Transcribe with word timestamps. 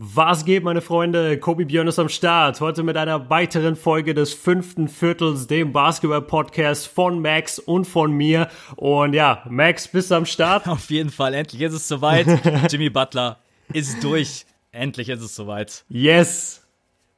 Was 0.00 0.44
geht, 0.44 0.62
meine 0.62 0.80
Freunde? 0.80 1.38
Kobi 1.40 1.64
Björn 1.64 1.88
ist 1.88 1.98
am 1.98 2.08
Start. 2.08 2.60
Heute 2.60 2.84
mit 2.84 2.96
einer 2.96 3.30
weiteren 3.30 3.74
Folge 3.74 4.14
des 4.14 4.32
fünften 4.32 4.86
Viertels, 4.86 5.48
dem 5.48 5.72
Basketball-Podcast 5.72 6.86
von 6.86 7.20
Max 7.20 7.58
und 7.58 7.84
von 7.84 8.12
mir. 8.12 8.46
Und 8.76 9.12
ja, 9.12 9.42
Max, 9.50 9.88
bist 9.88 10.12
du 10.12 10.14
am 10.14 10.24
Start? 10.24 10.68
Auf 10.68 10.88
jeden 10.90 11.10
Fall, 11.10 11.34
endlich 11.34 11.62
ist 11.62 11.72
es 11.72 11.88
soweit. 11.88 12.28
Jimmy 12.70 12.90
Butler 12.90 13.40
ist 13.72 14.04
durch. 14.04 14.46
Endlich 14.70 15.08
ist 15.08 15.20
es 15.20 15.34
soweit. 15.34 15.84
Yes! 15.88 16.64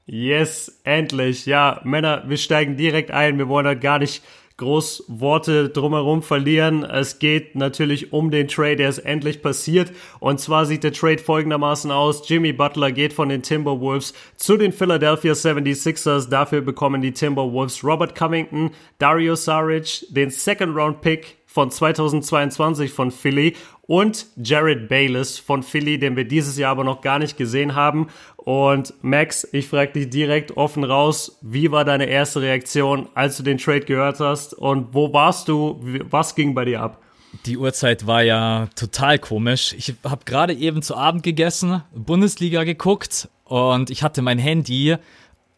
Yes, 0.07 0.81
endlich. 0.83 1.45
Ja, 1.45 1.83
Männer, 1.85 2.25
wir 2.29 2.39
steigen 2.39 2.79
direkt 2.79 3.11
ein. 3.11 3.37
Wir 3.37 3.49
wollen 3.49 3.67
halt 3.67 3.83
gar 3.83 3.99
nicht 3.99 4.23
groß 4.61 5.05
Worte 5.09 5.71
drumherum 5.71 6.23
verlieren. 6.23 6.85
Es 6.85 7.19
geht 7.19 7.57
natürlich 7.57 8.13
um 8.13 8.31
den 8.31 8.47
Trade, 8.47 8.77
der 8.77 8.91
ist 8.91 8.99
endlich 8.99 9.43
passiert. 9.43 9.91
Und 10.21 10.39
zwar 10.39 10.67
sieht 10.67 10.85
der 10.85 10.93
Trade 10.93 11.19
folgendermaßen 11.19 11.91
aus. 11.91 12.29
Jimmy 12.29 12.53
Butler 12.53 12.93
geht 12.93 13.13
von 13.13 13.31
den 13.31 13.43
Timberwolves 13.43 14.15
zu 14.37 14.57
den 14.57 14.73
Philadelphia 14.73 15.33
76ers. 15.33 16.29
Dafür 16.29 16.61
bekommen 16.61 17.01
die 17.03 17.13
Timberwolves 17.13 17.83
Robert 17.83 18.15
Covington, 18.15 18.71
Dario 18.99 19.35
Saric, 19.35 20.07
den 20.11 20.31
Second 20.31 20.77
Round 20.77 21.01
Pick 21.01 21.40
von 21.53 21.71
2022 21.71 22.93
von 22.93 23.11
Philly 23.11 23.57
und 23.83 24.27
Jared 24.37 24.89
Bayless 24.89 25.41
von 25.41 25.65
Philly, 25.65 25.99
den 25.99 26.15
wir 26.15 26.25
dieses 26.25 26.57
Jahr 26.57 26.71
aber 26.71 26.85
noch 26.85 27.01
gar 27.01 27.19
nicht 27.19 27.37
gesehen 27.37 27.75
haben. 27.75 28.07
Und 28.37 28.95
Max, 29.03 29.49
ich 29.53 29.67
frage 29.67 29.93
dich 29.93 30.11
direkt 30.11 30.57
offen 30.57 30.85
raus, 30.85 31.39
wie 31.43 31.73
war 31.73 31.85
deine 31.85 32.07
erste 32.07 32.41
Reaktion, 32.41 33.09
als 33.15 33.37
du 33.37 33.43
den 33.43 33.59
Trade 33.59 33.81
gehört 33.81 34.21
hast 34.21 34.55
und 34.55 34.95
wo 34.95 35.13
warst 35.13 35.49
du, 35.49 35.81
was 36.09 36.37
ging 36.37 36.55
bei 36.55 36.65
dir 36.65 36.83
ab? 36.83 37.03
Die 37.47 37.57
Uhrzeit 37.57 38.07
war 38.07 38.23
ja 38.23 38.69
total 38.77 39.19
komisch. 39.19 39.75
Ich 39.77 39.93
habe 40.05 40.25
gerade 40.25 40.55
eben 40.55 40.83
zu 40.83 40.97
Abend 40.97 41.25
gegessen, 41.25 41.83
Bundesliga 41.93 42.63
geguckt 42.63 43.29
und 43.45 43.91
ich 43.91 44.05
hatte 44.05 44.23
mein 44.23 44.39
Handy 44.39 44.97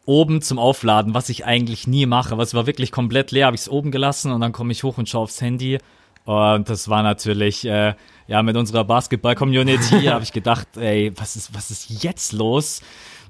oben 0.05 0.41
zum 0.41 0.59
Aufladen, 0.59 1.13
was 1.13 1.29
ich 1.29 1.45
eigentlich 1.45 1.87
nie 1.87 2.05
mache. 2.05 2.37
Was 2.37 2.53
war 2.53 2.65
wirklich 2.65 2.91
komplett 2.91 3.31
leer, 3.31 3.45
habe 3.45 3.55
ich 3.55 3.61
es 3.61 3.69
oben 3.69 3.91
gelassen 3.91 4.31
und 4.31 4.41
dann 4.41 4.51
komme 4.51 4.71
ich 4.71 4.83
hoch 4.83 4.97
und 4.97 5.07
schaue 5.07 5.23
aufs 5.23 5.41
Handy. 5.41 5.77
Und 6.25 6.69
das 6.69 6.87
war 6.89 7.03
natürlich, 7.03 7.65
äh, 7.65 7.95
ja, 8.27 8.43
mit 8.43 8.55
unserer 8.55 8.83
Basketball-Community 8.85 10.05
habe 10.05 10.23
ich 10.23 10.31
gedacht, 10.31 10.67
ey, 10.77 11.11
was 11.15 11.35
ist, 11.35 11.53
was 11.53 11.71
ist 11.71 12.03
jetzt 12.03 12.31
los? 12.33 12.81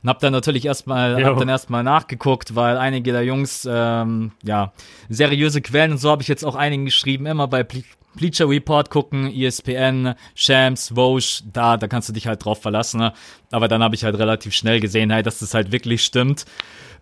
Und 0.04 0.10
hab 0.10 0.20
dann 0.20 0.34
natürlich 0.34 0.66
erstmal, 0.66 1.24
hab 1.24 1.38
dann 1.38 1.50
erstmal 1.50 1.84
nachgeguckt, 1.84 2.56
weil 2.56 2.78
einige 2.78 3.14
der 3.14 3.24
Jungs, 3.24 3.68
ähm, 3.70 4.32
ja, 4.44 4.74
seriöse 5.10 5.62
Quellen 5.62 5.94
und 5.94 5.98
so 5.98 6.10
habe 6.10 6.22
ich 6.22 6.28
jetzt 6.28 6.44
auch 6.44 6.56
einigen 6.56 6.86
geschrieben, 6.86 7.26
immer 7.26 7.48
bei 7.48 7.64
Bleacher 8.16 8.48
Report 8.48 8.90
gucken, 8.90 9.34
ESPN, 9.34 10.16
Shams, 10.36 10.96
Vosch, 10.96 11.44
da, 11.52 11.78
da 11.78 11.88
kannst 11.88 12.10
du 12.10 12.14
dich 12.14 12.28
halt 12.28 12.44
drauf 12.44 12.62
verlassen. 12.62 13.00
Ne? 13.00 13.14
Aber 13.52 13.68
dann 13.68 13.84
habe 13.84 13.96
ich 13.96 14.04
halt 14.04 14.18
relativ 14.18 14.54
schnell 14.54 14.80
gesehen, 14.80 15.12
hey, 15.12 15.24
dass 15.24 15.40
das 15.40 15.54
halt 15.54 15.72
wirklich 15.72 16.04
stimmt. 16.04 16.46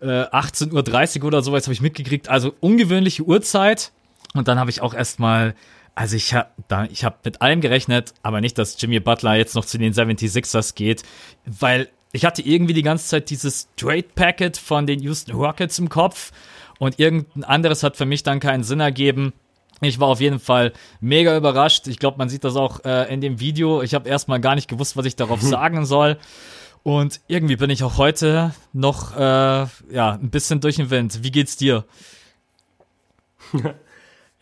Äh, 0.00 0.06
18.30 0.06 1.20
Uhr 1.20 1.26
oder 1.26 1.42
sowas 1.42 1.64
habe 1.64 1.74
ich 1.74 1.80
mitgekriegt, 1.80 2.28
also 2.28 2.54
ungewöhnliche 2.60 3.22
Uhrzeit. 3.22 3.92
Und 4.34 4.48
dann 4.48 4.58
habe 4.58 4.70
ich 4.70 4.80
auch 4.80 4.94
erstmal, 4.94 5.54
also 5.94 6.16
ich 6.16 6.34
habe 6.34 6.48
ich 6.90 7.04
habe 7.04 7.16
mit 7.24 7.42
allem 7.42 7.60
gerechnet, 7.60 8.14
aber 8.22 8.40
nicht, 8.40 8.56
dass 8.58 8.80
Jimmy 8.80 9.00
Butler 9.00 9.34
jetzt 9.34 9.54
noch 9.54 9.64
zu 9.64 9.78
den 9.78 9.92
76ers 9.92 10.74
geht, 10.74 11.02
weil 11.44 11.88
ich 12.12 12.24
hatte 12.24 12.42
irgendwie 12.42 12.74
die 12.74 12.82
ganze 12.82 13.06
Zeit 13.06 13.30
dieses 13.30 13.68
Trade 13.76 14.06
Packet 14.14 14.56
von 14.56 14.86
den 14.86 15.00
Houston 15.00 15.34
Rockets 15.34 15.78
im 15.78 15.88
Kopf 15.88 16.32
und 16.78 16.98
irgendein 16.98 17.44
anderes 17.44 17.82
hat 17.82 17.96
für 17.96 18.06
mich 18.06 18.22
dann 18.22 18.40
keinen 18.40 18.64
Sinn 18.64 18.80
ergeben. 18.80 19.32
Ich 19.88 20.00
war 20.00 20.08
auf 20.08 20.20
jeden 20.20 20.38
Fall 20.38 20.72
mega 21.00 21.36
überrascht. 21.36 21.86
Ich 21.88 21.98
glaube, 21.98 22.18
man 22.18 22.28
sieht 22.28 22.44
das 22.44 22.56
auch 22.56 22.84
äh, 22.84 23.12
in 23.12 23.20
dem 23.20 23.40
Video. 23.40 23.82
Ich 23.82 23.94
habe 23.94 24.08
erstmal 24.08 24.40
gar 24.40 24.54
nicht 24.54 24.68
gewusst, 24.68 24.96
was 24.96 25.06
ich 25.06 25.16
darauf 25.16 25.40
sagen 25.42 25.84
soll. 25.84 26.16
Und 26.82 27.20
irgendwie 27.28 27.56
bin 27.56 27.70
ich 27.70 27.84
auch 27.84 27.96
heute 27.96 28.54
noch 28.72 29.16
äh, 29.16 29.20
ja 29.20 30.12
ein 30.20 30.30
bisschen 30.30 30.60
durch 30.60 30.76
den 30.76 30.90
Wind. 30.90 31.22
Wie 31.22 31.30
geht's 31.30 31.56
dir? 31.56 31.84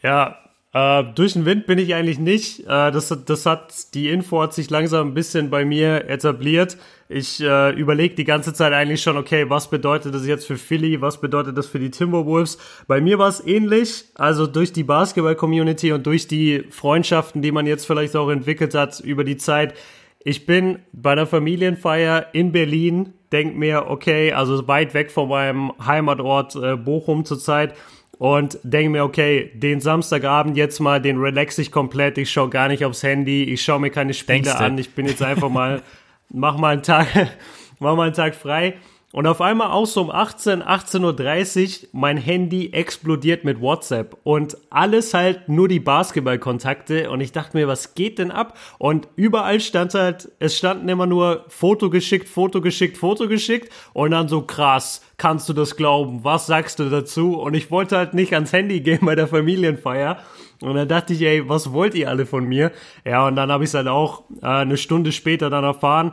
Ja, 0.03 0.39
äh, 0.73 1.05
durch 1.15 1.35
den 1.35 1.45
Wind 1.45 1.67
bin 1.67 1.79
ich 1.79 1.95
eigentlich 1.95 2.19
nicht. 2.19 2.61
Äh, 2.61 2.91
das, 2.91 3.15
das 3.27 3.47
hat, 3.47 3.95
die 3.95 4.09
Info 4.09 4.41
hat 4.43 4.55
sich 4.55 4.71
langsam 4.71 5.09
ein 5.09 5.15
bisschen 5.15 5.51
bei 5.51 5.65
mir 5.65 6.09
etabliert. 6.09 6.77
Ich 7.13 7.43
äh, 7.43 7.73
überlege 7.73 8.15
die 8.15 8.23
ganze 8.23 8.55
Zeit 8.55 8.73
eigentlich 8.73 9.03
schon, 9.03 9.17
okay, 9.17 9.51
was 9.51 9.69
bedeutet 9.69 10.15
das 10.15 10.29
jetzt 10.29 10.47
für 10.47 10.57
Philly, 10.57 11.01
was 11.01 11.21
bedeutet 11.21 11.59
das 11.59 11.67
für 11.67 11.81
die 11.81 11.91
Timberwolves? 11.91 12.57
Bei 12.87 13.01
mir 13.01 13.19
war 13.19 13.29
es 13.29 13.45
ähnlich, 13.45 14.05
also 14.15 14.47
durch 14.47 14.73
die 14.73 14.85
Basketball-Community 14.85 15.91
und 15.91 16.07
durch 16.07 16.29
die 16.29 16.63
Freundschaften, 16.71 17.43
die 17.43 17.51
man 17.51 17.67
jetzt 17.67 17.85
vielleicht 17.85 18.15
auch 18.15 18.31
entwickelt 18.31 18.77
hat 18.77 19.01
über 19.01 19.25
die 19.25 19.37
Zeit. 19.37 19.75
Ich 20.23 20.47
bin 20.47 20.79
bei 20.93 21.11
einer 21.11 21.27
Familienfeier 21.27 22.27
in 22.33 22.53
Berlin, 22.53 23.13
denk 23.33 23.57
mir, 23.57 23.87
okay, 23.89 24.33
also 24.33 24.69
weit 24.69 24.95
weg 24.95 25.11
von 25.11 25.31
meinem 25.31 25.73
Heimatort 25.85 26.55
äh, 26.55 26.77
Bochum 26.77 27.25
zurzeit 27.25 27.75
und 28.19 28.61
denke 28.63 28.91
mir, 28.91 29.03
okay, 29.03 29.51
den 29.55 29.81
Samstagabend 29.81 30.57
jetzt 30.57 30.79
mal, 30.79 31.01
den 31.01 31.19
relax 31.19 31.59
ich 31.59 31.73
komplett, 31.73 32.19
ich 32.19 32.31
schaue 32.31 32.51
gar 32.51 32.69
nicht 32.69 32.85
aufs 32.85 33.03
Handy, 33.03 33.43
ich 33.43 33.63
schaue 33.63 33.81
mir 33.81 33.91
keine 33.91 34.15
Spiele 34.15 34.43
Denkste. 34.43 34.59
an, 34.59 34.79
ich 34.79 34.91
bin 34.91 35.07
jetzt 35.07 35.23
einfach 35.25 35.49
mal, 35.49 35.83
mach 36.31 36.57
mal 36.57 36.73
einen 36.73 36.83
Tag, 36.83 37.09
mach 37.79 37.97
mal 37.97 38.05
einen 38.05 38.15
Tag 38.15 38.35
frei. 38.35 38.77
Und 39.13 39.27
auf 39.27 39.41
einmal 39.41 39.73
auch 39.73 39.87
so 39.87 40.03
um 40.03 40.11
18, 40.11 40.63
18.30 40.63 41.83
Uhr, 41.83 41.89
mein 41.91 42.17
Handy 42.17 42.73
explodiert 42.73 43.43
mit 43.43 43.61
WhatsApp 43.61 44.17
und 44.23 44.57
alles 44.71 45.15
halt 45.15 45.49
nur 45.49 45.67
die 45.67 45.81
Basketballkontakte 45.81 47.11
und 47.11 47.21
ich 47.21 47.33
dachte 47.33 47.57
mir, 47.57 47.67
was 47.67 47.97
geht 47.97 48.21
denn 48.21 48.31
ab? 48.31 48.57
Und 48.79 49.09
überall 49.17 49.59
stand 49.59 49.95
halt, 49.95 50.31
es 50.39 50.57
standen 50.57 50.89
immer 50.89 51.07
nur 51.07 51.45
Foto 51.49 51.91
geschickt, 51.91 52.29
Foto 52.29 52.61
geschickt, 52.61 52.99
Foto 52.99 53.27
geschickt 53.27 53.73
und 53.95 54.13
dann 54.13 54.29
so 54.29 54.43
krass, 54.43 55.03
kannst 55.17 55.49
du 55.49 55.55
das 55.55 55.75
glauben? 55.75 56.23
Was 56.23 56.47
sagst 56.47 56.79
du 56.79 56.89
dazu? 56.89 57.37
Und 57.37 57.55
ich 57.55 57.73
wollte 57.73 57.97
halt 57.97 58.15
nicht 58.15 58.33
ans 58.35 58.53
Handy 58.53 58.81
gehen 58.81 59.01
bei 59.03 59.17
der 59.17 59.27
Familienfeier. 59.27 60.19
Und 60.63 60.75
dann 60.75 60.89
dachte 60.89 61.15
ich, 61.15 61.23
ey, 61.23 61.49
was 61.49 61.73
wollt 61.73 61.95
ihr 61.95 62.09
alle 62.09 62.27
von 62.27 62.45
mir? 62.45 62.73
Ja, 63.05 63.27
und 63.27 63.37
dann 63.37 63.51
habe 63.51 63.65
ich 63.65 63.71
es 63.71 63.75
halt 63.75 63.89
auch 63.89 64.25
äh, 64.43 64.47
eine 64.47 64.77
Stunde 64.77 65.13
später 65.13 65.49
dann 65.51 65.65
erfahren. 65.65 66.13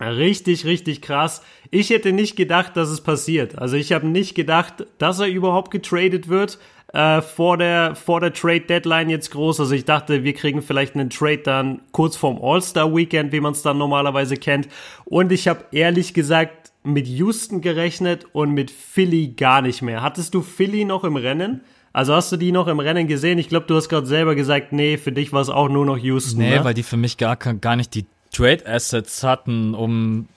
Richtig, 0.00 0.64
richtig 0.64 1.02
krass. 1.02 1.42
Ich 1.70 1.90
hätte 1.90 2.12
nicht 2.12 2.36
gedacht, 2.36 2.76
dass 2.76 2.88
es 2.88 3.00
passiert. 3.00 3.58
Also 3.58 3.76
ich 3.76 3.92
habe 3.92 4.06
nicht 4.06 4.34
gedacht, 4.34 4.86
dass 4.98 5.18
er 5.18 5.26
überhaupt 5.26 5.70
getradet 5.70 6.28
wird 6.28 6.58
äh, 6.92 7.20
vor 7.20 7.56
der 7.56 7.94
vor 7.94 8.20
der 8.20 8.32
Trade 8.32 8.60
Deadline 8.60 9.10
jetzt 9.10 9.30
groß. 9.30 9.60
Also 9.60 9.74
ich 9.74 9.84
dachte, 9.84 10.24
wir 10.24 10.32
kriegen 10.34 10.62
vielleicht 10.62 10.94
einen 10.94 11.10
Trade 11.10 11.38
dann 11.38 11.80
kurz 11.92 12.16
vorm 12.16 12.38
All-Star 12.40 12.94
Weekend, 12.94 13.32
wie 13.32 13.40
man 13.40 13.52
es 13.52 13.62
dann 13.62 13.78
normalerweise 13.78 14.36
kennt. 14.36 14.68
Und 15.04 15.32
ich 15.32 15.48
habe 15.48 15.64
ehrlich 15.72 16.14
gesagt 16.14 16.72
mit 16.84 17.06
Houston 17.06 17.60
gerechnet 17.60 18.26
und 18.32 18.52
mit 18.52 18.70
Philly 18.70 19.28
gar 19.28 19.62
nicht 19.62 19.82
mehr. 19.82 20.00
Hattest 20.00 20.32
du 20.32 20.42
Philly 20.42 20.84
noch 20.84 21.04
im 21.04 21.16
Rennen? 21.16 21.62
Also 21.92 22.14
hast 22.14 22.30
du 22.32 22.36
die 22.36 22.52
noch 22.52 22.68
im 22.68 22.80
Rennen 22.80 23.06
gesehen? 23.08 23.38
Ich 23.38 23.48
glaube, 23.48 23.66
du 23.66 23.76
hast 23.76 23.88
gerade 23.88 24.06
selber 24.06 24.34
gesagt, 24.34 24.72
nee, 24.72 24.98
für 24.98 25.12
dich 25.12 25.32
war 25.32 25.40
es 25.40 25.48
auch 25.48 25.68
nur 25.68 25.86
noch 25.86 25.96
Houston. 25.98 26.38
Nee, 26.38 26.58
ne? 26.58 26.64
weil 26.64 26.74
die 26.74 26.82
für 26.82 26.96
mich 26.96 27.16
gar, 27.16 27.36
gar 27.36 27.76
nicht 27.76 27.94
die 27.94 28.06
Trade 28.32 28.66
Assets 28.66 29.22
hatten, 29.22 29.74
um 29.74 30.28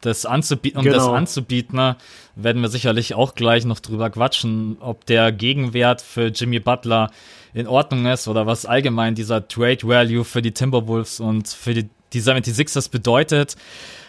das 0.00 0.26
anzubieten, 0.26 0.78
um 0.78 0.84
Genau. 0.84 0.96
das 0.96 1.08
anzubieten, 1.08 1.76
ne, 1.76 1.96
werden 2.36 2.60
wir 2.62 2.68
sicherlich 2.68 3.14
auch 3.14 3.34
gleich 3.34 3.64
noch 3.64 3.80
drüber 3.80 4.10
quatschen, 4.10 4.76
ob 4.80 5.06
der 5.06 5.32
Gegenwert 5.32 6.02
für 6.02 6.26
Jimmy 6.26 6.60
Butler 6.60 7.10
in 7.54 7.66
Ordnung 7.66 8.06
ist 8.06 8.28
oder 8.28 8.46
was 8.46 8.66
allgemein 8.66 9.14
dieser 9.14 9.46
Trade 9.46 9.78
Value 9.82 10.24
für 10.24 10.42
die 10.42 10.52
Timberwolves 10.52 11.20
und 11.20 11.48
für 11.48 11.74
die, 11.74 11.88
die 12.12 12.20
76ers 12.20 12.90
bedeutet. 12.90 13.56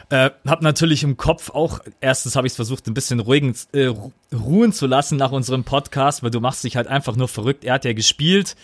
Äh, 0.09 0.29
hab 0.45 0.61
natürlich 0.61 1.03
im 1.03 1.17
Kopf 1.17 1.49
auch, 1.49 1.79
erstens 1.99 2.35
habe 2.35 2.45
ich 2.47 2.51
es 2.51 2.55
versucht, 2.55 2.87
ein 2.87 2.93
bisschen 2.93 3.19
ruhigen, 3.19 3.55
äh, 3.73 3.87
ru- 3.87 4.11
ruhen 4.33 4.71
zu 4.71 4.85
lassen 4.87 5.17
nach 5.17 5.31
unserem 5.31 5.63
Podcast, 5.63 6.21
weil 6.21 6.29
du 6.31 6.39
machst 6.39 6.63
dich 6.63 6.75
halt 6.77 6.87
einfach 6.87 7.15
nur 7.15 7.27
verrückt. 7.27 7.63
Er 7.63 7.73
hat 7.75 7.85
ja 7.85 7.93
gespielt. 7.93 8.55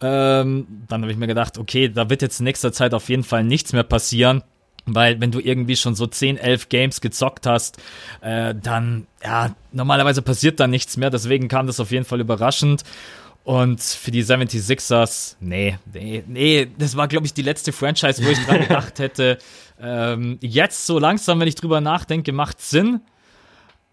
Ähm, 0.00 0.66
dann 0.88 1.02
habe 1.02 1.10
ich 1.12 1.18
mir 1.18 1.26
gedacht, 1.26 1.58
okay, 1.58 1.88
da 1.88 2.08
wird 2.10 2.22
jetzt 2.22 2.40
in 2.40 2.44
nächster 2.44 2.72
Zeit 2.72 2.94
auf 2.94 3.08
jeden 3.08 3.24
Fall 3.24 3.44
nichts 3.44 3.72
mehr 3.72 3.82
passieren. 3.84 4.42
Weil 4.86 5.20
wenn 5.20 5.30
du 5.30 5.38
irgendwie 5.40 5.76
schon 5.76 5.94
so 5.94 6.06
10, 6.06 6.38
11 6.38 6.68
Games 6.70 7.00
gezockt 7.02 7.46
hast, 7.46 7.76
äh, 8.22 8.54
dann, 8.54 9.06
ja, 9.22 9.54
normalerweise 9.70 10.22
passiert 10.22 10.60
da 10.60 10.66
nichts 10.66 10.96
mehr. 10.96 11.10
Deswegen 11.10 11.48
kam 11.48 11.66
das 11.66 11.78
auf 11.78 11.90
jeden 11.90 12.06
Fall 12.06 12.20
überraschend. 12.20 12.84
Und 13.44 13.80
für 13.80 14.10
die 14.10 14.22
76ers, 14.22 15.36
nee, 15.40 15.78
nee, 15.92 16.22
nee, 16.26 16.68
das 16.76 16.96
war, 16.96 17.08
glaube 17.08 17.24
ich, 17.24 17.32
die 17.32 17.42
letzte 17.42 17.72
Franchise, 17.72 18.22
wo 18.22 18.28
ich 18.28 18.38
dran 18.44 18.60
gedacht 18.68 18.98
hätte. 18.98 19.38
Ähm, 19.80 20.38
jetzt 20.42 20.84
so 20.86 20.98
langsam, 20.98 21.40
wenn 21.40 21.48
ich 21.48 21.54
drüber 21.54 21.80
nachdenke, 21.80 22.32
macht 22.32 22.60
Sinn. 22.60 23.00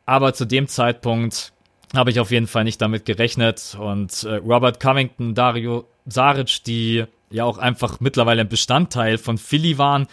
Aber 0.05 0.33
zu 0.33 0.45
dem 0.45 0.67
Zeitpunkt 0.67 1.53
habe 1.95 2.11
ich 2.11 2.19
auf 2.19 2.31
jeden 2.31 2.47
Fall 2.47 2.63
nicht 2.63 2.81
damit 2.81 3.05
gerechnet. 3.05 3.77
Und 3.79 4.23
äh, 4.23 4.35
Robert 4.35 4.79
Covington, 4.79 5.35
Dario 5.35 5.87
Saric, 6.05 6.63
die 6.65 7.05
ja 7.29 7.45
auch 7.45 7.57
einfach 7.57 7.99
mittlerweile 7.99 8.41
ein 8.41 8.49
Bestandteil 8.49 9.17
von 9.17 9.37
Philly 9.37 9.77
waren. 9.77 10.07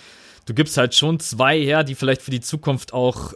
Du 0.46 0.55
gibst 0.55 0.76
halt 0.76 0.94
schon 0.94 1.20
zwei 1.20 1.58
her, 1.58 1.84
die 1.84 1.94
vielleicht 1.94 2.23
für 2.23 2.31
die 2.31 2.40
Zukunft 2.40 2.93
auch 2.93 3.32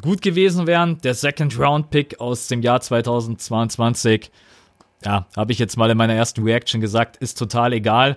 gut 0.00 0.22
gewesen 0.22 0.66
wären. 0.66 0.98
Der 1.02 1.14
Second 1.14 1.58
Round 1.58 1.90
Pick 1.90 2.20
aus 2.20 2.48
dem 2.48 2.62
Jahr 2.62 2.80
2022, 2.80 4.30
ja, 5.04 5.26
habe 5.36 5.52
ich 5.52 5.58
jetzt 5.58 5.76
mal 5.76 5.90
in 5.90 5.96
meiner 5.96 6.14
ersten 6.14 6.42
Reaction 6.42 6.80
gesagt, 6.80 7.16
ist 7.16 7.38
total 7.38 7.72
egal. 7.72 8.16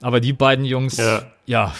Aber 0.00 0.20
die 0.20 0.32
beiden 0.32 0.64
Jungs, 0.64 0.96
ja, 0.96 1.22
ja 1.46 1.72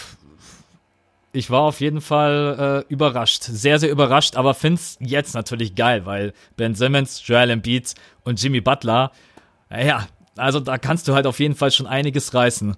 ich 1.33 1.49
war 1.49 1.61
auf 1.61 1.79
jeden 1.79 2.01
Fall 2.01 2.83
äh, 2.89 2.93
überrascht. 2.93 3.43
Sehr, 3.43 3.79
sehr 3.79 3.89
überrascht, 3.89 4.35
aber 4.35 4.53
find's 4.53 4.97
jetzt 4.99 5.33
natürlich 5.33 5.75
geil, 5.75 6.05
weil 6.05 6.33
Ben 6.57 6.75
Simmons, 6.75 7.25
Joel 7.25 7.49
Embiid 7.49 7.93
und 8.23 8.41
Jimmy 8.41 8.61
Butler, 8.61 9.11
ja, 9.69 10.07
also 10.35 10.59
da 10.59 10.77
kannst 10.77 11.07
du 11.07 11.13
halt 11.13 11.25
auf 11.27 11.39
jeden 11.39 11.55
Fall 11.55 11.71
schon 11.71 11.87
einiges 11.87 12.33
reißen. 12.33 12.75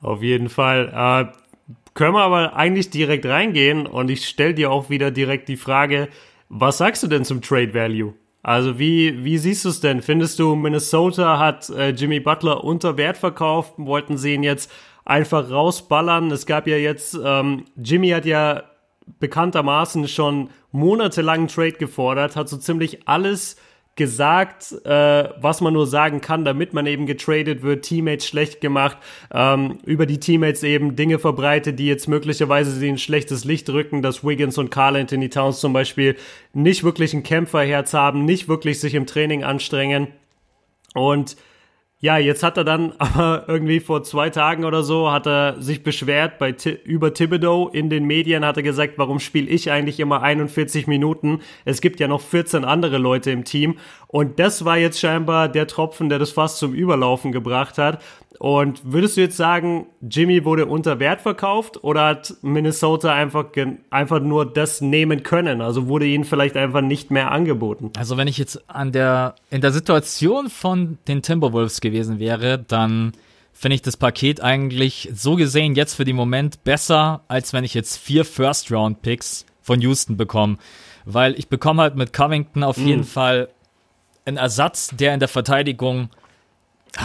Auf 0.00 0.22
jeden 0.22 0.48
Fall. 0.48 0.88
Äh, 0.88 1.72
können 1.94 2.14
wir 2.14 2.22
aber 2.22 2.56
eigentlich 2.56 2.90
direkt 2.90 3.24
reingehen 3.24 3.86
und 3.86 4.10
ich 4.10 4.26
stelle 4.26 4.54
dir 4.54 4.70
auch 4.70 4.90
wieder 4.90 5.10
direkt 5.12 5.48
die 5.48 5.56
Frage, 5.56 6.08
was 6.48 6.78
sagst 6.78 7.02
du 7.04 7.06
denn 7.06 7.24
zum 7.24 7.40
Trade 7.40 7.72
Value? 7.72 8.14
Also 8.44 8.78
wie, 8.78 9.24
wie 9.24 9.38
siehst 9.38 9.64
du 9.64 9.70
es 9.70 9.80
denn? 9.80 10.02
Findest 10.02 10.38
du, 10.38 10.54
Minnesota 10.54 11.38
hat 11.38 11.70
äh, 11.70 11.88
Jimmy 11.90 12.20
Butler 12.20 12.62
unter 12.62 12.98
Wert 12.98 13.16
verkauft? 13.16 13.72
Wollten 13.78 14.18
sie 14.18 14.34
ihn 14.34 14.42
jetzt 14.42 14.70
einfach 15.06 15.50
rausballern? 15.50 16.30
Es 16.30 16.44
gab 16.44 16.66
ja 16.66 16.76
jetzt, 16.76 17.18
ähm, 17.24 17.64
Jimmy 17.82 18.10
hat 18.10 18.26
ja 18.26 18.64
bekanntermaßen 19.18 20.08
schon 20.08 20.50
monatelang 20.72 21.38
einen 21.38 21.48
Trade 21.48 21.72
gefordert, 21.72 22.36
hat 22.36 22.50
so 22.50 22.58
ziemlich 22.58 23.08
alles 23.08 23.56
gesagt, 23.96 24.72
äh, 24.84 25.28
was 25.40 25.60
man 25.60 25.72
nur 25.72 25.86
sagen 25.86 26.20
kann, 26.20 26.44
damit 26.44 26.72
man 26.74 26.86
eben 26.86 27.06
getradet 27.06 27.62
wird, 27.62 27.84
Teammates 27.84 28.26
schlecht 28.26 28.60
gemacht, 28.60 28.96
ähm, 29.32 29.78
über 29.84 30.06
die 30.06 30.18
Teammates 30.18 30.62
eben 30.64 30.96
Dinge 30.96 31.18
verbreitet, 31.18 31.78
die 31.78 31.86
jetzt 31.86 32.08
möglicherweise 32.08 32.72
sie 32.72 32.88
in 32.88 32.98
schlechtes 32.98 33.44
Licht 33.44 33.70
rücken, 33.70 34.02
dass 34.02 34.24
Wiggins 34.24 34.58
und 34.58 34.70
Carl 34.70 34.96
Anthony 34.96 35.28
Towns 35.28 35.60
zum 35.60 35.72
Beispiel 35.72 36.16
nicht 36.52 36.82
wirklich 36.82 37.14
ein 37.14 37.22
Kämpferherz 37.22 37.94
haben, 37.94 38.24
nicht 38.24 38.48
wirklich 38.48 38.80
sich 38.80 38.94
im 38.94 39.06
Training 39.06 39.44
anstrengen. 39.44 40.08
Und 40.94 41.36
ja, 42.04 42.18
jetzt 42.18 42.42
hat 42.42 42.58
er 42.58 42.64
dann 42.64 42.92
aber 42.98 43.44
irgendwie 43.48 43.80
vor 43.80 44.02
zwei 44.02 44.28
Tagen 44.28 44.66
oder 44.66 44.82
so 44.82 45.10
hat 45.10 45.26
er 45.26 45.62
sich 45.62 45.82
beschwert 45.82 46.38
bei 46.38 46.54
über 46.84 47.14
Thibodeau 47.14 47.68
in 47.68 47.88
den 47.88 48.04
Medien 48.04 48.44
hat 48.44 48.58
er 48.58 48.62
gesagt, 48.62 48.98
warum 48.98 49.20
spiele 49.20 49.48
ich 49.48 49.70
eigentlich 49.70 49.98
immer 50.00 50.20
41 50.20 50.86
Minuten? 50.86 51.40
Es 51.64 51.80
gibt 51.80 52.00
ja 52.00 52.06
noch 52.06 52.20
14 52.20 52.62
andere 52.66 52.98
Leute 52.98 53.30
im 53.30 53.44
Team 53.44 53.78
und 54.06 54.38
das 54.38 54.66
war 54.66 54.76
jetzt 54.76 55.00
scheinbar 55.00 55.48
der 55.48 55.66
Tropfen, 55.66 56.10
der 56.10 56.18
das 56.18 56.30
fast 56.30 56.58
zum 56.58 56.74
Überlaufen 56.74 57.32
gebracht 57.32 57.78
hat. 57.78 58.02
Und 58.38 58.80
würdest 58.84 59.16
du 59.16 59.20
jetzt 59.20 59.36
sagen, 59.36 59.86
Jimmy 60.00 60.44
wurde 60.44 60.66
unter 60.66 60.98
Wert 60.98 61.20
verkauft 61.20 61.82
oder 61.84 62.06
hat 62.06 62.34
Minnesota 62.42 63.12
einfach, 63.12 63.46
einfach 63.90 64.20
nur 64.20 64.52
das 64.52 64.80
nehmen 64.80 65.22
können? 65.22 65.60
Also 65.60 65.86
wurde 65.86 66.06
ihnen 66.06 66.24
vielleicht 66.24 66.56
einfach 66.56 66.80
nicht 66.80 67.10
mehr 67.10 67.30
angeboten? 67.30 67.92
Also 67.96 68.16
wenn 68.16 68.28
ich 68.28 68.38
jetzt 68.38 68.68
an 68.68 68.92
der, 68.92 69.36
in 69.50 69.60
der 69.60 69.72
Situation 69.72 70.50
von 70.50 70.98
den 71.06 71.22
Timberwolves 71.22 71.80
gewesen 71.80 72.18
wäre, 72.18 72.58
dann 72.58 73.12
finde 73.52 73.76
ich 73.76 73.82
das 73.82 73.96
Paket 73.96 74.42
eigentlich 74.42 75.10
so 75.14 75.36
gesehen 75.36 75.74
jetzt 75.74 75.94
für 75.94 76.04
den 76.04 76.16
Moment 76.16 76.64
besser, 76.64 77.22
als 77.28 77.52
wenn 77.52 77.64
ich 77.64 77.72
jetzt 77.72 77.96
vier 77.96 78.24
First-Round-Picks 78.24 79.46
von 79.62 79.80
Houston 79.80 80.16
bekomme. 80.16 80.58
Weil 81.04 81.38
ich 81.38 81.48
bekomme 81.48 81.82
halt 81.82 81.94
mit 81.94 82.12
Covington 82.12 82.64
auf 82.64 82.78
jeden 82.78 83.02
mm. 83.02 83.04
Fall 83.04 83.48
ein 84.24 84.36
Ersatz, 84.36 84.88
der 84.88 85.14
in 85.14 85.20
der 85.20 85.28
Verteidigung, 85.28 86.08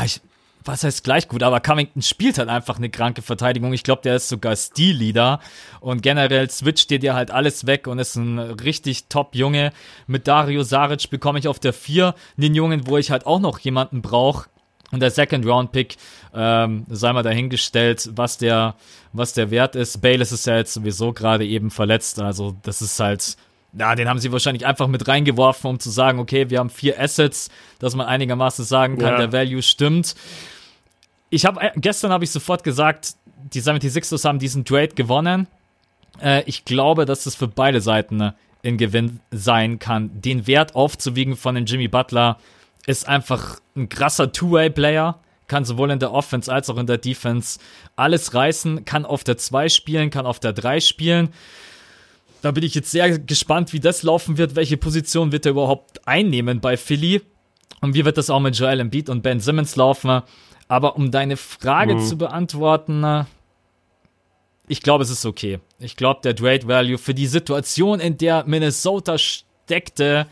ich, 0.03 0.21
was 0.69 0.83
heißt 0.83 1.03
gleich 1.03 1.27
gut, 1.27 1.41
aber 1.41 1.59
Covington 1.59 2.01
spielt 2.01 2.37
halt 2.37 2.47
einfach 2.47 2.77
eine 2.77 2.89
kranke 2.89 3.21
Verteidigung. 3.21 3.73
Ich 3.73 3.83
glaube, 3.83 4.03
der 4.03 4.15
ist 4.15 4.29
sogar 4.29 4.55
Stil-Leader 4.55 5.39
und 5.79 6.01
generell 6.03 6.49
switcht 6.49 6.91
dir 6.91 6.99
dir 6.99 7.15
halt 7.15 7.31
alles 7.31 7.65
weg 7.65 7.87
und 7.87 7.97
ist 7.97 8.15
ein 8.15 8.37
richtig 8.37 9.07
Top-Junge. 9.09 9.71
Mit 10.05 10.27
Dario 10.27 10.63
Saric 10.63 11.09
bekomme 11.09 11.39
ich 11.39 11.47
auf 11.47 11.59
der 11.59 11.73
4 11.73 12.13
einen 12.37 12.53
Jungen, 12.53 12.87
wo 12.87 12.97
ich 12.97 13.09
halt 13.09 13.25
auch 13.25 13.39
noch 13.39 13.59
jemanden 13.59 14.01
brauche. 14.01 14.49
Und 14.91 15.01
der 15.01 15.11
Second 15.11 15.45
Round 15.45 15.71
Pick, 15.71 15.97
ähm, 16.33 16.85
sei 16.89 17.13
mal 17.13 17.23
dahingestellt, 17.23 18.09
was 18.13 18.37
der, 18.37 18.75
was 19.13 19.33
der 19.33 19.51
Wert 19.51 19.75
ist. 19.75 20.01
Bayless 20.01 20.31
ist 20.31 20.47
ja 20.47 20.57
jetzt 20.57 20.73
sowieso 20.73 21.13
gerade 21.13 21.45
eben 21.45 21.69
verletzt, 21.69 22.19
also 22.19 22.55
das 22.63 22.81
ist 22.81 22.99
halt 22.99 23.37
ja, 23.77 23.93
den 23.93 24.09
haben 24.09 24.17
sie 24.17 24.31
wahrscheinlich 24.31 24.65
einfach 24.65 24.87
mit 24.87 25.07
reingeworfen, 25.07 25.69
um 25.69 25.79
zu 25.79 25.91
sagen, 25.91 26.17
okay, 26.19 26.49
wir 26.49 26.57
haben 26.59 26.71
vier 26.71 26.99
Assets, 26.99 27.49
dass 27.77 27.95
man 27.95 28.07
einigermaßen 28.07 28.65
sagen 28.65 28.97
kann, 28.97 29.11
ja. 29.11 29.17
der 29.27 29.31
Value 29.31 29.61
stimmt. 29.61 30.15
Ich 31.29 31.45
habe 31.45 31.61
äh, 31.61 31.71
gestern 31.75 32.11
habe 32.11 32.23
ich 32.23 32.31
sofort 32.31 32.63
gesagt, 32.63 33.15
die 33.53 33.61
76ers 33.61 34.25
haben 34.25 34.39
diesen 34.39 34.65
Trade 34.65 34.89
gewonnen. 34.89 35.47
Äh, 36.21 36.43
ich 36.45 36.65
glaube, 36.65 37.05
dass 37.05 37.25
es 37.25 37.35
für 37.35 37.47
beide 37.47 37.81
Seiten 37.81 38.21
äh, 38.21 38.31
in 38.61 38.77
Gewinn 38.77 39.19
sein 39.31 39.79
kann. 39.79 40.21
Den 40.21 40.47
Wert 40.47 40.75
aufzuwiegen 40.75 41.35
von 41.35 41.55
dem 41.55 41.65
Jimmy 41.65 41.87
Butler 41.87 42.37
ist 42.85 43.07
einfach 43.07 43.59
ein 43.75 43.89
krasser 43.89 44.31
Two-Way-Player. 44.31 45.19
Kann 45.47 45.65
sowohl 45.65 45.91
in 45.91 45.99
der 45.99 46.11
Offense 46.11 46.51
als 46.51 46.69
auch 46.69 46.77
in 46.77 46.85
der 46.85 46.97
Defense 46.97 47.59
alles 47.95 48.33
reißen, 48.33 48.85
kann 48.85 49.05
auf 49.05 49.23
der 49.23 49.37
2 49.37 49.69
spielen, 49.69 50.09
kann 50.09 50.25
auf 50.25 50.39
der 50.39 50.53
3 50.53 50.79
spielen. 50.79 51.29
Da 52.41 52.51
bin 52.51 52.63
ich 52.63 52.75
jetzt 52.75 52.91
sehr 52.91 53.17
gespannt, 53.17 53.73
wie 53.73 53.79
das 53.79 54.03
laufen 54.03 54.37
wird. 54.37 54.55
Welche 54.55 54.77
Position 54.77 55.31
wird 55.31 55.45
er 55.45 55.51
überhaupt 55.51 56.07
einnehmen 56.07 56.61
bei 56.61 56.77
Philly? 56.77 57.21
Und 57.81 57.95
wie 57.95 58.05
wird 58.05 58.17
das 58.17 58.29
auch 58.29 58.39
mit 58.39 58.57
Joel 58.57 58.79
Embiid 58.79 59.09
und 59.09 59.23
Ben 59.23 59.39
Simmons 59.39 59.75
laufen? 59.75 60.21
Aber 60.69 60.95
um 60.95 61.11
deine 61.11 61.35
Frage 61.35 61.95
mhm. 61.95 61.99
zu 61.99 62.17
beantworten, 62.17 63.25
ich 64.69 64.81
glaube, 64.81 65.03
es 65.03 65.09
ist 65.09 65.25
okay. 65.25 65.59
Ich 65.79 65.97
glaube, 65.97 66.21
der 66.23 66.35
Trade 66.35 66.67
Value 66.67 66.97
für 66.97 67.15
die 67.15 67.27
Situation, 67.27 67.99
in 67.99 68.17
der 68.17 68.45
Minnesota 68.45 69.17
steckte, 69.17 70.27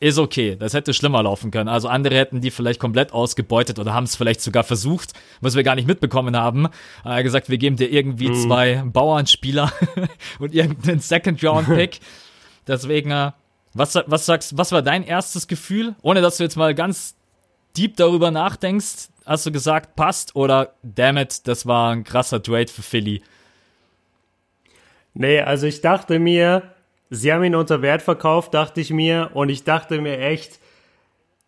ist 0.00 0.18
okay. 0.18 0.56
Das 0.58 0.74
hätte 0.74 0.92
schlimmer 0.92 1.22
laufen 1.22 1.50
können. 1.50 1.68
Also 1.68 1.86
andere 1.86 2.16
hätten 2.16 2.40
die 2.40 2.50
vielleicht 2.50 2.80
komplett 2.80 3.12
ausgebeutet 3.12 3.78
oder 3.78 3.94
haben 3.94 4.04
es 4.04 4.16
vielleicht 4.16 4.40
sogar 4.40 4.64
versucht, 4.64 5.12
was 5.40 5.54
wir 5.54 5.62
gar 5.62 5.76
nicht 5.76 5.86
mitbekommen 5.86 6.36
haben. 6.36 6.68
Er 7.04 7.22
gesagt, 7.22 7.48
wir 7.48 7.58
geben 7.58 7.76
dir 7.76 7.92
irgendwie 7.92 8.30
mhm. 8.30 8.34
zwei 8.34 8.82
Bauernspieler 8.84 9.72
und 10.40 10.52
irgendeinen 10.52 10.98
Second 11.00 11.42
Round 11.44 11.68
Pick. 11.68 12.00
Deswegen, 12.66 13.10
äh, 13.12 13.30
was, 13.74 13.94
was 14.06 14.26
sagst, 14.26 14.58
was 14.58 14.72
war 14.72 14.82
dein 14.82 15.04
erstes 15.04 15.46
Gefühl? 15.46 15.94
Ohne 16.02 16.22
dass 16.22 16.38
du 16.38 16.42
jetzt 16.42 16.56
mal 16.56 16.74
ganz 16.74 17.14
deep 17.76 17.96
darüber 17.96 18.32
nachdenkst, 18.32 19.10
hast 19.30 19.46
du 19.46 19.52
gesagt, 19.52 19.94
passt 19.94 20.34
oder 20.34 20.74
damn 20.82 21.16
it, 21.16 21.46
das 21.46 21.64
war 21.64 21.92
ein 21.92 22.04
krasser 22.04 22.42
Trade 22.42 22.66
für 22.66 22.82
Philly? 22.82 23.22
Nee, 25.14 25.40
also 25.40 25.66
ich 25.66 25.80
dachte 25.80 26.18
mir, 26.18 26.74
Sie 27.10 27.32
haben 27.32 27.42
ihn 27.42 27.56
unter 27.56 27.82
Wert 27.82 28.02
verkauft, 28.02 28.54
dachte 28.54 28.80
ich 28.80 28.90
mir. 28.90 29.30
Und 29.34 29.48
ich 29.48 29.64
dachte 29.64 30.00
mir 30.00 30.18
echt, 30.20 30.60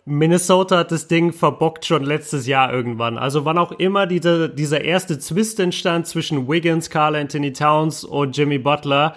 Minnesota 0.04 0.78
hat 0.78 0.90
das 0.90 1.06
Ding 1.06 1.32
verbockt 1.32 1.86
schon 1.86 2.02
letztes 2.02 2.48
Jahr 2.48 2.72
irgendwann. 2.72 3.16
Also 3.16 3.44
wann 3.44 3.58
auch 3.58 3.70
immer 3.70 4.08
diese, 4.08 4.48
dieser 4.48 4.82
erste 4.82 5.20
Zwist 5.20 5.60
entstand 5.60 6.08
zwischen 6.08 6.48
Wiggins, 6.48 6.90
Carl 6.90 7.14
Anthony 7.14 7.52
Towns 7.52 8.02
und 8.02 8.36
Jimmy 8.36 8.58
Butler, 8.58 9.16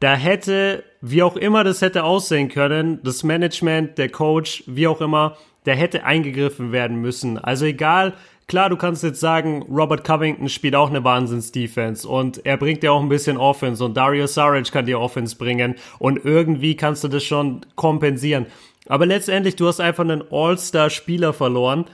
da 0.00 0.14
hätte, 0.14 0.84
wie 1.02 1.22
auch 1.22 1.36
immer 1.36 1.64
das 1.64 1.82
hätte 1.82 2.04
aussehen 2.04 2.48
können, 2.48 3.00
das 3.02 3.22
Management, 3.22 3.98
der 3.98 4.08
Coach, 4.08 4.64
wie 4.66 4.86
auch 4.86 5.02
immer, 5.02 5.36
der 5.66 5.76
hätte 5.76 6.04
eingegriffen 6.04 6.72
werden 6.72 7.00
müssen. 7.00 7.38
Also 7.38 7.64
egal, 7.64 8.14
Klar, 8.46 8.68
du 8.68 8.76
kannst 8.76 9.02
jetzt 9.02 9.20
sagen, 9.20 9.62
Robert 9.70 10.04
Covington 10.04 10.50
spielt 10.50 10.74
auch 10.74 10.90
eine 10.90 11.02
Wahnsinns-Defense 11.02 12.06
und 12.06 12.44
er 12.44 12.58
bringt 12.58 12.82
dir 12.82 12.92
auch 12.92 13.00
ein 13.00 13.08
bisschen 13.08 13.38
Offense 13.38 13.82
und 13.82 13.96
Dario 13.96 14.26
Saric 14.26 14.70
kann 14.70 14.84
dir 14.84 15.00
Offense 15.00 15.36
bringen 15.36 15.76
und 15.98 16.24
irgendwie 16.26 16.76
kannst 16.76 17.02
du 17.04 17.08
das 17.08 17.24
schon 17.24 17.64
kompensieren. 17.74 18.44
Aber 18.86 19.06
letztendlich, 19.06 19.56
du 19.56 19.66
hast 19.66 19.80
einfach 19.80 20.04
einen 20.04 20.24
All-Star-Spieler 20.30 21.32
verloren 21.32 21.86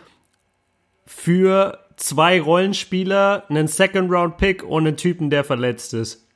für 1.07 1.79
zwei 1.95 2.41
Rollenspieler, 2.41 3.45
einen 3.49 3.69
Second-Round-Pick 3.69 4.65
und 4.65 4.89
einen 4.89 4.97
Typen, 4.97 5.31
der 5.31 5.45
verletzt 5.45 5.95
ist. 5.95 6.27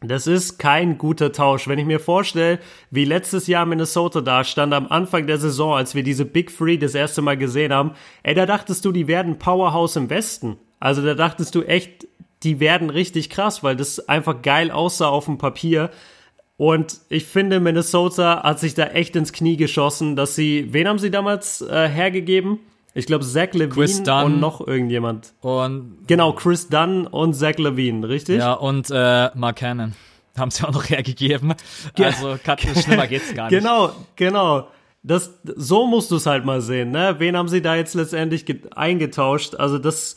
Das 0.00 0.28
ist 0.28 0.58
kein 0.58 0.96
guter 0.96 1.32
Tausch. 1.32 1.66
Wenn 1.66 1.80
ich 1.80 1.84
mir 1.84 1.98
vorstelle, 1.98 2.60
wie 2.90 3.04
letztes 3.04 3.48
Jahr 3.48 3.66
Minnesota 3.66 4.20
da 4.20 4.44
stand 4.44 4.72
am 4.72 4.86
Anfang 4.86 5.26
der 5.26 5.38
Saison, 5.38 5.74
als 5.74 5.96
wir 5.96 6.04
diese 6.04 6.24
Big 6.24 6.56
Three 6.56 6.76
das 6.76 6.94
erste 6.94 7.20
Mal 7.20 7.36
gesehen 7.36 7.72
haben, 7.72 7.92
ey, 8.22 8.34
da 8.34 8.46
dachtest 8.46 8.84
du, 8.84 8.92
die 8.92 9.08
werden 9.08 9.38
Powerhouse 9.38 9.96
im 9.96 10.08
Westen. 10.08 10.56
Also 10.78 11.02
da 11.02 11.14
dachtest 11.14 11.56
du 11.56 11.62
echt, 11.62 12.06
die 12.44 12.60
werden 12.60 12.90
richtig 12.90 13.28
krass, 13.28 13.64
weil 13.64 13.74
das 13.74 14.08
einfach 14.08 14.40
geil 14.42 14.70
aussah 14.70 15.08
auf 15.08 15.24
dem 15.24 15.38
Papier. 15.38 15.90
Und 16.56 17.00
ich 17.08 17.24
finde, 17.24 17.58
Minnesota 17.58 18.44
hat 18.44 18.60
sich 18.60 18.74
da 18.74 18.84
echt 18.84 19.16
ins 19.16 19.32
Knie 19.32 19.56
geschossen, 19.56 20.14
dass 20.14 20.36
sie, 20.36 20.72
wen 20.72 20.86
haben 20.86 20.98
sie 21.00 21.10
damals 21.10 21.60
äh, 21.60 21.88
hergegeben? 21.88 22.60
Ich 22.94 23.06
glaube, 23.06 23.24
Zach 23.24 23.52
Levine 23.52 24.24
und 24.24 24.40
noch 24.40 24.66
irgendjemand. 24.66 25.34
Und 25.40 25.98
genau, 26.06 26.32
Chris 26.32 26.68
Dunn 26.68 27.06
und 27.06 27.34
Zach 27.34 27.56
Levine, 27.58 28.08
richtig? 28.08 28.38
Ja, 28.38 28.54
und 28.54 28.90
äh, 28.90 29.30
Mark 29.34 29.56
Cannon 29.56 29.92
haben 30.36 30.50
sie 30.50 30.66
auch 30.66 30.72
noch 30.72 30.84
hergegeben. 30.88 31.54
Also 31.96 32.38
schlimmer 32.80 33.06
geht's 33.06 33.34
gar 33.34 33.46
nicht. 33.50 33.58
Genau, 33.60 33.92
genau. 34.16 34.68
das, 35.02 35.38
so 35.44 35.86
musst 35.86 36.10
du 36.10 36.16
es 36.16 36.26
halt 36.26 36.44
mal 36.44 36.60
sehen, 36.60 36.90
ne? 36.90 37.16
Wen 37.18 37.36
haben 37.36 37.48
sie 37.48 37.62
da 37.62 37.76
jetzt 37.76 37.94
letztendlich 37.94 38.44
eingetauscht? 38.74 39.54
Also 39.54 39.78
das, 39.78 40.16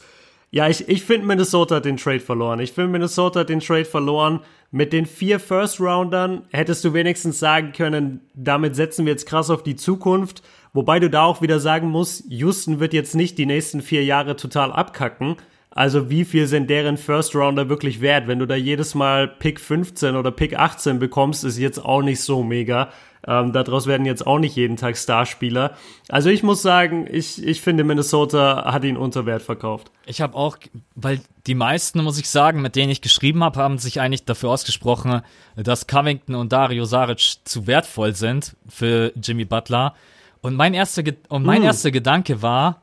ja, 0.50 0.68
ich, 0.68 0.88
ich 0.90 1.04
finde 1.04 1.28
Minnesota 1.28 1.76
hat 1.76 1.86
den 1.86 1.98
Trade 1.98 2.20
verloren. 2.20 2.60
Ich 2.60 2.72
finde 2.72 2.92
Minnesota 2.92 3.42
hat 3.42 3.50
den 3.50 3.60
Trade 3.60 3.86
verloren. 3.86 4.40
Mit 4.74 4.94
den 4.94 5.06
vier 5.06 5.42
First-Roundern 5.42 6.44
hättest 6.52 6.86
du 6.86 6.94
wenigstens 6.94 7.40
sagen 7.40 7.74
können, 7.74 8.22
damit 8.34 8.78
setzen 8.78 9.06
wir 9.06 9.12
jetzt 9.12 9.26
krass 9.26 9.50
auf 9.50 9.64
die 9.64 9.76
Zukunft. 9.76 10.42
Wobei 10.74 11.00
du 11.00 11.10
da 11.10 11.24
auch 11.24 11.42
wieder 11.42 11.60
sagen 11.60 11.90
musst, 11.90 12.24
Houston 12.30 12.80
wird 12.80 12.94
jetzt 12.94 13.16
nicht 13.16 13.38
die 13.38 13.46
nächsten 13.46 13.82
vier 13.82 14.04
Jahre 14.04 14.36
total 14.36 14.72
abkacken. 14.72 15.36
Also 15.74 16.10
wie 16.10 16.26
viel 16.26 16.48
sind 16.48 16.70
deren 16.70 16.98
First 16.98 17.34
Rounder 17.34 17.70
wirklich 17.70 18.02
wert? 18.02 18.28
Wenn 18.28 18.40
du 18.40 18.46
da 18.46 18.56
jedes 18.56 18.94
Mal 18.94 19.28
Pick 19.28 19.60
15 19.60 20.16
oder 20.16 20.32
Pick 20.32 20.58
18 20.58 21.00
bekommst, 21.00 21.46
ist 21.46 21.58
jetzt 21.58 21.84
auch 21.84 22.02
nicht 22.02 22.22
so 22.22 22.44
mega. 22.44 22.90
Ähm, 23.26 23.54
daraus 23.54 23.88
werden 23.88 24.06
jetzt 24.06 24.26
auch 24.26 24.40
nicht 24.40 24.56
jeden 24.56 24.78
Tag 24.78 24.98
Starspieler. 24.98 25.78
Also 26.10 26.30
ich 26.30 26.44
muss 26.44 26.62
sagen, 26.62 27.08
ich, 27.10 27.46
ich 27.46 27.62
finde, 27.62 27.84
Minnesota 27.84 28.72
hat 28.74 28.84
ihn 28.84 28.98
unter 28.98 29.26
Wert 29.26 29.44
verkauft. 29.44 29.92
Ich 30.06 30.22
habe 30.22 30.36
auch, 30.36 30.58
weil 30.96 31.22
die 31.48 31.56
meisten, 31.56 32.04
muss 32.04 32.20
ich 32.20 32.30
sagen, 32.30 32.62
mit 32.62 32.76
denen 32.76 32.92
ich 32.92 33.02
geschrieben 33.02 33.44
habe, 33.44 33.60
haben 33.60 33.78
sich 33.78 34.02
eigentlich 34.02 34.26
dafür 34.26 34.50
ausgesprochen, 34.50 35.22
dass 35.56 35.88
Covington 35.88 36.36
und 36.36 36.52
Dario 36.52 36.84
Saric 36.86 37.38
zu 37.46 37.68
wertvoll 37.68 38.16
sind 38.16 38.56
für 38.68 39.14
Jimmy 39.16 39.46
Butler. 39.46 39.94
Und 40.42 40.56
mein 40.56 40.74
erster, 40.74 41.04
und 41.30 41.46
mein 41.46 41.62
mm. 41.62 41.66
erster 41.66 41.92
Gedanke 41.92 42.42
war, 42.42 42.82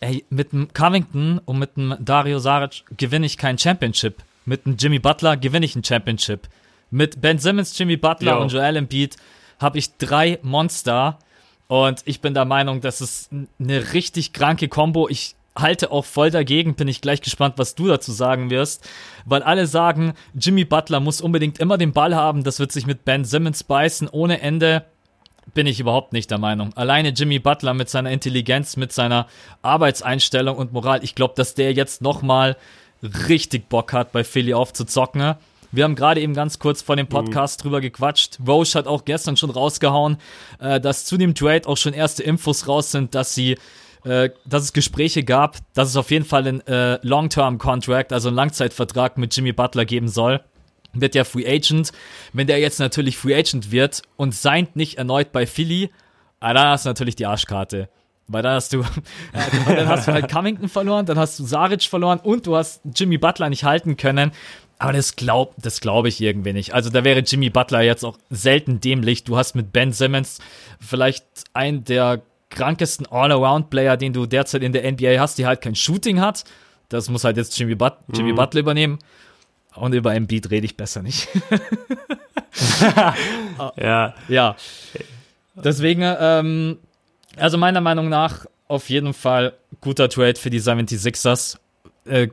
ey, 0.00 0.24
mit 0.28 0.52
dem 0.52 0.72
Covington 0.72 1.40
und 1.44 1.58
mit 1.58 1.76
dem 1.76 1.96
Dario 2.00 2.38
Saric 2.38 2.84
gewinne 2.96 3.26
ich 3.26 3.38
kein 3.38 3.58
Championship. 3.58 4.22
Mit 4.44 4.66
dem 4.66 4.76
Jimmy 4.76 4.98
Butler 4.98 5.36
gewinne 5.36 5.64
ich 5.64 5.74
ein 5.74 5.84
Championship. 5.84 6.48
Mit 6.90 7.20
Ben 7.20 7.38
Simmons, 7.38 7.76
Jimmy 7.78 7.96
Butler 7.96 8.34
Yo. 8.36 8.42
und 8.42 8.52
Joel 8.52 8.76
Embiid 8.76 9.16
habe 9.58 9.78
ich 9.78 9.96
drei 9.96 10.38
Monster. 10.42 11.18
Und 11.66 12.02
ich 12.04 12.20
bin 12.20 12.34
der 12.34 12.44
Meinung, 12.44 12.82
das 12.82 13.00
ist 13.00 13.30
eine 13.58 13.94
richtig 13.94 14.34
kranke 14.34 14.68
Combo. 14.68 15.08
Ich 15.08 15.34
halte 15.56 15.90
auch 15.90 16.04
voll 16.04 16.30
dagegen, 16.30 16.74
bin 16.74 16.88
ich 16.88 17.00
gleich 17.00 17.22
gespannt, 17.22 17.54
was 17.56 17.74
du 17.74 17.86
dazu 17.86 18.12
sagen 18.12 18.50
wirst, 18.50 18.88
weil 19.24 19.42
alle 19.42 19.66
sagen, 19.66 20.14
Jimmy 20.34 20.64
Butler 20.64 21.00
muss 21.00 21.20
unbedingt 21.20 21.58
immer 21.58 21.78
den 21.78 21.92
Ball 21.92 22.14
haben, 22.14 22.42
das 22.44 22.58
wird 22.58 22.72
sich 22.72 22.86
mit 22.86 23.04
Ben 23.04 23.24
Simmons 23.24 23.62
beißen 23.62 24.08
ohne 24.08 24.40
Ende 24.40 24.84
bin 25.52 25.66
ich 25.66 25.80
überhaupt 25.80 26.12
nicht 26.12 26.30
der 26.30 26.38
Meinung. 26.38 26.72
Alleine 26.74 27.10
Jimmy 27.10 27.38
Butler 27.38 27.74
mit 27.74 27.88
seiner 27.90 28.10
Intelligenz, 28.10 28.76
mit 28.76 28.92
seiner 28.92 29.26
Arbeitseinstellung 29.62 30.56
und 30.56 30.72
Moral, 30.72 31.04
ich 31.04 31.14
glaube, 31.14 31.34
dass 31.36 31.54
der 31.54 31.72
jetzt 31.72 32.02
nochmal 32.02 32.56
richtig 33.28 33.68
Bock 33.68 33.92
hat, 33.92 34.12
bei 34.12 34.24
Philly 34.24 34.54
aufzuzocken. 34.54 35.34
Wir 35.72 35.84
haben 35.84 35.96
gerade 35.96 36.20
eben 36.20 36.34
ganz 36.34 36.58
kurz 36.58 36.82
vor 36.82 36.96
dem 36.96 37.08
Podcast 37.08 37.58
mhm. 37.58 37.62
drüber 37.62 37.80
gequatscht. 37.80 38.38
Roche 38.46 38.78
hat 38.78 38.86
auch 38.86 39.04
gestern 39.04 39.36
schon 39.36 39.50
rausgehauen, 39.50 40.18
äh, 40.60 40.80
dass 40.80 41.04
zu 41.04 41.16
dem 41.16 41.34
Trade 41.34 41.68
auch 41.68 41.76
schon 41.76 41.92
erste 41.92 42.22
Infos 42.22 42.68
raus 42.68 42.92
sind, 42.92 43.14
dass 43.14 43.34
sie 43.34 43.58
äh, 44.04 44.30
dass 44.44 44.64
es 44.64 44.72
Gespräche 44.72 45.24
gab, 45.24 45.58
dass 45.72 45.88
es 45.88 45.96
auf 45.96 46.10
jeden 46.10 46.24
Fall 46.24 46.46
ein 46.46 46.60
äh, 46.66 46.98
Long-Term-Contract, 47.02 48.12
also 48.12 48.28
einen 48.28 48.36
Langzeitvertrag 48.36 49.18
mit 49.18 49.34
Jimmy 49.34 49.52
Butler 49.52 49.84
geben 49.84 50.08
soll 50.08 50.40
wird 50.94 51.14
ja 51.14 51.24
Free 51.24 51.46
Agent. 51.46 51.92
Wenn 52.32 52.46
der 52.46 52.58
jetzt 52.58 52.78
natürlich 52.78 53.16
Free 53.16 53.34
Agent 53.34 53.70
wird 53.70 54.02
und 54.16 54.34
seint 54.34 54.76
nicht 54.76 54.98
erneut 54.98 55.32
bei 55.32 55.46
Philly, 55.46 55.90
ah, 56.40 56.54
dann 56.54 56.68
hast 56.68 56.84
du 56.84 56.90
natürlich 56.90 57.16
die 57.16 57.26
Arschkarte. 57.26 57.88
Weil 58.26 58.42
dann 58.42 58.54
hast 58.54 58.72
du, 58.72 58.82
dann 59.66 59.88
hast 59.88 60.08
du 60.08 60.12
halt 60.12 60.30
Covington 60.30 60.68
verloren, 60.68 61.06
dann 61.06 61.18
hast 61.18 61.38
du 61.38 61.44
Saric 61.44 61.82
verloren 61.82 62.20
und 62.22 62.46
du 62.46 62.56
hast 62.56 62.80
Jimmy 62.94 63.18
Butler 63.18 63.50
nicht 63.50 63.64
halten 63.64 63.96
können. 63.96 64.32
Aber 64.78 64.92
das 64.92 65.16
glaub, 65.16 65.54
das 65.58 65.80
glaube 65.80 66.08
ich 66.08 66.20
irgendwie 66.20 66.52
nicht. 66.52 66.74
Also 66.74 66.90
da 66.90 67.04
wäre 67.04 67.20
Jimmy 67.20 67.50
Butler 67.50 67.82
jetzt 67.82 68.04
auch 68.04 68.18
selten 68.30 68.80
dämlich. 68.80 69.24
Du 69.24 69.36
hast 69.36 69.54
mit 69.54 69.72
Ben 69.72 69.92
Simmons 69.92 70.40
vielleicht 70.80 71.24
einen 71.52 71.84
der 71.84 72.22
krankesten 72.50 73.06
All-Around-Player, 73.06 73.96
den 73.96 74.12
du 74.12 74.26
derzeit 74.26 74.62
in 74.62 74.72
der 74.72 74.90
NBA 74.90 75.18
hast, 75.18 75.38
die 75.38 75.46
halt 75.46 75.60
kein 75.60 75.74
Shooting 75.74 76.20
hat. 76.20 76.44
Das 76.88 77.08
muss 77.08 77.24
halt 77.24 77.36
jetzt 77.36 77.58
Jimmy, 77.58 77.74
But 77.74 77.94
Jimmy 78.12 78.32
mhm. 78.32 78.36
Butler 78.36 78.60
übernehmen. 78.60 78.98
Und 79.74 79.92
über 79.92 80.18
Beat 80.20 80.50
rede 80.50 80.66
ich 80.66 80.76
besser 80.76 81.02
nicht. 81.02 81.28
ja. 83.76 84.14
Ja. 84.28 84.56
Deswegen, 85.54 86.02
ähm, 86.02 86.78
also 87.36 87.58
meiner 87.58 87.80
Meinung 87.80 88.08
nach 88.08 88.46
auf 88.68 88.88
jeden 88.88 89.14
Fall 89.14 89.54
guter 89.80 90.08
Trade 90.08 90.36
für 90.36 90.50
die 90.50 90.60
76ers. 90.60 91.58
Äh, 92.06 92.28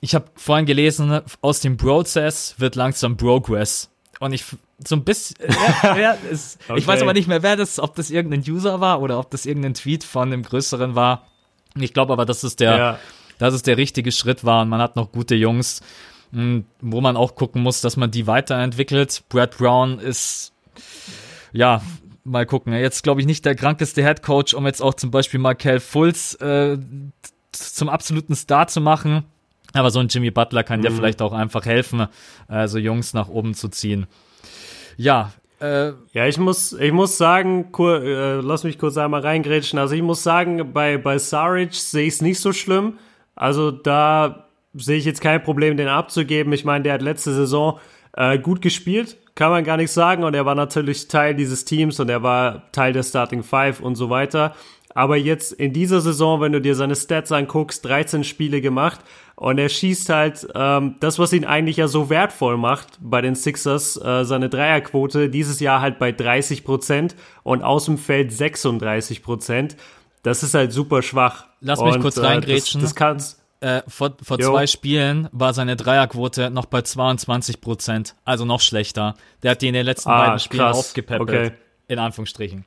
ich 0.00 0.14
habe 0.14 0.26
vorhin 0.34 0.66
gelesen, 0.66 1.20
aus 1.40 1.60
dem 1.60 1.76
Process 1.76 2.56
wird 2.58 2.74
langsam 2.74 3.16
Progress. 3.16 3.88
Und 4.18 4.32
ich 4.32 4.44
so 4.86 4.96
ein 4.96 5.04
bisschen, 5.04 5.36
wer, 5.38 5.96
wer 5.96 6.18
ist, 6.30 6.58
okay. 6.68 6.78
ich 6.78 6.86
weiß 6.86 7.02
aber 7.02 7.12
nicht 7.12 7.28
mehr, 7.28 7.42
wer 7.42 7.56
das, 7.56 7.78
ob 7.78 7.94
das 7.94 8.10
irgendein 8.10 8.40
User 8.40 8.80
war 8.80 9.00
oder 9.00 9.18
ob 9.18 9.30
das 9.30 9.46
irgendein 9.46 9.74
Tweet 9.74 10.02
von 10.02 10.30
dem 10.30 10.42
größeren 10.42 10.94
war. 10.96 11.28
Ich 11.76 11.94
glaube 11.94 12.12
aber, 12.12 12.26
dass 12.26 12.42
es 12.42 12.56
der, 12.56 12.76
ja. 12.76 12.98
dass 13.38 13.54
es 13.54 13.62
der 13.62 13.76
richtige 13.76 14.10
Schritt 14.10 14.44
war 14.44 14.62
und 14.62 14.68
man 14.68 14.80
hat 14.80 14.96
noch 14.96 15.12
gute 15.12 15.34
Jungs 15.36 15.82
wo 16.32 17.00
man 17.00 17.16
auch 17.16 17.34
gucken 17.34 17.62
muss, 17.62 17.80
dass 17.80 17.96
man 17.96 18.10
die 18.10 18.26
weiterentwickelt. 18.26 19.24
Brad 19.28 19.56
Brown 19.58 19.98
ist, 19.98 20.52
ja, 21.52 21.82
mal 22.24 22.46
gucken. 22.46 22.72
Jetzt 22.72 23.02
glaube 23.02 23.20
ich 23.20 23.26
nicht 23.26 23.44
der 23.44 23.54
krankeste 23.54 24.02
Head 24.02 24.22
Coach, 24.22 24.54
um 24.54 24.66
jetzt 24.66 24.82
auch 24.82 24.94
zum 24.94 25.10
Beispiel 25.10 25.40
Markel 25.40 25.80
Fultz 25.80 26.34
äh, 26.40 26.78
zum 27.52 27.88
absoluten 27.88 28.34
Star 28.34 28.66
zu 28.66 28.80
machen. 28.80 29.24
Aber 29.74 29.90
so 29.90 30.00
ein 30.00 30.08
Jimmy 30.08 30.30
Butler 30.30 30.64
kann 30.64 30.80
mhm. 30.80 30.84
dir 30.84 30.92
vielleicht 30.92 31.22
auch 31.22 31.32
einfach 31.32 31.64
helfen, 31.66 32.06
äh, 32.48 32.66
so 32.68 32.78
Jungs 32.78 33.14
nach 33.14 33.28
oben 33.28 33.54
zu 33.54 33.68
ziehen. 33.68 34.06
Ja, 34.96 35.32
äh, 35.60 35.92
ja, 36.12 36.26
ich 36.26 36.38
muss, 36.38 36.72
ich 36.72 36.92
muss 36.92 37.16
sagen, 37.16 37.72
kur, 37.72 38.02
äh, 38.02 38.40
lass 38.40 38.64
mich 38.64 38.78
kurz 38.78 38.96
einmal 38.96 39.20
reingrätschen. 39.20 39.78
Also 39.78 39.94
ich 39.94 40.02
muss 40.02 40.22
sagen, 40.22 40.72
bei, 40.72 40.98
bei 40.98 41.18
Saric 41.18 41.74
sehe 41.74 42.06
ich 42.06 42.14
es 42.14 42.22
nicht 42.22 42.40
so 42.40 42.52
schlimm. 42.52 42.98
Also 43.34 43.70
da 43.70 44.48
sehe 44.74 44.98
ich 44.98 45.04
jetzt 45.04 45.20
kein 45.20 45.42
Problem, 45.42 45.76
den 45.76 45.88
abzugeben. 45.88 46.52
Ich 46.52 46.64
meine, 46.64 46.84
der 46.84 46.94
hat 46.94 47.02
letzte 47.02 47.32
Saison 47.32 47.78
äh, 48.16 48.38
gut 48.38 48.62
gespielt, 48.62 49.16
kann 49.34 49.50
man 49.50 49.64
gar 49.64 49.76
nicht 49.76 49.90
sagen. 49.90 50.24
Und 50.24 50.34
er 50.34 50.46
war 50.46 50.54
natürlich 50.54 51.08
Teil 51.08 51.34
dieses 51.34 51.64
Teams 51.64 52.00
und 52.00 52.08
er 52.08 52.22
war 52.22 52.70
Teil 52.72 52.92
der 52.92 53.02
Starting 53.02 53.42
Five 53.42 53.80
und 53.80 53.94
so 53.94 54.10
weiter. 54.10 54.54
Aber 54.94 55.16
jetzt 55.16 55.52
in 55.52 55.72
dieser 55.72 56.00
Saison, 56.00 56.40
wenn 56.40 56.52
du 56.52 56.60
dir 56.60 56.74
seine 56.74 56.94
Stats 56.94 57.32
anguckst, 57.32 57.84
13 57.84 58.24
Spiele 58.24 58.60
gemacht 58.60 59.00
und 59.36 59.58
er 59.58 59.70
schießt 59.70 60.10
halt 60.10 60.46
ähm, 60.54 60.96
das, 61.00 61.18
was 61.18 61.32
ihn 61.32 61.46
eigentlich 61.46 61.78
ja 61.78 61.88
so 61.88 62.10
wertvoll 62.10 62.58
macht 62.58 62.98
bei 63.00 63.22
den 63.22 63.34
Sixers, 63.34 63.96
äh, 63.96 64.24
seine 64.24 64.50
Dreierquote 64.50 65.30
dieses 65.30 65.60
Jahr 65.60 65.80
halt 65.80 65.98
bei 65.98 66.12
30 66.12 66.64
Prozent 66.64 67.16
und 67.42 67.62
aus 67.62 67.86
dem 67.86 67.96
Feld 67.96 68.32
36 68.32 69.22
Prozent. 69.22 69.76
Das 70.22 70.42
ist 70.42 70.54
halt 70.54 70.72
super 70.72 71.02
schwach. 71.02 71.46
Lass 71.60 71.80
mich 71.80 71.94
und, 71.94 72.02
kurz 72.02 72.18
reingrätschen. 72.18 72.80
Äh, 72.80 72.82
das, 72.82 72.90
das 72.90 72.94
kannst 72.94 73.41
äh, 73.62 73.82
vor, 73.86 74.16
vor 74.22 74.38
zwei 74.38 74.66
Spielen 74.66 75.28
war 75.32 75.54
seine 75.54 75.76
Dreierquote 75.76 76.50
noch 76.50 76.66
bei 76.66 76.82
22 76.82 77.60
Prozent, 77.60 78.16
also 78.24 78.44
noch 78.44 78.60
schlechter. 78.60 79.14
Der 79.42 79.52
hat 79.52 79.62
die 79.62 79.68
in 79.68 79.74
den 79.74 79.86
letzten 79.86 80.10
ah, 80.10 80.24
beiden 80.24 80.38
Spielen 80.40 80.62
krass. 80.64 80.78
aufgepäppelt, 80.78 81.28
okay. 81.28 81.50
in 81.88 81.98
Anführungsstrichen. 81.98 82.64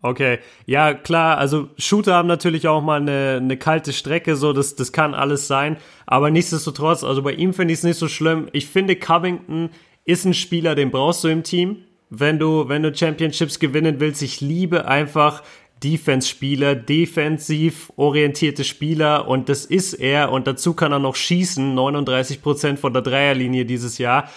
Okay, 0.00 0.38
ja 0.66 0.94
klar, 0.94 1.38
also 1.38 1.70
Shooter 1.76 2.14
haben 2.14 2.28
natürlich 2.28 2.68
auch 2.68 2.82
mal 2.82 3.00
eine, 3.00 3.38
eine 3.40 3.56
kalte 3.56 3.92
Strecke, 3.92 4.36
so 4.36 4.52
das, 4.52 4.76
das 4.76 4.92
kann 4.92 5.12
alles 5.12 5.48
sein, 5.48 5.76
aber 6.06 6.30
nichtsdestotrotz, 6.30 7.02
also 7.02 7.22
bei 7.22 7.32
ihm 7.32 7.52
finde 7.52 7.72
ich 7.72 7.80
es 7.80 7.84
nicht 7.84 7.98
so 7.98 8.06
schlimm. 8.06 8.48
Ich 8.52 8.68
finde 8.68 8.94
Covington 8.94 9.70
ist 10.04 10.24
ein 10.24 10.34
Spieler, 10.34 10.76
den 10.76 10.92
brauchst 10.92 11.24
du 11.24 11.28
im 11.28 11.42
Team, 11.42 11.84
wenn 12.10 12.38
du, 12.38 12.68
wenn 12.68 12.84
du 12.84 12.94
Championships 12.94 13.58
gewinnen 13.58 13.98
willst. 13.98 14.22
Ich 14.22 14.40
liebe 14.40 14.86
einfach 14.86 15.42
Defense-Spieler, 15.82 16.74
defensiv 16.74 17.92
orientierte 17.96 18.64
Spieler 18.64 19.28
und 19.28 19.48
das 19.48 19.64
ist 19.64 19.94
er 19.94 20.32
und 20.32 20.46
dazu 20.46 20.74
kann 20.74 20.92
er 20.92 20.98
noch 20.98 21.16
schießen, 21.16 21.74
39 21.74 22.42
Prozent 22.42 22.78
von 22.78 22.92
der 22.92 23.02
Dreierlinie 23.02 23.64
dieses 23.64 23.98
Jahr. 23.98 24.28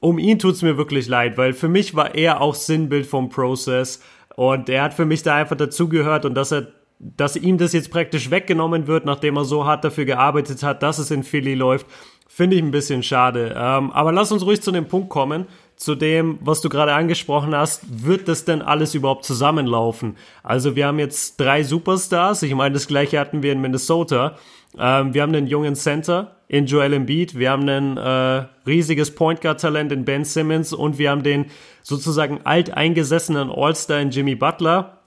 Um 0.00 0.18
ihn 0.18 0.38
tut's 0.38 0.62
mir 0.62 0.76
wirklich 0.76 1.08
leid, 1.08 1.36
weil 1.36 1.52
für 1.52 1.68
mich 1.68 1.94
war 1.94 2.14
er 2.14 2.40
auch 2.40 2.54
Sinnbild 2.54 3.06
vom 3.06 3.28
Process 3.28 4.00
und 4.36 4.68
er 4.68 4.82
hat 4.82 4.94
für 4.94 5.04
mich 5.04 5.22
da 5.22 5.36
einfach 5.36 5.56
dazugehört 5.56 6.24
und 6.24 6.34
dass 6.34 6.52
er 6.52 6.68
dass 7.00 7.34
ihm 7.34 7.56
das 7.56 7.72
jetzt 7.72 7.90
praktisch 7.90 8.30
weggenommen 8.30 8.86
wird, 8.86 9.06
nachdem 9.06 9.38
er 9.38 9.46
so 9.46 9.64
hart 9.64 9.84
dafür 9.84 10.04
gearbeitet 10.04 10.62
hat, 10.62 10.82
dass 10.82 10.98
es 10.98 11.10
in 11.10 11.22
Philly 11.22 11.54
läuft, 11.54 11.86
finde 12.28 12.56
ich 12.56 12.62
ein 12.62 12.70
bisschen 12.70 13.02
schade. 13.02 13.54
Ähm, 13.56 13.90
aber 13.90 14.12
lass 14.12 14.30
uns 14.30 14.44
ruhig 14.44 14.60
zu 14.60 14.70
dem 14.70 14.86
Punkt 14.86 15.08
kommen, 15.08 15.46
zu 15.80 15.94
dem, 15.94 16.38
was 16.42 16.60
du 16.60 16.68
gerade 16.68 16.92
angesprochen 16.92 17.56
hast, 17.56 18.04
wird 18.04 18.28
das 18.28 18.44
denn 18.44 18.60
alles 18.60 18.94
überhaupt 18.94 19.24
zusammenlaufen? 19.24 20.18
Also 20.42 20.76
wir 20.76 20.86
haben 20.86 20.98
jetzt 20.98 21.40
drei 21.40 21.62
Superstars. 21.62 22.42
Ich 22.42 22.54
meine, 22.54 22.74
das 22.74 22.86
gleiche 22.86 23.18
hatten 23.18 23.42
wir 23.42 23.50
in 23.50 23.62
Minnesota. 23.62 24.36
Ähm, 24.78 25.14
wir 25.14 25.22
haben 25.22 25.34
einen 25.34 25.46
jungen 25.46 25.74
Center 25.76 26.36
in 26.48 26.66
Joel 26.66 26.92
Embiid. 26.92 27.38
Wir 27.38 27.50
haben 27.50 27.66
ein 27.66 27.96
äh, 27.96 28.44
riesiges 28.66 29.14
Point 29.14 29.40
Guard 29.40 29.58
Talent 29.58 29.90
in 29.90 30.04
Ben 30.04 30.26
Simmons 30.26 30.74
und 30.74 30.98
wir 30.98 31.10
haben 31.10 31.22
den 31.22 31.46
sozusagen 31.82 32.40
alteingesessenen 32.44 33.50
All-Star 33.50 34.00
in 34.00 34.10
Jimmy 34.10 34.34
Butler. 34.34 34.98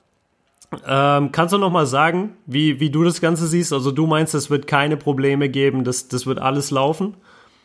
Ähm, 0.88 1.32
kannst 1.32 1.54
du 1.54 1.60
noch 1.60 1.72
mal 1.72 1.86
sagen, 1.86 2.32
wie, 2.48 2.80
wie 2.80 2.90
du 2.90 3.04
das 3.04 3.22
Ganze 3.22 3.46
siehst? 3.46 3.74
Also 3.74 3.92
du 3.92 4.08
meinst, 4.08 4.34
es 4.34 4.50
wird 4.50 4.66
keine 4.66 4.98
Probleme 4.98 5.50
geben, 5.50 5.84
das, 5.84 6.08
das 6.08 6.26
wird 6.26 6.40
alles 6.40 6.72
laufen? 6.72 7.14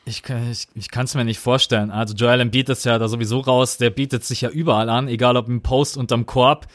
Ich, 0.09 0.23
ich, 0.51 0.69
ich 0.75 0.91
kann 0.91 1.05
es 1.05 1.15
mir 1.15 1.25
nicht 1.25 1.39
vorstellen. 1.39 1.91
Also 1.91 2.15
Joel 2.15 2.41
Embiid 2.41 2.71
ist 2.71 2.85
ja 2.85 2.99
da 2.99 3.09
sowieso 3.09 3.41
raus. 3.41 3.77
Der 3.77 3.91
bietet 3.91 4.25
sich 4.25 4.41
ja 4.41 4.49
überall 4.49 4.89
an, 4.89 5.07
egal 5.07 5.37
ob 5.37 5.49
im 5.49 5.61
Post 5.61 5.99
unterm 5.99 6.25
Korb. 6.25 6.67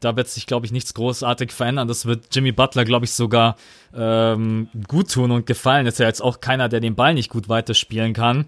Da 0.00 0.16
wird 0.16 0.28
sich, 0.28 0.46
glaube 0.46 0.64
ich, 0.64 0.72
nichts 0.72 0.94
großartig 0.94 1.52
verändern. 1.52 1.86
Das 1.88 2.06
wird 2.06 2.34
Jimmy 2.34 2.52
Butler, 2.52 2.84
glaube 2.84 3.04
ich, 3.04 3.12
sogar 3.12 3.56
ähm, 3.94 4.68
gut 4.86 5.12
tun 5.12 5.32
und 5.32 5.44
gefallen. 5.44 5.86
Ist 5.86 5.98
ja 5.98 6.06
jetzt 6.06 6.22
auch 6.22 6.40
keiner, 6.40 6.68
der 6.68 6.80
den 6.80 6.94
Ball 6.94 7.14
nicht 7.14 7.28
gut 7.30 7.48
weiterspielen 7.48 8.14
kann. 8.14 8.46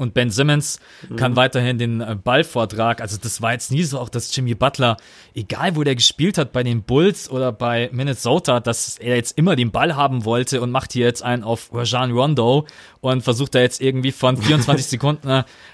Und 0.00 0.14
Ben 0.14 0.30
Simmons 0.30 0.80
mhm. 1.08 1.16
kann 1.16 1.36
weiterhin 1.36 1.78
den 1.78 2.00
äh, 2.00 2.16
Ballvortrag. 2.22 3.00
Also 3.00 3.18
das 3.20 3.42
war 3.42 3.52
jetzt 3.52 3.70
nie 3.70 3.82
so 3.82 3.98
auch, 3.98 4.08
dass 4.08 4.34
Jimmy 4.34 4.54
Butler, 4.54 4.96
egal 5.34 5.76
wo 5.76 5.84
der 5.84 5.94
gespielt 5.94 6.38
hat, 6.38 6.52
bei 6.52 6.62
den 6.62 6.82
Bulls 6.82 7.30
oder 7.30 7.52
bei 7.52 7.90
Minnesota, 7.92 8.60
dass 8.60 8.96
er 8.98 9.16
jetzt 9.16 9.36
immer 9.36 9.56
den 9.56 9.70
Ball 9.70 9.96
haben 9.96 10.24
wollte 10.24 10.60
und 10.62 10.70
macht 10.70 10.92
hier 10.92 11.04
jetzt 11.04 11.22
einen 11.22 11.44
auf 11.44 11.70
Rajan 11.72 12.12
Rondo 12.12 12.66
und 13.00 13.22
versucht 13.22 13.54
da 13.54 13.60
jetzt 13.60 13.80
irgendwie 13.80 14.12
von 14.12 14.36
24 14.42 14.86
Sekunden, 14.86 15.28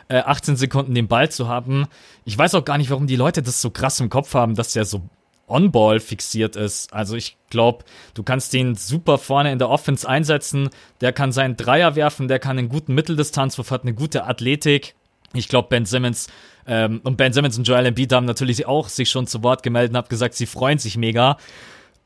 äh, 0.09 0.19
18 0.19 0.57
Sekunden 0.57 0.95
den 0.95 1.09
Ball 1.09 1.31
zu 1.31 1.49
haben. 1.49 1.87
Ich 2.25 2.37
weiß 2.37 2.55
auch 2.57 2.65
gar 2.65 2.79
nicht, 2.79 2.91
warum 2.91 3.07
die 3.07 3.17
Leute 3.17 3.43
das 3.43 3.61
so 3.63 3.71
krass 3.71 4.01
im 4.01 4.11
Kopf 4.11 4.35
haben, 4.35 4.57
dass 4.57 4.73
der 4.73 4.85
so 4.85 5.03
On-Ball 5.49 6.01
fixiert 6.01 6.57
ist. 6.57 6.93
Also 6.93 7.17
ich 7.17 7.37
glaube, 7.51 7.85
du 8.15 8.23
kannst 8.23 8.53
den 8.53 8.75
super 8.75 9.19
vorne 9.19 9.53
in 9.53 9.59
der 9.59 9.71
Offense 9.71 10.09
einsetzen. 10.09 10.71
Der 11.01 11.13
kann 11.13 11.33
seinen 11.33 11.57
Dreier 11.57 11.97
werfen, 11.97 12.29
der 12.29 12.39
kann 12.39 12.59
einen 12.59 12.69
guten 12.69 12.95
Mitteldistanzwurf, 12.95 13.71
hat 13.71 13.83
eine 13.83 13.95
gute 13.95 14.25
Athletik. 14.25 14.95
Ich 15.35 15.49
glaube, 15.49 15.69
Ben 15.69 15.85
Simmons 15.85 16.29
ähm, 16.67 17.01
und 17.05 17.17
Ben 17.17 17.33
Simmons 17.33 17.59
und 17.59 17.67
Joel 17.67 17.87
Embiid 17.87 18.13
haben 18.13 18.27
natürlich 18.27 18.67
auch 18.67 18.89
sich 18.89 19.11
schon 19.11 19.27
zu 19.27 19.43
Wort 19.43 19.63
gemeldet 19.63 19.91
und 19.91 19.97
haben 19.97 20.09
gesagt, 20.09 20.35
sie 20.35 20.47
freuen 20.47 20.79
sich 20.79 20.97
mega. 20.97 21.37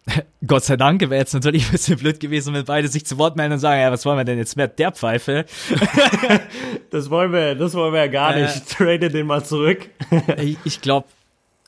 Gott 0.47 0.65
sei 0.65 0.77
Dank 0.77 1.01
wäre 1.01 1.17
jetzt 1.17 1.35
natürlich 1.35 1.65
ein 1.67 1.73
bisschen 1.73 1.99
blöd 1.99 2.21
gewesen, 2.21 2.55
wenn 2.55 2.65
beide 2.65 2.89
sich 2.89 3.07
zu 3.07 3.19
Wort 3.19 3.37
melden 3.37 3.55
und 3.55 3.59
sagen, 3.59 3.81
ja, 3.81 3.91
was 3.91 4.05
wollen 4.05 4.19
wir 4.19 4.25
denn 4.25 4.39
jetzt 4.39 4.57
mit 4.57 4.79
der 4.79 4.93
Pfeife? 4.93 5.45
das 6.91 7.11
wollen 7.11 7.33
wir, 7.33 7.55
das 7.55 7.75
wollen 7.75 7.93
wir 7.93 8.01
ja 8.01 8.07
gar 8.09 8.35
nicht. 8.35 8.57
Äh, 8.57 8.61
Trade 8.75 9.11
den 9.11 9.27
mal 9.27 9.45
zurück. 9.45 9.89
ich 10.37 10.57
ich 10.65 10.81
glaube, 10.81 11.07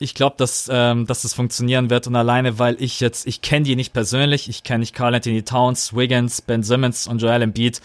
ich 0.03 0.13
glaube, 0.13 0.35
dass, 0.37 0.69
ähm, 0.71 1.07
dass 1.07 1.21
das 1.21 1.33
funktionieren 1.33 1.89
wird 1.89 2.07
und 2.07 2.15
alleine, 2.15 2.59
weil 2.59 2.75
ich 2.79 2.99
jetzt, 2.99 3.25
ich 3.25 3.41
kenne 3.41 3.65
die 3.65 3.75
nicht 3.75 3.93
persönlich, 3.93 4.49
ich 4.49 4.63
kenne 4.63 4.79
nicht 4.79 4.93
Carl 4.93 5.15
Anthony 5.15 5.43
Towns, 5.43 5.95
Wiggins, 5.95 6.41
Ben 6.41 6.61
Simmons 6.61 7.07
und 7.07 7.21
Joel 7.21 7.41
Embiid, 7.41 7.81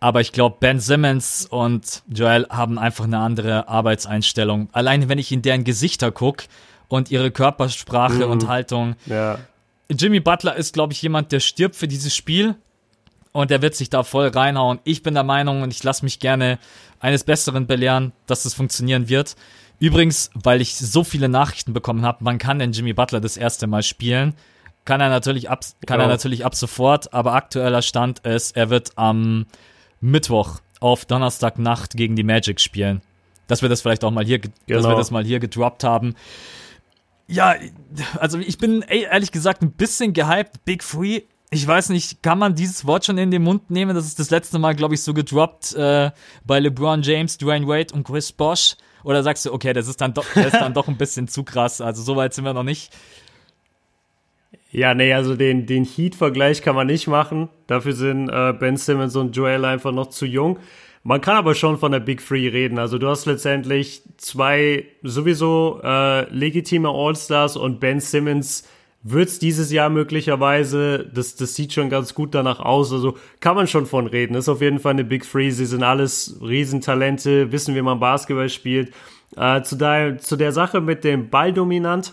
aber 0.00 0.20
ich 0.20 0.32
glaube, 0.32 0.56
Ben 0.58 0.80
Simmons 0.80 1.46
und 1.48 2.02
Joel 2.08 2.46
haben 2.50 2.78
einfach 2.78 3.04
eine 3.04 3.18
andere 3.18 3.68
Arbeitseinstellung. 3.68 4.68
Alleine, 4.72 5.08
wenn 5.08 5.18
ich 5.18 5.30
in 5.30 5.42
deren 5.42 5.62
Gesichter 5.62 6.10
gucke 6.10 6.46
und 6.88 7.10
ihre 7.10 7.30
Körpersprache 7.30 8.26
mhm. 8.26 8.30
und 8.30 8.48
Haltung. 8.48 8.96
Ja. 9.06 9.38
Jimmy 9.88 10.20
Butler 10.20 10.56
ist, 10.56 10.74
glaube 10.74 10.92
ich, 10.92 11.02
jemand, 11.02 11.32
der 11.32 11.40
stirbt 11.40 11.76
für 11.76 11.88
dieses 11.88 12.16
Spiel 12.16 12.56
und 13.32 13.50
der 13.50 13.62
wird 13.62 13.74
sich 13.74 13.90
da 13.90 14.02
voll 14.02 14.28
reinhauen. 14.28 14.80
Ich 14.84 15.02
bin 15.02 15.14
der 15.14 15.22
Meinung 15.22 15.62
und 15.62 15.72
ich 15.72 15.82
lasse 15.82 16.04
mich 16.04 16.18
gerne 16.18 16.58
eines 16.98 17.24
Besseren 17.24 17.66
belehren, 17.66 18.12
dass 18.26 18.42
das 18.42 18.54
funktionieren 18.54 19.08
wird. 19.08 19.36
Übrigens, 19.80 20.30
weil 20.34 20.60
ich 20.60 20.76
so 20.76 21.02
viele 21.02 21.28
Nachrichten 21.28 21.72
bekommen 21.72 22.04
habe, 22.04 22.18
wann 22.20 22.38
kann 22.38 22.58
denn 22.58 22.72
Jimmy 22.72 22.92
Butler 22.92 23.20
das 23.20 23.36
erste 23.36 23.66
Mal 23.66 23.82
spielen? 23.82 24.34
Kann 24.84 25.00
er 25.00 25.08
natürlich 25.08 25.50
ab, 25.50 25.64
kann 25.86 25.98
ja. 25.98 26.06
er 26.06 26.08
natürlich 26.08 26.44
ab 26.44 26.54
sofort, 26.54 27.12
aber 27.14 27.32
aktueller 27.34 27.82
Stand 27.82 28.20
ist, 28.20 28.56
er 28.56 28.70
wird 28.70 28.92
am 28.96 29.46
Mittwoch 30.00 30.60
auf 30.80 31.06
Donnerstagnacht 31.06 31.96
gegen 31.96 32.14
die 32.14 32.22
Magic 32.22 32.60
spielen. 32.60 33.00
Dass 33.46 33.62
wir 33.62 33.68
das 33.68 33.80
vielleicht 33.80 34.04
auch 34.04 34.10
mal 34.10 34.24
hier, 34.24 34.38
genau. 34.38 34.52
dass 34.66 34.76
wir 34.76 34.82
genau. 34.82 34.96
das 34.96 35.10
mal 35.10 35.24
hier 35.24 35.40
gedroppt 35.40 35.82
haben. 35.82 36.14
Ja, 37.26 37.54
also 38.18 38.38
ich 38.38 38.58
bin 38.58 38.82
ey, 38.82 39.04
ehrlich 39.04 39.32
gesagt 39.32 39.62
ein 39.62 39.72
bisschen 39.72 40.12
gehypt. 40.12 40.64
Big 40.64 40.84
Free. 40.84 41.22
Ich 41.52 41.66
weiß 41.66 41.88
nicht, 41.88 42.22
kann 42.22 42.38
man 42.38 42.54
dieses 42.54 42.86
Wort 42.86 43.04
schon 43.04 43.18
in 43.18 43.32
den 43.32 43.42
Mund 43.42 43.70
nehmen? 43.70 43.96
Das 43.96 44.06
ist 44.06 44.20
das 44.20 44.30
letzte 44.30 44.60
Mal, 44.60 44.76
glaube 44.76 44.94
ich, 44.94 45.02
so 45.02 45.12
gedroppt 45.12 45.74
äh, 45.74 46.12
bei 46.44 46.60
LeBron 46.60 47.02
James, 47.02 47.38
Dwayne 47.38 47.66
Wade 47.66 47.92
und 47.92 48.04
Chris 48.04 48.30
Bosch. 48.30 48.76
Oder 49.02 49.24
sagst 49.24 49.46
du, 49.46 49.52
okay, 49.52 49.72
das 49.72 49.88
ist 49.88 50.00
dann 50.00 50.14
doch, 50.14 50.26
das 50.32 50.46
ist 50.46 50.60
dann 50.60 50.74
doch 50.74 50.86
ein 50.86 50.96
bisschen 50.96 51.26
zu 51.26 51.42
krass. 51.42 51.80
Also 51.80 52.02
so 52.02 52.14
weit 52.14 52.34
sind 52.34 52.44
wir 52.44 52.52
noch 52.52 52.62
nicht. 52.62 52.92
Ja, 54.70 54.94
nee, 54.94 55.12
also 55.12 55.34
den, 55.34 55.66
den 55.66 55.84
Heat-Vergleich 55.84 56.62
kann 56.62 56.76
man 56.76 56.86
nicht 56.86 57.08
machen. 57.08 57.48
Dafür 57.66 57.94
sind 57.94 58.28
äh, 58.28 58.52
Ben 58.52 58.76
Simmons 58.76 59.16
und 59.16 59.34
Joel 59.34 59.64
einfach 59.64 59.90
noch 59.90 60.10
zu 60.10 60.26
jung. 60.26 60.60
Man 61.02 61.20
kann 61.20 61.36
aber 61.36 61.56
schon 61.56 61.78
von 61.78 61.90
der 61.90 61.98
Big 61.98 62.24
Three 62.24 62.46
reden. 62.46 62.78
Also 62.78 62.98
du 62.98 63.08
hast 63.08 63.26
letztendlich 63.26 64.02
zwei 64.18 64.84
sowieso 65.02 65.80
äh, 65.82 66.32
legitime 66.32 66.90
All-Stars 66.90 67.56
und 67.56 67.80
Ben 67.80 67.98
Simmons 67.98 68.68
wird's 69.02 69.38
dieses 69.38 69.72
Jahr 69.72 69.88
möglicherweise. 69.88 71.10
Das, 71.12 71.36
das 71.36 71.54
sieht 71.54 71.72
schon 71.72 71.88
ganz 71.88 72.14
gut 72.14 72.34
danach 72.34 72.60
aus. 72.60 72.92
Also 72.92 73.16
kann 73.40 73.56
man 73.56 73.66
schon 73.66 73.86
von 73.86 74.06
reden. 74.06 74.34
Ist 74.34 74.48
auf 74.48 74.60
jeden 74.60 74.78
Fall 74.78 74.92
eine 74.92 75.04
Big 75.04 75.30
Three. 75.30 75.50
Sie 75.50 75.66
sind 75.66 75.82
alles 75.82 76.38
Riesentalente, 76.42 77.52
wissen, 77.52 77.74
wie 77.74 77.82
man 77.82 78.00
Basketball 78.00 78.48
spielt. 78.48 78.92
Äh, 79.36 79.62
zu, 79.62 79.76
der, 79.76 80.18
zu 80.18 80.36
der 80.36 80.52
Sache 80.52 80.80
mit 80.80 81.04
dem 81.04 81.30
Balldominant. 81.30 82.12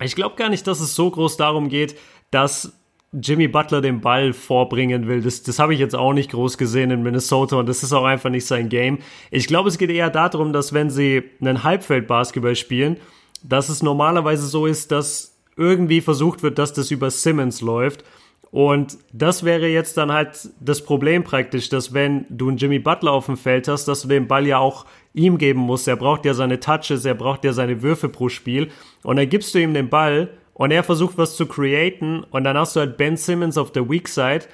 Ich 0.00 0.14
glaube 0.14 0.36
gar 0.36 0.48
nicht, 0.48 0.66
dass 0.66 0.80
es 0.80 0.94
so 0.94 1.10
groß 1.10 1.36
darum 1.36 1.68
geht, 1.68 1.96
dass 2.30 2.72
Jimmy 3.12 3.48
Butler 3.48 3.80
den 3.80 4.00
Ball 4.00 4.32
vorbringen 4.32 5.08
will. 5.08 5.20
Das, 5.20 5.42
das 5.42 5.58
habe 5.58 5.74
ich 5.74 5.80
jetzt 5.80 5.96
auch 5.96 6.12
nicht 6.12 6.30
groß 6.30 6.56
gesehen 6.56 6.92
in 6.92 7.02
Minnesota 7.02 7.56
und 7.56 7.68
das 7.68 7.82
ist 7.82 7.92
auch 7.92 8.04
einfach 8.04 8.30
nicht 8.30 8.46
sein 8.46 8.68
Game. 8.68 8.98
Ich 9.32 9.48
glaube, 9.48 9.68
es 9.68 9.78
geht 9.78 9.90
eher 9.90 10.10
darum, 10.10 10.52
dass 10.52 10.72
wenn 10.72 10.90
sie 10.90 11.24
einen 11.40 11.64
Halbfeld-Basketball 11.64 12.54
spielen, 12.54 12.98
dass 13.42 13.68
es 13.68 13.82
normalerweise 13.82 14.46
so 14.46 14.66
ist, 14.66 14.92
dass 14.92 15.29
irgendwie 15.56 16.00
versucht 16.00 16.42
wird, 16.42 16.58
dass 16.58 16.72
das 16.72 16.90
über 16.90 17.10
Simmons 17.10 17.60
läuft. 17.60 18.04
Und 18.50 18.98
das 19.12 19.44
wäre 19.44 19.68
jetzt 19.68 19.96
dann 19.96 20.10
halt 20.10 20.50
das 20.58 20.84
Problem 20.84 21.22
praktisch, 21.22 21.68
dass 21.68 21.94
wenn 21.94 22.26
du 22.28 22.48
einen 22.48 22.56
Jimmy 22.56 22.80
Butler 22.80 23.12
auf 23.12 23.26
dem 23.26 23.36
Feld 23.36 23.68
hast, 23.68 23.86
dass 23.86 24.02
du 24.02 24.08
den 24.08 24.26
Ball 24.26 24.46
ja 24.46 24.58
auch 24.58 24.86
ihm 25.14 25.38
geben 25.38 25.60
musst. 25.60 25.86
Er 25.86 25.96
braucht 25.96 26.24
ja 26.24 26.34
seine 26.34 26.58
Touches, 26.58 27.04
er 27.04 27.14
braucht 27.14 27.44
ja 27.44 27.52
seine 27.52 27.82
Würfe 27.82 28.08
pro 28.08 28.28
Spiel. 28.28 28.70
Und 29.02 29.16
dann 29.16 29.28
gibst 29.28 29.54
du 29.54 29.60
ihm 29.60 29.74
den 29.74 29.88
Ball 29.88 30.30
und 30.54 30.72
er 30.72 30.82
versucht 30.82 31.16
was 31.16 31.36
zu 31.36 31.46
createn 31.46 32.24
und 32.24 32.44
dann 32.44 32.56
hast 32.56 32.76
du 32.76 32.80
halt 32.80 32.96
Ben 32.96 33.16
Simmons 33.16 33.56
auf 33.56 33.72
der 33.72 33.88
Weak 33.88 34.08
Side. 34.08 34.46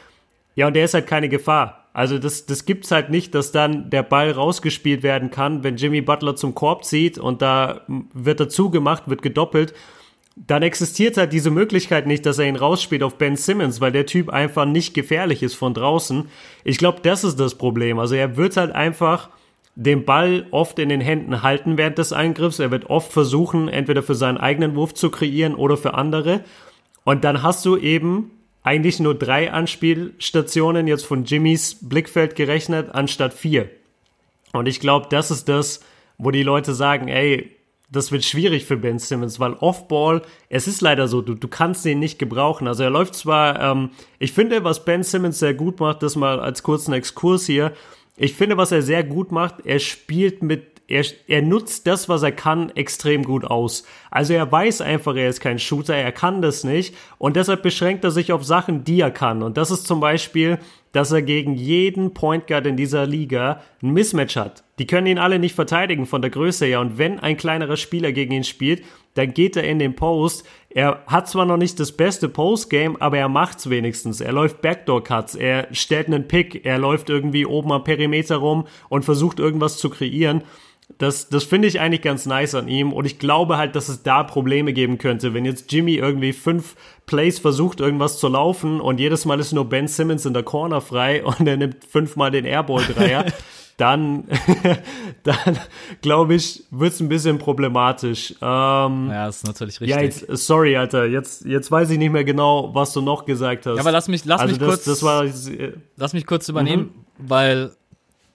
Ja, 0.54 0.66
und 0.66 0.74
der 0.74 0.84
ist 0.84 0.94
halt 0.94 1.06
keine 1.06 1.28
Gefahr. 1.28 1.86
Also 1.92 2.18
das, 2.18 2.44
das 2.44 2.66
gibt's 2.66 2.90
halt 2.90 3.08
nicht, 3.08 3.34
dass 3.34 3.52
dann 3.52 3.88
der 3.88 4.02
Ball 4.02 4.30
rausgespielt 4.30 5.02
werden 5.02 5.30
kann, 5.30 5.64
wenn 5.64 5.76
Jimmy 5.76 6.02
Butler 6.02 6.36
zum 6.36 6.54
Korb 6.54 6.84
zieht 6.84 7.16
und 7.18 7.40
da 7.40 7.80
wird 8.12 8.40
er 8.40 8.50
zugemacht, 8.50 9.08
wird 9.08 9.22
gedoppelt 9.22 9.72
dann 10.36 10.62
existiert 10.62 11.16
halt 11.16 11.32
diese 11.32 11.50
Möglichkeit 11.50 12.06
nicht, 12.06 12.26
dass 12.26 12.38
er 12.38 12.46
ihn 12.46 12.56
rausspielt 12.56 13.02
auf 13.02 13.16
Ben 13.16 13.36
Simmons, 13.36 13.80
weil 13.80 13.90
der 13.90 14.04
Typ 14.04 14.28
einfach 14.28 14.66
nicht 14.66 14.92
gefährlich 14.92 15.42
ist 15.42 15.54
von 15.54 15.72
draußen. 15.72 16.28
Ich 16.62 16.76
glaube, 16.76 17.00
das 17.02 17.24
ist 17.24 17.40
das 17.40 17.54
Problem. 17.54 17.98
Also 17.98 18.14
er 18.14 18.36
wird 18.36 18.58
halt 18.58 18.72
einfach 18.72 19.30
den 19.76 20.04
Ball 20.04 20.46
oft 20.50 20.78
in 20.78 20.90
den 20.90 21.00
Händen 21.00 21.42
halten 21.42 21.78
während 21.78 21.96
des 21.96 22.12
Eingriffs. 22.12 22.58
Er 22.58 22.70
wird 22.70 22.90
oft 22.90 23.12
versuchen, 23.12 23.68
entweder 23.68 24.02
für 24.02 24.14
seinen 24.14 24.36
eigenen 24.36 24.76
Wurf 24.76 24.92
zu 24.92 25.10
kreieren 25.10 25.54
oder 25.54 25.78
für 25.78 25.94
andere. 25.94 26.44
Und 27.04 27.24
dann 27.24 27.42
hast 27.42 27.64
du 27.64 27.78
eben 27.78 28.30
eigentlich 28.62 29.00
nur 29.00 29.14
drei 29.14 29.52
Anspielstationen 29.52 30.86
jetzt 30.86 31.06
von 31.06 31.24
Jimmys 31.24 31.78
Blickfeld 31.80 32.36
gerechnet, 32.36 32.94
anstatt 32.94 33.32
vier. 33.32 33.70
Und 34.52 34.66
ich 34.66 34.80
glaube, 34.80 35.06
das 35.08 35.30
ist 35.30 35.48
das, 35.48 35.80
wo 36.18 36.30
die 36.30 36.42
Leute 36.42 36.74
sagen, 36.74 37.08
ey, 37.08 37.55
das 37.88 38.10
wird 38.10 38.24
schwierig 38.24 38.64
für 38.64 38.76
Ben 38.76 38.98
Simmons, 38.98 39.38
weil 39.38 39.52
Offball, 39.54 40.22
es 40.48 40.66
ist 40.66 40.80
leider 40.80 41.06
so, 41.06 41.22
du, 41.22 41.34
du 41.34 41.48
kannst 41.48 41.84
den 41.84 42.00
nicht 42.00 42.18
gebrauchen. 42.18 42.66
Also 42.66 42.82
er 42.82 42.90
läuft 42.90 43.14
zwar, 43.14 43.60
ähm, 43.60 43.90
ich 44.18 44.32
finde, 44.32 44.64
was 44.64 44.84
Ben 44.84 45.02
Simmons 45.02 45.38
sehr 45.38 45.54
gut 45.54 45.78
macht, 45.78 46.02
das 46.02 46.16
mal 46.16 46.40
als 46.40 46.62
kurzen 46.62 46.92
Exkurs 46.92 47.46
hier. 47.46 47.72
Ich 48.16 48.34
finde, 48.34 48.56
was 48.56 48.72
er 48.72 48.82
sehr 48.82 49.04
gut 49.04 49.30
macht, 49.30 49.64
er 49.64 49.78
spielt 49.78 50.42
mit 50.42 50.76
er, 50.88 51.04
er 51.26 51.42
nutzt 51.42 51.86
das, 51.86 52.08
was 52.08 52.22
er 52.22 52.32
kann, 52.32 52.70
extrem 52.70 53.24
gut 53.24 53.44
aus. 53.44 53.84
Also 54.10 54.34
er 54.34 54.50
weiß 54.50 54.80
einfach, 54.80 55.16
er 55.16 55.28
ist 55.28 55.40
kein 55.40 55.58
Shooter, 55.58 55.96
er 55.96 56.12
kann 56.12 56.42
das 56.42 56.64
nicht 56.64 56.94
und 57.18 57.34
deshalb 57.36 57.62
beschränkt 57.62 58.04
er 58.04 58.12
sich 58.12 58.32
auf 58.32 58.44
Sachen, 58.44 58.84
die 58.84 59.00
er 59.00 59.10
kann. 59.10 59.42
Und 59.42 59.56
das 59.56 59.70
ist 59.70 59.86
zum 59.86 60.00
Beispiel, 60.00 60.58
dass 60.92 61.10
er 61.12 61.22
gegen 61.22 61.54
jeden 61.54 62.14
Point 62.14 62.46
Guard 62.46 62.66
in 62.66 62.76
dieser 62.76 63.06
Liga 63.06 63.62
ein 63.82 63.90
Mismatch 63.90 64.36
hat. 64.36 64.62
Die 64.78 64.86
können 64.86 65.06
ihn 65.06 65.18
alle 65.18 65.38
nicht 65.38 65.54
verteidigen 65.54 66.06
von 66.06 66.20
der 66.20 66.30
Größe 66.30 66.66
her. 66.66 66.80
Und 66.80 66.98
wenn 66.98 67.18
ein 67.18 67.36
kleinerer 67.36 67.76
Spieler 67.76 68.12
gegen 68.12 68.32
ihn 68.32 68.44
spielt, 68.44 68.82
dann 69.14 69.32
geht 69.32 69.56
er 69.56 69.64
in 69.64 69.78
den 69.78 69.96
Post. 69.96 70.46
Er 70.68 71.02
hat 71.06 71.28
zwar 71.28 71.46
noch 71.46 71.56
nicht 71.56 71.80
das 71.80 71.92
beste 71.92 72.28
Postgame, 72.28 72.96
aber 73.00 73.18
er 73.18 73.30
macht's 73.30 73.70
wenigstens. 73.70 74.20
Er 74.20 74.32
läuft 74.32 74.60
Backdoor-Cuts, 74.60 75.34
er 75.34 75.68
stellt 75.72 76.08
einen 76.08 76.28
Pick, 76.28 76.66
er 76.66 76.78
läuft 76.78 77.08
irgendwie 77.08 77.46
oben 77.46 77.72
am 77.72 77.84
Perimeter 77.84 78.36
rum 78.36 78.66
und 78.90 79.04
versucht 79.04 79.38
irgendwas 79.38 79.78
zu 79.78 79.88
kreieren. 79.88 80.42
Das, 80.98 81.28
das 81.28 81.44
finde 81.44 81.66
ich 81.66 81.80
eigentlich 81.80 82.02
ganz 82.02 82.26
nice 82.26 82.54
an 82.54 82.68
ihm 82.68 82.92
und 82.92 83.06
ich 83.06 83.18
glaube 83.18 83.56
halt, 83.56 83.74
dass 83.74 83.88
es 83.88 84.04
da 84.04 84.22
Probleme 84.22 84.72
geben 84.72 84.98
könnte, 84.98 85.34
wenn 85.34 85.44
jetzt 85.44 85.72
Jimmy 85.72 85.94
irgendwie 85.94 86.32
fünf 86.32 86.76
Plays 87.06 87.40
versucht, 87.40 87.80
irgendwas 87.80 88.20
zu 88.20 88.28
laufen 88.28 88.80
und 88.80 89.00
jedes 89.00 89.24
Mal 89.24 89.40
ist 89.40 89.52
nur 89.52 89.68
Ben 89.68 89.88
Simmons 89.88 90.26
in 90.26 90.32
der 90.32 90.44
Corner 90.44 90.80
frei 90.80 91.24
und 91.24 91.46
er 91.46 91.56
nimmt 91.56 91.84
fünfmal 91.84 92.30
den 92.30 92.44
Airball-Dreier, 92.44 93.26
dann, 93.76 94.24
dann 95.22 95.58
glaube 96.00 96.34
ich, 96.34 96.64
wird 96.70 96.94
es 96.94 97.00
ein 97.00 97.08
bisschen 97.08 97.38
problematisch. 97.38 98.32
Ähm, 98.40 99.08
ja, 99.10 99.28
ist 99.28 99.46
natürlich 99.46 99.80
richtig. 99.80 99.96
Ja, 99.96 100.02
jetzt, 100.02 100.26
sorry, 100.46 100.76
Alter, 100.76 101.04
jetzt, 101.06 101.44
jetzt 101.44 101.70
weiß 101.70 101.90
ich 101.90 101.98
nicht 101.98 102.10
mehr 102.10 102.24
genau, 102.24 102.74
was 102.74 102.92
du 102.92 103.02
noch 103.02 103.26
gesagt 103.26 103.66
hast. 103.66 103.76
Ja, 103.76 103.80
aber 103.80 103.92
lass 103.92 104.08
mich, 104.08 104.24
lass 104.24 104.40
also 104.40 104.52
mich 104.52 104.58
das, 104.58 104.68
kurz, 104.68 104.84
das 104.84 105.02
war, 105.02 105.26
lass 105.96 106.12
mich 106.14 106.26
kurz 106.26 106.48
übernehmen, 106.48 106.82
mhm. 107.18 107.28
weil 107.28 107.72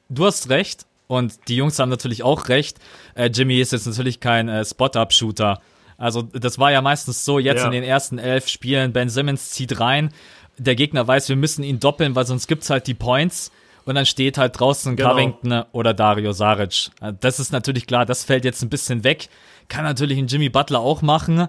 du 0.10 0.26
hast 0.26 0.50
recht. 0.50 0.86
Und 1.08 1.50
die 1.50 1.58
Jungs 1.58 1.78
haben 1.78 1.90
natürlich 1.90 2.24
auch 2.24 2.48
recht. 2.48 2.78
Äh, 3.16 3.30
Jimmy 3.34 3.60
ist 3.60 3.74
jetzt 3.74 3.86
natürlich 3.86 4.22
kein 4.22 4.48
äh, 4.48 4.64
Spot-Up-Shooter. 4.64 5.60
Also 5.98 6.22
das 6.22 6.58
war 6.58 6.72
ja 6.72 6.82
meistens 6.82 7.26
so, 7.26 7.38
jetzt 7.38 7.60
Ja. 7.60 7.66
in 7.66 7.74
den 7.74 7.84
ersten 7.84 8.18
elf 8.18 8.48
Spielen, 8.48 8.94
Ben 8.94 9.10
Simmons 9.10 9.50
zieht 9.50 9.82
rein, 9.82 10.14
der 10.58 10.76
Gegner 10.76 11.06
weiß, 11.06 11.28
wir 11.28 11.36
müssen 11.36 11.64
ihn 11.64 11.82
doppeln, 11.82 12.16
weil 12.16 12.26
sonst 12.26 12.48
gibt's 12.48 12.70
halt 12.70 12.88
die 12.88 12.94
Points 12.94 13.52
und 13.86 13.96
dann 13.96 14.06
steht 14.06 14.38
halt 14.38 14.60
draußen 14.60 14.96
Genau. 14.96 15.10
Covington 15.12 15.64
oder 15.72 15.94
Dario 15.94 16.32
Saric. 16.34 16.92
Das 17.20 17.40
ist 17.40 17.52
natürlich 17.52 17.88
klar, 17.88 18.06
das 18.06 18.24
fällt 18.24 18.46
jetzt 18.46 18.62
ein 18.62 18.70
bisschen 18.70 19.04
weg. 19.04 19.30
Kann 19.68 19.84
natürlich 19.84 20.18
ein 20.18 20.28
Jimmy 20.28 20.50
Butler 20.50 20.80
auch 20.80 21.02
machen, 21.02 21.48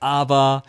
aber 0.00 0.62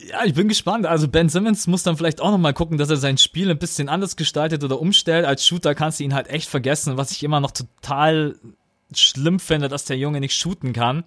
ja, 0.00 0.24
ich 0.24 0.34
bin 0.34 0.48
gespannt. 0.48 0.86
Also 0.86 1.08
Ben 1.08 1.28
Simmons 1.28 1.66
muss 1.66 1.82
dann 1.82 1.96
vielleicht 1.96 2.20
auch 2.20 2.30
noch 2.30 2.38
mal 2.38 2.52
gucken, 2.52 2.76
dass 2.78 2.90
er 2.90 2.96
sein 2.96 3.16
Spiel 3.18 3.50
ein 3.50 3.58
bisschen 3.58 3.88
anders 3.88 4.16
gestaltet 4.16 4.62
oder 4.62 4.78
umstellt. 4.80 5.24
Als 5.24 5.46
Shooter 5.46 5.74
kannst 5.74 6.00
du 6.00 6.04
ihn 6.04 6.14
halt 6.14 6.28
echt 6.28 6.48
vergessen, 6.50 6.96
was 6.98 7.12
ich 7.12 7.22
immer 7.22 7.40
noch 7.40 7.50
total 7.50 8.36
schlimm 8.94 9.40
finde, 9.40 9.68
dass 9.68 9.84
der 9.86 9.96
Junge 9.96 10.20
nicht 10.20 10.36
shooten 10.36 10.72
kann. 10.72 11.04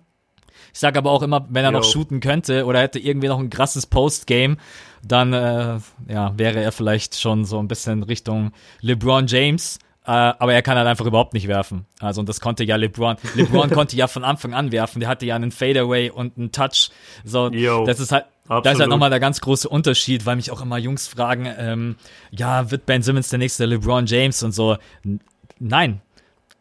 Ich 0.74 0.80
sage 0.80 0.98
aber 1.00 1.12
auch 1.12 1.22
immer, 1.22 1.48
wenn 1.50 1.64
er 1.64 1.72
Jo. 1.72 1.78
noch 1.80 1.84
shooten 1.84 2.20
könnte 2.20 2.66
oder 2.66 2.80
hätte 2.82 3.00
irgendwie 3.00 3.28
noch 3.28 3.40
ein 3.40 3.50
krasses 3.50 3.86
Postgame, 3.86 4.58
dann 5.04 5.34
äh, 5.34 5.80
ja, 6.08 6.34
wäre 6.38 6.62
er 6.62 6.72
vielleicht 6.72 7.20
schon 7.20 7.46
so 7.46 7.60
ein 7.60 7.68
bisschen 7.68 8.04
Richtung 8.04 8.52
LeBron 8.82 9.28
James. 9.28 9.80
Äh, 10.06 10.12
aber 10.12 10.54
er 10.54 10.62
kann 10.62 10.78
halt 10.78 10.88
einfach 10.88 11.06
überhaupt 11.06 11.34
nicht 11.34 11.48
werfen. 11.48 11.86
Also 12.00 12.20
und 12.22 12.30
das 12.30 12.42
konnte 12.42 12.64
ja 12.64 12.78
LeBron. 12.78 13.18
LeBron 13.36 13.70
konnte 13.72 13.96
ja 13.96 14.08
von 14.08 14.24
Anfang 14.24 14.54
an 14.54 14.72
werfen. 14.72 15.00
Der 15.02 15.10
hatte 15.10 15.26
ja 15.26 15.36
einen 15.36 15.52
Fadeaway 15.52 16.10
und 16.10 16.38
einen 16.38 16.52
Touch. 16.52 16.90
So, 17.24 17.50
Jo. 17.52 17.86
das 17.86 18.00
ist 18.00 18.12
halt, 18.12 18.26
da 18.48 18.58
ist 18.58 18.66
halt 18.66 18.68
Absolut. 18.68 18.90
nochmal 18.90 19.10
der 19.12 19.20
ganz 19.20 19.40
große 19.42 19.70
Unterschied, 19.70 20.26
weil 20.26 20.36
mich 20.38 20.50
auch 20.52 20.62
immer 20.62 20.78
Jungs 20.80 21.08
fragen, 21.08 21.48
ähm, 21.58 21.96
ja, 22.32 22.72
wird 22.72 22.86
Ben 22.88 23.04
Simmons 23.04 23.30
der 23.30 23.38
nächste 23.40 23.66
LeBron 23.66 24.06
James 24.08 24.42
und 24.42 24.52
so. 24.54 24.78
N 25.06 25.20
nein. 25.60 26.02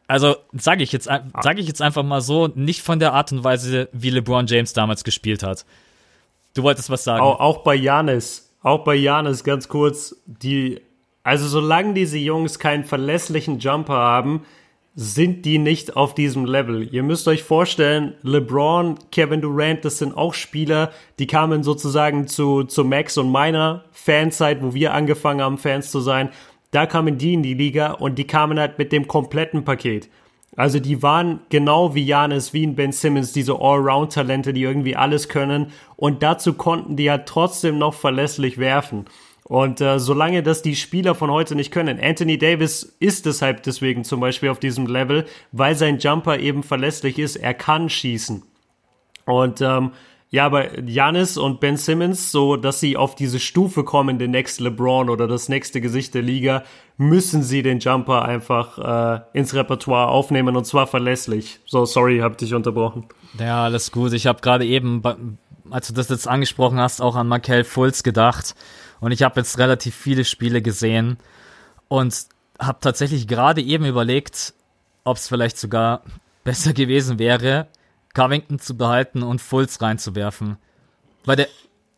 Also 0.09 0.37
sage 0.53 0.83
ich 0.83 0.93
jetzt, 0.93 1.09
ein- 1.09 1.33
sag 1.43 1.59
ich 1.59 1.67
jetzt 1.67 1.81
einfach 1.81 2.03
mal 2.03 2.21
so, 2.21 2.49
nicht 2.49 2.83
von 2.83 2.99
der 2.99 3.13
Art 3.15 3.31
und 3.33 3.45
Weise, 3.45 3.89
wie 3.93 4.11
LeBron 4.11 4.47
James 4.47 4.73
damals 4.75 5.05
gespielt 5.05 5.43
hat. 5.43 5.65
Du 6.55 6.63
wolltest 6.63 6.91
was 6.91 7.05
sagen. 7.05 7.23
Auch, 7.23 7.41
auch 7.41 7.59
bei 7.59 7.75
Janis, 7.75 8.55
auch 8.63 8.85
bei 8.85 8.95
Janis 8.95 9.45
ganz 9.45 9.69
kurz, 9.69 10.17
die, 10.27 10.81
also 11.23 11.47
solange 11.47 11.95
diese 11.95 12.19
Jungs 12.19 12.59
keinen 12.59 12.85
verlässlichen 12.85 13.59
Jumper 13.59 13.95
haben, 13.95 14.43
sind 15.01 15.45
die 15.45 15.59
nicht 15.59 15.97
auf 15.97 16.13
diesem 16.13 16.45
Level. 16.45 16.93
Ihr 16.93 17.05
müsst 17.05 17.29
euch 17.29 17.45
vorstellen, 17.45 18.15
LeBron, 18.23 18.99
Kevin 19.13 19.41
Durant, 19.41 19.85
das 19.85 19.99
sind 19.99 20.17
auch 20.17 20.35
Spieler, 20.35 20.91
die 21.21 21.29
kamen 21.29 21.63
sozusagen 21.63 22.27
zu, 22.27 22.65
zu 22.65 22.85
Max 22.85 23.17
und 23.17 23.31
meiner 23.31 23.85
Fanzeit, 23.93 24.61
wo 24.61 24.75
wir 24.75 24.95
angefangen 24.95 25.41
haben, 25.41 25.57
Fans 25.57 25.93
zu 25.93 26.01
sein. 26.01 26.31
Da 26.73 26.87
kamen 26.87 27.17
die 27.17 27.35
in 27.35 27.45
die 27.45 27.55
Liga 27.55 27.93
und 27.93 28.19
die 28.19 28.27
kamen 28.27 28.59
halt 28.59 28.79
mit 28.79 28.91
dem 28.91 29.07
kompletten 29.07 29.65
Paket. 29.65 30.09
Also 30.57 30.81
die 30.81 31.03
waren 31.03 31.41
genau 31.51 31.95
wie 31.95 32.05
Janis, 32.05 32.53
wie 32.53 32.67
ein 32.67 32.75
Ben 32.75 32.93
Simmons, 32.93 33.33
diese 33.33 33.61
Allround-Talente, 33.61 34.53
die 34.53 34.63
irgendwie 34.63 34.97
alles 34.97 35.29
können. 35.29 35.73
Und 35.97 36.23
dazu 36.23 36.55
konnten 36.55 36.97
die 36.97 37.11
halt 37.11 37.27
trotzdem 37.27 37.79
noch 37.79 37.95
verlässlich 37.95 38.59
werfen. 38.59 39.05
Und 39.45 39.81
äh, 39.81 39.99
solange 39.99 40.43
das 40.43 40.61
die 40.61 40.77
Spieler 40.77 41.15
von 41.15 41.31
heute 41.31 41.55
nicht 41.55 41.71
können, 41.71 41.99
Anthony 41.99 42.37
Davis 42.37 42.97
ist 43.01 43.25
deshalb 43.25 43.63
deswegen 43.63 44.05
zum 44.05 44.21
Beispiel 44.21 44.51
auf 44.51 44.61
diesem 44.61 44.87
Level, 44.87 45.25
weil 45.53 45.75
sein 45.75 45.99
Jumper 45.99 46.39
eben 46.39 46.63
verlässlich 46.63 47.19
ist, 47.19 47.37
er 47.37 47.55
kann 47.55 47.89
schießen. 47.89 48.43
Und 49.25 49.61
ähm, 49.63 49.93
ja, 50.31 50.45
aber 50.45 50.79
Janis 50.81 51.39
und 51.39 51.59
Ben 51.59 51.79
Simmons, 51.79 52.31
so 52.31 52.57
dass 52.57 52.81
sie 52.81 52.99
auf 52.99 53.15
diese 53.15 53.41
Stufe 53.41 53.83
kommen, 53.83 54.19
den 54.19 54.31
Next 54.31 54.61
LeBron 54.61 55.09
oder 55.09 55.27
das 55.27 55.49
nächste 55.49 55.81
Gesicht 55.81 56.15
der 56.15 56.21
Liga, 56.21 56.65
müssen 56.99 57.43
sie 57.43 57.63
den 57.63 57.79
Jumper 57.79 58.27
einfach 58.27 58.79
äh, 58.79 59.21
ins 59.33 59.55
Repertoire 59.55 60.09
aufnehmen 60.09 60.55
und 60.57 60.67
zwar 60.67 60.87
verlässlich. 60.87 61.61
So, 61.65 61.87
sorry, 61.87 62.19
hab 62.19 62.37
dich 62.37 62.53
unterbrochen. 62.53 63.07
Ja, 63.39 63.65
alles 63.65 63.91
gut. 63.91 64.13
Ich 64.13 64.27
habe 64.27 64.43
gerade 64.43 64.67
eben, 64.67 65.03
als 65.71 65.89
du 65.89 65.95
das 65.95 66.11
jetzt 66.11 66.29
angesprochen 66.29 66.79
hast, 66.79 67.01
auch 67.01 67.17
an 67.17 67.29
Markel 67.29 67.65
Fultz 67.65 68.03
gedacht. 68.03 68.55
Und 69.01 69.13
ich 69.13 69.23
habe 69.23 69.41
jetzt 69.41 69.59
relativ 69.59 69.95
viele 69.95 70.25
Spiele 70.25 70.61
gesehen 70.61 71.17
und 71.89 72.15
habe 72.59 72.79
tatsächlich 72.83 73.29
gerade 73.29 73.63
eben 73.63 73.87
überlegt, 73.87 74.53
ob 75.05 75.17
es 75.17 75.27
vielleicht 75.27 75.57
sogar 75.57 76.03
besser 76.45 76.75
gewesen 76.75 77.19
wäre, 77.19 77.69
Covington 78.19 78.59
zu 78.59 78.77
behalten 78.77 79.23
und 79.23 79.41
Fultz 79.41 79.81
reinzuwerfen. 79.81 80.57
Weil 81.25 81.37
der, 81.37 81.47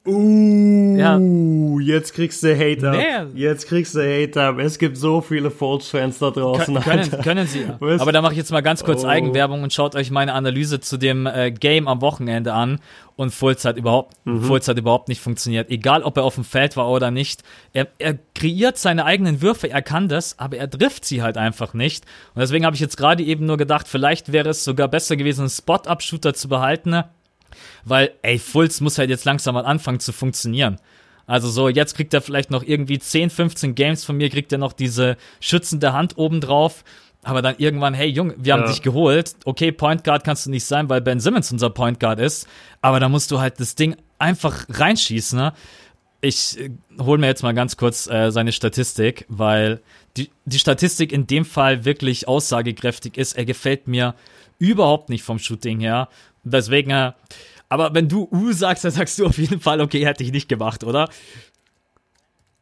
ja, 0.06 1.18
Uh, 1.18 1.78
jetzt 1.78 2.14
kriegst 2.14 2.42
du 2.42 2.54
Hater. 2.56 2.92
Nee. 2.92 3.40
Jetzt 3.40 3.66
kriegst 3.68 3.94
du 3.94 4.00
Hater. 4.00 4.56
Es 4.58 4.78
gibt 4.78 4.96
so 4.96 5.20
viele 5.20 5.50
Fultz-Fans 5.50 6.18
da 6.18 6.30
draußen. 6.30 6.76
Kön- 6.78 6.82
können, 7.10 7.22
können 7.22 7.46
sie. 7.46 7.66
Was? 7.78 8.00
Aber 8.00 8.10
da 8.12 8.22
mache 8.22 8.32
ich 8.32 8.38
jetzt 8.38 8.50
mal 8.50 8.60
ganz 8.62 8.82
kurz 8.84 9.04
Oh. 9.04 9.08
Eigenwerbung 9.08 9.62
und 9.62 9.72
schaut 9.72 9.94
euch 9.94 10.10
meine 10.10 10.32
Analyse 10.32 10.80
zu 10.80 10.96
dem 10.96 11.26
äh, 11.26 11.50
Game 11.50 11.86
am 11.88 12.00
Wochenende 12.00 12.52
an. 12.54 12.80
Und 13.16 13.32
Fultz 13.34 13.64
hat 13.66 13.76
überhaupt, 13.76 14.14
Mhm. 14.24 14.42
Fultz 14.42 14.68
hat 14.68 14.78
überhaupt 14.78 15.08
nicht 15.08 15.20
funktioniert. 15.20 15.70
Egal, 15.70 16.02
ob 16.02 16.16
er 16.16 16.24
auf 16.24 16.34
dem 16.36 16.44
Feld 16.44 16.76
war 16.78 16.88
oder 16.90 17.10
nicht. 17.10 17.42
Er, 17.74 17.88
er 17.98 18.16
kreiert 18.34 18.78
seine 18.78 19.04
eigenen 19.04 19.42
Würfe, 19.42 19.68
er 19.68 19.82
kann 19.82 20.08
das, 20.08 20.38
aber 20.38 20.56
er 20.56 20.70
trifft 20.70 21.04
sie 21.04 21.22
halt 21.22 21.36
einfach 21.36 21.74
nicht. 21.74 22.04
Und 22.34 22.40
deswegen 22.40 22.64
habe 22.64 22.74
ich 22.74 22.80
jetzt 22.80 22.96
gerade 22.96 23.22
eben 23.22 23.44
nur 23.46 23.58
gedacht, 23.58 23.86
vielleicht 23.86 24.32
wäre 24.32 24.48
es 24.48 24.64
sogar 24.64 24.88
besser 24.88 25.16
gewesen, 25.16 25.40
einen 25.42 25.50
Spot-Up-Shooter 25.50 26.32
zu 26.32 26.48
behalten. 26.48 27.02
Weil, 27.84 28.12
ey, 28.22 28.38
Fultz 28.38 28.80
muss 28.80 28.98
halt 28.98 29.10
jetzt 29.10 29.24
langsam 29.24 29.54
mal 29.54 29.64
anfangen 29.64 30.00
zu 30.00 30.12
funktionieren. 30.12 30.78
Also 31.26 31.48
so, 31.48 31.68
jetzt 31.68 31.94
kriegt 31.94 32.12
er 32.12 32.20
vielleicht 32.22 32.50
noch 32.50 32.64
irgendwie 32.64 32.98
10, 32.98 33.30
15 33.30 33.74
Games 33.76 34.04
von 34.04 34.16
mir, 34.16 34.30
kriegt 34.30 34.50
er 34.52 34.58
noch 34.58 34.72
diese 34.72 35.16
schützende 35.40 35.92
Hand 35.92 36.18
oben 36.18 36.40
drauf. 36.40 36.82
Aber 37.22 37.42
dann 37.42 37.54
irgendwann, 37.58 37.92
hey 37.94 38.08
Junge, 38.08 38.34
wir 38.38 38.54
haben 38.54 38.62
Ja. 38.62 38.68
dich 38.68 38.82
geholt. 38.82 39.36
Okay, 39.44 39.70
Point 39.72 40.04
Guard 40.04 40.24
kannst 40.24 40.46
du 40.46 40.50
nicht 40.50 40.64
sein, 40.64 40.88
weil 40.88 41.00
Ben 41.02 41.20
Simmons 41.20 41.52
unser 41.52 41.70
Point 41.70 42.00
Guard 42.00 42.18
ist. 42.18 42.48
Aber 42.80 42.98
da 42.98 43.08
musst 43.08 43.30
du 43.30 43.38
halt 43.40 43.60
das 43.60 43.74
Ding 43.74 43.94
einfach 44.18 44.64
reinschießen. 44.70 45.38
Ne? 45.38 45.52
Ich 46.22 46.58
äh, 46.58 46.70
hol 46.98 47.18
mir 47.18 47.26
jetzt 47.26 47.42
mal 47.42 47.52
ganz 47.54 47.76
kurz 47.76 48.08
äh, 48.08 48.30
seine 48.32 48.52
Statistik, 48.52 49.26
weil 49.28 49.80
die, 50.16 50.30
die 50.46 50.58
Statistik 50.58 51.12
in 51.12 51.26
dem 51.26 51.44
Fall 51.44 51.84
wirklich 51.84 52.26
aussagekräftig 52.26 53.16
ist. 53.18 53.34
Er 53.36 53.44
gefällt 53.44 53.86
mir 53.86 54.14
überhaupt 54.58 55.10
nicht 55.10 55.22
vom 55.22 55.38
Shooting 55.38 55.78
her. 55.80 56.08
Deswegen, 56.50 56.90
äh, 56.90 57.12
aber 57.68 57.94
wenn 57.94 58.08
du 58.08 58.28
U 58.30 58.52
sagst, 58.52 58.84
dann 58.84 58.90
sagst 58.90 59.18
du 59.18 59.26
auf 59.26 59.38
jeden 59.38 59.60
Fall, 59.60 59.80
okay, 59.80 60.04
hätte 60.04 60.24
ich 60.24 60.32
nicht 60.32 60.48
gemacht, 60.48 60.84
oder? 60.84 61.08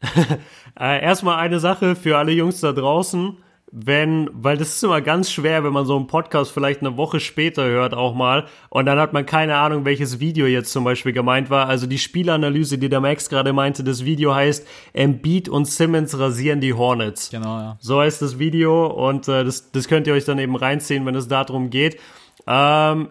Äh, 0.79 1.03
erstmal 1.03 1.41
eine 1.41 1.59
Sache 1.59 1.97
für 1.97 2.19
alle 2.19 2.31
Jungs 2.31 2.61
da 2.61 2.71
draußen. 2.71 3.37
Wenn, 3.71 4.31
weil 4.33 4.57
das 4.57 4.77
ist 4.77 4.85
immer 4.85 5.01
ganz 5.01 5.31
schwer, 5.31 5.63
wenn 5.65 5.73
man 5.73 5.85
so 5.85 5.97
einen 5.97 6.07
Podcast 6.07 6.53
vielleicht 6.53 6.81
eine 6.81 6.97
Woche 6.97 7.21
später 7.21 7.65
hört 7.67 7.93
auch 7.93 8.15
mal 8.15 8.47
und 8.71 8.87
dann 8.87 8.99
hat 8.99 9.13
man 9.13 9.27
keine 9.27 9.57
Ahnung, 9.57 9.85
welches 9.85 10.21
Video 10.21 10.47
jetzt 10.47 10.73
zum 10.73 10.85
Beispiel 10.85 11.13
gemeint 11.13 11.51
war. 11.51 11.67
Also 11.69 11.87
die 11.87 11.99
Spielanalyse, 11.99 12.79
die 12.79 12.89
der 12.89 13.01
Max 13.01 13.29
gerade 13.29 13.53
meinte, 13.53 13.85
das 13.85 14.07
Video 14.07 14.35
heißt 14.35 14.67
Embiid 14.95 15.51
und 15.51 15.67
Simmons 15.67 16.19
rasieren 16.19 16.61
die 16.61 16.73
Hornets. 16.73 17.29
Genau, 17.31 17.59
ja. 17.59 17.77
So 17.81 18.01
heißt 18.01 18.23
das 18.23 18.39
Video 18.39 18.87
und 18.87 19.29
äh, 19.29 19.45
das, 19.45 19.71
das 19.71 19.89
könnt 19.89 20.07
ihr 20.07 20.15
euch 20.15 20.25
dann 20.25 20.39
eben 20.39 20.57
reinziehen, 20.57 21.05
wenn 21.05 21.15
es 21.15 21.29
darum 21.29 21.69
geht. 21.69 21.99
Ähm, 22.47 23.09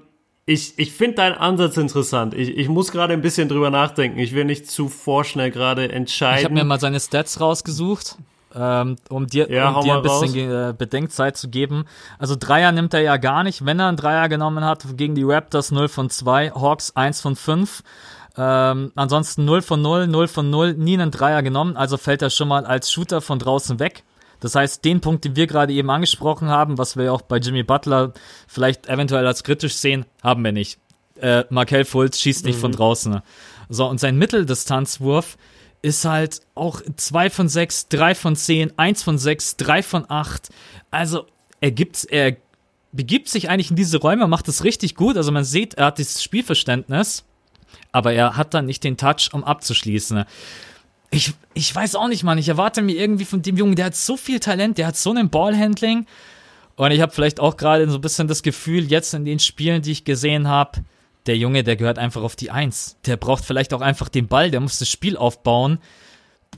ich 0.48 0.80
ich 0.80 0.94
finde 0.94 1.18
deinen 1.18 1.36
Ansatz 1.36 1.76
interessant. 1.78 2.34
Ich, 2.34 2.58
ich 2.58 2.70
muss 2.70 2.92
gerade 2.92 3.14
ein 3.14 3.22
bisschen 3.22 3.50
drüber 3.50 3.70
nachdenken. 3.70 4.18
Ich 4.18 4.34
will 4.34 4.46
nicht 4.46 4.72
zu 4.72 4.88
vorschnell 4.88 5.52
gerade 5.52 5.92
entscheiden. 5.92 6.40
Ich 6.40 6.46
habe 6.46 6.54
mir 6.54 6.64
mal 6.64 6.80
seine 6.80 7.02
Stats 7.02 7.42
rausgesucht, 7.42 8.16
ähm, 8.56 8.96
um 9.10 9.28
dir, 9.28 9.52
Ja, 9.52 9.72
um 9.72 9.84
dir 9.84 9.96
ein 9.98 10.02
bisschen 10.02 10.50
äh, 10.50 10.74
Bedenkzeit 10.76 11.36
zu 11.36 11.50
geben. 11.50 11.84
Also 12.18 12.38
Dreier 12.40 12.72
nimmt 12.72 12.94
er 12.94 13.02
ja 13.02 13.18
gar 13.18 13.44
nicht. 13.44 13.66
Wenn 13.66 13.80
er 13.80 13.90
einen 13.90 13.98
Dreier 13.98 14.30
genommen 14.30 14.64
hat, 14.64 14.86
gegen 14.96 15.16
die 15.16 15.24
Raptors 15.24 15.72
0 15.72 15.90
von 15.90 16.10
2, 16.10 16.52
Hawks 16.52 16.96
1 16.96 17.20
von 17.20 17.36
5. 17.36 17.84
Ähm, 18.38 18.94
ansonsten 18.96 19.44
0 19.44 19.62
von 19.62 19.82
0, 19.82 20.08
0 20.08 20.28
von 20.30 20.50
0, 20.50 20.76
nie 20.76 20.94
einen 20.94 21.12
Dreier 21.12 21.44
genommen. 21.44 21.76
Also 21.76 21.98
fällt 21.98 22.22
er 22.22 22.30
schon 22.30 22.48
mal 22.48 22.66
als 22.66 22.90
Shooter 22.90 23.20
von 23.20 23.38
draußen 23.38 23.80
weg. 23.80 24.04
Das 24.40 24.56
heißt, 24.56 24.86
den 24.86 25.02
Punkt, 25.02 25.26
den 25.26 25.36
wir 25.36 25.48
gerade 25.48 25.74
eben 25.74 25.90
angesprochen 25.90 26.48
haben, 26.48 26.78
was 26.78 26.96
wir 26.96 27.06
ja 27.06 27.12
auch 27.12 27.22
bei 27.22 27.38
Jimmy 27.38 27.64
Butler 27.64 28.14
vielleicht 28.48 28.88
eventuell 28.88 29.26
als 29.26 29.44
kritisch 29.44 29.76
sehen, 29.76 30.06
haben 30.24 30.44
wir 30.44 30.52
nicht. 30.52 30.80
Äh, 31.20 31.46
Markel 31.50 31.86
Fultz 31.86 32.20
schießt 32.20 32.46
nicht 32.46 32.60
von 32.60 32.72
draußen. 32.72 33.22
So, 33.70 33.88
und 33.88 34.00
sein 34.00 34.18
Mitteldistanzwurf 34.18 35.38
ist 35.82 36.06
halt 36.06 36.42
auch 36.56 36.82
2 36.96 37.30
von 37.30 37.50
6, 37.50 37.90
3 37.90 38.16
von 38.16 38.36
10, 38.36 38.78
1 38.78 39.04
von 39.04 39.18
6, 39.18 39.58
3 39.58 39.84
von 39.84 40.06
8. 40.08 40.50
Also, 40.92 41.26
er 41.60 41.72
gibt, 41.72 42.06
er 42.06 42.38
begibt 42.92 43.30
sich 43.30 43.50
eigentlich 43.50 43.70
in 43.70 43.76
diese 43.76 43.98
Räume, 43.98 44.28
macht 44.28 44.48
es 44.48 44.64
richtig 44.64 44.96
gut. 44.96 45.18
Also 45.18 45.32
man 45.32 45.44
sieht, 45.44 45.76
er 45.76 45.86
hat 45.86 45.98
dieses 45.98 46.24
Spielverständnis, 46.24 47.24
aber 47.92 48.14
er 48.14 48.38
hat 48.38 48.54
dann 48.54 48.66
nicht 48.66 48.84
den 48.84 48.98
Touch, 48.98 49.30
um 49.34 49.44
abzuschließen. 49.44 50.26
Ich, 51.10 51.34
ich 51.54 51.74
weiß 51.74 51.96
auch 51.96 52.08
nicht, 52.08 52.24
Mann. 52.24 52.38
Ich 52.38 52.50
erwarte 52.50 52.82
mir 52.82 52.96
irgendwie 52.96 53.26
von 53.26 53.42
dem 53.42 53.58
Jungen, 53.58 53.76
der 53.76 53.86
hat 53.86 53.96
so 53.96 54.18
viel 54.18 54.40
Talent, 54.40 54.78
der 54.78 54.88
hat 54.88 54.98
so 54.98 55.12
einen 55.12 55.30
Ballhandling. 55.30 56.06
Und 56.76 56.92
ich 56.92 57.02
habe 57.02 57.12
vielleicht 57.12 57.40
auch 57.40 57.58
gerade 57.58 57.90
so 57.90 57.98
ein 57.98 58.02
bisschen 58.02 58.28
das 58.28 58.44
Gefühl, 58.44 58.92
jetzt 58.92 59.14
in 59.14 59.26
den 59.26 59.40
Spielen, 59.40 59.82
die 59.82 59.92
ich 59.92 60.06
gesehen 60.06 60.48
habe, 60.48 60.84
der 61.26 61.38
Junge, 61.38 61.64
der 61.64 61.76
gehört 61.76 61.98
einfach 62.00 62.22
auf 62.24 62.36
die 62.36 62.52
Eins. 62.52 62.98
Der 63.06 63.18
braucht 63.18 63.44
vielleicht 63.44 63.74
auch 63.74 63.82
einfach 63.82 64.10
den 64.10 64.28
Ball, 64.28 64.52
der 64.52 64.60
muss 64.60 64.80
das 64.80 64.90
Spiel 64.90 65.18
aufbauen. 65.18 65.80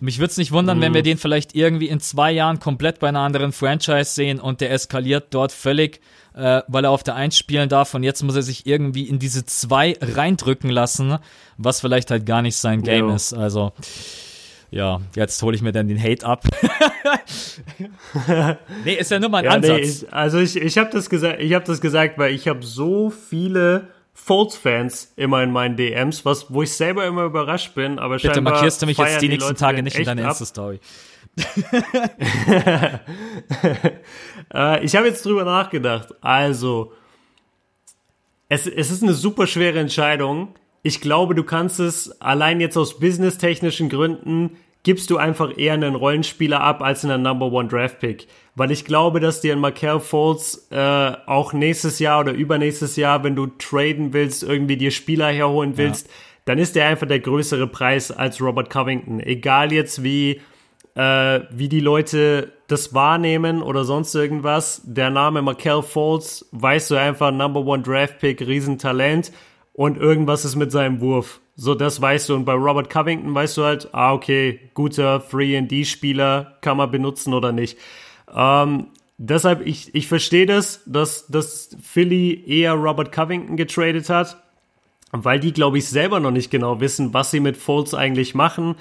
Mich 0.01 0.19
würde 0.19 0.31
es 0.31 0.37
nicht 0.37 0.51
wundern, 0.51 0.79
wenn 0.81 0.93
wir 0.93 1.03
den 1.03 1.17
vielleicht 1.17 1.55
irgendwie 1.55 1.89
in 1.89 1.99
zwei 1.99 2.31
Jahren 2.31 2.59
komplett 2.59 2.99
bei 2.99 3.09
einer 3.09 3.19
anderen 3.19 3.51
Franchise 3.51 4.11
sehen 4.11 4.39
und 4.39 4.61
der 4.61 4.71
eskaliert 4.71 5.33
dort 5.33 5.51
völlig, 5.51 5.99
äh, 6.35 6.61
weil 6.67 6.85
er 6.85 6.91
auf 6.91 7.03
der 7.03 7.15
Eins 7.15 7.37
spielen 7.37 7.67
darf 7.67 7.93
und 7.95 8.03
jetzt 8.03 8.23
muss 8.23 8.35
er 8.35 8.43
sich 8.43 8.65
irgendwie 8.65 9.09
in 9.09 9.19
diese 9.19 9.45
zwei 9.45 9.97
reindrücken 9.99 10.69
lassen, 10.69 11.17
was 11.57 11.81
vielleicht 11.81 12.11
halt 12.11 12.25
gar 12.25 12.41
nicht 12.41 12.55
sein 12.55 12.81
Game 12.81 13.09
Jo. 13.09 13.15
ist. 13.15 13.33
Also 13.33 13.73
ja, 14.71 15.01
jetzt 15.15 15.41
hole 15.41 15.55
ich 15.55 15.61
mir 15.61 15.71
dann 15.71 15.87
den 15.87 16.01
Hate 16.01 16.25
ab. 16.25 16.43
nee, 18.85 18.93
ist 18.93 19.11
ja 19.11 19.19
nur 19.19 19.29
mal 19.29 19.39
ein 19.39 19.45
Ja, 19.45 19.57
nee, 19.57 19.71
Ansatz. 19.71 20.03
ich, 20.03 20.13
also 20.13 20.39
ich, 20.39 20.55
ich 20.55 20.77
habe 20.77 20.89
das 20.91 21.09
gesagt, 21.09 21.39
ich 21.39 21.53
habe 21.53 21.65
das 21.65 21.81
gesagt, 21.81 22.17
weil 22.17 22.33
ich 22.33 22.47
habe 22.47 22.63
so 22.63 23.09
viele 23.09 23.87
Fultz-Fans 24.13 25.13
immer 25.15 25.41
in 25.41 25.51
meinen 25.51 25.75
DMs, 25.75 26.25
was, 26.25 26.53
wo 26.53 26.61
ich 26.61 26.73
selber 26.73 27.05
immer 27.05 27.23
überrascht 27.23 27.73
bin, 27.73 27.97
aber 27.99 28.17
Bitte 28.17 28.33
scheinbar 28.33 28.53
markierst 28.53 28.81
du 28.81 28.85
mich 28.85 28.97
jetzt 28.97 29.07
feiern 29.07 29.21
die 29.21 29.29
nächsten 29.29 29.49
Leute 29.49 29.59
Tage 29.59 29.83
nicht 29.83 29.97
in 29.97 30.05
deiner. 30.05 30.27
Insta-Story. 30.27 30.79
Äh, 34.51 34.83
ich 34.83 34.95
habe 34.95 35.05
jetzt 35.05 35.23
drüber 35.23 35.45
nachgedacht. 35.45 36.07
Also, 36.21 36.91
es, 38.47 38.65
es 38.65 38.89
ist 38.89 39.03
eine 39.03 39.13
super 39.13 39.45
schwere 39.45 39.77
Entscheidung. 39.77 40.55
Ich 40.81 41.01
glaube, 41.01 41.35
du 41.35 41.43
kannst 41.43 41.79
es 41.79 42.21
allein 42.21 42.61
jetzt 42.61 42.77
aus 42.77 42.99
businesstechnischen 42.99 43.89
Gründen 43.89 44.57
gibst 44.83 45.09
du 45.09 45.17
einfach 45.17 45.57
eher 45.57 45.73
einen 45.73 45.95
Rollenspieler 45.95 46.61
ab 46.61 46.81
als 46.81 47.03
einen 47.03 47.21
Number 47.21 47.51
One 47.51 47.67
Draft 47.67 47.99
Pick. 47.99 48.27
Weil 48.55 48.71
ich 48.71 48.85
glaube, 48.85 49.19
dass 49.19 49.41
dir 49.41 49.53
ein 49.53 49.59
Markel 49.59 49.99
Fultz 49.99 50.67
äh, 50.71 51.11
auch 51.25 51.53
nächstes 51.53 51.99
Jahr 51.99 52.21
oder 52.21 52.31
übernächstes 52.31 52.95
Jahr, 52.95 53.23
wenn 53.23 53.35
du 53.35 53.47
traden 53.47 54.13
willst, 54.13 54.43
irgendwie 54.43 54.77
dir 54.77 54.91
Spieler 54.91 55.27
herholen 55.27 55.75
willst, 55.75 56.09
dann 56.45 56.57
ist 56.57 56.75
der 56.75 56.87
einfach 56.87 57.07
der 57.07 57.19
größere 57.19 57.67
Preis 57.67 58.11
als 58.11 58.41
Robert 58.41 58.69
Covington. 58.69 59.19
Egal 59.19 59.73
jetzt 59.73 60.01
wie 60.03 60.41
äh, 60.95 61.41
wie 61.51 61.69
die 61.69 61.79
Leute 61.79 62.53
das 62.67 62.93
wahrnehmen 62.93 63.61
oder 63.61 63.83
sonst 63.83 64.15
irgendwas. 64.15 64.81
Der 64.85 65.09
Name 65.09 65.41
Markel 65.41 65.81
Fultz, 65.81 66.45
weißt 66.51 66.91
du 66.91 66.95
einfach, 66.95 67.31
Number 67.31 67.61
One 67.65 67.83
Draft 67.83 68.19
Pick, 68.19 68.41
Riesentalent 68.41 69.31
und 69.73 69.97
irgendwas 69.97 70.45
ist 70.45 70.55
mit 70.55 70.71
seinem 70.71 71.01
Wurf. 71.01 71.39
So, 71.55 71.75
das 71.75 72.01
weißt 72.01 72.29
du. 72.29 72.35
Und 72.35 72.45
bei 72.45 72.53
Robert 72.53 72.89
Covington 72.89 73.33
weißt 73.35 73.57
du 73.57 73.63
halt, 73.63 73.89
ah, 73.91 74.13
okay, 74.13 74.59
guter 74.73 75.19
Free-and-D-Spieler, 75.19 76.57
kann 76.61 76.77
man 76.77 76.89
benutzen 76.89 77.33
oder 77.33 77.51
nicht. 77.51 77.77
Ähm, 78.33 78.87
deshalb, 79.17 79.65
ich, 79.65 79.93
ich 79.93 80.07
verstehe 80.07 80.45
das, 80.45 80.81
dass, 80.85 81.27
dass 81.27 81.75
Philly 81.81 82.43
eher 82.47 82.73
Robert 82.73 83.11
Covington 83.11 83.57
getradet 83.57 84.09
hat, 84.09 84.37
weil 85.11 85.39
die, 85.39 85.53
glaube 85.53 85.77
ich, 85.77 85.87
selber 85.89 86.19
noch 86.19 86.31
nicht 86.31 86.51
genau 86.51 86.79
wissen, 86.79 87.13
was 87.13 87.31
sie 87.31 87.39
mit 87.39 87.57
Fultz 87.57 87.93
eigentlich 87.93 88.35
machen. 88.35 88.75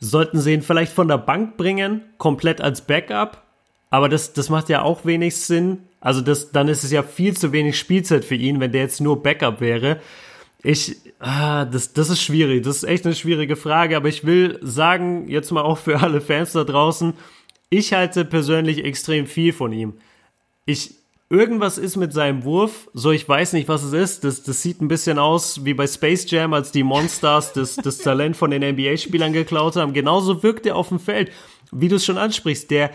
Sollten 0.00 0.40
sie 0.40 0.52
ihn 0.52 0.62
vielleicht 0.62 0.92
von 0.92 1.08
der 1.08 1.18
Bank 1.18 1.56
bringen, 1.56 2.02
komplett 2.18 2.60
als 2.60 2.82
Backup, 2.82 3.42
aber 3.90 4.08
das, 4.08 4.32
das 4.32 4.50
macht 4.50 4.68
ja 4.68 4.82
auch 4.82 5.04
wenig 5.04 5.36
Sinn. 5.36 5.78
Also 6.00 6.20
das, 6.20 6.52
dann 6.52 6.68
ist 6.68 6.84
es 6.84 6.90
ja 6.90 7.02
viel 7.02 7.36
zu 7.36 7.52
wenig 7.52 7.78
Spielzeit 7.78 8.24
für 8.24 8.34
ihn, 8.34 8.60
wenn 8.60 8.72
der 8.72 8.82
jetzt 8.82 9.00
nur 9.00 9.22
Backup 9.22 9.60
wäre. 9.60 10.00
Ich, 10.66 10.96
ah, 11.20 11.64
das, 11.64 11.92
das 11.92 12.10
ist 12.10 12.20
schwierig. 12.20 12.64
Das 12.64 12.78
ist 12.78 12.82
echt 12.82 13.06
eine 13.06 13.14
schwierige 13.14 13.54
Frage, 13.54 13.96
aber 13.96 14.08
ich 14.08 14.24
will 14.24 14.58
sagen, 14.62 15.28
jetzt 15.28 15.52
mal 15.52 15.62
auch 15.62 15.78
für 15.78 16.00
alle 16.00 16.20
Fans 16.20 16.50
da 16.52 16.64
draußen, 16.64 17.14
ich 17.70 17.92
halte 17.92 18.24
persönlich 18.24 18.84
extrem 18.84 19.28
viel 19.28 19.52
von 19.52 19.72
ihm. 19.72 19.94
Ich, 20.64 20.96
irgendwas 21.30 21.78
ist 21.78 21.94
mit 21.94 22.12
seinem 22.12 22.42
Wurf, 22.42 22.90
so 22.94 23.12
ich 23.12 23.28
weiß 23.28 23.52
nicht, 23.52 23.68
was 23.68 23.84
es 23.84 23.92
ist. 23.92 24.24
Das, 24.24 24.42
das 24.42 24.60
sieht 24.60 24.80
ein 24.80 24.88
bisschen 24.88 25.20
aus 25.20 25.64
wie 25.64 25.74
bei 25.74 25.86
Space 25.86 26.28
Jam, 26.28 26.52
als 26.52 26.72
die 26.72 26.82
Monsters 26.82 27.52
das, 27.52 27.76
das 27.76 27.98
Talent 27.98 28.36
von 28.36 28.50
den 28.50 28.68
NBA-Spielern 28.68 29.32
geklaut 29.32 29.76
haben. 29.76 29.92
Genauso 29.92 30.42
wirkt 30.42 30.66
er 30.66 30.74
auf 30.74 30.88
dem 30.88 30.98
Feld, 30.98 31.30
wie 31.70 31.86
du 31.86 31.94
es 31.94 32.04
schon 32.04 32.18
ansprichst. 32.18 32.72
Der, 32.72 32.90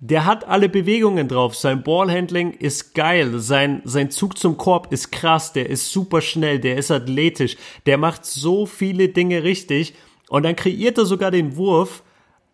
der 0.00 0.24
hat 0.26 0.46
alle 0.46 0.68
Bewegungen 0.68 1.26
drauf. 1.26 1.56
Sein 1.56 1.82
Ballhandling 1.82 2.52
ist 2.52 2.94
geil. 2.94 3.40
Sein, 3.40 3.82
sein 3.84 4.10
Zug 4.10 4.38
zum 4.38 4.56
Korb 4.56 4.92
ist 4.92 5.10
krass. 5.10 5.52
Der 5.52 5.68
ist 5.68 5.90
super 5.90 6.20
schnell. 6.20 6.60
Der 6.60 6.76
ist 6.76 6.90
athletisch. 6.90 7.56
Der 7.86 7.98
macht 7.98 8.24
so 8.24 8.64
viele 8.64 9.08
Dinge 9.08 9.42
richtig. 9.42 9.94
Und 10.28 10.44
dann 10.44 10.54
kreiert 10.54 10.98
er 10.98 11.04
sogar 11.04 11.32
den 11.32 11.56
Wurf. 11.56 12.04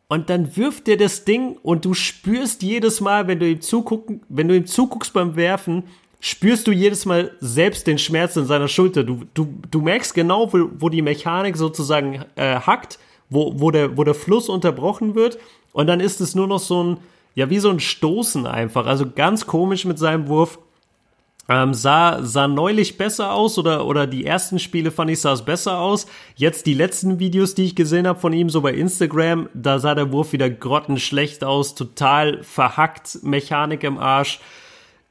Und 0.09 0.31
dann 0.31 0.57
wirft 0.57 0.89
er 0.89 0.97
das 0.97 1.25
Ding 1.25 1.59
und 1.63 1.85
du 1.85 1.95
spürst 1.95 2.63
jedes 2.63 3.01
Mal, 3.01 3.27
wenn 3.27 3.41
du 3.41 3.49
ihm 3.49 3.63
zugucken, 3.63 4.21
wenn 4.29 4.49
du 4.49 4.57
ihm 4.57 4.67
zuguckst 4.67 5.13
beim 5.15 5.35
Werfen, 5.35 5.85
spürst 6.21 6.67
du 6.67 6.73
jedes 6.73 7.05
Mal 7.07 7.33
selbst 7.41 7.87
den 7.87 7.99
Schmerz 7.99 8.37
in 8.37 8.45
seiner 8.45 8.69
Schulter. 8.69 9.03
Du, 9.03 9.23
du, 9.33 9.55
du 9.71 9.81
merkst 9.81 10.15
genau, 10.15 10.53
wo, 10.53 10.69
wo 10.79 10.89
die 10.89 11.03
Mechanik 11.03 11.57
sozusagen 11.57 12.25
äh, 12.37 12.61
hackt, 12.61 12.99
wo, 13.29 13.59
wo, 13.59 13.71
der, 13.71 13.97
wo 13.97 14.05
der 14.05 14.15
Fluss 14.15 14.49
unterbrochen 14.49 15.15
wird. 15.15 15.39
Und 15.73 15.87
dann 15.87 16.01
ist 16.01 16.21
es 16.21 16.35
nur 16.35 16.47
noch 16.47 16.61
so 16.61 16.85
ein, 16.85 16.99
ja, 17.35 17.51
wie 17.51 17.59
so 17.59 17.71
ein 17.71 17.81
Stoßen 17.81 18.47
einfach. 18.47 18.87
Also 18.87 19.07
ganz 19.11 19.47
komisch 19.47 19.85
mit 19.85 19.99
seinem 19.99 20.29
Wurf. 20.29 20.59
Ähm, 21.47 21.75
sah, 21.75 22.23
sah 22.23 22.49
neulich 22.49 22.97
besser 22.97 23.33
aus 23.33 23.59
oder, 23.59 23.85
oder 23.85 24.07
die 24.07 24.25
ersten 24.25 24.59
Spiele 24.59 24.91
fand 24.91 25.11
ich 25.11 25.21
sah 25.21 25.35
es 25.35 25.45
besser 25.45 25.79
aus. 25.79 26.07
Jetzt 26.37 26.65
die 26.65 26.73
letzten 26.73 27.19
Videos, 27.19 27.55
die 27.55 27.65
ich 27.65 27.75
gesehen 27.75 28.07
habe 28.07 28.19
von 28.19 28.33
ihm, 28.33 28.49
so 28.49 28.63
bei 28.63 28.73
Instagram, 28.73 29.51
da 29.53 29.79
sah 29.79 29.95
der 29.95 30.11
Wurf 30.11 30.33
wieder 30.33 30.49
grottenschlecht 30.49 31.45
aus, 31.45 31.75
total 31.75 32.43
verhackt, 32.43 33.19
Mechanik 33.23 33.85
im 33.85 33.99
Arsch. 33.99 34.41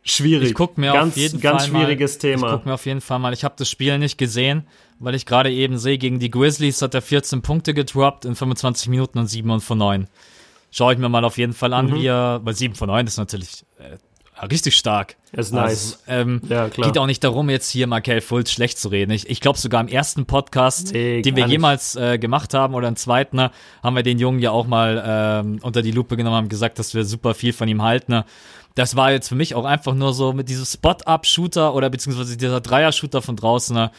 Schwierig. 0.02 0.50
Ich 0.50 0.56
guck 0.56 0.78
mir 0.78 0.92
ganz, 0.92 1.14
auf 1.14 1.18
jeden 1.18 1.40
ganz 1.40 1.68
Fall 1.68 1.72
schwieriges 1.72 2.16
mal, 2.16 2.20
Thema. 2.20 2.48
Ich 2.48 2.54
guck 2.54 2.66
mir 2.66 2.74
auf 2.74 2.86
jeden 2.86 3.02
Fall 3.02 3.20
mal. 3.20 3.32
Ich 3.34 3.44
habe 3.44 3.56
das 3.58 3.70
Spiel 3.70 4.00
nicht 4.00 4.18
gesehen, 4.18 4.66
weil 5.00 5.14
ich 5.14 5.26
gerade 5.28 5.52
eben 5.52 5.78
sehe, 5.78 6.00
gegen 6.00 6.18
die 6.18 6.32
Grizzlies 6.32 6.82
hat 6.82 6.96
er 6.96 7.04
14 7.04 7.44
Punkte 7.44 7.76
gedroppt 7.76 8.26
in 8.26 8.36
25 8.36 8.90
Minuten 8.90 9.20
und 9.20 9.28
7 9.28 9.62
von 9.62 9.78
9. 9.78 10.08
Schaue 10.76 10.94
ich 10.94 11.00
mir 11.00 11.08
mal 11.08 11.24
auf 11.24 11.38
jeden 11.38 11.54
Fall 11.54 11.70
Mhm. 11.70 11.76
an, 11.76 11.94
wie 11.96 12.06
er, 12.08 12.42
weil 12.44 12.56
7 12.56 12.74
von 12.76 12.88
9 12.88 13.06
ist 13.06 13.18
natürlich 13.18 13.64
äh, 13.78 14.46
richtig 14.48 14.76
stark. 14.76 15.16
Ist 15.32 15.54
nice. 15.54 16.00
Also, 16.08 16.22
ähm, 16.22 16.42
Ja, 16.50 16.68
klar. 16.70 16.88
Geht 16.88 16.98
auch 16.98 17.06
nicht 17.06 17.24
darum, 17.24 17.50
jetzt 17.50 17.70
hier 17.70 17.86
Markel 17.88 18.22
Fultz 18.22 18.52
schlecht 18.52 18.80
zu 18.80 18.90
reden. 18.90 19.12
Ich, 19.12 19.30
ich 19.30 19.40
glaube 19.40 19.60
sogar 19.60 19.82
im 19.82 19.88
ersten 19.88 20.26
Podcast, 20.26 20.92
Nee, 20.94 21.22
den 21.22 21.36
wir 21.36 21.46
jemals 21.48 21.96
äh, 21.96 22.18
gemacht 22.18 22.54
haben 22.56 22.74
oder 22.74 22.88
im 22.88 22.96
zweiten, 22.96 23.38
ne, 23.38 23.52
haben 23.84 23.96
wir 23.96 24.04
den 24.04 24.18
Jungen 24.20 24.40
ja 24.40 24.50
auch 24.52 24.66
mal 24.68 25.04
ähm, 25.06 25.60
unter 25.62 25.82
die 25.84 25.92
Lupe 25.92 26.18
genommen, 26.18 26.36
haben 26.36 26.50
gesagt, 26.50 26.80
dass 26.80 26.94
wir 26.96 27.06
super 27.06 27.36
viel 27.36 27.54
von 27.54 27.68
ihm 27.68 27.82
halten. 27.84 28.12
Ne. 28.12 28.26
Das 28.76 28.96
war 28.96 29.12
jetzt 29.12 29.28
für 29.30 29.36
mich 29.36 29.54
auch 29.54 29.66
einfach 29.66 29.94
nur 29.94 30.14
so 30.14 30.34
mit 30.34 30.50
diesem 30.50 30.66
Spot-Up-Shooter 30.66 31.76
oder 31.76 31.92
beziehungsweise 31.92 32.36
dieser 32.38 32.60
Dreier-Shooter 32.60 33.22
von 33.22 33.36
draußen. 33.36 33.76
Ne. 33.76 33.92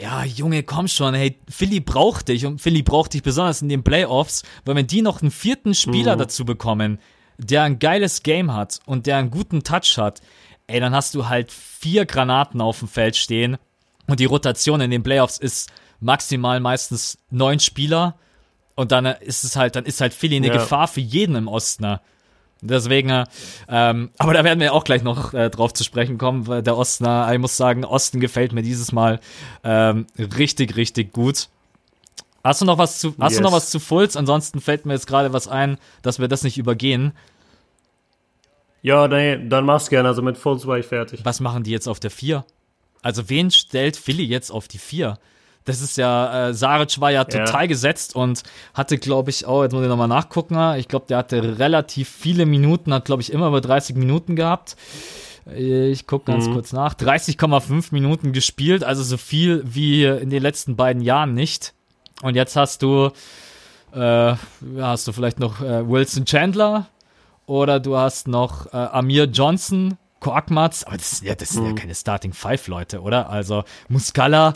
Ja, 0.00 0.22
Junge, 0.24 0.62
komm 0.62 0.86
schon, 0.86 1.14
hey, 1.14 1.38
Philly 1.48 1.80
braucht 1.80 2.28
dich 2.28 2.46
und 2.46 2.60
Philly 2.60 2.82
braucht 2.82 3.14
dich 3.14 3.22
besonders 3.22 3.62
in 3.62 3.68
den 3.68 3.82
Playoffs, 3.82 4.44
weil 4.64 4.76
wenn 4.76 4.86
die 4.86 5.02
noch 5.02 5.22
einen 5.22 5.30
vierten 5.32 5.74
Spieler 5.74 6.14
Mhm. 6.14 6.20
dazu 6.20 6.44
bekommen, 6.44 6.98
der 7.36 7.64
ein 7.64 7.78
geiles 7.78 8.22
Game 8.22 8.52
hat 8.54 8.78
und 8.86 9.06
der 9.06 9.16
einen 9.16 9.30
guten 9.30 9.64
Touch 9.64 9.96
hat, 9.98 10.20
ey, 10.68 10.78
dann 10.78 10.94
hast 10.94 11.14
du 11.14 11.28
halt 11.28 11.50
vier 11.50 12.06
Granaten 12.06 12.60
auf 12.60 12.78
dem 12.78 12.88
Feld 12.88 13.16
stehen 13.16 13.56
und 14.06 14.20
die 14.20 14.24
Rotation 14.26 14.80
in 14.80 14.90
den 14.92 15.02
Playoffs 15.02 15.38
ist 15.38 15.70
maximal 16.00 16.60
meistens 16.60 17.18
neun 17.30 17.58
Spieler 17.58 18.16
und 18.76 18.92
dann 18.92 19.04
ist 19.06 19.42
es 19.42 19.56
halt, 19.56 19.74
dann 19.74 19.84
ist 19.84 20.00
halt 20.00 20.14
Philly 20.14 20.36
eine 20.36 20.46
Ja. 20.48 20.52
Gefahr 20.52 20.86
für 20.86 21.00
jeden 21.00 21.34
im 21.34 21.48
Osten. 21.48 21.98
Deswegen, 22.60 23.10
äh, 23.10 23.24
ähm, 23.68 24.10
aber 24.18 24.34
da 24.34 24.42
werden 24.42 24.58
wir 24.58 24.72
auch 24.74 24.82
gleich 24.84 25.02
noch 25.02 25.32
äh, 25.32 25.48
drauf 25.48 25.72
zu 25.74 25.84
sprechen 25.84 26.18
kommen, 26.18 26.46
weil 26.48 26.62
der 26.62 26.76
Osten, 26.76 27.04
äh, 27.04 27.32
ich 27.32 27.38
muss 27.38 27.56
sagen, 27.56 27.84
Osten 27.84 28.18
gefällt 28.20 28.52
mir 28.52 28.62
dieses 28.62 28.90
Mal 28.90 29.20
ähm, 29.62 30.06
richtig, 30.18 30.76
richtig 30.76 31.12
gut. 31.12 31.48
Hast 32.42 32.60
du 32.60 32.64
noch 32.64 32.78
was 32.78 32.98
zu, 32.98 33.14
hast 33.20 33.34
du 33.36 33.40
Yes. 33.40 33.42
noch 33.42 33.52
was 33.52 33.70
zu 33.70 33.78
Fulz? 33.78 34.16
Ansonsten 34.16 34.60
fällt 34.60 34.86
mir 34.86 34.94
jetzt 34.94 35.06
gerade 35.06 35.32
was 35.32 35.46
ein, 35.48 35.78
dass 36.02 36.18
wir 36.18 36.28
das 36.28 36.42
nicht 36.42 36.58
übergehen. 36.58 37.12
Ja, 38.82 39.08
nee, 39.08 39.38
dann 39.48 39.64
mach's 39.64 39.88
gerne. 39.88 40.08
Also 40.08 40.22
mit 40.22 40.38
Fultz 40.38 40.66
war 40.66 40.78
ich 40.78 40.86
fertig. 40.86 41.20
Was 41.24 41.40
machen 41.40 41.62
die 41.64 41.70
jetzt 41.70 41.88
auf 41.88 42.00
der 42.00 42.10
4? 42.10 42.44
Also 43.02 43.28
wen 43.28 43.50
stellt 43.50 43.96
Philly 43.96 44.24
jetzt 44.24 44.50
auf 44.50 44.68
die 44.68 44.78
4? 44.78 45.18
Das 45.68 45.80
ist 45.82 45.96
ja, 45.96 46.48
äh, 46.48 46.54
Saric 46.54 47.00
war 47.00 47.10
ja 47.10 47.24
total 47.24 47.68
gesetzt 47.68 48.16
und 48.16 48.42
hatte, 48.74 48.98
glaube 48.98 49.30
ich, 49.30 49.46
auch, 49.46 49.62
jetzt 49.62 49.72
muss 49.72 49.82
ich 49.82 49.88
nochmal 49.88 50.08
nachgucken, 50.08 50.56
ich 50.76 50.88
glaube, 50.88 51.06
der 51.08 51.18
hatte 51.18 51.58
relativ 51.58 52.08
viele 52.08 52.46
Minuten, 52.46 52.94
hat, 52.94 53.04
glaube 53.04 53.22
ich, 53.22 53.32
immer 53.32 53.48
über 53.48 53.60
30 53.60 53.96
Minuten 53.96 54.34
gehabt. 54.34 54.76
Ich 55.54 56.06
gucke 56.06 56.32
ganz 56.32 56.50
kurz 56.50 56.72
nach. 56.72 56.94
30,5 56.94 57.88
Minuten 57.90 58.32
gespielt, 58.32 58.84
also 58.84 59.02
so 59.02 59.16
viel 59.16 59.62
wie 59.64 60.04
in 60.04 60.30
den 60.30 60.42
letzten 60.42 60.76
beiden 60.76 61.02
Jahren 61.02 61.34
nicht. 61.34 61.74
Und 62.22 62.34
jetzt 62.34 62.56
hast 62.56 62.82
du, 62.82 63.10
äh, 63.94 63.98
ja, 64.00 64.36
hast 64.78 65.06
du 65.08 65.12
vielleicht 65.12 65.38
noch 65.38 65.60
äh, 65.60 65.88
Wilson 65.88 66.24
Chandler 66.24 66.86
oder 67.46 67.80
du 67.80 67.96
hast 67.96 68.28
noch 68.28 68.66
äh, 68.66 68.76
Amir 68.76 69.24
Johnson, 69.24 69.96
Korkmaz, 70.20 70.84
aber 70.84 70.96
das, 70.96 71.18
sind 71.18 71.28
ja, 71.28 71.34
das 71.34 71.50
sind 71.50 71.64
ja 71.64 71.72
keine 71.72 71.94
Starting 71.94 72.32
Five 72.32 72.66
Leute, 72.66 73.00
oder? 73.00 73.30
Also 73.30 73.64
Muscala, 73.88 74.52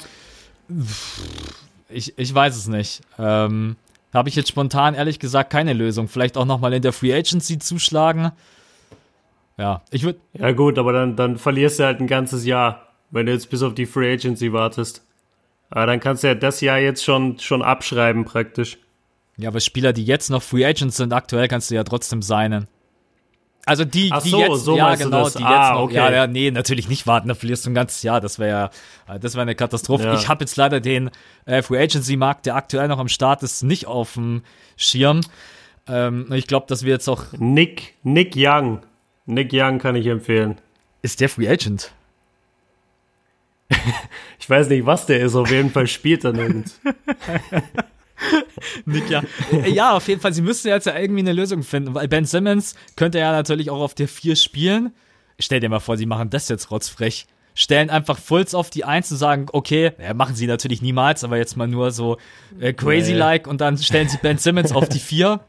ich, 1.89 2.19
ich 2.19 2.35
weiß 2.35 2.57
es 2.57 2.69
nicht. 2.69 3.03
Ähm, 3.19 3.77
Habe 4.13 4.29
ich 4.29 4.37
jetzt 4.37 4.49
spontan 4.49 4.95
ehrlich 4.95 5.19
gesagt 5.19 5.51
keine 5.51 5.73
Lösung. 5.73 6.09
Vielleicht 6.09 6.37
auch 6.37 6.45
nochmal 6.45 6.73
in 6.73 6.83
der 6.83 6.93
Free 6.93 7.15
Agency 7.15 7.59
zuschlagen. 7.59 8.33
Ja, 9.59 9.83
ich 9.91 10.03
würde 10.03 10.19
Ja 10.33 10.53
gut, 10.53 10.79
aber 10.79 10.93
dann, 10.93 11.17
dann 11.17 11.37
verlierst 11.37 11.79
du 11.79 11.85
halt 11.85 12.01
ein 12.01 12.07
ganzes 12.07 12.45
Jahr, 12.45 12.89
wenn 13.11 13.27
du 13.27 13.33
jetzt 13.33 13.51
bis 13.51 13.63
auf 13.63 13.75
die 13.75 13.87
Free 13.87 14.13
Agency 14.13 14.53
wartest. 14.53 15.05
Aber 15.71 15.87
dann 15.87 16.01
kannst 16.01 16.23
du 16.23 16.29
ja 16.29 16.35
das 16.35 16.61
Jahr 16.61 16.79
jetzt 16.79 17.05
schon, 17.05 17.39
schon 17.39 17.63
abschreiben 17.63 18.25
praktisch. 18.25 18.79
Ja, 19.39 19.49
aber 19.49 19.61
Spieler, 19.61 19.93
die 19.93 20.05
jetzt 20.05 20.31
noch 20.31 20.43
Free 20.43 20.65
Agents 20.65 20.97
sind, 20.97 21.13
aktuell 21.13 21.49
kannst 21.49 21.71
du 21.71 21.75
ja 21.75 21.85
trotzdem 21.85 22.23
seinen. 22.23 22.69
Also 23.65 23.85
die, 23.85 24.11
Ach 24.13 24.23
die 24.23 24.31
so, 24.31 24.41
jetzt, 24.41 24.65
so 24.65 24.77
ja 24.77 24.95
genau, 24.97 25.25
das. 25.25 25.35
die 25.35 25.45
Ah, 25.45 25.51
jetzt 25.69 25.75
noch, 25.75 25.83
okay. 25.83 25.95
ja, 25.95 26.11
ja, 26.13 26.27
nee, 26.27 26.51
natürlich 26.51 26.89
nicht 26.89 27.07
warten, 27.07 27.29
da 27.29 27.35
verlierst 27.35 27.65
du 27.65 27.71
ein 27.71 27.75
ganzes 27.75 28.03
Jahr, 28.03 28.21
das 28.21 28.41
wäre 28.41 28.71
ja, 29.07 29.19
das 29.19 29.35
wäre 29.35 29.43
eine 29.43 29.55
Katastrophe. 29.55 30.05
Ja. 30.05 30.15
Ich 30.15 30.29
habe 30.29 30.43
jetzt 30.43 30.57
leider 30.57 30.81
den 30.81 31.11
äh, 31.45 31.63
Free 31.63 31.79
Agency 31.81 32.17
Markt, 32.17 32.47
der 32.47 32.57
aktuell 32.57 32.89
noch 32.89 32.99
am 32.99 33.07
Start 33.09 33.43
ist, 33.45 33.63
nicht 33.63 33.87
auf 33.87 34.15
dem 34.15 34.43
Schirm. 34.77 35.21
Ähm, 35.87 36.27
ich 36.33 36.49
glaube, 36.49 36.67
dass 36.69 36.83
wir 36.85 36.93
jetzt 36.93 37.09
auch, 37.09 37.25
Nick, 37.39 37.95
Nick 38.03 38.35
Young. 38.37 38.81
Nick 39.27 39.51
Young 39.53 39.79
kann 39.79 39.95
ich 39.95 40.07
empfehlen. 40.07 40.59
ist 41.03 41.21
der 41.21 41.29
Free 41.29 41.49
Agent? 41.49 41.93
Ich 44.41 44.51
weiß 44.51 44.69
nicht, 44.71 44.85
was 44.87 45.07
der 45.07 45.21
ist, 45.21 45.37
auf 45.37 45.49
jeden 45.53 45.71
Fall 45.71 45.87
spielt 45.87 46.25
er 46.25 46.33
nirgends. 46.33 46.81
Nick, 48.85 49.09
ja. 49.11 49.23
Ja, 49.67 49.93
auf 49.97 50.09
jeden 50.09 50.21
Fall, 50.21 50.33
sie 50.33 50.43
müssten 50.43 50.69
jetzt 50.69 50.87
ja 50.87 50.97
irgendwie 50.99 51.21
eine 51.21 51.33
Lösung 51.33 51.63
finden, 51.63 51.95
weil 51.95 52.09
Ben 52.09 52.25
Simmons 52.25 52.75
könnte 52.97 53.19
ja 53.19 53.33
natürlich 53.33 53.71
auch 53.71 53.81
auf 53.81 53.95
der 53.95 54.09
4 54.09 54.37
spielen. 54.37 54.93
Stell 55.39 55.61
dir 55.61 55.69
mal 55.69 55.81
vor, 55.81 55.97
sie 55.97 56.07
machen 56.07 56.31
das 56.31 56.49
jetzt 56.49 56.71
rotzfrech. 56.71 57.27
Stellen 57.55 57.91
einfach 57.91 58.19
Fulls 58.19 58.55
auf 58.55 58.71
die 58.71 58.85
1 58.85 59.11
und 59.13 59.17
sagen, 59.19 59.47
okay, 59.53 59.93
ja, 60.03 60.15
machen 60.15 60.35
sie 60.35 60.47
natürlich 60.47 60.81
niemals, 60.81 61.23
aber 61.25 61.37
jetzt 61.37 61.57
mal 61.57 61.67
nur 61.69 61.91
so 61.91 62.17
äh, 62.61 62.73
crazy-like 62.73 63.47
und 63.47 63.61
dann 63.61 63.77
stellen 63.77 64.09
sie 64.09 64.17
Ben 64.23 64.39
Simmons 64.39 64.73
auf 64.73 64.89
die 64.89 65.01
4. 65.01 65.41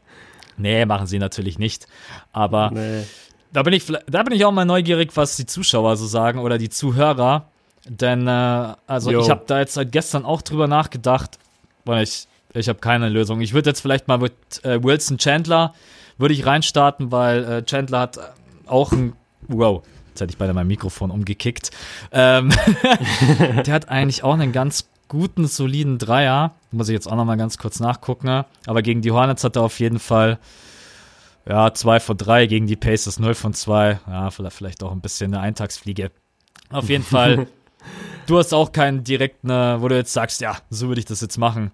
Nee, 0.58 0.84
machen 0.86 1.06
sie 1.06 1.18
natürlich 1.18 1.58
nicht. 1.58 1.86
Aber 2.32 2.70
Nee. 2.72 3.04
da 3.52 3.62
bin 3.62 3.72
ich, 3.72 3.84
da 3.86 4.22
bin 4.22 4.34
ich 4.34 4.44
auch 4.44 4.52
mal 4.52 4.64
neugierig, 4.66 5.10
was 5.16 5.36
die 5.36 5.46
Zuschauer 5.46 5.96
so 5.96 6.06
sagen 6.06 6.40
oder 6.40 6.58
die 6.58 6.68
Zuhörer. 6.68 7.48
Denn, 7.86 8.26
äh, 8.28 8.74
also 8.86 9.10
Jo. 9.10 9.20
ich 9.22 9.30
habe 9.30 9.44
da 9.46 9.60
jetzt 9.60 9.74
seit 9.74 9.90
gestern 9.92 10.24
auch 10.24 10.42
drüber 10.42 10.66
nachgedacht, 10.68 11.38
weil 11.84 12.02
ich, 12.04 12.26
ich 12.54 12.68
habe 12.68 12.78
keine 12.78 13.08
Lösung. 13.08 13.40
Ich 13.40 13.52
würde 13.52 13.70
jetzt 13.70 13.80
vielleicht 13.80 14.08
mal 14.08 14.18
mit 14.18 14.32
äh, 14.64 14.82
Wilson 14.82 15.18
Chandler, 15.18 15.74
würde 16.18 16.34
ich 16.34 16.46
reinstarten, 16.46 17.12
weil 17.12 17.44
äh, 17.44 17.64
Chandler 17.64 18.00
hat 18.00 18.16
äh, 18.16 18.20
auch 18.66 18.92
ein, 18.92 19.14
wow, 19.48 19.82
jetzt 20.08 20.20
hätte 20.20 20.30
ich 20.30 20.38
beide 20.38 20.54
mein 20.54 20.66
Mikrofon 20.66 21.10
umgekickt. 21.10 21.70
Ähm, 22.12 22.52
der 23.66 23.74
hat 23.74 23.88
eigentlich 23.88 24.22
auch 24.22 24.34
einen 24.34 24.52
ganz 24.52 24.88
guten, 25.08 25.46
soliden 25.46 25.98
Dreier. 25.98 26.54
Muss 26.70 26.88
ich 26.88 26.94
jetzt 26.94 27.10
auch 27.10 27.16
nochmal 27.16 27.36
ganz 27.36 27.58
kurz 27.58 27.80
nachgucken. 27.80 28.26
ne? 28.26 28.46
Aber 28.66 28.82
gegen 28.82 29.02
die 29.02 29.10
Hornets 29.10 29.44
hat 29.44 29.56
er 29.56 29.62
auf 29.62 29.78
jeden 29.80 29.98
Fall 29.98 30.38
ja, 31.46 31.74
2 31.74 32.00
von 32.00 32.16
3 32.16 32.46
gegen 32.46 32.66
die 32.66 32.76
Pacers 32.76 33.18
0 33.18 33.34
von 33.34 33.52
2. 33.52 34.00
Ja, 34.06 34.30
vielleicht, 34.30 34.56
vielleicht 34.56 34.82
auch 34.82 34.92
ein 34.92 35.00
bisschen 35.00 35.34
eine 35.34 35.42
Eintagsfliege. 35.42 36.10
Auf 36.70 36.88
jeden 36.88 37.04
Fall. 37.04 37.46
du 38.26 38.38
hast 38.38 38.54
auch 38.54 38.72
keinen 38.72 39.04
direkten, 39.04 39.50
äh, 39.50 39.80
wo 39.80 39.88
du 39.88 39.96
jetzt 39.96 40.12
sagst, 40.12 40.40
ja, 40.40 40.56
so 40.70 40.88
würde 40.88 41.00
ich 41.00 41.04
das 41.04 41.20
jetzt 41.20 41.36
machen. 41.36 41.70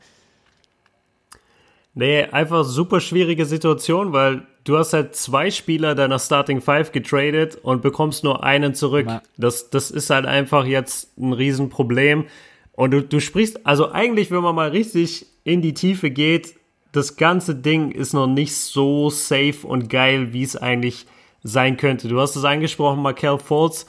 Nee, 2.01 2.25
einfach 2.25 2.65
super 2.65 2.99
schwierige 2.99 3.45
Situation, 3.45 4.15
weil 4.15 4.47
du 4.65 4.79
hast 4.79 4.95
halt 4.95 5.15
zwei 5.15 5.51
Spieler 5.51 5.95
deiner 5.95 6.19
Starting 6.19 6.63
Five 6.63 6.93
getradet 6.93 7.59
und 7.61 7.83
bekommst 7.83 8.25
nur 8.25 8.43
einen 8.43 8.73
zurück. 8.73 9.05
Ja. 9.07 9.21
Das, 9.37 9.69
das 9.69 9.91
ist 9.91 10.09
halt 10.09 10.25
einfach 10.25 10.65
jetzt 10.65 11.19
ein 11.19 11.35
Riesenproblem. 11.35 12.25
Und 12.73 12.93
du, 12.93 13.03
du 13.03 13.21
sprichst, 13.21 13.67
also 13.67 13.93
eigentlich, 13.93 14.31
wenn 14.31 14.41
man 14.41 14.55
mal 14.55 14.71
richtig 14.71 15.27
in 15.45 15.61
die 15.61 15.75
Tiefe 15.75 16.11
geht, 16.11 16.55
das 16.93 17.17
ganze 17.17 17.55
Ding 17.55 17.91
ist 17.91 18.15
noch 18.15 18.27
nicht 18.27 18.57
so 18.57 19.11
safe 19.11 19.67
und 19.67 19.91
geil, 19.91 20.33
wie 20.33 20.43
es 20.43 20.57
eigentlich 20.57 21.05
sein 21.43 21.77
könnte. 21.77 22.09
Du 22.09 22.19
hast 22.19 22.35
es 22.35 22.45
angesprochen, 22.45 23.03
Markel 23.03 23.39
Fultz 23.39 23.85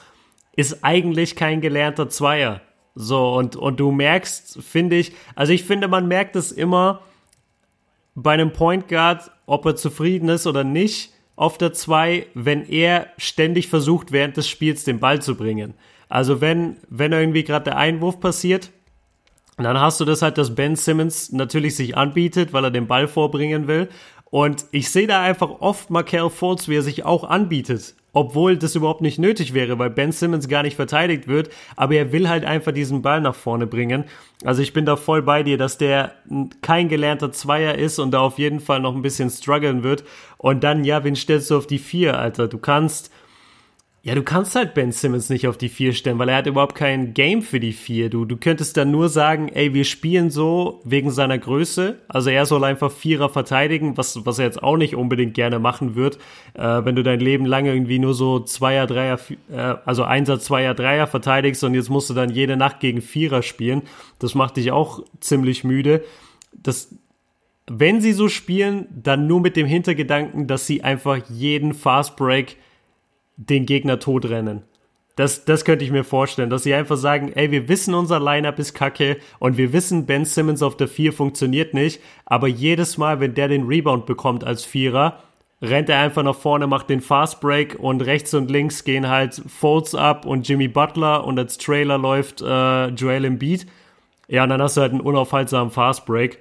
ist 0.54 0.84
eigentlich 0.84 1.34
kein 1.34 1.62
gelernter 1.62 2.10
Zweier. 2.10 2.60
So, 2.94 3.32
und, 3.36 3.56
und 3.56 3.80
du 3.80 3.90
merkst, 3.90 4.62
finde 4.62 4.96
ich, 4.96 5.12
also 5.34 5.54
ich 5.54 5.64
finde, 5.64 5.88
man 5.88 6.08
merkt 6.08 6.36
es 6.36 6.52
immer, 6.52 7.00
bei 8.14 8.32
einem 8.32 8.52
Point 8.52 8.88
Guard, 8.88 9.30
ob 9.46 9.66
er 9.66 9.76
zufrieden 9.76 10.28
ist 10.28 10.46
oder 10.46 10.64
nicht, 10.64 11.12
auf 11.36 11.58
der 11.58 11.72
2, 11.72 12.26
wenn 12.34 12.68
er 12.68 13.08
ständig 13.16 13.68
versucht, 13.68 14.12
während 14.12 14.36
des 14.36 14.48
Spiels 14.48 14.84
den 14.84 15.00
Ball 15.00 15.22
zu 15.22 15.34
bringen. 15.34 15.74
Also 16.08 16.40
wenn, 16.40 16.76
wenn 16.88 17.12
irgendwie 17.12 17.42
gerade 17.42 17.64
der 17.64 17.78
Einwurf 17.78 18.20
passiert, 18.20 18.70
dann 19.56 19.80
hast 19.80 20.00
du 20.00 20.04
das 20.04 20.22
halt, 20.22 20.38
dass 20.38 20.54
Ben 20.54 20.76
Simmons 20.76 21.32
natürlich 21.32 21.76
sich 21.76 21.96
anbietet, 21.96 22.52
weil 22.52 22.64
er 22.64 22.70
den 22.70 22.86
Ball 22.86 23.08
vorbringen 23.08 23.66
will. 23.66 23.88
Und 24.30 24.66
ich 24.72 24.90
sehe 24.90 25.06
da 25.06 25.22
einfach 25.22 25.50
oft 25.60 25.90
Markel 25.90 26.30
Fultz, 26.30 26.68
wie 26.68 26.76
er 26.76 26.82
sich 26.82 27.04
auch 27.04 27.24
anbietet. 27.24 27.94
Obwohl 28.14 28.58
das 28.58 28.74
überhaupt 28.74 29.00
nicht 29.00 29.18
nötig 29.18 29.54
wäre, 29.54 29.78
weil 29.78 29.88
Ben 29.88 30.12
Simmons 30.12 30.46
gar 30.48 30.62
nicht 30.62 30.76
verteidigt 30.76 31.28
wird. 31.28 31.50
Aber 31.76 31.94
er 31.94 32.12
will 32.12 32.28
halt 32.28 32.44
einfach 32.44 32.72
diesen 32.72 33.00
Ball 33.00 33.20
nach 33.22 33.34
vorne 33.34 33.66
bringen. 33.66 34.04
Also 34.44 34.60
ich 34.60 34.74
bin 34.74 34.84
da 34.84 34.96
voll 34.96 35.22
bei 35.22 35.42
dir, 35.42 35.56
dass 35.56 35.78
der 35.78 36.12
kein 36.60 36.88
gelernter 36.88 37.32
Zweier 37.32 37.76
ist 37.76 37.98
und 37.98 38.10
da 38.10 38.20
auf 38.20 38.38
jeden 38.38 38.60
Fall 38.60 38.80
noch 38.80 38.94
ein 38.94 39.02
bisschen 39.02 39.30
strugglen 39.30 39.82
wird. 39.82 40.04
Und 40.36 40.62
dann, 40.62 40.84
ja, 40.84 41.04
wen 41.04 41.16
stellst 41.16 41.50
du 41.50 41.56
auf 41.56 41.66
die 41.66 41.78
Vier, 41.78 42.18
Alter? 42.18 42.48
Du 42.48 42.58
kannst, 42.58 43.10
ja, 44.04 44.16
du 44.16 44.24
kannst 44.24 44.56
halt 44.56 44.74
Ben 44.74 44.90
Simmons 44.90 45.30
nicht 45.30 45.46
auf 45.46 45.56
die 45.56 45.68
Vier 45.68 45.92
stellen, 45.92 46.18
weil 46.18 46.28
er 46.28 46.38
hat 46.38 46.48
überhaupt 46.48 46.74
kein 46.74 47.14
Game 47.14 47.40
für 47.40 47.60
die 47.60 47.72
Vier. 47.72 48.10
Du, 48.10 48.24
du 48.24 48.36
könntest 48.36 48.76
dann 48.76 48.90
nur 48.90 49.08
sagen, 49.08 49.48
ey, 49.48 49.74
wir 49.74 49.84
spielen 49.84 50.28
so 50.28 50.80
wegen 50.82 51.12
seiner 51.12 51.38
Größe. 51.38 51.98
Also 52.08 52.30
er 52.30 52.44
soll 52.44 52.64
einfach 52.64 52.90
Vierer 52.90 53.28
verteidigen, 53.28 53.96
was, 53.96 54.26
was 54.26 54.40
er 54.40 54.46
jetzt 54.46 54.60
auch 54.60 54.76
nicht 54.76 54.96
unbedingt 54.96 55.34
gerne 55.34 55.60
machen 55.60 55.94
wird. 55.94 56.18
Äh, 56.54 56.84
wenn 56.84 56.96
du 56.96 57.04
dein 57.04 57.20
Leben 57.20 57.46
lang 57.46 57.66
irgendwie 57.66 58.00
nur 58.00 58.12
so 58.12 58.40
Zweier, 58.40 58.88
Dreier, 58.88 59.20
äh, 59.52 59.76
also 59.84 60.02
Einser, 60.02 60.40
Zweier, 60.40 60.74
Dreier 60.74 61.06
verteidigst 61.06 61.62
und 61.62 61.74
jetzt 61.74 61.88
musst 61.88 62.10
du 62.10 62.14
dann 62.14 62.30
jede 62.30 62.56
Nacht 62.56 62.80
gegen 62.80 63.02
Vierer 63.02 63.42
spielen. 63.42 63.82
Das 64.18 64.34
macht 64.34 64.56
dich 64.56 64.72
auch 64.72 65.04
ziemlich 65.20 65.62
müde. 65.62 66.02
Das, 66.52 66.92
wenn 67.70 68.00
sie 68.00 68.12
so 68.12 68.28
spielen, 68.28 68.88
dann 68.90 69.28
nur 69.28 69.40
mit 69.40 69.54
dem 69.54 69.68
Hintergedanken, 69.68 70.48
dass 70.48 70.66
sie 70.66 70.82
einfach 70.82 71.18
jeden 71.30 71.72
Fast 71.72 72.16
Break 72.16 72.56
den 73.36 73.66
Gegner 73.66 73.98
totrennen. 73.98 74.62
Das, 75.16 75.44
das 75.44 75.66
könnte 75.66 75.84
ich 75.84 75.90
mir 75.90 76.04
vorstellen, 76.04 76.48
dass 76.48 76.62
sie 76.62 76.72
einfach 76.72 76.96
sagen, 76.96 77.32
ey, 77.34 77.50
wir 77.50 77.68
wissen, 77.68 77.92
unser 77.92 78.18
Lineup 78.18 78.58
ist 78.58 78.72
kacke 78.72 79.18
und 79.38 79.58
wir 79.58 79.74
wissen, 79.74 80.06
Ben 80.06 80.24
Simmons 80.24 80.62
auf 80.62 80.76
der 80.76 80.88
4 80.88 81.12
funktioniert 81.12 81.74
nicht, 81.74 82.00
aber 82.24 82.48
jedes 82.48 82.96
Mal, 82.96 83.20
wenn 83.20 83.34
der 83.34 83.48
den 83.48 83.66
Rebound 83.66 84.06
bekommt 84.06 84.42
als 84.42 84.64
Vierer, 84.64 85.18
rennt 85.60 85.90
er 85.90 86.00
einfach 86.00 86.22
nach 86.22 86.34
vorne, 86.34 86.66
macht 86.66 86.88
den 86.88 87.00
Fast 87.02 87.40
Break 87.40 87.76
und 87.78 88.00
rechts 88.00 88.32
und 88.32 88.50
links 88.50 88.84
gehen 88.84 89.08
halt 89.08 89.40
Folds 89.46 89.94
ab 89.94 90.24
und 90.24 90.48
Jimmy 90.48 90.68
Butler 90.68 91.24
und 91.24 91.38
als 91.38 91.58
Trailer 91.58 91.98
läuft 91.98 92.40
äh, 92.40 92.86
Joel 92.88 93.26
Embiid. 93.26 93.66
Ja, 94.28 94.44
und 94.44 94.48
dann 94.48 94.62
hast 94.62 94.76
du 94.76 94.80
halt 94.80 94.92
einen 94.92 95.00
unaufhaltsamen 95.00 95.70
Fast 95.70 96.06
Break. 96.06 96.38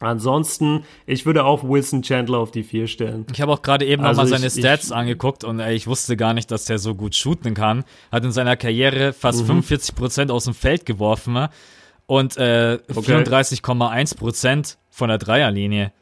Ansonsten, 0.00 0.84
ich 1.06 1.24
würde 1.26 1.44
auch 1.44 1.64
Wilson 1.64 2.02
Chandler 2.02 2.38
auf 2.38 2.50
die 2.50 2.62
4 2.62 2.86
stellen. 2.86 3.26
Ich 3.32 3.40
habe 3.40 3.52
auch 3.52 3.62
gerade 3.62 3.86
eben 3.86 4.04
Also 4.04 4.22
nochmal 4.22 4.38
seine 4.38 4.48
ich- 4.52 4.58
Stats 4.58 4.86
ich- 4.88 4.92
angeguckt 4.94 5.42
und 5.44 5.58
ey, 5.60 5.74
ich 5.74 5.86
wusste 5.86 6.16
gar 6.16 6.34
nicht, 6.34 6.50
dass 6.50 6.66
der 6.66 6.78
so 6.78 6.94
gut 6.94 7.14
shooten 7.14 7.54
kann. 7.54 7.84
Hat 8.12 8.24
in 8.24 8.32
seiner 8.32 8.56
Karriere 8.56 9.12
fast 9.12 9.42
Mhm. 9.42 9.62
45% 9.62 10.30
aus 10.30 10.44
dem 10.44 10.54
Feld 10.54 10.84
geworfen 10.86 11.32
ne? 11.32 11.50
und 12.06 12.36
äh, 12.36 12.78
34,1% 13.60 14.76
von 14.90 15.08
der 15.08 15.18
Dreierlinie. 15.18 15.92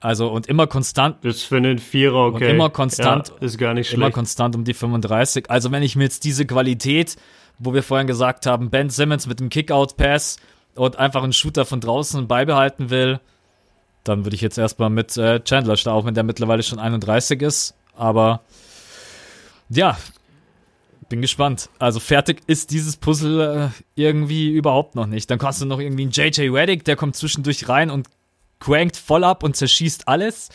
Also 0.00 0.28
und 0.32 0.48
immer 0.48 0.66
konstant, 0.66 1.18
Das 1.22 1.36
ist 1.36 1.42
für 1.44 1.56
einen 1.58 1.78
Vierer 1.78 2.26
okay. 2.26 2.50
immer 2.50 2.70
konstant- 2.70 3.28
Ja, 3.28 3.46
ist 3.46 3.56
gar 3.58 3.72
nicht 3.74 3.92
immer 3.92 4.04
schlecht. 4.06 4.14
konstant 4.14 4.56
um 4.56 4.64
die 4.64 4.74
35. 4.74 5.48
Also 5.48 5.70
wenn 5.70 5.82
ich 5.84 5.94
mir 5.94 6.04
jetzt 6.04 6.24
diese 6.24 6.44
Qualität, 6.44 7.16
wo 7.58 7.72
wir 7.72 7.84
vorhin 7.84 8.08
gesagt 8.08 8.46
haben, 8.46 8.70
Ben 8.70 8.90
Simmons 8.90 9.28
mit 9.28 9.38
dem 9.38 9.48
Kickout-Pass 9.48 10.38
und 10.74 10.98
einfach 10.98 11.22
einen 11.22 11.32
Shooter 11.32 11.64
von 11.64 11.80
draußen 11.80 12.26
beibehalten 12.26 12.90
will, 12.90 13.20
dann 14.04 14.24
würde 14.24 14.34
ich 14.34 14.40
jetzt 14.40 14.58
erstmal 14.58 14.90
mit 14.90 15.16
äh, 15.16 15.40
Chandler 15.42 15.76
starten, 15.76 15.98
auch 15.98 16.04
wenn 16.04 16.14
der 16.14 16.24
mittlerweile 16.24 16.62
schon 16.62 16.78
31 16.78 17.40
ist. 17.42 17.74
Aber 17.94 18.40
ja, 19.68 19.96
bin 21.12 21.20
gespannt. 21.20 21.68
Also 21.78 22.00
fertig 22.00 22.40
ist 22.46 22.70
dieses 22.70 22.96
Puzzle 22.96 23.70
äh, 23.70 24.00
irgendwie 24.00 24.50
überhaupt 24.50 24.94
noch 24.94 25.06
nicht. 25.06 25.30
Dann 25.30 25.38
hast 25.42 25.60
du 25.60 25.66
noch 25.66 25.78
irgendwie 25.78 26.04
einen 26.04 26.10
JJ 26.10 26.48
Reddick, 26.48 26.84
der 26.84 26.96
kommt 26.96 27.16
zwischendurch 27.16 27.68
rein 27.68 27.90
und 27.90 28.08
crankt 28.60 28.96
voll 28.96 29.22
ab 29.22 29.42
und 29.42 29.54
zerschießt 29.54 30.08
alles. 30.08 30.48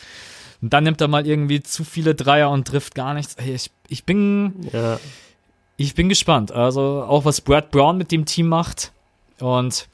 Und 0.60 0.74
dann 0.74 0.84
nimmt 0.84 1.00
er 1.00 1.10
mal 1.10 1.28
irgendwie 1.28 1.62
zu 1.62 1.84
viele 1.84 2.16
Dreier 2.16 2.50
und 2.50 2.68
trifft 2.68 2.96
gar 2.96 3.14
nichts. 3.14 3.36
Ich, 3.46 3.70
ich 3.88 4.04
bin 4.04 4.68
ja. 4.74 5.00
ich 5.76 5.94
bin 5.94 6.10
gespannt. 6.10 6.52
Also 6.52 7.06
auch 7.08 7.24
was 7.24 7.42
Brad 7.42 7.70
Brown 7.70 8.00
mit 8.00 8.12
dem 8.12 8.26
Team 8.26 8.48
macht. 8.48 8.92
Und 9.40 9.88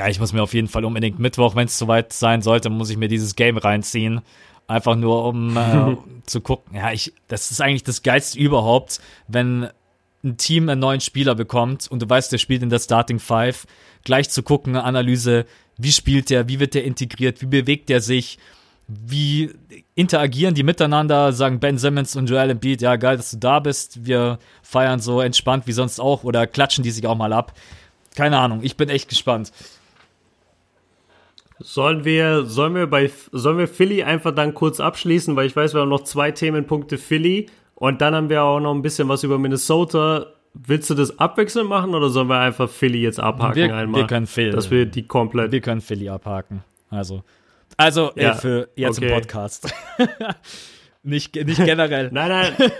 ja, 0.00 0.08
ich 0.08 0.18
muss 0.18 0.32
mir 0.32 0.42
auf 0.42 0.54
jeden 0.54 0.68
Fall 0.68 0.86
unbedingt 0.86 1.18
Mittwoch, 1.18 1.54
wenn 1.56 1.66
es 1.66 1.78
soweit 1.78 2.14
sein 2.14 2.40
sollte, 2.40 2.70
muss 2.70 2.88
ich 2.88 2.96
mir 2.96 3.08
dieses 3.08 3.36
Game 3.36 3.58
reinziehen. 3.58 4.22
Einfach 4.66 4.96
nur, 4.96 5.26
um 5.26 5.54
äh, 5.58 5.94
zu 6.26 6.40
gucken. 6.40 6.74
Ja, 6.74 6.90
ich, 6.90 7.12
das 7.28 7.50
ist 7.50 7.60
eigentlich 7.60 7.84
das 7.84 8.02
Geilste 8.02 8.38
überhaupt, 8.38 9.02
wenn 9.28 9.68
ein 10.24 10.38
Team 10.38 10.70
einen 10.70 10.80
neuen 10.80 11.02
Spieler 11.02 11.34
bekommt 11.34 11.86
und 11.86 12.00
du 12.00 12.08
weißt, 12.08 12.32
der 12.32 12.38
spielt 12.38 12.62
in 12.62 12.70
der 12.70 12.78
Starting 12.78 13.18
Five, 13.18 13.66
gleich 14.02 14.30
zu 14.30 14.42
gucken, 14.42 14.74
eine 14.74 14.84
Analyse, 14.84 15.44
wie 15.76 15.92
spielt 15.92 16.30
der, 16.30 16.48
wie 16.48 16.60
wird 16.60 16.72
der 16.72 16.84
integriert, 16.84 17.42
wie 17.42 17.46
bewegt 17.46 17.90
der 17.90 18.00
sich, 18.00 18.38
wie 18.88 19.50
interagieren 19.96 20.54
die 20.54 20.62
miteinander, 20.62 21.34
sagen 21.34 21.60
Ben 21.60 21.76
Simmons 21.76 22.16
und 22.16 22.30
Joel 22.30 22.48
Embiid, 22.48 22.80
ja 22.80 22.96
geil, 22.96 23.18
dass 23.18 23.32
du 23.32 23.36
da 23.36 23.60
bist, 23.60 24.06
wir 24.06 24.38
feiern 24.62 25.00
so 25.00 25.20
entspannt 25.20 25.66
wie 25.66 25.72
sonst 25.72 26.00
auch 26.00 26.24
oder 26.24 26.46
klatschen 26.46 26.84
die 26.84 26.90
sich 26.90 27.06
auch 27.06 27.16
mal 27.16 27.34
ab. 27.34 27.52
Keine 28.16 28.38
Ahnung, 28.38 28.60
ich 28.62 28.78
bin 28.78 28.88
echt 28.88 29.10
gespannt. 29.10 29.52
Sollen 31.62 32.04
wir, 32.04 32.44
sollen 32.46 32.74
wir 32.74 32.86
bei, 32.86 33.10
sollen 33.32 33.58
wir 33.58 33.68
Philly 33.68 34.02
einfach 34.02 34.34
dann 34.34 34.54
kurz 34.54 34.80
abschließen, 34.80 35.36
weil 35.36 35.46
ich 35.46 35.54
weiß, 35.54 35.74
wir 35.74 35.82
haben 35.82 35.88
noch 35.90 36.04
zwei 36.04 36.30
Themenpunkte 36.30 36.96
Philly 36.96 37.46
und 37.74 38.00
dann 38.00 38.14
haben 38.14 38.30
wir 38.30 38.42
auch 38.42 38.60
noch 38.60 38.74
ein 38.74 38.82
bisschen 38.82 39.08
was 39.08 39.22
über 39.24 39.38
Minnesota. 39.38 40.26
Willst 40.54 40.88
du 40.90 40.94
das 40.94 41.18
abwechselnd 41.18 41.68
machen 41.68 41.94
oder 41.94 42.08
sollen 42.08 42.28
wir 42.28 42.38
einfach 42.40 42.68
Philly 42.68 43.02
jetzt 43.02 43.20
abhaken 43.20 43.56
Wir- 43.56 43.74
einmal? 43.76 44.00
wir 44.02 44.06
können 44.06 44.26
Philly. 44.26 44.50
Dass 44.50 44.70
wir 44.70 44.86
die 44.86 45.06
komplett. 45.06 45.52
Wir 45.52 45.60
können 45.60 45.80
Philly 45.80 46.08
abhaken. 46.08 46.64
Also, 46.88 47.22
also 47.76 48.10
Ja, 48.16 48.32
äh, 48.32 48.34
für 48.34 48.68
jetzt 48.74 48.98
okay. 48.98 49.08
im 49.08 49.14
Podcast. 49.14 49.72
nicht, 51.02 51.34
nicht 51.36 51.64
generell. 51.64 52.08
Nein, 52.12 52.28
nein. 52.58 52.70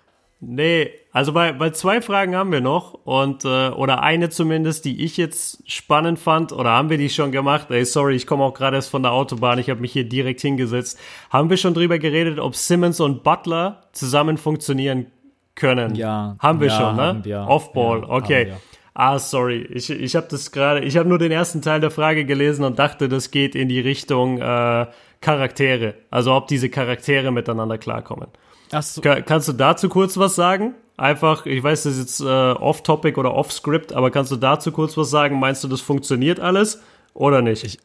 nee, 0.40 0.90
also 1.12 1.32
bei, 1.32 1.52
bei 1.52 1.70
zwei 1.70 2.00
Fragen 2.00 2.34
haben 2.34 2.50
wir 2.52 2.60
noch 2.60 2.94
und 3.04 3.44
äh, 3.44 3.68
oder 3.68 4.02
eine 4.02 4.30
zumindest, 4.30 4.84
die 4.84 5.04
ich 5.04 5.16
jetzt 5.16 5.62
spannend 5.70 6.18
fand 6.18 6.52
oder 6.52 6.70
haben 6.70 6.88
wir 6.90 6.98
die 6.98 7.10
schon 7.10 7.32
gemacht? 7.32 7.70
Ey, 7.70 7.84
sorry, 7.84 8.14
ich 8.16 8.26
komme 8.26 8.44
auch 8.44 8.54
gerade 8.54 8.76
erst 8.76 8.90
von 8.90 9.02
der 9.02 9.12
Autobahn, 9.12 9.58
ich 9.58 9.68
habe 9.70 9.80
mich 9.80 9.92
hier 9.92 10.04
direkt 10.08 10.40
hingesetzt. 10.40 10.98
Haben 11.30 11.50
wir 11.50 11.56
schon 11.58 11.74
drüber 11.74 11.98
geredet, 11.98 12.38
ob 12.38 12.56
Simmons 12.56 12.98
und 13.00 13.22
Butler 13.22 13.82
zusammen 13.92 14.38
funktionieren 14.38 15.06
können? 15.54 15.94
Ja, 15.96 16.36
Haben 16.38 16.60
wir 16.60 16.68
ja, 16.68 16.76
schon, 16.78 16.96
ne? 16.96 17.02
haben 17.02 17.24
wir. 17.24 17.46
Offball, 17.46 18.00
Ja, 18.02 18.08
okay. 18.08 18.52
Ah, 18.94 19.18
sorry. 19.18 19.66
Ich, 19.70 19.88
ich 19.88 20.16
habe 20.16 20.26
das 20.30 20.52
gerade, 20.52 20.80
ich 20.80 20.96
habe 20.98 21.08
nur 21.08 21.18
den 21.18 21.32
ersten 21.32 21.62
Teil 21.62 21.80
der 21.80 21.90
Frage 21.90 22.26
gelesen 22.26 22.62
und 22.64 22.78
dachte, 22.78 23.08
das 23.08 23.30
geht 23.30 23.54
in 23.54 23.68
die 23.68 23.80
Richtung 23.80 24.38
äh, 24.38 24.86
Charaktere. 25.22 25.94
Also 26.10 26.34
ob 26.34 26.46
diese 26.48 26.68
Charaktere 26.68 27.30
miteinander 27.32 27.78
klarkommen. 27.78 28.28
Ach 28.70 28.82
so, 28.82 29.00
Ka- 29.00 29.22
Kannst 29.22 29.48
du 29.48 29.52
dazu 29.54 29.88
kurz 29.88 30.18
was 30.18 30.34
sagen? 30.34 30.74
Einfach, 30.96 31.46
ich 31.46 31.62
weiß, 31.62 31.84
das 31.84 31.94
ist 31.94 32.00
jetzt 32.00 32.20
äh, 32.20 32.24
off-topic 32.24 33.18
oder 33.18 33.34
off-script, 33.34 33.92
aber 33.92 34.10
kannst 34.10 34.30
du 34.30 34.36
dazu 34.36 34.72
kurz 34.72 34.96
was 34.96 35.10
sagen? 35.10 35.38
Meinst 35.40 35.64
du, 35.64 35.68
das 35.68 35.80
funktioniert 35.80 36.38
alles 36.38 36.80
oder 37.14 37.42
nicht? 37.42 37.78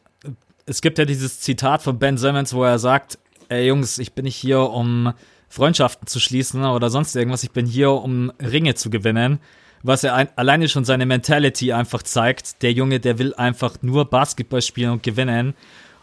es 0.68 0.82
gibt 0.82 0.98
ja 0.98 1.04
dieses 1.04 1.40
Zitat 1.40 1.82
von 1.82 1.98
Ben 1.98 2.18
Simmons, 2.18 2.52
wo 2.52 2.62
er 2.62 2.78
sagt, 2.78 3.18
ey 3.48 3.66
Jungs, 3.66 3.98
ich 3.98 4.12
bin 4.12 4.24
nicht 4.24 4.36
hier, 4.36 4.60
um 4.60 5.12
Freundschaften 5.48 6.06
zu 6.06 6.20
schließen 6.20 6.64
oder 6.64 6.90
sonst 6.90 7.16
irgendwas, 7.16 7.42
ich 7.42 7.52
bin 7.52 7.66
hier, 7.66 7.90
um 7.90 8.30
Ringe 8.40 8.74
zu 8.74 8.90
gewinnen. 8.90 9.40
Was 9.82 10.04
er 10.04 10.14
ein, 10.14 10.28
alleine 10.36 10.68
schon 10.68 10.84
seine 10.84 11.06
Mentality 11.06 11.72
einfach 11.72 12.02
zeigt. 12.02 12.62
Der 12.62 12.72
Junge, 12.72 13.00
der 13.00 13.18
will 13.18 13.32
einfach 13.34 13.76
nur 13.80 14.04
Basketball 14.06 14.60
spielen 14.60 14.90
und 14.90 15.02
gewinnen. 15.04 15.54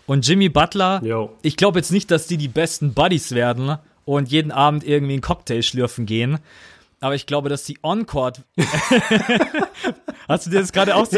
Und 0.08 0.26
Jimmy 0.28 0.49
Butler, 0.49 1.01
Jo. 1.03 1.36
ich 1.41 1.58
glaube 1.58 1.80
jetzt 1.80 1.91
nicht, 1.91 2.10
dass 2.10 2.26
die 2.26 2.38
die 2.38 2.47
besten 2.47 2.93
Buddies 2.93 3.34
werden 3.34 3.78
und 4.06 4.32
jeden 4.32 4.51
Abend 4.51 4.84
irgendwie 4.86 5.14
einen 5.14 5.22
Cocktail 5.22 5.62
schlürfen 5.62 6.06
gehen. 6.06 6.39
Aber 7.06 7.14
ich 7.14 7.28
glaube, 7.28 7.49
dass 7.49 7.64
die 7.66 7.78
On-Court. 7.84 8.41
Hast 10.28 10.47
du 10.47 10.49
dir 10.49 10.60
das 10.62 10.74
gerade 10.74 10.95
auch 10.95 11.06
so 11.06 11.18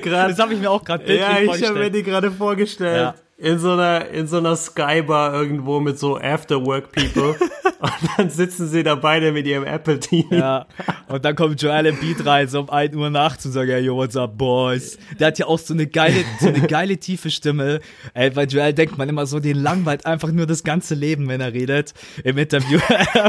grad- 0.00 0.30
Das 0.30 0.40
habe 0.40 0.54
ich 0.54 0.58
mir 0.60 0.68
auch 0.72 0.82
gerade 0.82 1.04
Ja, 1.14 1.38
ich 1.38 1.62
habe 1.68 1.78
mir 1.78 1.90
die 1.90 2.02
gerade 2.02 2.32
vorgestellt. 2.32 2.96
Ja. 2.96 3.14
In 3.40 3.58
so 3.58 3.72
einer, 3.72 4.08
in 4.08 4.26
so 4.26 4.36
einer 4.36 4.54
Skybar 4.54 5.32
irgendwo 5.32 5.80
mit 5.80 5.98
so 5.98 6.18
After-Work-People. 6.18 7.36
und 7.80 7.92
dann 8.16 8.28
sitzen 8.28 8.68
sie 8.68 8.82
da 8.82 8.94
beide 8.96 9.32
mit 9.32 9.46
ihrem 9.46 9.64
Apple-Team. 9.64 10.26
Ja, 10.30 10.66
und 11.08 11.24
dann 11.24 11.34
kommt 11.36 11.60
Joel 11.62 11.86
Embiid 11.86 12.26
rein, 12.26 12.48
so 12.48 12.60
um 12.60 12.68
1 12.68 12.94
Uhr 12.94 13.08
nachts 13.08 13.46
und 13.46 13.52
sagt, 13.52 13.70
hey, 13.70 13.80
yo, 13.80 13.96
what's 13.96 14.14
up, 14.16 14.36
boys? 14.36 14.98
Der 15.18 15.28
hat 15.28 15.38
ja 15.38 15.46
auch 15.46 15.58
so 15.58 15.72
eine 15.72 15.86
geile, 15.86 16.22
so 16.38 16.48
eine 16.48 16.60
geile 16.66 16.98
tiefe 16.98 17.30
Stimme. 17.30 17.80
Ey, 18.12 18.28
bei 18.30 18.44
Joel 18.44 18.74
denkt 18.74 18.98
man 18.98 19.08
immer 19.08 19.24
so, 19.24 19.40
den 19.40 19.56
langweilt 19.56 20.04
einfach 20.04 20.30
nur 20.30 20.46
das 20.46 20.62
ganze 20.62 20.94
Leben, 20.94 21.26
wenn 21.28 21.40
er 21.40 21.54
redet 21.54 21.94
im 22.24 22.36
Interview. 22.36 22.78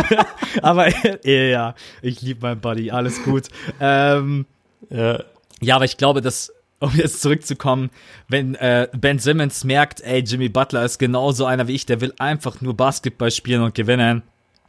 aber 0.61 0.89
ja, 1.25 1.73
ich 2.01 2.21
liebe 2.21 2.41
meinen 2.41 2.59
Buddy, 2.59 2.91
alles 2.91 3.23
gut. 3.23 3.47
Ähm, 3.79 4.45
Ja. 4.89 5.23
ja, 5.61 5.75
aber 5.75 5.85
ich 5.85 5.95
glaube, 5.97 6.21
dass, 6.21 6.51
um 6.81 6.93
jetzt 6.95 7.21
zurückzukommen, 7.21 7.91
wenn 8.27 8.55
äh, 8.55 8.87
Ben 8.97 9.19
Simmons 9.19 9.63
merkt, 9.63 10.01
ey, 10.01 10.21
Jimmy 10.21 10.49
Butler 10.49 10.83
ist 10.83 10.97
genauso 10.97 11.45
einer 11.45 11.67
wie 11.67 11.75
ich, 11.75 11.85
der 11.85 12.01
will 12.01 12.13
einfach 12.19 12.59
nur 12.59 12.75
Basketball 12.75 13.31
spielen 13.31 13.61
und 13.61 13.75
gewinnen, 13.75 14.23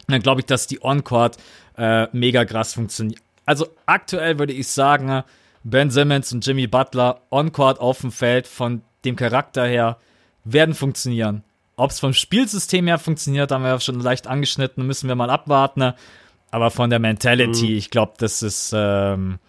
dann 0.07 0.21
glaube 0.21 0.41
ich, 0.41 0.45
dass 0.45 0.67
die 0.67 0.83
On-Court 0.83 1.37
äh, 1.77 2.07
mega 2.11 2.45
krass 2.45 2.73
funktioniert. 2.73 3.21
Also 3.45 3.67
aktuell 3.85 4.39
würde 4.39 4.53
ich 4.53 4.67
sagen, 4.67 5.23
Ben 5.63 5.89
Simmons 5.89 6.31
und 6.31 6.45
Jimmy 6.45 6.67
Butler 6.67 7.21
On-Court 7.31 7.79
auf 7.79 8.01
dem 8.01 8.11
Feld 8.11 8.47
von 8.47 8.81
dem 9.05 9.15
Charakter 9.15 9.65
her 9.65 9.97
werden 10.43 10.75
funktionieren. 10.75 11.43
Ob 11.75 11.91
es 11.91 11.99
vom 11.99 12.13
Spielsystem 12.13 12.85
her 12.87 12.99
funktioniert, 12.99 13.51
haben 13.51 13.63
wir 13.63 13.69
ja 13.69 13.79
schon 13.79 13.99
leicht 13.99 14.27
angeschnitten, 14.27 14.85
müssen 14.85 15.07
wir 15.07 15.15
mal 15.15 15.29
abwarten. 15.29 15.93
Aber 16.51 16.69
von 16.69 16.91
der 16.91 16.99
Mentality, 16.99 17.75
ich 17.75 17.89
glaube, 17.89 18.13
das 18.17 18.43
ist, 18.43 18.71
ähm, 18.75 19.39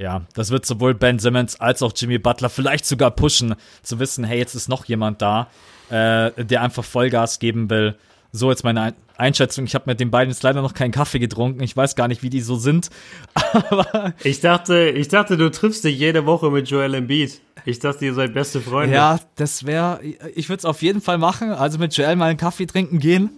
ja, 0.00 0.22
das 0.34 0.50
wird 0.50 0.64
sowohl 0.64 0.94
Ben 0.94 1.18
Simmons 1.18 1.60
als 1.60 1.82
auch 1.82 1.92
Jimmy 1.94 2.18
Butler 2.18 2.48
vielleicht 2.48 2.86
sogar 2.86 3.10
pushen, 3.10 3.54
zu 3.82 3.98
wissen, 4.00 4.24
hey, 4.24 4.38
jetzt 4.38 4.54
ist 4.54 4.68
noch 4.68 4.86
jemand 4.86 5.20
da, 5.20 5.48
äh, 5.90 6.30
der 6.44 6.62
einfach 6.62 6.84
Vollgas 6.84 7.38
geben 7.38 7.68
will. 7.68 7.96
So 8.32 8.48
jetzt 8.50 8.64
meine 8.64 8.80
Ein- 8.80 8.94
Einschätzung. 9.16 9.66
Ich 9.66 9.74
habe 9.74 9.84
mit 9.88 10.00
den 10.00 10.10
beiden 10.10 10.30
jetzt 10.32 10.42
leider 10.42 10.62
noch 10.62 10.72
keinen 10.72 10.92
Kaffee 10.92 11.18
getrunken. 11.18 11.62
Ich 11.62 11.76
weiß 11.76 11.94
gar 11.96 12.08
nicht, 12.08 12.22
wie 12.22 12.30
die 12.30 12.40
so 12.40 12.56
sind. 12.56 12.88
Aber 13.34 14.14
Ich 14.24 14.40
dachte, 14.40 14.88
ich 14.88 15.08
dachte, 15.08 15.36
du 15.36 15.50
triffst 15.50 15.84
dich 15.84 15.98
jede 15.98 16.24
Woche 16.24 16.50
mit 16.50 16.70
Joel 16.70 16.94
Embiid. 16.94 17.40
Ich 17.66 17.80
dachte, 17.80 18.06
ihr 18.06 18.14
seid 18.14 18.32
beste 18.32 18.60
Freunde. 18.62 18.94
ja, 18.94 19.18
das 19.34 19.66
wäre, 19.66 20.00
ich 20.34 20.48
würde 20.48 20.60
es 20.60 20.64
auf 20.64 20.80
jeden 20.80 21.02
Fall 21.02 21.18
machen. 21.18 21.50
Also 21.50 21.78
mit 21.78 21.94
Joel 21.94 22.16
mal 22.16 22.30
einen 22.30 22.38
Kaffee 22.38 22.64
trinken 22.66 22.98
gehen. 23.00 23.28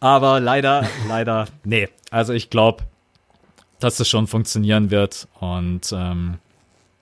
Aber 0.00 0.40
leider, 0.40 0.84
leider, 1.08 1.46
nee. 1.62 1.88
Also 2.10 2.32
ich 2.32 2.50
glaube, 2.50 2.82
dass 3.80 4.00
es 4.00 4.08
schon 4.08 4.26
funktionieren 4.26 4.90
wird. 4.90 5.28
Und 5.40 5.92
ähm, 5.92 6.38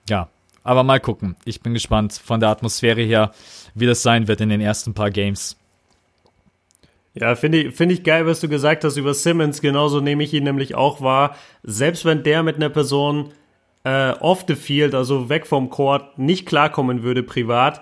ja, 0.09 0.29
aber 0.63 0.83
mal 0.83 0.99
gucken. 0.99 1.35
Ich 1.45 1.61
bin 1.61 1.73
gespannt 1.73 2.13
von 2.13 2.39
der 2.39 2.49
Atmosphäre 2.49 3.01
her, 3.01 3.31
wie 3.73 3.85
das 3.85 4.03
sein 4.03 4.27
wird 4.27 4.41
in 4.41 4.49
den 4.49 4.61
ersten 4.61 4.93
paar 4.93 5.11
Games. 5.11 5.57
Ja, 7.13 7.35
finde 7.35 7.59
ich, 7.59 7.75
finde 7.75 7.95
ich 7.95 8.03
geil, 8.03 8.27
was 8.27 8.41
du 8.41 8.47
gesagt 8.47 8.83
hast 8.83 8.97
über 8.97 9.13
Simmons. 9.13 9.61
Genauso 9.61 10.01
nehme 10.01 10.23
ich 10.23 10.33
ihn 10.33 10.43
nämlich 10.43 10.75
auch 10.75 11.01
wahr. 11.01 11.35
Selbst 11.63 12.05
wenn 12.05 12.21
der 12.23 12.43
mit 12.43 12.57
einer 12.57 12.69
Person 12.69 13.31
äh, 13.83 14.11
off 14.19 14.45
the 14.47 14.55
field, 14.55 14.93
also 14.93 15.29
weg 15.29 15.47
vom 15.47 15.69
Court, 15.69 16.19
nicht 16.19 16.45
klarkommen 16.45 17.01
würde 17.01 17.23
privat, 17.23 17.81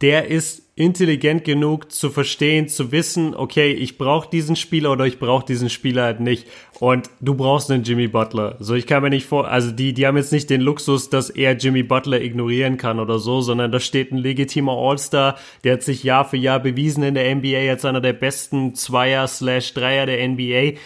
der 0.00 0.28
ist 0.28 0.62
intelligent 0.76 1.42
genug 1.42 1.90
zu 1.90 2.08
verstehen, 2.08 2.68
zu 2.68 2.92
wissen, 2.92 3.34
okay, 3.34 3.72
ich 3.72 3.98
brauche 3.98 4.30
diesen 4.30 4.54
Spieler 4.54 4.92
oder 4.92 5.06
ich 5.06 5.18
brauche 5.18 5.44
diesen 5.44 5.70
Spieler 5.70 6.04
halt 6.04 6.20
nicht. 6.20 6.46
Und 6.78 7.10
du 7.20 7.34
brauchst 7.34 7.68
einen 7.68 7.82
Jimmy 7.82 8.06
Butler. 8.06 8.56
So, 8.60 8.74
ich 8.74 8.86
kann 8.86 9.02
mir 9.02 9.10
nicht 9.10 9.26
vor, 9.26 9.48
also 9.48 9.72
die, 9.72 9.92
die 9.92 10.06
haben 10.06 10.16
jetzt 10.16 10.32
nicht 10.32 10.50
den 10.50 10.60
Luxus, 10.60 11.10
dass 11.10 11.30
er 11.30 11.56
Jimmy 11.56 11.82
Butler 11.82 12.20
ignorieren 12.20 12.76
kann 12.76 13.00
oder 13.00 13.18
so, 13.18 13.40
sondern 13.40 13.72
da 13.72 13.80
steht 13.80 14.12
ein 14.12 14.18
legitimer 14.18 14.74
All-Star, 14.74 15.36
der 15.64 15.72
hat 15.72 15.82
sich 15.82 16.04
Jahr 16.04 16.24
für 16.24 16.36
Jahr 16.36 16.60
bewiesen 16.60 17.02
in 17.02 17.14
der 17.14 17.34
NBA, 17.34 17.68
als 17.68 17.84
einer 17.84 18.00
der 18.00 18.12
besten 18.12 18.76
Zweier 18.76 19.26
slash 19.26 19.74
Dreier 19.74 20.06
der 20.06 20.28
NBA 20.28 20.78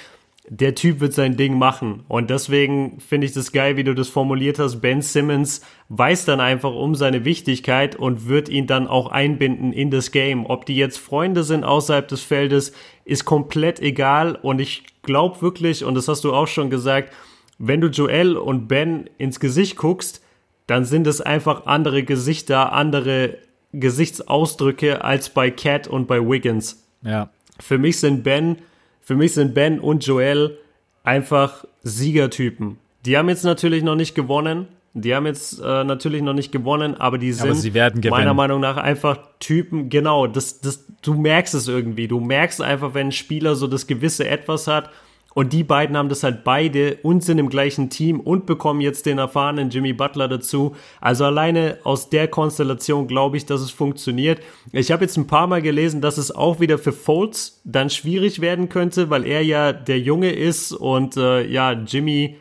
der 0.49 0.75
Typ 0.75 1.01
wird 1.01 1.13
sein 1.13 1.37
Ding 1.37 1.57
machen. 1.57 2.05
Und 2.09 2.29
deswegen 2.29 2.99
finde 3.01 3.27
ich 3.27 3.33
das 3.33 3.53
geil, 3.53 3.77
wie 3.77 3.85
du 3.85 3.95
das 3.95 4.09
formuliert 4.09 4.59
hast. 4.59 4.81
Ben 4.81 5.01
Simmons 5.01 5.61
weiß 5.89 6.25
dann 6.25 6.41
einfach 6.41 6.75
um 6.75 6.95
seine 6.97 7.25
Wichtigkeit 7.25 7.95
und 7.95 8.27
wird 8.29 8.49
ihn 8.49 8.67
dann 8.67 8.89
auch 8.89 9.07
einbinden 9.13 9.73
in 9.73 9.91
das 9.91 10.11
Game. 10.11 10.45
Ob 10.47 10.67
die 10.67 10.77
jetzt 10.77 10.99
Freunde 10.99 11.45
sind 11.45 11.63
außerhalb 11.65 12.09
des 12.09 12.23
Feldes, 12.23 12.73
ist 13.05 13.25
komplett 13.25 13.81
egal. 13.81 14.35
Und 14.35 14.61
ich 14.61 14.83
glaube 15.03 15.41
wirklich, 15.43 15.85
und 15.85 15.95
das 15.95 16.09
hast 16.09 16.25
du 16.25 16.33
auch 16.35 16.49
schon 16.49 16.71
gesagt, 16.71 17.13
wenn 17.59 17.81
du 17.81 17.87
Joel 17.89 18.37
und 18.37 18.67
Ben 18.67 19.09
ins 19.19 19.39
Gesicht 19.39 19.77
guckst, 19.77 20.23
dann 20.67 20.85
sind 20.85 21.07
es 21.07 21.21
einfach 21.21 21.67
andere 21.67 22.03
Gesichter, 22.03 22.73
andere 22.73 23.39
Gesichtsausdrücke 23.73 25.05
als 25.05 25.31
bei 25.31 25.51
Cat 25.51 25.87
und 25.89 26.07
bei 26.07 26.21
Wiggins 26.21 26.85
Ja. 27.03 27.31
für 27.61 27.79
mich 27.79 27.99
sind 28.01 28.23
Ben, 28.25 28.59
für 29.03 29.17
mich 29.17 29.35
sind 29.35 29.55
Ben 29.55 29.81
und 29.81 30.07
Joel 30.07 30.59
einfach 31.05 31.65
Siegertypen. 31.83 32.79
Die 33.05 33.19
haben 33.19 33.29
jetzt 33.29 33.45
natürlich 33.45 33.83
noch 33.83 33.97
nicht 33.97 34.15
gewonnen. 34.15 34.69
Die 34.95 35.15
haben 35.15 35.27
jetzt 35.27 35.59
äh, 35.59 35.85
natürlich 35.85 36.23
noch 36.23 36.35
nicht 36.35 36.53
gewonnen, 36.53 36.95
aber 37.01 37.17
die 37.19 37.33
sind 37.33 37.49
Aber 37.49 37.55
sie 37.55 37.73
werden 37.73 38.01
gewinnen. 38.01 38.21
meiner 38.21 38.35
Meinung 38.35 38.61
nach 38.61 38.77
einfach 38.77 39.19
Typen, 39.41 39.89
genau, 39.89 40.27
das, 40.27 40.61
das, 40.61 40.85
du 41.01 41.15
merkst 41.15 41.55
es 41.55 41.67
irgendwie. 41.67 42.09
Du 42.09 42.21
merkst 42.21 42.61
einfach, 42.61 42.93
wenn 42.93 43.09
ein 43.09 43.13
Spieler 43.13 43.55
so 43.55 43.67
das 43.67 43.87
gewisse 43.87 44.29
Etwas 44.29 44.67
hat 44.67 44.91
und 45.35 45.53
die 45.53 45.65
beiden 45.65 45.97
haben 45.97 46.09
das 46.09 46.23
halt 46.23 46.45
beide 46.45 46.99
und 47.03 47.25
sind 47.25 47.39
im 47.39 47.49
gleichen 47.49 47.91
Team 47.91 48.21
und 48.21 48.47
bekommen 48.47 48.81
jetzt 48.81 49.07
den 49.07 49.19
erfahrenen 49.19 49.71
Jimmy 49.71 49.93
Butler 49.93 50.29
dazu. 50.29 50.77
Also 51.01 51.25
alleine 51.25 51.79
aus 51.85 52.11
der 52.11 52.29
Konstellation 52.29 53.07
glaube 53.07 53.37
ich, 53.37 53.47
dass 53.47 53.61
es 53.61 53.71
funktioniert. 53.71 54.41
Ich 54.73 54.93
habe 54.93 55.05
jetzt 55.05 55.17
ein 55.17 55.27
paar 55.27 55.47
Mal 55.47 55.63
gelesen, 55.63 56.01
dass 56.01 56.19
es 56.19 56.35
auch 56.35 56.61
wieder 56.61 56.79
für 56.79 56.93
Fultz 56.93 57.61
dann 57.65 57.91
schwierig 57.91 58.41
werden 58.41 58.69
könnte, 58.69 59.11
weil 59.11 59.27
er 59.27 59.43
ja 59.43 59.73
der 59.73 60.01
Junge 60.01 60.33
ist 60.33 60.73
und 60.73 61.17
äh, 61.17 61.47
ja, 61.47 61.73
Jimmy 61.73 62.37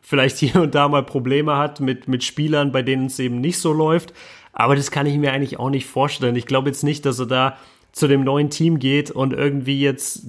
vielleicht 0.00 0.38
hier 0.38 0.56
und 0.62 0.74
da 0.74 0.88
mal 0.88 1.02
Probleme 1.02 1.56
hat 1.56 1.80
mit, 1.80 2.08
mit 2.08 2.24
Spielern, 2.24 2.72
bei 2.72 2.82
denen 2.82 3.06
es 3.06 3.18
eben 3.18 3.40
nicht 3.40 3.58
so 3.58 3.72
läuft. 3.72 4.14
Aber 4.52 4.74
das 4.74 4.90
kann 4.90 5.06
ich 5.06 5.16
mir 5.18 5.32
eigentlich 5.32 5.58
auch 5.58 5.70
nicht 5.70 5.86
vorstellen. 5.86 6.34
Ich 6.34 6.46
glaube 6.46 6.68
jetzt 6.68 6.82
nicht, 6.82 7.04
dass 7.04 7.18
er 7.18 7.26
da 7.26 7.58
zu 7.92 8.08
dem 8.08 8.24
neuen 8.24 8.48
Team 8.50 8.78
geht 8.78 9.10
und 9.10 9.32
irgendwie 9.32 9.80
jetzt 9.80 10.26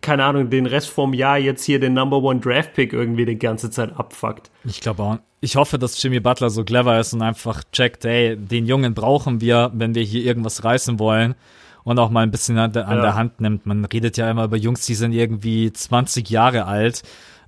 keine 0.00 0.24
Ahnung, 0.24 0.50
den 0.50 0.66
Rest 0.66 0.88
vom 0.90 1.12
Jahr 1.14 1.38
jetzt 1.38 1.64
hier 1.64 1.78
den 1.80 1.94
Number 1.94 2.18
One 2.22 2.40
Draft 2.40 2.74
Pick 2.74 2.92
irgendwie 2.92 3.24
die 3.26 3.38
ganze 3.38 3.70
Zeit 3.70 3.96
abfuckt. 3.98 4.50
Ich 4.64 4.80
glaube 4.80 5.02
auch. 5.02 5.18
Ich 5.42 5.56
hoffe, 5.56 5.78
dass 5.78 6.02
Jimmy 6.02 6.20
Butler 6.20 6.50
so 6.50 6.64
clever 6.64 7.00
ist 7.00 7.14
und 7.14 7.22
einfach 7.22 7.62
checkt, 7.72 8.04
hey, 8.04 8.36
den 8.36 8.66
Jungen 8.66 8.92
brauchen 8.94 9.40
wir, 9.40 9.70
wenn 9.74 9.94
wir 9.94 10.02
hier 10.02 10.22
irgendwas 10.24 10.64
reißen 10.64 10.98
wollen 10.98 11.34
und 11.82 11.98
auch 11.98 12.10
mal 12.10 12.20
ein 12.22 12.30
bisschen 12.30 12.58
an 12.58 12.72
der, 12.72 12.86
an 12.88 12.96
Ja. 12.98 13.02
der 13.02 13.14
Hand 13.14 13.40
nimmt. 13.40 13.64
Man 13.64 13.84
redet 13.86 14.16
ja 14.18 14.30
immer 14.30 14.44
über 14.44 14.56
Jungs, 14.58 14.84
die 14.84 14.94
sind 14.94 15.12
irgendwie 15.12 15.72
20 15.72 16.28
Jahre 16.28 16.66
alt. 16.66 17.02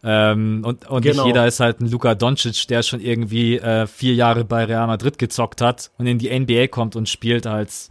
Ähm, 0.05 0.63
und 0.65 0.89
und 0.89 1.03
Genau. 1.03 1.17
nicht 1.23 1.27
jeder 1.27 1.47
ist 1.47 1.61
halt 1.61 1.81
ein 1.81 1.89
Luka 1.91 2.15
Doncic, 2.15 2.67
der 2.69 2.83
schon 2.83 3.01
irgendwie 3.01 3.59
äh, 3.59 3.87
vier 3.87 4.15
Jahre 4.15 4.45
bei 4.45 4.65
Real 4.65 4.87
Madrid 4.87 5.19
gezockt 5.19 5.61
hat 5.61 5.91
und 5.99 6.07
in 6.07 6.19
die 6.19 6.31
NBA 6.37 6.67
kommt 6.69 6.97
und 6.97 7.09
spielt 7.09 7.47
als, 7.47 7.91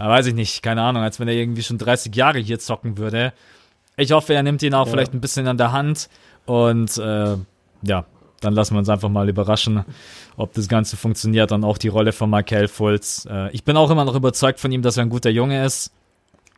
äh, 0.00 0.04
weiß 0.04 0.26
ich 0.28 0.34
nicht, 0.34 0.62
keine 0.62 0.82
Ahnung, 0.82 1.02
als 1.02 1.20
wenn 1.20 1.28
er 1.28 1.34
irgendwie 1.34 1.62
schon 1.62 1.78
30 1.78 2.14
Jahre 2.16 2.38
hier 2.38 2.58
zocken 2.58 2.96
würde. 2.96 3.32
Ich 3.96 4.12
hoffe, 4.12 4.34
er 4.34 4.42
nimmt 4.42 4.62
ihn 4.62 4.74
auch 4.74 4.86
Ja. 4.86 4.92
vielleicht 4.92 5.14
ein 5.14 5.20
bisschen 5.20 5.46
an 5.48 5.56
der 5.56 5.72
Hand 5.72 6.08
und 6.44 6.96
äh, 6.98 7.36
ja, 7.82 8.04
dann 8.40 8.52
lassen 8.52 8.74
wir 8.74 8.78
uns 8.80 8.88
einfach 8.90 9.08
mal 9.08 9.28
überraschen, 9.28 9.84
ob 10.36 10.52
das 10.52 10.68
Ganze 10.68 10.96
funktioniert 10.96 11.50
und 11.52 11.64
auch 11.64 11.78
die 11.78 11.88
Rolle 11.88 12.12
von 12.12 12.28
Michael 12.28 12.68
Fultz. 12.68 13.26
Äh, 13.30 13.50
ich 13.52 13.64
bin 13.64 13.76
auch 13.76 13.90
immer 13.90 14.04
noch 14.04 14.14
überzeugt 14.14 14.60
von 14.60 14.70
ihm, 14.70 14.82
dass 14.82 14.96
er 14.98 15.04
ein 15.04 15.08
guter 15.10 15.30
Junge 15.30 15.64
ist, 15.64 15.92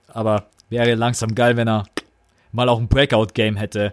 aber 0.08 0.46
wäre 0.68 0.94
langsam 0.96 1.34
geil, 1.34 1.56
wenn 1.56 1.68
er 1.68 1.84
mal 2.50 2.68
auch 2.68 2.78
ein 2.78 2.88
Breakout-Game 2.88 3.56
hätte. 3.56 3.92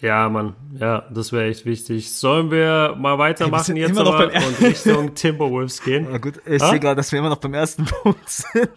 Ja, 0.00 0.28
Mann, 0.28 0.56
ja, 0.80 1.04
das 1.14 1.30
wäre 1.32 1.44
echt 1.48 1.64
wichtig. 1.64 2.12
Sollen 2.12 2.50
wir 2.50 2.96
mal 2.98 3.18
weitermachen 3.18 3.62
sind 3.64 3.76
jetzt 3.76 3.90
immer 3.90 4.02
noch 4.02 4.18
beim- 4.18 4.30
und 4.42 4.60
Richtung 4.60 5.14
Timberwolves 5.14 5.80
gehen? 5.84 6.08
gut, 6.20 6.40
ich 6.44 6.60
Ah? 6.60 6.70
sehe 6.70 6.80
gerade, 6.80 6.96
dass 6.96 7.12
wir 7.12 7.20
immer 7.20 7.28
noch 7.28 7.36
beim 7.38 7.54
ersten 7.54 7.84
Punkt 8.02 8.28
sind. 8.28 8.70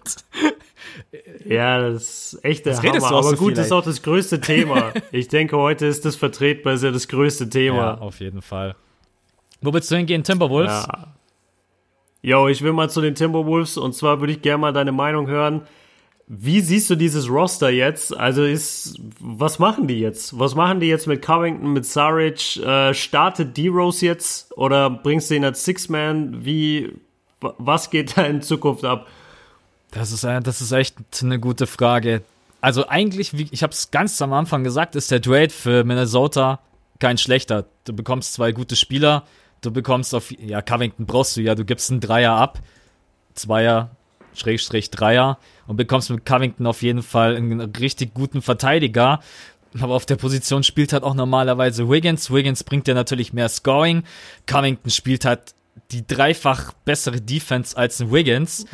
Ja, 1.45 1.89
das 1.89 2.33
ist 2.33 2.45
echt 2.45 2.65
der 2.65 2.81
redest 2.81 3.05
Hammer. 3.07 3.17
Aber 3.17 3.29
so 3.29 3.35
gut, 3.35 3.47
viel, 3.49 3.55
das 3.55 3.67
ist 3.67 3.71
auch 3.71 3.83
das 3.83 4.01
größte 4.01 4.41
Thema. 4.41 4.91
Ich 5.11 5.27
denke, 5.27 5.57
heute 5.57 5.85
ist 5.85 6.05
das 6.05 6.15
vertretbar, 6.15 6.73
ist 6.73 6.83
ja 6.83 6.91
das 6.91 7.07
größte 7.07 7.45
Ja, 7.45 7.49
Thema. 7.49 8.01
auf 8.01 8.19
jeden 8.19 8.41
Fall. 8.41 8.75
Wo 9.61 9.73
willst 9.73 9.89
du 9.91 9.95
hingehen, 9.95 10.23
Timberwolves? 10.23 10.85
Ja. 10.87 11.07
Yo, 12.21 12.47
ich 12.47 12.61
will 12.61 12.73
mal 12.73 12.89
zu 12.89 13.01
den 13.01 13.15
Timberwolves 13.15 13.77
und 13.77 13.93
zwar 13.93 14.19
würde 14.19 14.33
ich 14.33 14.41
gerne 14.41 14.57
mal 14.59 14.73
deine 14.73 14.91
Meinung 14.91 15.27
hören. 15.27 15.61
Wie 16.27 16.59
siehst 16.59 16.89
du 16.89 16.95
dieses 16.95 17.29
Roster 17.29 17.69
jetzt? 17.69 18.15
Also 18.17 18.43
ist, 18.43 18.99
was 19.19 19.59
machen 19.59 19.87
die 19.87 19.99
jetzt? 19.99 20.39
Was 20.39 20.55
machen 20.55 20.79
die 20.79 20.87
jetzt 20.87 21.05
mit 21.05 21.21
Covington, 21.21 21.71
mit 21.71 21.85
Saric? 21.85 22.57
Äh, 22.57 22.95
startet 22.95 23.55
D-Rose 23.55 24.03
jetzt 24.03 24.57
oder 24.57 24.89
bringst 24.89 25.29
du 25.29 25.35
ihn 25.35 25.45
als 25.45 25.63
Six-Man? 25.65 26.43
Wie, 26.43 26.93
wa- 27.41 27.53
was 27.59 27.91
geht 27.91 28.17
da 28.17 28.23
in 28.25 28.41
Zukunft 28.41 28.83
ab? 28.85 29.05
Das 29.95 30.11
ist, 30.11 30.25
äh, 30.25 30.41
das 30.41 30.61
ist 30.61 30.71
echt 30.73 30.97
eine 31.21 31.39
gute 31.39 31.67
Frage. 31.67 32.21
Also 32.59 32.87
eigentlich, 32.87 33.37
wie, 33.37 33.47
ich 33.51 33.63
habe 33.63 33.71
es 33.71 33.91
ganz 33.91 34.21
am 34.21 34.33
Anfang 34.33 34.63
gesagt, 34.63 34.95
ist 34.95 35.09
der 35.09 35.21
Trade 35.21 35.49
für 35.49 35.83
Minnesota 35.83 36.59
kein 36.99 37.17
schlechter. 37.17 37.65
Du 37.85 37.93
bekommst 37.93 38.33
zwei 38.33 38.51
gute 38.51 38.75
Spieler, 38.75 39.23
du 39.61 39.71
bekommst 39.71 40.13
auf, 40.13 40.31
ja, 40.31 40.61
Covington 40.61 41.05
brauchst 41.05 41.37
du 41.37 41.41
ja, 41.41 41.55
du 41.55 41.63
gibst 41.63 41.91
einen 41.91 42.01
Dreier 42.01 42.33
ab, 42.33 42.59
Zweier, 43.35 43.89
Schrägstrich 44.33 44.91
Dreier 44.91 45.37
und 45.65 45.77
bekommst 45.77 46.09
mit 46.09 46.25
Covington 46.25 46.67
auf 46.67 46.81
jeden 46.81 47.01
Fall 47.01 47.37
einen 47.37 47.61
richtig 47.61 48.13
guten 48.13 48.41
Verteidiger. 48.41 49.21
Aber 49.79 49.93
auf 49.93 50.05
der 50.05 50.15
Position 50.15 50.63
spielt 50.63 50.93
halt 50.93 51.03
auch 51.03 51.15
normalerweise 51.15 51.89
Wiggins. 51.89 52.31
Wiggins 52.31 52.63
bringt 52.63 52.87
dir 52.87 52.95
natürlich 52.95 53.33
mehr 53.33 53.49
Scoring. 53.49 54.03
Covington 54.45 54.89
spielt 54.89 55.25
halt 55.25 55.53
die 55.91 56.05
dreifach 56.05 56.73
bessere 56.85 57.21
Defense 57.21 57.77
als 57.77 58.01
ein 58.01 58.11
Wiggins. 58.11 58.65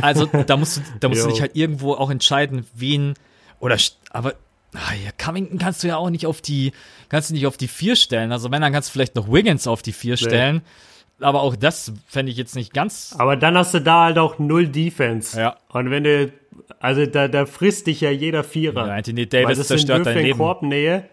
Also 0.00 0.26
da 0.26 0.56
musst 0.56 0.78
du, 0.78 0.80
da 1.00 1.08
musst 1.08 1.24
du 1.24 1.28
dich 1.30 1.40
halt 1.40 1.56
irgendwo 1.56 1.94
auch 1.94 2.10
entscheiden, 2.10 2.66
wen 2.74 3.14
oder 3.60 3.76
aber 4.10 4.34
ah 4.74 4.94
ja, 5.04 5.10
Covington 5.16 5.58
kannst 5.58 5.82
du 5.82 5.88
ja 5.88 5.96
auch 5.96 6.10
nicht 6.10 6.26
auf 6.26 6.40
die 6.40 6.72
kannst 7.08 7.30
du 7.30 7.34
nicht 7.34 7.46
auf 7.46 7.56
die 7.56 7.68
vier 7.68 7.96
stellen. 7.96 8.32
Also 8.32 8.50
wenn 8.50 8.62
dann 8.62 8.72
kannst 8.72 8.90
du 8.90 8.92
vielleicht 8.92 9.14
noch 9.14 9.30
Wiggins 9.30 9.66
auf 9.66 9.82
die 9.82 9.92
vier 9.92 10.16
stellen. 10.16 10.62
Aber 11.20 11.42
auch 11.42 11.54
das 11.54 11.92
fände 12.06 12.32
ich 12.32 12.38
jetzt 12.38 12.56
nicht 12.56 12.74
ganz. 12.74 13.14
Aber 13.18 13.36
dann 13.36 13.56
hast 13.56 13.72
du 13.72 13.80
da 13.80 14.04
halt 14.04 14.18
auch 14.18 14.38
null 14.38 14.66
Defense. 14.66 15.38
Ja. 15.38 15.56
Und 15.68 15.90
wenn 15.90 16.04
du, 16.04 16.32
also 16.80 17.06
da, 17.06 17.28
da 17.28 17.46
frisst 17.46 17.86
dich 17.86 18.00
ja 18.00 18.10
jeder 18.10 18.42
Vierer. 18.42 18.88
Ja, 18.88 18.94
Anthony 18.94 19.28
Davis 19.28 19.66
zerstört 19.66 20.06
dein 20.06 20.18
in 20.18 20.24
Leben. 20.24 20.38
Korbnähe. 20.38 21.08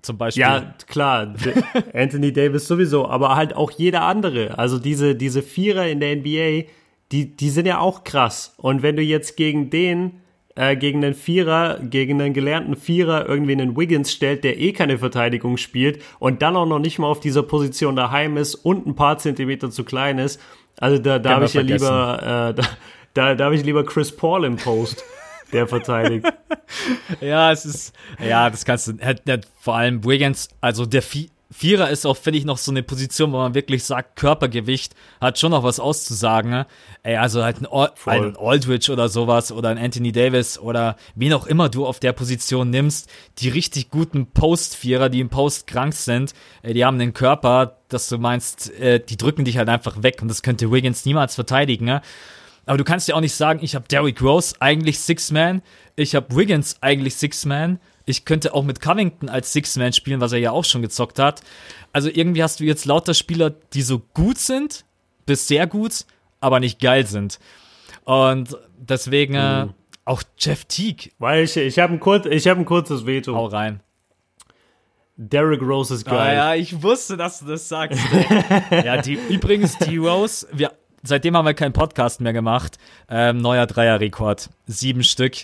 Zum 0.00 0.18
Beispiel. 0.18 0.40
Ja, 0.40 0.74
klar. 0.86 1.34
Anthony 1.94 2.32
Davis 2.32 2.66
sowieso, 2.66 3.08
aber 3.08 3.36
halt 3.36 3.54
auch 3.54 3.70
jeder 3.70 4.02
andere. 4.02 4.58
Also 4.58 4.78
diese, 4.78 5.14
diese 5.14 5.42
Vierer 5.42 5.88
in 5.88 6.00
der 6.00 6.16
NBA, 6.16 6.68
die, 7.12 7.36
die 7.36 7.50
sind 7.50 7.66
ja 7.66 7.78
auch 7.78 8.04
krass. 8.04 8.54
Und 8.56 8.82
wenn 8.82 8.96
du 8.96 9.02
jetzt 9.02 9.36
gegen 9.36 9.68
den, 9.70 10.22
äh, 10.54 10.76
gegen 10.76 11.04
einen 11.04 11.14
Vierer, 11.14 11.78
gegen 11.80 12.20
einen 12.20 12.34
gelernten 12.34 12.76
Vierer 12.76 13.28
irgendwie 13.28 13.52
einen 13.52 13.76
Wiggins 13.76 14.12
stellt, 14.12 14.44
der 14.44 14.58
eh 14.58 14.72
keine 14.72 14.98
Verteidigung 14.98 15.56
spielt 15.56 16.02
und 16.18 16.42
dann 16.42 16.56
auch 16.56 16.66
noch 16.66 16.78
nicht 16.78 16.98
mal 16.98 17.06
auf 17.06 17.20
dieser 17.20 17.42
Position 17.42 17.94
daheim 17.94 18.36
ist 18.36 18.54
und 18.54 18.86
ein 18.86 18.94
paar 18.94 19.18
Zentimeter 19.18 19.70
zu 19.70 19.84
klein 19.84 20.18
ist, 20.18 20.40
also 20.78 20.98
da, 20.98 21.18
da 21.18 21.34
habe 21.34 21.44
ich 21.44 21.54
ja 21.54 21.60
lieber, 21.60 22.18
äh, 22.50 22.54
da, 22.54 22.62
da, 23.14 23.34
da 23.34 23.44
habe 23.44 23.54
ich 23.54 23.64
lieber 23.64 23.84
Chris 23.84 24.14
Paul 24.14 24.44
im 24.44 24.56
Post, 24.56 25.04
der 25.52 25.66
verteidigt. 25.66 26.26
Ja, 27.20 27.52
es 27.52 27.66
ist, 27.66 27.94
ja, 28.18 28.48
das 28.48 28.64
kannst 28.64 28.88
du, 28.88 28.98
hat, 29.04 29.22
hat, 29.28 29.46
vor 29.60 29.76
allem 29.76 30.04
Wiggins, 30.04 30.48
also 30.62 30.86
der 30.86 31.02
Vi- 31.02 31.28
Vierer 31.50 31.90
ist 31.90 32.06
auch, 32.06 32.16
finde 32.16 32.38
ich, 32.38 32.46
noch 32.46 32.56
so 32.56 32.70
eine 32.70 32.82
Position, 32.82 33.30
wo 33.32 33.36
man 33.36 33.54
wirklich 33.54 33.84
sagt, 33.84 34.16
Körpergewicht 34.16 34.94
hat 35.20 35.38
schon 35.38 35.50
noch 35.50 35.62
was 35.64 35.78
auszusagen. 35.80 36.50
Ne? 36.50 36.66
Ey, 37.02 37.16
also 37.16 37.44
halt 37.44 37.60
ein, 37.60 37.66
Al 37.66 37.92
ein 38.06 38.36
Aldridge 38.38 38.90
oder 38.90 39.10
sowas 39.10 39.52
oder 39.52 39.68
ein 39.68 39.76
Anthony 39.76 40.12
Davis 40.12 40.58
oder 40.58 40.96
wen 41.14 41.34
auch 41.34 41.46
immer 41.46 41.68
du 41.68 41.84
auf 41.86 42.00
der 42.00 42.12
Position 42.14 42.70
nimmst, 42.70 43.10
die 43.38 43.50
richtig 43.50 43.90
guten 43.90 44.26
Post-Vierer, 44.32 45.10
die 45.10 45.20
im 45.20 45.28
Post 45.28 45.66
krank 45.66 45.92
sind, 45.92 46.32
ey, 46.62 46.72
die 46.72 46.86
haben 46.86 46.98
einen 46.98 47.12
Körper, 47.12 47.76
dass 47.88 48.08
du 48.08 48.16
meinst, 48.16 48.70
äh, 48.80 48.98
die 48.98 49.18
drücken 49.18 49.44
dich 49.44 49.58
halt 49.58 49.68
einfach 49.68 50.02
weg 50.02 50.20
und 50.22 50.28
das 50.28 50.42
könnte 50.42 50.72
Wiggins 50.72 51.04
niemals 51.04 51.34
verteidigen. 51.34 51.84
Ne? 51.84 52.00
Aber 52.66 52.78
du 52.78 52.84
kannst 52.84 53.08
ja 53.08 53.14
auch 53.14 53.20
nicht 53.20 53.34
sagen, 53.34 53.60
ich 53.62 53.74
habe 53.74 53.88
Derrick 53.88 54.22
Rose 54.22 54.54
eigentlich 54.60 55.00
Six-Man, 55.00 55.62
ich 55.96 56.14
habe 56.14 56.34
Wiggins 56.34 56.76
eigentlich 56.80 57.16
Six-Man, 57.16 57.80
ich 58.06 58.24
könnte 58.24 58.54
auch 58.54 58.64
mit 58.64 58.80
Covington 58.80 59.28
als 59.28 59.52
Six-Man 59.52 59.92
spielen, 59.92 60.20
was 60.20 60.32
er 60.32 60.38
ja 60.38 60.52
auch 60.52 60.64
schon 60.64 60.82
gezockt 60.82 61.18
hat. 61.18 61.42
Also 61.92 62.08
irgendwie 62.08 62.42
hast 62.42 62.60
du 62.60 62.64
jetzt 62.64 62.84
lauter 62.84 63.14
Spieler, 63.14 63.50
die 63.50 63.82
so 63.82 63.98
gut 63.98 64.38
sind, 64.38 64.84
bis 65.26 65.48
sehr 65.48 65.66
gut, 65.66 66.04
aber 66.40 66.60
nicht 66.60 66.80
geil 66.80 67.06
sind. 67.06 67.38
Und 68.04 68.56
deswegen 68.76 69.34
äh, 69.34 69.68
auch 70.04 70.22
Jeff 70.38 70.64
Teague, 70.64 71.12
Weil 71.18 71.44
ich, 71.44 71.56
ich 71.56 71.78
habe 71.78 71.92
ein, 71.92 72.00
kurz, 72.00 72.26
ich 72.26 72.48
hab 72.48 72.58
ein 72.58 72.64
kurzes 72.64 73.06
Veto. 73.06 73.34
hau 73.34 73.46
rein. 73.46 73.80
Derrick 75.16 75.62
Rose 75.62 75.94
ist 75.94 76.04
geil. 76.04 76.18
Ah, 76.18 76.54
ja, 76.54 76.54
ich 76.54 76.82
wusste, 76.82 77.16
dass 77.16 77.40
du 77.40 77.46
das 77.46 77.68
sagst. 77.68 78.00
ja, 78.70 79.00
die, 79.00 79.18
übrigens, 79.28 79.78
die 79.78 79.98
Rose, 79.98 80.48
wir, 80.52 80.72
seitdem 81.02 81.36
haben 81.36 81.44
wir 81.46 81.54
keinen 81.54 81.72
Podcast 81.72 82.20
mehr 82.20 82.32
gemacht. 82.32 82.78
Ähm, 83.08 83.38
neuer 83.38 83.66
Dreierrekord. 83.66 84.50
Sieben 84.66 85.02
Stück 85.02 85.36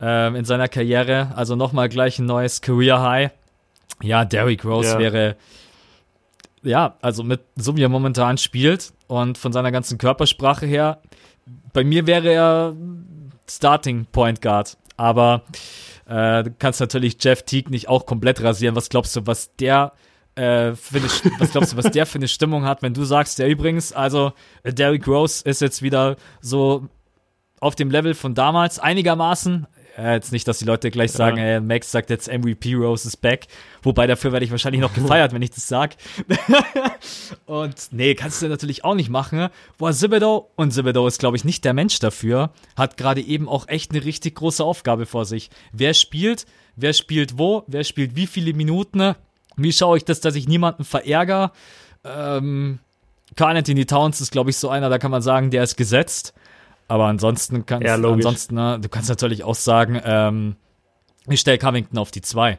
ähm, 0.00 0.36
in 0.36 0.44
seiner 0.44 0.68
Karriere. 0.68 1.32
Also 1.36 1.56
nochmal 1.56 1.88
gleich 1.88 2.18
ein 2.18 2.26
neues 2.26 2.60
Career 2.60 3.00
High. 3.00 3.30
Ja, 4.02 4.24
Derrick 4.24 4.64
Rose 4.64 4.92
Ja. 4.94 4.98
wäre, 4.98 5.36
ja, 6.62 6.96
also 7.02 7.22
mit, 7.22 7.40
so 7.56 7.76
wie 7.76 7.82
er 7.82 7.88
momentan 7.88 8.38
spielt 8.38 8.92
und 9.06 9.38
von 9.38 9.52
seiner 9.52 9.70
ganzen 9.70 9.98
Körpersprache 9.98 10.66
her, 10.66 10.98
bei 11.72 11.84
mir 11.84 12.06
wäre 12.06 12.32
er 12.32 12.76
Starting 13.48 14.06
Point 14.10 14.40
Guard. 14.42 14.76
Aber 14.96 15.42
äh, 16.08 16.44
du 16.44 16.52
kannst 16.58 16.80
natürlich 16.80 17.16
Jeff 17.20 17.42
Teague 17.42 17.70
nicht 17.70 17.88
auch 17.88 18.06
komplett 18.06 18.42
rasieren. 18.42 18.76
Was 18.76 18.88
glaubst 18.88 19.14
du, 19.16 19.26
was 19.26 19.54
der 19.56 19.92
äh, 20.34 20.42
eine, 20.42 20.76
was 21.38 21.50
glaubst 21.52 21.72
du, 21.72 21.76
was 21.76 21.90
der 21.90 22.06
für 22.06 22.18
eine 22.18 22.28
Stimmung 22.28 22.64
hat, 22.64 22.82
wenn 22.82 22.94
du 22.94 23.04
sagst, 23.04 23.38
der 23.38 23.48
übrigens, 23.48 23.92
also 23.92 24.32
äh, 24.62 24.72
Derrick 24.72 25.06
Rose 25.06 25.42
ist 25.48 25.60
jetzt 25.60 25.82
wieder 25.82 26.16
so 26.40 26.86
auf 27.60 27.74
dem 27.74 27.90
Level 27.90 28.14
von 28.14 28.34
damals 28.34 28.78
einigermaßen. 28.78 29.66
Äh, 29.98 30.14
jetzt 30.14 30.32
nicht, 30.32 30.48
dass 30.48 30.58
die 30.58 30.64
Leute 30.64 30.90
gleich 30.90 31.12
sagen, 31.12 31.36
Ja. 31.36 31.44
äh, 31.44 31.60
Max 31.60 31.90
sagt 31.92 32.08
jetzt 32.08 32.26
MVP 32.26 32.74
Rose 32.74 33.06
is 33.06 33.16
back. 33.16 33.46
Wobei 33.82 34.06
dafür 34.06 34.32
werde 34.32 34.44
ich 34.44 34.50
wahrscheinlich 34.50 34.80
noch 34.80 34.94
gefeiert, 34.94 35.34
wenn 35.34 35.42
ich 35.42 35.50
das 35.50 35.68
sag. 35.68 35.96
und 37.46 37.74
nee, 37.90 38.14
kannst 38.14 38.40
du 38.42 38.48
natürlich 38.48 38.84
auch 38.84 38.94
nicht 38.94 39.10
machen. 39.10 39.48
Boah, 39.78 39.92
Thibodeau, 39.92 40.50
und 40.56 40.74
Thibodeau 40.74 41.06
ist, 41.06 41.18
glaube 41.18 41.36
ich, 41.36 41.44
nicht 41.44 41.64
der 41.64 41.74
Mensch 41.74 41.98
dafür, 41.98 42.50
hat 42.76 42.96
gerade 42.96 43.20
eben 43.20 43.48
auch 43.48 43.68
echt 43.68 43.90
eine 43.92 44.04
richtig 44.04 44.36
große 44.36 44.64
Aufgabe 44.64 45.06
vor 45.06 45.24
sich. 45.24 45.50
Wer 45.72 45.94
spielt, 45.94 46.46
wer 46.76 46.92
spielt 46.94 47.38
wo, 47.38 47.64
wer 47.66 47.84
spielt 47.84 48.16
wie 48.16 48.26
viele 48.26 48.54
Minuten, 48.54 49.14
wie 49.56 49.72
schaue 49.72 49.96
ich 49.96 50.04
das, 50.04 50.20
dass 50.20 50.34
ich 50.34 50.48
niemanden 50.48 50.84
verärgere. 50.84 51.52
Ähm, 52.04 52.78
Carl 53.36 53.56
Anthony 53.56 53.86
Towns 53.86 54.20
ist, 54.20 54.30
glaube 54.32 54.50
ich, 54.50 54.56
so 54.56 54.68
einer, 54.68 54.88
da 54.90 54.98
kann 54.98 55.10
man 55.10 55.22
sagen, 55.22 55.50
der 55.50 55.62
ist 55.62 55.76
gesetzt. 55.76 56.34
Aber 56.88 57.06
ansonsten 57.06 57.64
kannst 57.64 57.86
Ja, 57.86 57.94
ansonsten, 57.94 58.54
ne, 58.54 58.78
du 58.80 58.88
kannst 58.88 59.08
natürlich 59.08 59.44
auch 59.44 59.54
sagen, 59.54 60.00
ähm, 60.04 60.56
ich 61.28 61.40
stelle 61.40 61.58
Covington 61.58 61.98
auf 61.98 62.10
die 62.10 62.20
2 62.20 62.58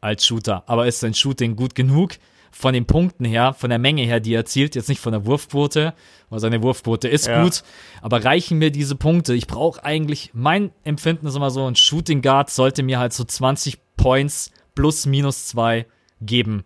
als 0.00 0.24
Shooter. 0.26 0.62
Aber 0.66 0.86
ist 0.86 1.00
sein 1.00 1.14
Shooting 1.14 1.56
gut 1.56 1.74
genug? 1.74 2.12
von 2.54 2.72
den 2.72 2.86
Punkten 2.86 3.24
her, 3.24 3.52
von 3.52 3.68
der 3.68 3.80
Menge 3.80 4.02
her, 4.02 4.20
die 4.20 4.32
er 4.34 4.38
erzielt, 4.42 4.76
jetzt 4.76 4.88
nicht 4.88 5.00
von 5.00 5.10
der 5.12 5.26
Wurfquote, 5.26 5.92
weil 6.30 6.38
seine 6.38 6.62
Wurfquote 6.62 7.08
ist 7.08 7.26
Ja. 7.26 7.42
gut, 7.42 7.64
aber 8.00 8.24
reichen 8.24 8.58
mir 8.58 8.70
diese 8.70 8.94
Punkte? 8.94 9.34
Ich 9.34 9.48
brauche 9.48 9.84
eigentlich, 9.84 10.30
mein 10.34 10.70
Empfinden 10.84 11.26
ist 11.26 11.34
immer 11.34 11.50
so, 11.50 11.66
ein 11.66 11.74
Shooting 11.74 12.22
Guard 12.22 12.50
sollte 12.50 12.84
mir 12.84 13.00
halt 13.00 13.12
so 13.12 13.24
20 13.24 13.78
Points 13.96 14.52
plus 14.76 15.04
minus 15.04 15.48
zwei 15.48 15.86
geben. 16.20 16.64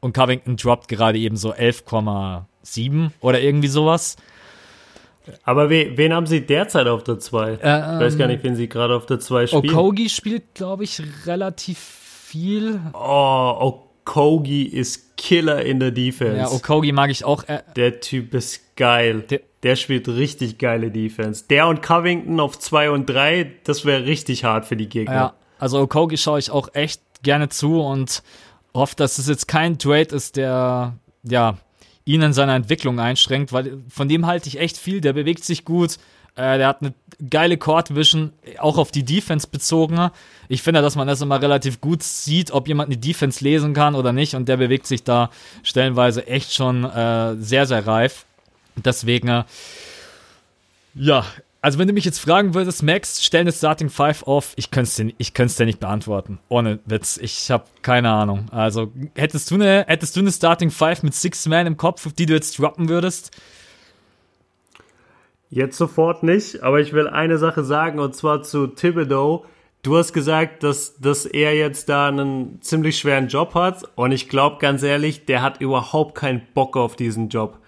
Und 0.00 0.14
Covington 0.14 0.56
droppt 0.56 0.88
gerade 0.88 1.18
eben 1.18 1.36
so 1.36 1.52
11,7 1.52 3.10
oder 3.20 3.40
irgendwie 3.40 3.68
sowas. 3.68 4.16
Aber 5.44 5.68
we, 5.70 5.92
wen 5.96 6.12
haben 6.14 6.26
sie 6.26 6.40
derzeit 6.44 6.86
auf 6.86 7.04
der 7.04 7.18
2? 7.18 7.52
ich 7.54 7.62
weiß 7.62 8.16
gar 8.18 8.26
nicht, 8.26 8.42
wen 8.42 8.56
sie 8.56 8.68
gerade 8.68 8.94
auf 8.96 9.06
der 9.06 9.20
2 9.20 9.46
spielen. 9.48 9.70
Okogi 9.70 10.08
spielt, 10.08 10.54
glaube 10.54 10.84
ich, 10.84 11.02
relativ 11.26 11.78
viel. 11.78 12.80
Oh, 12.94 13.82
Okogi 14.04 14.62
ist 14.64 15.16
Killer 15.18 15.62
in 15.64 15.78
der 15.78 15.90
Defense. 15.90 16.38
Ja, 16.38 16.50
Okogi 16.50 16.92
mag 16.92 17.10
ich 17.10 17.24
auch. 17.24 17.44
Äh, 17.44 17.62
der 17.76 18.00
Typ 18.00 18.32
ist 18.34 18.76
geil. 18.76 19.20
Der- 19.28 19.40
Der, 19.62 19.76
spielt 19.76 20.08
richtig 20.08 20.56
geile 20.56 20.90
Defense. 20.90 21.44
Der 21.50 21.68
und 21.68 21.82
Covington 21.82 22.40
auf 22.40 22.58
2 22.58 22.90
und 22.92 23.04
3, 23.10 23.52
das 23.64 23.84
wäre 23.84 24.06
richtig 24.06 24.44
hart 24.44 24.64
für 24.64 24.74
die 24.76 24.88
Gegner. 24.88 25.14
ja, 25.14 25.34
also 25.58 25.80
Okogi 25.80 26.16
schaue 26.16 26.38
ich 26.38 26.50
auch 26.50 26.70
echt 26.72 27.02
gerne 27.22 27.50
zu 27.50 27.78
und 27.82 28.22
hoffe, 28.74 28.96
dass 28.96 29.18
es 29.18 29.28
jetzt 29.28 29.48
kein 29.48 29.78
Trade 29.78 30.14
ist, 30.14 30.36
der 30.36 30.94
ja 31.22 31.58
ihn 32.04 32.22
in 32.22 32.32
seiner 32.32 32.54
Entwicklung 32.54 32.98
einschränkt, 32.98 33.52
weil 33.52 33.78
von 33.88 34.08
dem 34.08 34.26
halte 34.26 34.48
ich 34.48 34.58
echt 34.58 34.76
viel. 34.76 35.00
Der 35.00 35.12
bewegt 35.12 35.44
sich 35.44 35.64
gut. 35.64 35.98
Äh, 36.36 36.58
der 36.58 36.68
hat 36.68 36.80
eine 36.80 36.94
geile 37.28 37.58
Court 37.58 37.94
Vision, 37.94 38.32
auch 38.58 38.78
auf 38.78 38.90
die 38.90 39.04
Defense 39.04 39.46
bezogen. 39.46 40.10
Ich 40.48 40.62
finde, 40.62 40.80
dass 40.82 40.96
man 40.96 41.06
das 41.06 41.20
immer 41.20 41.40
relativ 41.40 41.80
gut 41.80 42.02
sieht, 42.02 42.50
ob 42.50 42.68
jemand 42.68 42.88
eine 42.88 42.96
Defense 42.96 43.44
lesen 43.44 43.74
kann 43.74 43.94
oder 43.94 44.12
nicht. 44.12 44.34
Und 44.34 44.48
der 44.48 44.56
bewegt 44.56 44.86
sich 44.86 45.04
da 45.04 45.30
stellenweise 45.62 46.26
echt 46.26 46.52
schon 46.54 46.84
äh, 46.84 47.36
sehr, 47.36 47.66
sehr 47.66 47.86
reif. 47.86 48.24
Deswegen, 48.76 49.28
äh, 49.28 49.44
ja, 50.94 51.24
also 51.62 51.78
wenn 51.78 51.86
du 51.86 51.92
mich 51.92 52.04
jetzt 52.04 52.20
fragen 52.20 52.54
würdest, 52.54 52.82
Max, 52.82 53.22
stell 53.22 53.42
eine 53.42 53.52
Starting 53.52 53.90
Five 53.90 54.22
auf, 54.22 54.52
ich 54.56 54.70
könnte 54.70 55.12
es 55.18 55.56
dir, 55.56 55.66
nicht 55.66 55.80
beantworten. 55.80 56.38
Ohne 56.48 56.78
Witz, 56.86 57.18
ich 57.18 57.50
habe 57.50 57.64
keine 57.82 58.10
Ahnung. 58.10 58.46
Also 58.50 58.92
hättest 59.14 59.50
du 59.50 59.56
eine, 59.56 59.84
hättest 59.86 60.16
du 60.16 60.20
eine 60.20 60.32
Starting 60.32 60.70
Five 60.70 61.02
mit 61.02 61.14
Six 61.14 61.46
Man 61.46 61.66
im 61.66 61.76
Kopf, 61.76 62.06
auf 62.06 62.14
die 62.14 62.26
du 62.26 62.32
jetzt 62.32 62.58
droppen 62.58 62.88
würdest? 62.88 63.36
Jetzt 65.50 65.76
sofort 65.76 66.22
nicht, 66.22 66.62
aber 66.62 66.80
ich 66.80 66.92
will 66.92 67.08
eine 67.08 67.36
Sache 67.36 67.64
sagen 67.64 67.98
und 67.98 68.14
zwar 68.14 68.42
zu 68.42 68.68
Thibodeau. 68.68 69.44
Du 69.82 69.96
hast 69.96 70.12
gesagt, 70.12 70.62
dass, 70.62 70.98
dass 70.98 71.26
er 71.26 71.54
jetzt 71.54 71.88
da 71.88 72.08
einen 72.08 72.62
ziemlich 72.62 72.98
schweren 72.98 73.28
Job 73.28 73.54
hat 73.54 73.82
und 73.96 74.12
ich 74.12 74.28
glaube 74.28 74.58
ganz 74.60 74.82
ehrlich, 74.82 75.26
der 75.26 75.42
hat 75.42 75.60
überhaupt 75.60 76.14
keinen 76.14 76.42
Bock 76.54 76.76
auf 76.76 76.96
diesen 76.96 77.28
Job. 77.28 77.59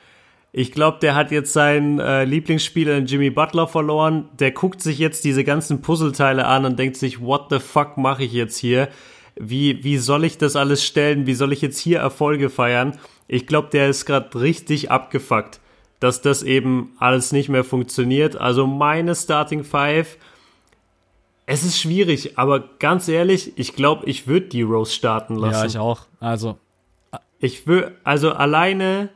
Ich 0.55 0.73
glaube, 0.73 0.99
der 1.01 1.15
hat 1.15 1.31
jetzt 1.31 1.55
seinen 1.55 1.99
äh, 1.99 2.25
Lieblingsspieler 2.25 2.99
in 2.99 3.07
Jimmy 3.07 3.31
Butler 3.31 3.67
verloren. 3.67 4.29
Der 4.39 4.51
guckt 4.51 4.83
sich 4.83 4.99
jetzt 4.99 5.25
diese 5.25 5.45
ganzen 5.45 5.81
Puzzleteile 5.81 6.47
an 6.47 6.67
und 6.67 6.79
denkt 6.79 6.97
sich, 6.99 7.23
what 7.23 7.47
the 7.49 7.59
fuck 7.59 7.97
mache 7.97 8.25
ich 8.25 8.33
jetzt 8.33 8.59
hier? 8.59 8.89
Wie, 9.35 9.83
wie 9.83 9.97
soll 9.97 10.25
ich 10.25 10.37
das 10.37 10.55
alles 10.57 10.85
stellen? 10.85 11.27
Wie 11.27 11.35
soll 11.35 11.55
ich 11.55 11.63
jetzt 11.63 11.79
hier 11.79 12.01
Erfolge 12.01 12.51
feiern? 12.51 12.99
Ich 13.29 13.47
glaube, 13.47 13.69
der 13.73 13.89
ist 13.89 14.05
gerade 14.05 14.39
richtig 14.39 14.91
abgefuckt, 14.91 15.59
dass 16.01 16.21
das 16.21 16.43
eben 16.43 16.93
alles 16.99 17.33
nicht 17.33 17.49
mehr 17.49 17.65
funktioniert. 17.65 18.37
Also 18.37 18.67
meine 18.67 19.15
Starting 19.15 19.65
Five, 19.65 20.19
es 21.47 21.65
ist 21.65 21.81
schwierig, 21.81 22.39
aber 22.39 22.61
ganz 22.79 23.09
ehrlich, 23.09 23.55
ich 23.57 23.75
glaube, 23.75 24.05
ich 24.05 24.27
würde 24.27 24.49
die 24.49 24.63
Rose 24.63 24.93
starten 24.93 25.37
lassen. 25.37 25.61
Ja, 25.61 25.65
ich 25.65 25.79
auch. 25.79 26.03
Also, 26.21 26.59
Ich 27.41 27.67
will, 27.67 27.93
also 28.05 28.33
alleine, 28.33 29.09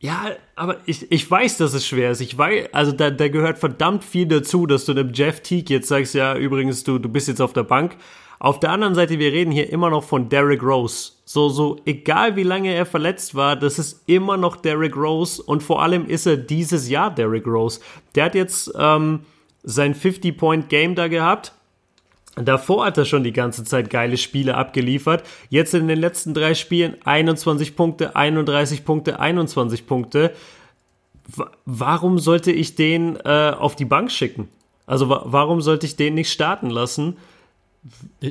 ja, 0.00 0.30
aber 0.54 0.78
ich, 0.86 1.10
ich 1.10 1.28
weiß, 1.28 1.58
dass 1.58 1.74
es 1.74 1.86
schwer 1.86 2.12
ist. 2.12 2.20
Ich 2.20 2.38
weiß, 2.38 2.68
also 2.72 2.92
da, 2.92 3.10
da 3.10 3.28
gehört 3.28 3.58
verdammt 3.58 4.04
viel 4.04 4.26
dazu, 4.26 4.66
dass 4.66 4.84
du 4.84 4.94
dem 4.94 5.12
Jeff 5.12 5.40
Teague 5.40 5.74
jetzt 5.74 5.88
sagst, 5.88 6.14
ja, 6.14 6.36
übrigens, 6.36 6.84
du, 6.84 6.98
du 6.98 7.08
bist 7.08 7.26
jetzt 7.26 7.40
auf 7.40 7.52
der 7.52 7.64
Bank. 7.64 7.96
Auf 8.38 8.60
der 8.60 8.70
anderen 8.70 8.94
Seite, 8.94 9.18
wir 9.18 9.32
reden 9.32 9.50
hier 9.50 9.70
immer 9.72 9.90
noch 9.90 10.04
von 10.04 10.28
Derrick 10.28 10.62
Rose. 10.62 11.12
So, 11.24 11.48
so, 11.48 11.80
egal 11.84 12.36
wie 12.36 12.44
lange 12.44 12.72
er 12.72 12.86
verletzt 12.86 13.34
war, 13.34 13.56
das 13.56 13.80
ist 13.80 14.04
immer 14.06 14.36
noch 14.36 14.54
Derrick 14.54 14.96
Rose 14.96 15.42
und 15.42 15.64
vor 15.64 15.82
allem 15.82 16.06
ist 16.06 16.26
er 16.26 16.36
dieses 16.36 16.88
Jahr 16.88 17.12
Derrick 17.12 17.46
Rose. 17.46 17.80
Der 18.14 18.26
hat 18.26 18.36
jetzt 18.36 18.70
ähm, 18.78 19.20
sein 19.64 19.96
50-Point-Game 19.96 20.94
da 20.94 21.08
gehabt. 21.08 21.52
Davor 22.44 22.84
hat 22.86 22.98
er 22.98 23.04
schon 23.04 23.24
die 23.24 23.32
ganze 23.32 23.64
Zeit 23.64 23.90
geile 23.90 24.16
Spiele 24.16 24.54
abgeliefert. 24.56 25.24
Jetzt 25.48 25.74
in 25.74 25.88
den 25.88 25.98
letzten 25.98 26.34
drei 26.34 26.54
Spielen 26.54 26.96
21 27.04 27.74
Punkte, 27.76 28.14
31 28.16 28.84
Punkte, 28.84 29.18
21 29.20 29.86
Punkte. 29.86 30.32
Wa- 31.34 31.50
Warum 31.64 32.18
sollte 32.18 32.52
ich 32.52 32.74
den 32.74 33.16
äh, 33.24 33.52
auf 33.58 33.76
die 33.76 33.84
Bank 33.84 34.10
schicken? 34.10 34.48
Also 34.86 35.08
wa 35.10 35.22
warum 35.26 35.60
sollte 35.60 35.84
ich 35.86 35.96
den 35.96 36.14
nicht 36.14 36.32
starten 36.32 36.70
lassen? 36.70 37.16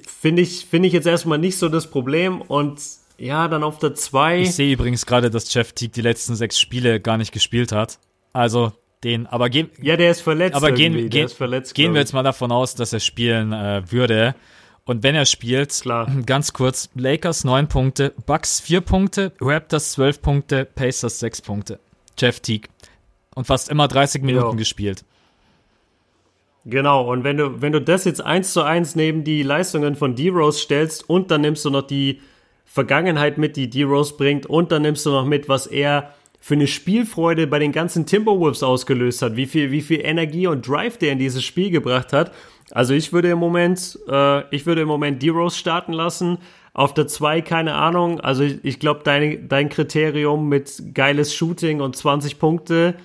Finde 0.08 0.42
ich, 0.42 0.66
finde 0.66 0.88
ich 0.88 0.94
jetzt 0.94 1.08
erstmal 1.08 1.38
nicht 1.38 1.58
so 1.58 1.70
das 1.70 1.88
Problem. 1.90 2.42
Und 2.42 2.82
ja, 3.18 3.48
dann 3.48 3.64
auf 3.64 3.80
der 3.80 3.96
2. 3.96 4.42
ich 4.42 4.56
sehe 4.56 4.74
übrigens 4.74 5.06
gerade, 5.06 5.30
dass 5.30 5.54
Jeff 5.54 5.74
Teague 5.74 5.94
die 5.94 6.02
letzten 6.02 6.36
sechs 6.36 6.60
Spiele 6.60 7.00
gar 7.00 7.18
nicht 7.18 7.32
gespielt 7.32 7.72
hat. 7.72 8.00
Also, 8.34 8.74
den, 9.08 9.28
aber 9.28 9.50
gehen, 9.50 9.70
Ja, 9.82 9.96
der 9.98 10.12
ist 10.12 10.22
verletzt. 10.22 10.56
aber 10.56 10.72
gehen, 10.72 11.10
gehen, 11.10 11.30
verletzt, 11.30 11.74
gehen 11.76 11.94
wir 11.94 12.02
jetzt 12.02 12.14
mal 12.14 12.24
davon 12.24 12.52
aus, 12.52 12.76
dass 12.76 12.92
er 12.94 13.00
spielen 13.00 13.54
äh, 13.54 13.82
würde. 13.92 14.36
Und 14.86 15.04
wenn 15.04 15.16
er 15.16 15.26
spielt, 15.26 15.72
Klar. 15.82 16.10
ganz 16.26 16.54
kurz, 16.54 16.90
Lakers 16.96 17.44
9 17.44 17.68
Punkte, 17.68 18.14
Bucks 18.26 18.60
4 18.60 18.82
Punkte, 18.82 19.32
Raptors 19.42 19.92
12 19.94 20.22
Punkte, 20.22 20.66
Pacers 20.66 21.20
6 21.20 21.42
Punkte. 21.42 21.80
Jeff 22.18 22.40
Teague. 22.40 22.70
Und 23.36 23.46
fast 23.48 23.70
immer 23.70 23.88
30 23.88 24.24
Minuten 24.24 24.52
Jo. 24.52 24.56
gespielt. 24.56 25.04
Genau, 26.66 27.10
und 27.10 27.24
wenn 27.24 27.38
du, 27.38 27.62
wenn 27.62 27.72
du 27.72 27.80
das 27.80 28.04
jetzt 28.04 28.20
eins 28.22 28.52
zu 28.52 28.62
eins 28.64 28.96
neben 28.96 29.24
die 29.24 29.42
Leistungen 29.42 29.96
von 29.96 30.16
D-Rose 30.16 30.60
stellst 30.60 31.10
und 31.10 31.32
dann 31.32 31.42
nimmst 31.42 31.64
du 31.64 31.70
noch 31.70 31.84
die 31.84 32.20
Vergangenheit 32.66 33.38
mit, 33.38 33.56
die 33.56 33.70
D-Rose 33.70 34.16
bringt 34.18 34.46
und 34.46 34.72
dann 34.74 34.82
nimmst 34.82 35.06
du 35.06 35.12
noch 35.12 35.26
mit, 35.26 35.48
was 35.48 35.66
er 35.68 36.14
für 36.40 36.54
eine 36.54 36.68
Spielfreude 36.68 37.48
bei 37.48 37.60
den 37.60 37.72
ganzen 37.72 38.06
Timberwolves 38.06 38.64
ausgelöst 38.64 39.22
hat, 39.22 39.36
wie 39.36 39.46
viel, 39.46 39.72
wie 39.72 39.82
viel 39.82 40.02
Energie 40.04 40.48
und 40.48 40.68
Drive 40.68 40.98
der 40.98 41.12
in 41.12 41.20
dieses 41.20 41.44
Spiel 41.44 41.72
gebracht 41.72 42.14
hat. 42.14 42.32
Also 42.72 42.94
ich 42.94 43.14
würde 43.14 43.30
im 43.30 43.40
Moment, 43.40 43.98
äh, 44.10 44.44
ich 44.56 44.66
würde 44.66 44.82
im 44.82 44.88
Moment 44.88 45.22
D-Rose 45.22 45.58
starten 45.58 45.94
lassen. 45.94 46.38
Auf 46.74 46.94
der 46.94 47.08
2 47.08 47.42
keine 47.42 47.74
Ahnung. 47.74 48.20
Also 48.20 48.44
ich, 48.44 48.60
ich 48.64 48.80
glaube, 48.80 49.02
dein, 49.04 49.48
dein 49.48 49.70
Kriterium 49.70 50.48
mit 50.48 50.94
geiles 50.94 51.34
Shooting 51.34 51.82
und 51.82 51.96
20 51.96 52.40
Punkte, 52.40 52.96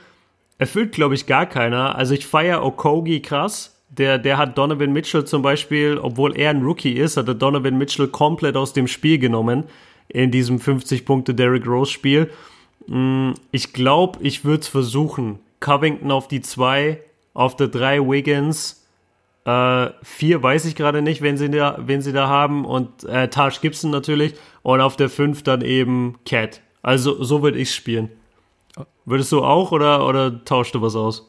erfüllt, 0.58 0.92
glaube 0.92 1.14
ich, 1.14 1.26
gar 1.26 1.46
keiner. 1.46 1.96
Also 1.96 2.14
ich 2.14 2.26
feiere 2.26 2.64
Okogi 2.64 3.20
krass. 3.20 3.80
Der, 3.88 4.18
der 4.18 4.38
hat 4.38 4.56
Donovan 4.56 4.92
Mitchell 4.92 5.24
zum 5.24 5.42
Beispiel, 5.42 5.98
obwohl 5.98 6.38
er 6.38 6.50
ein 6.50 6.62
Rookie 6.62 6.92
ist, 6.92 7.16
hat 7.16 7.28
er 7.28 7.34
Donovan 7.34 7.76
Mitchell 7.76 8.08
komplett 8.08 8.56
aus 8.56 8.72
dem 8.72 8.86
Spiel 8.86 9.18
genommen 9.18 9.64
in 10.08 10.30
diesem 10.30 10.60
50 10.60 11.04
Punkte 11.04 11.34
Derrick 11.34 11.66
Rose 11.66 11.90
Spiel. 11.90 12.30
Mm, 12.86 13.32
Ich 13.50 13.72
glaube, 13.72 14.18
ich 14.22 14.44
würde 14.44 14.60
es 14.62 14.68
versuchen. 14.68 15.38
Covington 15.60 16.10
auf 16.10 16.28
die 16.28 16.40
2, 16.40 17.00
auf 17.34 17.56
der 17.56 17.68
3 17.68 18.00
Wiggins, 18.00 18.84
äh, 19.44 19.90
4 20.02 20.42
weiß 20.42 20.64
ich 20.66 20.74
gerade 20.74 21.02
nicht, 21.02 21.22
wen 21.22 21.36
sie, 21.36 21.50
da, 21.50 21.78
wen 21.80 22.00
sie 22.02 22.12
da 22.12 22.28
haben 22.28 22.64
und 22.64 23.04
äh, 23.04 23.28
Taj 23.28 23.58
Gibson 23.60 23.90
natürlich 23.90 24.34
und 24.62 24.80
auf 24.80 24.96
der 24.96 25.08
5 25.08 25.42
dann 25.42 25.62
eben 25.62 26.18
Cat. 26.24 26.60
Also 26.82 27.22
so 27.22 27.42
würde 27.42 27.58
ich 27.58 27.74
spielen. 27.74 28.10
Würdest 29.04 29.32
du 29.32 29.44
auch 29.44 29.72
oder, 29.72 30.06
oder 30.06 30.44
tauschst 30.44 30.74
du 30.74 30.82
was 30.82 30.94
aus? 30.94 31.28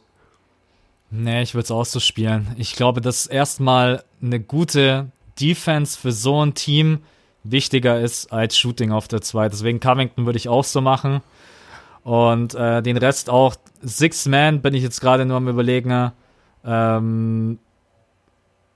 Nee, 1.09 1.43
ich 1.43 1.53
würde 1.53 1.65
es 1.65 1.71
auch 1.71 1.85
so 1.85 1.99
spielen. 1.99 2.55
Ich 2.57 2.75
glaube, 2.75 3.01
dass 3.01 3.27
erstmal 3.27 4.03
eine 4.21 4.39
gute 4.39 5.11
Defense 5.39 5.99
für 5.99 6.11
so 6.11 6.43
ein 6.43 6.53
Team 6.53 6.99
wichtiger 7.43 7.99
ist 7.99 8.31
als 8.31 8.57
Shooting 8.57 8.91
auf 8.91 9.07
der 9.07 9.21
2. 9.21 9.49
Deswegen 9.49 9.79
Covington 9.79 10.25
würde 10.25 10.37
ich 10.37 10.49
auch 10.49 10.63
so 10.63 10.81
machen. 10.81 11.21
Und 12.03 12.53
äh, 12.55 12.81
den 12.81 12.97
Rest 12.97 13.29
auch. 13.29 13.55
Six 13.81 14.27
Man 14.27 14.61
bin 14.61 14.73
ich 14.73 14.83
jetzt 14.83 15.01
gerade 15.01 15.25
nur 15.25 15.37
am 15.37 15.47
überlegen. 15.47 16.11
Ähm, 16.65 17.59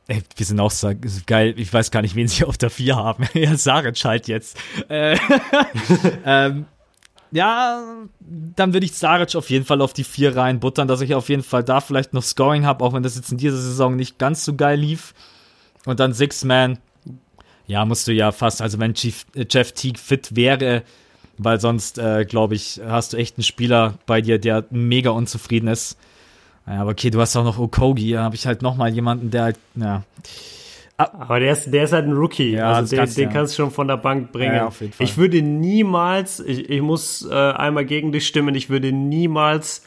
ey, 0.07 0.23
wir 0.35 0.45
sind 0.45 0.59
auch 0.59 0.71
so 0.71 0.91
geil. 1.25 1.53
Ich 1.57 1.71
weiß 1.71 1.91
gar 1.91 2.01
nicht, 2.01 2.15
wen 2.15 2.27
sie 2.27 2.45
auf 2.45 2.57
der 2.57 2.69
4 2.69 2.95
haben. 2.95 3.25
ja, 3.33 3.55
Saric 3.55 4.03
halt 4.03 4.27
jetzt. 4.27 4.57
Äh, 4.89 5.17
ähm, 6.25 6.65
ja, 7.31 7.83
dann 8.19 8.73
würde 8.73 8.85
ich 8.85 8.93
Saric 8.93 9.35
auf 9.35 9.49
jeden 9.49 9.65
Fall 9.65 9.81
auf 9.81 9.93
die 9.93 10.05
4 10.05 10.35
reinbuttern, 10.35 10.87
dass 10.87 11.01
ich 11.01 11.13
auf 11.13 11.27
jeden 11.27 11.43
Fall 11.43 11.63
da 11.63 11.81
vielleicht 11.81 12.13
noch 12.13 12.23
Scoring 12.23 12.65
habe, 12.65 12.83
auch 12.83 12.93
wenn 12.93 13.03
das 13.03 13.15
jetzt 13.15 13.31
in 13.31 13.37
dieser 13.37 13.57
Saison 13.57 13.95
nicht 13.95 14.17
ganz 14.17 14.45
so 14.45 14.55
geil 14.55 14.79
lief. 14.79 15.13
Und 15.85 15.99
dann 15.99 16.13
Six 16.13 16.43
Man. 16.43 16.79
Ja, 17.65 17.83
musst 17.83 18.07
du 18.07 18.13
ja 18.13 18.31
fast, 18.31 18.61
also 18.61 18.79
wenn 18.79 18.93
Chief, 18.93 19.25
äh, 19.35 19.45
Jeff 19.49 19.73
Teague 19.73 19.99
fit 19.99 20.35
wäre, 20.35 20.83
weil 21.37 21.59
sonst, 21.59 21.97
äh, 21.97 22.25
glaube 22.25 22.55
ich, 22.55 22.81
hast 22.85 23.13
du 23.13 23.17
echt 23.17 23.37
einen 23.37 23.43
Spieler 23.43 23.95
bei 24.05 24.21
dir, 24.21 24.39
der 24.39 24.65
mega 24.69 25.11
unzufrieden 25.11 25.67
ist. 25.67 25.97
Ja, 26.65 26.81
aber 26.81 26.91
okay, 26.91 27.09
du 27.09 27.21
hast 27.21 27.35
auch 27.35 27.43
noch 27.43 27.57
Okogi, 27.57 28.11
da 28.11 28.23
habe 28.23 28.35
ich 28.35 28.45
halt 28.45 28.61
nochmal 28.61 28.93
jemanden, 28.93 29.31
der 29.31 29.43
halt, 29.43 29.57
ja. 29.75 30.03
Aber 30.97 31.39
der 31.39 31.53
ist, 31.53 31.71
der 31.71 31.83
ist 31.83 31.93
halt 31.93 32.05
ein 32.05 32.13
Rookie. 32.13 32.53
Ja, 32.53 32.71
also 32.71 32.89
den, 32.89 32.99
kannst 32.99 33.17
du, 33.17 33.21
den 33.21 33.29
ja. 33.29 33.33
kannst 33.33 33.53
du 33.53 33.63
schon 33.63 33.71
von 33.71 33.87
der 33.87 33.97
Bank 33.97 34.31
bringen. 34.31 34.55
Ja, 34.55 34.67
auf 34.67 34.81
jeden 34.81 34.93
Fall. 34.93 35.05
Ich 35.05 35.15
würde 35.15 35.43
niemals, 35.43 36.39
ich, 36.39 36.69
ich 36.69 36.81
muss 36.81 37.25
äh, 37.29 37.33
einmal 37.33 37.85
gegen 37.85 38.11
dich 38.11 38.25
stimmen, 38.25 38.55
ich 38.55 38.69
würde 38.69 38.91
niemals 38.91 39.83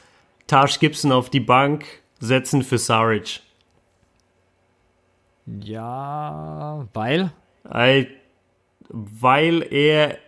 Taj 0.46 0.78
Gibson 0.78 1.11
auf 1.11 1.28
die 1.28 1.40
Bank 1.40 1.84
setzen 2.20 2.62
für 2.62 2.78
Saric. 2.78 3.40
Ja? 5.46 6.86
Weil, 6.92 7.32
weil 8.88 9.66
er. 9.72 10.18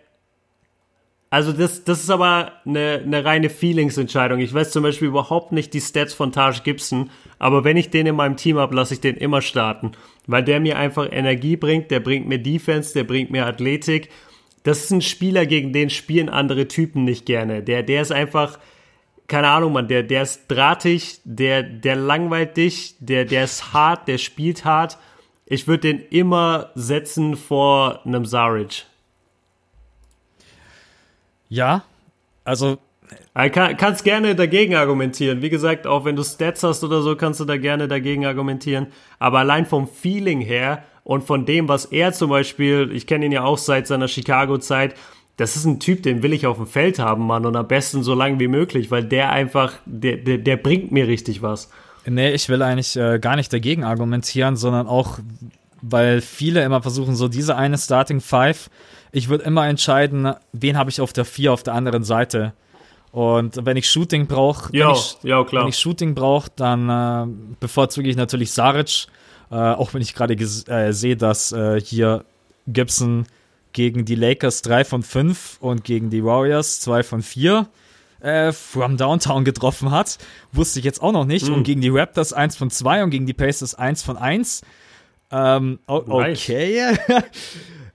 Also 1.33 1.51
das, 1.51 1.83
das 1.83 2.03
ist 2.03 2.11
aber 2.11 2.51
eine, 2.63 3.01
eine 3.03 3.25
reine 3.25 3.49
Feelingsentscheidung. 3.49 4.37
Ich 4.37 4.53
weiß 4.53 4.69
zum 4.69 4.83
Beispiel 4.83 5.07
überhaupt 5.07 5.51
nicht 5.51 5.73
die 5.73 5.81
Stats 5.81 6.13
von 6.13 6.31
Taj 6.31 6.59
Gibson, 6.63 7.09
aber 7.39 7.63
wenn 7.63 7.75
ich 7.75 7.89
den 7.89 8.05
in 8.05 8.15
meinem 8.15 8.37
Team 8.37 8.59
habe, 8.59 8.75
lasse 8.75 8.93
ich 8.93 8.99
den 8.99 9.17
immer 9.17 9.41
starten. 9.41 9.93
Weil 10.27 10.43
der 10.43 10.59
mir 10.59 10.77
einfach 10.77 11.11
Energie 11.11 11.55
bringt, 11.55 11.89
der 11.89 12.01
bringt 12.01 12.27
mir 12.27 12.37
Defense, 12.37 12.93
der 12.93 13.03
bringt 13.03 13.31
mir 13.31 13.47
Athletik. 13.47 14.09
Das 14.61 14.83
ist 14.83 14.91
ein 14.91 15.01
Spieler, 15.01 15.47
gegen 15.47 15.73
den 15.73 15.89
spielen 15.89 16.29
andere 16.29 16.67
Typen 16.67 17.03
nicht 17.03 17.25
gerne. 17.25 17.63
Der, 17.63 17.81
der 17.81 18.03
ist 18.03 18.11
einfach, 18.11 18.59
keine 19.25 19.47
Ahnung, 19.47 19.73
Mann, 19.73 19.87
der, 19.87 20.03
der 20.03 20.21
ist 20.21 20.45
drahtig, 20.49 21.19
der, 21.23 21.63
der 21.63 21.95
langweilt 21.95 22.57
dich, 22.57 22.93
der, 22.99 23.25
der 23.25 23.45
ist 23.45 23.73
hart, 23.73 24.07
der 24.07 24.19
spielt 24.19 24.65
hart. 24.65 24.99
Ich 25.47 25.67
würde 25.67 25.95
den 25.95 25.99
immer 26.11 26.69
setzen 26.75 27.37
vor 27.37 28.05
einem 28.05 28.23
Saric. 28.27 28.85
Ja, 31.53 31.83
also 32.45 32.79
kann, 33.35 33.77
kannst 33.77 34.03
gerne 34.03 34.33
dagegen 34.33 34.73
argumentieren. 34.73 35.43
Wie 35.43 35.51
gesagt, 35.51 35.85
auch 35.85 36.03
wenn 36.03 36.15
du 36.15 36.23
Stats 36.23 36.63
hast 36.63 36.83
oder 36.83 37.03
so, 37.03 37.15
kannst 37.15 37.39
du 37.39 37.45
da 37.45 37.57
gerne 37.57 37.87
dagegen 37.87 38.25
argumentieren. 38.25 38.87
Aber 39.19 39.39
allein 39.39 39.67
vom 39.67 39.87
Feeling 39.87 40.41
her 40.41 40.83
und 41.03 41.23
von 41.23 41.45
dem, 41.45 41.67
was 41.67 41.85
er 41.85 42.11
zum 42.11 42.31
Beispiel, 42.31 42.89
ich 42.91 43.05
kenne 43.05 43.27
ihn 43.27 43.31
ja 43.31 43.43
auch 43.43 43.59
seit 43.59 43.85
seiner 43.85 44.07
Chicago-Zeit, 44.07 44.95
das 45.37 45.55
ist 45.55 45.65
ein 45.65 45.79
Typ, 45.79 46.01
den 46.01 46.23
will 46.23 46.33
ich 46.33 46.47
auf 46.47 46.57
dem 46.57 46.65
Feld 46.65 46.97
haben, 46.97 47.27
Mann. 47.27 47.45
Und 47.45 47.55
am 47.55 47.67
besten 47.67 48.01
so 48.01 48.15
lange 48.15 48.39
wie 48.39 48.47
möglich, 48.47 48.89
weil 48.89 49.03
der 49.03 49.31
einfach, 49.31 49.73
der, 49.85 50.17
der, 50.17 50.39
der 50.39 50.57
bringt 50.57 50.91
mir 50.91 51.07
richtig 51.07 51.43
was. 51.43 51.69
Nee, 52.07 52.31
ich 52.31 52.49
will 52.49 52.63
eigentlich 52.63 52.95
äh, 52.95 53.19
gar 53.19 53.35
nicht 53.35 53.53
dagegen 53.53 53.83
argumentieren, 53.83 54.55
sondern 54.55 54.87
auch, 54.87 55.19
weil 55.83 56.21
viele 56.21 56.63
immer 56.63 56.81
versuchen, 56.81 57.15
so 57.15 57.27
diese 57.27 57.55
eine 57.55 57.77
Starting 57.77 58.21
Five. 58.21 58.71
Ich 59.13 59.29
würde 59.29 59.43
immer 59.45 59.67
entscheiden, 59.67 60.33
wen 60.51 60.77
habe 60.77 60.89
ich 60.89 60.99
auf 60.99 61.13
der 61.13 61.23
Vier 61.23 61.53
auf 61.53 61.63
der 61.63 61.73
anderen 61.75 62.03
Seite. 62.03 62.51
Und 63.11 63.63
wenn 63.63 63.77
ich 63.77 63.89
Shooting 63.89 64.25
brauche, 64.27 64.69
wenn, 64.89 64.95
ich- 64.95 65.17
wenn 65.61 65.67
ich 65.69 65.77
Shooting 65.77 66.15
brauche, 66.15 66.49
dann 66.55 66.89
äh, 66.89 67.31
bevorzuge 67.59 68.09
ich 68.09 68.15
natürlich 68.17 68.51
Saric. 68.51 69.05
Äh, 69.51 69.55
auch 69.55 69.93
wenn 69.93 70.01
ich 70.01 70.15
gerade 70.15 70.33
äh, 70.33 70.91
sehe, 70.93 71.15
dass 71.15 71.51
äh, 71.51 71.79
hier 71.79 72.25
Gibson 72.67 73.25
gegen 73.71 74.03
die 74.05 74.15
Lakers 74.15 74.63
3 74.63 74.83
von 74.83 75.03
5 75.03 75.57
und 75.59 75.83
gegen 75.83 76.09
die 76.09 76.23
Warriors 76.23 76.79
2 76.79 77.03
von 77.03 77.21
4 77.21 77.67
äh, 78.21 78.51
from 78.51 78.97
Downtown 78.97 79.43
getroffen 79.45 79.91
hat. 79.91 80.17
Wusste 80.51 80.79
ich 80.79 80.85
jetzt 80.85 81.01
auch 81.03 81.11
noch 81.11 81.25
nicht. 81.25 81.45
Hm. 81.47 81.53
Und 81.55 81.63
gegen 81.65 81.81
die 81.81 81.89
Raptors 81.89 82.33
1 82.33 82.55
von 82.55 82.71
2 82.71 83.03
und 83.03 83.11
gegen 83.11 83.27
die 83.27 83.33
Pacers 83.33 83.75
1 83.75 84.01
von 84.01 84.17
1. 84.17 84.61
Ähm, 85.31 85.77
o- 85.87 86.03
Nice. 86.07 86.39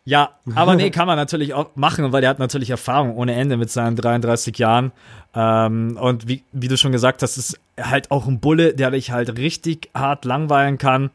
ja, 0.08 0.30
aber 0.54 0.74
nee, 0.74 0.88
kann 0.98 1.06
man 1.06 1.16
natürlich 1.16 1.52
auch 1.52 1.76
machen, 1.76 2.12
weil 2.12 2.24
er 2.24 2.30
hat 2.30 2.38
natürlich 2.38 2.70
Erfahrung 2.70 3.14
ohne 3.14 3.34
Ende 3.34 3.58
mit 3.58 3.70
seinen 3.70 3.94
33 3.94 4.56
Jahren. 4.56 4.90
Ähm, 5.34 5.98
und 6.00 6.26
wie, 6.26 6.44
wie 6.50 6.68
du 6.68 6.78
schon 6.78 6.92
gesagt 6.92 7.22
hast, 7.22 7.36
ist 7.36 7.60
halt 7.78 8.10
auch 8.10 8.26
ein 8.26 8.40
Bulle, 8.40 8.72
der 8.72 8.90
dich 8.90 9.10
halt 9.10 9.36
richtig 9.36 9.90
hart 9.94 10.24
langweilen 10.24 10.78
kann. 10.78 11.10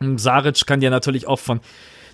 Saric 0.00 0.66
kann 0.66 0.80
dir 0.80 0.90
natürlich 0.90 1.28
auch 1.28 1.38
von. 1.38 1.60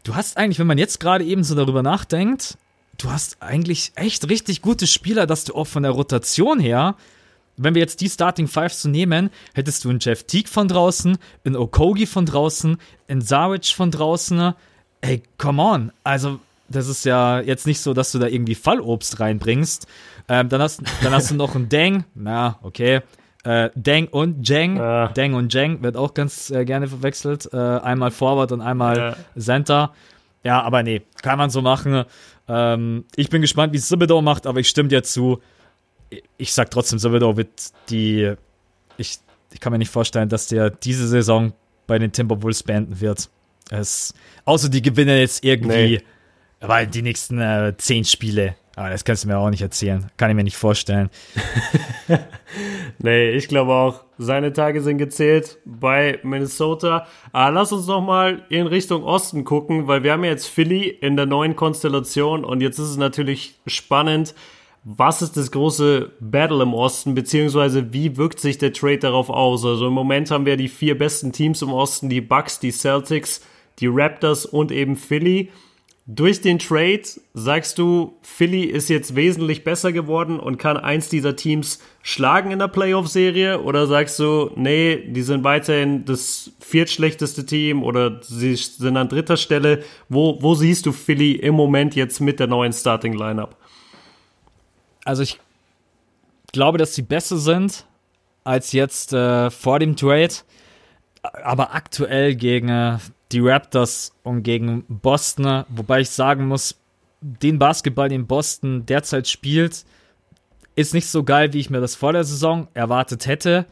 Du 0.04 0.14
hast 0.14 0.36
eigentlich, 0.36 0.58
wenn 0.58 0.66
man 0.66 0.76
jetzt 0.76 1.00
gerade 1.00 1.24
eben 1.24 1.44
so 1.44 1.54
darüber 1.54 1.82
nachdenkt, 1.82 2.58
du 2.98 3.10
hast 3.10 3.40
eigentlich 3.40 3.92
echt 3.94 4.28
richtig 4.28 4.60
gute 4.60 4.86
Spieler, 4.86 5.26
dass 5.26 5.44
du 5.44 5.54
auch 5.54 5.66
von 5.66 5.82
der 5.82 5.92
Rotation 5.92 6.60
her, 6.60 6.96
wenn 7.56 7.74
wir 7.74 7.80
jetzt 7.80 8.02
die 8.02 8.10
Starting 8.10 8.48
Fives 8.48 8.82
zu 8.82 8.90
nehmen, 8.90 9.30
hättest 9.54 9.86
du 9.86 9.88
einen 9.88 9.98
Jeff 9.98 10.24
Teague 10.24 10.50
von 10.50 10.68
draußen, 10.68 11.16
einen 11.46 11.56
Okogi 11.56 12.04
von 12.04 12.26
draußen, 12.26 12.76
einen 13.08 13.22
Saric 13.22 13.68
von 13.68 13.90
draußen. 13.90 14.52
Ey, 15.03 15.22
come 15.36 15.61
on. 15.62 15.92
Also, 16.05 16.38
das 16.68 16.88
ist 16.88 17.05
ja 17.05 17.40
jetzt 17.40 17.66
nicht 17.66 17.80
so, 17.80 17.92
dass 17.92 18.12
du 18.12 18.18
da 18.18 18.26
irgendwie 18.28 18.55
Fallobst 18.55 19.20
reinbringst. 19.20 19.86
Ähm, 20.28 20.48
dann, 20.48 20.62
hast, 20.62 20.80
dann 21.03 21.12
hast 21.12 21.30
du 21.30 21.34
noch 21.34 21.55
einen 21.55 21.68
Deng. 21.68 22.05
Na, 22.14 22.59
okay. 22.62 23.00
Äh, 23.44 23.70
Deng 23.74 24.07
und 24.09 24.48
Jeng. 24.48 24.76
Ja. 24.76 25.09
Deng 25.09 25.34
und 25.34 25.53
Jeng 25.53 25.82
wird 25.82 25.96
auch 25.96 26.14
ganz 26.14 26.50
äh, 26.50 26.64
gerne 26.64 26.86
verwechselt. 26.88 27.48
Äh, 27.53 27.57
einmal 27.57 28.11
Forward 28.12 28.53
und 28.53 28.61
einmal 28.61 28.96
Ja. 29.36 29.40
Center. 29.40 29.92
Ja, 30.44 30.62
aber 30.62 30.82
nee, 30.82 31.03
kann 31.22 31.38
man 31.38 31.50
so 31.50 31.61
machen. 31.62 32.05
Ähm, 32.48 33.05
ich 33.16 33.28
bin 33.30 33.42
gespannt, 33.42 33.72
wie 33.72 33.78
es 33.78 33.88
Thibodeau 33.88 34.22
macht, 34.22 34.46
aber 34.46 34.61
ich 34.61 34.68
stimme 34.68 34.88
dir 34.88 35.03
zu. 35.03 35.40
Ich- 36.36 36.53
sag 36.53 36.70
trotzdem, 36.70 36.98
Thibodeau 37.00 37.36
wird 37.36 37.48
die. 37.90 38.32
Ich, 38.96 39.18
ich 39.53 39.61
kann 39.61 39.72
mir 39.72 39.78
nicht 39.78 39.90
vorstellen, 39.90 40.28
dass 40.28 40.46
der 40.46 40.70
diese 40.70 41.09
Saison 41.09 41.53
bei 41.88 41.98
den 41.98 42.12
Timberwolves 42.12 42.62
beenden 42.62 43.00
wird. 43.00 43.28
Es, 43.70 44.14
außer 44.44 44.68
die 44.68 44.82
gewinnen 44.82 45.18
jetzt 45.18 45.44
irgendwie, 45.44 45.98
Nee. 45.98 46.02
weil 46.60 46.86
die 46.86 47.02
nächsten 47.02 47.40
äh, 47.40 47.74
zehn 47.78 48.04
Spiele. 48.04 48.54
Aber 48.74 48.88
das 48.88 49.04
kannst 49.04 49.24
du 49.24 49.28
mir 49.28 49.36
auch 49.38 49.50
nicht 49.50 49.60
erzählen. 49.60 50.10
Kann 50.16 50.30
ich 50.30 50.36
mir 50.36 50.44
nicht 50.44 50.56
vorstellen. 50.56 51.10
Nee, 52.98 53.30
ich 53.30 53.48
glaube 53.48 53.72
auch, 53.72 54.04
seine 54.18 54.52
Tage 54.52 54.82
sind 54.82 54.98
gezählt 54.98 55.58
bei 55.64 56.18
Minnesota. 56.22 57.06
Aber 57.32 57.50
lass 57.52 57.72
uns 57.72 57.86
noch 57.86 58.02
mal 58.02 58.44
in 58.50 58.66
Richtung 58.66 59.02
Osten 59.04 59.44
gucken, 59.44 59.88
weil 59.88 60.02
wir 60.02 60.12
haben 60.12 60.24
ja 60.24 60.30
jetzt 60.30 60.46
Philly 60.46 60.88
in 60.88 61.16
der 61.16 61.26
neuen 61.26 61.56
Konstellation 61.56 62.44
und 62.44 62.60
jetzt 62.60 62.78
ist 62.78 62.90
es 62.90 62.96
natürlich 62.96 63.54
spannend, 63.66 64.34
was 64.84 65.22
ist 65.22 65.36
das 65.36 65.50
große 65.52 66.12
Battle 66.20 66.62
im 66.62 66.74
Osten, 66.74 67.14
beziehungsweise 67.14 67.92
wie 67.92 68.16
wirkt 68.16 68.40
sich 68.40 68.58
der 68.58 68.72
Trade 68.72 68.98
darauf 68.98 69.30
aus? 69.30 69.64
Also 69.64 69.86
im 69.86 69.92
Moment 69.92 70.30
haben 70.30 70.44
wir 70.44 70.56
die 70.56 70.68
vier 70.68 70.98
besten 70.98 71.32
Teams 71.32 71.62
im 71.62 71.72
Osten, 71.72 72.08
die 72.08 72.20
Bucks, 72.20 72.58
die 72.60 72.72
Celtics, 72.72 73.40
die 73.83 73.89
Raptors 73.89 74.47
und 74.47 74.72
eben 74.72 74.97
Philly. 74.97 75.51
Durch 76.07 76.41
den 76.41 76.59
Trade 76.59 77.03
sagst 77.33 77.78
du, 77.78 78.18
Philly 78.22 78.64
ist 78.64 78.89
jetzt 78.89 79.14
wesentlich 79.14 79.62
besser 79.62 79.93
geworden 79.93 80.41
und 80.41 80.59
kann 80.59 80.76
eins 80.76 81.09
dieser 81.09 81.37
Teams 81.37 81.78
schlagen 82.03 82.51
in 82.51 82.59
der 82.59 82.66
Playoff-Serie? 82.66 83.62
Oder 83.62 83.87
sagst 83.87 84.18
du, 84.18 84.51
nee, 84.57 84.97
die 84.97 85.22
sind 85.22 85.45
weiterhin 85.45 86.05
das 86.05 86.51
viertschlechteste 86.59 87.47
Team 87.47 87.85
oder 87.85 88.20
sie 88.22 88.57
sind 88.57 88.97
an 88.97 89.09
dritter 89.09 89.37
Stelle? 89.37 89.85
Wo, 90.09 90.43
wo 90.43 90.57
siehst 90.57 90.87
du 90.87 90.93
Philly 90.93 91.33
im 91.33 91.55
Moment 91.55 91.95
jetzt 91.95 92.20
mit 92.20 92.41
der 92.41 92.49
neuen 92.49 92.72
Starting-Lineup? 92.72 93.55
Also 95.05 95.22
ich 95.22 95.39
glaube, 96.53 96.78
dass 96.78 96.97
sie 96.97 97.03
besser 97.03 97.37
sind 97.37 97.87
als 98.43 98.72
jetzt 98.72 99.12
äh, 99.12 99.51
vor 99.51 99.78
dem 99.78 99.95
Trade. 99.95 100.35
Aber 101.22 101.74
aktuell 101.74 102.35
gegen 102.35 102.68
äh, 102.68 102.99
die 103.33 103.41
Raptors 103.41 104.12
und 104.22 104.43
gegen 104.43 104.85
Boston, 104.89 105.64
wobei 105.68 106.01
ich 106.01 106.11
sagen 106.11 106.47
muss, 106.47 106.76
den 107.20 107.59
Basketball, 107.59 108.09
den 108.09 108.26
Boston 108.26 108.85
derzeit 108.87 109.28
spielt, 109.28 109.85
ist 110.74 110.95
nicht 110.95 111.07
so 111.07 111.22
geil, 111.22 111.53
wie 111.53 111.61
ich 111.61 111.70
mir 111.70 111.80
das 111.80 111.95
vor 111.95 112.12
der 112.12 112.24
Saison 112.24 112.68
erwartet 112.74 113.26
hätte. 113.26 113.66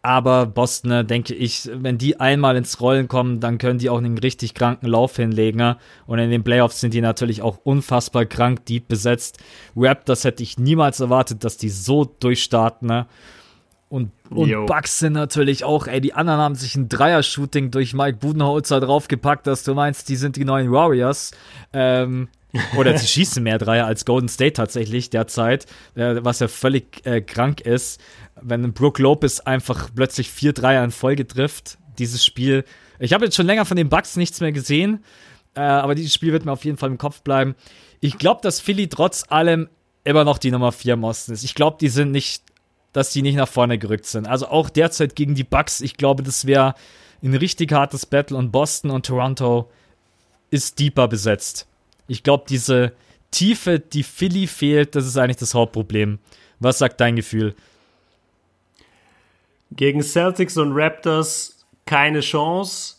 Aber 0.00 0.46
Boston, 0.46 0.90
äh, 0.92 1.04
denke 1.04 1.34
ich, 1.34 1.68
wenn 1.72 1.98
die 1.98 2.20
einmal 2.20 2.56
ins 2.56 2.80
Rollen 2.80 3.08
kommen, 3.08 3.40
dann 3.40 3.58
können 3.58 3.80
die 3.80 3.90
auch 3.90 3.98
einen 3.98 4.16
richtig 4.16 4.54
kranken 4.54 4.86
Lauf 4.86 5.16
hinlegen. 5.16 5.74
Und 6.06 6.18
in 6.20 6.30
den 6.30 6.44
Playoffs 6.44 6.80
sind 6.80 6.94
die 6.94 7.00
natürlich 7.00 7.42
auch 7.42 7.58
unfassbar 7.64 8.24
krank, 8.24 8.64
deep 8.66 8.86
besetzt. 8.86 9.38
Raptors 9.76 10.24
hätte 10.24 10.42
ich 10.42 10.56
niemals 10.56 11.00
erwartet, 11.00 11.42
dass 11.42 11.56
die 11.56 11.68
so 11.68 12.04
durchstarten. 12.04 13.06
Und, 13.88 14.12
und. 14.28 14.66
Bucks 14.66 14.98
sind 14.98 15.14
natürlich 15.14 15.64
auch, 15.64 15.86
ey, 15.86 16.00
die 16.00 16.12
anderen 16.12 16.40
haben 16.40 16.54
sich 16.54 16.76
ein 16.76 16.88
Dreier-Shooting 16.88 17.70
durch 17.70 17.94
Mike 17.94 18.18
Budenholzer 18.18 18.80
draufgepackt, 18.80 19.46
dass 19.46 19.64
du 19.64 19.74
meinst, 19.74 20.08
die 20.08 20.16
sind 20.16 20.36
die 20.36 20.44
neuen 20.44 20.70
Warriors. 20.70 21.30
Ähm, 21.72 22.28
oder 22.76 22.96
sie 22.98 23.06
schießen 23.08 23.42
mehr 23.42 23.58
Dreier 23.58 23.86
als 23.86 24.04
Golden 24.04 24.28
State 24.28 24.54
tatsächlich 24.54 25.10
derzeit, 25.10 25.66
äh, 25.94 26.16
was 26.20 26.40
ja 26.40 26.48
völlig 26.48 27.04
äh, 27.06 27.20
krank 27.20 27.60
ist. 27.62 28.00
Wenn 28.40 28.72
Brook 28.72 28.98
Lopez 28.98 29.40
einfach 29.40 29.88
plötzlich 29.94 30.30
vier 30.30 30.52
Dreier 30.52 30.84
in 30.84 30.90
Folge 30.90 31.26
trifft, 31.26 31.78
dieses 31.98 32.24
Spiel. 32.24 32.64
Ich 32.98 33.12
habe 33.12 33.24
jetzt 33.24 33.36
schon 33.36 33.46
länger 33.46 33.64
von 33.64 33.76
den 33.76 33.88
Bucks 33.88 34.16
nichts 34.16 34.40
mehr 34.40 34.52
gesehen, 34.52 35.04
äh, 35.54 35.60
aber 35.60 35.94
dieses 35.94 36.14
Spiel 36.14 36.32
wird 36.32 36.44
mir 36.44 36.52
auf 36.52 36.64
jeden 36.64 36.76
Fall 36.76 36.90
im 36.90 36.98
Kopf 36.98 37.22
bleiben. 37.22 37.54
Ich 38.00 38.18
glaube, 38.18 38.40
dass 38.42 38.60
Philly 38.60 38.88
trotz 38.88 39.24
allem 39.28 39.68
immer 40.04 40.24
noch 40.24 40.38
die 40.38 40.50
Nummer 40.50 40.72
4 40.72 40.94
im 40.94 41.04
Osten 41.04 41.32
ist. 41.32 41.42
Ich 41.42 41.54
glaube, 41.54 41.78
die 41.80 41.88
sind 41.88 42.12
nicht, 42.12 42.42
dass 42.92 43.12
die 43.12 43.22
nicht 43.22 43.36
nach 43.36 43.48
vorne 43.48 43.78
gerückt 43.78 44.06
sind. 44.06 44.26
Also 44.26 44.48
auch 44.48 44.70
derzeit 44.70 45.14
gegen 45.14 45.34
die 45.34 45.44
Bucks, 45.44 45.80
ich 45.80 45.96
glaube, 45.96 46.22
das 46.22 46.46
wäre 46.46 46.74
ein 47.22 47.34
richtig 47.34 47.72
hartes 47.72 48.06
Battle 48.06 48.36
und 48.36 48.50
Boston 48.52 48.90
und 48.90 49.06
Toronto 49.06 49.70
ist 50.50 50.78
deeper 50.78 51.08
besetzt. 51.08 51.66
Ich 52.06 52.22
glaube, 52.22 52.44
diese 52.48 52.92
Tiefe, 53.30 53.78
die 53.78 54.02
Philly 54.02 54.46
fehlt, 54.46 54.94
das 54.94 55.06
ist 55.06 55.18
eigentlich 55.18 55.36
das 55.36 55.54
Hauptproblem. 55.54 56.18
Was 56.60 56.78
sagt 56.78 57.00
dein 57.00 57.16
Gefühl? 57.16 57.54
Gegen 59.70 60.02
Celtics 60.02 60.56
und 60.56 60.72
Raptors 60.72 61.66
keine 61.84 62.20
Chance. 62.20 62.96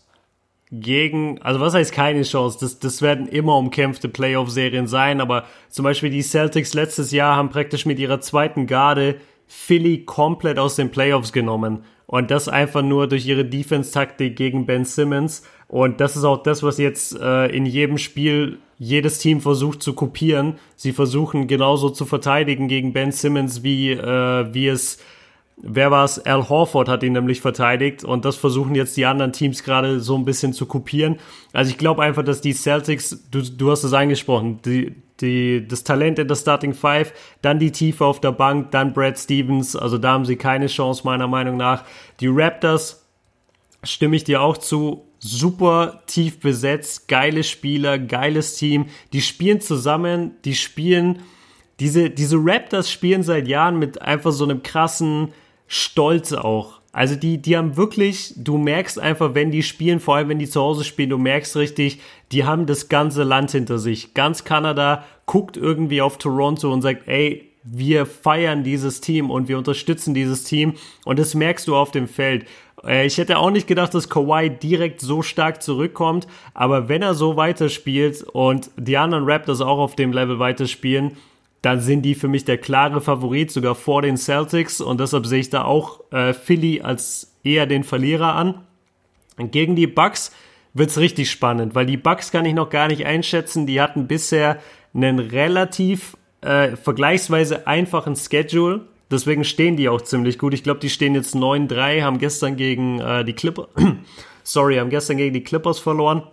gegen, 0.72 1.42
also 1.42 1.60
was 1.60 1.74
heißt 1.74 1.92
keine 1.92 2.22
Chance? 2.22 2.60
Das, 2.62 2.78
das 2.80 3.02
werden 3.02 3.28
immer 3.28 3.58
umkämpfte 3.58 4.08
Playoff-Serien 4.08 4.88
sein, 4.88 5.20
aber 5.20 5.46
zum 5.70 5.84
Beispiel 5.84 6.12
die 6.12 6.22
Celtics 6.22 6.74
letztes 6.74 7.12
Jahr 7.12 7.36
haben 7.36 7.50
praktisch 7.50 7.86
mit 7.86 7.98
ihrer 7.98 8.22
zweiten 8.22 8.68
Garde 8.68 9.20
Philly 9.52 10.06
komplett 10.06 10.60
aus 10.60 10.76
den 10.76 10.92
Playoffs 10.92 11.34
genommen. 11.34 11.84
Und 12.06 12.32
das 12.32 12.48
einfach 12.48 12.82
nur 12.82 13.08
durch 13.08 13.26
ihre 13.26 13.46
Defense-Taktik 13.46 14.36
gegen 14.36 14.66
Ben 14.66 14.86
Simmons. 14.86 15.44
Und 15.68 16.00
das 16.00 16.16
ist 16.16 16.24
auch 16.24 16.42
das, 16.42 16.64
was 16.64 16.78
jetzt 16.78 17.20
äh, 17.20 17.48
in 17.48 17.66
jedem 17.66 17.98
Spiel 17.98 18.60
jedes 18.78 19.20
Team 19.20 19.42
versucht 19.42 19.84
zu 19.84 19.94
kopieren. 19.94 20.56
Sie 20.76 20.94
versuchen 20.94 21.48
genauso 21.48 21.90
zu 21.90 22.06
verteidigen 22.06 22.68
gegen 22.68 22.94
Ben 22.94 23.12
Simmons, 23.12 23.62
wie, 23.64 23.92
äh, 23.92 24.54
wie 24.54 24.68
es 24.68 25.00
wer 25.62 25.92
war 25.92 26.06
es? 26.06 26.20
Al 26.20 26.48
Horford 26.48 26.88
hat 26.88 27.04
ihn 27.04 27.14
nämlich 27.14 27.42
verteidigt 27.42 28.04
und 28.04 28.26
das 28.26 28.38
versuchen 28.38 28.76
jetzt 28.76 28.96
die 28.98 29.06
anderen 29.06 29.34
Teams 29.34 29.64
gerade 29.64 30.00
so 30.00 30.16
ein 30.16 30.26
bisschen 30.26 30.54
zu 30.54 30.66
kopieren. 30.66 31.18
Also 31.54 31.72
ich 31.72 31.78
glaube 31.78 32.02
einfach, 32.02 32.24
dass 32.24 32.42
die 32.42 32.54
Celtics, 32.54 33.26
du, 33.30 33.42
du 33.42 33.72
hast 33.72 33.84
es 33.84 33.94
angesprochen, 33.94 34.60
die, 34.64 34.96
die, 35.22 35.68
das 35.68 35.84
Talent 35.84 36.20
in 36.20 36.28
der 36.28 36.36
Starting 36.36 36.74
Five, 36.74 37.14
dann 37.42 37.60
die 37.60 37.72
Tiefe 37.72 38.06
auf 38.06 38.22
der 38.22 38.32
Bank, 38.32 38.72
dann 38.72 38.94
Brad 38.94 39.18
Stevens, 39.18 39.76
also 39.76 39.98
da 39.98 40.14
haben 40.14 40.26
sie 40.26 40.36
keine 40.36 40.68
Chance 40.68 41.04
meiner 41.06 41.28
Meinung 41.28 41.58
nach. 41.58 41.84
Die 42.20 42.28
Raptors, 42.28 43.06
stimme 43.84 44.16
ich 44.16 44.24
dir 44.24 44.42
auch 44.42 44.58
zu, 44.58 45.06
super 45.20 46.02
tief 46.08 46.40
besetzt, 46.40 47.08
geile 47.08 47.44
Spieler, 47.44 48.00
geiles 48.00 48.56
Team, 48.56 48.88
die 49.14 49.22
spielen 49.22 49.62
zusammen, 49.62 50.38
die 50.46 50.56
spielen, 50.56 51.24
diese, 51.80 52.10
diese 52.10 52.38
Raptors 52.40 52.92
spielen 52.92 53.24
seit 53.24 53.48
Jahren 53.48 53.80
mit 53.80 54.02
einfach 54.02 54.32
so 54.32 54.44
einem 54.44 54.64
krassen, 54.64 55.34
stolz 55.68 56.34
auch. 56.34 56.79
Also 56.92 57.16
die, 57.16 57.40
die 57.40 57.56
haben 57.56 57.78
wirklich, 57.78 58.34
du 58.36 58.58
merkst 58.58 59.00
einfach, 59.00 59.36
wenn 59.36 59.52
die 59.52 59.62
spielen, 59.62 60.00
vor 60.00 60.16
allem 60.16 60.30
wenn 60.30 60.40
die 60.40 60.50
zu 60.50 60.60
Hause 60.60 60.84
spielen, 60.84 61.12
du 61.12 61.20
merkst 61.20 61.56
richtig, 61.56 62.00
die 62.32 62.46
haben 62.46 62.66
das 62.66 62.90
ganze 62.90 63.24
Land 63.24 63.52
hinter 63.52 63.78
sich. 63.78 64.14
Ganz 64.16 64.44
Kanada 64.44 65.04
guckt 65.28 65.56
irgendwie 65.56 66.02
auf 66.02 66.18
Toronto 66.18 66.74
und 66.74 66.82
sagt, 66.82 67.08
ey, 67.08 67.50
wir 67.64 68.06
feiern 68.06 68.64
dieses 68.64 69.02
Team 69.02 69.30
und 69.30 69.48
wir 69.48 69.58
unterstützen 69.58 70.14
dieses 70.14 70.44
Team 70.46 70.74
und 71.06 71.20
das 71.20 71.36
merkst 71.36 71.68
du 71.68 71.76
auf 71.76 71.92
dem 71.92 72.08
Feld. 72.08 72.46
Äh, 72.84 73.06
ich 73.06 73.18
hätte 73.18 73.38
auch 73.38 73.52
nicht 73.52 73.68
gedacht, 73.68 73.94
dass 73.94 74.10
Kawhi 74.10 74.50
direkt 74.50 75.02
so 75.02 75.22
stark 75.22 75.62
zurückkommt, 75.62 76.28
aber 76.54 76.90
wenn 76.90 77.02
er 77.02 77.14
so 77.14 77.36
weiterspielt 77.36 78.24
und 78.24 78.72
die 78.78 78.98
anderen 78.98 79.26
Raptors 79.26 79.62
auch 79.62 79.78
auf 79.78 79.96
dem 79.96 80.14
Level 80.14 80.40
weiterspielen, 80.40 81.18
dann 81.62 81.82
sind 81.82 82.04
die 82.04 82.16
für 82.16 82.28
mich 82.28 82.46
der 82.46 82.58
klare 82.58 83.02
Favorit, 83.02 83.52
sogar 83.52 83.76
vor 83.76 84.02
den 84.02 84.18
Celtics. 84.18 84.80
Und 84.80 85.00
deshalb 85.00 85.26
sehe 85.26 85.40
ich 85.40 85.50
da 85.50 85.64
auch 85.66 86.02
äh, 86.12 86.34
Philly 86.34 86.82
als 86.82 87.36
eher 87.44 87.66
den 87.66 87.84
Verlierer 87.84 88.36
an. 88.36 88.62
Gegen 89.38 89.76
die 89.76 89.88
Bucks 89.88 90.32
wird's 90.74 90.98
richtig 90.98 91.32
spannend, 91.32 91.76
weil 91.76 91.86
die 91.86 91.98
Bucks 91.98 92.32
kann 92.32 92.46
ich 92.46 92.54
noch 92.54 92.70
gar 92.70 92.88
nicht 92.88 93.06
einschätzen. 93.06 93.68
Die 93.68 93.82
hatten 93.82 94.08
bisher 94.08 94.60
einen 94.94 95.20
relativ 95.20 96.18
äh, 96.42 96.76
vergleichsweise 96.76 97.68
einfachen 97.68 98.16
Schedule. 98.16 98.82
Deswegen 99.12 99.44
stehen 99.44 99.76
die 99.76 99.90
auch 99.90 100.02
ziemlich 100.02 100.38
gut. 100.38 100.54
Ich 100.54 100.64
glaube, 100.64 100.80
die 100.80 100.90
stehen 100.90 101.16
jetzt 101.16 101.36
9-3, 101.36 102.04
haben 102.04 102.20
gestern 102.20 102.56
gegen 102.56 103.00
äh, 103.00 103.26
die 103.26 103.34
Clippers, 103.34 103.68
sorry, 104.44 104.78
haben 104.78 104.90
gestern 104.90 105.18
gegen 105.18 105.34
die 105.34 105.44
Clippers 105.44 105.80
verloren. 105.80 106.24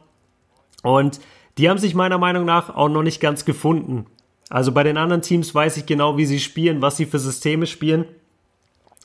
Und 0.83 1.21
die 1.59 1.71
haben 1.71 1.79
sich 1.79 1.95
meiner 1.95 2.19
Meinung 2.19 2.45
nach 2.45 2.75
auch 2.75 2.89
noch 2.89 3.03
nicht 3.03 3.21
ganz 3.21 3.45
gefunden. 3.45 4.07
Also 4.49 4.73
bei 4.73 4.83
den 4.83 4.97
anderen 4.97 5.23
Teams 5.23 5.55
weiß 5.55 5.77
ich 5.77 5.87
genau, 5.87 6.17
wie 6.17 6.27
sie 6.27 6.41
spielen, 6.41 6.83
was 6.83 6.97
sie 6.97 7.07
für 7.07 7.19
Systeme 7.19 7.67
spielen. 7.67 8.05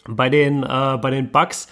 Bei 0.08 0.30
den, 0.30 0.64
äh, 0.64 0.98
bei 1.02 1.10
den 1.10 1.32
Bucks, 1.32 1.68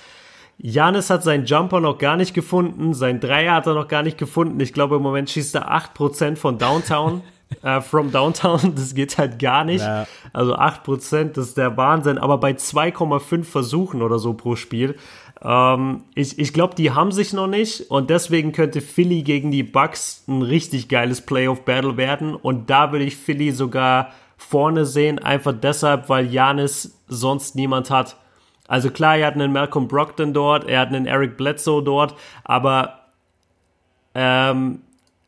Janis 0.58 1.10
hat 1.10 1.24
seinen 1.24 1.46
Jumper 1.46 1.80
noch 1.80 1.98
gar 1.98 2.18
nicht 2.18 2.34
gefunden, 2.34 2.94
sein 2.94 3.20
Dreier 3.20 3.54
hat 3.54 3.68
er 3.68 3.76
noch 3.76 3.88
gar 3.88 4.04
nicht 4.04 4.18
gefunden. 4.18 4.60
Ich 4.60 4.74
glaube, 4.74 4.98
im 4.98 5.02
Moment 5.02 5.30
schießt 5.30 5.56
er 5.56 5.72
8% 5.72 6.36
von 6.36 6.58
Downtown. 6.58 7.22
äh, 7.64 7.82
from 7.82 8.12
Downtown, 8.12 8.76
das 8.76 8.94
geht 8.94 9.18
halt 9.18 9.40
gar 9.40 9.64
nicht. 9.64 9.82
Ja. 9.82 10.06
Also 10.34 10.56
8%, 10.56 11.34
das 11.34 11.50
ist 11.50 11.58
der 11.58 11.78
Wahnsinn. 11.78 12.18
Aber 12.18 12.38
bei 12.38 12.52
2,5 12.52 13.44
Versuchen 13.44 14.02
oder 14.02 14.20
so 14.20 14.34
pro 14.34 14.56
Spiel 14.56 14.96
ähm, 15.44 16.04
ich 16.16 16.38
ich 16.38 16.54
glaube, 16.54 16.76
die 16.76 16.92
haben 16.92 17.12
sich 17.12 17.34
noch 17.34 17.48
nicht 17.48 17.90
und 17.90 18.10
deswegen 18.10 18.52
könnte 18.52 18.82
Philly 18.82 19.24
gegen 19.24 19.52
die 19.52 19.64
Bucks 19.64 20.24
ein 20.28 20.42
richtig 20.42 20.90
geiles 20.90 21.22
Playoff-Battle 21.22 21.98
werden 21.98 22.36
und 22.36 22.70
da 22.70 22.92
würde 22.92 23.06
ich 23.06 23.16
Philly 23.16 23.52
sogar 23.52 24.12
vorne 24.38 24.86
sehen, 24.86 25.20
einfach 25.20 25.54
deshalb, 25.54 26.10
weil 26.10 26.32
Janis 26.32 26.98
sonst 27.08 27.56
niemand 27.56 27.90
hat. 27.90 28.18
Also 28.68 28.90
klar, 28.90 29.18
er 29.18 29.28
hat 29.28 29.34
einen 29.34 29.52
Malcolm 29.52 29.88
Brockton 29.88 30.34
dort, 30.34 30.68
er 30.68 30.82
hat 30.82 30.90
einen 30.90 31.06
Eric 31.06 31.38
Bledsoe 31.38 31.84
dort, 31.84 32.16
aber 32.44 33.00
ähm, 34.14 34.82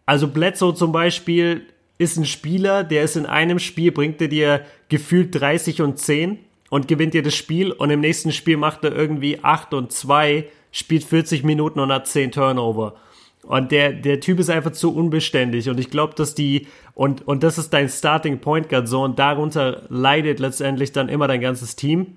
also 0.06 0.28
Bledsoe 0.28 0.76
zum 0.76 0.92
Beispiel 0.92 1.66
ist 1.98 2.18
ein 2.18 2.26
Spieler, 2.26 2.84
der 2.84 3.04
ist 3.04 3.16
in 3.16 3.26
einem 3.26 3.60
Spiel, 3.60 3.92
bringt 3.92 4.22
er 4.22 4.28
dir 4.28 4.66
gefühlt 4.90 5.40
30 5.40 5.82
und 5.82 6.00
10 6.00 6.40
und 6.72 6.88
gewinnt 6.88 7.14
das 7.14 7.36
Spiel 7.36 7.74
und 7.74 7.90
im 7.90 8.00
nächsten 8.00 8.32
Spiel 8.32 8.56
macht 8.56 8.86
er 8.86 8.96
irgendwie 8.96 9.44
8 9.44 9.74
und 9.74 9.92
2, 9.92 10.48
spielt 10.72 11.04
40 11.04 11.44
Minuten 11.44 11.82
und 11.82 11.92
hat 11.92 12.08
10 12.08 12.32
Turnover. 12.32 12.96
Und 13.44 13.74
der, 13.74 13.92
der 13.92 14.22
Typ 14.22 14.40
ist 14.40 14.50
einfach 14.50 14.72
zu 14.72 14.96
unbeständig. 14.96 15.68
Und 15.68 15.82
ich 15.82 15.90
glaube, 15.90 16.16
dass 16.16 16.34
die, 16.34 16.68
und, 16.94 17.28
und 17.28 17.44
das 17.44 17.58
ist 17.58 17.74
dein 17.74 17.90
Starting 17.90 18.40
Point 18.40 18.70
Guard 18.70 18.88
so, 18.88 19.04
und 19.04 19.20
darunter 19.20 19.82
leidet 19.90 20.40
letztendlich 20.40 20.94
dann 20.94 21.10
immer 21.10 21.28
dein 21.28 21.42
ganzes 21.42 21.76
Team. 21.76 22.16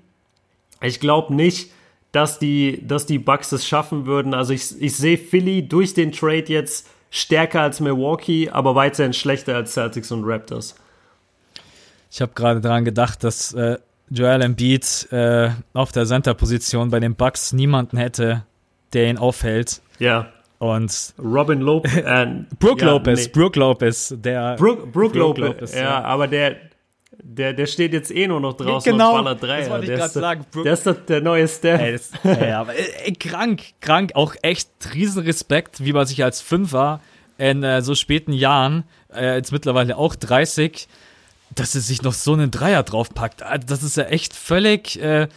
Ich 0.80 1.00
glaube 1.00 1.34
nicht, 1.34 1.72
dass 2.12 2.38
die, 2.38 2.80
dass 2.86 3.07
die 3.07 3.18
Bucks 3.18 3.50
es 3.50 3.66
schaffen 3.66 4.07
würden. 4.07 4.34
Also 4.34 4.52
ich, 4.52 4.80
ich 4.80 4.96
sehe 4.96 5.18
Philly 5.18 5.66
durch 5.66 5.94
den 5.94 6.12
Trade 6.12 6.44
jetzt 6.46 6.88
stärker 7.11 7.62
als 7.62 7.80
Milwaukee, 7.80 8.50
aber 8.50 8.76
weiterhin 8.76 9.14
schlechter 9.14 9.57
als 9.57 9.72
Celtics 9.72 10.12
und 10.12 10.22
Raptors. 10.22 10.76
Ich 12.12 12.20
habe 12.20 12.34
gerade 12.36 12.61
daran 12.61 12.84
gedacht, 12.84 13.24
dass 13.24 13.52
äh, 13.55 13.78
Joel 14.14 14.42
Embiid 14.42 15.08
äh, 15.10 15.50
auf 15.72 15.90
der 15.90 16.06
Center-Position 16.06 16.90
bei 16.90 17.00
den 17.00 17.16
Bucks 17.16 17.52
niemanden 17.52 17.96
hätte, 17.96 18.44
der 18.92 19.10
ihn 19.10 19.18
aufhält. 19.18 19.82
Ja. 19.98 20.28
Und 20.58 21.14
Robin 21.18 21.60
Lopez, 21.60 21.96
äh, 21.96 22.26
Brook 22.58 22.80
ja, 22.80 22.90
Lopez, 22.90 23.26
nee. 23.26 23.32
Brook 23.32 23.56
Lopez, 23.56 24.14
der 24.16 24.54
Brook, 24.56 24.92
Brook, 24.92 25.14
Lopez, 25.14 25.44
Lopez, 25.44 25.74
ja, 25.74 25.82
ja, 25.82 26.04
aber 26.04 26.28
der, 26.28 26.56
der, 27.22 27.52
der 27.52 27.66
steht 27.66 27.92
jetzt 27.92 28.14
eh 28.14 28.28
nur 28.28 28.40
noch 28.40 28.54
draußen 28.54 28.92
genau, 28.92 29.18
und 29.18 29.24
ballert 29.24 29.42
Dreier. 29.42 29.60
Das 29.60 29.70
wollte 29.70 29.92
ich 29.92 29.98
gerade 29.98 30.12
sagen. 30.12 30.46
Der 30.64 30.72
ist 30.72 30.86
doch 30.86 30.96
der 31.06 31.20
neue 31.20 31.48
Steph. 31.48 31.80
Ey, 31.80 31.92
das, 31.92 32.12
ey, 32.22 32.52
aber 32.52 32.72
ey, 32.74 33.12
krank, 33.14 33.62
krank, 33.80 34.12
auch 34.14 34.36
echt 34.42 34.70
Riesenrespekt, 34.94 35.84
wie 35.84 35.92
man 35.92 36.06
sich 36.06 36.22
als 36.22 36.40
Fünfer 36.40 37.00
in 37.36 37.64
äh, 37.64 37.82
so 37.82 37.94
späten 37.94 38.32
Jahren, 38.32 38.84
äh, 39.12 39.36
jetzt 39.36 39.50
mittlerweile 39.50 39.96
auch 39.96 40.14
30, 40.14 40.88
dass 41.55 41.74
er 41.74 41.80
sich 41.80 42.03
noch 42.03 42.12
so 42.12 42.32
einen 42.32 42.51
Dreier 42.51 42.82
draufpackt. 42.82 43.42
Ah, 43.42 43.59
das 43.59 43.82
ist 43.82 43.97
ja 43.97 44.05
echt 44.05 44.34
völlig. 44.34 45.01
Äh, 45.01 45.28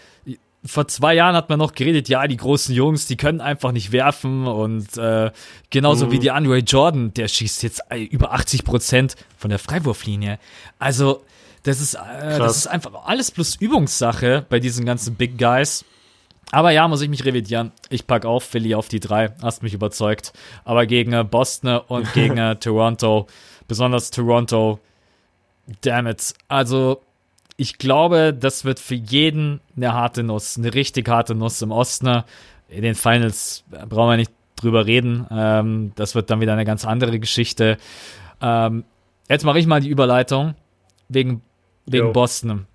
vor 0.66 0.88
zwei 0.88 1.14
Jahren 1.14 1.36
hat 1.36 1.49
man 1.49 1.60
noch 1.60 1.74
geredet, 1.74 2.10
ja, 2.10 2.28
die 2.28 2.38
großen 2.38 2.74
Jungs, 2.74 3.05
die 3.08 3.16
können 3.16 3.41
einfach 3.41 3.72
nicht 3.72 3.91
werfen 3.91 4.47
und 4.47 4.97
äh, 4.97 5.32
genauso 5.70 6.08
mhm. 6.08 6.12
wie 6.12 6.20
die 6.20 6.32
Andre 6.32 6.58
Jordan, 6.58 7.14
der 7.14 7.28
schießt 7.28 7.64
jetzt 7.64 7.82
äh, 7.89 8.03
über 8.03 8.34
80 8.34 8.64
Prozent 8.64 9.16
von 9.38 9.49
der 9.49 9.60
Freiwurflinie. 9.60 10.39
Also 10.80 11.24
das 11.64 11.82
ist, 11.82 11.95
äh, 11.95 12.38
das 12.38 12.58
ist 12.58 12.68
einfach 12.68 13.05
alles 13.05 13.32
plus 13.32 13.55
Übungssache 13.55 14.45
bei 14.49 14.60
diesen 14.60 14.86
ganzen 14.86 15.16
Big 15.16 15.38
Guys. 15.38 15.86
Aber 16.51 16.72
ja, 16.72 16.88
muss 16.88 17.01
ich 17.01 17.10
mich 17.10 17.26
revidieren. 17.26 17.74
Ich 17.89 18.08
pack 18.08 18.26
auf 18.26 18.43
Philly 18.43 18.74
auf 18.74 18.88
die 18.88 19.01
drei. 19.01 19.34
Hast 19.41 19.64
mich 19.64 19.74
überzeugt. 19.74 20.32
Aber 20.64 20.86
gegen 20.86 21.12
äh, 21.14 21.24
Boston 21.24 21.80
und 21.88 22.12
gegen 22.14 22.38
äh, 22.38 22.55
Toronto, 22.55 23.28
besonders 23.68 24.12
Toronto, 24.12 24.80
Damn 25.82 26.07
it. 26.07 26.34
Also, 26.47 27.01
ich 27.57 27.78
glaube, 27.78 28.34
das 28.34 28.65
wird 28.65 28.80
für 28.80 28.95
jeden 28.95 29.59
eine 29.76 29.93
harte 29.93 30.24
Nuss, 30.24 30.57
eine 30.57 30.74
richtig 30.74 31.09
harte 31.09 31.36
Nuss 31.36 31.61
im 31.61 31.72
Osten. 31.72 32.24
In 32.70 32.84
den 32.84 32.95
Finals 32.95 33.63
brauchen 33.70 34.11
wir 34.11 34.18
nicht 34.18 34.32
drüber 34.55 34.86
reden. 34.86 35.26
Ähm, 35.32 35.91
das 35.95 36.15
wird 36.15 36.30
dann 36.30 36.41
wieder 36.41 36.53
eine 36.53 36.65
ganz 36.65 36.86
andere 36.86 37.20
Geschichte. 37.20 37.78
Ähm, 38.41 38.84
jetzt 39.30 39.43
mache 39.43 39.59
ich 39.59 39.68
mal 39.68 39.82
die 39.82 39.89
Überleitung 39.89 40.55
wegen, 41.09 41.41
wegen 41.86 42.13
Boston. 42.13 42.68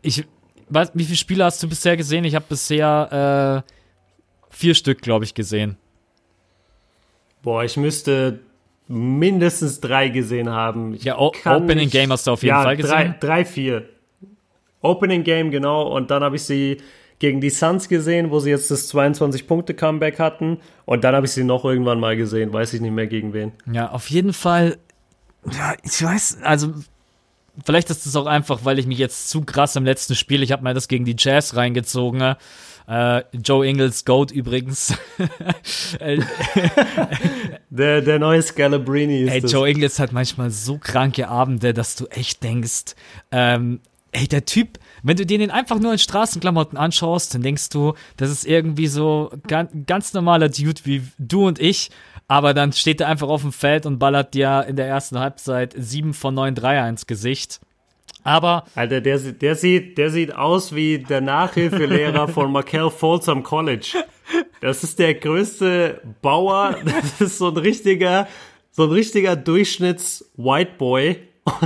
Ich 0.00 0.24
weiß, 0.68 0.92
wie 0.94 1.04
viele 1.04 1.16
Spiele 1.16 1.44
hast 1.44 1.62
du 1.62 1.68
bisher 1.68 1.96
gesehen? 1.96 2.24
Ich 2.24 2.34
habe 2.34 2.46
bisher 2.48 3.64
äh, 3.66 3.72
vier 4.50 4.74
Stück, 4.74 5.02
glaube 5.02 5.24
ich, 5.24 5.34
gesehen. 5.34 5.76
Boah, 7.42 7.64
ich 7.64 7.76
müsste 7.76 8.40
mindestens 8.92 9.80
drei 9.80 10.08
gesehen 10.08 10.50
haben. 10.50 10.94
Ich 10.94 11.04
ja, 11.04 11.18
o 11.18 11.32
Opening 11.44 11.84
nicht, 11.84 11.92
Game 11.92 12.12
hast 12.12 12.26
du 12.26 12.32
auf 12.32 12.42
jeden 12.42 12.54
ja, 12.54 12.62
Fall 12.62 12.76
gesehen. 12.76 12.90
Drei, 12.92 13.16
drei, 13.20 13.44
vier. 13.44 13.88
Opening 14.82 15.24
Game, 15.24 15.50
genau. 15.50 15.88
Und 15.96 16.10
dann 16.10 16.22
habe 16.22 16.36
ich 16.36 16.42
sie 16.42 16.78
gegen 17.18 17.40
die 17.40 17.50
Suns 17.50 17.88
gesehen, 17.88 18.30
wo 18.30 18.38
sie 18.40 18.50
jetzt 18.50 18.70
das 18.70 18.92
22-Punkte-Comeback 18.92 20.18
hatten. 20.18 20.58
Und 20.84 21.04
dann 21.04 21.14
habe 21.14 21.24
ich 21.24 21.32
sie 21.32 21.44
noch 21.44 21.64
irgendwann 21.64 22.00
mal 22.00 22.16
gesehen. 22.16 22.52
Weiß 22.52 22.74
ich 22.74 22.80
nicht 22.80 22.92
mehr 22.92 23.06
gegen 23.06 23.32
wen. 23.32 23.52
Ja, 23.72 23.90
auf 23.90 24.10
jeden 24.10 24.34
Fall. 24.34 24.76
Ja, 25.50 25.74
ich 25.82 26.02
weiß, 26.02 26.38
also 26.42 26.74
vielleicht 27.64 27.90
ist 27.90 28.06
es 28.06 28.16
auch 28.16 28.26
einfach, 28.26 28.64
weil 28.64 28.78
ich 28.78 28.86
mich 28.86 28.98
jetzt 28.98 29.28
zu 29.30 29.42
krass 29.42 29.76
im 29.76 29.84
letzten 29.84 30.14
Spiel, 30.14 30.42
ich 30.42 30.52
habe 30.52 30.62
mir 30.62 30.74
das 30.74 30.88
gegen 30.88 31.04
die 31.04 31.16
Jazz 31.18 31.56
reingezogen. 31.56 32.36
Äh, 32.88 33.22
Joe 33.32 33.66
Ingles 33.66 34.04
Goat 34.04 34.30
übrigens. 34.32 34.94
der, 37.70 38.00
der 38.00 38.18
neue 38.18 38.42
Scalabrini 38.42 39.22
ist 39.22 39.32
Ey, 39.32 39.40
das. 39.40 39.52
Joe 39.52 39.70
Ingles 39.70 39.98
hat 39.98 40.12
manchmal 40.12 40.50
so 40.50 40.78
kranke 40.78 41.28
Abende, 41.28 41.74
dass 41.74 41.94
du 41.94 42.06
echt 42.06 42.42
denkst, 42.42 42.94
ähm, 43.30 43.80
ey, 44.10 44.26
der 44.26 44.44
Typ, 44.44 44.78
wenn 45.02 45.16
du 45.16 45.26
dir 45.26 45.38
den 45.38 45.50
einfach 45.50 45.78
nur 45.78 45.92
in 45.92 45.98
Straßenklamotten 45.98 46.78
anschaust, 46.78 47.34
dann 47.34 47.42
denkst 47.42 47.68
du, 47.70 47.94
das 48.16 48.30
ist 48.30 48.46
irgendwie 48.46 48.86
so 48.86 49.30
ganz, 49.46 49.70
ganz 49.86 50.12
normaler 50.14 50.48
Dude 50.48 50.80
wie 50.84 51.02
du 51.18 51.46
und 51.46 51.60
ich, 51.60 51.90
aber 52.28 52.54
dann 52.54 52.72
steht 52.72 53.00
er 53.00 53.08
einfach 53.08 53.28
auf 53.28 53.42
dem 53.42 53.52
Feld 53.52 53.86
und 53.86 53.98
ballert 53.98 54.34
dir 54.34 54.64
in 54.68 54.76
der 54.76 54.86
ersten 54.86 55.18
Halbzeit 55.18 55.74
sieben 55.76 56.14
von 56.14 56.34
neun 56.34 56.54
Dreier 56.54 56.88
ins 56.88 57.06
Gesicht. 57.06 57.60
Aber 58.24 58.64
Alter, 58.74 59.00
der, 59.00 59.18
der, 59.18 59.56
sieht, 59.56 59.98
der 59.98 60.10
sieht 60.10 60.34
aus 60.34 60.74
wie 60.74 60.98
der 60.98 61.20
Nachhilfelehrer 61.20 62.28
von 62.28 62.52
Markel 62.52 62.90
am 63.26 63.42
College. 63.42 64.04
Das 64.60 64.84
ist 64.84 64.98
der 64.98 65.14
größte 65.14 66.00
Bauer. 66.22 66.76
Das 66.84 67.20
ist 67.20 67.38
so 67.38 67.48
ein 67.48 67.56
richtiger, 67.56 68.28
so 68.70 68.84
ein 68.84 68.90
richtiger 68.90 69.34
Durchschnitts-White 69.34 70.72
Boy. 70.78 71.16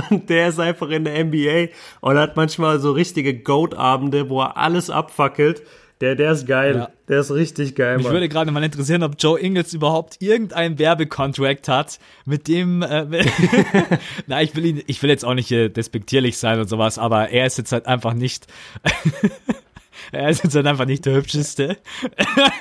Und 0.09 0.29
der 0.29 0.47
ist 0.47 0.59
einfach 0.59 0.89
in 0.89 1.03
der 1.03 1.23
NBA 1.23 1.67
und 2.01 2.17
hat 2.17 2.35
manchmal 2.35 2.79
so 2.79 2.91
richtige 2.91 3.35
Goat-Abende, 3.37 4.29
wo 4.29 4.41
er 4.41 4.57
alles 4.57 4.89
abfackelt. 4.89 5.61
Der, 6.01 6.15
der 6.15 6.31
ist 6.31 6.45
geil. 6.47 6.75
Ja. 6.75 6.89
Der 7.07 7.19
ist 7.21 7.31
richtig 7.31 7.73
geil, 7.75 7.97
mich 7.97 8.03
Mann. 8.05 8.13
würde 8.13 8.29
gerade 8.29 8.51
mal 8.51 8.63
interessieren, 8.63 9.01
ob 9.01 9.15
Joe 9.17 9.39
Ingles 9.39 9.73
überhaupt 9.73 10.17
irgendeinen 10.21 10.77
Werbekontrakt 10.77 11.67
hat, 11.69 11.99
mit 12.25 12.47
dem, 12.47 12.81
äh, 12.83 13.05
na, 14.27 14.41
ich 14.43 14.55
will 14.55 14.65
ihn, 14.65 14.83
ich 14.87 15.01
will 15.01 15.09
jetzt 15.09 15.25
auch 15.25 15.33
nicht 15.33 15.51
äh, 15.51 15.69
despektierlich 15.69 16.37
sein 16.37 16.59
und 16.59 16.67
sowas, 16.69 16.99
aber 16.99 17.29
er 17.29 17.45
ist 17.47 17.57
jetzt 17.57 17.71
halt 17.71 17.87
einfach 17.87 18.13
nicht, 18.13 18.45
er 20.11 20.29
ist 20.29 20.43
jetzt 20.43 20.55
halt 20.55 20.67
einfach 20.67 20.85
nicht 20.85 21.05
der 21.05 21.15
hübscheste. 21.15 21.77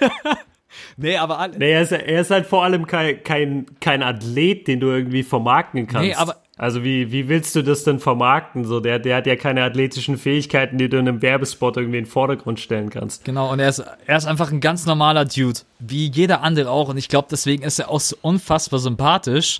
nee, 0.96 1.16
aber 1.16 1.38
alle, 1.38 1.58
Nee, 1.58 1.72
er 1.72 1.82
ist, 1.82 1.92
er 1.92 2.20
ist 2.20 2.30
halt 2.30 2.46
vor 2.46 2.64
allem 2.64 2.86
kein, 2.86 3.22
kein, 3.22 3.66
kein 3.80 4.02
Athlet, 4.02 4.66
den 4.66 4.80
du 4.80 4.88
irgendwie 4.88 5.22
vermarkten 5.22 5.86
kannst. 5.86 6.08
Nee, 6.08 6.14
aber- 6.14 6.36
also 6.58 6.82
wie, 6.82 7.12
wie 7.12 7.28
willst 7.28 7.54
du 7.54 7.62
das 7.62 7.84
denn 7.84 8.00
vermarkten? 8.00 8.64
So, 8.64 8.80
der, 8.80 8.98
der 8.98 9.16
hat 9.16 9.26
ja 9.26 9.36
keine 9.36 9.62
athletischen 9.62 10.16
Fähigkeiten, 10.16 10.78
die 10.78 10.88
du 10.88 10.98
in 10.98 11.06
einem 11.06 11.20
Werbespot 11.20 11.76
irgendwie 11.76 11.98
in 11.98 12.04
den 12.04 12.10
Vordergrund 12.10 12.60
stellen 12.60 12.88
kannst. 12.88 13.24
Genau, 13.24 13.52
und 13.52 13.60
er 13.60 13.68
ist, 13.68 13.84
er 14.06 14.16
ist 14.16 14.26
einfach 14.26 14.50
ein 14.50 14.60
ganz 14.60 14.86
normaler 14.86 15.26
Dude, 15.26 15.60
wie 15.78 16.06
jeder 16.10 16.42
andere 16.42 16.70
auch. 16.70 16.88
Und 16.88 16.96
ich 16.96 17.08
glaube, 17.08 17.28
deswegen 17.30 17.62
ist 17.62 17.78
er 17.78 17.90
auch 17.90 18.00
so 18.00 18.16
unfassbar 18.22 18.80
sympathisch. 18.80 19.58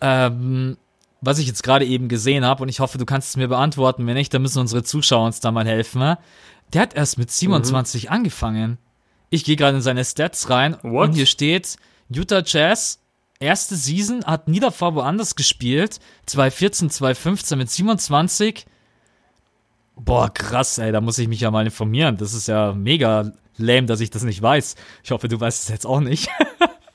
Ähm, 0.00 0.78
was 1.20 1.38
ich 1.38 1.46
jetzt 1.46 1.62
gerade 1.62 1.84
eben 1.84 2.08
gesehen 2.08 2.44
habe, 2.44 2.62
und 2.62 2.68
ich 2.68 2.80
hoffe, 2.80 2.98
du 2.98 3.04
kannst 3.04 3.28
es 3.30 3.36
mir 3.36 3.48
beantworten. 3.48 4.06
Wenn 4.06 4.14
nicht, 4.14 4.32
dann 4.32 4.42
müssen 4.42 4.60
unsere 4.60 4.82
Zuschauer 4.82 5.26
uns 5.26 5.40
da 5.40 5.52
mal 5.52 5.66
helfen. 5.66 6.00
ne? 6.00 6.18
Der 6.72 6.82
hat 6.82 6.94
erst 6.94 7.18
mit 7.18 7.30
27 7.30 8.10
angefangen. 8.10 8.78
Ich 9.28 9.44
gehe 9.44 9.56
gerade 9.56 9.76
in 9.76 9.82
seine 9.82 10.04
Stats 10.04 10.48
rein 10.48 10.76
What? 10.82 11.08
und 11.08 11.14
hier 11.14 11.26
steht 11.26 11.76
Utah 12.08 12.42
Jazz. 12.44 13.00
Erste 13.44 13.76
Season 13.76 14.24
hat 14.24 14.48
nie 14.48 14.58
davor 14.58 14.94
woanders 14.94 15.36
gespielt. 15.36 16.00
2014, 16.24 16.88
2015 16.88 17.58
mit 17.58 17.70
27. 17.70 18.64
Boah, 19.96 20.32
krass, 20.32 20.78
ey, 20.78 20.92
da 20.92 21.02
muss 21.02 21.18
ich 21.18 21.28
mich 21.28 21.40
ja 21.40 21.50
mal 21.50 21.66
informieren. 21.66 22.16
Das 22.16 22.32
ist 22.32 22.48
ja 22.48 22.72
mega 22.72 23.32
lame, 23.58 23.86
dass 23.86 24.00
ich 24.00 24.08
das 24.08 24.22
nicht 24.22 24.40
weiß. 24.40 24.76
Ich 25.02 25.10
hoffe, 25.10 25.28
du 25.28 25.38
weißt 25.38 25.62
es 25.62 25.68
jetzt 25.68 25.86
auch 25.86 26.00
nicht. 26.00 26.30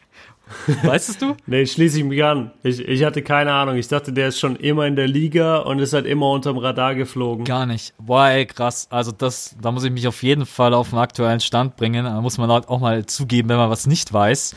weißt 0.81 1.09
es 1.09 1.17
du? 1.19 1.37
Nee, 1.45 1.67
schließe 1.67 1.99
ich 1.99 2.03
mich 2.03 2.23
an. 2.23 2.51
Ich, 2.63 2.79
ich 2.79 3.03
hatte 3.03 3.21
keine 3.21 3.53
Ahnung. 3.53 3.75
Ich 3.75 3.87
dachte, 3.87 4.11
der 4.11 4.29
ist 4.29 4.39
schon 4.39 4.55
immer 4.55 4.87
in 4.87 4.95
der 4.95 5.07
Liga 5.07 5.57
und 5.57 5.77
ist 5.77 5.93
halt 5.93 6.07
immer 6.07 6.31
unterm 6.31 6.57
Radar 6.57 6.95
geflogen. 6.95 7.45
Gar 7.45 7.67
nicht. 7.67 7.93
Boah, 7.99 8.29
ey, 8.29 8.47
krass. 8.47 8.87
Also 8.89 9.11
das, 9.11 9.55
da 9.61 9.71
muss 9.71 9.83
ich 9.83 9.91
mich 9.91 10.07
auf 10.07 10.23
jeden 10.23 10.47
Fall 10.47 10.73
auf 10.73 10.89
den 10.89 10.97
aktuellen 10.97 11.41
Stand 11.41 11.75
bringen. 11.75 12.05
Da 12.05 12.19
muss 12.21 12.39
man 12.39 12.51
halt 12.51 12.69
auch 12.69 12.79
mal 12.79 13.05
zugeben, 13.05 13.49
wenn 13.49 13.57
man 13.57 13.69
was 13.69 13.85
nicht 13.85 14.11
weiß. 14.11 14.55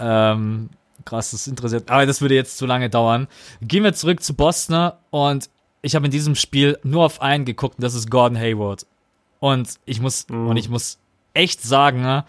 Ähm, 0.00 0.70
krass, 1.10 1.32
das 1.32 1.46
interessiert. 1.46 1.90
Aber 1.90 2.06
das 2.06 2.20
würde 2.20 2.34
jetzt 2.34 2.56
zu 2.56 2.66
lange 2.66 2.88
dauern. 2.88 3.28
Gehen 3.60 3.84
wir 3.84 3.92
zurück 3.92 4.22
zu 4.22 4.34
Boston 4.34 4.92
und 5.10 5.50
ich 5.82 5.94
habe 5.94 6.06
in 6.06 6.12
diesem 6.12 6.34
Spiel 6.34 6.78
nur 6.82 7.04
auf 7.04 7.20
einen 7.20 7.44
geguckt 7.44 7.78
und 7.78 7.82
das 7.82 7.94
ist 7.94 8.10
Gordon 8.10 8.38
Hayward. 8.38 8.86
Und 9.40 9.74
ich 9.86 10.00
muss, 10.00 10.24
und 10.24 10.56
ich 10.56 10.68
muss 10.68 10.98
echt 11.34 11.62
sagen, 11.62 12.02
ne, 12.02 12.24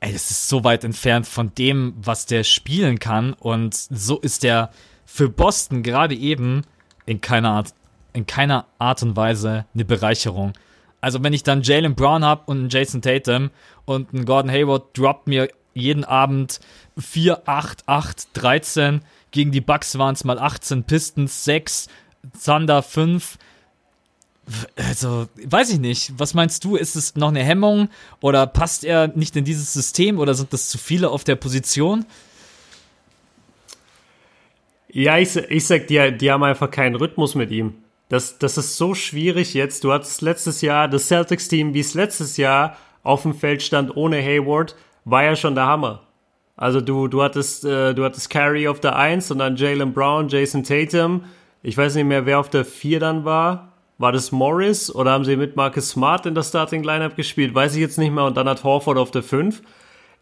ey, 0.00 0.12
das 0.12 0.30
ist 0.30 0.48
so 0.48 0.64
weit 0.64 0.84
entfernt 0.84 1.26
von 1.26 1.54
dem, 1.54 1.94
was 1.96 2.26
der 2.26 2.44
spielen 2.44 2.98
kann. 2.98 3.34
Und 3.34 3.74
so 3.74 4.18
ist 4.18 4.42
der 4.42 4.70
für 5.04 5.28
Boston 5.28 5.82
gerade 5.82 6.14
eben 6.14 6.62
in 7.06 7.20
keiner 7.20 7.50
Art, 7.50 7.74
in 8.12 8.26
keiner 8.26 8.66
Art 8.78 9.02
und 9.02 9.16
Weise 9.16 9.66
eine 9.74 9.84
Bereicherung. 9.84 10.54
Also 11.00 11.22
wenn 11.22 11.32
ich 11.32 11.42
dann 11.42 11.62
Jalen 11.62 11.94
Brown 11.94 12.24
habe 12.24 12.42
und 12.46 12.58
einen 12.58 12.68
Jason 12.70 13.02
Tatum 13.02 13.50
und 13.84 14.14
einen 14.14 14.24
Gordon 14.24 14.50
Hayward 14.50 14.96
droppt 14.96 15.26
mir 15.26 15.48
jeden 15.74 16.04
Abend 16.04 16.60
4, 16.98 17.42
8, 17.46 17.84
8, 17.86 18.28
13. 18.34 19.00
Gegen 19.30 19.50
die 19.50 19.60
Bucks 19.60 19.96
waren 19.98 20.14
es 20.14 20.24
mal 20.24 20.38
18, 20.38 20.84
Pistons 20.84 21.44
6, 21.44 21.88
Thunder 22.44 22.82
5. 22.82 23.38
Also, 24.76 25.28
weiß 25.44 25.70
ich 25.70 25.78
nicht. 25.78 26.12
Was 26.18 26.34
meinst 26.34 26.64
du? 26.64 26.76
Ist 26.76 26.96
es 26.96 27.14
noch 27.14 27.28
eine 27.28 27.42
Hemmung? 27.42 27.88
Oder 28.20 28.46
passt 28.46 28.84
er 28.84 29.08
nicht 29.08 29.36
in 29.36 29.44
dieses 29.44 29.72
System? 29.72 30.18
Oder 30.18 30.34
sind 30.34 30.52
das 30.52 30.68
zu 30.68 30.78
viele 30.78 31.10
auf 31.10 31.24
der 31.24 31.36
Position? 31.36 32.04
Ja, 34.88 35.16
ich, 35.16 35.36
ich 35.36 35.66
sag 35.66 35.86
dir, 35.86 36.10
die 36.10 36.30
haben 36.30 36.42
einfach 36.42 36.70
keinen 36.70 36.96
Rhythmus 36.96 37.34
mit 37.34 37.50
ihm. 37.50 37.74
Das, 38.10 38.38
das 38.38 38.58
ist 38.58 38.76
so 38.76 38.94
schwierig 38.94 39.54
jetzt. 39.54 39.84
Du 39.84 39.92
hattest 39.92 40.20
letztes 40.20 40.60
Jahr 40.60 40.86
das 40.86 41.08
Celtics-Team, 41.08 41.72
wie 41.72 41.80
es 41.80 41.94
letztes 41.94 42.36
Jahr 42.36 42.76
auf 43.02 43.22
dem 43.22 43.34
Feld 43.34 43.62
stand 43.62 43.96
ohne 43.96 44.22
Hayward, 44.22 44.76
war 45.06 45.24
ja 45.24 45.34
schon 45.34 45.54
der 45.54 45.66
Hammer. 45.66 46.02
Also 46.56 46.80
du, 46.80 47.08
du 47.08 47.22
hattest, 47.22 47.64
äh, 47.64 47.94
du 47.94 48.04
hattest 48.04 48.30
Carey 48.30 48.68
auf 48.68 48.80
der 48.80 48.96
1 48.96 49.30
und 49.30 49.38
dann 49.38 49.56
Jalen 49.56 49.92
Brown, 49.92 50.28
Jason 50.28 50.64
Tatum. 50.64 51.24
Ich 51.62 51.76
weiß 51.76 51.94
nicht 51.94 52.04
mehr, 52.04 52.26
wer 52.26 52.40
auf 52.40 52.50
der 52.50 52.64
4 52.64 53.00
dann 53.00 53.24
war. 53.24 53.72
War 53.98 54.12
das 54.12 54.32
Morris 54.32 54.92
oder 54.94 55.12
haben 55.12 55.24
sie 55.24 55.36
mit 55.36 55.54
Marcus 55.54 55.90
Smart 55.90 56.26
in 56.26 56.34
der 56.34 56.42
Starting 56.42 56.82
Lineup 56.82 57.14
gespielt? 57.16 57.54
Weiß 57.54 57.74
ich 57.74 57.80
jetzt 57.80 57.98
nicht 57.98 58.12
mehr. 58.12 58.24
Und 58.24 58.36
dann 58.36 58.48
hat 58.48 58.64
Horford 58.64 58.98
auf 58.98 59.10
der 59.10 59.22
5. 59.22 59.62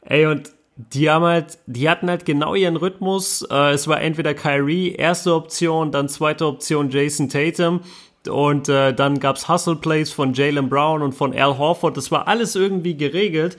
Ey, 0.02 0.26
und 0.26 0.52
die 0.76 1.10
haben 1.10 1.24
halt, 1.24 1.58
die 1.66 1.88
hatten 1.88 2.08
halt 2.08 2.24
genau 2.24 2.54
ihren 2.54 2.76
Rhythmus. 2.76 3.42
Äh, 3.50 3.72
es 3.72 3.88
war 3.88 4.00
entweder 4.00 4.34
Kyrie, 4.34 4.92
erste 4.92 5.34
Option, 5.34 5.92
dann 5.92 6.08
zweite 6.08 6.46
Option 6.46 6.90
Jason 6.90 7.28
Tatum. 7.28 7.80
Und 8.28 8.68
äh, 8.68 8.92
dann 8.92 9.18
gab's 9.18 9.48
Hustle 9.48 9.76
Plays 9.76 10.12
von 10.12 10.34
Jalen 10.34 10.68
Brown 10.68 11.02
und 11.02 11.12
von 11.12 11.34
Al 11.34 11.56
Horford. 11.56 11.96
Das 11.96 12.10
war 12.10 12.28
alles 12.28 12.54
irgendwie 12.54 12.96
geregelt. 12.96 13.56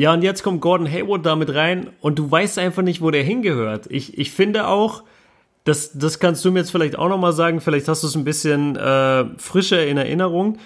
Ja, 0.00 0.14
und 0.14 0.22
jetzt 0.22 0.42
kommt 0.42 0.62
Gordon 0.62 0.90
Hayward 0.90 1.26
da 1.26 1.36
mit 1.36 1.54
rein 1.54 1.90
und 2.00 2.18
du 2.18 2.30
weißt 2.30 2.58
einfach 2.58 2.82
nicht, 2.82 3.02
wo 3.02 3.10
der 3.10 3.22
hingehört. 3.22 3.86
Ich, 3.90 4.16
ich 4.16 4.30
finde 4.30 4.66
auch, 4.66 5.02
das, 5.64 5.92
das 5.92 6.18
kannst 6.18 6.42
du 6.42 6.50
mir 6.50 6.60
jetzt 6.60 6.70
vielleicht 6.70 6.96
auch 6.96 7.10
nochmal 7.10 7.34
sagen, 7.34 7.60
vielleicht 7.60 7.86
hast 7.86 8.02
du 8.02 8.06
es 8.06 8.14
ein 8.14 8.24
bisschen 8.24 8.76
äh, 8.76 9.26
frischer 9.36 9.86
in 9.86 9.98
Erinnerung. 9.98 10.56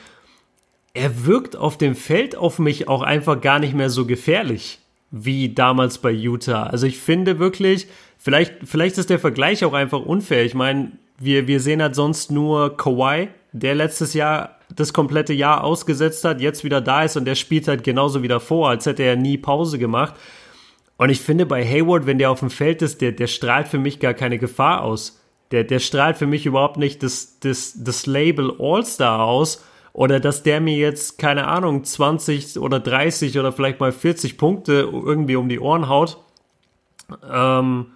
Er 0.92 1.26
wirkt 1.26 1.56
auf 1.56 1.76
dem 1.76 1.96
Feld 1.96 2.36
auf 2.36 2.60
mich 2.60 2.86
auch 2.86 3.02
einfach 3.02 3.40
gar 3.40 3.58
nicht 3.58 3.74
mehr 3.74 3.90
so 3.90 4.06
gefährlich 4.06 4.78
wie 5.10 5.52
damals 5.52 5.98
bei 5.98 6.12
Utah. 6.12 6.66
Also 6.66 6.86
ich 6.86 7.00
finde 7.00 7.40
wirklich, 7.40 7.88
vielleicht, 8.18 8.54
vielleicht 8.62 8.98
ist 8.98 9.10
der 9.10 9.18
Vergleich 9.18 9.64
auch 9.64 9.72
einfach 9.72 10.00
unfair. 10.00 10.44
Ich 10.44 10.54
meine, 10.54 10.92
wir, 11.18 11.48
wir 11.48 11.58
sehen 11.58 11.82
halt 11.82 11.96
sonst 11.96 12.30
nur 12.30 12.76
Kawhi, 12.76 13.30
der 13.50 13.74
letztes 13.74 14.14
Jahr 14.14 14.60
das 14.74 14.92
komplette 14.92 15.32
Jahr 15.32 15.64
ausgesetzt 15.64 16.24
hat, 16.24 16.40
jetzt 16.40 16.64
wieder 16.64 16.80
da 16.80 17.04
ist 17.04 17.16
und 17.16 17.24
der 17.24 17.34
spielt 17.34 17.68
halt 17.68 17.84
genauso 17.84 18.22
wieder 18.22 18.40
vor, 18.40 18.68
als 18.68 18.86
hätte 18.86 19.02
er 19.02 19.16
nie 19.16 19.38
Pause 19.38 19.78
gemacht. 19.78 20.14
Und 20.96 21.10
ich 21.10 21.20
finde 21.20 21.46
bei 21.46 21.64
Hayward, 21.64 22.06
wenn 22.06 22.18
der 22.18 22.30
auf 22.30 22.40
dem 22.40 22.50
Feld 22.50 22.82
ist, 22.82 23.00
der, 23.00 23.12
der 23.12 23.26
strahlt 23.26 23.68
für 23.68 23.78
mich 23.78 24.00
gar 24.00 24.14
keine 24.14 24.38
Gefahr 24.38 24.82
aus. 24.82 25.20
Der, 25.50 25.64
der 25.64 25.80
strahlt 25.80 26.16
für 26.16 26.26
mich 26.26 26.46
überhaupt 26.46 26.76
nicht 26.76 27.02
das, 27.02 27.38
das, 27.40 27.74
das 27.76 28.06
Label 28.06 28.54
All-Star 28.58 29.24
aus. 29.24 29.64
Oder 29.92 30.18
dass 30.18 30.42
der 30.42 30.60
mir 30.60 30.76
jetzt, 30.76 31.18
keine 31.18 31.46
Ahnung, 31.46 31.84
20 31.84 32.58
oder 32.58 32.80
30 32.80 33.38
oder 33.38 33.52
vielleicht 33.52 33.80
mal 33.80 33.92
40 33.92 34.38
Punkte 34.38 34.88
irgendwie 34.90 35.36
um 35.36 35.48
die 35.48 35.60
Ohren 35.60 35.88
haut. 35.88 36.18
Ähm, 37.30 37.86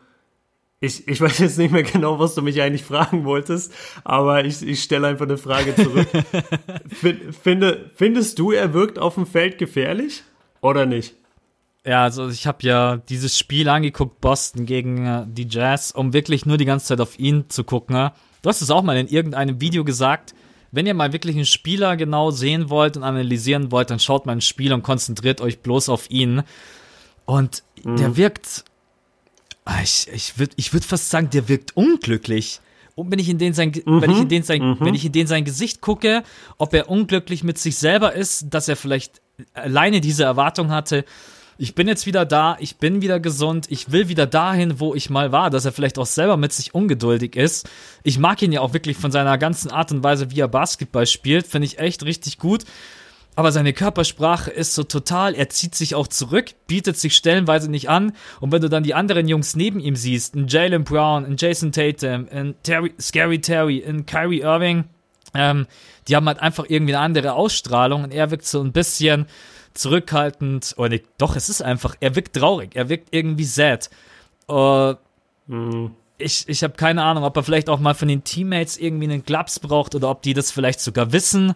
ich, 0.81 1.09
ich 1.09 1.21
weiß 1.21 1.39
jetzt 1.39 1.59
nicht 1.59 1.73
mehr 1.73 1.83
genau, 1.83 2.19
was 2.19 2.35
du 2.35 2.43
mich 2.43 2.61
eigentlich 2.63 2.85
fragen 2.85 3.25
wolltest, 3.25 3.73
aber 4.05 4.45
ich, 4.45 4.63
ich 4.63 4.83
stelle 4.83 5.09
einfach 5.09 5.27
eine 5.27 5.39
Frage 5.39 5.75
zurück. 5.75 6.09
Finde, 7.43 7.91
findest 7.97 8.39
du, 8.39 8.53
er 8.53 8.73
wirkt 8.75 8.99
auf 8.99 9.15
dem 9.15 9.27
Feld 9.27 9.59
gefährlich 9.59 10.23
oder 10.61 10.87
nicht? 10.87 11.15
Ja, 11.85 12.05
also 12.05 12.29
ich 12.29 12.47
habe 12.47 12.59
ja 12.63 12.99
dieses 13.09 13.39
Spiel 13.39 13.69
angeguckt, 13.69 14.21
Boston 14.21 14.67
gegen 14.67 15.07
äh, 15.07 15.25
die 15.27 15.49
Jazz, 15.49 15.91
um 15.91 16.13
wirklich 16.13 16.47
nur 16.47 16.59
die 16.59 16.65
ganze 16.65 16.87
Zeit 16.87 17.01
auf 17.01 17.19
ihn 17.19 17.47
zu 17.49 17.65
gucken. 17.65 17.97
Ne? 17.97 18.13
Du 18.43 18.49
hast 18.49 18.61
es 18.61 18.71
auch 18.71 18.83
mal 18.83 18.97
in 18.97 19.09
irgendeinem 19.09 19.61
Video 19.61 19.85
gesagt. 19.85 20.35
Wenn 20.71 20.87
ihr 20.87 20.95
mal 20.95 21.13
wirklich 21.15 21.35
einen 21.35 21.47
Spieler 21.47 21.97
genau 21.97 22.31
sehen 22.31 22.69
wollt 22.69 22.97
und 22.97 23.03
analysieren 23.03 23.73
wollt, 23.73 23.91
dann 23.91 24.01
schaut 24.01 24.27
mal 24.27 24.33
ein 24.33 24.43
Spiel 24.43 24.73
und 24.75 24.83
konzentriert 24.83 25.41
euch 25.41 25.61
bloß 25.61 25.89
auf 25.89 26.11
ihn. 26.11 26.43
Und 27.25 27.63
der 27.85 28.17
wirkt, 28.17 28.65
ich, 29.83 30.09
ich 30.13 30.39
würde 30.39 30.53
ich 30.57 30.73
würd 30.73 30.85
fast 30.85 31.11
sagen, 31.11 31.31
der 31.31 31.49
wirkt 31.49 31.77
unglücklich. 31.77 32.61
und 32.95 33.11
wenn 33.11 33.19
ich 33.19 33.29
in 33.29 33.39
den 33.39 33.53
sein, 33.55 33.73
wenn 33.85 34.11
ich 34.11 34.19
in 34.19 34.29
den 34.29 34.43
sein, 34.43 34.77
wenn 34.81 34.95
ich 34.95 35.05
in 35.05 35.13
den 35.13 35.27
sein 35.27 35.45
Gesicht 35.45 35.81
gucke, 35.81 36.23
ob 36.57 36.75
er 36.75 36.89
unglücklich 36.89 37.45
mit 37.45 37.59
sich 37.59 37.77
selber 37.77 38.15
ist, 38.15 38.47
dass 38.51 38.69
er 38.69 38.77
vielleicht 38.77 39.21
alleine 39.55 40.01
diese 40.01 40.25
Erwartung 40.25 40.71
hatte. 40.71 41.05
Ich 41.61 41.75
bin 41.75 41.89
jetzt 41.89 42.07
wieder 42.07 42.25
da, 42.25 42.57
ich 42.61 42.77
bin 42.77 43.03
wieder 43.03 43.19
gesund, 43.19 43.67
ich 43.69 43.91
will 43.91 44.09
wieder 44.09 44.27
dahin, 44.27 44.79
wo 44.79 44.95
ich 44.95 45.11
mal 45.11 45.33
war, 45.33 45.51
dass 45.51 45.65
er 45.65 45.73
vielleicht 45.73 45.99
auch 45.99 46.07
selber 46.07 46.37
mit 46.37 46.53
sich 46.53 46.73
ungeduldig 46.73 47.35
ist. 47.35 47.69
Ich 48.05 48.19
mag 48.19 48.41
ihn 48.43 48.53
ja 48.53 48.61
auch 48.61 48.75
wirklich 48.75 48.97
von 48.97 49.11
seiner 49.11 49.39
ganzen 49.39 49.71
Art 49.73 49.91
und 49.91 50.05
Weise, 50.05 50.31
wie 50.31 50.39
er 50.39 50.47
Basketball 50.47 51.07
spielt, 51.07 51.49
finde 51.49 51.67
ich 51.67 51.81
echt 51.81 52.05
richtig 52.05 52.39
gut 52.39 52.65
aber 53.39 53.53
seine 53.53 53.73
Körpersprache 53.73 54.51
ist 54.51 54.75
so 54.75 54.83
total, 54.83 55.33
er 55.33 55.49
zieht 55.49 55.77
sich 55.77 55.95
auch 55.95 56.09
zurück, 56.09 56.47
bietet 56.67 56.97
sich 56.97 57.15
stellenweise 57.15 57.71
nicht 57.71 57.89
an. 57.89 58.13
Und 58.41 58.51
wenn 58.51 58.61
du 58.61 58.69
dann 58.69 58.83
die 58.83 58.95
anderen 58.95 59.29
Jungs 59.29 59.55
neben 59.55 59.79
ihm 59.79 59.95
siehst, 59.95 60.35
ein 60.35 60.49
Jalen 60.49 60.83
Brown, 60.83 61.25
ein 61.25 61.37
Jason 61.39 61.71
Tatum, 61.71 62.27
ein 62.33 62.57
Terry, 62.65 62.93
Scary 63.01 63.41
Terry, 63.41 63.85
ein 63.87 64.07
Kyrie 64.07 64.41
Irving, 64.41 64.87
ähm, 65.35 65.69
die 66.09 66.17
haben 66.17 66.27
halt 66.27 66.41
einfach 66.41 66.65
irgendwie 66.67 66.97
eine 66.97 67.05
andere 67.05 67.35
Ausstrahlung 67.35 68.03
und 68.03 68.13
er 68.13 68.33
wirkt 68.33 68.45
so 68.45 68.61
ein 68.61 68.73
bisschen 68.73 69.27
zurückhaltend, 69.73 70.75
oder 70.77 70.89
nicht, 70.89 71.05
doch, 71.19 71.37
es 71.37 71.49
ist 71.49 71.63
einfach, 71.63 71.95
er 72.01 72.17
wirkt 72.17 72.35
traurig, 72.35 72.75
er 72.75 72.89
wirkt 72.89 73.15
irgendwie 73.15 73.45
sad. 73.45 73.89
Uh, 74.49 74.95
mhm. 75.47 75.93
ich, 76.19 76.43
ich 76.49 76.65
habe 76.65 76.75
keine 76.75 77.05
Ahnung, 77.05 77.23
ob 77.23 77.37
er 77.37 77.45
vielleicht 77.45 77.69
auch 77.69 77.79
mal 77.79 77.95
von 77.95 78.09
den 78.09 78.25
Teammates 78.25 78.79
irgendwie 78.79 79.05
einen 79.05 79.25
Glaps 79.25 79.61
braucht 79.61 79.95
oder 79.95 80.11
ob 80.11 80.23
die 80.23 80.35
das 80.35 80.51
vielleicht 80.51 80.81
sogar 80.81 81.13
wissen 81.13 81.55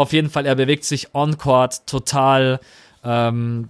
auf 0.00 0.12
jeden 0.12 0.30
Fall, 0.30 0.46
er 0.46 0.54
bewegt 0.54 0.84
sich 0.84 1.14
on-court 1.14 1.86
total, 1.86 2.60
ähm, 3.04 3.68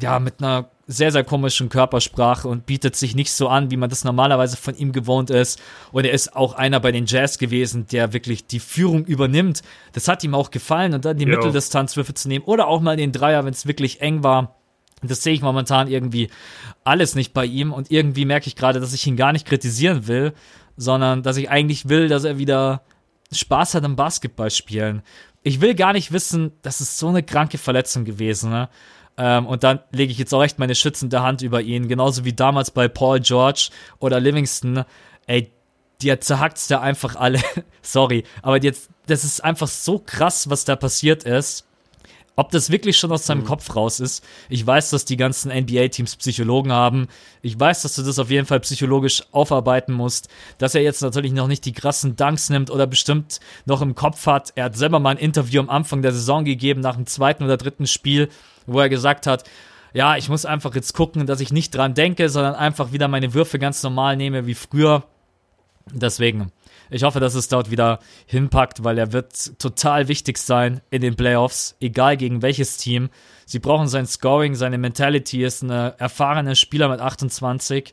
ja, 0.00 0.18
mit 0.18 0.40
einer 0.40 0.68
sehr, 0.86 1.12
sehr 1.12 1.24
komischen 1.24 1.68
Körpersprache 1.68 2.48
und 2.48 2.66
bietet 2.66 2.96
sich 2.96 3.14
nicht 3.14 3.32
so 3.32 3.48
an, 3.48 3.70
wie 3.70 3.76
man 3.76 3.90
das 3.90 4.04
normalerweise 4.04 4.56
von 4.56 4.76
ihm 4.76 4.92
gewohnt 4.92 5.30
ist. 5.30 5.60
Und 5.90 6.04
er 6.04 6.12
ist 6.12 6.36
auch 6.36 6.54
einer 6.54 6.80
bei 6.80 6.92
den 6.92 7.06
Jazz 7.06 7.38
gewesen, 7.38 7.86
der 7.90 8.12
wirklich 8.12 8.46
die 8.46 8.60
Führung 8.60 9.04
übernimmt. 9.04 9.62
Das 9.92 10.08
hat 10.08 10.24
ihm 10.24 10.34
auch 10.34 10.50
gefallen 10.50 10.94
und 10.94 11.04
dann 11.04 11.16
die 11.16 11.24
ja. 11.24 11.30
Mitteldistanzwürfe 11.30 12.14
zu 12.14 12.28
nehmen 12.28 12.44
oder 12.44 12.68
auch 12.68 12.80
mal 12.80 12.96
den 12.96 13.12
Dreier, 13.12 13.44
wenn 13.44 13.52
es 13.52 13.66
wirklich 13.66 14.00
eng 14.00 14.22
war. 14.22 14.56
Das 15.02 15.22
sehe 15.22 15.34
ich 15.34 15.42
momentan 15.42 15.88
irgendwie 15.88 16.30
alles 16.84 17.14
nicht 17.14 17.32
bei 17.32 17.44
ihm 17.44 17.72
und 17.72 17.90
irgendwie 17.90 18.24
merke 18.24 18.46
ich 18.46 18.54
gerade, 18.54 18.78
dass 18.78 18.92
ich 18.92 19.06
ihn 19.06 19.16
gar 19.16 19.32
nicht 19.32 19.46
kritisieren 19.46 20.06
will, 20.06 20.32
sondern 20.76 21.22
dass 21.22 21.36
ich 21.36 21.50
eigentlich 21.50 21.88
will, 21.88 22.08
dass 22.08 22.24
er 22.24 22.38
wieder 22.38 22.82
Spaß 23.32 23.74
hat 23.74 23.84
am 23.84 23.96
Basketballspielen 23.96 25.02
ich 25.42 25.60
will 25.60 25.74
gar 25.74 25.92
nicht 25.92 26.12
wissen, 26.12 26.52
das 26.62 26.80
ist 26.80 26.98
so 26.98 27.08
eine 27.08 27.22
kranke 27.22 27.58
Verletzung 27.58 28.04
gewesen, 28.04 28.50
ne? 28.50 28.68
Ähm, 29.18 29.46
und 29.46 29.62
dann 29.62 29.80
lege 29.90 30.10
ich 30.10 30.18
jetzt 30.18 30.32
auch 30.32 30.42
echt 30.42 30.58
meine 30.58 30.74
schützende 30.74 31.22
Hand 31.22 31.42
über 31.42 31.60
ihn, 31.60 31.88
genauso 31.88 32.24
wie 32.24 32.32
damals 32.32 32.70
bei 32.70 32.88
Paul 32.88 33.20
George 33.20 33.68
oder 33.98 34.20
Livingston. 34.20 34.84
Ey, 35.26 35.52
die 36.00 36.18
zerhackt's 36.18 36.66
da 36.68 36.80
einfach 36.80 37.16
alle. 37.16 37.40
Sorry, 37.82 38.24
aber 38.40 38.62
jetzt, 38.62 38.88
das 39.06 39.24
ist 39.24 39.44
einfach 39.44 39.68
so 39.68 39.98
krass, 39.98 40.48
was 40.48 40.64
da 40.64 40.76
passiert 40.76 41.24
ist. 41.24 41.66
Ob 42.42 42.50
das 42.50 42.70
wirklich 42.70 42.96
schon 42.96 43.12
aus 43.12 43.24
seinem 43.24 43.42
mhm. 43.42 43.46
Kopf 43.46 43.76
raus 43.76 44.00
ist. 44.00 44.24
Ich 44.48 44.66
weiß, 44.66 44.90
dass 44.90 45.04
die 45.04 45.16
ganzen 45.16 45.52
NBA-Teams 45.52 46.16
Psychologen 46.16 46.72
haben. 46.72 47.06
Ich 47.40 47.58
weiß, 47.58 47.82
dass 47.82 47.94
du 47.94 48.02
das 48.02 48.18
auf 48.18 48.30
jeden 48.30 48.48
Fall 48.48 48.58
psychologisch 48.58 49.22
aufarbeiten 49.30 49.92
musst. 49.92 50.28
Dass 50.58 50.74
er 50.74 50.82
jetzt 50.82 51.02
natürlich 51.02 51.30
noch 51.30 51.46
nicht 51.46 51.64
die 51.64 51.72
krassen 51.72 52.16
Dunks 52.16 52.50
nimmt 52.50 52.68
oder 52.68 52.88
bestimmt 52.88 53.38
noch 53.64 53.80
im 53.80 53.94
Kopf 53.94 54.26
hat. 54.26 54.50
Er 54.56 54.64
hat 54.64 54.76
selber 54.76 54.98
mal 54.98 55.10
ein 55.10 55.18
Interview 55.18 55.60
am 55.60 55.70
Anfang 55.70 56.02
der 56.02 56.10
Saison 56.10 56.44
gegeben, 56.44 56.80
nach 56.80 56.96
dem 56.96 57.06
zweiten 57.06 57.44
oder 57.44 57.56
dritten 57.56 57.86
Spiel, 57.86 58.28
wo 58.66 58.80
er 58.80 58.88
gesagt 58.88 59.28
hat, 59.28 59.44
ja, 59.92 60.16
ich 60.16 60.28
muss 60.28 60.44
einfach 60.44 60.74
jetzt 60.74 60.94
gucken, 60.94 61.26
dass 61.26 61.38
ich 61.38 61.52
nicht 61.52 61.72
dran 61.72 61.94
denke, 61.94 62.28
sondern 62.28 62.56
einfach 62.56 62.90
wieder 62.90 63.06
meine 63.06 63.34
Würfe 63.34 63.60
ganz 63.60 63.84
normal 63.84 64.16
nehme 64.16 64.48
wie 64.48 64.54
früher. 64.54 65.04
Deswegen, 65.92 66.50
ich 66.92 67.02
hoffe, 67.02 67.20
dass 67.20 67.34
es 67.34 67.48
dort 67.48 67.70
wieder 67.70 67.98
hinpackt, 68.26 68.84
weil 68.84 68.98
er 68.98 69.12
wird 69.12 69.58
total 69.58 70.08
wichtig 70.08 70.38
sein 70.38 70.80
in 70.90 71.02
den 71.02 71.16
Playoffs, 71.16 71.76
egal 71.80 72.16
gegen 72.16 72.42
welches 72.42 72.76
Team. 72.76 73.10
Sie 73.46 73.58
brauchen 73.58 73.88
sein 73.88 74.06
Scoring, 74.06 74.54
seine 74.54 74.78
Mentality 74.78 75.44
ist 75.44 75.62
ein 75.62 75.70
erfahrener 75.70 76.54
Spieler 76.54 76.88
mit 76.88 77.00
28. 77.00 77.92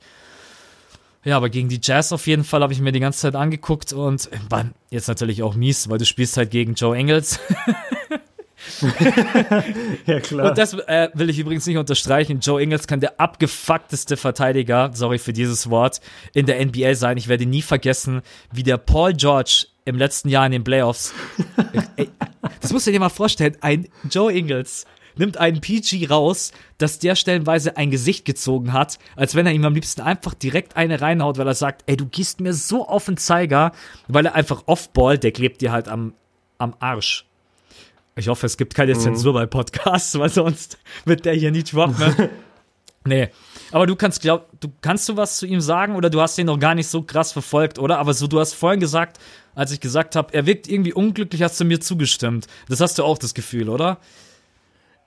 Ja, 1.25 1.37
aber 1.37 1.49
gegen 1.49 1.67
die 1.67 1.81
Jazz 1.81 2.13
auf 2.13 2.27
jeden 2.27 2.43
Fall 2.43 2.61
habe 2.61 2.71
ich 2.71 2.79
mir 2.79 2.91
die 2.91 2.99
ganze 2.99 3.19
Zeit 3.19 3.35
angeguckt 3.35 3.91
und 3.91 4.29
jetzt 4.89 5.07
natürlich 5.07 5.43
auch 5.43 5.55
mies, 5.55 5.89
weil 5.89 5.97
du 5.97 6.05
spielst 6.05 6.37
halt 6.37 6.51
gegen 6.51 6.75
Joe 6.75 6.95
Engels. 6.95 7.39
ja, 10.05 10.19
klar. 10.19 10.49
Und 10.49 10.57
das 10.57 10.73
äh, 10.73 11.09
will 11.13 11.29
ich 11.29 11.39
übrigens 11.39 11.65
nicht 11.65 11.77
unterstreichen. 11.77 12.39
Joe 12.39 12.61
Ingles 12.61 12.87
kann 12.87 12.99
der 12.99 13.19
abgefuckteste 13.19 14.17
Verteidiger, 14.17 14.91
sorry 14.93 15.17
für 15.17 15.33
dieses 15.33 15.69
Wort, 15.69 16.01
in 16.33 16.45
der 16.45 16.63
NBA 16.65 16.95
sein. 16.95 17.17
Ich 17.17 17.27
werde 17.27 17.45
nie 17.45 17.61
vergessen, 17.61 18.21
wie 18.51 18.63
der 18.63 18.77
Paul 18.77 19.13
George 19.13 19.67
im 19.85 19.97
letzten 19.97 20.29
Jahr 20.29 20.45
in 20.45 20.51
den 20.51 20.63
Playoffs. 20.63 21.13
ey, 21.95 22.09
das 22.61 22.71
musst 22.71 22.87
du 22.87 22.91
dir 22.91 22.99
mal 22.99 23.09
vorstellen. 23.09 23.57
Ein 23.61 23.87
Joe 24.09 24.31
Ingles 24.31 24.85
nimmt 25.15 25.37
einen 25.37 25.61
PG 25.61 26.07
raus, 26.09 26.51
dass 26.77 26.99
der 26.99 27.15
stellenweise 27.15 27.77
ein 27.77 27.91
Gesicht 27.91 28.25
gezogen 28.25 28.73
hat, 28.73 28.99
als 29.15 29.35
wenn 29.35 29.45
er 29.45 29.53
ihm 29.53 29.65
am 29.65 29.73
liebsten 29.73 30.01
einfach 30.01 30.33
direkt 30.33 30.77
eine 30.77 31.01
reinhaut, 31.01 31.37
weil 31.37 31.47
er 31.47 31.55
sagt, 31.55 31.83
ey, 31.87 31.97
du 31.97 32.05
gehst 32.05 32.39
mir 32.39 32.53
so 32.53 32.87
auf 32.87 33.05
den 33.05 33.17
Zeiger, 33.17 33.73
weil 34.07 34.25
er 34.25 34.35
einfach 34.35 34.63
Offball, 34.65 35.17
der 35.17 35.31
klebt 35.31 35.61
dir 35.61 35.71
halt 35.71 35.87
am, 35.87 36.13
am 36.57 36.73
Arsch. 36.79 37.28
Ich 38.15 38.27
hoffe, 38.27 38.45
es 38.45 38.57
gibt 38.57 38.75
keine 38.75 38.95
mhm. 38.95 38.99
Zensur 38.99 39.33
bei 39.33 39.45
Podcasts, 39.45 40.17
weil 40.17 40.29
sonst 40.29 40.77
wird 41.05 41.25
der 41.25 41.33
hier 41.33 41.51
droppen. 41.51 41.97
Ne? 41.99 42.29
nee. 43.05 43.29
Aber 43.71 43.85
du 43.85 43.95
kannst, 43.95 44.21
glaub, 44.21 44.47
du 44.59 44.69
kannst 44.81 45.07
du 45.09 45.15
was 45.15 45.37
zu 45.37 45.45
ihm 45.45 45.61
sagen 45.61 45.95
oder 45.95 46.09
du 46.09 46.19
hast 46.19 46.37
ihn 46.37 46.47
noch 46.47 46.59
gar 46.59 46.75
nicht 46.75 46.87
so 46.87 47.03
krass 47.03 47.31
verfolgt, 47.31 47.79
oder? 47.79 47.99
Aber 47.99 48.13
so, 48.13 48.27
du 48.27 48.39
hast 48.39 48.53
vorhin 48.53 48.79
gesagt, 48.79 49.19
als 49.55 49.71
ich 49.71 49.79
gesagt 49.79 50.15
habe, 50.15 50.33
er 50.33 50.45
wirkt 50.45 50.67
irgendwie 50.67 50.93
unglücklich, 50.93 51.43
hast 51.43 51.59
du 51.59 51.65
mir 51.65 51.79
zugestimmt. 51.79 52.47
Das 52.67 52.81
hast 52.81 52.97
du 52.97 53.03
auch 53.03 53.17
das 53.17 53.33
Gefühl, 53.33 53.69
oder? 53.69 53.99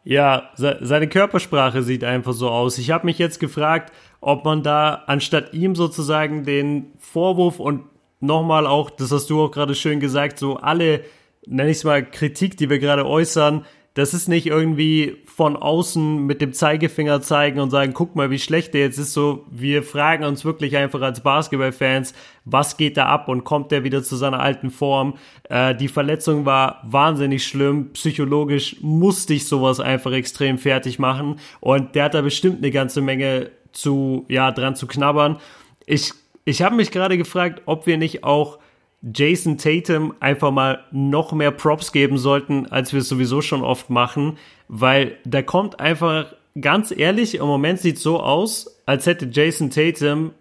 Ja, 0.05 0.51
seine 0.57 1.09
Körpersprache 1.09 1.83
sieht 1.83 2.03
einfach 2.03 2.33
so 2.33 2.51
aus. 2.51 2.79
Ich 2.79 2.91
habe 2.91 3.07
mich 3.07 3.19
jetzt 3.19 3.39
gefragt, 3.39 3.93
ob 4.21 4.45
man 4.45 4.63
da 4.63 5.05
anstatt 5.07 5.55
ihm 5.55 5.77
sozusagen 5.77 6.45
den 6.45 6.93
Vorwurf 6.99 7.61
und 7.61 7.85
nochmal 8.19 8.67
auch, 8.67 8.91
das 8.91 9.13
hast 9.13 9.31
du 9.31 9.43
auch 9.43 9.51
gerade 9.51 9.75
schön 9.75 10.01
gesagt, 10.01 10.39
so 10.39 10.57
alle 10.57 11.05
nenne 11.47 11.71
ich 11.71 11.79
es 11.79 11.85
mal, 11.85 12.05
Kritik, 12.05 12.57
die 12.57 12.71
wir 12.71 12.79
gerade 12.79 13.07
äußern, 13.07 13.65
das 13.95 14.15
ist 14.15 14.27
nicht 14.27 14.47
irgendwie 14.47 15.19
von 15.27 15.55
außen 15.55 16.25
mit 16.25 16.41
dem 16.41 16.55
Zeigefinger 16.55 17.21
zeigen 17.21 17.61
und 17.61 17.71
sagen, 17.71 17.93
guck 17.93 18.17
mal, 18.17 18.31
wie 18.31 18.39
schlecht 18.39 18.73
der 18.73 18.83
jetzt 18.83 18.99
ist. 18.99 19.13
So, 19.13 19.45
wir 19.51 19.83
fragen 19.83 20.25
uns 20.25 20.47
wirklich 20.47 20.77
einfach 20.79 21.03
als 21.03 21.21
Basketballfans, 21.21 22.15
was 22.47 22.79
geht 22.79 22.97
da 22.97 23.07
ab 23.07 23.29
und 23.29 23.45
kommt 23.45 23.71
der 23.71 23.85
wieder 23.85 24.03
zu 24.03 24.17
seiner 24.17 24.41
alten 24.41 24.71
Form? 24.71 25.19
Äh, 25.51 25.75
die 25.75 25.89
Verletzung 25.89 26.47
war 26.47 26.81
wahnsinnig 26.85 27.45
schlimm. 27.45 27.93
Psychologisch 27.93 28.77
musste 28.81 29.35
ich 29.35 29.47
sowas 29.47 29.79
einfach 29.79 30.13
extrem 30.13 30.57
fertig 30.57 30.99
machen 30.99 31.39
und 31.61 31.95
der 31.95 32.05
hat 32.05 32.15
da 32.15 32.23
bestimmt 32.23 32.59
eine 32.59 32.71
ganze 32.71 33.03
Menge 33.03 33.51
zu, 33.73 34.25
ja, 34.29 34.53
dran 34.53 34.75
zu 34.75 34.87
knabbern. 34.87 35.39
Ich, 35.85 36.13
ich 36.47 36.63
habe 36.63 36.77
mich 36.77 36.93
gerade 36.93 37.19
gefragt, 37.19 37.63
ob 37.67 37.87
wir 37.87 37.99
nicht 37.99 38.25
auch 38.25 38.59
Jason 39.03 39.59
Tatum 39.59 40.15
einfach 40.21 40.51
mal 40.53 40.85
noch 40.93 41.33
mehr 41.33 41.51
Props 41.51 41.93
geben 41.93 42.19
sollten, 42.19 42.67
als 42.67 42.93
wir 42.93 43.01
es 43.01 43.09
sowieso 43.09 43.43
schon 43.43 43.63
oft 43.63 43.91
machen, 43.91 44.39
weil 44.69 45.17
da 45.25 45.43
kommt 45.43 45.81
einfach, 45.81 46.35
ganz 46.61 46.95
ehrlich, 46.97 47.35
im 47.35 47.47
Moment 47.47 47.81
sieht 47.81 47.99
so 47.99 48.21
aus, 48.21 48.81
als 48.87 49.07
hätte 49.07 49.29
Jason 49.31 49.71
Tatum 49.71 50.33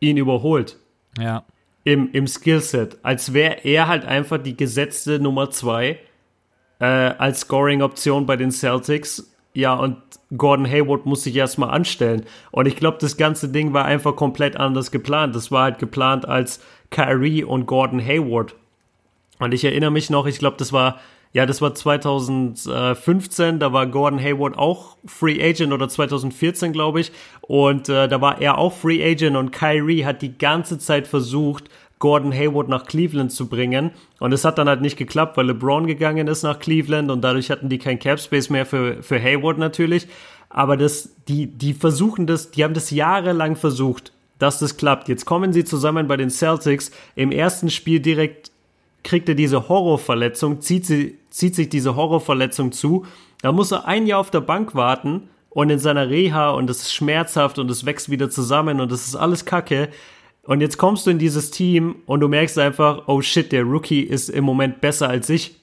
ihn 0.00 0.16
überholt. 0.16 0.78
Ja. 1.18 1.44
Im, 1.84 2.10
im 2.12 2.26
Skillset. 2.26 2.98
Als 3.02 3.32
wäre 3.32 3.64
er 3.64 3.88
halt 3.88 4.04
einfach 4.04 4.38
die 4.38 4.56
gesetzte 4.56 5.20
Nummer 5.20 5.50
zwei 5.50 5.98
äh, 6.80 6.84
als 6.84 7.40
Scoring-Option 7.40 8.26
bei 8.26 8.36
den 8.36 8.50
Celtics. 8.50 9.32
Ja, 9.54 9.74
und 9.74 9.96
Gordon 10.36 10.66
Hayward 10.66 11.06
muss 11.06 11.24
sich 11.24 11.34
erstmal 11.34 11.70
anstellen. 11.70 12.24
Und 12.50 12.66
ich 12.66 12.76
glaube, 12.76 12.98
das 13.00 13.16
ganze 13.16 13.48
Ding 13.48 13.72
war 13.72 13.84
einfach 13.84 14.14
komplett 14.14 14.56
anders 14.56 14.90
geplant. 14.90 15.34
Das 15.34 15.50
war 15.50 15.64
halt 15.64 15.78
geplant 15.78 16.28
als 16.28 16.60
Kyrie 16.90 17.44
und 17.44 17.66
Gordon 17.66 18.04
Hayward. 18.04 18.54
Und 19.38 19.52
ich 19.52 19.64
erinnere 19.64 19.90
mich 19.90 20.10
noch, 20.10 20.26
ich 20.26 20.38
glaube, 20.38 20.56
das 20.58 20.72
war, 20.72 20.98
ja, 21.32 21.46
das 21.46 21.60
war 21.60 21.74
2015, 21.74 23.58
da 23.58 23.72
war 23.72 23.86
Gordon 23.86 24.20
Hayward 24.20 24.58
auch 24.58 24.96
Free 25.06 25.42
Agent 25.42 25.72
oder 25.72 25.88
2014, 25.88 26.72
glaube 26.72 27.00
ich. 27.00 27.12
Und 27.42 27.88
äh, 27.88 28.08
da 28.08 28.20
war 28.20 28.40
er 28.40 28.58
auch 28.58 28.72
Free 28.72 29.04
Agent 29.04 29.36
und 29.36 29.52
Kyrie 29.52 30.04
hat 30.04 30.22
die 30.22 30.36
ganze 30.36 30.78
Zeit 30.78 31.06
versucht, 31.06 31.70
Gordon 31.98 32.32
Hayward 32.32 32.68
nach 32.68 32.86
Cleveland 32.86 33.32
zu 33.32 33.48
bringen. 33.48 33.90
Und 34.20 34.32
es 34.32 34.44
hat 34.44 34.58
dann 34.58 34.68
halt 34.68 34.80
nicht 34.80 34.96
geklappt, 34.96 35.36
weil 35.36 35.46
LeBron 35.46 35.86
gegangen 35.86 36.28
ist 36.28 36.42
nach 36.42 36.58
Cleveland 36.58 37.10
und 37.10 37.22
dadurch 37.22 37.50
hatten 37.50 37.68
die 37.68 37.78
kein 37.78 37.98
Cap 37.98 38.20
Space 38.20 38.50
mehr 38.50 38.66
für, 38.66 39.02
für 39.02 39.20
Hayward 39.20 39.58
natürlich. 39.58 40.06
Aber 40.48 40.76
das, 40.76 41.14
die, 41.26 41.46
die 41.46 41.74
versuchen 41.74 42.26
das, 42.26 42.50
die 42.50 42.64
haben 42.64 42.74
das 42.74 42.90
jahrelang 42.90 43.56
versucht 43.56 44.12
dass 44.38 44.58
das 44.58 44.76
klappt. 44.76 45.08
Jetzt 45.08 45.24
kommen 45.24 45.52
sie 45.52 45.64
zusammen 45.64 46.08
bei 46.08 46.16
den 46.16 46.30
Celtics. 46.30 46.90
Im 47.14 47.32
ersten 47.32 47.70
Spiel 47.70 48.00
direkt 48.00 48.50
kriegt 49.04 49.28
er 49.28 49.34
diese 49.34 49.68
Horrorverletzung, 49.68 50.60
zieht, 50.60 50.86
sie, 50.86 51.18
zieht 51.30 51.54
sich 51.54 51.68
diese 51.68 51.96
Horrorverletzung 51.96 52.72
zu. 52.72 53.06
Da 53.42 53.52
muss 53.52 53.72
er 53.72 53.86
ein 53.86 54.06
Jahr 54.06 54.20
auf 54.20 54.30
der 54.30 54.40
Bank 54.40 54.74
warten 54.74 55.28
und 55.50 55.70
in 55.70 55.78
seiner 55.78 56.08
Reha 56.08 56.50
und 56.50 56.68
es 56.68 56.82
ist 56.82 56.94
schmerzhaft 56.94 57.58
und 57.58 57.70
es 57.70 57.86
wächst 57.86 58.10
wieder 58.10 58.30
zusammen 58.30 58.80
und 58.80 58.92
es 58.92 59.06
ist 59.06 59.16
alles 59.16 59.44
kacke. 59.44 59.88
Und 60.44 60.60
jetzt 60.60 60.78
kommst 60.78 61.06
du 61.06 61.10
in 61.10 61.18
dieses 61.18 61.50
Team 61.50 61.96
und 62.06 62.20
du 62.20 62.28
merkst 62.28 62.58
einfach, 62.58 63.02
oh 63.06 63.20
shit, 63.20 63.52
der 63.52 63.64
Rookie 63.64 64.00
ist 64.00 64.28
im 64.28 64.44
Moment 64.44 64.80
besser 64.80 65.08
als 65.08 65.28
ich. 65.28 65.56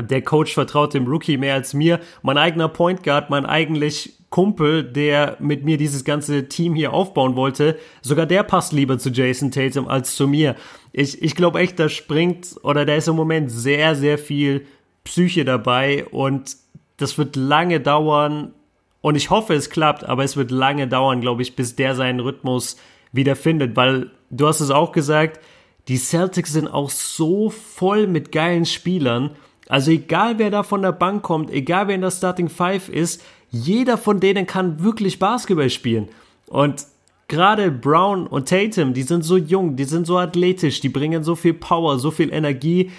Der 0.00 0.22
Coach 0.22 0.54
vertraut 0.54 0.94
dem 0.94 1.06
Rookie 1.06 1.36
mehr 1.36 1.54
als 1.54 1.74
mir. 1.74 2.00
Mein 2.22 2.38
eigener 2.38 2.68
Point 2.68 3.02
Guard, 3.02 3.30
mein 3.30 3.46
eigentlich 3.46 4.14
Kumpel, 4.30 4.82
der 4.82 5.36
mit 5.40 5.64
mir 5.64 5.76
dieses 5.76 6.04
ganze 6.04 6.48
Team 6.48 6.74
hier 6.74 6.94
aufbauen 6.94 7.36
wollte, 7.36 7.78
sogar 8.00 8.24
der 8.24 8.42
passt 8.42 8.72
lieber 8.72 8.98
zu 8.98 9.10
Jason 9.10 9.50
Tatum 9.50 9.86
als 9.88 10.16
zu 10.16 10.26
mir. 10.26 10.56
Ich, 10.92 11.22
ich 11.22 11.36
glaube 11.36 11.60
echt, 11.60 11.78
da 11.78 11.90
springt 11.90 12.56
oder 12.62 12.86
da 12.86 12.94
ist 12.94 13.08
im 13.08 13.16
Moment 13.16 13.50
sehr, 13.50 13.94
sehr 13.94 14.16
viel 14.16 14.66
Psyche 15.04 15.44
dabei 15.44 16.06
und 16.06 16.56
das 16.96 17.18
wird 17.18 17.36
lange 17.36 17.80
dauern 17.80 18.54
und 19.02 19.16
ich 19.16 19.30
hoffe, 19.30 19.52
es 19.52 19.68
klappt, 19.68 20.04
aber 20.04 20.24
es 20.24 20.36
wird 20.36 20.50
lange 20.50 20.88
dauern, 20.88 21.20
glaube 21.20 21.42
ich, 21.42 21.54
bis 21.54 21.76
der 21.76 21.94
seinen 21.94 22.20
Rhythmus 22.20 22.76
wieder 23.12 23.36
findet, 23.36 23.76
weil 23.76 24.10
du 24.30 24.46
hast 24.46 24.60
es 24.60 24.70
auch 24.70 24.92
gesagt, 24.92 25.40
die 25.88 25.96
Celtics 25.96 26.52
sind 26.52 26.68
auch 26.68 26.88
so 26.88 27.50
voll 27.50 28.06
mit 28.06 28.32
geilen 28.32 28.64
Spielern. 28.64 29.32
Also 29.68 29.90
egal 29.90 30.38
wer 30.38 30.50
da 30.50 30.62
von 30.62 30.82
der 30.82 30.92
Bank 30.92 31.22
kommt, 31.22 31.50
egal 31.50 31.88
wer 31.88 31.94
in 31.94 32.00
der 32.00 32.10
Starting 32.10 32.48
Five 32.48 32.88
ist, 32.88 33.22
jeder 33.50 33.98
von 33.98 34.20
denen 34.20 34.46
kann 34.46 34.82
wirklich 34.82 35.18
Basketball 35.18 35.70
spielen. 35.70 36.08
Und 36.46 36.86
gerade 37.28 37.70
Brown 37.70 38.26
und 38.26 38.48
Tatum, 38.48 38.94
die 38.94 39.02
sind 39.02 39.22
so 39.22 39.36
jung, 39.36 39.76
die 39.76 39.84
sind 39.84 40.06
so 40.06 40.18
athletisch, 40.18 40.80
die 40.80 40.88
bringen 40.88 41.22
so 41.22 41.34
viel 41.34 41.54
Power, 41.54 41.98
so 41.98 42.10
viel 42.10 42.32
Energie. 42.32 42.90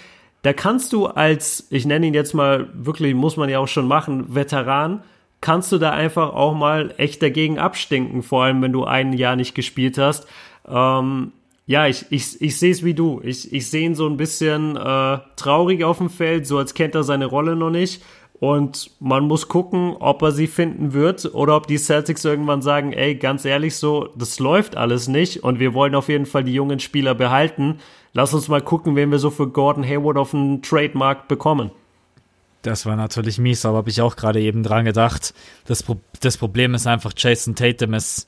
Da 0.42 0.54
kannst 0.54 0.94
du 0.94 1.08
als, 1.08 1.68
ich 1.70 1.86
nenne 1.86 2.08
ihn 2.08 2.14
jetzt 2.14 2.34
mal 2.34 2.70
wirklich, 2.74 3.16
muss 3.16 3.38
man 3.38 3.50
ja 3.50 3.60
auch 3.60 3.68
schon 3.68 3.88
machen, 3.88 4.36
Veteran, 4.36 5.04
kannst 5.42 5.72
du 5.72 5.78
da 5.78 5.92
einfach 5.92 6.34
auch 6.34 6.56
mal 6.56 6.94
echt 6.98 7.22
dagegen 7.22 7.60
abstinken, 7.60 8.24
vor 8.24 8.44
allem 8.44 8.62
wenn 8.62 8.72
du 8.72 8.86
ein 8.86 9.14
Jahr 9.14 9.36
nicht 9.36 9.56
gespielt 9.56 9.98
hast. 9.98 10.26
Ähm, 10.68 11.34
ja, 11.66 11.88
ich, 11.88 12.06
ich, 12.10 12.42
ich 12.42 12.60
sehe 12.60 12.72
es 12.72 12.84
wie 12.84 12.94
du. 12.94 13.22
Ich, 13.24 13.54
ich 13.54 13.70
sehe 13.70 13.86
ihn 13.86 13.96
so 13.96 14.08
ein 14.08 14.18
bisschen 14.18 14.76
äh, 14.76 15.20
traurig 15.36 15.84
auf 15.84 16.00
dem 16.00 16.10
Feld, 16.10 16.46
so 16.46 16.58
als 16.58 16.74
kennt 16.74 16.96
er 16.96 17.04
seine 17.04 17.26
Rolle 17.26 17.56
noch 17.56 17.70
nicht. 17.70 18.04
Und 18.40 18.92
man 19.00 19.24
muss 19.24 19.48
gucken, 19.48 19.96
ob 19.98 20.22
er 20.22 20.34
sie 20.34 20.48
finden 20.48 20.92
wird 20.92 21.34
oder 21.34 21.56
ob 21.56 21.68
die 21.68 21.78
Celtics 21.78 22.26
irgendwann 22.26 22.62
sagen, 22.62 22.92
ey, 22.92 23.16
ganz 23.16 23.46
ehrlich 23.46 23.78
so, 23.78 24.10
das 24.18 24.40
läuft 24.40 24.76
alles 24.76 25.08
nicht 25.08 25.44
und 25.44 25.60
wir 25.60 25.74
wollen 25.74 25.96
auf 25.96 26.10
jeden 26.10 26.26
Fall 26.26 26.44
die 26.44 26.54
jungen 26.54 26.82
Spieler 26.82 27.16
behalten. 27.16 27.80
Lass 28.12 28.34
uns 28.34 28.50
mal 28.50 28.62
gucken, 28.62 28.98
wen 28.98 29.12
wir 29.12 29.20
so 29.20 29.30
für 29.30 29.48
Gordon 29.48 29.86
Hayward 29.86 30.18
auf 30.18 30.32
dem 30.32 30.62
Trademark 30.62 31.30
bekommen. 31.30 31.72
Das 32.64 32.86
war 32.86 32.98
natürlich 32.98 33.38
mies, 33.38 33.66
aber 33.66 33.78
habe 33.78 33.90
ich 33.90 34.02
auch 34.02 34.18
gerade 34.18 34.42
eben 34.42 34.64
dran 34.64 34.84
gedacht. 34.84 35.34
Das, 35.66 35.82
Pro 35.84 35.98
das 36.20 36.38
Problem 36.38 36.74
ist 36.74 36.86
einfach, 36.86 37.14
Jason 37.16 37.56
Tatum 37.56 37.94
ist, 37.94 38.28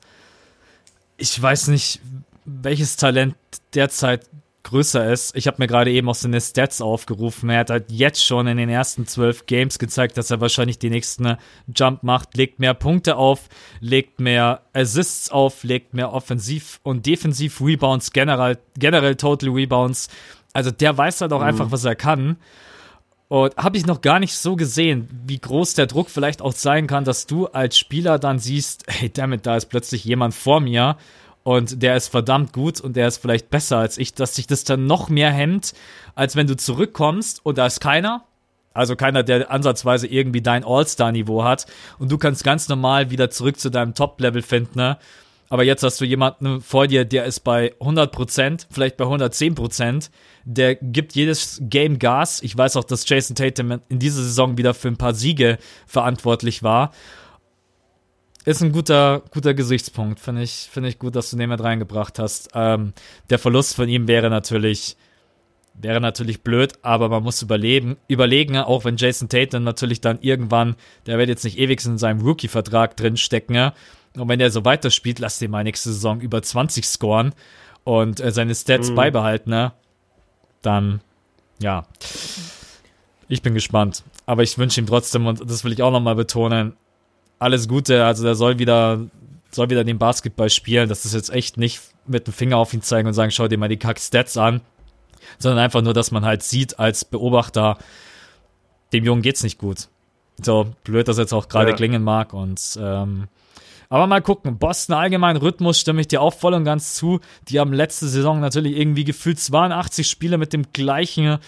ich 1.18 1.40
weiß 1.40 1.68
nicht, 1.68 2.00
welches 2.46 2.96
Talent 2.96 3.36
derzeit 3.74 4.28
größer 4.66 5.12
ist. 5.12 5.36
Ich 5.36 5.46
habe 5.46 5.56
mir 5.60 5.68
gerade 5.68 5.92
eben 5.92 6.08
auch 6.08 6.14
seine 6.14 6.40
Stats 6.40 6.80
aufgerufen. 6.80 7.50
Er 7.50 7.60
hat 7.60 7.70
halt 7.70 7.90
jetzt 7.90 8.24
schon 8.24 8.48
in 8.48 8.56
den 8.56 8.68
ersten 8.68 9.06
zwölf 9.06 9.46
Games 9.46 9.78
gezeigt, 9.78 10.18
dass 10.18 10.30
er 10.30 10.40
wahrscheinlich 10.40 10.78
die 10.78 10.90
nächsten 10.90 11.36
Jump 11.72 12.02
macht, 12.02 12.36
legt 12.36 12.58
mehr 12.58 12.74
Punkte 12.74 13.16
auf, 13.16 13.48
legt 13.80 14.18
mehr 14.18 14.62
Assists 14.72 15.30
auf, 15.30 15.62
legt 15.62 15.94
mehr 15.94 16.12
Offensiv- 16.12 16.80
und 16.82 17.06
Defensiv-Rebounds, 17.06 18.12
generell, 18.12 18.58
generell 18.76 19.14
Total 19.14 19.50
Rebounds. 19.50 20.08
Also 20.52 20.72
der 20.72 20.98
weiß 20.98 21.20
halt 21.20 21.32
auch 21.32 21.40
mhm. 21.40 21.46
einfach, 21.46 21.70
was 21.70 21.84
er 21.84 21.94
kann. 21.94 22.36
Und 23.28 23.56
habe 23.56 23.76
ich 23.76 23.86
noch 23.86 24.00
gar 24.00 24.18
nicht 24.18 24.36
so 24.36 24.56
gesehen, 24.56 25.08
wie 25.26 25.38
groß 25.38 25.74
der 25.74 25.86
Druck 25.86 26.10
vielleicht 26.10 26.42
auch 26.42 26.52
sein 26.52 26.86
kann, 26.86 27.04
dass 27.04 27.26
du 27.26 27.46
als 27.46 27.78
Spieler 27.78 28.18
dann 28.18 28.38
siehst, 28.38 28.84
hey, 28.88 29.12
damit, 29.12 29.46
da 29.46 29.56
ist 29.56 29.66
plötzlich 29.66 30.04
jemand 30.04 30.34
vor 30.34 30.60
mir 30.60 30.96
und 31.46 31.80
der 31.80 31.94
ist 31.94 32.08
verdammt 32.08 32.52
gut 32.52 32.80
und 32.80 32.96
der 32.96 33.06
ist 33.06 33.18
vielleicht 33.18 33.50
besser 33.50 33.78
als 33.78 33.98
ich, 33.98 34.12
dass 34.12 34.34
sich 34.34 34.48
das 34.48 34.64
dann 34.64 34.86
noch 34.86 35.08
mehr 35.08 35.30
hemmt, 35.30 35.74
als 36.16 36.34
wenn 36.34 36.48
du 36.48 36.56
zurückkommst 36.56 37.46
und 37.46 37.56
da 37.56 37.66
ist 37.66 37.80
keiner. 37.80 38.24
Also 38.74 38.96
keiner, 38.96 39.22
der 39.22 39.48
ansatzweise 39.52 40.08
irgendwie 40.08 40.42
dein 40.42 40.64
All-Star-Niveau 40.64 41.44
hat 41.44 41.66
und 42.00 42.10
du 42.10 42.18
kannst 42.18 42.42
ganz 42.42 42.68
normal 42.68 43.12
wieder 43.12 43.30
zurück 43.30 43.60
zu 43.60 43.70
deinem 43.70 43.94
Top-Level 43.94 44.42
finden, 44.42 44.76
ne? 44.76 44.98
Aber 45.48 45.62
jetzt 45.62 45.84
hast 45.84 46.00
du 46.00 46.04
jemanden 46.04 46.60
vor 46.60 46.88
dir, 46.88 47.04
der 47.04 47.24
ist 47.26 47.44
bei 47.44 47.72
100%, 47.78 48.66
vielleicht 48.68 48.96
bei 48.96 49.04
110%, 49.04 50.10
der 50.44 50.74
gibt 50.74 51.14
jedes 51.14 51.60
Game 51.62 52.00
Gas. 52.00 52.42
Ich 52.42 52.58
weiß 52.58 52.74
auch, 52.76 52.82
dass 52.82 53.08
Jason 53.08 53.36
Tatum 53.36 53.78
in 53.88 54.00
dieser 54.00 54.24
Saison 54.24 54.58
wieder 54.58 54.74
für 54.74 54.88
ein 54.88 54.96
paar 54.96 55.14
Siege 55.14 55.58
verantwortlich 55.86 56.64
war 56.64 56.90
ist 58.46 58.62
ein 58.62 58.72
guter, 58.72 59.22
guter 59.30 59.54
Gesichtspunkt. 59.54 60.20
Finde 60.20 60.42
ich, 60.42 60.68
finde 60.70 60.88
ich 60.88 60.98
gut, 60.98 61.16
dass 61.16 61.30
du 61.30 61.36
den 61.36 61.50
mit 61.50 61.62
reingebracht 61.62 62.18
hast. 62.18 62.50
Ähm, 62.54 62.92
der 63.28 63.38
Verlust 63.38 63.74
von 63.74 63.88
ihm 63.88 64.08
wäre 64.08 64.30
natürlich, 64.30 64.96
wäre 65.74 66.00
natürlich 66.00 66.42
blöd, 66.42 66.74
aber 66.82 67.08
man 67.08 67.22
muss 67.22 67.42
überleben, 67.42 67.96
überlegen, 68.08 68.56
auch 68.56 68.84
wenn 68.84 68.96
Jason 68.96 69.28
Tatum 69.28 69.64
natürlich 69.64 70.00
dann 70.00 70.20
irgendwann, 70.20 70.76
der 71.06 71.18
wird 71.18 71.28
jetzt 71.28 71.44
nicht 71.44 71.58
ewig 71.58 71.84
in 71.84 71.98
seinem 71.98 72.20
Rookie-Vertrag 72.20 72.96
drinstecken, 72.96 73.72
und 74.16 74.28
wenn 74.28 74.40
er 74.40 74.50
so 74.50 74.64
weiterspielt, 74.64 75.18
lass 75.18 75.38
den 75.38 75.50
mal 75.50 75.64
nächste 75.64 75.92
Saison 75.92 76.20
über 76.20 76.42
20 76.42 76.86
scoren 76.86 77.34
und 77.84 78.20
äh, 78.20 78.32
seine 78.32 78.54
Stats 78.54 78.90
mhm. 78.90 78.94
beibehalten, 78.94 79.50
ne? 79.50 79.72
Dann, 80.62 81.00
ja. 81.58 81.86
Ich 83.28 83.42
bin 83.42 83.54
gespannt. 83.54 84.04
Aber 84.24 84.42
ich 84.42 84.56
wünsche 84.58 84.80
ihm 84.80 84.86
trotzdem, 84.86 85.26
und 85.26 85.48
das 85.48 85.64
will 85.64 85.72
ich 85.72 85.82
auch 85.82 85.90
nochmal 85.90 86.14
betonen, 86.14 86.74
alles 87.38 87.68
Gute. 87.68 88.04
Also 88.04 88.24
der 88.24 88.34
soll 88.34 88.58
wieder, 88.58 89.06
soll 89.50 89.70
wieder 89.70 89.84
den 89.84 89.98
Basketball 89.98 90.50
spielen. 90.50 90.88
Das 90.88 91.04
ist 91.04 91.14
jetzt 91.14 91.30
echt 91.30 91.56
nicht 91.56 91.80
mit 92.06 92.26
dem 92.26 92.34
Finger 92.34 92.56
auf 92.58 92.72
ihn 92.72 92.82
zeigen 92.82 93.08
und 93.08 93.14
sagen, 93.14 93.30
schau 93.30 93.48
dir 93.48 93.58
mal 93.58 93.68
die 93.68 93.78
Kack-Stats 93.78 94.36
an. 94.36 94.60
Sondern 95.38 95.58
einfach 95.58 95.82
nur, 95.82 95.92
dass 95.92 96.10
man 96.10 96.24
halt 96.24 96.42
sieht 96.42 96.78
als 96.78 97.04
Beobachter, 97.04 97.78
dem 98.92 99.04
Jungen 99.04 99.22
geht's 99.22 99.42
nicht 99.42 99.58
gut. 99.58 99.88
So 100.40 100.72
blöd 100.84 101.08
das 101.08 101.18
jetzt 101.18 101.32
auch 101.32 101.48
gerade 101.48 101.70
ja. 101.70 101.76
klingen 101.76 102.02
mag. 102.02 102.32
Und 102.32 102.78
ähm, 102.80 103.28
aber 103.88 104.06
mal 104.06 104.22
gucken. 104.22 104.58
Boston 104.58 104.94
allgemein 104.94 105.36
Rhythmus 105.36 105.80
stimme 105.80 106.00
ich 106.00 106.08
dir 106.08 106.20
auch 106.20 106.34
voll 106.34 106.54
und 106.54 106.64
ganz 106.64 106.94
zu. 106.94 107.20
Die 107.48 107.60
haben 107.60 107.72
letzte 107.72 108.08
Saison 108.08 108.40
natürlich 108.40 108.76
irgendwie 108.76 109.04
gefühlt 109.04 109.38
82 109.38 110.08
Spiele 110.08 110.38
mit 110.38 110.52
dem 110.52 110.72
gleichen 110.72 111.38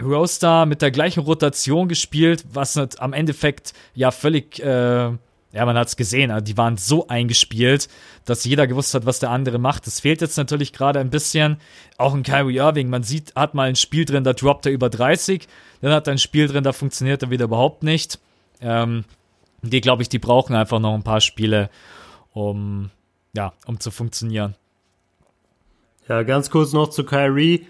Roster, 0.00 0.66
mit 0.66 0.82
der 0.82 0.90
gleichen 0.90 1.20
Rotation 1.20 1.88
gespielt, 1.88 2.44
was 2.52 2.76
am 2.76 3.12
Endeffekt 3.12 3.74
ja 3.94 4.10
völlig 4.10 4.58
äh, 4.60 5.12
ja, 5.54 5.64
man 5.64 5.78
hat 5.78 5.86
es 5.86 5.96
gesehen, 5.96 6.32
die 6.44 6.56
waren 6.56 6.76
so 6.76 7.06
eingespielt, 7.06 7.88
dass 8.24 8.44
jeder 8.44 8.66
gewusst 8.66 8.92
hat, 8.92 9.06
was 9.06 9.20
der 9.20 9.30
andere 9.30 9.58
macht. 9.58 9.86
Das 9.86 10.00
fehlt 10.00 10.20
jetzt 10.20 10.36
natürlich 10.36 10.72
gerade 10.72 10.98
ein 10.98 11.10
bisschen. 11.10 11.58
Auch 11.96 12.12
in 12.14 12.24
Kyrie 12.24 12.56
Irving, 12.56 12.90
man 12.90 13.04
sieht, 13.04 13.34
hat 13.36 13.54
mal 13.54 13.68
ein 13.68 13.76
Spiel 13.76 14.04
drin, 14.04 14.24
da 14.24 14.32
droppt 14.32 14.66
er 14.66 14.72
über 14.72 14.90
30, 14.90 15.46
dann 15.80 15.92
hat 15.92 16.08
er 16.08 16.12
ein 16.12 16.18
Spiel 16.18 16.48
drin, 16.48 16.64
da 16.64 16.72
funktioniert 16.72 17.22
er 17.22 17.30
wieder 17.30 17.44
überhaupt 17.44 17.84
nicht. 17.84 18.18
Ähm, 18.60 19.04
die, 19.62 19.80
glaube 19.80 20.02
ich, 20.02 20.08
die 20.08 20.18
brauchen 20.18 20.56
einfach 20.56 20.80
noch 20.80 20.94
ein 20.94 21.04
paar 21.04 21.20
Spiele, 21.20 21.70
um, 22.32 22.90
ja, 23.32 23.52
um 23.66 23.78
zu 23.78 23.92
funktionieren. 23.92 24.56
Ja, 26.08 26.24
ganz 26.24 26.50
kurz 26.50 26.72
noch 26.72 26.88
zu 26.88 27.04
Kyrie. 27.04 27.66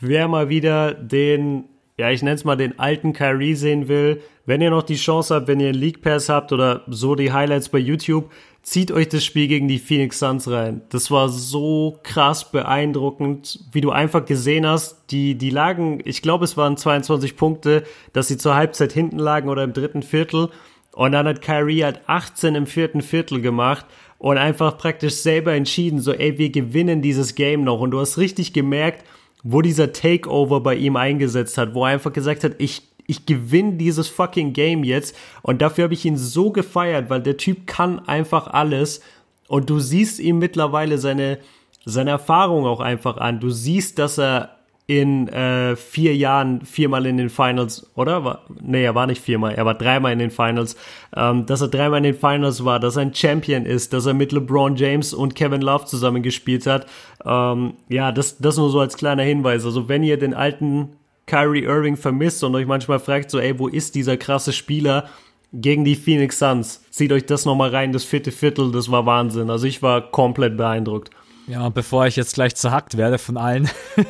Wer 0.00 0.26
mal 0.26 0.48
wieder 0.48 0.94
den 0.94 1.64
ja, 2.00 2.10
ich 2.10 2.22
nenne 2.22 2.34
es 2.34 2.44
mal 2.44 2.56
den 2.56 2.78
alten 2.78 3.12
Kyrie 3.12 3.54
sehen 3.54 3.86
will, 3.86 4.22
wenn 4.46 4.62
ihr 4.62 4.70
noch 4.70 4.82
die 4.82 4.96
Chance 4.96 5.34
habt, 5.34 5.48
wenn 5.48 5.60
ihr 5.60 5.68
einen 5.68 5.78
League 5.78 6.00
Pass 6.00 6.30
habt 6.30 6.50
oder 6.50 6.82
so 6.88 7.14
die 7.14 7.30
Highlights 7.30 7.68
bei 7.68 7.76
YouTube, 7.76 8.30
zieht 8.62 8.90
euch 8.90 9.10
das 9.10 9.22
Spiel 9.22 9.48
gegen 9.48 9.68
die 9.68 9.78
Phoenix 9.78 10.18
Suns 10.18 10.50
rein. 10.50 10.80
Das 10.88 11.10
war 11.10 11.28
so 11.28 12.00
krass 12.02 12.50
beeindruckend, 12.50 13.60
wie 13.70 13.82
du 13.82 13.90
einfach 13.90 14.24
gesehen 14.24 14.66
hast. 14.66 15.10
Die, 15.10 15.34
die 15.34 15.50
lagen, 15.50 16.00
ich 16.06 16.22
glaube, 16.22 16.46
es 16.46 16.56
waren 16.56 16.78
22 16.78 17.36
Punkte, 17.36 17.84
dass 18.14 18.28
sie 18.28 18.38
zur 18.38 18.54
Halbzeit 18.54 18.92
hinten 18.92 19.18
lagen 19.18 19.50
oder 19.50 19.62
im 19.62 19.74
dritten 19.74 20.02
Viertel. 20.02 20.48
Und 20.92 21.12
dann 21.12 21.28
hat 21.28 21.42
Kyrie 21.42 21.84
halt 21.84 22.00
18 22.06 22.54
im 22.54 22.66
vierten 22.66 23.02
Viertel 23.02 23.42
gemacht 23.42 23.84
und 24.16 24.38
einfach 24.38 24.78
praktisch 24.78 25.16
selber 25.16 25.52
entschieden, 25.52 26.00
so, 26.00 26.14
ey, 26.14 26.38
wir 26.38 26.50
gewinnen 26.50 27.02
dieses 27.02 27.34
Game 27.34 27.62
noch. 27.62 27.80
Und 27.80 27.90
du 27.90 28.00
hast 28.00 28.16
richtig 28.16 28.54
gemerkt, 28.54 29.04
wo 29.42 29.62
dieser 29.62 29.92
Takeover 29.92 30.60
bei 30.60 30.74
ihm 30.74 30.96
eingesetzt 30.96 31.58
hat, 31.58 31.74
wo 31.74 31.84
er 31.84 31.92
einfach 31.92 32.12
gesagt 32.12 32.44
hat, 32.44 32.54
ich, 32.58 32.82
ich 33.06 33.26
gewinne 33.26 33.74
dieses 33.74 34.08
fucking 34.08 34.52
Game 34.52 34.84
jetzt. 34.84 35.16
Und 35.42 35.62
dafür 35.62 35.84
habe 35.84 35.94
ich 35.94 36.04
ihn 36.04 36.16
so 36.16 36.50
gefeiert, 36.50 37.10
weil 37.10 37.22
der 37.22 37.36
Typ 37.36 37.66
kann 37.66 38.06
einfach 38.06 38.48
alles. 38.48 39.00
Und 39.48 39.70
du 39.70 39.80
siehst 39.80 40.20
ihm 40.20 40.38
mittlerweile 40.38 40.98
seine, 40.98 41.38
seine 41.84 42.10
Erfahrung 42.10 42.66
auch 42.66 42.80
einfach 42.80 43.16
an. 43.16 43.40
Du 43.40 43.50
siehst, 43.50 43.98
dass 43.98 44.18
er 44.18 44.59
in 44.90 45.28
äh, 45.28 45.76
vier 45.76 46.16
Jahren 46.16 46.62
viermal 46.62 47.06
in 47.06 47.16
den 47.16 47.30
Finals, 47.30 47.88
oder? 47.94 48.24
War, 48.24 48.42
nee, 48.60 48.82
er 48.82 48.96
war 48.96 49.06
nicht 49.06 49.22
viermal, 49.22 49.54
er 49.54 49.64
war 49.64 49.74
dreimal 49.74 50.12
in 50.12 50.18
den 50.18 50.32
Finals. 50.32 50.74
Ähm, 51.14 51.46
dass 51.46 51.60
er 51.60 51.68
dreimal 51.68 51.98
in 51.98 52.04
den 52.12 52.16
Finals 52.16 52.64
war, 52.64 52.80
dass 52.80 52.96
er 52.96 53.02
ein 53.02 53.14
Champion 53.14 53.66
ist, 53.66 53.92
dass 53.92 54.06
er 54.06 54.14
mit 54.14 54.32
LeBron 54.32 54.74
James 54.74 55.14
und 55.14 55.36
Kevin 55.36 55.60
Love 55.60 55.84
zusammen 55.84 56.24
gespielt 56.24 56.66
hat. 56.66 56.86
Ähm, 57.24 57.74
ja, 57.88 58.10
das, 58.10 58.38
das 58.38 58.56
nur 58.56 58.68
so 58.70 58.80
als 58.80 58.96
kleiner 58.96 59.22
Hinweis. 59.22 59.64
Also 59.64 59.88
wenn 59.88 60.02
ihr 60.02 60.18
den 60.18 60.34
alten 60.34 60.88
Kyrie 61.26 61.62
Irving 61.62 61.96
vermisst 61.96 62.42
und 62.42 62.56
euch 62.56 62.66
manchmal 62.66 62.98
fragt, 62.98 63.30
so, 63.30 63.38
ey, 63.38 63.56
wo 63.60 63.68
ist 63.68 63.94
dieser 63.94 64.16
krasse 64.16 64.52
Spieler 64.52 65.08
gegen 65.52 65.84
die 65.84 65.94
Phoenix 65.94 66.40
Suns? 66.40 66.82
Zieht 66.90 67.12
euch 67.12 67.26
das 67.26 67.44
nochmal 67.44 67.70
rein, 67.70 67.92
das 67.92 68.02
vierte 68.02 68.32
Viertel, 68.32 68.72
das 68.72 68.90
war 68.90 69.06
Wahnsinn. 69.06 69.50
Also 69.50 69.68
ich 69.68 69.82
war 69.82 70.10
komplett 70.10 70.56
beeindruckt. 70.56 71.10
Ja, 71.46 71.68
bevor 71.68 72.08
ich 72.08 72.16
jetzt 72.16 72.34
gleich 72.34 72.56
zerhackt 72.56 72.96
werde 72.96 73.18
von 73.18 73.36
allen. 73.36 73.70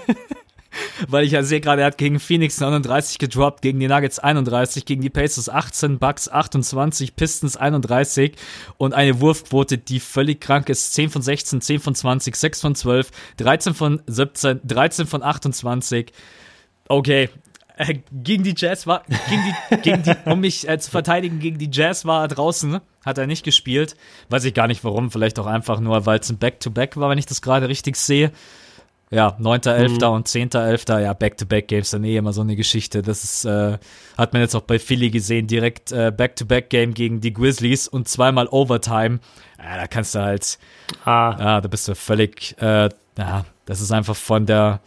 Weil 1.08 1.24
ich 1.24 1.32
ja 1.32 1.42
sehe 1.42 1.60
gerade, 1.60 1.82
er 1.82 1.88
hat 1.88 1.98
gegen 1.98 2.20
Phoenix 2.20 2.60
39 2.60 3.18
gedroppt, 3.18 3.62
gegen 3.62 3.80
die 3.80 3.88
Nuggets 3.88 4.18
31, 4.18 4.84
gegen 4.84 5.02
die 5.02 5.10
Pacers 5.10 5.48
18, 5.48 5.98
Bucks 5.98 6.28
28, 6.28 7.16
Pistons 7.16 7.56
31 7.56 8.36
und 8.78 8.94
eine 8.94 9.20
Wurfquote, 9.20 9.78
die 9.78 10.00
völlig 10.00 10.40
krank 10.40 10.68
ist. 10.68 10.92
10 10.94 11.10
von 11.10 11.22
16, 11.22 11.60
10 11.60 11.80
von 11.80 11.94
20, 11.94 12.36
6 12.36 12.60
von 12.60 12.74
12, 12.74 13.10
13 13.38 13.74
von 13.74 14.02
17, 14.06 14.60
13 14.64 15.06
von 15.06 15.22
28. 15.22 16.12
Okay, 16.88 17.28
äh, 17.80 18.00
gegen 18.12 18.42
die 18.44 18.54
Jazz 18.54 18.86
war, 18.86 19.04
gegen 19.28 19.42
die, 19.42 19.76
gegen 19.78 20.02
die, 20.02 20.30
um 20.30 20.40
mich 20.40 20.68
äh, 20.68 20.78
zu 20.78 20.90
verteidigen, 20.90 21.38
gegen 21.38 21.56
die 21.56 21.70
Jazz 21.72 22.04
war 22.04 22.22
er 22.22 22.28
draußen, 22.28 22.80
hat 23.06 23.16
er 23.16 23.26
nicht 23.26 23.42
gespielt. 23.42 23.96
Weiß 24.28 24.44
ich 24.44 24.52
gar 24.52 24.66
nicht 24.66 24.84
warum, 24.84 25.10
vielleicht 25.10 25.38
auch 25.38 25.46
einfach 25.46 25.80
nur, 25.80 26.04
weil 26.04 26.18
es 26.18 26.28
ein 26.28 26.36
Back-to-Back 26.36 26.98
war, 26.98 27.08
wenn 27.08 27.16
ich 27.16 27.24
das 27.24 27.40
gerade 27.40 27.68
richtig 27.68 27.96
sehe. 27.96 28.32
Ja, 29.12 29.36
9.11. 29.40 29.88
Mhm. 29.88 30.12
und 30.12 30.28
10.11. 30.28 31.00
Ja, 31.00 31.12
Back-to-Back-Games 31.12 31.90
dann 31.90 32.04
eh 32.04 32.16
immer 32.16 32.32
so 32.32 32.42
eine 32.42 32.54
Geschichte. 32.54 33.02
Das 33.02 33.24
ist, 33.24 33.44
äh, 33.44 33.78
hat 34.16 34.32
man 34.32 34.40
jetzt 34.40 34.54
auch 34.54 34.62
bei 34.62 34.78
Philly 34.78 35.10
gesehen, 35.10 35.48
direkt 35.48 35.90
äh, 35.90 36.12
Back-to-Back-Game 36.16 36.94
gegen 36.94 37.20
die 37.20 37.32
Grizzlies 37.32 37.88
und 37.88 38.08
zweimal 38.08 38.46
Overtime. 38.46 39.18
Ja, 39.58 39.76
da 39.78 39.86
kannst 39.88 40.14
du 40.14 40.20
halt, 40.20 40.58
ah. 41.04 41.36
ja, 41.38 41.60
da 41.60 41.68
bist 41.68 41.88
du 41.88 41.96
völlig, 41.96 42.54
äh, 42.60 42.88
ja, 43.18 43.44
das 43.66 43.80
ist 43.80 43.90
einfach 43.90 44.14
von 44.14 44.46
der, 44.46 44.80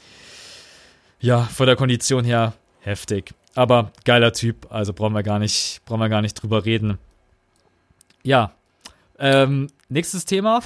ja, 1.19 1.41
von 1.41 1.65
der 1.65 1.75
Kondition 1.75 2.23
her 2.23 2.53
heftig. 2.79 3.33
Aber 3.55 3.91
geiler 4.05 4.31
Typ, 4.31 4.67
also 4.71 4.93
brauchen 4.93 5.13
wir 5.13 5.23
gar 5.23 5.39
nicht, 5.39 5.81
brauchen 5.85 5.99
wir 5.99 6.09
gar 6.09 6.21
nicht 6.21 6.35
drüber 6.35 6.63
reden. 6.63 6.97
Ja, 8.23 8.51
ähm, 9.19 9.67
nächstes 9.89 10.23
Thema. 10.23 10.61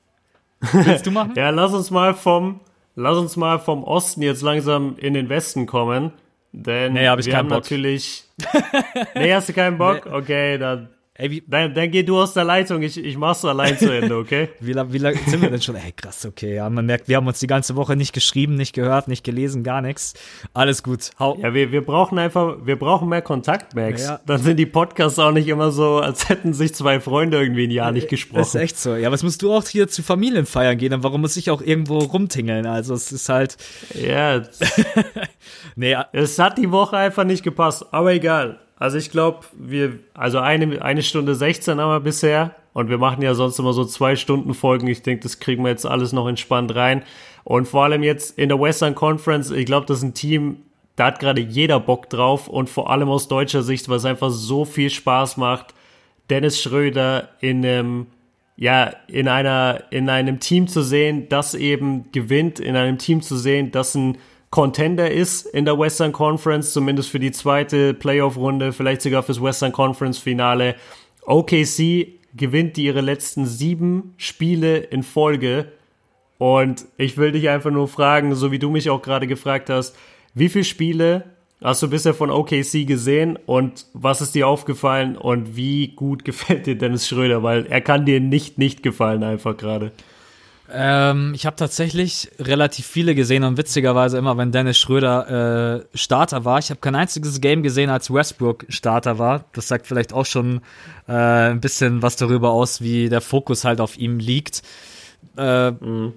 Willst 0.60 1.06
du 1.06 1.10
machen? 1.10 1.32
ja, 1.36 1.50
lass 1.50 1.72
uns 1.72 1.90
mal 1.90 2.14
vom, 2.14 2.60
lass 2.98 3.16
uns 3.16 3.36
mal 3.36 3.58
vom 3.58 3.84
Osten 3.84 4.22
jetzt 4.22 4.42
langsam 4.42 4.96
in 4.98 5.14
den 5.14 5.28
Westen 5.28 5.66
kommen. 5.66 6.12
Denn 6.52 6.94
nee, 6.94 7.06
hab 7.06 7.18
ich 7.18 7.26
wir 7.26 7.36
haben 7.36 7.48
Bock. 7.48 7.58
natürlich. 7.58 8.24
nee, 9.14 9.32
hast 9.32 9.48
du 9.48 9.52
keinen 9.52 9.78
Bock? 9.78 10.06
Nee. 10.06 10.12
Okay, 10.12 10.58
dann 10.58 10.88
Ey, 11.20 11.32
wie, 11.32 11.42
dann, 11.48 11.74
dann 11.74 11.90
geh 11.90 12.04
du 12.04 12.16
aus 12.16 12.32
der 12.32 12.44
Leitung, 12.44 12.80
ich, 12.80 12.96
ich 12.96 13.16
mach's 13.16 13.44
allein 13.44 13.76
zu 13.76 13.92
Ende, 13.92 14.16
okay? 14.16 14.50
wie 14.60 14.72
lange 14.72 14.92
wie 14.92 14.98
lang 14.98 15.16
sind 15.26 15.42
wir 15.42 15.50
denn 15.50 15.60
schon? 15.60 15.74
Ey, 15.74 15.90
krass, 15.90 16.24
okay. 16.24 16.54
Ja, 16.54 16.70
man 16.70 16.86
merkt, 16.86 17.08
wir 17.08 17.16
haben 17.16 17.26
uns 17.26 17.40
die 17.40 17.48
ganze 17.48 17.74
Woche 17.74 17.96
nicht 17.96 18.12
geschrieben, 18.12 18.54
nicht 18.54 18.72
gehört, 18.72 19.08
nicht 19.08 19.24
gelesen, 19.24 19.64
gar 19.64 19.82
nichts. 19.82 20.14
Alles 20.54 20.84
gut. 20.84 21.10
Hau. 21.18 21.36
Ja, 21.42 21.52
wir, 21.54 21.72
wir 21.72 21.84
brauchen 21.84 22.20
einfach, 22.20 22.58
wir 22.64 22.78
brauchen 22.78 23.08
mehr 23.08 23.22
Kontakt, 23.22 23.74
Max. 23.74 24.06
Ja. 24.06 24.20
Dann 24.26 24.40
sind 24.40 24.58
die 24.58 24.66
Podcasts 24.66 25.18
auch 25.18 25.32
nicht 25.32 25.48
immer 25.48 25.72
so, 25.72 25.98
als 25.98 26.28
hätten 26.28 26.54
sich 26.54 26.72
zwei 26.76 27.00
Freunde 27.00 27.42
irgendwie 27.42 27.64
ein 27.64 27.72
Jahr 27.72 27.90
nicht 27.90 28.08
gesprochen. 28.08 28.38
Das 28.38 28.54
ist 28.54 28.60
echt 28.60 28.78
so. 28.78 28.94
Ja, 28.94 29.10
was 29.10 29.24
musst 29.24 29.42
du 29.42 29.52
auch 29.52 29.66
hier 29.66 29.88
zu 29.88 30.04
Familienfeiern 30.04 30.78
gehen? 30.78 30.94
Und 30.94 31.02
warum 31.02 31.22
muss 31.22 31.36
ich 31.36 31.50
auch 31.50 31.62
irgendwo 31.62 31.98
rumtingeln? 31.98 32.64
Also, 32.64 32.94
es 32.94 33.10
ist 33.10 33.28
halt. 33.28 33.56
Ja. 33.92 34.44
nee, 35.74 35.96
es 36.12 36.38
hat 36.38 36.58
die 36.58 36.70
Woche 36.70 36.96
einfach 36.96 37.24
nicht 37.24 37.42
gepasst, 37.42 37.86
aber 37.90 38.12
egal. 38.12 38.60
Also 38.78 38.96
ich 38.96 39.10
glaube, 39.10 39.40
wir, 39.58 39.98
also 40.14 40.38
eine, 40.38 40.82
eine 40.82 41.02
Stunde 41.02 41.34
16 41.34 41.80
haben 41.80 41.90
wir 41.90 42.00
bisher 42.00 42.54
und 42.72 42.88
wir 42.88 42.98
machen 42.98 43.22
ja 43.22 43.34
sonst 43.34 43.58
immer 43.58 43.72
so 43.72 43.84
zwei 43.84 44.14
Stunden 44.14 44.54
Folgen. 44.54 44.86
Ich 44.86 45.02
denke, 45.02 45.24
das 45.24 45.40
kriegen 45.40 45.64
wir 45.64 45.70
jetzt 45.70 45.84
alles 45.84 46.12
noch 46.12 46.28
entspannt 46.28 46.74
rein. 46.76 47.02
Und 47.42 47.66
vor 47.66 47.84
allem 47.84 48.04
jetzt 48.04 48.38
in 48.38 48.48
der 48.48 48.60
Western 48.60 48.94
Conference, 48.94 49.50
ich 49.50 49.66
glaube, 49.66 49.86
das 49.86 49.98
ist 49.98 50.04
ein 50.04 50.14
Team, 50.14 50.58
da 50.94 51.06
hat 51.06 51.18
gerade 51.18 51.40
jeder 51.40 51.80
Bock 51.80 52.08
drauf 52.08 52.46
und 52.46 52.68
vor 52.68 52.90
allem 52.90 53.08
aus 53.08 53.26
deutscher 53.26 53.62
Sicht, 53.62 53.88
weil 53.88 53.96
es 53.96 54.04
einfach 54.04 54.30
so 54.30 54.64
viel 54.64 54.90
Spaß 54.90 55.38
macht, 55.38 55.74
Dennis 56.30 56.60
Schröder 56.60 57.30
in 57.40 57.64
einem, 57.64 58.06
ja, 58.56 58.92
in 59.08 59.26
einer, 59.26 59.84
in 59.90 60.08
einem 60.08 60.38
Team 60.38 60.68
zu 60.68 60.82
sehen, 60.82 61.28
das 61.28 61.54
eben 61.54 62.12
gewinnt, 62.12 62.60
in 62.60 62.76
einem 62.76 62.98
Team 62.98 63.22
zu 63.22 63.36
sehen, 63.36 63.72
das 63.72 63.94
ein 63.94 64.18
Contender 64.50 65.10
ist 65.10 65.46
in 65.46 65.64
der 65.64 65.78
Western 65.78 66.12
Conference, 66.12 66.72
zumindest 66.72 67.10
für 67.10 67.18
die 67.18 67.32
zweite 67.32 67.92
Playoff-Runde, 67.92 68.72
vielleicht 68.72 69.02
sogar 69.02 69.22
fürs 69.22 69.42
Western 69.42 69.72
Conference-Finale. 69.72 70.76
OKC 71.26 72.18
gewinnt 72.34 72.76
die 72.76 72.84
ihre 72.84 73.02
letzten 73.02 73.46
sieben 73.46 74.14
Spiele 74.16 74.78
in 74.78 75.02
Folge. 75.02 75.72
Und 76.38 76.86
ich 76.96 77.18
will 77.18 77.32
dich 77.32 77.48
einfach 77.48 77.70
nur 77.70 77.88
fragen, 77.88 78.34
so 78.34 78.50
wie 78.52 78.58
du 78.58 78.70
mich 78.70 78.88
auch 78.88 79.02
gerade 79.02 79.26
gefragt 79.26 79.70
hast, 79.70 79.96
wie 80.34 80.48
viele 80.48 80.64
Spiele 80.64 81.24
hast 81.62 81.82
du 81.82 81.90
bisher 81.90 82.14
von 82.14 82.30
OKC 82.30 82.86
gesehen 82.86 83.36
und 83.44 83.86
was 83.92 84.20
ist 84.20 84.34
dir 84.34 84.46
aufgefallen 84.46 85.16
und 85.16 85.56
wie 85.56 85.88
gut 85.88 86.24
gefällt 86.24 86.66
dir 86.66 86.78
Dennis 86.78 87.08
Schröder? 87.08 87.42
Weil 87.42 87.66
er 87.66 87.80
kann 87.80 88.06
dir 88.06 88.20
nicht 88.20 88.56
nicht 88.56 88.82
gefallen 88.82 89.24
einfach 89.24 89.56
gerade. 89.56 89.92
Ähm, 90.70 91.32
ich 91.34 91.46
habe 91.46 91.56
tatsächlich 91.56 92.30
relativ 92.38 92.86
viele 92.86 93.14
gesehen 93.14 93.42
und 93.44 93.56
witzigerweise 93.56 94.18
immer, 94.18 94.36
wenn 94.36 94.52
Dennis 94.52 94.78
Schröder 94.78 95.80
äh, 95.94 95.96
Starter 95.96 96.44
war. 96.44 96.58
Ich 96.58 96.68
habe 96.70 96.80
kein 96.80 96.94
einziges 96.94 97.40
Game 97.40 97.62
gesehen, 97.62 97.88
als 97.88 98.12
Westbrook 98.12 98.66
Starter 98.68 99.18
war. 99.18 99.46
Das 99.52 99.68
sagt 99.68 99.86
vielleicht 99.86 100.12
auch 100.12 100.26
schon 100.26 100.60
äh, 101.06 101.12
ein 101.12 101.60
bisschen 101.60 102.02
was 102.02 102.16
darüber 102.16 102.50
aus, 102.50 102.82
wie 102.82 103.08
der 103.08 103.22
Fokus 103.22 103.64
halt 103.64 103.80
auf 103.80 103.96
ihm 103.96 104.18
liegt. 104.18 104.62
Äh, 105.38 105.70
mhm. 105.70 106.12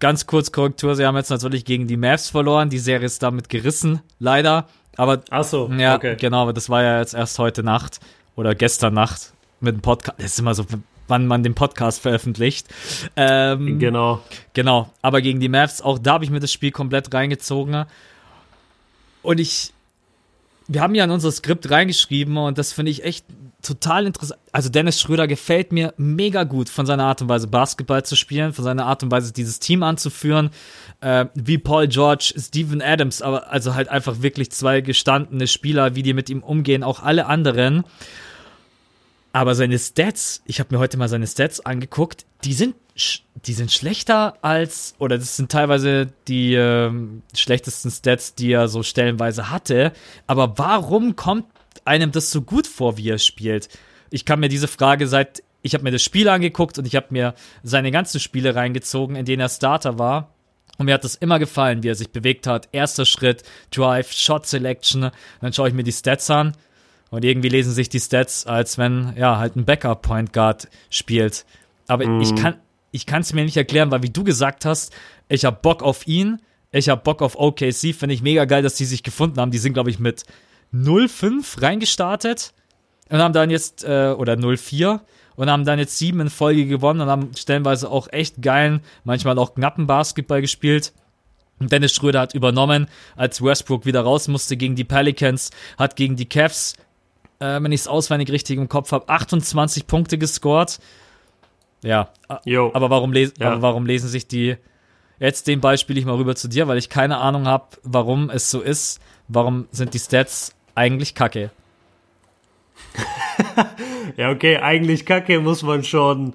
Ganz 0.00 0.26
kurz 0.26 0.50
Korrektur, 0.50 0.96
sie 0.96 1.04
haben 1.04 1.16
jetzt 1.16 1.30
natürlich 1.30 1.64
gegen 1.64 1.86
die 1.86 1.98
Mavs 1.98 2.30
verloren. 2.30 2.70
Die 2.70 2.78
Serie 2.78 3.06
ist 3.06 3.22
damit 3.22 3.48
gerissen, 3.48 4.00
leider. 4.18 4.66
Aber 4.96 5.20
Ach 5.30 5.44
so, 5.44 5.70
ja, 5.76 5.96
okay. 5.96 6.16
genau, 6.18 6.42
aber 6.42 6.52
das 6.52 6.68
war 6.68 6.82
ja 6.82 6.98
jetzt 6.98 7.14
erst 7.14 7.38
heute 7.38 7.62
Nacht 7.62 8.00
oder 8.34 8.54
gestern 8.54 8.94
Nacht 8.94 9.34
mit 9.60 9.76
dem 9.76 9.82
Podcast. 9.82 10.18
Das 10.18 10.26
ist 10.26 10.38
immer 10.38 10.54
so 10.54 10.64
wann 11.08 11.26
man 11.26 11.42
den 11.42 11.54
Podcast 11.54 12.00
veröffentlicht. 12.00 12.68
Ähm, 13.16 13.78
genau. 13.78 14.22
Genau. 14.52 14.90
Aber 15.02 15.20
gegen 15.20 15.40
die 15.40 15.48
Mavs, 15.48 15.80
auch 15.80 15.98
da 15.98 16.14
habe 16.14 16.24
ich 16.24 16.30
mir 16.30 16.40
das 16.40 16.52
Spiel 16.52 16.70
komplett 16.70 17.12
reingezogen. 17.12 17.84
Und 19.22 19.40
ich, 19.40 19.72
wir 20.68 20.80
haben 20.80 20.94
ja 20.94 21.04
in 21.04 21.10
unser 21.10 21.32
Skript 21.32 21.70
reingeschrieben 21.70 22.36
und 22.36 22.58
das 22.58 22.72
finde 22.72 22.90
ich 22.90 23.04
echt 23.04 23.24
total 23.64 24.06
interessant. 24.06 24.40
Also 24.52 24.68
Dennis 24.68 25.00
Schröder 25.00 25.26
gefällt 25.26 25.72
mir 25.72 25.94
mega 25.96 26.44
gut 26.44 26.68
von 26.68 26.86
seiner 26.86 27.04
Art 27.04 27.22
und 27.22 27.28
Weise 27.28 27.48
Basketball 27.48 28.04
zu 28.04 28.14
spielen, 28.14 28.52
von 28.52 28.64
seiner 28.64 28.86
Art 28.86 29.02
und 29.02 29.10
Weise 29.10 29.32
dieses 29.32 29.58
Team 29.58 29.82
anzuführen, 29.82 30.50
äh, 31.00 31.26
wie 31.34 31.58
Paul 31.58 31.88
George, 31.88 32.34
Steven 32.36 32.82
Adams, 32.82 33.22
aber 33.22 33.50
also 33.50 33.74
halt 33.74 33.88
einfach 33.88 34.22
wirklich 34.22 34.52
zwei 34.52 34.80
gestandene 34.80 35.46
Spieler, 35.46 35.94
wie 35.94 36.02
die 36.02 36.12
mit 36.12 36.30
ihm 36.30 36.42
umgehen, 36.42 36.82
auch 36.82 37.02
alle 37.02 37.26
anderen. 37.26 37.84
Aber 39.34 39.56
seine 39.56 39.80
Stats, 39.80 40.42
ich 40.46 40.60
habe 40.60 40.72
mir 40.72 40.78
heute 40.78 40.96
mal 40.96 41.08
seine 41.08 41.26
Stats 41.26 41.58
angeguckt, 41.58 42.24
die 42.44 42.54
sind 42.54 42.76
die 43.44 43.52
sind 43.52 43.72
schlechter 43.72 44.36
als 44.42 44.94
oder 45.00 45.18
das 45.18 45.36
sind 45.36 45.50
teilweise 45.50 46.12
die 46.28 46.54
äh, 46.54 46.92
schlechtesten 47.34 47.90
Stats, 47.90 48.36
die 48.36 48.52
er 48.52 48.68
so 48.68 48.84
stellenweise 48.84 49.50
hatte. 49.50 49.92
Aber 50.28 50.56
warum 50.56 51.16
kommt 51.16 51.46
einem 51.84 52.12
das 52.12 52.30
so 52.30 52.42
gut 52.42 52.68
vor, 52.68 52.96
wie 52.96 53.08
er 53.08 53.18
spielt? 53.18 53.68
Ich 54.10 54.24
kann 54.24 54.38
mir 54.38 54.48
diese 54.48 54.68
Frage 54.68 55.08
seit 55.08 55.42
ich 55.62 55.74
habe 55.74 55.82
mir 55.82 55.90
das 55.90 56.02
Spiel 56.02 56.28
angeguckt 56.28 56.78
und 56.78 56.86
ich 56.86 56.94
habe 56.94 57.06
mir 57.10 57.34
seine 57.64 57.90
ganzen 57.90 58.20
Spiele 58.20 58.54
reingezogen, 58.54 59.16
in 59.16 59.24
denen 59.24 59.40
er 59.40 59.48
Starter 59.48 59.98
war. 59.98 60.28
Und 60.78 60.86
mir 60.86 60.94
hat 60.94 61.02
das 61.02 61.16
immer 61.16 61.40
gefallen, 61.40 61.82
wie 61.82 61.88
er 61.88 61.94
sich 61.96 62.10
bewegt 62.10 62.46
hat. 62.46 62.68
Erster 62.70 63.04
Schritt, 63.06 63.42
Drive, 63.72 64.12
Shot 64.12 64.46
Selection. 64.46 65.10
Dann 65.40 65.52
schaue 65.52 65.68
ich 65.68 65.74
mir 65.74 65.82
die 65.82 65.90
Stats 65.90 66.30
an 66.30 66.54
und 67.10 67.24
irgendwie 67.24 67.48
lesen 67.48 67.72
sich 67.72 67.88
die 67.88 68.00
Stats, 68.00 68.46
als 68.46 68.78
wenn, 68.78 69.14
ja, 69.16 69.38
halt 69.38 69.56
ein 69.56 69.64
Backup-Point 69.64 70.32
Guard 70.32 70.68
spielt. 70.90 71.44
Aber 71.86 72.06
mhm. 72.06 72.20
ich 72.20 72.34
kann 72.34 72.56
ich 72.94 73.06
es 73.08 73.32
mir 73.32 73.44
nicht 73.44 73.56
erklären, 73.56 73.90
weil 73.90 74.02
wie 74.04 74.10
du 74.10 74.22
gesagt 74.22 74.64
hast, 74.64 74.92
ich 75.28 75.44
habe 75.44 75.58
Bock 75.60 75.82
auf 75.82 76.06
ihn, 76.06 76.40
ich 76.70 76.88
habe 76.88 77.02
Bock 77.02 77.22
auf 77.22 77.36
OKC, 77.36 77.94
finde 77.94 78.14
ich 78.14 78.22
mega 78.22 78.44
geil, 78.44 78.62
dass 78.62 78.76
die 78.76 78.84
sich 78.84 79.02
gefunden 79.02 79.40
haben. 79.40 79.50
Die 79.50 79.58
sind, 79.58 79.72
glaube 79.72 79.90
ich, 79.90 79.98
mit 79.98 80.24
0-5 80.72 81.60
reingestartet 81.60 82.52
und 83.10 83.18
haben 83.18 83.32
dann 83.32 83.50
jetzt, 83.50 83.84
äh, 83.84 84.14
oder 84.16 84.34
0-4 84.34 85.00
und 85.36 85.50
haben 85.50 85.64
dann 85.64 85.78
jetzt 85.78 85.98
sieben 85.98 86.20
in 86.20 86.30
Folge 86.30 86.66
gewonnen 86.66 87.00
und 87.00 87.08
haben 87.08 87.30
stellenweise 87.36 87.90
auch 87.90 88.08
echt 88.12 88.42
geilen, 88.42 88.80
manchmal 89.02 89.38
auch 89.38 89.54
knappen 89.54 89.86
Basketball 89.86 90.40
gespielt. 90.40 90.92
Und 91.60 91.72
Dennis 91.72 91.94
Schröder 91.94 92.20
hat 92.20 92.34
übernommen, 92.34 92.88
als 93.16 93.42
Westbrook 93.42 93.86
wieder 93.86 94.02
raus 94.02 94.28
musste 94.28 94.56
gegen 94.56 94.74
die 94.74 94.84
Pelicans, 94.84 95.50
hat 95.78 95.96
gegen 95.96 96.16
die 96.16 96.28
Cavs 96.28 96.74
äh, 97.44 97.62
wenn 97.62 97.72
ich 97.72 97.82
es 97.82 97.88
auswendig 97.88 98.30
richtig 98.30 98.58
im 98.58 98.68
Kopf 98.68 98.92
habe, 98.92 99.08
28 99.08 99.86
Punkte 99.86 100.18
gescored. 100.18 100.78
Ja, 101.82 102.08
Yo. 102.44 102.70
aber 102.72 102.88
warum, 102.88 103.12
les 103.12 103.34
ja. 103.38 103.52
aber 103.52 103.62
warum 103.62 103.84
lesen 103.84 104.08
sich 104.08 104.26
die 104.26 104.56
Jetzt 105.20 105.46
den 105.46 105.60
Ball 105.60 105.78
spiele 105.78 105.98
ich 105.98 106.06
mal 106.06 106.16
rüber 106.16 106.34
zu 106.34 106.48
dir, 106.48 106.66
weil 106.66 106.78
ich 106.78 106.88
keine 106.88 107.18
Ahnung 107.18 107.46
habe, 107.46 107.64
warum 107.82 108.30
es 108.30 108.50
so 108.50 108.60
ist. 108.60 109.00
Warum 109.28 109.68
sind 109.70 109.94
die 109.94 109.98
Stats 109.98 110.54
eigentlich 110.74 111.14
kacke? 111.14 111.50
ja, 114.16 114.30
okay, 114.30 114.58
eigentlich 114.58 115.06
kacke 115.06 115.40
muss 115.40 115.62
man 115.62 115.84
schon 115.84 116.34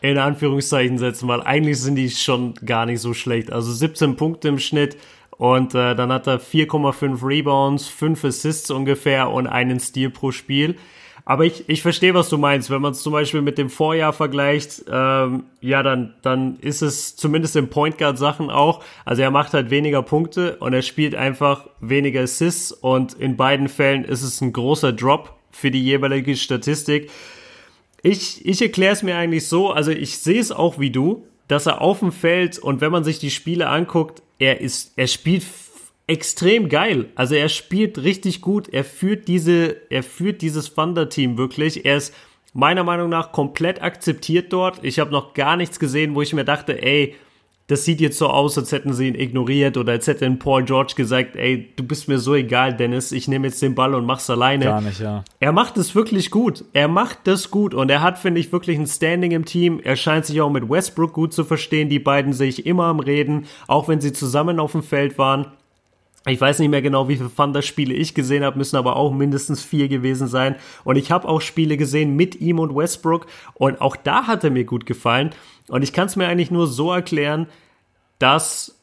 in 0.00 0.16
Anführungszeichen 0.16 0.96
setzen, 0.96 1.28
weil 1.28 1.42
eigentlich 1.42 1.80
sind 1.80 1.96
die 1.96 2.08
schon 2.08 2.54
gar 2.64 2.86
nicht 2.86 3.00
so 3.00 3.12
schlecht. 3.12 3.52
Also 3.52 3.72
17 3.72 4.16
Punkte 4.16 4.48
im 4.48 4.58
Schnitt, 4.58 4.96
und 5.40 5.74
äh, 5.74 5.94
dann 5.94 6.12
hat 6.12 6.26
er 6.26 6.38
4,5 6.38 7.26
Rebounds, 7.26 7.88
5 7.88 8.24
Assists 8.26 8.70
ungefähr 8.70 9.30
und 9.30 9.46
einen 9.46 9.80
Steal 9.80 10.10
pro 10.10 10.32
Spiel. 10.32 10.76
Aber 11.24 11.46
ich, 11.46 11.66
ich 11.66 11.80
verstehe, 11.80 12.12
was 12.12 12.28
du 12.28 12.36
meinst. 12.36 12.68
Wenn 12.68 12.82
man 12.82 12.92
es 12.92 13.00
zum 13.00 13.14
Beispiel 13.14 13.40
mit 13.40 13.56
dem 13.56 13.70
Vorjahr 13.70 14.12
vergleicht, 14.12 14.84
ähm, 14.92 15.44
ja, 15.62 15.82
dann, 15.82 16.12
dann 16.20 16.58
ist 16.58 16.82
es 16.82 17.16
zumindest 17.16 17.56
im 17.56 17.70
Point 17.70 17.96
Guard 17.96 18.18
Sachen 18.18 18.50
auch. 18.50 18.84
Also 19.06 19.22
er 19.22 19.30
macht 19.30 19.54
halt 19.54 19.70
weniger 19.70 20.02
Punkte 20.02 20.56
und 20.56 20.74
er 20.74 20.82
spielt 20.82 21.14
einfach 21.14 21.68
weniger 21.80 22.20
Assists 22.20 22.70
und 22.70 23.14
in 23.14 23.38
beiden 23.38 23.70
Fällen 23.70 24.04
ist 24.04 24.20
es 24.20 24.42
ein 24.42 24.52
großer 24.52 24.92
Drop 24.92 25.32
für 25.52 25.70
die 25.70 25.82
jeweilige 25.82 26.36
Statistik. 26.36 27.10
Ich, 28.02 28.44
ich 28.44 28.60
erkläre 28.60 28.92
es 28.92 29.02
mir 29.02 29.16
eigentlich 29.16 29.48
so, 29.48 29.70
also 29.70 29.90
ich 29.90 30.18
sehe 30.18 30.38
es 30.38 30.52
auch 30.52 30.78
wie 30.78 30.90
du, 30.90 31.24
dass 31.48 31.64
er 31.64 31.80
auf 31.80 32.00
dem 32.00 32.12
Feld 32.12 32.58
und 32.58 32.82
wenn 32.82 32.92
man 32.92 33.04
sich 33.04 33.18
die 33.18 33.30
Spiele 33.30 33.70
anguckt, 33.70 34.22
er 34.40 34.60
ist, 34.60 34.94
er 34.96 35.06
spielt 35.06 35.44
extrem 36.08 36.68
geil. 36.68 37.10
Also 37.14 37.36
er 37.36 37.48
spielt 37.48 38.02
richtig 38.02 38.40
gut. 38.40 38.68
Er 38.68 38.82
führt 38.84 39.28
diese, 39.28 39.76
er 39.90 40.02
führt 40.02 40.42
dieses 40.42 40.74
Thunder-Team 40.74 41.38
wirklich. 41.38 41.84
Er 41.84 41.98
ist 41.98 42.12
meiner 42.52 42.82
Meinung 42.82 43.08
nach 43.10 43.30
komplett 43.30 43.80
akzeptiert 43.80 44.52
dort. 44.52 44.82
Ich 44.82 44.98
habe 44.98 45.12
noch 45.12 45.34
gar 45.34 45.56
nichts 45.56 45.78
gesehen, 45.78 46.16
wo 46.16 46.22
ich 46.22 46.32
mir 46.32 46.44
dachte, 46.44 46.82
ey, 46.82 47.14
das 47.70 47.84
sieht 47.84 48.00
jetzt 48.00 48.18
so 48.18 48.26
aus, 48.26 48.58
als 48.58 48.72
hätten 48.72 48.92
sie 48.92 49.06
ihn 49.06 49.14
ignoriert 49.14 49.76
oder 49.76 49.92
als 49.92 50.08
hätte 50.08 50.28
Paul 50.32 50.64
George 50.64 50.94
gesagt, 50.96 51.36
ey, 51.36 51.70
du 51.76 51.84
bist 51.84 52.08
mir 52.08 52.18
so 52.18 52.34
egal, 52.34 52.76
Dennis, 52.76 53.12
ich 53.12 53.28
nehme 53.28 53.46
jetzt 53.46 53.62
den 53.62 53.76
Ball 53.76 53.94
und 53.94 54.06
mach's 54.06 54.28
alleine. 54.28 54.64
Gar 54.64 54.80
nicht, 54.80 54.98
ja. 54.98 55.22
Er 55.38 55.52
macht 55.52 55.76
es 55.76 55.94
wirklich 55.94 56.32
gut. 56.32 56.64
Er 56.72 56.88
macht 56.88 57.18
das 57.24 57.52
gut 57.52 57.72
und 57.72 57.88
er 57.88 58.02
hat, 58.02 58.18
finde 58.18 58.40
ich, 58.40 58.50
wirklich 58.50 58.76
ein 58.76 58.88
Standing 58.88 59.30
im 59.30 59.44
Team. 59.44 59.78
Er 59.84 59.94
scheint 59.94 60.26
sich 60.26 60.40
auch 60.40 60.50
mit 60.50 60.68
Westbrook 60.68 61.12
gut 61.12 61.32
zu 61.32 61.44
verstehen. 61.44 61.88
Die 61.88 62.00
beiden 62.00 62.32
sehe 62.32 62.48
ich 62.48 62.66
immer 62.66 62.86
am 62.86 62.98
Reden, 62.98 63.46
auch 63.68 63.86
wenn 63.86 64.00
sie 64.00 64.12
zusammen 64.12 64.58
auf 64.58 64.72
dem 64.72 64.82
Feld 64.82 65.16
waren. 65.16 65.46
Ich 66.26 66.40
weiß 66.40 66.58
nicht 66.58 66.68
mehr 66.68 66.82
genau, 66.82 67.08
wie 67.08 67.16
viele 67.16 67.34
Thunder-Spiele 67.34 67.94
ich 67.94 68.14
gesehen 68.14 68.44
habe, 68.44 68.58
müssen 68.58 68.76
aber 68.76 68.96
auch 68.96 69.12
mindestens 69.12 69.62
vier 69.62 69.88
gewesen 69.88 70.28
sein. 70.28 70.56
Und 70.84 70.96
ich 70.96 71.10
habe 71.10 71.26
auch 71.26 71.40
Spiele 71.40 71.78
gesehen 71.78 72.14
mit 72.14 72.40
ihm 72.40 72.58
und 72.58 72.76
Westbrook 72.76 73.26
und 73.54 73.80
auch 73.80 73.96
da 73.96 74.26
hat 74.26 74.44
er 74.44 74.50
mir 74.50 74.64
gut 74.64 74.84
gefallen. 74.84 75.30
Und 75.68 75.82
ich 75.82 75.92
kann 75.92 76.06
es 76.06 76.16
mir 76.16 76.28
eigentlich 76.28 76.50
nur 76.50 76.66
so 76.66 76.92
erklären, 76.92 77.46
dass 78.18 78.78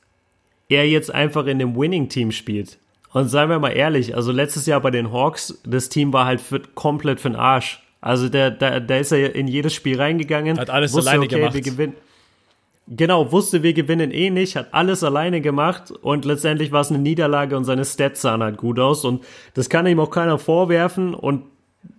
er 0.67 0.87
jetzt 0.89 1.13
einfach 1.13 1.45
in 1.45 1.59
dem 1.59 1.75
Winning-Team 1.75 2.31
spielt. 2.31 2.79
Und 3.13 3.29
seien 3.29 3.49
wir 3.49 3.59
mal 3.59 3.69
ehrlich, 3.69 4.15
also 4.15 4.31
letztes 4.31 4.65
Jahr 4.65 4.81
bei 4.81 4.91
den 4.91 5.11
Hawks, 5.11 5.61
das 5.65 5.89
Team 5.89 6.13
war 6.13 6.25
halt 6.25 6.41
für, 6.41 6.59
komplett 6.59 7.19
für 7.19 7.29
den 7.29 7.35
Arsch. 7.35 7.81
Also 8.01 8.29
der, 8.29 8.51
der, 8.51 8.79
da 8.79 8.97
ist 8.97 9.11
er 9.11 9.35
in 9.35 9.47
jedes 9.47 9.73
Spiel 9.73 9.99
reingegangen. 9.99 10.59
Hat 10.59 10.69
alles 10.69 10.93
wusste, 10.93 11.11
alleine 11.11 11.25
okay, 11.25 11.35
gemacht. 11.35 11.53
Wir 11.53 11.61
gewinnen. 11.61 11.93
Genau, 12.89 13.33
wusste, 13.33 13.63
wir 13.63 13.73
gewinnen 13.73 14.11
eh 14.11 14.29
nicht, 14.29 14.55
hat 14.55 14.73
alles 14.73 15.03
alleine 15.03 15.41
gemacht 15.41 15.91
und 15.91 16.23
letztendlich 16.23 16.71
war 16.71 16.81
es 16.81 16.89
eine 16.89 16.99
Niederlage 16.99 17.57
und 17.57 17.65
seine 17.65 17.83
Stats 17.83 18.21
sahen 18.21 18.41
halt 18.41 18.55
gut 18.55 18.79
aus 18.79 19.03
und 19.03 19.25
das 19.55 19.69
kann 19.69 19.85
ihm 19.87 19.99
auch 19.99 20.09
keiner 20.09 20.39
vorwerfen 20.39 21.13
und 21.13 21.43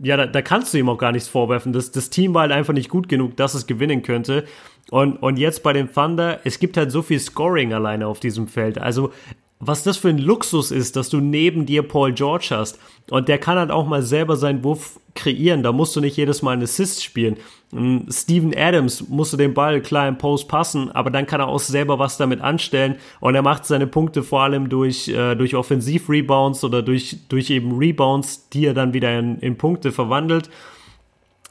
ja, 0.00 0.16
da, 0.16 0.26
da 0.26 0.42
kannst 0.42 0.72
du 0.72 0.78
ihm 0.78 0.88
auch 0.88 0.98
gar 0.98 1.12
nichts 1.12 1.28
vorwerfen. 1.28 1.72
Das, 1.72 1.90
das 1.92 2.10
Team 2.10 2.34
war 2.34 2.42
halt 2.42 2.52
einfach 2.52 2.74
nicht 2.74 2.88
gut 2.88 3.08
genug, 3.08 3.36
dass 3.36 3.54
es 3.54 3.66
gewinnen 3.66 4.02
könnte. 4.02 4.44
Und, 4.90 5.16
und 5.16 5.38
jetzt 5.38 5.62
bei 5.62 5.72
den 5.72 5.92
Thunder, 5.92 6.40
es 6.44 6.58
gibt 6.58 6.76
halt 6.76 6.90
so 6.90 7.02
viel 7.02 7.18
Scoring 7.18 7.72
alleine 7.72 8.06
auf 8.06 8.20
diesem 8.20 8.48
Feld. 8.48 8.78
Also 8.78 9.12
was 9.60 9.82
das 9.82 9.96
für 9.96 10.08
ein 10.08 10.18
Luxus 10.18 10.70
ist, 10.70 10.94
dass 10.96 11.08
du 11.08 11.18
neben 11.18 11.66
dir 11.66 11.82
Paul 11.82 12.12
George 12.12 12.48
hast. 12.50 12.78
Und 13.10 13.28
der 13.28 13.38
kann 13.38 13.58
halt 13.58 13.70
auch 13.70 13.86
mal 13.86 14.02
selber 14.02 14.36
seinen 14.36 14.62
Wurf 14.62 15.00
kreieren. 15.14 15.64
Da 15.64 15.72
musst 15.72 15.96
du 15.96 16.00
nicht 16.00 16.16
jedes 16.16 16.42
Mal 16.42 16.52
einen 16.52 16.62
Assist 16.62 17.02
spielen. 17.02 17.36
Ähm, 17.72 18.06
Steven 18.08 18.54
Adams 18.56 19.08
musste 19.08 19.36
den 19.36 19.54
Ball 19.54 19.80
klar 19.80 20.06
im 20.06 20.16
Post 20.16 20.48
passen, 20.48 20.92
aber 20.92 21.10
dann 21.10 21.26
kann 21.26 21.40
er 21.40 21.48
auch 21.48 21.58
selber 21.58 21.98
was 21.98 22.16
damit 22.16 22.40
anstellen. 22.40 22.96
Und 23.18 23.34
er 23.34 23.42
macht 23.42 23.66
seine 23.66 23.88
Punkte 23.88 24.22
vor 24.22 24.42
allem 24.42 24.68
durch, 24.68 25.08
äh, 25.08 25.34
durch 25.34 25.56
Offensiv-Rebounds 25.56 26.62
oder 26.62 26.82
durch, 26.82 27.16
durch 27.28 27.50
eben 27.50 27.76
Rebounds, 27.76 28.48
die 28.50 28.66
er 28.66 28.74
dann 28.74 28.92
wieder 28.92 29.18
in, 29.18 29.38
in 29.38 29.58
Punkte 29.58 29.90
verwandelt. 29.90 30.50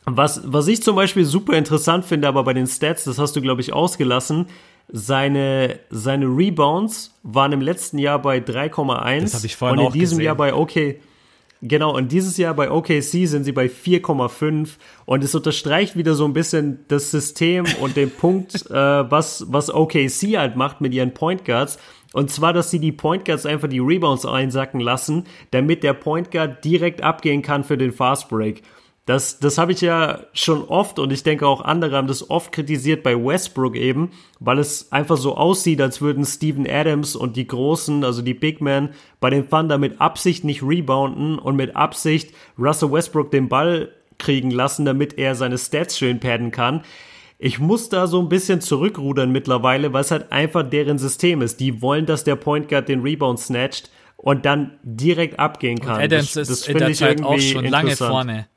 Was, 0.05 0.41
was 0.45 0.69
ich 0.69 0.81
zum 0.81 0.95
Beispiel 0.95 1.25
super 1.25 1.57
interessant 1.57 2.05
finde, 2.05 2.29
aber 2.29 2.45
bei 2.45 2.53
den 2.53 2.67
Stats, 2.67 3.03
das 3.03 3.19
hast 3.19 3.35
du, 3.35 3.41
glaube 3.41 3.59
ich, 3.59 3.73
ausgelassen, 3.73 4.45
seine, 4.89 5.79
seine 5.89 6.25
Rebounds 6.25 7.13
waren 7.23 7.51
im 7.51 7.61
letzten 7.61 7.97
Jahr 7.97 8.21
bei 8.21 8.37
3,1 8.39 9.21
Das 9.21 9.33
hab 9.35 9.43
ich 9.43 9.55
vorhin 9.55 9.79
und 9.79 9.85
in 9.87 9.91
diesem 9.93 10.17
gesehen. 10.17 10.25
Jahr 10.25 10.35
bei 10.35 10.53
OK. 10.53 10.95
Genau, 11.61 11.95
und 11.95 12.11
dieses 12.11 12.37
Jahr 12.37 12.53
bei 12.53 12.69
OKC 12.69 13.27
sind 13.27 13.43
sie 13.43 13.51
bei 13.51 13.65
4,5 13.65 14.69
und 15.05 15.23
es 15.23 15.33
unterstreicht 15.33 15.95
wieder 15.95 16.13
so 16.13 16.25
ein 16.25 16.33
bisschen 16.33 16.85
das 16.87 17.09
System 17.09 17.65
und 17.81 17.97
den 17.97 18.11
Punkt, 18.17 18.69
äh, 18.69 18.73
was, 18.73 19.45
was 19.49 19.73
OKC 19.73 20.37
halt 20.37 20.55
macht 20.55 20.81
mit 20.81 20.93
ihren 20.93 21.13
Point 21.13 21.45
Guards. 21.45 21.79
Und 22.13 22.29
zwar, 22.31 22.53
dass 22.53 22.69
sie 22.69 22.79
die 22.79 22.91
Point 22.91 23.25
Guards 23.25 23.45
einfach 23.45 23.67
die 23.67 23.79
Rebounds 23.79 24.25
einsacken 24.25 24.79
lassen, 24.79 25.25
damit 25.51 25.83
der 25.83 25.93
Point 25.93 26.31
Guard 26.31 26.63
direkt 26.63 27.01
abgehen 27.01 27.41
kann 27.41 27.63
für 27.63 27.77
den 27.77 27.91
Fast 27.91 28.29
Break. 28.29 28.61
Das, 29.07 29.39
das 29.39 29.57
habe 29.57 29.71
ich 29.71 29.79
ja 29.79 30.19
schon 30.33 30.65
oft 30.65 30.99
und 30.99 31.13
ich 31.13 31.23
denke 31.23 31.47
auch 31.47 31.61
andere 31.61 31.95
haben 31.95 32.09
das 32.09 32.29
oft 32.29 32.51
kritisiert 32.51 33.03
bei 33.03 33.15
Westbrook 33.15 33.77
eben, 33.77 34.11
weil 34.41 34.59
es 34.59 34.91
einfach 34.91 35.15
so 35.15 35.37
aussieht, 35.37 35.79
als 35.79 36.01
würden 36.01 36.25
Steven 36.25 36.69
Adams 36.69 37.15
und 37.15 37.37
die 37.37 37.47
Großen, 37.47 38.03
also 38.03 38.21
die 38.21 38.33
Big 38.33 38.59
Men, 38.59 38.89
bei 39.21 39.29
den 39.29 39.49
Thunder 39.49 39.77
mit 39.77 40.01
Absicht 40.01 40.43
nicht 40.43 40.61
rebounden 40.61 41.39
und 41.39 41.55
mit 41.55 41.73
Absicht 41.73 42.33
Russell 42.59 42.91
Westbrook 42.91 43.31
den 43.31 43.47
Ball 43.47 43.93
kriegen 44.19 44.51
lassen, 44.51 44.83
damit 44.83 45.17
er 45.17 45.35
seine 45.35 45.57
Stats 45.57 45.97
schön 45.97 46.19
padden 46.19 46.51
kann. 46.51 46.83
Ich 47.39 47.59
muss 47.59 47.87
da 47.87 48.07
so 48.07 48.19
ein 48.21 48.27
bisschen 48.27 48.59
zurückrudern 48.59 49.31
mittlerweile, 49.31 49.93
weil 49.93 50.01
es 50.01 50.11
halt 50.11 50.33
einfach 50.33 50.69
deren 50.69 50.97
System 50.97 51.41
ist. 51.41 51.61
Die 51.61 51.81
wollen, 51.81 52.05
dass 52.05 52.25
der 52.25 52.35
Point 52.35 52.67
Guard 52.67 52.89
den 52.89 53.03
Rebound 53.03 53.39
snatcht 53.39 53.89
und 54.17 54.45
dann 54.45 54.77
direkt 54.83 55.39
abgehen 55.39 55.79
kann. 55.79 56.01
Adams 56.01 56.33
das, 56.33 56.49
ist 56.49 56.63
das 56.63 56.67
in 56.67 56.73
finde 56.73 56.79
der 56.79 56.89
ich 56.89 56.97
Zeit 56.97 57.23
auch 57.23 57.39
schon 57.39 57.65
lange 57.67 57.95
vorne. 57.95 58.47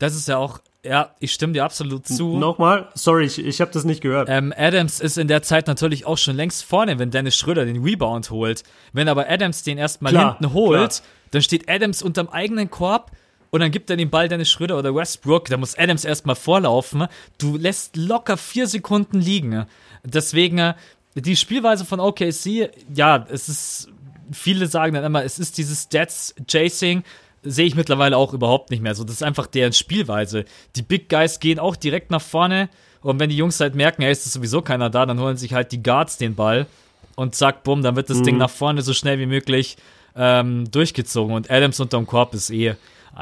Das 0.00 0.16
ist 0.16 0.26
ja 0.28 0.38
auch, 0.38 0.60
ja, 0.82 1.14
ich 1.20 1.30
stimme 1.32 1.52
dir 1.52 1.62
absolut 1.62 2.08
zu. 2.08 2.38
Nochmal, 2.38 2.88
sorry, 2.94 3.26
ich, 3.26 3.38
ich 3.38 3.60
habe 3.60 3.70
das 3.70 3.84
nicht 3.84 4.00
gehört. 4.00 4.28
Ähm, 4.30 4.52
Adams 4.56 4.98
ist 4.98 5.18
in 5.18 5.28
der 5.28 5.42
Zeit 5.42 5.66
natürlich 5.66 6.06
auch 6.06 6.16
schon 6.16 6.36
längst 6.36 6.64
vorne, 6.64 6.98
wenn 6.98 7.10
Dennis 7.10 7.36
Schröder 7.36 7.66
den 7.66 7.82
Rebound 7.84 8.30
holt. 8.30 8.64
Wenn 8.94 9.06
aber 9.08 9.28
Adams 9.28 9.62
den 9.62 9.76
erstmal 9.76 10.12
Klar, 10.12 10.38
hinten 10.38 10.54
holt, 10.54 10.90
klar. 10.90 11.08
dann 11.32 11.42
steht 11.42 11.68
Adams 11.68 12.02
unterm 12.02 12.30
eigenen 12.30 12.70
Korb 12.70 13.10
und 13.50 13.60
dann 13.60 13.70
gibt 13.70 13.90
er 13.90 13.96
den 13.98 14.08
Ball 14.08 14.28
Dennis 14.28 14.50
Schröder 14.50 14.78
oder 14.78 14.94
Westbrook. 14.94 15.46
Da 15.46 15.58
muss 15.58 15.76
Adams 15.76 16.06
erstmal 16.06 16.36
vorlaufen. 16.36 17.06
Du 17.36 17.58
lässt 17.58 17.96
locker 17.96 18.38
vier 18.38 18.66
Sekunden 18.66 19.20
liegen. 19.20 19.66
Deswegen, 20.02 20.58
äh, 20.58 20.74
die 21.14 21.36
Spielweise 21.36 21.84
von 21.84 22.00
OKC, 22.00 22.70
ja, 22.94 23.26
es 23.28 23.50
ist, 23.50 23.88
viele 24.32 24.66
sagen 24.66 24.94
dann 24.94 25.04
immer, 25.04 25.24
es 25.24 25.38
ist 25.38 25.58
dieses 25.58 25.82
Stats-Chasing 25.82 27.02
sehe 27.42 27.66
ich 27.66 27.74
mittlerweile 27.74 28.16
auch 28.16 28.34
überhaupt 28.34 28.70
nicht 28.70 28.82
mehr 28.82 28.94
so. 28.94 29.04
Das 29.04 29.16
ist 29.16 29.22
einfach 29.22 29.46
deren 29.46 29.72
Spielweise. 29.72 30.44
Die 30.76 30.82
Big 30.82 31.08
Guys 31.08 31.40
gehen 31.40 31.58
auch 31.58 31.76
direkt 31.76 32.10
nach 32.10 32.22
vorne 32.22 32.68
und 33.02 33.18
wenn 33.18 33.30
die 33.30 33.36
Jungs 33.36 33.58
halt 33.60 33.74
merken, 33.74 34.02
ey, 34.02 34.12
ist 34.12 34.24
sowieso 34.30 34.62
keiner 34.62 34.90
da, 34.90 35.06
dann 35.06 35.20
holen 35.20 35.36
sich 35.36 35.54
halt 35.54 35.72
die 35.72 35.82
Guards 35.82 36.18
den 36.18 36.34
Ball 36.34 36.66
und 37.16 37.34
zack, 37.34 37.62
bumm, 37.62 37.82
dann 37.82 37.96
wird 37.96 38.10
das 38.10 38.22
Ding 38.22 38.36
nach 38.36 38.50
vorne 38.50 38.82
so 38.82 38.92
schnell 38.92 39.18
wie 39.18 39.26
möglich 39.26 39.76
ähm, 40.16 40.70
durchgezogen 40.70 41.34
und 41.34 41.50
Adams 41.50 41.80
unterm 41.80 42.06
Korb 42.06 42.34
ist 42.34 42.50
eh, 42.50 42.74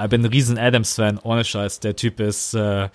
ich 0.03 0.11
bin 0.11 0.23
ein 0.23 0.27
riesen 0.27 0.59
Adams-Fan, 0.59 1.19
ohne 1.23 1.45
Scheiß, 1.45 1.81
der 1.81 1.97
Typ 1.97 2.21
ist, 2.21 2.55
äh, 2.55 2.89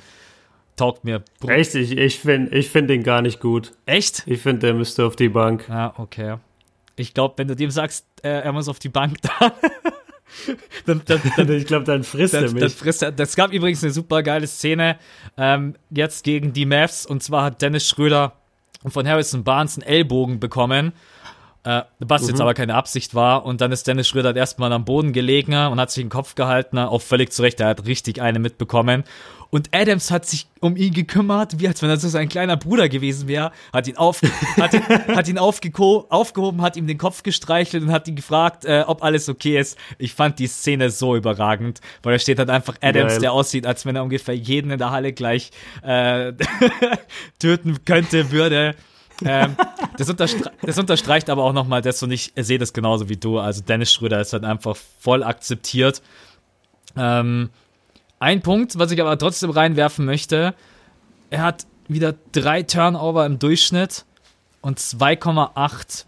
taugt 0.75 1.03
mir. 1.03 1.23
Echt, 1.47 1.75
ich, 1.75 1.97
ich 1.97 2.19
finde 2.19 2.55
ich 2.55 2.69
find 2.69 2.89
den 2.89 3.03
gar 3.03 3.21
nicht 3.21 3.39
gut. 3.39 3.73
Echt? 3.85 4.23
Ich 4.25 4.41
finde, 4.41 4.67
der 4.67 4.73
müsste 4.73 5.05
auf 5.05 5.15
die 5.15 5.29
Bank. 5.29 5.65
Ja, 5.69 5.93
okay. 5.97 6.37
Ich 6.95 7.13
glaube, 7.13 7.33
wenn 7.37 7.47
du 7.47 7.55
dem 7.55 7.71
sagst, 7.71 8.05
äh, 8.21 8.29
er 8.29 8.51
muss 8.51 8.69
auf 8.69 8.79
die 8.79 8.89
Bank 8.89 9.17
da, 9.39 9.53
dann, 10.85 11.01
dann, 11.05 11.21
dann, 11.37 11.51
Ich 11.51 11.65
glaube, 11.65 11.85
dann 11.85 12.03
frisst 12.03 12.33
er 12.33 12.51
mich. 12.51 12.73
frisst 12.73 13.01
er. 13.03 13.11
das 13.11 13.35
gab 13.35 13.51
übrigens 13.53 13.83
eine 13.83 13.91
super 13.93 14.23
geile 14.23 14.47
Szene 14.47 14.97
ähm, 15.37 15.75
jetzt 15.89 16.23
gegen 16.23 16.53
die 16.53 16.65
Mavs 16.65 17.05
und 17.05 17.21
zwar 17.23 17.43
hat 17.45 17.61
Dennis 17.61 17.87
Schröder 17.87 18.33
von 18.87 19.07
Harrison 19.07 19.43
Barnes 19.43 19.77
einen 19.77 19.87
Ellbogen 19.87 20.39
bekommen, 20.39 20.91
äh, 21.63 21.83
was 21.99 22.23
Mhm. 22.23 22.29
jetzt 22.29 22.41
aber 22.41 22.53
keine 22.53 22.75
Absicht 22.75 23.15
war 23.15 23.45
und 23.45 23.61
dann 23.61 23.71
ist 23.71 23.87
Dennis 23.87 24.07
Schröder 24.07 24.29
halt 24.29 24.37
erstmal 24.37 24.73
am 24.73 24.83
Boden 24.85 25.13
gelegen 25.13 25.53
und 25.53 25.79
hat 25.79 25.91
sich 25.91 26.03
den 26.03 26.09
Kopf 26.09 26.35
gehalten, 26.35 26.77
auch 26.77 27.01
völlig 27.01 27.31
zurecht, 27.31 27.59
er 27.61 27.67
hat 27.67 27.85
richtig 27.85 28.21
eine 28.21 28.39
mitbekommen 28.39 29.03
und 29.53 29.69
Adams 29.71 30.09
hat 30.09 30.25
sich 30.25 30.47
um 30.61 30.75
ihn 30.75 30.95
gekümmert, 30.95 31.59
wie 31.59 31.67
als 31.67 31.79
wenn 31.83 31.89
er 31.91 31.97
so 31.97 32.09
sein 32.09 32.27
kleiner 32.27 32.57
Bruder 32.57 32.89
gewesen 32.89 33.27
wäre, 33.27 33.51
hat 33.71 33.87
ihn, 33.87 33.97
auf, 33.97 34.19
hat 34.59 34.73
ihn, 34.73 34.81
hat 35.15 35.27
ihn 35.27 35.37
aufgehoben, 35.37 36.63
hat 36.63 36.75
ihm 36.75 36.87
den 36.87 36.97
Kopf 36.97 37.21
gestreichelt 37.21 37.83
und 37.83 37.91
hat 37.91 38.07
ihn 38.07 38.15
gefragt, 38.15 38.65
äh, 38.65 38.83
ob 38.87 39.03
alles 39.03 39.29
okay 39.29 39.59
ist. 39.59 39.77
Ich 39.99 40.15
fand 40.15 40.39
die 40.39 40.47
Szene 40.47 40.89
so 40.89 41.15
überragend, 41.15 41.81
weil 42.01 42.13
da 42.13 42.19
steht 42.19 42.39
halt 42.39 42.49
einfach 42.49 42.77
Adams, 42.81 43.11
Geil. 43.11 43.21
der 43.21 43.33
aussieht, 43.33 43.67
als 43.67 43.85
wenn 43.85 43.95
er 43.95 44.01
ungefähr 44.01 44.35
jeden 44.35 44.71
in 44.71 44.79
der 44.79 44.89
Halle 44.89 45.13
gleich 45.13 45.51
äh, 45.83 46.33
töten 47.37 47.85
könnte, 47.85 48.31
würde. 48.31 48.73
ähm, 49.23 49.55
das, 49.99 50.09
unterstre 50.09 50.51
das 50.63 50.79
unterstreicht 50.79 51.29
aber 51.29 51.43
auch 51.43 51.53
nochmal 51.53 51.83
das 51.83 52.01
und 52.01 52.09
ich 52.09 52.33
sehe 52.35 52.57
das 52.57 52.73
genauso 52.73 53.07
wie 53.07 53.17
du. 53.17 53.37
Also 53.37 53.61
Dennis 53.61 53.93
Schröder 53.93 54.19
ist 54.19 54.33
halt 54.33 54.45
einfach 54.45 54.75
voll 54.99 55.21
akzeptiert. 55.21 56.01
Ähm, 56.97 57.51
ein 58.23 58.41
Punkt, 58.41 58.79
was 58.79 58.89
ich 58.91 59.01
aber 59.01 59.17
trotzdem 59.17 59.49
reinwerfen 59.49 60.05
möchte, 60.05 60.55
er 61.29 61.41
hat 61.41 61.65
wieder 61.89 62.15
drei 62.31 62.63
Turnover 62.63 63.25
im 63.25 63.37
Durchschnitt 63.37 64.05
und 64.61 64.79
2,8 64.79 66.05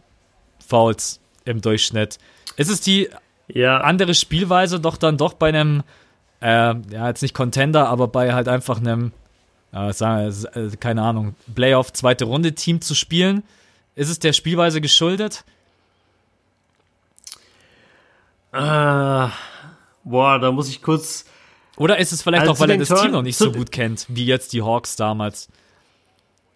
Fouls 0.65 1.19
im 1.43 1.61
Durchschnitt. 1.61 2.17
Ist 2.55 2.69
es 2.69 2.79
die 2.79 3.09
Ja, 3.47 3.79
andere 3.81 4.13
Spielweise 4.13 4.79
doch 4.79 4.95
dann 4.97 5.17
doch 5.17 5.33
bei 5.33 5.49
einem 5.49 5.83
äh, 6.41 6.75
ja, 6.91 7.07
jetzt 7.07 7.21
nicht 7.21 7.33
Contender, 7.33 7.87
aber 7.89 8.07
bei 8.07 8.33
halt 8.33 8.47
einfach 8.47 8.79
einem, 8.79 9.11
äh, 9.73 9.91
keine 10.79 11.01
Ahnung, 11.01 11.35
Playoff 11.53 11.91
zweite 11.91 12.25
Runde 12.25 12.53
Team 12.53 12.81
zu 12.81 12.95
spielen. 12.95 13.43
Ist 13.95 14.09
es 14.09 14.19
der 14.19 14.33
Spielweise 14.33 14.79
geschuldet? 14.79 15.43
Ah, 18.51 19.31
boah, 20.03 20.39
da 20.39 20.51
muss 20.51 20.69
ich 20.69 20.81
kurz. 20.81 21.25
Oder 21.77 21.97
ist 21.99 22.11
es 22.11 22.22
vielleicht 22.22 22.41
Also 22.41 22.53
auch, 22.53 22.60
weil 22.60 22.72
er 22.72 22.77
das 22.77 22.88
Team 22.88 22.97
Turn- 22.97 23.11
noch 23.11 23.22
nicht 23.22 23.38
so 23.38 23.52
gut 23.52 23.72
kennt, 23.72 24.06
wie 24.07 24.26
jetzt 24.26 24.53
die 24.53 24.61
Hawks 24.61 24.95
damals? 24.95 25.49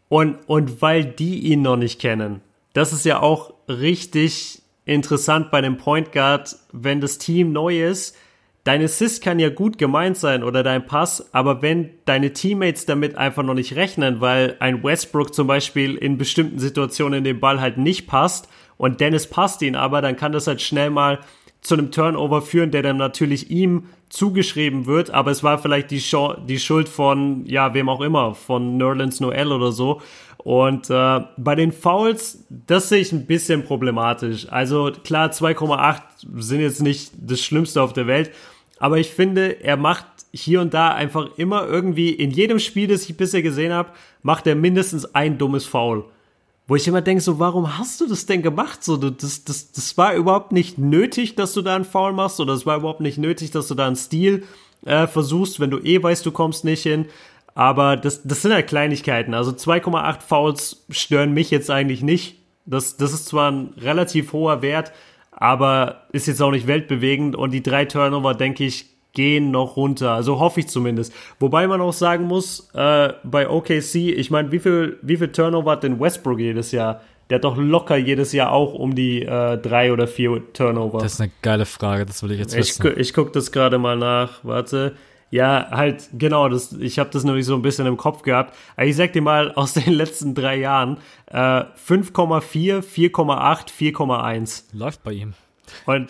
Und, 0.08 0.38
und 0.48 0.82
weil 0.82 1.06
die 1.06 1.40
ihn 1.40 1.62
noch 1.62 1.76
nicht 1.76 2.00
kennen. 2.00 2.42
Das 2.74 2.94
ist 2.94 3.06
ja 3.06 3.20
auch 3.22 3.54
richtig 3.68 4.62
interessant 4.86 5.52
bei 5.52 5.62
dem 5.62 5.78
Point 5.78 6.12
Guard, 6.12 6.56
wenn 6.72 7.02
das 7.02 7.18
Team 7.18 7.52
neu 7.52 7.86
ist. 7.88 8.16
Dein 8.64 8.84
Assist 8.84 9.24
kann 9.24 9.40
ja 9.40 9.50
gut 9.50 9.78
gemeint 9.78 10.18
sein 10.18 10.44
oder 10.44 10.64
dein 10.64 10.86
Pass, 10.86 11.34
aber 11.34 11.62
wenn 11.62 11.92
deine 12.06 12.34
Teammates 12.34 12.86
damit 12.86 13.16
einfach 13.16 13.44
noch 13.44 13.54
nicht 13.54 13.76
rechnen, 13.76 14.20
weil 14.20 14.58
ein 14.60 14.84
Westbrook 14.84 15.34
zum 15.34 15.48
Beispiel 15.48 15.96
in 15.96 16.18
bestimmten 16.18 16.60
Situationen 16.60 17.24
den 17.24 17.40
Ball 17.40 17.62
halt 17.62 17.78
nicht 17.78 18.08
passt 18.08 18.48
und 18.78 19.00
Dennis 19.00 19.28
passt 19.28 19.62
ihn 19.62 19.76
aber, 19.76 20.02
dann 20.02 20.18
kann 20.18 20.32
das 20.34 20.48
halt 20.48 20.62
schnell 20.62 20.90
mal 20.90 21.20
zu 21.62 21.76
einem 21.76 21.92
Turnover 21.92 22.42
führen, 22.42 22.72
der 22.72 22.84
dann 22.84 22.98
natürlich 22.98 23.50
ihm 23.50 23.86
zugeschrieben 24.10 24.86
wird, 24.86 25.12
aber 25.12 25.32
es 25.32 25.44
war 25.44 25.60
vielleicht 25.60 25.92
die, 25.92 26.02
Scho 26.02 26.34
die 26.34 26.60
Schuld 26.60 26.90
von, 26.90 27.46
ja, 27.46 27.74
wem 27.74 27.90
auch 27.90 28.02
immer, 28.02 28.34
von 28.34 28.78
Nerlens 28.78 29.20
Noel 29.20 29.52
oder 29.52 29.72
so. 29.72 30.02
Und 30.38 30.90
äh, 30.90 31.22
bei 31.38 31.56
den 31.56 31.72
Fouls, 31.72 32.46
das 32.50 32.90
sehe 32.90 33.02
ich 33.02 33.12
ein 33.12 33.28
bisschen 33.28 33.64
problematisch. 33.64 34.48
Also 34.50 34.92
klar, 35.04 35.30
2,8 35.30 36.02
sind 36.38 36.62
jetzt 36.62 36.82
nicht 36.82 37.12
das 37.18 37.42
Schlimmste 37.42 37.82
auf 37.82 37.94
der 37.94 38.08
Welt, 38.08 38.32
aber 38.80 38.98
ich 38.98 39.10
finde, 39.10 39.62
er 39.62 39.78
macht 39.78 40.06
hier 40.32 40.62
und 40.62 40.74
da 40.74 40.94
einfach 40.94 41.38
immer 41.38 41.68
irgendwie, 41.68 42.12
in 42.12 42.32
jedem 42.32 42.60
Spiel, 42.60 42.88
das 42.88 43.10
ich 43.10 43.18
bisher 43.18 43.42
gesehen 43.42 43.74
habe, 43.74 43.92
macht 44.22 44.48
er 44.48 44.56
mindestens 44.56 45.14
ein 45.14 45.38
dummes 45.38 45.66
Foul. 45.66 46.06
Wo 46.70 46.76
ich 46.76 46.88
immer 46.88 47.02
denke, 47.02 47.24
so, 47.24 47.40
warum 47.40 47.80
hast 47.80 48.00
du 48.00 48.08
das 48.08 48.28
denn 48.28 48.44
gemacht? 48.44 48.84
So, 48.84 48.96
das, 48.96 49.44
das, 49.44 49.72
das 49.72 49.98
war 49.98 50.14
überhaupt 50.14 50.52
nicht 50.52 50.78
nötig, 50.78 51.34
dass 51.34 51.54
du 51.54 51.64
da 51.64 51.76
einen 51.76 51.84
Foul 51.84 52.14
machst, 52.14 52.40
oder 52.40 52.54
es 52.54 52.68
war 52.68 52.78
überhaupt 52.78 53.02
nicht 53.02 53.18
nötig, 53.18 53.50
dass 53.50 53.68
du 53.68 53.74
da 53.74 53.88
einen 53.88 53.96
Stil 53.96 54.44
äh, 54.86 55.08
versuchst, 55.08 55.60
wenn 55.60 55.72
du 55.72 55.80
eh 55.80 56.02
weißt, 56.02 56.24
du 56.24 56.32
kommst 56.32 56.66
nicht 56.66 56.84
hin. 56.84 57.08
Aber 57.56 57.98
das, 57.98 58.22
das 58.22 58.44
sind 58.44 58.54
halt 58.54 58.68
Kleinigkeiten. 58.68 59.34
Also 59.34 59.50
2,8 59.50 60.22
Fouls 60.22 60.86
stören 60.92 61.34
mich 61.34 61.50
jetzt 61.50 61.72
eigentlich 61.72 62.04
nicht. 62.04 62.36
Das, 62.68 62.98
das 62.98 63.14
ist 63.14 63.26
zwar 63.26 63.52
ein 63.52 63.74
relativ 63.78 64.32
hoher 64.32 64.62
Wert, 64.62 64.92
aber 65.32 66.04
ist 66.12 66.28
jetzt 66.28 66.40
auch 66.40 66.52
nicht 66.52 66.68
weltbewegend. 66.68 67.36
Und 67.36 67.50
die 67.50 67.64
drei 67.64 67.86
Turnover, 67.86 68.36
denke 68.36 68.64
ich, 68.64 68.86
gehen 69.14 69.52
noch 69.52 69.76
runter. 69.76 70.12
Also 70.12 70.40
hoffe 70.40 70.60
ich 70.62 70.68
zumindest. 70.68 71.14
Wobei 71.40 71.68
man 71.68 71.82
auch 71.82 71.94
sagen 71.94 72.26
muss, 72.26 72.70
äh, 72.74 73.14
bei 73.24 73.50
OKC, 73.50 73.96
ich 73.96 74.30
meine, 74.32 74.52
wie 74.52 74.60
viel, 74.60 74.98
wie 75.02 75.18
viel 75.18 75.30
Turnover 75.32 75.72
hat 75.72 75.84
denn 75.84 76.00
Westbrook 76.00 76.40
jedes 76.40 76.72
Jahr? 76.72 77.02
Der 77.30 77.36
hat 77.36 77.44
doch 77.44 77.58
locker 77.58 77.96
jedes 77.98 78.32
Jahr 78.34 78.52
auch 78.52 78.74
um 78.74 78.96
die 78.96 79.22
äh, 79.24 79.58
drei 79.58 79.94
oder 79.94 80.08
vier 80.08 80.42
Turnover. 80.54 80.98
Das 81.00 81.14
ist 81.14 81.22
eine 81.22 81.32
geile 81.44 81.66
Frage, 81.66 82.06
das 82.06 82.24
will 82.24 82.32
ich 82.32 82.40
jetzt 82.40 82.54
Ich, 82.54 82.60
wissen. 82.80 82.82
gu- 82.82 83.00
ich 83.00 83.14
gucke 83.14 83.32
das 83.32 83.52
gerade 83.52 83.78
mal 83.78 83.98
nach. 83.98 84.40
Warte. 84.44 84.96
Ja, 85.32 85.68
halt, 85.70 86.10
genau, 86.18 86.50
das, 86.50 86.74
ich 86.74 86.98
habe 86.98 87.12
das 87.14 87.24
nämlich 87.24 87.46
so 87.46 87.54
ein 87.54 87.62
bisschen 87.62 87.86
im 87.86 87.98
Kopf 87.98 88.24
gehabt. 88.24 88.56
Aber 88.76 88.88
ich 88.88 88.96
sag 88.96 89.14
dir 89.14 89.22
mal, 89.22 89.52
aus 89.56 89.74
den 89.74 89.94
letzten 89.94 90.34
drei 90.34 90.56
Jahren 90.58 90.98
äh, 91.28 91.36
5,4, 91.88 92.82
4,8, 92.82 93.68
4,1. 93.96 94.64
Läuft 94.74 95.04
bei 95.04 95.12
ihm. 95.12 95.34
Und 95.86 96.10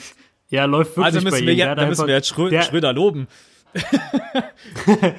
ja, 0.49 0.65
läuft 0.65 0.97
wirklich 0.97 1.05
Also 1.05 1.21
müssen 1.21 1.45
bei 1.45 1.45
wir, 1.45 1.65
ihm. 1.65 1.69
Hat 1.69 1.77
da 1.77 1.85
müssen 1.85 2.07
wir 2.07 2.15
jetzt 2.15 2.27
Schrö 2.27 2.49
der, 2.49 2.63
Schröder 2.63 2.93
loben. 2.93 3.27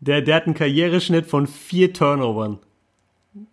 der, 0.00 0.20
der 0.22 0.34
hat 0.34 0.46
einen 0.46 0.54
Karriereschnitt 0.54 1.26
von 1.26 1.46
vier 1.46 1.92
Turnovern. 1.92 2.58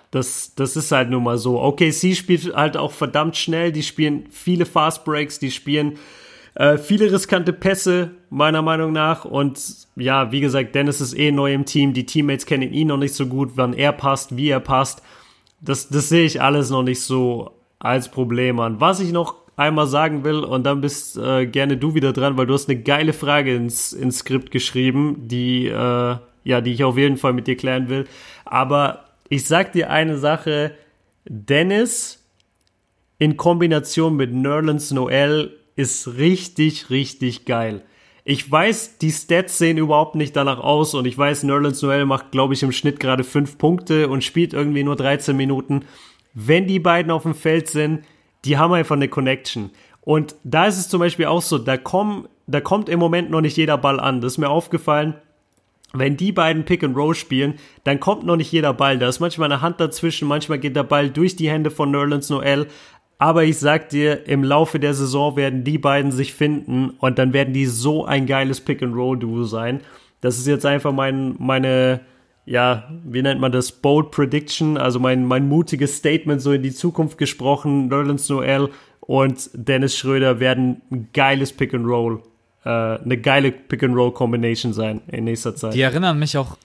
Das, 0.09 0.55
das 0.55 0.75
ist 0.75 0.91
halt 0.91 1.09
nun 1.09 1.23
mal 1.23 1.37
so. 1.37 1.61
OKC 1.61 2.15
spielt 2.15 2.53
halt 2.53 2.75
auch 2.75 2.91
verdammt 2.91 3.37
schnell. 3.37 3.71
Die 3.71 3.83
spielen 3.83 4.25
viele 4.29 4.65
Fast 4.65 5.05
Breaks, 5.05 5.39
die 5.39 5.51
spielen 5.51 5.99
äh, 6.55 6.77
viele 6.77 7.11
riskante 7.11 7.53
Pässe, 7.53 8.11
meiner 8.29 8.61
Meinung 8.61 8.91
nach. 8.91 9.23
Und 9.23 9.59
ja, 9.95 10.31
wie 10.31 10.41
gesagt, 10.41 10.75
Dennis 10.75 10.99
ist 10.99 11.13
eh 11.13 11.31
neu 11.31 11.53
im 11.53 11.65
Team. 11.65 11.93
Die 11.93 12.05
Teammates 12.05 12.45
kennen 12.45 12.73
ihn 12.73 12.87
noch 12.87 12.97
nicht 12.97 13.13
so 13.13 13.27
gut, 13.27 13.51
wann 13.55 13.73
er 13.73 13.93
passt, 13.93 14.35
wie 14.35 14.49
er 14.49 14.59
passt. 14.59 15.01
Das, 15.61 15.87
das 15.89 16.09
sehe 16.09 16.25
ich 16.25 16.41
alles 16.41 16.69
noch 16.69 16.83
nicht 16.83 17.01
so 17.01 17.51
als 17.79 18.09
Problem 18.09 18.59
an. 18.59 18.81
Was 18.81 18.99
ich 18.99 19.11
noch 19.11 19.40
einmal 19.55 19.87
sagen 19.87 20.23
will, 20.23 20.39
und 20.39 20.63
dann 20.63 20.81
bist 20.81 21.17
äh, 21.17 21.45
gerne 21.45 21.77
du 21.77 21.93
wieder 21.93 22.13
dran, 22.13 22.37
weil 22.37 22.47
du 22.47 22.53
hast 22.53 22.69
eine 22.69 22.81
geile 22.81 23.13
Frage 23.13 23.55
ins, 23.55 23.93
ins 23.93 24.19
Skript 24.19 24.51
geschrieben, 24.51 25.27
die, 25.27 25.67
äh, 25.67 26.15
ja, 26.43 26.61
die 26.61 26.71
ich 26.71 26.83
auf 26.83 26.97
jeden 26.97 27.17
Fall 27.17 27.33
mit 27.33 27.47
dir 27.47 27.57
klären 27.57 27.89
will. 27.89 28.07
Aber 28.45 29.05
ich 29.29 29.45
sag 29.45 29.73
dir 29.73 29.89
eine 29.89 30.17
Sache, 30.17 30.71
Dennis 31.25 32.23
in 33.19 33.37
Kombination 33.37 34.15
mit 34.15 34.33
Nerlens 34.33 34.91
Noel 34.91 35.55
ist 35.75 36.17
richtig, 36.17 36.89
richtig 36.89 37.45
geil. 37.45 37.83
Ich 38.23 38.49
weiß, 38.49 38.97
die 38.99 39.11
Stats 39.11 39.57
sehen 39.57 39.77
überhaupt 39.77 40.15
nicht 40.15 40.35
danach 40.35 40.59
aus 40.59 40.93
und 40.93 41.05
ich 41.05 41.17
weiß, 41.17 41.43
Nerlens 41.43 41.81
Noel 41.81 42.05
macht, 42.05 42.31
glaube 42.31 42.53
ich, 42.53 42.63
im 42.63 42.71
Schnitt 42.71 42.99
gerade 42.99 43.23
fünf 43.23 43.57
Punkte 43.57 44.09
und 44.09 44.23
spielt 44.23 44.53
irgendwie 44.53 44.83
nur 44.83 44.95
13 44.95 45.35
Minuten. 45.35 45.85
Wenn 46.33 46.67
die 46.67 46.79
beiden 46.79 47.11
auf 47.11 47.23
dem 47.23 47.35
Feld 47.35 47.67
sind, 47.67 48.03
die 48.45 48.57
haben 48.57 48.73
einfach 48.73 48.95
eine 48.95 49.07
Connection. 49.07 49.71
Und 50.01 50.35
da 50.43 50.65
ist 50.65 50.77
es 50.77 50.89
zum 50.89 50.99
Beispiel 50.99 51.27
auch 51.27 51.41
so, 51.41 51.57
da, 51.57 51.77
kommen, 51.77 52.27
da 52.47 52.59
kommt 52.59 52.89
im 52.89 52.99
Moment 52.99 53.29
noch 53.29 53.41
nicht 53.41 53.57
jeder 53.57 53.77
Ball 53.77 53.99
an. 53.99 54.21
Das 54.21 54.33
ist 54.33 54.37
mir 54.37 54.49
aufgefallen 54.49 55.15
wenn 55.93 56.17
die 56.17 56.31
beiden 56.31 56.63
Pick 56.63 56.83
and 56.83 56.95
Roll 56.95 57.15
spielen, 57.15 57.55
dann 57.83 57.99
kommt 57.99 58.25
noch 58.25 58.35
nicht 58.35 58.51
jeder 58.51 58.73
Ball. 58.73 58.97
Da 58.97 59.09
ist 59.09 59.19
manchmal 59.19 59.51
eine 59.51 59.61
Hand 59.61 59.79
dazwischen, 59.79 60.27
manchmal 60.27 60.59
geht 60.59 60.75
der 60.75 60.83
Ball 60.83 61.09
durch 61.09 61.35
die 61.35 61.49
Hände 61.49 61.71
von 61.71 61.91
Nerlens 61.91 62.29
Noel. 62.29 62.67
Aber 63.17 63.43
ich 63.43 63.59
sag 63.59 63.89
dir, 63.89 64.27
im 64.27 64.43
Laufe 64.43 64.79
der 64.79 64.93
Saison 64.93 65.35
werden 65.35 65.63
die 65.63 65.77
beiden 65.77 66.11
sich 66.11 66.33
finden 66.33 66.91
und 66.99 67.19
dann 67.19 67.33
werden 67.33 67.53
die 67.53 67.67
so 67.67 68.05
ein 68.05 68.25
geiles 68.25 68.61
Pick 68.61 68.81
and 68.81 68.95
Roll 68.95 69.19
Duo 69.19 69.43
sein. 69.43 69.81
Das 70.21 70.37
ist 70.37 70.47
jetzt 70.47 70.65
einfach 70.65 70.91
mein, 70.91 71.35
meine, 71.37 72.01
ja, 72.45 72.89
wie 73.03 73.21
nennt 73.21 73.39
man 73.39 73.51
das? 73.51 73.71
Bold 73.71 74.11
Prediction, 74.11 74.77
also 74.77 74.99
mein, 74.99 75.25
mein 75.25 75.47
mutiges 75.47 75.97
Statement 75.97 76.41
so 76.41 76.51
in 76.51 76.63
die 76.63 76.73
Zukunft 76.73 77.17
gesprochen. 77.17 77.87
Nerlens 77.87 78.27
Noel 78.29 78.69
und 78.99 79.49
Dennis 79.53 79.97
Schröder 79.97 80.39
werden 80.39 80.81
ein 80.91 81.09
geiles 81.13 81.53
Pick 81.53 81.73
and 81.73 81.85
Roll 81.85 82.21
äh, 82.63 82.69
eine 82.69 83.17
geile 83.17 83.51
Pick-and-Roll-Combination 83.51 84.73
sein 84.73 85.01
in 85.07 85.23
nächster 85.25 85.55
Zeit. 85.55 85.73
Die 85.73 85.81
erinnern 85.81 86.19
mich 86.19 86.37
auch, 86.37 86.57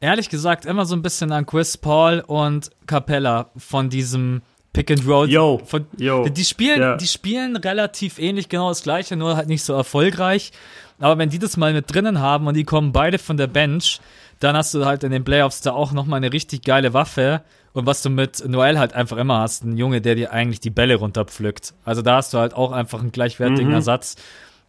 ehrlich 0.00 0.28
gesagt, 0.28 0.64
immer 0.64 0.86
so 0.86 0.94
ein 0.94 1.02
bisschen 1.02 1.32
an 1.32 1.46
Chris 1.46 1.76
Paul 1.76 2.22
und 2.26 2.70
Capella 2.86 3.50
von 3.56 3.90
diesem 3.90 4.42
Pick 4.72 4.90
and 4.90 5.06
Roll. 5.06 5.30
Yo, 5.30 5.60
von, 5.64 5.86
yo, 5.98 6.28
die 6.28 6.44
spielen, 6.44 6.80
ja. 6.80 6.96
die 6.96 7.06
spielen 7.06 7.56
relativ 7.56 8.18
ähnlich, 8.18 8.48
genau 8.48 8.68
das 8.68 8.82
gleiche, 8.82 9.16
nur 9.16 9.36
halt 9.36 9.48
nicht 9.48 9.62
so 9.62 9.74
erfolgreich. 9.74 10.52
Aber 10.98 11.18
wenn 11.18 11.28
die 11.28 11.38
das 11.38 11.58
mal 11.58 11.74
mit 11.74 11.92
drinnen 11.94 12.20
haben 12.20 12.46
und 12.46 12.54
die 12.54 12.64
kommen 12.64 12.92
beide 12.92 13.18
von 13.18 13.36
der 13.36 13.46
Bench, 13.46 14.00
dann 14.40 14.56
hast 14.56 14.74
du 14.74 14.84
halt 14.84 15.02
in 15.04 15.10
den 15.10 15.24
Playoffs 15.24 15.60
da 15.62 15.72
auch 15.72 15.92
nochmal 15.92 16.18
eine 16.18 16.32
richtig 16.32 16.62
geile 16.64 16.92
Waffe. 16.92 17.42
Und 17.72 17.84
was 17.86 18.02
du 18.02 18.08
mit 18.10 18.46
Noel 18.48 18.78
halt 18.78 18.94
einfach 18.94 19.18
immer 19.18 19.40
hast, 19.40 19.64
ein 19.64 19.76
Junge, 19.76 20.00
der 20.00 20.14
dir 20.14 20.32
eigentlich 20.32 20.60
die 20.60 20.70
Bälle 20.70 20.96
runterpflückt. 20.96 21.74
Also 21.84 22.00
da 22.02 22.16
hast 22.16 22.32
du 22.32 22.38
halt 22.38 22.54
auch 22.54 22.72
einfach 22.72 23.00
einen 23.00 23.12
gleichwertigen 23.12 23.68
Mhm. 23.68 23.74
Ersatz. 23.74 24.16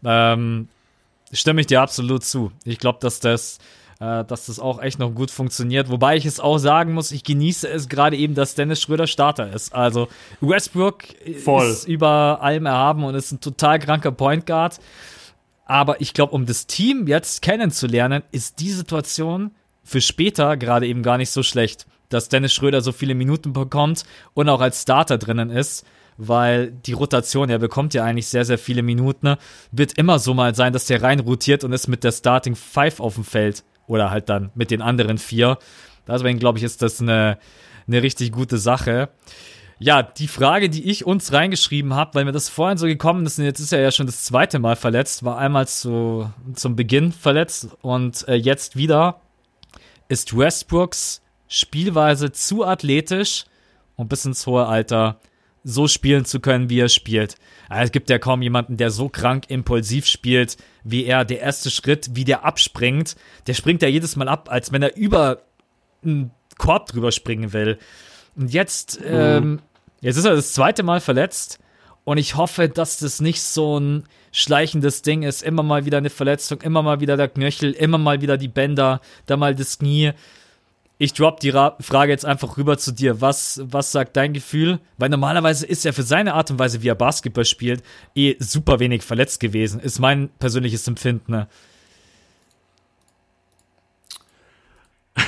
Ähm, 0.03 0.67
stimme 1.31 1.61
ich 1.61 1.67
dir 1.67 1.81
absolut 1.81 2.23
zu. 2.23 2.51
Ich 2.65 2.79
glaube, 2.79 2.99
dass 3.01 3.19
das, 3.21 3.59
äh, 4.01 4.23
dass 4.25 4.47
das 4.47 4.59
auch 4.59 4.81
echt 4.81 4.99
noch 4.99 5.11
gut 5.11 5.31
funktioniert. 5.31 5.89
Wobei 5.89 6.17
ich 6.17 6.25
es 6.25 6.39
auch 6.41 6.57
sagen 6.57 6.93
muss, 6.93 7.11
ich 7.11 7.23
genieße 7.23 7.67
es 7.69 7.87
gerade 7.87 8.17
eben, 8.17 8.35
dass 8.35 8.55
Dennis 8.55 8.81
Schröder 8.81 9.07
Starter 9.07 9.51
ist. 9.53 9.73
Also 9.73 10.09
Westbrook 10.41 11.03
Voll. 11.43 11.65
ist 11.69 11.87
über 11.87 12.39
allem 12.41 12.65
erhaben 12.65 13.03
und 13.05 13.15
ist 13.15 13.31
ein 13.31 13.39
total 13.39 13.79
kranker 13.79 14.11
Point 14.11 14.45
Guard. 14.45 14.79
Aber 15.67 15.99
ich 15.99 16.13
glaube, 16.13 16.33
um 16.33 16.45
das 16.45 16.65
Team 16.65 17.07
jetzt 17.07 17.41
kennenzulernen, 17.41 18.23
ist 18.31 18.61
die 18.61 18.71
Situation 18.71 19.51
für 19.83 19.99
später 19.99 20.55
gerade 20.55 20.87
eben 20.87 21.03
gar 21.03 21.17
nicht 21.17 21.29
so 21.29 21.43
schlecht, 21.43 21.85
dass 22.07 22.29
Dennis 22.29 22.53
Schröder 22.53 22.81
so 22.81 22.93
viele 22.93 23.15
Minuten 23.15 23.51
bekommt 23.51 24.05
und 24.33 24.47
auch 24.47 24.61
als 24.61 24.81
Starter 24.81 25.17
drinnen 25.17 25.49
ist, 25.49 25.85
weil 26.17 26.71
die 26.71 26.93
Rotation, 26.93 27.49
er 27.49 27.59
bekommt 27.59 27.93
ja 27.93 28.05
eigentlich 28.05 28.27
sehr, 28.27 28.45
sehr 28.45 28.57
viele 28.57 28.81
Minuten, 28.81 29.27
ne? 29.27 29.37
wird 29.73 29.93
immer 29.97 30.19
so 30.19 30.33
mal 30.33 30.55
sein, 30.55 30.71
dass 30.71 30.85
der 30.85 31.03
rein 31.03 31.19
rotiert 31.19 31.65
und 31.65 31.73
ist 31.73 31.89
mit 31.89 32.05
der 32.05 32.13
Starting 32.13 32.55
Five 32.55 33.01
auf 33.01 33.15
dem 33.15 33.25
Feld 33.25 33.65
oder 33.87 34.09
halt 34.09 34.29
dann 34.29 34.51
mit 34.55 34.71
den 34.71 34.81
anderen 34.81 35.17
vier. 35.17 35.57
Deswegen 36.07 36.39
glaube 36.39 36.59
ich, 36.59 36.63
ist 36.63 36.81
das 36.81 37.01
eine, 37.01 37.39
eine 37.87 38.01
richtig 38.01 38.31
gute 38.31 38.57
Sache. 38.57 39.09
Ja, 39.79 40.01
die 40.01 40.27
Frage, 40.27 40.69
die 40.69 40.89
ich 40.89 41.05
uns 41.05 41.31
reingeschrieben 41.31 41.93
habe, 41.93 42.15
weil 42.15 42.25
mir 42.25 42.31
das 42.31 42.49
vorhin 42.49 42.79
so 42.79 42.87
gekommen 42.87 43.25
ist, 43.27 43.37
und 43.37 43.45
jetzt 43.45 43.59
ist 43.59 43.71
er 43.71 43.79
ja 43.79 43.91
schon 43.91 44.07
das 44.07 44.23
zweite 44.23 44.57
Mal 44.57 44.75
verletzt, 44.75 45.23
war 45.23 45.37
einmal 45.37 45.67
zu, 45.67 46.31
zum 46.53 46.75
Beginn 46.75 47.11
verletzt 47.11 47.69
und 47.81 48.27
äh, 48.27 48.35
jetzt 48.35 48.75
wieder. 48.75 49.21
Ist 50.09 50.35
Westbrooks 50.35 51.21
Spielweise 51.47 52.31
zu 52.31 52.65
athletisch 52.65 53.45
und 53.95 54.09
bis 54.09 54.25
ins 54.25 54.45
hohe 54.47 54.65
Alter 54.65 55.19
so 55.63 55.87
spielen 55.87 56.25
zu 56.25 56.39
können, 56.39 56.69
wie 56.69 56.79
er 56.79 56.89
spielt. 56.89 57.35
Es 57.69 57.91
gibt 57.91 58.09
ja 58.09 58.19
kaum 58.19 58.41
jemanden, 58.41 58.77
der 58.77 58.89
so 58.89 59.09
krank 59.09 59.45
impulsiv 59.49 60.05
spielt, 60.07 60.57
wie 60.83 61.05
er. 61.05 61.25
Der 61.25 61.41
erste 61.41 61.69
Schritt, 61.69 62.11
wie 62.13 62.23
der 62.23 62.45
abspringt, 62.45 63.15
der 63.47 63.53
springt 63.53 63.81
ja 63.81 63.87
jedes 63.89 64.15
Mal 64.15 64.29
ab, 64.29 64.49
als 64.49 64.71
wenn 64.71 64.81
er 64.81 64.95
über 64.95 65.41
einen 66.03 66.31
Korb 66.57 66.87
drüber 66.87 67.11
springen 67.11 67.53
will. 67.53 67.77
Und 68.37 68.53
jetzt, 68.53 68.99
mhm. 69.01 69.07
ähm, 69.09 69.59
jetzt 70.01 70.17
ist 70.17 70.25
er 70.25 70.35
das 70.35 70.53
zweite 70.53 70.83
Mal 70.83 71.01
verletzt. 71.01 71.59
Und 72.03 72.17
ich 72.17 72.35
hoffe, 72.35 72.69
dass 72.69 72.99
das 72.99 73.19
nicht 73.19 73.41
so 73.41 73.79
ein 73.79 74.03
schleichendes 74.31 75.01
Ding 75.01 75.23
ist. 75.23 75.43
Immer 75.43 75.63
mal 75.63 75.85
wieder 75.85 75.97
eine 75.97 76.09
Verletzung, 76.09 76.61
immer 76.61 76.81
mal 76.81 77.01
wieder 77.01 77.17
der 77.17 77.27
Knöchel, 77.27 77.73
immer 77.73 77.97
mal 77.97 78.21
wieder 78.21 78.37
die 78.37 78.47
Bänder, 78.47 79.01
dann 79.25 79.39
mal 79.39 79.55
das 79.55 79.79
Knie 79.79 80.13
ich 80.97 81.13
drop 81.13 81.39
die 81.39 81.49
Ra 81.49 81.75
Frage 81.79 82.11
jetzt 82.11 82.25
einfach 82.25 82.57
rüber 82.57 82.77
zu 82.77 82.91
dir. 82.91 83.21
Was, 83.21 83.61
was 83.63 83.91
sagt 83.91 84.17
dein 84.17 84.33
Gefühl? 84.33 84.79
Weil 84.97 85.09
normalerweise 85.09 85.65
ist 85.65 85.85
er 85.85 85.93
für 85.93 86.03
seine 86.03 86.33
Art 86.33 86.49
und 86.49 86.59
Weise, 86.59 86.81
wie 86.81 86.87
er 86.87 86.95
Basketball 86.95 87.45
spielt, 87.45 87.83
eh 88.15 88.35
super 88.39 88.79
wenig 88.79 89.03
verletzt 89.03 89.39
gewesen. 89.39 89.79
Ist 89.79 89.99
mein 89.99 90.29
persönliches 90.39 90.87
Empfinden. 90.87 91.31
Ne? 91.31 91.47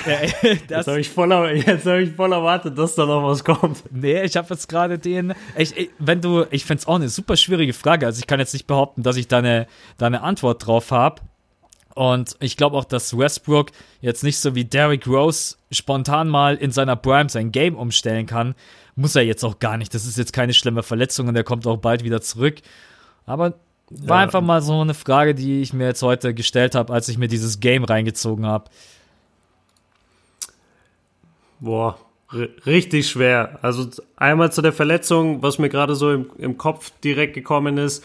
jetzt 0.69 0.87
habe 0.87 0.99
ich, 0.99 1.09
voll, 1.09 1.31
hab 1.33 1.49
ich 1.51 2.11
voll 2.15 2.31
erwartet, 2.31 2.77
dass 2.77 2.95
da 2.95 3.05
noch 3.05 3.23
was 3.23 3.43
kommt. 3.43 3.83
Nee, 3.91 4.23
ich 4.23 4.35
habe 4.37 4.47
jetzt 4.49 4.67
gerade 4.67 4.97
den. 4.99 5.33
Ich, 5.57 5.75
ich, 5.77 5.89
wenn 5.99 6.21
du, 6.21 6.45
ich 6.51 6.65
finde 6.65 6.81
es 6.81 6.87
auch 6.87 6.95
eine 6.95 7.09
super 7.09 7.37
schwierige 7.37 7.73
Frage. 7.73 8.05
Also 8.05 8.19
ich 8.19 8.27
kann 8.27 8.39
jetzt 8.39 8.53
nicht 8.53 8.67
behaupten, 8.67 9.03
dass 9.03 9.15
ich 9.17 9.27
da 9.27 9.39
eine, 9.39 9.67
da 9.97 10.07
eine 10.07 10.21
Antwort 10.21 10.65
drauf 10.65 10.91
habe. 10.91 11.21
Und 11.95 12.37
ich 12.39 12.55
glaube 12.55 12.77
auch, 12.77 12.85
dass 12.85 13.17
Westbrook 13.17 13.71
jetzt 13.99 14.23
nicht 14.23 14.37
so 14.37 14.55
wie 14.55 14.63
Derrick 14.63 15.05
Rose 15.05 15.55
spontan 15.71 16.29
mal 16.29 16.55
in 16.55 16.71
seiner 16.71 16.95
Prime 16.95 17.29
sein 17.29 17.51
Game 17.51 17.75
umstellen 17.75 18.25
kann. 18.25 18.55
Muss 18.95 19.15
er 19.15 19.23
jetzt 19.23 19.43
auch 19.43 19.59
gar 19.59 19.77
nicht. 19.77 19.93
Das 19.93 20.05
ist 20.05 20.17
jetzt 20.17 20.33
keine 20.33 20.53
schlimme 20.53 20.83
Verletzung 20.83 21.27
und 21.27 21.35
er 21.35 21.43
kommt 21.43 21.67
auch 21.67 21.77
bald 21.77 22.03
wieder 22.03 22.21
zurück. 22.21 22.61
Aber 23.25 23.55
war 23.89 24.17
ja. 24.17 24.23
einfach 24.23 24.41
mal 24.41 24.61
so 24.61 24.79
eine 24.79 24.93
Frage, 24.93 25.33
die 25.33 25.61
ich 25.61 25.73
mir 25.73 25.87
jetzt 25.87 26.01
heute 26.03 26.33
gestellt 26.33 26.75
habe, 26.75 26.93
als 26.93 27.09
ich 27.09 27.17
mir 27.17 27.27
dieses 27.27 27.59
Game 27.59 27.83
reingezogen 27.83 28.45
habe. 28.45 28.69
Boah, 31.59 31.97
richtig 32.65 33.09
schwer. 33.09 33.59
Also 33.61 33.87
einmal 34.15 34.51
zu 34.51 34.61
der 34.61 34.73
Verletzung, 34.73 35.41
was 35.41 35.59
mir 35.59 35.69
gerade 35.69 35.95
so 35.95 36.11
im, 36.11 36.29
im 36.37 36.57
Kopf 36.57 36.91
direkt 37.01 37.33
gekommen 37.33 37.77
ist 37.77 38.03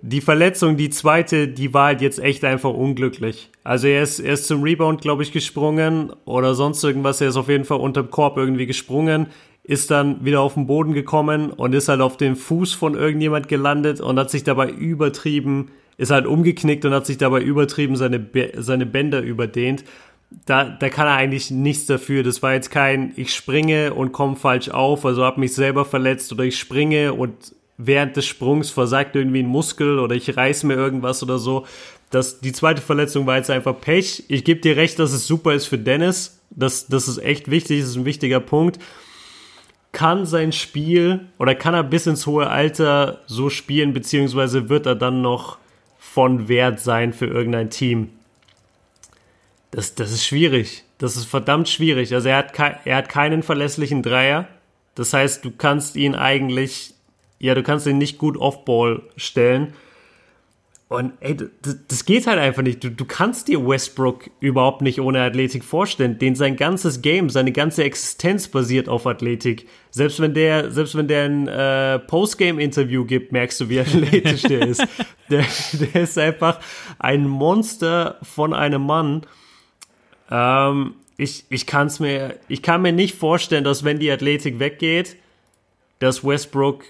die 0.00 0.20
Verletzung, 0.20 0.76
die 0.76 0.90
zweite, 0.90 1.48
die 1.48 1.74
war 1.74 1.86
halt 1.86 2.00
jetzt 2.00 2.18
echt 2.18 2.44
einfach 2.44 2.70
unglücklich. 2.70 3.50
Also 3.62 3.86
er 3.86 4.02
ist, 4.02 4.20
er 4.20 4.34
ist 4.34 4.46
zum 4.46 4.62
Rebound, 4.62 5.00
glaube 5.00 5.22
ich, 5.22 5.32
gesprungen 5.32 6.12
oder 6.24 6.54
sonst 6.54 6.82
irgendwas. 6.82 7.20
Er 7.20 7.28
ist 7.28 7.36
auf 7.36 7.48
jeden 7.48 7.64
Fall 7.64 7.78
unterm 7.78 8.10
Korb 8.10 8.36
irgendwie 8.36 8.66
gesprungen, 8.66 9.26
ist 9.62 9.90
dann 9.90 10.24
wieder 10.24 10.40
auf 10.40 10.54
den 10.54 10.66
Boden 10.66 10.92
gekommen 10.92 11.50
und 11.50 11.74
ist 11.74 11.88
halt 11.88 12.00
auf 12.00 12.16
dem 12.16 12.36
Fuß 12.36 12.74
von 12.74 12.94
irgendjemand 12.94 13.48
gelandet 13.48 14.00
und 14.00 14.18
hat 14.18 14.30
sich 14.30 14.44
dabei 14.44 14.70
übertrieben, 14.70 15.70
ist 15.98 16.10
halt 16.10 16.26
umgeknickt 16.26 16.84
und 16.84 16.94
hat 16.94 17.06
sich 17.06 17.18
dabei 17.18 17.40
übertrieben 17.40 17.96
seine, 17.96 18.26
seine 18.56 18.86
Bänder 18.86 19.20
überdehnt. 19.20 19.84
Da, 20.46 20.64
da 20.64 20.88
kann 20.88 21.06
er 21.06 21.14
eigentlich 21.14 21.50
nichts 21.50 21.86
dafür. 21.86 22.22
Das 22.22 22.42
war 22.42 22.54
jetzt 22.54 22.70
kein, 22.70 23.12
ich 23.16 23.34
springe 23.34 23.94
und 23.94 24.12
komme 24.12 24.36
falsch 24.36 24.68
auf, 24.68 25.04
also 25.04 25.24
habe 25.24 25.40
mich 25.40 25.54
selber 25.54 25.84
verletzt 25.84 26.32
oder 26.32 26.44
ich 26.44 26.58
springe 26.58 27.12
und 27.12 27.54
während 27.78 28.16
des 28.16 28.26
Sprungs 28.26 28.70
versagt 28.70 29.16
irgendwie 29.16 29.42
ein 29.42 29.46
Muskel 29.46 29.98
oder 29.98 30.14
ich 30.14 30.36
reiß 30.36 30.64
mir 30.64 30.74
irgendwas 30.74 31.22
oder 31.22 31.38
so. 31.38 31.66
Das, 32.10 32.40
die 32.40 32.52
zweite 32.52 32.82
Verletzung 32.82 33.26
war 33.26 33.36
jetzt 33.36 33.50
einfach 33.50 33.80
Pech. 33.80 34.24
Ich 34.28 34.44
gebe 34.44 34.60
dir 34.60 34.76
recht, 34.76 34.98
dass 34.98 35.12
es 35.12 35.26
super 35.26 35.54
ist 35.54 35.66
für 35.66 35.78
Dennis. 35.78 36.40
Das, 36.50 36.86
das 36.86 37.08
ist 37.08 37.18
echt 37.18 37.50
wichtig, 37.50 37.80
das 37.80 37.90
ist 37.90 37.96
ein 37.96 38.04
wichtiger 38.04 38.40
Punkt. 38.40 38.78
Kann 39.92 40.26
sein 40.26 40.52
Spiel 40.52 41.20
oder 41.38 41.54
kann 41.54 41.74
er 41.74 41.84
bis 41.84 42.06
ins 42.06 42.26
hohe 42.26 42.48
Alter 42.48 43.20
so 43.26 43.50
spielen, 43.50 43.92
beziehungsweise 43.92 44.68
wird 44.68 44.86
er 44.86 44.94
dann 44.94 45.22
noch 45.22 45.58
von 45.98 46.48
Wert 46.48 46.80
sein 46.80 47.12
für 47.12 47.26
irgendein 47.26 47.70
Team? 47.70 48.10
Das, 49.72 49.96
das 49.96 50.12
ist 50.12 50.24
schwierig. 50.24 50.84
Das 50.98 51.16
ist 51.16 51.24
verdammt 51.24 51.68
schwierig. 51.68 52.14
Also 52.14 52.28
er 52.28 52.36
hat, 52.36 52.52
er 52.84 52.96
hat 52.96 53.08
keinen 53.08 53.42
verlässlichen 53.42 54.04
Dreier. 54.04 54.46
Das 54.94 55.12
heißt, 55.12 55.44
du 55.44 55.50
kannst 55.50 55.96
ihn 55.96 56.14
eigentlich 56.14 56.94
ja, 57.42 57.56
du 57.56 57.64
kannst 57.64 57.88
ihn 57.88 57.98
nicht 57.98 58.18
gut 58.18 58.38
Off-Ball 58.38 59.02
stellen. 59.16 59.74
Und 60.86 61.14
ey, 61.18 61.36
das, 61.36 61.76
das 61.88 62.04
geht 62.04 62.28
halt 62.28 62.38
einfach 62.38 62.62
nicht. 62.62 62.84
Du, 62.84 62.90
du 62.90 63.04
kannst 63.04 63.48
dir 63.48 63.66
Westbrook 63.66 64.30
überhaupt 64.38 64.80
nicht 64.80 65.00
ohne 65.00 65.22
Athletik 65.22 65.64
vorstellen. 65.64 66.20
Den 66.20 66.36
sein 66.36 66.54
ganzes 66.56 67.02
Game, 67.02 67.30
seine 67.30 67.50
ganze 67.50 67.82
Existenz 67.82 68.46
basiert 68.46 68.88
auf 68.88 69.08
Athletik. 69.08 69.66
Selbst 69.90 70.20
wenn 70.20 70.34
der, 70.34 70.70
selbst 70.70 70.94
wenn 70.94 71.08
der 71.08 71.24
ein 71.24 71.48
äh, 71.48 71.98
Postgame-Interview 71.98 73.04
gibt, 73.06 73.32
merkst 73.32 73.60
du, 73.60 73.68
wie 73.68 73.80
athletisch 73.80 74.42
der 74.42 74.68
ist. 74.68 74.86
Der, 75.28 75.44
der 75.72 76.02
ist 76.02 76.18
einfach 76.18 76.60
ein 77.00 77.26
Monster 77.26 78.18
von 78.22 78.54
einem 78.54 78.82
Mann. 78.82 79.22
Ähm, 80.32 80.94
ich, 81.18 81.44
ich 81.50 81.66
kann's 81.66 82.00
mir, 82.00 82.36
ich 82.48 82.62
kann 82.62 82.82
mir 82.82 82.92
nicht 82.92 83.14
vorstellen, 83.14 83.64
dass 83.64 83.84
wenn 83.84 83.98
die 83.98 84.10
Athletik 84.10 84.58
weggeht, 84.58 85.16
dass 85.98 86.24
Westbrook 86.24 86.84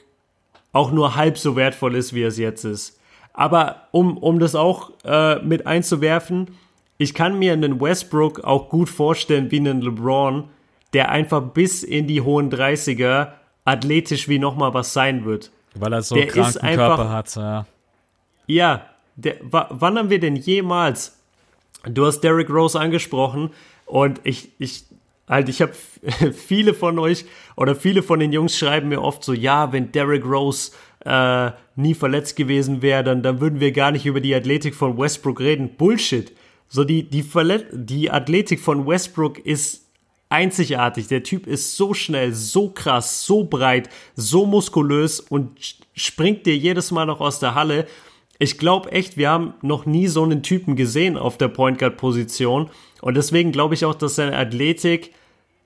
auch 0.72 0.92
nur 0.92 1.16
halb 1.16 1.36
so 1.36 1.56
wertvoll 1.56 1.96
ist, 1.96 2.14
wie 2.14 2.22
es 2.22 2.38
jetzt 2.38 2.64
ist. 2.64 2.98
Aber 3.34 3.88
um, 3.90 4.16
um 4.16 4.38
das 4.38 4.54
auch 4.54 4.92
äh, 5.04 5.40
mit 5.40 5.66
einzuwerfen, 5.66 6.56
ich 6.98 7.14
kann 7.14 7.38
mir 7.38 7.52
einen 7.52 7.80
Westbrook 7.80 8.44
auch 8.44 8.68
gut 8.68 8.88
vorstellen 8.88 9.50
wie 9.50 9.58
einen 9.58 9.82
LeBron, 9.82 10.48
der 10.92 11.10
einfach 11.10 11.42
bis 11.42 11.82
in 11.82 12.06
die 12.06 12.20
hohen 12.20 12.50
30er 12.50 13.32
athletisch 13.64 14.28
wie 14.28 14.38
nochmal 14.38 14.72
was 14.72 14.92
sein 14.92 15.24
wird. 15.24 15.50
Weil 15.74 15.94
er 15.94 16.02
so 16.02 16.14
einen 16.14 16.28
kranken 16.28 16.60
einfach, 16.60 16.96
Körper 16.96 17.10
hat, 17.10 17.34
ja. 17.34 17.66
Ja, 18.46 18.86
der, 19.16 19.36
wann 19.42 19.98
haben 19.98 20.10
wir 20.10 20.20
denn 20.20 20.36
jemals, 20.36 21.18
du 21.84 22.06
hast 22.06 22.20
Derrick 22.20 22.50
Rose 22.50 22.78
angesprochen 22.78 23.50
und 23.86 24.20
ich, 24.24 24.50
ich 24.58 24.84
Halt, 25.28 25.48
ich 25.48 25.62
habe 25.62 25.72
viele 26.32 26.74
von 26.74 26.98
euch 26.98 27.24
oder 27.56 27.74
viele 27.74 28.02
von 28.02 28.20
den 28.20 28.32
Jungs 28.32 28.58
schreiben 28.58 28.88
mir 28.88 29.00
oft 29.00 29.24
so, 29.24 29.32
ja, 29.32 29.72
wenn 29.72 29.92
Derrick 29.92 30.24
Rose 30.26 30.72
äh, 31.04 31.52
nie 31.76 31.94
verletzt 31.94 32.36
gewesen 32.36 32.82
wäre, 32.82 33.04
dann, 33.04 33.22
dann 33.22 33.40
würden 33.40 33.60
wir 33.60 33.72
gar 33.72 33.92
nicht 33.92 34.04
über 34.04 34.20
die 34.20 34.34
Athletik 34.34 34.74
von 34.74 34.98
Westbrook 34.98 35.40
reden. 35.40 35.76
Bullshit. 35.76 36.32
So 36.68 36.84
die, 36.84 37.08
die, 37.08 37.22
Verlet 37.22 37.66
die 37.72 38.10
Athletik 38.10 38.60
von 38.60 38.86
Westbrook 38.86 39.38
ist 39.38 39.86
einzigartig. 40.28 41.08
Der 41.08 41.22
Typ 41.22 41.46
ist 41.46 41.76
so 41.76 41.94
schnell, 41.94 42.34
so 42.34 42.70
krass, 42.70 43.24
so 43.24 43.44
breit, 43.44 43.88
so 44.16 44.46
muskulös 44.46 45.20
und 45.20 45.58
springt 45.94 46.46
dir 46.46 46.56
jedes 46.56 46.90
Mal 46.90 47.06
noch 47.06 47.20
aus 47.20 47.38
der 47.38 47.54
Halle. 47.54 47.86
Ich 48.38 48.58
glaube 48.58 48.90
echt, 48.92 49.16
wir 49.16 49.30
haben 49.30 49.54
noch 49.62 49.86
nie 49.86 50.08
so 50.08 50.22
einen 50.22 50.42
Typen 50.42 50.74
gesehen 50.74 51.16
auf 51.16 51.38
der 51.38 51.48
Point 51.48 51.78
Guard 51.78 51.96
Position. 51.96 52.70
Und 53.00 53.16
deswegen 53.16 53.52
glaube 53.52 53.74
ich 53.74 53.84
auch, 53.84 53.94
dass 53.94 54.16
seine 54.16 54.36
Athletik 54.36 55.12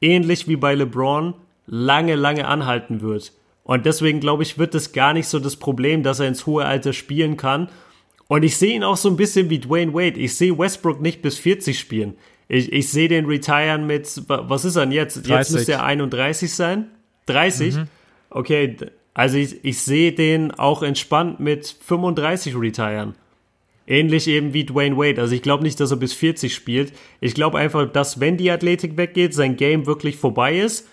ähnlich 0.01 0.47
wie 0.49 0.57
bei 0.57 0.75
LeBron 0.75 1.35
lange, 1.67 2.17
lange 2.17 2.47
anhalten 2.47 3.01
wird. 3.01 3.33
Und 3.65 3.87
deswegen 3.87 4.21
glaube 4.21 4.43
ich, 4.43 4.59
wird 4.59 4.75
es 4.75 4.93
gar 4.93 5.13
nicht 5.13 5.27
so 5.27 5.41
das 5.41 5.57
Problem, 5.57 6.03
dass 6.03 6.21
er 6.21 6.29
ins 6.29 6.47
hohe 6.47 6.65
Alter 6.65 6.93
spielen 6.93 7.37
kann. 7.37 7.69
Und 8.29 8.43
ich 8.43 8.57
sehe 8.57 8.75
ihn 8.75 8.85
auch 8.85 8.97
so 8.97 9.09
ein 9.09 9.17
bisschen 9.17 9.51
wie 9.51 9.59
Dwayne 9.59 9.93
Wade. 9.95 10.21
Ich 10.21 10.37
sehe 10.37 10.57
Westbrook 10.57 11.01
nicht 11.01 11.23
bis 11.23 11.39
40 11.39 11.79
spielen. 11.79 12.15
Ich, 12.49 12.73
ich 12.73 12.91
sehe 12.91 13.09
den 13.09 13.27
retiren 13.27 13.87
mit, 13.87 14.23
was 14.29 14.65
ist 14.65 14.77
er 14.77 14.83
denn 14.83 14.93
jetzt? 14.93 15.17
30. 15.17 15.29
Jetzt 15.29 15.53
müsste 15.53 15.73
er 15.73 15.85
31 15.85 16.55
sein? 16.55 16.91
30? 17.27 17.77
Mhm. 17.77 17.89
Okay, 18.31 18.77
also 19.17 19.39
ich, 19.39 19.65
ich 19.65 19.81
sehe 19.81 20.13
den 20.13 20.51
auch 20.51 20.83
entspannt 20.83 21.41
mit 21.41 21.75
35 21.87 22.55
retiren. 22.55 23.15
Ähnlich 23.87 24.29
eben 24.29 24.53
wie 24.53 24.65
Dwayne 24.65 24.99
Wade. 24.99 25.23
Also 25.23 25.35
ich 25.35 25.41
glaube 25.41 25.63
nicht, 25.63 25.81
dass 25.81 25.91
er 25.91 25.97
bis 25.97 26.13
40 26.13 26.55
spielt. 26.55 26.93
Ich 27.23 27.35
glaube 27.35 27.57
einfach, 27.57 27.91
dass 27.91 28.21
wenn 28.21 28.37
die 28.37 28.51
Athletik 28.51 28.99
weggeht, 28.99 29.33
sein 29.33 29.57
Game 29.57 29.87
wirklich 29.87 30.17
vorbei 30.17 30.59
ist. 30.59 30.87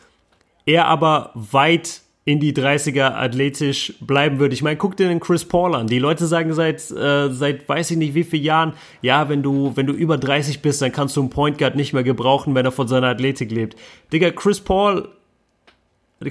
Er 0.66 0.86
aber 0.86 1.32
weit 1.34 2.00
in 2.24 2.40
die 2.40 2.54
30er 2.54 3.14
athletisch 3.16 3.96
bleiben 4.00 4.40
würde. 4.40 4.54
Ich 4.54 4.62
meine, 4.62 4.78
guck 4.78 4.96
dir 4.96 5.10
den 5.10 5.20
Chris 5.20 5.44
Paul 5.44 5.76
an. 5.76 5.88
Die 5.88 6.00
Leute 6.00 6.26
sagen 6.26 6.54
seit, 6.54 6.80
äh, 6.92 7.30
seit 7.30 7.68
weiß 7.68 7.92
ich 7.92 7.98
nicht 7.98 8.16
wie 8.16 8.24
vielen 8.24 8.44
Jahren, 8.44 8.74
ja, 9.02 9.28
wenn 9.28 9.44
du, 9.44 9.74
wenn 9.76 9.86
du 9.86 9.92
über 9.92 10.18
30 10.18 10.62
bist, 10.62 10.82
dann 10.82 10.94
kannst 10.94 11.18
du 11.18 11.20
einen 11.20 11.30
Point 11.30 11.58
Guard 11.58 11.76
nicht 11.76 11.92
mehr 11.92 12.04
gebrauchen, 12.04 12.56
wenn 12.56 12.66
er 12.66 12.72
von 12.72 12.88
seiner 12.88 13.08
Athletik 13.08 13.52
lebt. 13.52 13.76
Digga, 14.14 14.32
Chris 14.32 14.62
Paul 14.62 15.10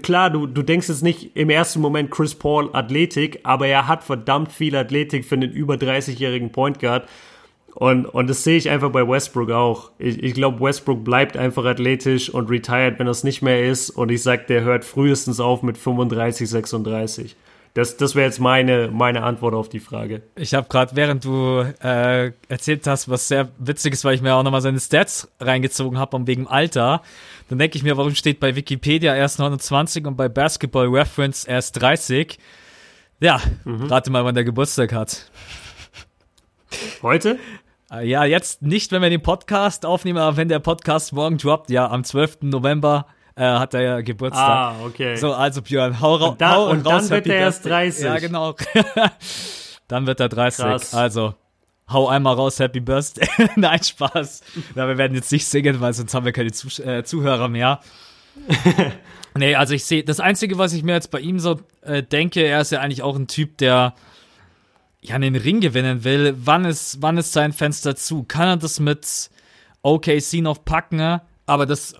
klar, 0.01 0.31
du, 0.31 0.47
du 0.47 0.63
denkst 0.63 0.89
jetzt 0.89 1.03
nicht 1.03 1.37
im 1.37 1.51
ersten 1.51 1.81
Moment 1.81 2.11
Chris 2.11 2.35
Paul 2.35 2.71
Athletik, 2.73 3.41
aber 3.43 3.67
er 3.67 3.89
hat 3.89 4.05
verdammt 4.05 4.53
viel 4.53 4.77
Athletik 4.77 5.25
für 5.25 5.35
einen 5.35 5.51
über 5.51 5.75
30-jährigen 5.75 6.53
Point 6.53 6.79
Guard. 6.79 7.09
Und, 7.75 8.05
und 8.05 8.29
das 8.29 8.45
sehe 8.45 8.59
ich 8.59 8.69
einfach 8.69 8.91
bei 8.91 9.07
Westbrook 9.09 9.51
auch. 9.51 9.93
Ich, 9.99 10.23
ich 10.23 10.35
glaube, 10.35 10.61
Westbrook 10.61 11.05
bleibt 11.05 11.37
einfach 11.37 11.65
athletisch 11.65 12.29
und 12.29 12.51
retired, 12.51 12.99
wenn 12.99 13.07
das 13.07 13.25
nicht 13.25 13.41
mehr 13.41 13.67
ist. 13.67 13.91
Und 13.91 14.11
ich 14.11 14.23
sage, 14.23 14.45
der 14.47 14.63
hört 14.63 14.85
frühestens 14.85 15.41
auf 15.41 15.63
mit 15.63 15.79
35, 15.79 16.49
36. 16.49 17.37
Das, 17.75 17.97
das 17.97 18.15
wäre 18.15 18.27
jetzt 18.27 18.39
meine, 18.39 18.91
meine 18.93 19.23
Antwort 19.23 19.55
auf 19.55 19.71
die 19.71 19.81
Frage. 19.81 20.21
Ich 20.37 20.53
habe 20.53 20.69
gerade, 20.69 20.95
während 20.95 21.25
du 21.25 21.65
äh, 21.83 22.33
erzählt 22.49 22.87
hast, 22.87 23.09
was 23.09 23.29
sehr 23.29 23.49
witzig 23.59 23.95
ist, 23.95 24.05
weil 24.05 24.15
ich 24.15 24.21
mir 24.21 24.35
auch 24.35 24.43
nochmal 24.43 24.61
seine 24.61 24.79
Stats 24.79 25.33
reingezogen 25.41 25.99
habe, 25.99 26.15
um 26.15 26.27
wegen 26.27 26.47
Alter, 26.47 27.01
dann 27.53 27.59
denke 27.59 27.77
ich 27.77 27.83
mir, 27.83 27.99
warum 27.99 28.15
steht 28.15 28.41
bei 28.41 28.57
Wikipedia 28.57 29.15
erst 29.15 29.39
29 29.39 30.07
und 30.07 30.17
bei 30.17 30.31
Basketball 30.31 30.89
Reference 30.89 31.45
erst 31.45 31.83
30? 31.83 32.39
Ja, 33.21 33.43
mhm. 33.65 33.89
rate 33.89 34.11
mal, 34.11 34.25
wann 34.25 34.35
der 34.35 34.45
Geburtstag 34.45 34.95
hat. 34.95 35.31
Heute? 37.03 37.39
Äh, 37.93 38.09
ja, 38.09 38.25
jetzt 38.25 38.63
nicht, 38.63 38.91
wenn 38.91 39.03
wir 39.03 39.11
den 39.11 39.21
Podcast 39.21 39.85
aufnehmen, 39.85 40.19
aber 40.19 40.39
wenn 40.39 40.49
der 40.49 40.61
Podcast 40.61 41.13
morgen 41.13 41.37
droppt, 41.37 41.69
ja, 41.69 41.91
am 41.91 42.05
12. 42.05 42.39
November 42.41 43.05
äh, 43.35 43.43
hat 43.45 43.75
er 43.75 43.83
ja 43.83 44.01
Geburtstag. 44.01 44.49
Ah, 44.49 44.77
okay. 44.87 45.17
So, 45.17 45.35
also 45.35 45.61
Björn, 45.61 46.01
hau, 46.01 46.15
ra 46.15 46.29
und 46.29 46.41
da, 46.41 46.55
hau 46.55 46.71
und 46.71 46.87
raus. 46.87 47.09
dann 47.09 47.11
wird 47.11 47.27
er 47.27 47.37
erst 47.37 47.67
30. 47.67 48.03
Ja, 48.03 48.19
genau. 48.19 48.55
dann 49.89 50.07
wird 50.07 50.21
er 50.21 50.31
30. 50.31 50.65
Krass. 50.65 50.95
Also, 50.95 51.35
hau 51.89 52.09
einmal 52.09 52.35
raus, 52.35 52.59
Happy 52.59 52.81
Birthday. 52.81 53.29
Nein, 53.57 53.83
Spaß. 53.83 54.43
Na, 54.75 54.89
wir 54.89 54.99
werden 54.99 55.15
jetzt 55.15 55.33
nicht 55.33 55.47
singen, 55.47 55.81
weil 55.81 55.93
sonst 55.93 56.15
haben 56.15 56.25
wir 56.25 56.33
keine 56.33 56.53
Zuh 56.53 56.83
äh, 56.83 57.05
Zuhörer 57.05 57.49
mehr. 57.49 57.81
nee, 59.37 59.55
also 59.55 59.75
ich 59.75 59.85
sehe, 59.85 60.05
das 60.05 60.21
Einzige, 60.21 60.59
was 60.59 60.73
ich 60.73 60.83
mir 60.83 60.93
jetzt 60.93 61.11
bei 61.11 61.21
ihm 61.21 61.39
so 61.39 61.61
äh, 61.83 62.03
denke, 62.03 62.43
er 62.43 62.61
ist 62.61 62.73
ja 62.73 62.81
eigentlich 62.81 63.03
auch 63.03 63.17
ein 63.17 63.29
Typ, 63.29 63.59
der 63.59 63.95
ja 65.01 65.17
einen 65.17 65.37
Ring 65.37 65.61
gewinnen 65.61 66.05
will. 66.05 66.35
Wann 66.39 66.65
ist, 66.65 67.03
wann 67.03 67.19
ist 67.19 67.33
sein 67.33 67.53
Fenster 67.53 67.97
zu? 67.97 68.23
Kann 68.23 68.49
er 68.49 68.57
das 68.57 68.81
mit 68.81 69.31
OKC 69.83 70.35
noch 70.35 70.65
packen? 70.65 71.21
Aber 71.47 71.67
das 71.67 71.97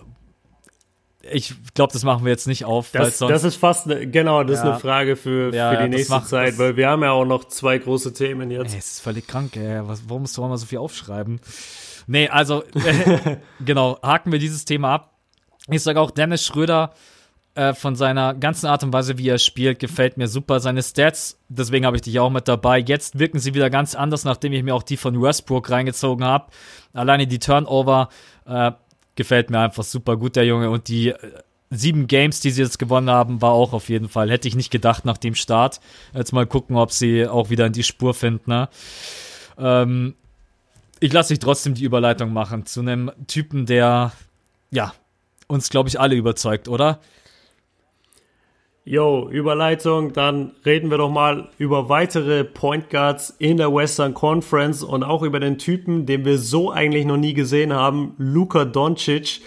ich 1.31 1.53
glaube, 1.73 1.93
das 1.93 2.03
machen 2.03 2.25
wir 2.25 2.31
jetzt 2.31 2.47
nicht 2.47 2.65
auf. 2.65 2.91
Das, 2.91 3.17
das 3.17 3.43
ist 3.43 3.55
fast, 3.55 3.87
ne, 3.87 4.07
genau, 4.07 4.43
das 4.43 4.57
ja. 4.57 4.63
ist 4.63 4.69
eine 4.69 4.79
Frage 4.79 5.15
für, 5.15 5.53
ja, 5.53 5.71
für 5.71 5.83
die 5.83 5.89
nächste 5.89 6.13
macht, 6.13 6.27
Zeit, 6.27 6.57
weil 6.57 6.75
wir 6.75 6.89
haben 6.89 7.01
ja 7.01 7.11
auch 7.11 7.25
noch 7.25 7.45
zwei 7.45 7.77
große 7.77 8.13
Themen 8.13 8.51
jetzt. 8.51 8.73
Ey, 8.73 8.79
es 8.79 8.91
ist 8.91 8.99
völlig 8.99 9.27
krank, 9.27 9.55
ey. 9.55 9.87
Was, 9.87 10.03
warum 10.07 10.23
musst 10.23 10.37
du 10.37 10.43
auch 10.43 10.49
mal 10.49 10.57
so 10.57 10.65
viel 10.65 10.79
aufschreiben? 10.79 11.39
Nee, 12.07 12.27
also, 12.27 12.63
genau, 13.65 13.99
haken 14.01 14.31
wir 14.31 14.39
dieses 14.39 14.65
Thema 14.65 14.95
ab. 14.95 15.13
Ich 15.69 15.81
sage 15.81 16.01
auch, 16.01 16.11
Dennis 16.11 16.45
Schröder 16.45 16.93
äh, 17.55 17.73
von 17.73 17.95
seiner 17.95 18.33
ganzen 18.33 18.67
Art 18.67 18.83
und 18.83 18.91
Weise, 18.91 19.17
wie 19.17 19.29
er 19.29 19.37
spielt, 19.37 19.79
gefällt 19.79 20.17
mir 20.17 20.27
super. 20.27 20.59
Seine 20.59 20.83
Stats, 20.83 21.39
deswegen 21.49 21.85
habe 21.85 21.95
ich 21.95 22.01
dich 22.01 22.19
auch 22.19 22.29
mit 22.29 22.47
dabei. 22.47 22.79
Jetzt 22.79 23.19
wirken 23.19 23.39
sie 23.39 23.53
wieder 23.53 23.69
ganz 23.69 23.95
anders, 23.95 24.25
nachdem 24.25 24.53
ich 24.53 24.63
mir 24.63 24.75
auch 24.75 24.83
die 24.83 24.97
von 24.97 25.21
Westbrook 25.21 25.69
reingezogen 25.69 26.25
habe. 26.25 26.47
Alleine 26.93 27.27
die 27.27 27.39
Turnover, 27.39 28.09
äh, 28.45 28.71
gefällt 29.15 29.49
mir 29.49 29.59
einfach 29.59 29.83
super 29.83 30.17
gut, 30.17 30.35
der 30.35 30.45
Junge. 30.45 30.69
Und 30.69 30.87
die 30.87 31.09
äh, 31.09 31.17
sieben 31.69 32.07
Games, 32.07 32.39
die 32.39 32.51
sie 32.51 32.61
jetzt 32.61 32.79
gewonnen 32.79 33.09
haben, 33.09 33.41
war 33.41 33.51
auch 33.51 33.73
auf 33.73 33.89
jeden 33.89 34.09
Fall. 34.09 34.29
Hätte 34.29 34.47
ich 34.47 34.55
nicht 34.55 34.71
gedacht 34.71 35.05
nach 35.05 35.17
dem 35.17 35.35
Start. 35.35 35.79
Jetzt 36.13 36.33
mal 36.33 36.45
gucken, 36.45 36.75
ob 36.75 36.91
sie 36.91 37.27
auch 37.27 37.49
wieder 37.49 37.65
in 37.65 37.73
die 37.73 37.83
Spur 37.83 38.13
finden. 38.13 38.49
Ne? 38.49 38.69
Ähm, 39.57 40.15
ich 40.99 41.11
lasse 41.11 41.33
dich 41.33 41.39
trotzdem 41.39 41.73
die 41.73 41.83
Überleitung 41.83 42.31
machen 42.31 42.65
zu 42.65 42.79
einem 42.79 43.11
Typen, 43.27 43.65
der, 43.65 44.13
ja, 44.71 44.93
uns, 45.47 45.69
glaube 45.69 45.89
ich, 45.89 45.99
alle 45.99 46.15
überzeugt, 46.15 46.67
oder? 46.67 46.99
Yo, 48.85 49.29
Überleitung, 49.29 50.11
dann 50.11 50.51
reden 50.65 50.91
wir 50.91 50.97
doch 50.97 51.09
mal 51.09 51.49
über 51.57 51.87
weitere 51.87 52.43
Point 52.43 52.89
Guards 52.89 53.33
in 53.39 53.55
der 53.55 53.73
Western 53.73 54.13
Conference 54.13 54.83
und 54.83 55.03
auch 55.03 55.23
über 55.23 55.39
den 55.39 55.57
Typen, 55.57 56.05
den 56.05 56.25
wir 56.25 56.37
so 56.37 56.69
eigentlich 56.69 57.05
noch 57.05 57.15
nie 57.15 57.33
gesehen 57.33 57.71
haben, 57.71 58.13
Luka 58.17 58.65
Doncic. 58.65 59.39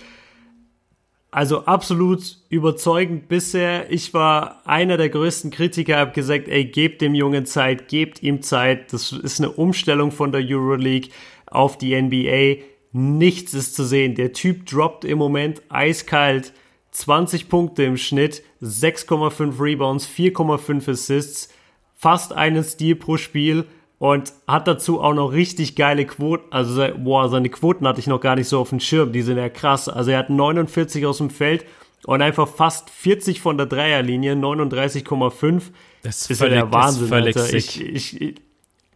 Also 1.31 1.67
absolut 1.67 2.39
überzeugend 2.49 3.29
bisher. 3.29 3.93
Ich 3.93 4.15
war 4.15 4.67
einer 4.67 4.97
der 4.97 5.11
größten 5.11 5.51
Kritiker, 5.51 5.99
habe 5.99 6.13
gesagt, 6.13 6.49
ey, 6.49 6.65
gebt 6.65 7.03
dem 7.03 7.15
Jungen 7.15 7.45
Zeit, 7.45 7.89
gebt 7.89 8.23
ihm 8.23 8.41
Zeit. 8.41 8.91
Das 8.95 9.13
ist 9.13 9.39
eine 9.39 9.51
Umstellung 9.51 10.13
von 10.13 10.33
der 10.33 10.41
Euroleague 10.43 11.11
auf 11.45 11.77
die 11.77 11.95
NBA. 11.95 12.65
Nichts 12.93 13.53
ist 13.53 13.75
zu 13.75 13.85
sehen. 13.85 14.15
Der 14.15 14.33
Typ 14.33 14.65
droppt 14.65 15.05
im 15.05 15.19
Moment 15.19 15.61
eiskalt 15.69 16.55
20 16.97 17.51
Punkte 17.51 17.83
im 17.83 17.99
Schnitt, 17.99 18.43
6,5 18.67 19.61
Rebounds, 19.61 20.07
4,5 20.07 20.91
Assists, 20.91 21.49
fast 21.95 22.33
einen 22.33 22.65
Steal 22.65 22.97
pro 22.97 23.17
Spiel 23.17 23.65
und 23.99 24.33
hat 24.47 24.69
dazu 24.69 25.01
auch 25.01 25.15
noch 25.15 25.33
richtig 25.33 25.77
geile 25.77 26.05
Quoten. 26.05 26.53
Also, 26.53 26.87
boah, 26.99 27.29
seine 27.29 27.49
Quoten 27.49 27.87
hatte 27.87 28.01
ich 28.01 28.07
noch 28.07 28.21
gar 28.21 28.37
nicht 28.37 28.49
so 28.49 28.61
auf 28.61 28.71
dem 28.71 28.81
Schirm. 28.81 29.13
Die 29.13 29.23
sind 29.23 29.39
ja 29.39 29.49
krass. 29.49 29.89
Also, 29.89 30.11
er 30.11 30.19
hat 30.19 30.31
49 30.31 31.07
aus 31.07 31.19
dem 31.19 31.31
Feld 31.31 31.65
und 32.05 32.23
einfach 32.23 32.49
fast 32.49 32.91
40 32.91 33.41
von 33.41 33.57
der 33.57 33.67
Dreierlinie, 33.67 34.35
39,5. 34.35 35.63
Das 36.03 36.31
ist, 36.31 36.41
ja 36.41 36.49
der 36.49 36.73
Wahnsinn, 36.73 37.13
Alter. 37.13 37.53
Ich, 37.53 37.81
ich, 37.81 38.21
ich, 38.21 38.35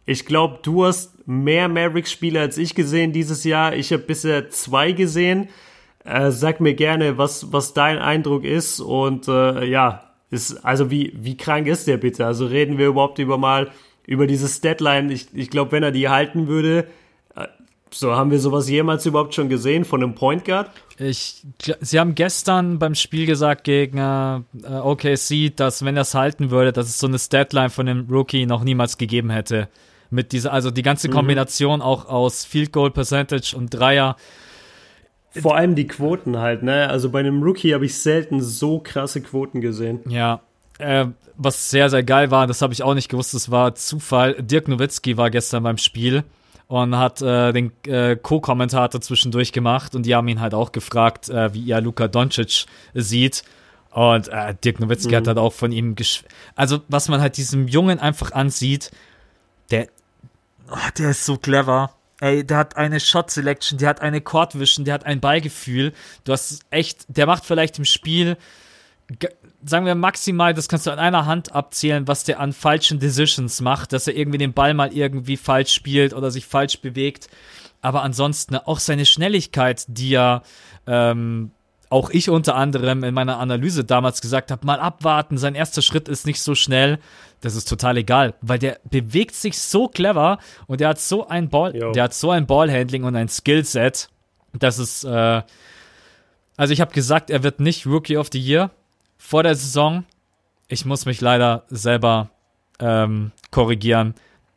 ich 0.05 0.25
glaube, 0.25 0.59
du 0.61 0.85
hast 0.85 1.27
mehr 1.27 1.67
Mavericks-Spiele 1.67 2.39
als 2.39 2.57
ich 2.57 2.75
gesehen 2.75 3.11
dieses 3.11 3.43
Jahr. 3.43 3.75
Ich 3.75 3.91
habe 3.91 4.03
bisher 4.03 4.49
zwei 4.49 4.91
gesehen. 4.91 5.49
Äh, 6.03 6.31
sag 6.31 6.59
mir 6.59 6.73
gerne, 6.73 7.17
was, 7.17 7.51
was 7.53 7.73
dein 7.73 7.99
Eindruck 7.99 8.43
ist 8.43 8.79
und 8.79 9.27
äh, 9.27 9.65
ja, 9.65 10.11
ist, 10.31 10.65
also 10.65 10.89
wie, 10.89 11.13
wie 11.15 11.37
krank 11.37 11.67
ist 11.67 11.87
der 11.87 11.97
bitte? 11.97 12.25
Also 12.25 12.45
reden 12.45 12.77
wir 12.77 12.87
überhaupt 12.87 13.19
über 13.19 13.37
mal 13.37 13.69
über 14.07 14.27
dieses 14.27 14.61
Deadline. 14.61 15.11
Ich, 15.11 15.27
ich 15.33 15.49
glaube, 15.49 15.73
wenn 15.73 15.83
er 15.83 15.91
die 15.91 16.09
halten 16.09 16.47
würde, 16.47 16.87
äh, 17.35 17.47
so 17.91 18.15
haben 18.15 18.31
wir 18.31 18.39
sowas 18.39 18.69
jemals 18.69 19.05
überhaupt 19.05 19.35
schon 19.35 19.49
gesehen 19.49 19.85
von 19.85 20.01
einem 20.01 20.15
Point 20.15 20.45
Guard? 20.45 20.71
Ich, 20.97 21.43
sie 21.81 21.99
haben 21.99 22.15
gestern 22.15 22.79
beim 22.79 22.95
Spiel 22.95 23.25
gesagt 23.25 23.63
gegen 23.63 23.97
äh, 23.97 24.41
OKC, 24.63 25.55
dass 25.55 25.85
wenn 25.85 25.97
er 25.97 26.03
es 26.03 26.15
halten 26.15 26.49
würde, 26.49 26.71
dass 26.71 26.87
es 26.87 26.97
so 26.97 27.07
eine 27.07 27.17
Deadline 27.17 27.69
von 27.69 27.85
dem 27.85 28.07
Rookie 28.09 28.45
noch 28.45 28.63
niemals 28.63 28.97
gegeben 28.97 29.29
hätte. 29.29 29.67
Mit 30.09 30.31
dieser, 30.31 30.51
also 30.51 30.71
die 30.71 30.81
ganze 30.81 31.09
mhm. 31.09 31.13
Kombination 31.13 31.79
mhm. 31.79 31.85
auch 31.85 32.05
aus 32.05 32.45
Field 32.45 32.71
Goal 32.71 32.91
Percentage 32.91 33.55
und 33.55 33.69
Dreier 33.69 34.15
vor 35.39 35.55
allem 35.55 35.75
die 35.75 35.87
Quoten 35.87 36.37
halt, 36.37 36.63
ne? 36.63 36.89
Also 36.89 37.09
bei 37.09 37.19
einem 37.19 37.41
Rookie 37.41 37.73
habe 37.73 37.85
ich 37.85 37.97
selten 37.97 38.41
so 38.41 38.79
krasse 38.79 39.21
Quoten 39.21 39.61
gesehen. 39.61 40.01
Ja. 40.07 40.41
Äh, 40.77 41.07
was 41.37 41.69
sehr, 41.69 41.89
sehr 41.89 42.03
geil 42.03 42.31
war, 42.31 42.47
das 42.47 42.61
habe 42.61 42.73
ich 42.73 42.83
auch 42.83 42.93
nicht 42.93 43.09
gewusst, 43.09 43.33
das 43.33 43.49
war 43.49 43.75
Zufall. 43.75 44.35
Dirk 44.41 44.67
Nowitzki 44.67 45.17
war 45.17 45.29
gestern 45.29 45.63
beim 45.63 45.77
Spiel 45.77 46.23
und 46.67 46.97
hat 46.97 47.21
äh, 47.21 47.51
den 47.51 47.71
äh, 47.87 48.15
Co-Kommentator 48.15 49.01
zwischendurch 49.01 49.51
gemacht 49.51 49.95
und 49.95 50.05
die 50.05 50.15
haben 50.15 50.27
ihn 50.27 50.41
halt 50.41 50.53
auch 50.53 50.71
gefragt, 50.71 51.29
äh, 51.29 51.53
wie 51.53 51.69
er 51.69 51.81
Luka 51.81 52.07
Doncic 52.07 52.65
sieht. 52.93 53.43
Und 53.91 54.29
äh, 54.29 54.55
Dirk 54.63 54.79
Nowitzki 54.79 55.09
mhm. 55.09 55.15
hat 55.17 55.27
halt 55.27 55.37
auch 55.37 55.53
von 55.53 55.71
ihm 55.71 55.95
gesch 55.95 56.23
Also, 56.55 56.79
was 56.87 57.09
man 57.09 57.21
halt 57.21 57.37
diesem 57.37 57.67
Jungen 57.67 57.99
einfach 57.99 58.31
ansieht, 58.31 58.91
der, 59.69 59.87
oh, 60.69 60.77
der 60.97 61.09
ist 61.11 61.25
so 61.25 61.37
clever. 61.37 61.91
Ey, 62.21 62.45
der 62.45 62.57
hat 62.57 62.77
eine 62.77 62.99
Shot 62.99 63.31
Selection, 63.31 63.79
der 63.79 63.89
hat 63.89 64.01
eine 64.01 64.21
Court 64.21 64.57
Vision, 64.57 64.85
der 64.85 64.93
hat 64.93 65.05
ein 65.07 65.19
Beigefühl. 65.19 65.91
Du 66.23 66.31
hast 66.31 66.61
echt, 66.69 67.05
der 67.07 67.25
macht 67.25 67.45
vielleicht 67.45 67.79
im 67.79 67.85
Spiel, 67.85 68.37
sagen 69.65 69.87
wir 69.87 69.95
maximal, 69.95 70.53
das 70.53 70.69
kannst 70.69 70.85
du 70.85 70.91
an 70.91 70.99
einer 70.99 71.25
Hand 71.25 71.53
abzählen, 71.53 72.07
was 72.07 72.23
der 72.23 72.39
an 72.39 72.53
falschen 72.53 72.99
Decisions 72.99 73.59
macht, 73.59 73.91
dass 73.91 74.07
er 74.07 74.15
irgendwie 74.15 74.37
den 74.37 74.53
Ball 74.53 74.75
mal 74.75 74.93
irgendwie 74.93 75.35
falsch 75.35 75.73
spielt 75.73 76.13
oder 76.13 76.29
sich 76.29 76.45
falsch 76.45 76.79
bewegt. 76.79 77.27
Aber 77.81 78.03
ansonsten 78.03 78.55
auch 78.55 78.79
seine 78.79 79.07
Schnelligkeit, 79.07 79.85
die 79.87 80.13
er 80.13 80.43
ähm, 80.85 81.49
auch 81.91 82.09
ich 82.09 82.29
unter 82.29 82.55
anderem 82.55 83.03
in 83.03 83.13
meiner 83.13 83.39
Analyse 83.39 83.83
damals 83.83 84.21
gesagt 84.21 84.51
habe, 84.51 84.65
mal 84.65 84.79
abwarten, 84.79 85.37
sein 85.37 85.55
erster 85.55 85.81
Schritt 85.81 86.07
ist 86.09 86.25
nicht 86.25 86.41
so 86.41 86.55
schnell. 86.55 86.99
Das 87.41 87.55
ist 87.55 87.67
total 87.67 87.97
egal, 87.97 88.35
weil 88.41 88.59
der 88.59 88.79
bewegt 88.89 89.33
sich 89.35 89.57
so 89.57 89.87
clever 89.87 90.37
und 90.67 90.79
der 90.79 90.89
hat 90.89 90.99
so 90.99 91.27
ein 91.27 91.49
Ball, 91.49 91.75
jo. 91.75 91.91
der 91.91 92.03
hat 92.03 92.13
so 92.13 92.29
ein 92.29 92.45
Ballhandling 92.45 93.03
und 93.03 93.15
ein 93.15 93.29
Skillset, 93.29 94.09
dass 94.53 94.77
es 94.77 95.03
äh, 95.03 95.41
also 96.61 96.73
ich 96.73 96.81
habe 96.81 96.93
gesagt, 96.93 97.31
er 97.31 97.41
wird 97.41 97.59
nicht 97.59 97.87
Rookie 97.87 98.17
of 98.17 98.29
the 98.31 98.39
Year 98.39 98.69
vor 99.17 99.41
der 99.41 99.55
Saison. 99.55 100.05
Ich 100.67 100.85
muss 100.85 101.07
mich 101.07 101.19
leider 101.19 101.63
selber 101.69 102.29
ähm, 102.79 103.31
korrigieren. 103.49 104.13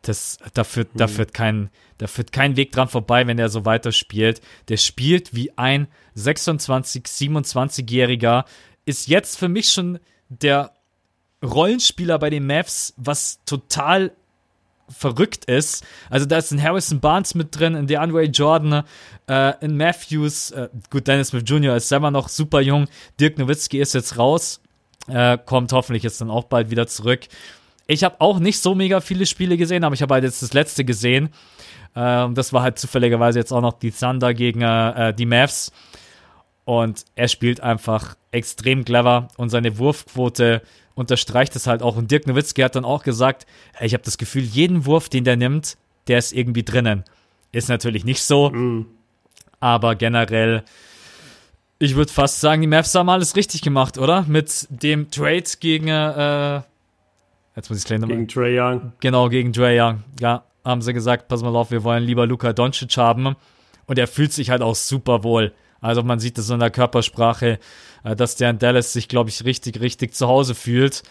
Das, 0.09 0.39
da, 0.55 0.65
führt, 0.65 0.89
da, 0.95 1.07
hm. 1.07 1.15
führt 1.15 1.35
kein, 1.35 1.71
da 1.99 2.07
führt 2.07 2.33
kein 2.33 2.57
Weg 2.57 2.73
dran 2.73 2.89
vorbei, 2.89 3.27
wenn 3.27 3.39
er 3.39 3.49
so 3.49 3.65
weiterspielt. 3.65 4.41
Der 4.69 4.77
spielt 4.77 5.35
wie 5.35 5.57
ein 5.57 5.89
26, 6.15 7.05
27-Jähriger. 7.05 8.45
Ist 8.85 9.09
jetzt 9.09 9.39
für 9.39 9.49
mich 9.49 9.71
schon 9.71 9.99
der 10.29 10.73
Rollenspieler 11.43 12.19
bei 12.19 12.31
den 12.31 12.47
Mavs, 12.47 12.95
was 12.97 13.41
total 13.45 14.13
verrückt 14.89 15.47
ist. 15.47 15.85
Also 16.11 16.27
da 16.27 16.39
ist 16.39 16.51
ein 16.51 16.63
Harrison 16.63 17.01
Barnes 17.01 17.35
mit 17.35 17.59
drin, 17.59 17.75
in 17.75 17.87
DeAndre 17.87 18.25
Jordan, 18.25 18.85
äh, 19.29 19.65
in 19.65 19.77
Matthews, 19.77 20.51
äh, 20.51 20.69
gut, 20.91 21.07
Dennis 21.07 21.29
Smith 21.29 21.45
Jr. 21.47 21.77
ist 21.77 21.89
selber 21.89 22.11
noch 22.11 22.29
super 22.29 22.61
jung, 22.61 22.87
Dirk 23.19 23.39
Nowitzki 23.39 23.79
ist 23.79 23.95
jetzt 23.95 24.19
raus, 24.19 24.61
äh, 25.09 25.39
kommt 25.39 25.73
hoffentlich 25.73 26.03
jetzt 26.03 26.21
dann 26.21 26.31
auch 26.31 26.45
bald 26.45 26.71
wieder 26.71 26.87
zurück. 26.87 27.21
Ich 27.87 28.05
habe 28.05 28.17
auch 28.21 28.39
nicht 28.39 28.61
so 28.61 28.75
mega 28.75 29.01
viele 29.01 29.27
Spiele 29.27 29.57
gesehen, 29.57 29.85
aber 29.85 29.95
ich 29.95 30.03
habe 30.03 30.15
halt 30.15 30.25
jetzt 30.25 30.43
das 30.43 30.53
letzte 30.53 30.85
gesehen. 30.85 31.31
Ähm, 31.95 32.35
das 32.35 32.53
war 32.53 32.63
halt 32.63 32.79
zufälligerweise 32.79 33.39
jetzt 33.39 33.53
auch 33.53 33.61
noch 33.61 33.75
die 33.75 33.91
Thunder 33.91 34.35
gegen 34.35 34.63
äh, 34.63 35.13
die 35.15 35.27
Mavs. 35.27 35.73
Und 36.65 37.05
er 37.15 37.29
spielt 37.29 37.61
einfach 37.61 38.17
extrem 38.33 38.85
clever 38.85 39.29
und 39.37 39.51
seine 39.51 39.79
Wurfquote 39.79 40.63
unterstreicht 40.95 41.55
es 41.57 41.67
halt 41.67 41.83
auch. 41.83 41.97
Und 41.97 42.11
Dirk 42.11 42.27
Nowitzki 42.27 42.63
hat 42.63 42.75
dann 42.75 42.85
auch 42.85 43.03
gesagt, 43.03 43.47
ich 43.81 43.93
habe 43.93 44.05
das 44.05 44.17
Gefühl, 44.17 44.43
jeden 44.43 44.87
Wurf, 44.87 45.09
den 45.09 45.25
der 45.25 45.37
nimmt, 45.37 45.77
der 46.07 46.19
ist 46.19 46.33
irgendwie 46.33 46.63
drinnen. 46.63 47.05
Ist 47.53 47.69
natürlich 47.69 48.05
nicht 48.05 48.23
so, 48.23 48.51
mm. 48.51 48.87
aber 49.61 49.95
generell, 49.95 50.65
ich 51.79 51.95
würde 51.95 52.13
fast 52.13 52.41
sagen, 52.41 52.63
die 52.63 52.69
Mavs 52.69 52.95
haben 52.95 53.09
alles 53.09 53.37
richtig 53.37 53.63
gemacht, 53.63 53.99
oder? 53.99 54.25
Mit 54.27 54.67
dem 54.71 55.11
Trade 55.11 55.45
gegen, 55.61 55.89
äh, 55.89 56.63
jetzt 57.57 57.71
muss 57.71 57.79
ich 57.79 57.85
gleich 57.85 58.01
nochmal. 58.01 58.17
Gegen 58.17 58.29
Trey 58.29 58.59
Young. 58.59 58.93
Genau, 59.01 59.29
gegen 59.29 59.53
Trey 59.53 59.81
Young. 59.81 60.03
Ja, 60.21 60.45
haben 60.65 60.83
sie 60.83 60.93
gesagt, 60.93 61.29
pass 61.29 61.43
mal 61.43 61.55
auf, 61.55 61.71
wir 61.71 61.85
wollen 61.85 62.05
lieber 62.05 62.27
Luka 62.27 62.53
Doncic 62.53 62.97
haben. 62.97 63.37
Und 63.87 63.99
er 63.99 64.07
fühlt 64.07 64.33
sich 64.33 64.51
halt 64.51 64.63
auch 64.63 64.75
super 64.75 65.25
wohl. 65.25 65.53
Also 65.81 66.03
man 66.03 66.19
sieht 66.19 66.39
es 66.39 66.49
in 66.49 66.61
der 66.61 66.71
Körpersprache, 66.71 67.59
äh, 68.05 68.17
dass 68.17 68.37
der 68.37 68.51
in 68.51 68.59
Dallas 68.59 68.95
sich, 68.95 69.09
glaube 69.09 69.29
ich, 69.29 69.45
richtig, 69.45 69.81
richtig 69.81 70.15
zu 70.15 70.27
Hause 70.27 70.55
fühlt. 70.55 71.03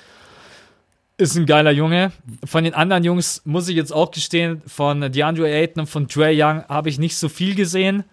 Ist 1.17 1.35
ein 1.35 1.45
geiler 1.45 1.69
Junge. 1.69 2.11
Von 2.43 2.63
den 2.63 2.73
anderen 2.73 3.03
Jungs 3.03 3.43
muss 3.45 3.69
ich 3.69 3.75
jetzt 3.75 3.93
auch 3.93 4.09
gestehen, 4.09 4.63
von 4.65 5.11
DeAndre 5.11 5.47
Ayton 5.47 5.81
und 5.81 5.87
von 5.87 6.07
Trey 6.07 6.41
Young 6.41 6.63
habe 6.67 6.89
ich 6.89 6.97
nicht 6.97 7.15
so 7.17 7.29
viel 7.29 7.53
gesehen. 7.53 8.03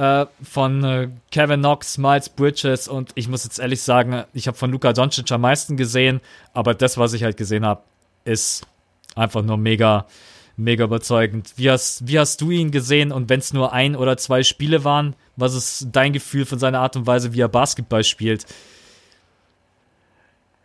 Äh, 0.00 0.24
von 0.42 0.82
äh, 0.82 1.08
Kevin 1.30 1.60
Knox, 1.60 1.98
Miles 1.98 2.30
Bridges 2.30 2.88
und 2.88 3.10
ich 3.16 3.28
muss 3.28 3.44
jetzt 3.44 3.58
ehrlich 3.58 3.82
sagen, 3.82 4.24
ich 4.32 4.46
habe 4.46 4.56
von 4.56 4.70
Luka 4.70 4.94
Doncic 4.94 5.30
am 5.30 5.42
meisten 5.42 5.76
gesehen, 5.76 6.22
aber 6.54 6.72
das, 6.72 6.96
was 6.96 7.12
ich 7.12 7.22
halt 7.22 7.36
gesehen 7.36 7.66
habe, 7.66 7.82
ist 8.24 8.66
einfach 9.14 9.42
nur 9.42 9.58
mega, 9.58 10.06
mega 10.56 10.84
überzeugend. 10.84 11.52
Wie 11.56 11.70
hast, 11.70 12.08
wie 12.08 12.18
hast 12.18 12.40
du 12.40 12.50
ihn 12.50 12.70
gesehen 12.70 13.12
und 13.12 13.28
wenn 13.28 13.40
es 13.40 13.52
nur 13.52 13.74
ein 13.74 13.94
oder 13.94 14.16
zwei 14.16 14.42
Spiele 14.42 14.84
waren, 14.84 15.16
was 15.36 15.54
ist 15.54 15.88
dein 15.92 16.14
Gefühl 16.14 16.46
von 16.46 16.58
seiner 16.58 16.80
Art 16.80 16.96
und 16.96 17.06
Weise, 17.06 17.34
wie 17.34 17.42
er 17.42 17.48
Basketball 17.48 18.02
spielt? 18.02 18.46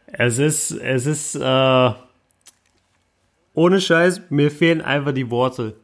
Es 0.08 0.38
ist, 0.38 0.72
es 0.72 1.06
ist, 1.06 1.36
äh, 1.36 1.92
ohne 3.54 3.82
Scheiß, 3.82 4.22
mir 4.30 4.50
fehlen 4.50 4.82
einfach 4.82 5.12
die 5.12 5.30
Worte. 5.30 5.76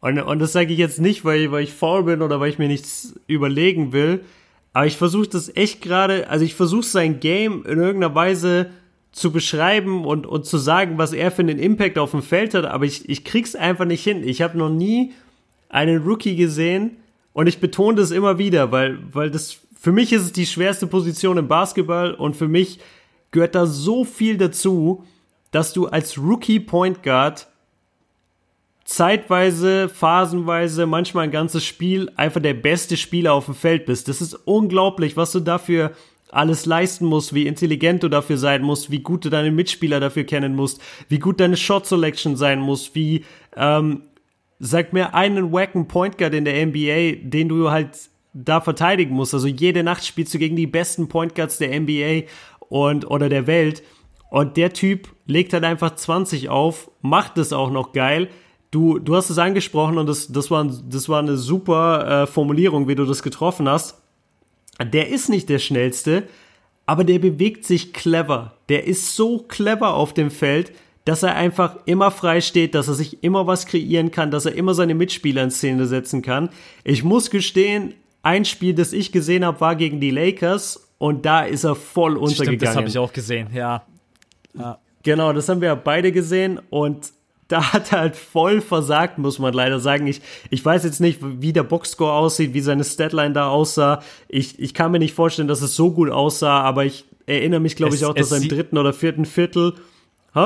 Und, 0.00 0.18
und 0.18 0.38
das 0.38 0.52
sage 0.52 0.72
ich 0.72 0.78
jetzt 0.78 1.00
nicht, 1.00 1.24
weil, 1.24 1.52
weil 1.52 1.64
ich 1.64 1.72
faul 1.72 2.04
bin 2.04 2.22
oder 2.22 2.40
weil 2.40 2.50
ich 2.50 2.58
mir 2.58 2.68
nichts 2.68 3.14
überlegen 3.26 3.92
will. 3.92 4.24
Aber 4.72 4.86
ich 4.86 4.96
versuche 4.96 5.28
das 5.28 5.54
echt 5.56 5.82
gerade, 5.82 6.28
also 6.28 6.44
ich 6.44 6.54
versuche 6.54 6.84
sein 6.84 7.20
Game 7.20 7.64
in 7.64 7.78
irgendeiner 7.78 8.14
Weise 8.14 8.70
zu 9.12 9.32
beschreiben 9.32 10.04
und, 10.04 10.26
und 10.26 10.46
zu 10.46 10.56
sagen, 10.56 10.96
was 10.96 11.12
er 11.12 11.30
für 11.30 11.42
einen 11.42 11.58
Impact 11.58 11.98
auf 11.98 12.12
dem 12.12 12.22
Feld 12.22 12.54
hat, 12.54 12.64
aber 12.64 12.84
ich, 12.84 13.08
ich 13.08 13.24
krieg's 13.24 13.56
einfach 13.56 13.84
nicht 13.84 14.04
hin. 14.04 14.26
Ich 14.26 14.40
habe 14.40 14.56
noch 14.56 14.70
nie 14.70 15.12
einen 15.68 16.02
Rookie 16.02 16.36
gesehen 16.36 16.96
und 17.32 17.48
ich 17.48 17.58
betone 17.58 17.96
das 17.96 18.12
immer 18.12 18.38
wieder, 18.38 18.70
weil, 18.70 18.98
weil 19.12 19.30
das 19.30 19.58
für 19.78 19.92
mich 19.92 20.12
ist 20.12 20.22
es 20.22 20.32
die 20.32 20.46
schwerste 20.46 20.86
Position 20.86 21.38
im 21.38 21.48
Basketball 21.48 22.14
und 22.14 22.36
für 22.36 22.48
mich 22.48 22.78
gehört 23.30 23.54
da 23.54 23.66
so 23.66 24.04
viel 24.04 24.36
dazu, 24.36 25.04
dass 25.50 25.72
du 25.72 25.86
als 25.86 26.18
Rookie 26.18 26.60
Point 26.60 27.02
Guard 27.02 27.48
zeitweise, 28.90 29.88
phasenweise, 29.88 30.84
manchmal 30.84 31.24
ein 31.24 31.30
ganzes 31.30 31.64
Spiel 31.64 32.10
einfach 32.16 32.42
der 32.42 32.54
beste 32.54 32.96
Spieler 32.96 33.34
auf 33.34 33.44
dem 33.44 33.54
Feld 33.54 33.86
bist. 33.86 34.08
Das 34.08 34.20
ist 34.20 34.34
unglaublich, 34.34 35.16
was 35.16 35.30
du 35.30 35.38
dafür 35.38 35.92
alles 36.32 36.66
leisten 36.66 37.06
musst, 37.06 37.32
wie 37.32 37.46
intelligent 37.46 38.02
du 38.02 38.08
dafür 38.08 38.36
sein 38.36 38.62
musst, 38.62 38.90
wie 38.90 38.98
gut 38.98 39.24
du 39.24 39.30
deine 39.30 39.52
Mitspieler 39.52 40.00
dafür 40.00 40.24
kennen 40.24 40.56
musst, 40.56 40.82
wie 41.08 41.20
gut 41.20 41.38
deine 41.38 41.56
Shot 41.56 41.86
Selection 41.86 42.34
sein 42.34 42.58
muss, 42.58 42.92
wie 42.96 43.24
ähm, 43.56 44.02
sag 44.58 44.92
mir 44.92 45.14
einen 45.14 45.52
wacken 45.52 45.86
Point 45.86 46.18
Guard 46.18 46.34
in 46.34 46.44
der 46.44 46.66
NBA, 46.66 47.28
den 47.28 47.48
du 47.48 47.70
halt 47.70 47.90
da 48.32 48.60
verteidigen 48.60 49.14
musst. 49.14 49.34
Also 49.34 49.46
jede 49.46 49.84
Nacht 49.84 50.04
spielst 50.04 50.34
du 50.34 50.38
gegen 50.38 50.56
die 50.56 50.66
besten 50.66 51.08
Point 51.08 51.36
Guards 51.36 51.58
der 51.58 51.78
NBA 51.78 52.28
und 52.58 53.08
oder 53.08 53.28
der 53.28 53.46
Welt 53.46 53.84
und 54.30 54.56
der 54.56 54.72
Typ 54.72 55.08
legt 55.26 55.52
halt 55.52 55.62
einfach 55.62 55.94
20 55.94 56.48
auf, 56.48 56.90
macht 57.02 57.38
es 57.38 57.52
auch 57.52 57.70
noch 57.70 57.92
geil. 57.92 58.28
Du, 58.70 58.98
du 58.98 59.16
hast 59.16 59.30
es 59.30 59.38
angesprochen 59.38 59.98
und 59.98 60.06
das, 60.06 60.28
das, 60.28 60.50
war, 60.50 60.64
das 60.64 61.08
war 61.08 61.18
eine 61.18 61.36
super 61.36 62.22
äh, 62.22 62.26
Formulierung, 62.26 62.86
wie 62.86 62.94
du 62.94 63.04
das 63.04 63.22
getroffen 63.22 63.68
hast 63.68 63.96
der 64.84 65.08
ist 65.08 65.28
nicht 65.28 65.48
der 65.48 65.58
schnellste, 65.58 66.24
aber 66.86 67.04
der 67.04 67.18
bewegt 67.18 67.64
sich 67.64 67.92
clever. 67.92 68.54
Der 68.68 68.86
ist 68.86 69.14
so 69.14 69.38
clever 69.38 69.94
auf 69.94 70.14
dem 70.14 70.30
Feld, 70.30 70.72
dass 71.04 71.22
er 71.22 71.36
einfach 71.36 71.76
immer 71.86 72.10
frei 72.10 72.40
steht, 72.40 72.74
dass 72.74 72.88
er 72.88 72.94
sich 72.94 73.22
immer 73.22 73.46
was 73.46 73.66
kreieren 73.66 74.10
kann, 74.10 74.30
dass 74.30 74.46
er 74.46 74.54
immer 74.54 74.74
seine 74.74 74.94
Mitspieler 74.94 75.42
in 75.42 75.50
Szene 75.50 75.86
setzen 75.86 76.22
kann. 76.22 76.50
Ich 76.84 77.04
muss 77.04 77.30
gestehen, 77.30 77.94
ein 78.22 78.44
Spiel, 78.44 78.74
das 78.74 78.92
ich 78.92 79.12
gesehen 79.12 79.44
habe, 79.44 79.60
war 79.60 79.76
gegen 79.76 80.00
die 80.00 80.10
Lakers 80.10 80.88
und 80.98 81.24
da 81.24 81.42
ist 81.42 81.64
er 81.64 81.74
voll 81.74 82.16
untergegangen. 82.16 82.58
Stimmt, 82.58 82.62
das 82.62 82.76
habe 82.76 82.88
ich 82.88 82.98
auch 82.98 83.12
gesehen, 83.12 83.48
ja. 83.54 83.82
ja. 84.58 84.78
Genau, 85.02 85.32
das 85.32 85.48
haben 85.48 85.62
wir 85.62 85.74
beide 85.76 86.12
gesehen 86.12 86.60
und 86.68 87.12
da 87.50 87.72
hat 87.72 87.92
er 87.92 88.00
halt 88.00 88.16
voll 88.16 88.60
versagt, 88.60 89.18
muss 89.18 89.38
man 89.38 89.52
leider 89.52 89.80
sagen. 89.80 90.06
Ich, 90.06 90.20
ich 90.50 90.64
weiß 90.64 90.84
jetzt 90.84 91.00
nicht, 91.00 91.18
wie 91.20 91.52
der 91.52 91.64
Boxscore 91.64 92.12
aussieht, 92.12 92.54
wie 92.54 92.60
seine 92.60 92.84
Statline 92.84 93.32
da 93.32 93.48
aussah. 93.48 94.02
Ich, 94.28 94.58
ich 94.58 94.72
kann 94.72 94.92
mir 94.92 95.00
nicht 95.00 95.14
vorstellen, 95.14 95.48
dass 95.48 95.60
es 95.60 95.74
so 95.74 95.90
gut 95.90 96.10
aussah, 96.10 96.60
aber 96.60 96.84
ich 96.84 97.04
erinnere 97.26 97.60
mich, 97.60 97.76
glaube 97.76 97.94
ich, 97.94 98.04
auch, 98.04 98.14
dass 98.14 98.30
er 98.30 98.38
im 98.38 98.48
dritten 98.48 98.78
oder 98.78 98.92
vierten 98.92 99.24
Viertel 99.24 99.74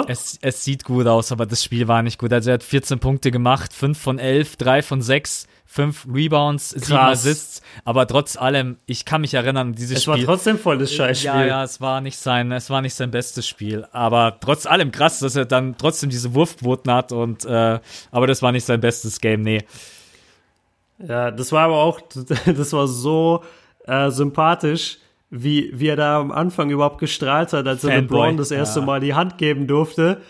Es, 0.09 0.39
es, 0.41 0.65
sieht 0.65 0.85
gut 0.85 1.07
aus, 1.07 1.31
aber 1.31 1.47
das 1.47 1.63
Spiel 1.63 1.89
war 1.89 2.03
nicht 2.03 2.19
gut. 2.19 2.33
Also 2.33 2.51
er 2.51 2.55
hat 2.55 2.63
14 2.63 3.01
Punkte 3.01 3.31
gemacht, 3.31 3.73
5 3.73 3.99
von 3.99 4.19
11, 4.19 4.57
3 4.57 4.83
von 4.83 5.03
6 5.03 5.47
fünf 5.75 6.07
Rebounds, 6.07 6.73
Krass. 6.73 6.87
sieben 6.87 6.99
Assists, 6.99 7.63
aber 7.85 8.07
trotz 8.07 8.37
allem, 8.37 8.79
ich 8.87 9.05
kann 9.05 9.23
mich 9.23 9.35
erinnern, 9.35 9.73
dieses 9.73 9.97
es 9.97 10.03
Spiel. 10.05 10.15
Es 10.15 10.21
war 10.21 10.35
trotzdem 10.37 10.57
voll 10.57 10.79
das 10.79 10.93
Scheißspiel. 10.93 11.27
Ja, 11.27 11.45
ja, 11.45 11.65
es 11.65 11.81
war 11.81 12.01
nicht 12.01 12.17
sein, 12.17 12.53
es 12.53 12.71
war 12.71 12.81
nicht 12.81 12.95
sein 12.95 13.11
bestes 13.11 13.49
Spiel, 13.49 13.85
aber 13.91 14.39
trotz 14.41 14.67
allem 14.67 14.93
krass, 14.93 15.19
dass 15.19 15.35
er 15.35 15.47
dann 15.47 15.77
trotzdem 15.77 16.11
diese 16.11 16.33
Wurfquoten 16.33 16.93
hat 16.93 17.11
und, 17.11 17.45
äh, 17.45 17.81
aber 18.13 18.27
das 18.29 18.41
war 18.41 18.53
nicht 18.53 18.65
sein 18.65 18.81
bestes 18.81 19.21
Game, 19.21 19.43
nee. 19.43 19.65
Ja, 20.99 21.33
das 21.33 21.51
war 21.51 21.65
aber 21.65 21.79
auch, 21.79 22.01
das 22.47 22.73
war 22.73 22.87
so 22.87 23.43
äh, 23.85 24.11
sympathisch, 24.13 24.99
wie, 25.37 25.71
wie 25.75 25.89
er 25.89 25.97
da 25.97 26.21
am 26.21 26.31
Anfang 26.31 26.71
überhaupt 26.71 26.99
gestrahlt 26.99 27.53
hat, 27.53 27.67
als 27.67 27.83
er 27.83 28.01
LeBron 28.01 28.37
das 28.37 28.53
erste 28.53 28.81
ja. 28.81 28.87
Mal 28.87 29.01
die 29.01 29.15
Hand 29.15 29.37
geben 29.37 29.67
durfte. 29.67 30.21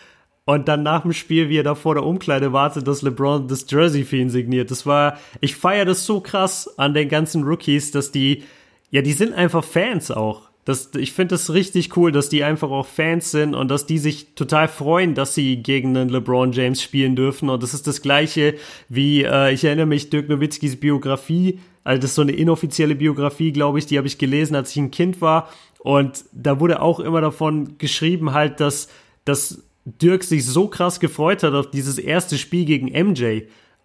Und 0.46 0.68
dann 0.68 0.82
nach 0.82 1.02
dem 1.02 1.12
Spiel, 1.12 1.48
wie 1.48 1.58
er 1.58 1.62
da 1.62 1.74
vor 1.74 1.94
der 1.94 2.04
Umkleide 2.04 2.52
wartet, 2.52 2.86
dass 2.88 3.02
LeBron 3.02 3.46
das 3.48 3.66
Jersey 3.68 4.04
für 4.04 4.16
ihn 4.16 4.30
signiert. 4.30 4.70
Das 4.70 4.86
war, 4.86 5.18
ich 5.40 5.56
feiere 5.56 5.84
das 5.84 6.06
so 6.06 6.20
krass 6.20 6.78
an 6.78 6.94
den 6.94 7.08
ganzen 7.08 7.44
Rookies, 7.44 7.90
dass 7.90 8.12
die, 8.12 8.44
ja, 8.90 9.02
die 9.02 9.12
sind 9.12 9.34
einfach 9.34 9.62
Fans 9.64 10.10
auch. 10.10 10.50
Das, 10.64 10.90
ich 10.96 11.12
finde 11.12 11.34
das 11.34 11.52
richtig 11.52 11.94
cool, 11.96 12.10
dass 12.10 12.30
die 12.30 12.42
einfach 12.42 12.70
auch 12.70 12.86
Fans 12.86 13.30
sind 13.30 13.54
und 13.54 13.68
dass 13.70 13.84
die 13.84 13.98
sich 13.98 14.34
total 14.34 14.66
freuen, 14.68 15.14
dass 15.14 15.34
sie 15.34 15.56
gegen 15.56 15.94
einen 15.96 16.08
LeBron 16.08 16.52
James 16.52 16.82
spielen 16.82 17.16
dürfen. 17.16 17.50
Und 17.50 17.62
das 17.62 17.74
ist 17.74 17.86
das 17.86 18.00
Gleiche 18.00 18.54
wie, 18.88 19.24
äh, 19.24 19.52
ich 19.52 19.64
erinnere 19.64 19.86
mich, 19.86 20.08
Dirk 20.08 20.28
Nowitzkis 20.28 20.76
Biografie. 20.76 21.60
Also 21.84 22.00
das 22.00 22.10
ist 22.10 22.16
so 22.16 22.22
eine 22.22 22.32
inoffizielle 22.32 22.94
Biografie, 22.94 23.52
glaube 23.52 23.78
ich, 23.78 23.86
die 23.86 23.98
habe 23.98 24.06
ich 24.06 24.16
gelesen, 24.16 24.56
als 24.56 24.70
ich 24.70 24.78
ein 24.78 24.90
Kind 24.90 25.20
war. 25.20 25.50
Und 25.80 26.24
da 26.32 26.60
wurde 26.60 26.80
auch 26.80 26.98
immer 26.98 27.20
davon 27.20 27.76
geschrieben 27.76 28.32
halt, 28.32 28.58
dass, 28.60 28.88
dass 29.26 29.62
Dirk 29.84 30.24
sich 30.24 30.46
so 30.46 30.68
krass 30.68 30.98
gefreut 30.98 31.42
hat 31.42 31.52
auf 31.52 31.70
dieses 31.70 31.98
erste 31.98 32.38
Spiel 32.38 32.64
gegen 32.64 32.86
MJ. 32.86 33.42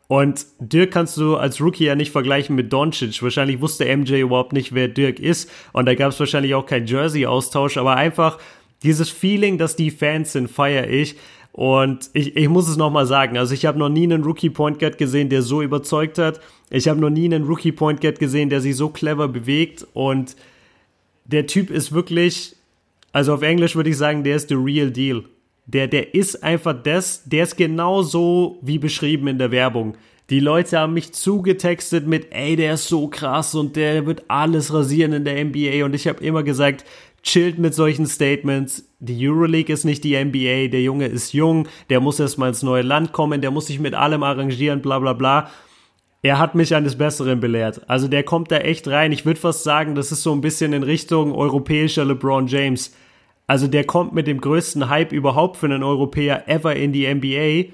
Und 0.09 0.47
Dirk 0.57 0.89
kannst 0.89 1.17
du 1.17 1.35
als 1.35 1.61
Rookie 1.61 1.85
ja 1.85 1.93
nicht 1.93 2.11
vergleichen 2.11 2.55
mit 2.55 2.73
Doncic. 2.73 3.21
Wahrscheinlich 3.21 3.61
wusste 3.61 3.85
MJ 3.95 4.21
überhaupt 4.21 4.53
nicht, 4.53 4.73
wer 4.73 4.87
Dirk 4.87 5.19
ist. 5.19 5.51
Und 5.71 5.85
da 5.85 5.93
gab 5.93 6.11
es 6.11 6.19
wahrscheinlich 6.19 6.55
auch 6.55 6.65
kein 6.65 6.87
Jersey-Austausch. 6.87 7.77
Aber 7.77 7.95
einfach 7.95 8.39
dieses 8.81 9.11
Feeling, 9.11 9.59
dass 9.59 9.75
die 9.75 9.91
Fans 9.91 10.31
sind, 10.31 10.49
feiere 10.49 10.89
ich. 10.89 11.15
Und 11.51 12.09
ich, 12.13 12.35
ich 12.35 12.49
muss 12.49 12.67
es 12.67 12.75
nochmal 12.75 13.05
sagen. 13.05 13.37
Also 13.37 13.53
ich 13.53 13.67
habe 13.67 13.77
noch 13.77 13.89
nie 13.89 14.05
einen 14.05 14.23
Rookie 14.23 14.49
Point 14.49 14.79
Guard 14.79 14.97
gesehen, 14.97 15.29
der 15.29 15.43
so 15.43 15.61
überzeugt 15.61 16.17
hat. 16.17 16.39
Ich 16.71 16.87
habe 16.87 16.99
noch 16.99 17.11
nie 17.11 17.25
einen 17.25 17.43
Rookie 17.43 17.71
Point 17.71 18.01
Guard 18.01 18.17
gesehen, 18.17 18.49
der 18.49 18.61
sich 18.61 18.75
so 18.75 18.89
clever 18.89 19.27
bewegt. 19.27 19.85
Und 19.93 20.35
der 21.25 21.45
Typ 21.45 21.69
ist 21.69 21.91
wirklich, 21.91 22.55
also 23.11 23.35
auf 23.35 23.43
Englisch 23.43 23.75
würde 23.75 23.91
ich 23.91 23.97
sagen, 23.97 24.23
der 24.23 24.37
ist 24.37 24.49
the 24.49 24.55
real 24.55 24.89
deal. 24.89 25.25
Der, 25.71 25.87
der 25.87 26.15
ist 26.15 26.43
einfach 26.43 26.73
das, 26.81 27.23
der 27.25 27.43
ist 27.43 27.55
genauso 27.55 28.57
wie 28.63 28.79
beschrieben 28.79 29.27
in 29.27 29.37
der 29.37 29.51
Werbung. 29.51 29.95
Die 30.31 30.39
Leute 30.39 30.79
haben 30.79 30.93
mich 30.93 31.13
zugetextet 31.13 32.07
mit, 32.07 32.31
ey, 32.31 32.55
der 32.55 32.73
ist 32.73 32.87
so 32.87 33.07
krass 33.07 33.53
und 33.53 33.75
der 33.75 34.07
wird 34.07 34.23
alles 34.29 34.73
rasieren 34.73 35.13
in 35.13 35.25
der 35.25 35.43
NBA. 35.43 35.85
Und 35.85 35.93
ich 35.93 36.07
habe 36.07 36.23
immer 36.23 36.41
gesagt, 36.41 36.85
chillt 37.21 37.59
mit 37.59 37.75
solchen 37.75 38.07
Statements. 38.07 38.89
Die 38.99 39.27
Euroleague 39.27 39.71
ist 39.71 39.85
nicht 39.85 40.03
die 40.03 40.17
NBA, 40.23 40.69
der 40.69 40.81
Junge 40.81 41.05
ist 41.05 41.33
jung, 41.33 41.67
der 41.91 41.99
muss 41.99 42.19
erstmal 42.19 42.49
ins 42.49 42.63
neue 42.63 42.81
Land 42.81 43.11
kommen, 43.11 43.41
der 43.41 43.51
muss 43.51 43.67
sich 43.67 43.79
mit 43.79 43.93
allem 43.93 44.23
arrangieren, 44.23 44.81
bla 44.81 44.97
bla 44.97 45.13
bla. 45.13 45.51
Er 46.23 46.39
hat 46.39 46.55
mich 46.55 46.73
eines 46.73 46.97
Besseren 46.97 47.39
belehrt. 47.39 47.81
Also 47.87 48.07
der 48.07 48.23
kommt 48.23 48.51
da 48.51 48.57
echt 48.57 48.87
rein. 48.87 49.11
Ich 49.11 49.25
würde 49.25 49.39
fast 49.39 49.63
sagen, 49.63 49.93
das 49.93 50.11
ist 50.11 50.23
so 50.23 50.33
ein 50.33 50.41
bisschen 50.41 50.73
in 50.73 50.83
Richtung 50.83 51.33
europäischer 51.33 52.05
LeBron 52.05 52.47
James. 52.47 52.93
Also 53.49 53.65
der 53.65 53.83
kommt 53.83 54.13
mit 54.13 54.27
dem 54.27 54.41
größten 54.41 54.89
Hype 54.89 55.11
überhaupt 55.11 55.57
für 55.57 55.65
einen 55.65 55.81
Europäer 55.81 56.47
ever 56.47 56.75
in 56.75 56.93
die 56.93 57.11
NBA 57.11 57.73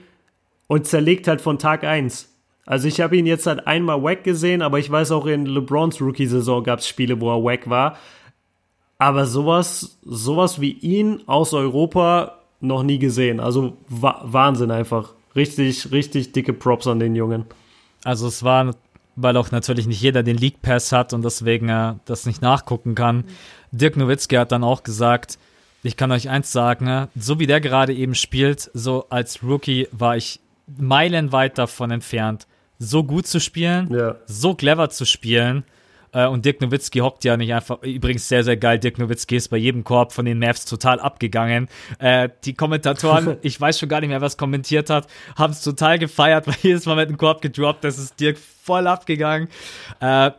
und 0.68 0.88
zerlegt 0.88 1.28
halt 1.28 1.42
von 1.42 1.60
Tag 1.60 1.84
1. 1.84 2.34
Also 2.66 2.88
ich 2.88 3.02
habe 3.02 3.18
ihn 3.18 3.26
jetzt 3.26 3.46
halt 3.46 3.68
einmal 3.68 4.02
wack 4.02 4.24
gesehen, 4.24 4.62
aber 4.62 4.80
ich 4.80 4.90
weiß 4.90 5.12
auch 5.12 5.26
in 5.26 5.46
LeBrons 5.46 6.00
Rookie-Saison 6.00 6.64
gab 6.64 6.80
es 6.80 6.88
Spiele, 6.88 7.20
wo 7.20 7.30
er 7.30 7.44
wack 7.44 7.70
war. 7.70 7.98
Aber 9.00 9.26
sowas, 9.26 10.00
sowas 10.06 10.62
wie 10.62 10.72
ihn 10.72 11.24
aus 11.26 11.54
Europa 11.54 12.40
noch 12.62 12.84
nie 12.84 12.98
gesehen. 12.98 13.42
Also 13.42 13.76
wa 13.90 14.22
Wahnsinn 14.24 14.72
einfach. 14.72 15.12
Richtig, 15.36 15.92
richtig 15.92 16.32
dicke 16.32 16.54
Props 16.54 16.88
an 16.88 17.00
den 17.00 17.18
Jungen. 17.18 17.44
Also 18.06 18.28
es 18.28 18.44
war, 18.44 18.74
weil 19.18 19.36
auch 19.36 19.52
natürlich 19.52 19.88
nicht 19.88 20.02
jeder 20.02 20.24
den 20.24 20.38
League 20.38 20.62
Pass 20.62 20.94
hat 20.94 21.12
und 21.12 21.26
deswegen 21.26 21.68
äh, 21.68 21.96
das 22.06 22.26
nicht 22.26 22.42
nachgucken 22.42 22.96
kann. 22.96 23.26
Dirk 23.74 23.98
Nowitzki 23.98 24.36
hat 24.36 24.54
dann 24.54 24.64
auch 24.64 24.84
gesagt, 24.84 25.38
ich 25.86 25.98
kann 25.98 26.12
euch 26.12 26.30
eins 26.30 26.52
sagen, 26.52 27.07
so 27.16 27.40
wie 27.40 27.48
der 27.48 27.62
gerade 27.62 27.94
eben 27.94 28.16
spielt, 28.16 28.70
so 28.74 29.06
als 29.10 29.44
Rookie 29.44 29.88
war 29.91 30.18
ich 30.18 30.40
meilenweit 30.78 31.57
davon 31.57 31.91
entfernt, 31.91 32.48
so 32.80 33.03
gut 33.03 33.28
zu 33.28 33.40
spielen, 33.40 33.94
Ja. 33.94 34.16
so 34.26 34.56
clever 34.56 34.90
zu 34.90 35.06
spielen. 35.06 35.64
Äh, 36.16 36.28
Und 36.28 36.46
Dirk 36.46 36.62
Nowitzki 36.62 37.00
hockt 37.00 37.26
ja 37.26 37.36
nicht 37.36 37.54
einfach, 37.54 37.84
übrigens 37.84 38.28
sehr, 38.30 38.44
sehr 38.44 38.56
geil, 38.58 38.80
Dirk 38.80 38.98
Nowitzki 38.98 39.36
ist 39.36 39.50
bei 39.50 39.58
jedem 39.58 39.84
Korb 39.84 40.14
von 40.14 40.26
den 40.26 40.40
Mavs 40.40 40.66
total 40.66 41.00
abgegangen. 41.00 41.68
Äh, 42.00 42.30
die 42.46 42.54
Kommentatoren, 42.54 43.38
ich 43.42 43.60
weiß 43.60 43.78
schon 43.78 43.90
gar 43.90 44.00
nicht 44.00 44.10
mehr, 44.10 44.22
was 44.22 44.38
kommentiert 44.38 44.90
hat, 44.90 45.08
haben 45.36 45.52
es 45.52 45.62
total 45.62 46.00
gefeiert, 46.00 46.48
weil 46.48 46.56
jedes 46.62 46.86
Mal 46.86 46.96
mit 46.96 47.10
dem 47.10 47.18
Korb 47.18 47.42
gedroppt, 47.42 47.84
das 47.84 48.00
ist 48.00 48.20
Dirk 48.20 48.38
voll 48.38 48.88
abgegangen. 48.88 49.50
Äh, 50.00 50.32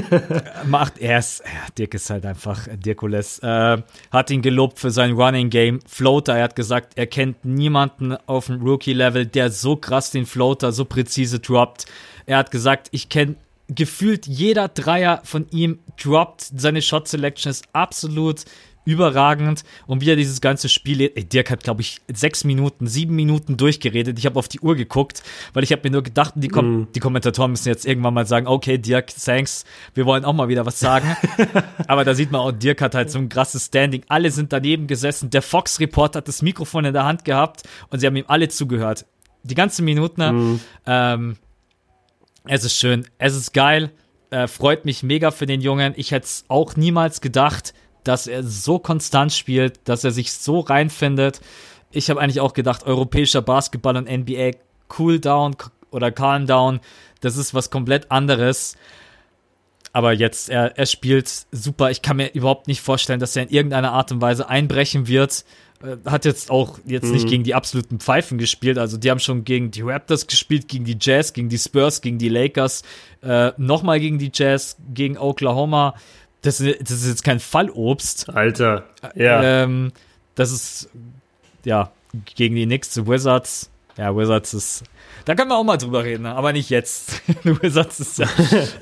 macht 0.66 0.98
er 0.98 1.18
es, 1.18 1.42
ja, 1.44 1.70
Dirk 1.76 1.94
ist 1.94 2.08
halt 2.10 2.24
einfach 2.24 2.68
Dirkules, 2.72 3.40
äh, 3.40 3.82
hat 4.12 4.30
ihn 4.30 4.40
gelobt 4.40 4.78
für 4.78 4.90
sein 4.92 5.12
Running 5.12 5.50
Game. 5.50 5.80
Floater, 5.86 6.36
er 6.36 6.44
hat 6.44 6.56
gesagt, 6.56 6.92
er 6.94 7.08
kennt 7.08 7.44
niemanden 7.44 8.16
auf 8.26 8.46
dem 8.46 8.62
Rookie-Level, 8.62 9.26
der 9.26 9.50
so 9.50 9.74
krass 9.74 10.12
den 10.12 10.26
Floater 10.26 10.70
so 10.70 10.84
präzise 10.84 11.40
droppt. 11.40 11.86
Er 12.26 12.38
hat 12.38 12.50
gesagt, 12.50 12.88
ich 12.92 13.08
kenne 13.08 13.36
gefühlt 13.68 14.26
jeder 14.26 14.68
Dreier 14.68 15.20
von 15.24 15.46
ihm 15.50 15.80
droppt. 16.02 16.50
Seine 16.56 16.82
Shot 16.82 17.08
Selection 17.08 17.50
ist 17.50 17.64
absolut 17.72 18.44
überragend 18.88 19.64
und 19.86 20.00
wie 20.00 20.08
er 20.08 20.16
dieses 20.16 20.40
ganze 20.40 20.70
Spiel, 20.70 21.02
ey, 21.02 21.22
Dirk 21.22 21.50
hat 21.50 21.62
glaube 21.62 21.82
ich 21.82 22.00
sechs 22.10 22.44
Minuten, 22.44 22.86
sieben 22.86 23.14
Minuten 23.14 23.58
durchgeredet. 23.58 24.18
Ich 24.18 24.24
habe 24.24 24.38
auf 24.38 24.48
die 24.48 24.60
Uhr 24.60 24.76
geguckt, 24.76 25.22
weil 25.52 25.62
ich 25.62 25.72
habe 25.72 25.82
mir 25.84 25.90
nur 25.90 26.02
gedacht, 26.02 26.32
die, 26.36 26.48
Kom 26.48 26.88
die 26.94 27.00
Kommentatoren 27.00 27.50
müssen 27.50 27.68
jetzt 27.68 27.84
irgendwann 27.84 28.14
mal 28.14 28.26
sagen, 28.26 28.46
okay 28.46 28.78
Dirk, 28.78 29.08
thanks, 29.14 29.66
wir 29.92 30.06
wollen 30.06 30.24
auch 30.24 30.32
mal 30.32 30.48
wieder 30.48 30.64
was 30.64 30.80
sagen. 30.80 31.14
Aber 31.86 32.06
da 32.06 32.14
sieht 32.14 32.32
man 32.32 32.40
auch, 32.40 32.52
Dirk 32.52 32.80
hat 32.80 32.94
halt 32.94 33.10
so 33.10 33.18
ein 33.18 33.28
krasses 33.28 33.66
Standing. 33.66 34.04
Alle 34.08 34.30
sind 34.30 34.54
daneben 34.54 34.86
gesessen. 34.86 35.28
Der 35.28 35.42
Fox 35.42 35.80
Report 35.80 36.16
hat 36.16 36.26
das 36.26 36.40
Mikrofon 36.40 36.86
in 36.86 36.94
der 36.94 37.04
Hand 37.04 37.26
gehabt 37.26 37.64
und 37.90 38.00
sie 38.00 38.06
haben 38.06 38.16
ihm 38.16 38.24
alle 38.26 38.48
zugehört. 38.48 39.04
Die 39.42 39.54
ganze 39.54 39.82
Minuten. 39.82 40.60
Ähm, 40.86 41.36
es 42.44 42.64
ist 42.64 42.76
schön, 42.76 43.06
es 43.18 43.34
ist 43.34 43.52
geil, 43.52 43.90
äh, 44.30 44.46
freut 44.46 44.84
mich 44.84 45.02
mega 45.02 45.30
für 45.30 45.46
den 45.46 45.60
Jungen. 45.60 45.94
Ich 45.96 46.10
hätte 46.10 46.26
es 46.26 46.44
auch 46.48 46.76
niemals 46.76 47.20
gedacht, 47.20 47.74
dass 48.04 48.26
er 48.26 48.42
so 48.42 48.78
konstant 48.78 49.32
spielt, 49.32 49.80
dass 49.88 50.04
er 50.04 50.10
sich 50.10 50.32
so 50.32 50.60
reinfindet. 50.60 51.40
Ich 51.90 52.10
habe 52.10 52.20
eigentlich 52.20 52.40
auch 52.40 52.52
gedacht, 52.52 52.84
europäischer 52.84 53.42
Basketball 53.42 53.96
und 53.96 54.08
NBA 54.10 54.52
Cool 54.98 55.18
Down 55.18 55.56
oder 55.90 56.10
Calm 56.10 56.46
Down, 56.46 56.80
das 57.20 57.36
ist 57.36 57.54
was 57.54 57.70
komplett 57.70 58.10
anderes. 58.10 58.76
Aber 59.92 60.12
jetzt, 60.12 60.50
er, 60.50 60.76
er 60.78 60.86
spielt 60.86 61.30
super. 61.50 61.90
Ich 61.90 62.02
kann 62.02 62.18
mir 62.18 62.32
überhaupt 62.34 62.68
nicht 62.68 62.82
vorstellen, 62.82 63.20
dass 63.20 63.36
er 63.36 63.44
in 63.44 63.48
irgendeiner 63.48 63.92
Art 63.92 64.12
und 64.12 64.20
Weise 64.20 64.48
einbrechen 64.48 65.08
wird. 65.08 65.44
Äh, 65.82 65.96
Hat 66.10 66.24
jetzt 66.24 66.50
auch 66.50 66.78
jetzt 66.86 67.10
nicht 67.12 67.28
gegen 67.28 67.44
die 67.44 67.54
absoluten 67.54 68.00
Pfeifen 68.00 68.38
gespielt. 68.38 68.78
Also 68.78 68.96
die 68.96 69.10
haben 69.10 69.20
schon 69.20 69.44
gegen 69.44 69.70
die 69.70 69.82
Raptors 69.82 70.26
gespielt, 70.26 70.68
gegen 70.68 70.84
die 70.84 70.96
Jazz, 71.00 71.32
gegen 71.32 71.48
die 71.48 71.58
Spurs, 71.58 72.00
gegen 72.00 72.18
die 72.18 72.28
Lakers, 72.28 72.82
äh, 73.22 73.52
nochmal 73.56 74.00
gegen 74.00 74.18
die 74.18 74.30
Jazz, 74.34 74.76
gegen 74.92 75.16
Oklahoma. 75.18 75.94
Das, 76.42 76.60
ist- 76.60 76.80
das 76.82 76.90
ist 77.02 77.08
jetzt 77.08 77.24
kein 77.24 77.40
Fallobst. 77.40 78.28
Alter. 78.30 78.84
Ja. 79.14 79.62
Ähm, 79.64 79.92
das 80.34 80.50
ist, 80.52 80.88
ja, 81.64 81.90
gegen 82.34 82.54
die 82.54 82.64
Knicks, 82.66 82.90
die 82.94 83.06
Wizards. 83.06 83.70
Ja, 83.96 84.16
Wizards 84.16 84.54
ist, 84.54 84.84
da 85.24 85.34
können 85.34 85.50
wir 85.50 85.56
auch 85.56 85.64
mal 85.64 85.76
drüber 85.76 86.04
reden, 86.04 86.22
ne? 86.22 86.34
aber 86.34 86.52
nicht 86.52 86.70
jetzt. 86.70 87.20
die 87.44 87.60
Wizards 87.60 87.98
ist 87.98 88.18
ja, 88.18 88.26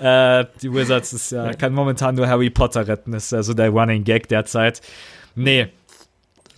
äh, 0.41 0.47
die 0.63 0.71
Wizards 0.73 1.15
ist 1.15 1.33
ja, 1.33 1.55
kann 1.55 1.73
momentan 1.73 2.15
nur 2.15 2.29
Harry 2.29 2.51
Potter 2.51 2.87
retten, 2.87 3.15
ist 3.15 3.33
ja 3.33 3.43
so 3.43 3.55
der 3.55 3.71
Running 3.71 4.05
Gag 4.05 4.29
derzeit. 4.29 4.83
Nee, 5.35 5.69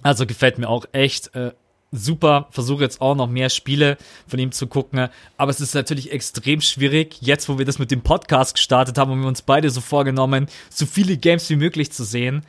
also 0.03 0.27
gefällt 0.27 0.59
mir 0.59 0.69
auch 0.69 0.87
echt 0.93 1.35
äh, 1.35 1.53
super. 1.93 2.49
Versuche 2.51 2.83
jetzt 2.83 3.01
auch 3.01 3.15
noch 3.15 3.29
mehr 3.29 3.51
Spiele 3.51 3.97
von 4.27 4.39
ihm 4.39 4.53
zu 4.53 4.67
gucken. 4.67 5.09
Aber 5.37 5.51
es 5.51 5.61
ist 5.61 5.75
natürlich 5.75 6.13
extrem 6.13 6.61
schwierig, 6.61 7.17
jetzt 7.21 7.49
wo 7.49 7.59
wir 7.59 7.65
das 7.65 7.79
mit 7.79 7.91
dem 7.91 8.03
Podcast 8.03 8.55
gestartet 8.55 8.99
haben 8.99 9.13
und 9.13 9.21
wir 9.21 9.29
uns 9.29 9.43
beide 9.43 9.71
so 9.71 9.81
vorgenommen, 9.81 10.47
so 10.71 10.87
viele 10.87 11.17
Games 11.17 11.49
wie 11.51 11.57
möglich 11.57 11.93
zu 11.93 12.05
sehen. 12.05 12.45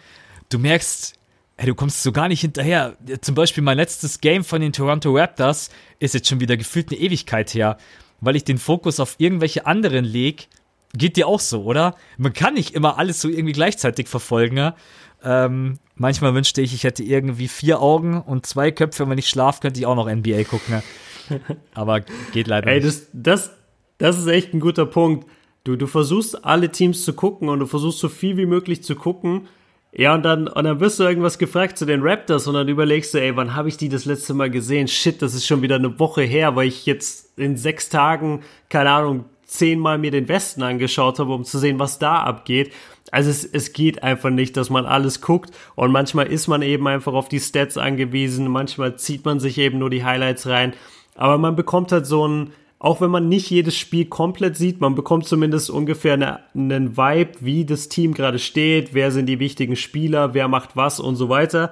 Du 0.50 0.60
merkst, 0.60 1.16
ey, 1.58 1.66
du 1.66 1.76
kommst 1.76 2.04
so 2.04 2.12
gar 2.12 2.28
nicht 2.28 2.42
hinterher. 2.42 2.98
Zum 3.22 3.36
Beispiel 3.36 3.64
mein 3.64 3.78
letztes 3.78 4.22
Game 4.22 4.44
von 4.44 4.62
den 4.62 4.74
Toronto 4.74 5.16
Raptors 5.16 5.70
ist 6.00 6.14
jetzt 6.14 6.28
schon 6.28 6.40
wieder 6.40 6.58
gefühlt 6.58 6.92
eine 6.92 7.00
Ewigkeit 7.00 7.54
her, 7.54 7.78
weil 8.22 8.36
ich 8.36 8.44
den 8.44 8.58
Fokus 8.58 9.00
auf 9.00 9.16
irgendwelche 9.18 9.66
anderen 9.66 10.06
leg. 10.06 10.48
Geht 10.94 11.18
dir 11.18 11.28
auch 11.28 11.40
so, 11.40 11.64
oder? 11.64 11.96
Man 12.18 12.34
kann 12.34 12.56
nicht 12.56 12.74
immer 12.74 12.98
alles 12.98 13.22
so 13.22 13.30
irgendwie 13.30 13.54
gleichzeitig 13.54 14.08
verfolgen. 14.08 14.58
ja? 14.58 14.76
Ähm, 15.24 15.80
manchmal 16.00 16.34
wünschte 16.34 16.62
ich, 16.62 16.74
ich 16.74 16.84
hätte 16.84 17.04
irgendwie 17.04 17.48
vier 17.48 17.82
Augen 17.82 18.20
und 18.22 18.46
zwei 18.46 18.72
Köpfe. 18.72 19.08
Wenn 19.08 19.18
ich 19.18 19.30
schlafe, 19.30 19.62
könnte 19.62 19.80
ich 19.80 19.86
auch 19.86 19.96
noch 19.96 20.10
NBA 20.10 20.44
gucken. 20.46 20.82
ja? 21.30 21.38
Aber 21.76 22.02
geht 22.34 22.48
leider 22.48 22.68
Ey, 22.68 22.82
nicht. 22.82 22.88
das, 22.88 23.08
das, 23.14 23.52
das 23.98 24.18
ist 24.18 24.28
echt 24.28 24.54
ein 24.54 24.60
guter 24.60 24.86
Punkt. 24.86 25.28
Du, 25.64 25.76
du 25.76 25.88
versuchst 25.88 26.46
alle 26.46 26.70
Teams 26.70 27.04
zu 27.04 27.14
gucken 27.14 27.50
und 27.50 27.60
du 27.60 27.68
versuchst 27.68 28.00
so 28.00 28.10
viel 28.10 28.38
wie 28.38 28.46
möglich 28.46 28.84
zu 28.84 28.96
gucken. 28.96 29.48
Ja, 29.92 30.14
und 30.14 30.24
dann, 30.24 30.48
und 30.48 30.64
dann 30.64 30.80
wirst 30.80 31.00
du 31.00 31.04
irgendwas 31.04 31.40
gefragt 31.40 31.78
zu 31.78 31.86
den 31.86 32.02
Raptors 32.04 32.48
und 32.48 32.54
dann 32.54 32.68
überlegst 32.68 33.14
du, 33.14 33.22
ey, 33.22 33.36
wann 33.36 33.56
habe 33.56 33.70
ich 33.70 33.78
die 33.78 33.90
das 33.90 34.06
letzte 34.06 34.36
Mal 34.36 34.50
gesehen? 34.52 34.88
Shit, 34.88 35.22
das 35.22 35.34
ist 35.34 35.48
schon 35.48 35.62
wieder 35.64 35.76
eine 35.76 36.00
Woche 36.00 36.22
her, 36.22 36.56
weil 36.56 36.68
ich 36.68 36.86
jetzt 36.86 37.38
in 37.38 37.58
sechs 37.58 37.90
Tagen, 37.90 38.42
keine 38.70 38.92
Ahnung, 38.92 39.26
zehnmal 39.46 39.98
mir 39.98 40.12
den 40.12 40.28
Westen 40.28 40.62
angeschaut 40.62 41.18
habe, 41.18 41.34
um 41.34 41.44
zu 41.44 41.58
sehen, 41.58 41.80
was 41.80 41.98
da 41.98 42.22
abgeht. 42.22 42.72
Also 43.12 43.30
es, 43.30 43.44
es 43.46 43.74
geht 43.74 44.04
einfach 44.04 44.30
nicht, 44.30 44.58
dass 44.58 44.70
man 44.70 44.86
alles 44.86 45.22
guckt. 45.22 45.52
Und 45.76 45.92
manchmal 45.92 46.28
ist 46.28 46.48
man 46.48 46.62
eben 46.62 46.88
einfach 46.88 47.14
auf 47.14 47.30
die 47.30 47.40
Stats 47.40 47.78
angewiesen, 47.78 48.48
manchmal 48.48 48.98
zieht 48.98 49.26
man 49.26 49.40
sich 49.40 49.58
eben 49.58 49.80
nur 49.80 49.90
die 49.90 50.04
Highlights 50.04 50.48
rein, 50.48 50.74
aber 51.16 51.38
man 51.38 51.58
bekommt 51.58 51.92
halt 51.92 52.06
so 52.06 52.26
ein, 52.26 52.54
auch 52.80 53.02
wenn 53.02 53.12
man 53.12 53.28
nicht 53.28 53.50
jedes 53.50 53.76
Spiel 53.78 54.06
komplett 54.06 54.56
sieht, 54.56 54.80
man 54.80 54.96
bekommt 54.96 55.28
zumindest 55.28 55.70
ungefähr 55.70 56.14
eine, 56.14 56.40
einen 56.56 56.96
Vibe, 56.96 57.32
wie 57.42 57.66
das 57.66 57.90
Team 57.90 58.14
gerade 58.14 58.40
steht, 58.40 58.94
wer 58.94 59.12
sind 59.12 59.26
die 59.26 59.40
wichtigen 59.40 59.76
Spieler, 59.76 60.34
wer 60.34 60.48
macht 60.48 60.78
was 60.78 61.02
und 61.02 61.18
so 61.18 61.28
weiter. 61.28 61.72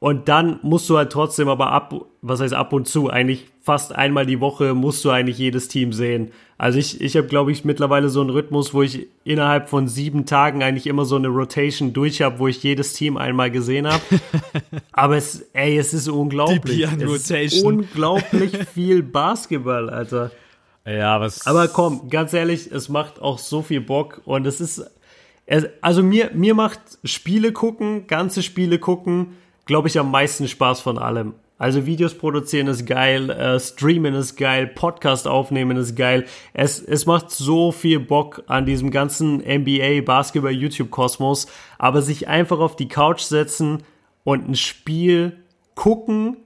Und 0.00 0.28
dann 0.28 0.58
musst 0.62 0.90
du 0.90 0.96
halt 0.96 1.12
trotzdem 1.12 1.48
aber 1.48 1.70
ab, 1.70 1.94
was 2.20 2.40
heißt 2.40 2.54
ab 2.54 2.72
und 2.72 2.88
zu, 2.88 3.10
eigentlich 3.10 3.46
fast 3.60 3.94
einmal 3.94 4.26
die 4.26 4.40
Woche 4.40 4.74
musst 4.74 5.04
du 5.04 5.10
eigentlich 5.10 5.38
jedes 5.38 5.68
Team 5.68 5.92
sehen. 5.92 6.32
Also 6.60 6.78
ich, 6.78 7.00
ich 7.00 7.16
habe, 7.16 7.26
glaube 7.26 7.52
ich, 7.52 7.64
mittlerweile 7.64 8.10
so 8.10 8.20
einen 8.20 8.28
Rhythmus, 8.28 8.74
wo 8.74 8.82
ich 8.82 9.06
innerhalb 9.24 9.70
von 9.70 9.88
sieben 9.88 10.26
Tagen 10.26 10.62
eigentlich 10.62 10.86
immer 10.86 11.06
so 11.06 11.16
eine 11.16 11.28
Rotation 11.28 11.94
durch 11.94 12.20
habe, 12.20 12.38
wo 12.38 12.48
ich 12.48 12.62
jedes 12.62 12.92
Team 12.92 13.16
einmal 13.16 13.50
gesehen 13.50 13.86
habe. 13.86 14.02
aber 14.92 15.16
es, 15.16 15.40
ey, 15.54 15.78
es 15.78 15.94
ist 15.94 16.06
unglaublich. 16.08 16.60
Die 16.60 16.82
Bian 16.82 17.00
es 17.00 17.12
ist 17.12 17.30
Rotation. 17.30 17.66
unglaublich 17.78 18.58
viel 18.74 19.02
Basketball, 19.02 19.88
Alter. 19.88 20.32
Ja, 20.84 21.18
was. 21.18 21.46
Aber 21.46 21.66
komm, 21.66 22.10
ganz 22.10 22.34
ehrlich, 22.34 22.70
es 22.70 22.90
macht 22.90 23.22
auch 23.22 23.38
so 23.38 23.62
viel 23.62 23.80
Bock 23.80 24.20
und 24.26 24.46
es 24.46 24.60
ist, 24.60 24.84
also 25.80 26.02
mir, 26.02 26.30
mir 26.34 26.54
macht 26.54 26.80
Spiele 27.04 27.52
gucken, 27.52 28.06
ganze 28.06 28.42
Spiele 28.42 28.78
gucken, 28.78 29.38
glaube 29.64 29.88
ich, 29.88 29.98
am 29.98 30.10
meisten 30.10 30.46
Spaß 30.46 30.82
von 30.82 30.98
allem. 30.98 31.32
Also 31.60 31.84
Videos 31.84 32.14
produzieren 32.14 32.68
ist 32.68 32.86
geil, 32.86 33.28
äh, 33.28 33.60
streamen 33.60 34.14
ist 34.14 34.36
geil, 34.36 34.66
Podcast 34.66 35.28
aufnehmen 35.28 35.76
ist 35.76 35.94
geil. 35.94 36.24
Es, 36.54 36.80
es 36.80 37.04
macht 37.04 37.30
so 37.30 37.70
viel 37.70 38.00
Bock 38.00 38.42
an 38.46 38.64
diesem 38.64 38.90
ganzen 38.90 39.42
NBA, 39.46 40.00
Basketball, 40.00 40.52
YouTube-Kosmos, 40.52 41.48
aber 41.76 42.00
sich 42.00 42.28
einfach 42.28 42.60
auf 42.60 42.76
die 42.76 42.88
Couch 42.88 43.20
setzen 43.20 43.82
und 44.24 44.48
ein 44.48 44.54
Spiel 44.54 45.36
gucken 45.74 46.38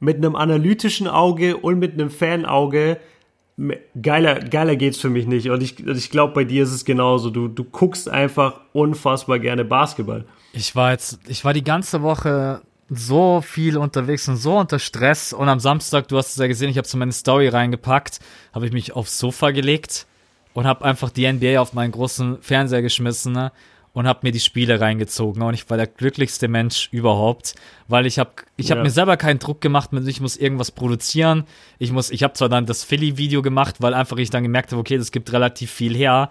mit 0.00 0.16
einem 0.16 0.34
analytischen 0.34 1.06
Auge 1.06 1.58
und 1.58 1.78
mit 1.78 1.92
einem 1.92 2.10
Fanauge, 2.10 2.98
geiler, 4.02 4.40
geiler 4.40 4.74
geht's 4.74 4.98
für 4.98 5.10
mich 5.10 5.28
nicht. 5.28 5.48
Und 5.48 5.62
ich, 5.62 5.78
ich 5.78 6.10
glaube, 6.10 6.34
bei 6.34 6.42
dir 6.42 6.64
ist 6.64 6.72
es 6.72 6.84
genauso. 6.84 7.30
Du, 7.30 7.46
du 7.46 7.62
guckst 7.62 8.08
einfach 8.08 8.62
unfassbar 8.72 9.38
gerne 9.38 9.64
Basketball. 9.64 10.24
Ich 10.52 10.74
war 10.74 10.90
jetzt, 10.90 11.20
ich 11.28 11.44
war 11.44 11.52
die 11.52 11.62
ganze 11.62 12.02
Woche 12.02 12.62
so 12.88 13.40
viel 13.40 13.76
unterwegs 13.76 14.28
und 14.28 14.36
so 14.36 14.58
unter 14.58 14.78
Stress. 14.78 15.32
Und 15.32 15.48
am 15.48 15.60
Samstag, 15.60 16.08
du 16.08 16.16
hast 16.16 16.30
es 16.30 16.36
ja 16.36 16.46
gesehen, 16.46 16.70
ich 16.70 16.78
habe 16.78 16.86
so 16.86 16.96
meine 16.98 17.12
Story 17.12 17.48
reingepackt, 17.48 18.20
habe 18.54 18.66
ich 18.66 18.72
mich 18.72 18.92
aufs 18.94 19.18
Sofa 19.18 19.50
gelegt 19.50 20.06
und 20.54 20.66
habe 20.66 20.84
einfach 20.84 21.10
die 21.10 21.30
NBA 21.30 21.60
auf 21.60 21.72
meinen 21.72 21.92
großen 21.92 22.38
Fernseher 22.40 22.82
geschmissen 22.82 23.32
ne? 23.32 23.50
und 23.92 24.06
habe 24.06 24.20
mir 24.22 24.30
die 24.30 24.40
Spiele 24.40 24.80
reingezogen. 24.80 25.42
Und 25.42 25.54
ich 25.54 25.68
war 25.68 25.76
der 25.76 25.88
glücklichste 25.88 26.48
Mensch 26.48 26.88
überhaupt, 26.92 27.56
weil 27.88 28.06
ich 28.06 28.18
habe 28.18 28.30
ich 28.56 28.70
hab 28.70 28.78
Ja. 28.78 28.84
mir 28.84 28.90
selber 28.90 29.16
keinen 29.16 29.40
Druck 29.40 29.60
gemacht, 29.60 29.92
mit 29.92 30.06
ich 30.06 30.20
muss 30.20 30.36
irgendwas 30.36 30.70
produzieren. 30.70 31.44
Ich 31.78 31.90
muss, 31.90 32.10
ich 32.10 32.22
habe 32.22 32.34
zwar 32.34 32.48
dann 32.48 32.66
das 32.66 32.84
Philly-Video 32.84 33.42
gemacht, 33.42 33.76
weil 33.80 33.94
einfach 33.94 34.18
ich 34.18 34.30
dann 34.30 34.44
gemerkt 34.44 34.70
habe, 34.70 34.80
okay, 34.80 34.96
das 34.96 35.10
gibt 35.10 35.32
relativ 35.32 35.72
viel 35.72 35.96
her, 35.96 36.30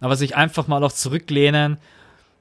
aber 0.00 0.16
sich 0.16 0.34
einfach 0.34 0.66
mal 0.66 0.82
auch 0.82 0.92
zurücklehnen 0.92 1.76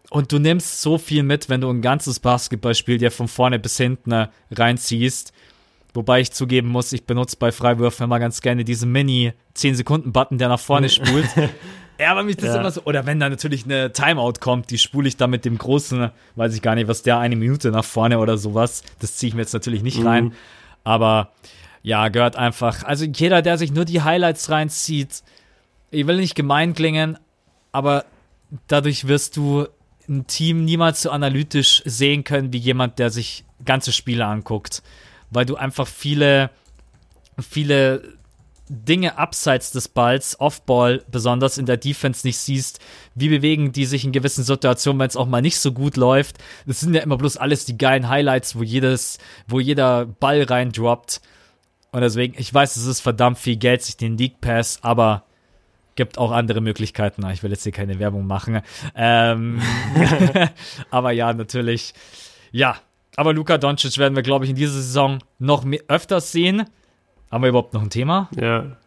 Und 0.09 0.31
du 0.31 0.39
nimmst 0.39 0.81
so 0.81 0.97
viel 0.97 1.23
mit, 1.23 1.49
wenn 1.49 1.61
du 1.61 1.69
ein 1.69 1.81
ganzes 1.81 2.19
Basketballspiel 2.19 2.97
dir 2.97 3.11
von 3.11 3.27
vorne 3.27 3.59
bis 3.59 3.77
hinten 3.77 4.27
reinziehst. 4.51 5.33
Wobei 5.93 6.21
ich 6.21 6.31
zugeben 6.31 6.69
muss, 6.69 6.93
ich 6.93 7.05
benutze 7.05 7.35
bei 7.37 7.51
Freiwürfen 7.51 8.03
immer 8.03 8.19
ganz 8.19 8.41
gerne 8.41 8.63
diesen 8.63 8.91
Mini 8.91 9.33
10-Sekunden-Button, 9.55 10.37
der 10.37 10.49
nach 10.49 10.59
vorne 10.59 10.89
spult. 10.89 11.27
ja, 11.99 12.11
aber 12.11 12.23
mich 12.23 12.37
das 12.37 12.45
Ja. 12.53 12.59
immer 12.59 12.71
so. 12.71 12.83
Oder 12.83 13.05
wenn 13.05 13.19
da 13.19 13.29
natürlich 13.29 13.65
eine 13.65 13.91
Timeout 13.91 14.33
kommt, 14.39 14.69
die 14.69 14.77
spule 14.77 15.07
ich 15.07 15.17
dann 15.17 15.31
mit 15.31 15.45
dem 15.45 15.57
großen, 15.57 16.11
weiß 16.35 16.53
ich 16.55 16.61
gar 16.61 16.75
nicht, 16.75 16.87
was 16.87 17.01
der 17.01 17.17
eine 17.19 17.35
Minute 17.35 17.71
nach 17.71 17.85
vorne 17.85 18.19
oder 18.19 18.37
sowas. 18.37 18.83
Das 18.99 19.15
ziehe 19.17 19.29
ich 19.29 19.33
mir 19.35 19.41
jetzt 19.41 19.53
natürlich 19.53 19.81
nicht 19.83 20.03
rein. 20.05 20.33
Aber 20.83 21.31
ja, 21.81 22.07
gehört 22.09 22.35
einfach. 22.35 22.83
Also 22.83 23.05
jeder, 23.05 23.41
der 23.41 23.57
sich 23.57 23.71
nur 23.71 23.85
die 23.85 24.01
Highlights 24.01 24.49
reinzieht, 24.49 25.23
ich 25.91 26.05
will 26.05 26.17
nicht 26.17 26.35
gemein 26.35 26.73
klingen, 26.73 27.17
aber 27.71 28.05
dadurch 28.67 29.07
wirst 29.07 29.37
du 29.37 29.67
ein 30.09 30.27
Team 30.27 30.65
niemals 30.65 31.03
so 31.03 31.11
analytisch 31.11 31.81
sehen 31.85 32.23
können 32.23 32.51
wie 32.51 32.57
jemand, 32.57 32.99
der 32.99 33.09
sich 33.09 33.45
ganze 33.63 33.91
Spiele 33.91 34.25
anguckt, 34.25 34.81
weil 35.29 35.45
du 35.45 35.55
einfach 35.55 35.87
viele, 35.87 36.49
viele 37.39 38.17
Dinge 38.69 39.17
abseits 39.17 39.71
des 39.71 39.87
Balls, 39.87 40.39
Off-Ball, 40.39 41.03
besonders 41.09 41.57
in 41.57 41.65
der 41.65 41.77
Defense 41.77 42.25
nicht 42.25 42.37
siehst. 42.37 42.79
Wie 43.15 43.29
bewegen 43.29 43.71
die 43.71 43.85
sich 43.85 44.05
in 44.05 44.11
gewissen 44.11 44.43
Situationen, 44.43 44.99
wenn 44.99 45.07
es 45.07 45.15
auch 45.15 45.25
mal 45.25 45.41
nicht 45.41 45.59
so 45.59 45.71
gut 45.71 45.97
läuft? 45.97 46.37
Das 46.67 46.79
sind 46.79 46.93
ja 46.93 47.01
immer 47.01 47.17
bloß 47.17 47.37
alles 47.37 47.65
die 47.65 47.77
geilen 47.77 48.09
Highlights, 48.09 48.55
wo 48.55 48.63
jedes, 48.63 49.17
wo 49.47 49.59
jeder 49.59 50.05
Ball 50.05 50.43
reindroppt. 50.43 51.19
Und 51.91 52.01
deswegen, 52.01 52.35
ich 52.37 52.53
weiß, 52.53 52.75
es 52.75 52.85
ist 52.85 53.01
verdammt 53.01 53.39
viel 53.39 53.55
Geld, 53.55 53.81
sich 53.81 53.97
den 53.97 54.17
League 54.17 54.39
Pass, 54.39 54.79
aber 54.83 55.23
gibt 55.99 56.17
auch 56.17 56.31
andere 56.31 56.61
Möglichkeiten. 56.61 57.29
Ich 57.29 57.43
will 57.43 57.51
jetzt 57.51 57.63
hier 57.63 57.73
keine 57.73 57.99
Werbung 57.99 58.25
machen. 58.25 58.61
Ähm, 58.95 59.61
aber 60.91 61.11
ja, 61.11 61.33
natürlich. 61.33 61.93
Ja, 62.53 62.77
aber 63.17 63.33
Luka 63.33 63.57
Doncic 63.57 63.97
werden 63.97 64.15
wir, 64.15 64.23
glaube 64.23 64.45
ich, 64.45 64.51
in 64.51 64.55
dieser 64.55 64.71
Saison 64.71 65.19
noch 65.39 65.65
mehr, 65.65 65.81
öfters 65.89 66.31
sehen. 66.31 66.63
Haben 67.29 67.43
wir 67.43 67.49
überhaupt 67.49 67.73
noch 67.73 67.81
ein 67.81 67.89
Thema? 67.89 68.29
Ja. 68.39 68.77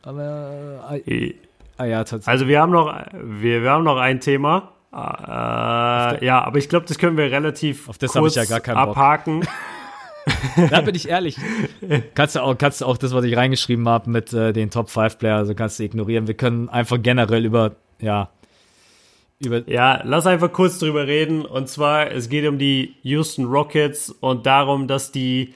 Aber, 0.00 1.00
äh, 1.06 1.34
ah 1.76 1.84
ja, 1.84 1.98
tatsächlich. 1.98 2.28
Also 2.28 2.48
wir 2.48 2.62
haben 2.62 2.72
noch, 2.72 2.94
wir, 3.12 3.62
wir 3.62 3.70
haben 3.70 3.84
noch 3.84 3.98
ein 3.98 4.20
Thema. 4.20 4.72
Äh, 4.90 6.24
ja, 6.24 6.42
aber 6.42 6.56
ich 6.56 6.70
glaube, 6.70 6.86
das 6.86 6.96
können 6.96 7.18
wir 7.18 7.30
relativ 7.30 7.90
Auf 7.90 7.98
das 7.98 8.12
kurz 8.12 8.36
ich 8.36 8.42
ja 8.42 8.46
gar 8.46 8.60
keinen 8.60 8.86
Bock. 8.86 8.96
Da 10.70 10.80
bin 10.80 10.94
ich 10.94 11.08
ehrlich. 11.08 11.36
kannst 12.14 12.36
du 12.36 12.40
auch, 12.40 12.56
kannst 12.56 12.80
du 12.80 12.86
auch 12.86 12.96
das, 12.96 13.12
was 13.12 13.24
ich 13.24 13.36
reingeschrieben 13.36 13.88
habe 13.88 14.10
mit 14.10 14.32
äh, 14.32 14.52
den 14.52 14.70
Top 14.70 14.90
5 14.90 15.18
Player, 15.18 15.36
also 15.36 15.54
kannst 15.54 15.78
du 15.78 15.84
ignorieren. 15.84 16.26
Wir 16.26 16.34
können 16.34 16.68
einfach 16.68 16.98
generell 17.02 17.44
über, 17.44 17.72
ja, 18.00 18.30
über, 19.40 19.68
Ja, 19.68 20.00
lass 20.04 20.26
einfach 20.26 20.52
kurz 20.52 20.78
drüber 20.78 21.06
reden. 21.06 21.44
Und 21.44 21.68
zwar, 21.68 22.10
es 22.10 22.28
geht 22.28 22.46
um 22.46 22.58
die 22.58 22.94
Houston 23.02 23.46
Rockets 23.46 24.10
und 24.10 24.46
darum, 24.46 24.86
dass 24.86 25.12
die, 25.12 25.54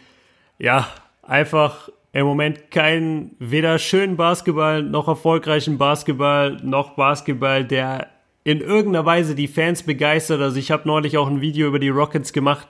ja, 0.58 0.88
einfach 1.22 1.88
im 2.12 2.26
Moment 2.26 2.70
keinen, 2.70 3.36
weder 3.38 3.78
schönen 3.78 4.16
Basketball, 4.16 4.82
noch 4.82 5.08
erfolgreichen 5.08 5.78
Basketball, 5.78 6.58
noch 6.62 6.96
Basketball, 6.96 7.64
der 7.64 8.08
in 8.44 8.60
irgendeiner 8.60 9.04
Weise 9.04 9.34
die 9.34 9.48
Fans 9.48 9.82
begeistert. 9.82 10.40
Also 10.40 10.58
ich 10.58 10.70
habe 10.70 10.88
neulich 10.88 11.18
auch 11.18 11.28
ein 11.28 11.40
Video 11.40 11.68
über 11.68 11.78
die 11.78 11.90
Rockets 11.90 12.32
gemacht. 12.32 12.68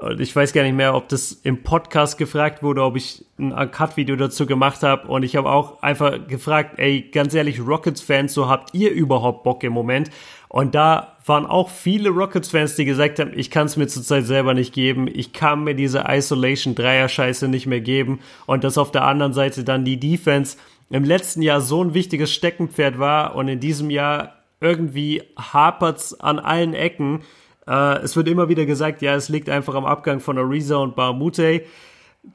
Und 0.00 0.20
ich 0.20 0.34
weiß 0.34 0.52
gar 0.52 0.62
nicht 0.62 0.76
mehr, 0.76 0.94
ob 0.94 1.08
das 1.08 1.32
im 1.32 1.64
Podcast 1.64 2.18
gefragt 2.18 2.62
wurde, 2.62 2.84
ob 2.84 2.94
ich 2.94 3.24
ein 3.36 3.52
Cut-Video 3.72 4.14
dazu 4.14 4.46
gemacht 4.46 4.84
habe. 4.84 5.08
Und 5.08 5.24
ich 5.24 5.34
habe 5.34 5.50
auch 5.50 5.82
einfach 5.82 6.28
gefragt, 6.28 6.78
ey, 6.78 7.02
ganz 7.02 7.34
ehrlich, 7.34 7.60
Rockets-Fans, 7.60 8.32
so 8.32 8.48
habt 8.48 8.74
ihr 8.74 8.92
überhaupt 8.92 9.42
Bock 9.42 9.64
im 9.64 9.72
Moment? 9.72 10.10
Und 10.48 10.76
da 10.76 11.16
waren 11.26 11.46
auch 11.46 11.68
viele 11.68 12.10
Rockets-Fans, 12.10 12.76
die 12.76 12.84
gesagt 12.84 13.18
haben, 13.18 13.32
ich 13.34 13.50
kann 13.50 13.66
es 13.66 13.76
mir 13.76 13.88
zurzeit 13.88 14.24
selber 14.24 14.54
nicht 14.54 14.72
geben. 14.72 15.08
Ich 15.12 15.32
kann 15.32 15.64
mir 15.64 15.74
diese 15.74 16.04
Isolation-Dreier-Scheiße 16.06 17.48
nicht 17.48 17.66
mehr 17.66 17.80
geben. 17.80 18.20
Und 18.46 18.62
dass 18.62 18.78
auf 18.78 18.92
der 18.92 19.04
anderen 19.04 19.32
Seite 19.32 19.64
dann 19.64 19.84
die 19.84 19.98
Defense 19.98 20.58
im 20.90 21.02
letzten 21.02 21.42
Jahr 21.42 21.60
so 21.60 21.82
ein 21.82 21.92
wichtiges 21.92 22.32
Steckenpferd 22.32 23.00
war 23.00 23.34
und 23.34 23.48
in 23.48 23.58
diesem 23.58 23.90
Jahr 23.90 24.36
irgendwie 24.60 25.24
hapert's 25.36 26.18
an 26.18 26.38
allen 26.38 26.74
Ecken. 26.74 27.22
Äh, 27.68 27.98
es 27.98 28.16
wird 28.16 28.28
immer 28.28 28.48
wieder 28.48 28.66
gesagt, 28.66 29.02
ja, 29.02 29.14
es 29.14 29.28
liegt 29.28 29.50
einfach 29.50 29.74
am 29.74 29.84
Abgang 29.84 30.20
von 30.20 30.38
Ariza 30.38 30.76
und 30.76 30.96
Barmute. 30.96 31.62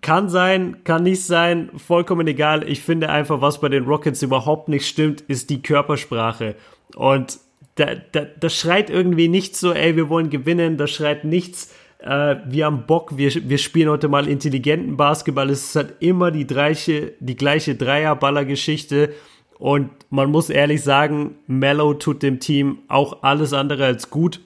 Kann 0.01 0.29
sein, 0.29 0.83
kann 0.83 1.03
nicht 1.03 1.25
sein, 1.25 1.69
vollkommen 1.75 2.27
egal. 2.27 2.67
Ich 2.67 2.81
finde 2.81 3.09
einfach, 3.09 3.41
was 3.41 3.59
bei 3.59 3.69
den 3.69 3.85
Rockets 3.85 4.21
überhaupt 4.21 4.69
nicht 4.69 4.87
stimmt, 4.87 5.21
ist 5.21 5.49
die 5.49 5.61
Körpersprache. 5.61 6.55
Und 6.95 7.39
da, 7.75 7.95
da, 8.11 8.25
das 8.39 8.55
schreit 8.55 8.89
irgendwie 8.89 9.27
nicht 9.27 9.55
so, 9.55 9.73
ey, 9.73 9.95
wir 9.95 10.09
wollen 10.09 10.29
gewinnen, 10.29 10.77
das 10.77 10.91
schreit 10.91 11.25
nichts, 11.25 11.73
äh, 11.99 12.35
wir 12.45 12.65
haben 12.65 12.85
Bock, 12.85 13.17
wir, 13.17 13.31
wir 13.49 13.57
spielen 13.57 13.89
heute 13.89 14.07
mal 14.07 14.27
intelligenten 14.27 14.97
Basketball. 14.97 15.49
Es 15.49 15.65
ist 15.65 15.75
halt 15.75 15.93
immer 15.99 16.31
die 16.31 16.45
gleiche, 16.45 17.13
die 17.19 17.35
gleiche 17.35 17.75
Dreierballer-Geschichte. 17.75 19.13
Und 19.57 19.89
man 20.09 20.29
muss 20.29 20.49
ehrlich 20.49 20.83
sagen, 20.83 21.35
Mello 21.47 21.93
tut 21.93 22.21
dem 22.21 22.39
Team 22.39 22.79
auch 22.87 23.23
alles 23.23 23.53
andere 23.53 23.85
als 23.85 24.09
gut. 24.09 24.41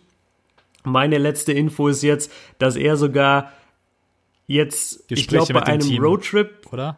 Meine 0.91 1.17
letzte 1.17 1.53
Info 1.53 1.87
ist 1.87 2.03
jetzt, 2.03 2.31
dass 2.59 2.75
er 2.75 2.97
sogar 2.97 3.51
jetzt, 4.47 5.01
ich 5.09 5.27
Gespräche 5.27 5.53
glaube, 5.53 5.65
bei 5.65 5.73
einem 5.73 5.81
Team. 5.81 6.03
Roadtrip 6.03 6.71
oder? 6.71 6.97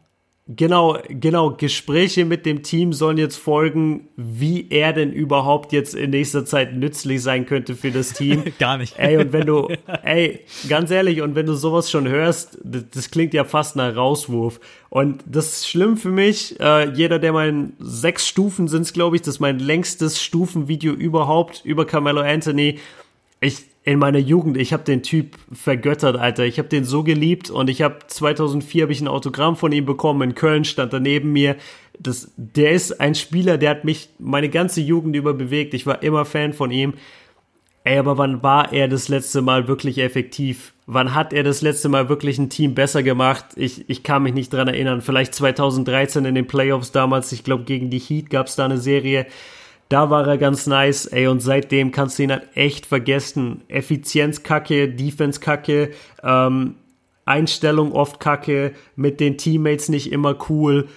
Genau, 0.51 0.97
genau. 1.07 1.51
Gespräche 1.51 2.25
mit 2.25 2.43
dem 2.47 2.63
Team 2.63 2.91
sollen 2.91 3.19
jetzt 3.19 3.37
folgen, 3.37 4.07
wie 4.15 4.65
er 4.71 4.93
denn 4.93 5.13
überhaupt 5.13 5.71
jetzt 5.71 5.93
in 5.93 6.09
nächster 6.09 6.43
Zeit 6.43 6.73
nützlich 6.75 7.21
sein 7.21 7.45
könnte 7.45 7.75
für 7.75 7.91
das 7.91 8.13
Team. 8.13 8.43
Gar 8.59 8.79
nicht. 8.79 8.97
Ey, 8.97 9.17
und 9.17 9.31
wenn 9.31 9.45
du, 9.45 9.67
ey, 10.03 10.39
ganz 10.67 10.89
ehrlich, 10.89 11.21
und 11.21 11.35
wenn 11.35 11.45
du 11.45 11.53
sowas 11.53 11.91
schon 11.91 12.07
hörst, 12.07 12.57
das, 12.63 12.85
das 12.91 13.11
klingt 13.11 13.35
ja 13.35 13.43
fast 13.43 13.75
nach 13.75 13.95
Rauswurf. 13.95 14.59
Und 14.89 15.23
das 15.27 15.53
ist 15.53 15.69
schlimm 15.69 15.97
für 15.97 16.09
mich. 16.09 16.59
Äh, 16.59 16.93
jeder, 16.93 17.19
der 17.19 17.31
mein 17.31 17.73
sechs 17.77 18.27
Stufen 18.27 18.67
sind's, 18.67 18.91
glaube 18.91 19.17
ich, 19.17 19.21
das 19.21 19.35
ist 19.35 19.39
mein 19.39 19.59
längstes 19.59 20.19
Stufenvideo 20.19 20.93
überhaupt 20.93 21.61
über 21.63 21.85
Carmelo 21.85 22.21
Anthony. 22.21 22.79
Ich, 23.39 23.65
in 23.83 23.97
meiner 23.97 24.19
Jugend, 24.19 24.57
ich 24.57 24.73
habe 24.73 24.83
den 24.83 25.03
Typ 25.03 25.35
vergöttert, 25.51 26.17
Alter. 26.17 26.45
Ich 26.45 26.59
habe 26.59 26.67
den 26.67 26.83
so 26.83 27.03
geliebt 27.03 27.49
und 27.49 27.69
ich 27.69 27.81
habe 27.81 27.99
2004 28.05 28.83
habe 28.83 28.91
ich 28.91 29.01
ein 29.01 29.07
Autogramm 29.07 29.55
von 29.55 29.71
ihm 29.71 29.85
bekommen. 29.85 30.21
In 30.29 30.35
Köln 30.35 30.65
stand 30.65 30.93
er 30.93 30.99
neben 30.99 31.31
mir. 31.31 31.55
Das, 31.97 32.31
der 32.35 32.71
ist 32.71 32.99
ein 32.99 33.15
Spieler, 33.15 33.57
der 33.57 33.71
hat 33.71 33.85
mich 33.85 34.09
meine 34.19 34.49
ganze 34.49 34.81
Jugend 34.81 35.15
über 35.15 35.33
bewegt. 35.33 35.73
Ich 35.73 35.85
war 35.85 36.03
immer 36.03 36.25
Fan 36.25 36.53
von 36.53 36.71
ihm. 36.71 36.93
Ey, 37.85 37.97
aber 37.97 38.17
wann 38.17 38.43
war 38.43 38.73
er 38.73 38.89
das 38.89 39.07
letzte 39.07 39.41
Mal 39.41 39.67
wirklich 39.67 39.97
effektiv? 39.99 40.73
Wann 40.85 41.15
hat 41.15 41.31
er 41.31 41.43
das 41.43 41.61
letzte 41.61 41.87
Mal 41.87 42.09
wirklich 42.09 42.37
ein 42.37 42.49
Team 42.49 42.75
besser 42.75 43.01
gemacht? 43.01 43.45
Ich, 43.55 43.89
ich 43.89 44.03
kann 44.03 44.23
mich 44.23 44.33
nicht 44.33 44.51
dran 44.51 44.67
erinnern. 44.67 45.01
Vielleicht 45.01 45.33
2013 45.33 46.25
in 46.25 46.35
den 46.35 46.47
Playoffs 46.47 46.91
damals. 46.91 47.31
Ich 47.31 47.45
glaube, 47.45 47.63
gegen 47.63 47.89
die 47.89 47.99
Heat 47.99 48.29
gab 48.29 48.47
es 48.47 48.55
da 48.55 48.65
eine 48.65 48.77
Serie. 48.77 49.25
Da 49.89 50.11
war 50.11 50.27
er 50.27 50.37
ganz 50.37 50.67
nice, 50.67 51.07
ey, 51.07 51.27
und 51.27 51.39
seitdem 51.39 51.91
kannst 51.91 52.19
du 52.19 52.23
ihn 52.23 52.31
halt 52.31 52.47
echt 52.55 52.85
vergessen. 52.85 53.61
Effizienz 53.67 54.43
kacke, 54.43 54.87
Defense 54.87 55.39
kacke, 55.39 55.91
ähm, 56.23 56.75
Einstellung 57.25 57.91
oft 57.91 58.19
kacke, 58.19 58.73
mit 58.95 59.19
den 59.19 59.37
Teammates 59.37 59.89
nicht 59.89 60.11
immer 60.11 60.37
cool. 60.49 60.87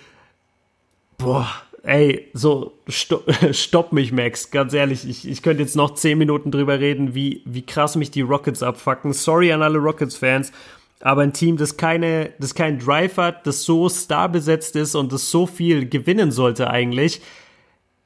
Boah, 1.16 1.48
ey, 1.82 2.28
so, 2.34 2.72
stopp, 2.86 3.24
stopp 3.52 3.92
mich, 3.92 4.12
Max, 4.12 4.50
ganz 4.50 4.74
ehrlich, 4.74 5.08
ich, 5.08 5.26
ich 5.26 5.42
könnte 5.42 5.62
jetzt 5.62 5.76
noch 5.76 5.94
10 5.94 6.18
Minuten 6.18 6.50
drüber 6.50 6.78
reden, 6.78 7.14
wie, 7.14 7.42
wie 7.46 7.64
krass 7.64 7.96
mich 7.96 8.10
die 8.10 8.20
Rockets 8.20 8.62
abfacken. 8.62 9.14
Sorry 9.14 9.52
an 9.52 9.62
alle 9.62 9.78
Rockets-Fans, 9.78 10.52
aber 11.00 11.22
ein 11.22 11.32
Team, 11.32 11.56
das 11.56 11.78
keine, 11.78 12.32
das 12.38 12.54
keinen 12.54 12.78
Drive 12.78 13.16
hat, 13.16 13.46
das 13.46 13.64
so 13.64 13.88
starbesetzt 13.88 14.76
ist 14.76 14.94
und 14.94 15.12
das 15.12 15.30
so 15.30 15.46
viel 15.46 15.88
gewinnen 15.88 16.30
sollte 16.30 16.68
eigentlich, 16.70 17.20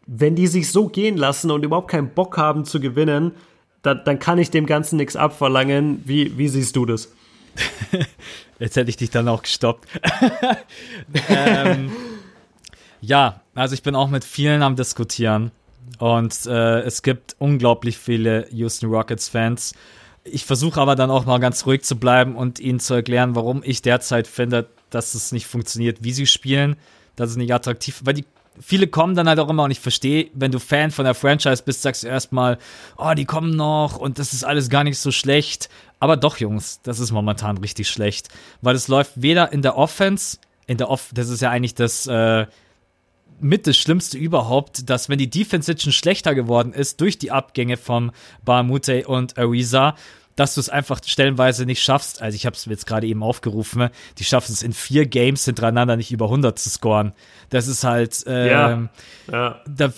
wenn 0.07 0.37
die 0.37 0.47
sich 0.47 0.71
so 0.71 0.89
gehen 0.89 1.17
lassen 1.17 1.51
und 1.51 1.65
überhaupt 1.65 1.91
keinen 1.91 2.11
Bock 2.11 2.37
haben 2.37 2.65
zu 2.65 2.81
gewinnen, 2.81 3.33
dann, 3.83 4.03
dann 4.05 4.19
kann 4.19 4.39
ich 4.39 4.51
dem 4.51 4.67
Ganzen 4.67 4.97
nichts 4.97 5.17
abverlangen. 5.17 6.03
Wie, 6.05 6.37
wie 6.39 6.49
siehst 6.49 6.77
du 6.77 6.87
das? 6.87 7.13
Jetzt 8.59 8.77
hätte 8.77 8.91
ich 8.91 8.97
dich 8.97 9.11
dann 9.11 9.29
auch 9.29 9.43
gestoppt. 9.43 9.89
ähm, 11.29 11.91
ja, 13.01 13.41
also 13.55 13.75
ich 13.75 13.83
bin 13.83 13.95
auch 13.95 14.09
mit 14.09 14.25
vielen 14.25 14.63
am 14.63 14.77
Diskutieren. 14.77 15.51
Und 15.99 16.47
äh, 16.47 16.81
es 16.81 17.03
gibt 17.03 17.37
unglaublich 17.39 17.99
viele 17.99 18.49
Houston 18.51 18.91
Rockets 18.91 19.29
Fans. 19.29 19.75
Ich 20.25 20.45
versuche 20.45 20.81
aber 20.81 20.97
dann 20.97 21.11
auch 21.11 21.25
mal 21.27 21.39
ganz 21.39 21.67
ruhig 21.67 21.83
zu 21.83 21.97
bleiben 21.97 22.35
und 22.35 22.59
ihnen 22.59 22.81
zu 22.81 22.95
erklären, 22.95 23.35
warum 23.35 23.63
ich 23.65 23.83
derzeit 23.83 24.27
finde, 24.27 24.69
dass 24.91 25.15
es 25.15 25.33
nicht 25.33 25.47
funktioniert, 25.47 25.99
wie 26.03 26.13
sie 26.13 26.27
spielen, 26.27 26.77
dass 27.15 27.31
es 27.31 27.37
nicht 27.37 27.55
attraktiv, 27.55 28.01
weil 28.05 28.15
die 28.15 28.25
viele 28.61 28.87
kommen 28.87 29.15
dann 29.15 29.29
halt 29.29 29.39
auch 29.39 29.49
immer 29.49 29.65
und 29.65 29.71
ich 29.71 29.81
verstehe, 29.81 30.31
wenn 30.35 30.53
du 30.53 30.59
Fan 30.59 30.91
von 30.91 31.05
der 31.05 31.15
Franchise 31.15 31.63
bist, 31.65 31.83
sagst 31.83 32.03
du 32.03 32.09
erstmal, 32.09 32.59
oh, 32.97 33.13
die 33.15 33.25
kommen 33.25 33.57
noch 33.57 33.97
und 33.97 34.19
das 34.19 34.33
ist 34.33 34.45
alles 34.45 34.69
gar 34.69 34.85
nicht 34.85 34.99
so 34.99 35.11
schlecht. 35.11 35.69
Aber 35.99 36.17
doch, 36.17 36.39
Jungs, 36.39 36.81
das 36.83 37.01
ist 37.01 37.13
momentan 37.13 37.59
richtig 37.59 37.89
schlecht, 37.89 38.29
weil 38.61 38.75
es 38.75 38.89
läuft 38.89 39.13
weder 39.17 39.53
in 39.53 39.63
der 39.63 39.77
Offense, 39.77 40.39
in 40.67 40.79
der 40.79 40.91
Off, 40.91 41.11
das 41.15 41.29
ist 41.29 41.41
ja 41.41 41.51
eigentlich 41.51 41.75
das, 41.75 42.07
äh, 42.07 42.47
mit 43.41 43.67
das 43.67 43.77
Schlimmste 43.77 44.17
überhaupt, 44.19 44.89
dass 44.89 45.09
wenn 45.09 45.19
die 45.19 45.31
Defense 45.31 45.71
jetzt 45.71 45.83
schon 45.83 45.93
schlechter 45.93 46.35
geworden 46.35 46.73
ist 46.73 47.01
durch 47.01 47.19
die 47.19 47.31
Abgänge 47.31 47.77
vom 47.77 48.11
Barmute 48.45 49.07
und 49.07 49.37
Ariza, 49.39 49.95
dass 50.37 50.55
du 50.55 50.61
es 50.61 50.69
einfach 50.69 51.01
stellenweise 51.05 51.67
nicht 51.67 51.83
schaffst. 51.83 52.23
Also 52.23 52.37
ich 52.37 52.47
habe 52.47 52.55
es 52.55 52.67
jetzt 52.67 52.87
gerade 52.87 53.07
eben 53.07 53.23
aufgerufen. 53.23 53.89
Die 54.19 54.25
schaffen 54.25 54.53
es 54.53 54.63
in 54.63 54.73
vier 54.73 55.07
Games 55.07 55.45
hintereinander 55.45 55.97
nicht 55.97 56.13
über 56.13 56.27
100 56.27 56.59
zu 56.59 56.69
scoren. 56.71 57.13
Das 57.51 57.67
ist 57.67 57.85
halt, 57.85 58.23
ähm, 58.27 58.89
Ja. 59.29 59.33
Ja. 59.33 59.61
da, 59.67 59.93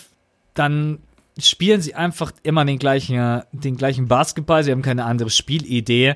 dann 0.55 1.01
spielen 1.39 1.81
sie 1.83 1.95
einfach 1.95 2.33
immer 2.43 2.65
den 2.65 2.79
gleichen, 2.79 3.43
den 3.53 3.77
gleichen 3.77 4.09
Basketball. 4.09 4.65
Sie 4.65 4.71
haben 4.73 4.83
keine 4.83 5.05
andere 5.05 5.31
Spielidee. 5.31 6.15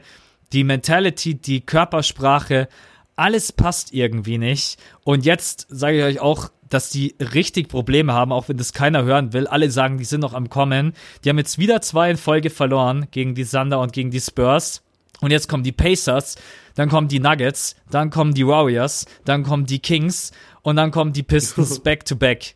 Die 0.52 0.64
Mentality, 0.64 1.34
die 1.34 1.60
Körpersprache, 1.60 2.68
alles 3.16 3.52
passt 3.52 3.92
irgendwie 3.92 4.38
nicht. 4.38 4.78
Und 5.04 5.24
jetzt 5.24 5.66
sage 5.68 5.98
ich 5.98 6.04
euch 6.04 6.20
auch, 6.20 6.50
dass 6.72 6.90
die 6.90 7.14
richtig 7.20 7.68
Probleme 7.68 8.14
haben, 8.14 8.32
auch 8.32 8.48
wenn 8.48 8.56
das 8.56 8.72
keiner 8.72 9.04
hören 9.04 9.32
will. 9.32 9.46
Alle 9.46 9.70
sagen, 9.70 9.98
die 9.98 10.04
sind 10.04 10.20
noch 10.20 10.32
am 10.32 10.48
Kommen. 10.48 10.94
Die 11.22 11.28
haben 11.28 11.38
jetzt 11.38 11.58
wieder 11.58 11.82
zwei 11.82 12.10
in 12.10 12.16
Folge 12.16 12.48
verloren 12.48 13.08
gegen 13.10 13.34
die 13.34 13.44
Thunder 13.44 13.80
und 13.80 13.92
gegen 13.92 14.10
die 14.10 14.20
Spurs. 14.20 14.82
Und 15.20 15.30
jetzt 15.30 15.48
kommen 15.48 15.62
die 15.62 15.72
Pacers, 15.72 16.36
dann 16.74 16.88
kommen 16.88 17.08
die 17.08 17.20
Nuggets, 17.20 17.76
dann 17.90 18.10
kommen 18.10 18.34
die 18.34 18.46
Warriors, 18.46 19.06
dann 19.24 19.42
kommen 19.44 19.66
die 19.66 19.78
Kings 19.78 20.32
und 20.62 20.76
dann 20.76 20.90
kommen 20.90 21.12
die 21.12 21.22
Pistons 21.22 21.78
back 21.84 22.04
to 22.04 22.16
back. 22.16 22.54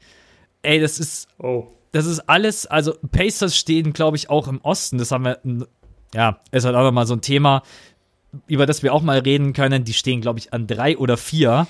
Ey, 0.63 0.81
das 0.81 0.99
ist 0.99 1.29
Oh. 1.39 1.69
das 1.93 2.07
ist 2.07 2.21
alles, 2.21 2.67
also 2.67 2.95
Pacers 3.13 3.57
stehen, 3.57 3.93
glaube 3.93 4.17
ich, 4.17 4.31
auch 4.31 4.49
im 4.49 4.61
Osten. 4.63 4.99
Das 4.99 5.13
haben 5.13 5.25
wir, 5.27 5.39
ja, 6.15 6.41
ist 6.51 6.65
halt 6.65 6.75
auch 6.75 6.83
nochmal 6.83 7.07
so 7.07 7.15
ein 7.15 7.21
Thema, 7.21 7.63
über 8.47 8.67
das 8.67 8.83
wir 8.83 8.95
auch 8.95 9.03
mal 9.03 9.19
reden 9.19 9.53
können. 9.53 9.85
Die 9.85 9.93
stehen, 9.93 10.21
glaube 10.23 10.39
ich, 10.39 10.53
an 10.53 10.67
drei 10.67 10.97
oder 10.97 11.17
vier. 11.17 11.69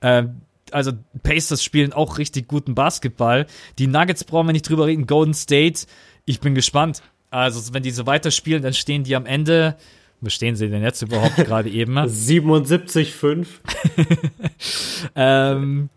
Ähm, 0.00 0.42
also 0.72 0.92
Pacers 1.22 1.62
spielen 1.62 1.92
auch 1.92 2.18
richtig 2.18 2.48
guten 2.48 2.74
Basketball. 2.74 3.46
Die 3.78 3.86
Nuggets 3.86 4.24
brauchen 4.24 4.46
wir 4.48 4.52
nicht 4.52 4.68
drüber 4.68 4.86
reden. 4.86 5.06
Golden 5.06 5.34
State, 5.34 5.86
ich 6.24 6.40
bin 6.40 6.54
gespannt. 6.54 7.02
Also 7.30 7.74
wenn 7.74 7.82
die 7.82 7.90
so 7.90 8.06
weiterspielen, 8.06 8.62
dann 8.62 8.72
stehen 8.74 9.04
die 9.04 9.14
am 9.16 9.26
Ende. 9.26 9.76
Wo 10.20 10.30
stehen 10.30 10.56
sie 10.56 10.68
denn 10.68 10.82
jetzt 10.82 11.00
überhaupt 11.02 11.36
gerade 11.44 11.70
eben? 11.70 11.96
77,5. 11.98 13.46
Ähm, 15.14 15.88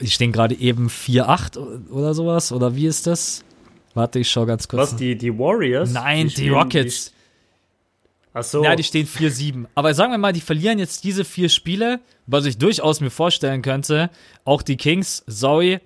die 0.00 0.08
stehen 0.08 0.32
gerade 0.32 0.54
eben 0.54 0.88
4-8 0.88 1.88
oder 1.90 2.14
sowas. 2.14 2.52
Oder 2.52 2.76
wie 2.76 2.86
ist 2.86 3.06
das? 3.06 3.42
Warte, 3.94 4.18
ich 4.20 4.30
schau 4.30 4.46
ganz 4.46 4.68
kurz. 4.68 4.92
Was, 4.92 4.96
die, 4.96 5.16
die 5.16 5.36
Warriors? 5.36 5.92
Nein, 5.92 6.26
die, 6.28 6.34
spielen- 6.34 6.54
Rockets. 6.54 7.06
Die, 7.06 7.17
ach 8.38 8.44
so. 8.44 8.64
Ja, 8.64 8.76
die 8.76 8.84
stehen 8.84 9.06
4-7. 9.06 9.66
Aber 9.74 9.94
sagen 9.94 10.12
wir 10.12 10.18
mal, 10.18 10.32
die 10.32 10.40
verlieren 10.40 10.78
jetzt 10.78 11.04
diese 11.04 11.24
vier 11.24 11.48
Spiele, 11.48 12.00
was 12.26 12.44
ich 12.44 12.58
durchaus 12.58 13.00
mir 13.00 13.10
vorstellen 13.10 13.62
könnte. 13.62 14.10
Auch 14.44 14.62
die 14.62 14.76
Kings, 14.76 15.24
sorry, 15.26 15.80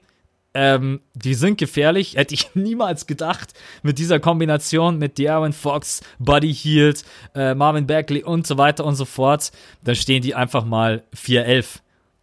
ähm, 0.54 1.00
die 1.14 1.34
sind 1.34 1.58
gefährlich. 1.58 2.14
Hätte 2.16 2.34
ich 2.34 2.54
niemals 2.54 3.06
gedacht. 3.06 3.54
Mit 3.82 3.98
dieser 3.98 4.20
Kombination 4.20 4.98
mit 4.98 5.18
De'Aaron 5.18 5.52
Fox, 5.52 6.02
Buddy 6.18 6.52
Hield, 6.54 7.04
äh, 7.34 7.54
Marvin 7.54 7.86
Bagley 7.86 8.22
und 8.22 8.46
so 8.46 8.58
weiter 8.58 8.84
und 8.84 8.96
so 8.96 9.04
fort. 9.04 9.52
Dann 9.82 9.94
stehen 9.94 10.22
die 10.22 10.34
einfach 10.34 10.64
mal 10.64 11.04
4-11. 11.16 11.80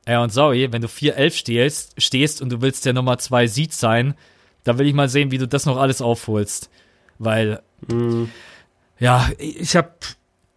Ja, 0.07 0.23
und 0.23 0.31
sorry, 0.31 0.71
wenn 0.71 0.81
du 0.81 0.87
4-11 0.87 1.31
stehst, 1.33 2.01
stehst 2.01 2.41
und 2.41 2.49
du 2.49 2.61
willst 2.61 2.85
der 2.85 2.93
Nummer 2.93 3.17
2 3.17 3.47
Seed 3.47 3.73
sein, 3.73 4.15
da 4.63 4.77
will 4.77 4.87
ich 4.87 4.93
mal 4.93 5.09
sehen, 5.09 5.31
wie 5.31 5.37
du 5.37 5.47
das 5.47 5.65
noch 5.65 5.77
alles 5.77 6.01
aufholst. 6.01 6.69
Weil 7.19 7.61
ja, 8.99 9.29
ich 9.37 9.75
habe 9.75 9.91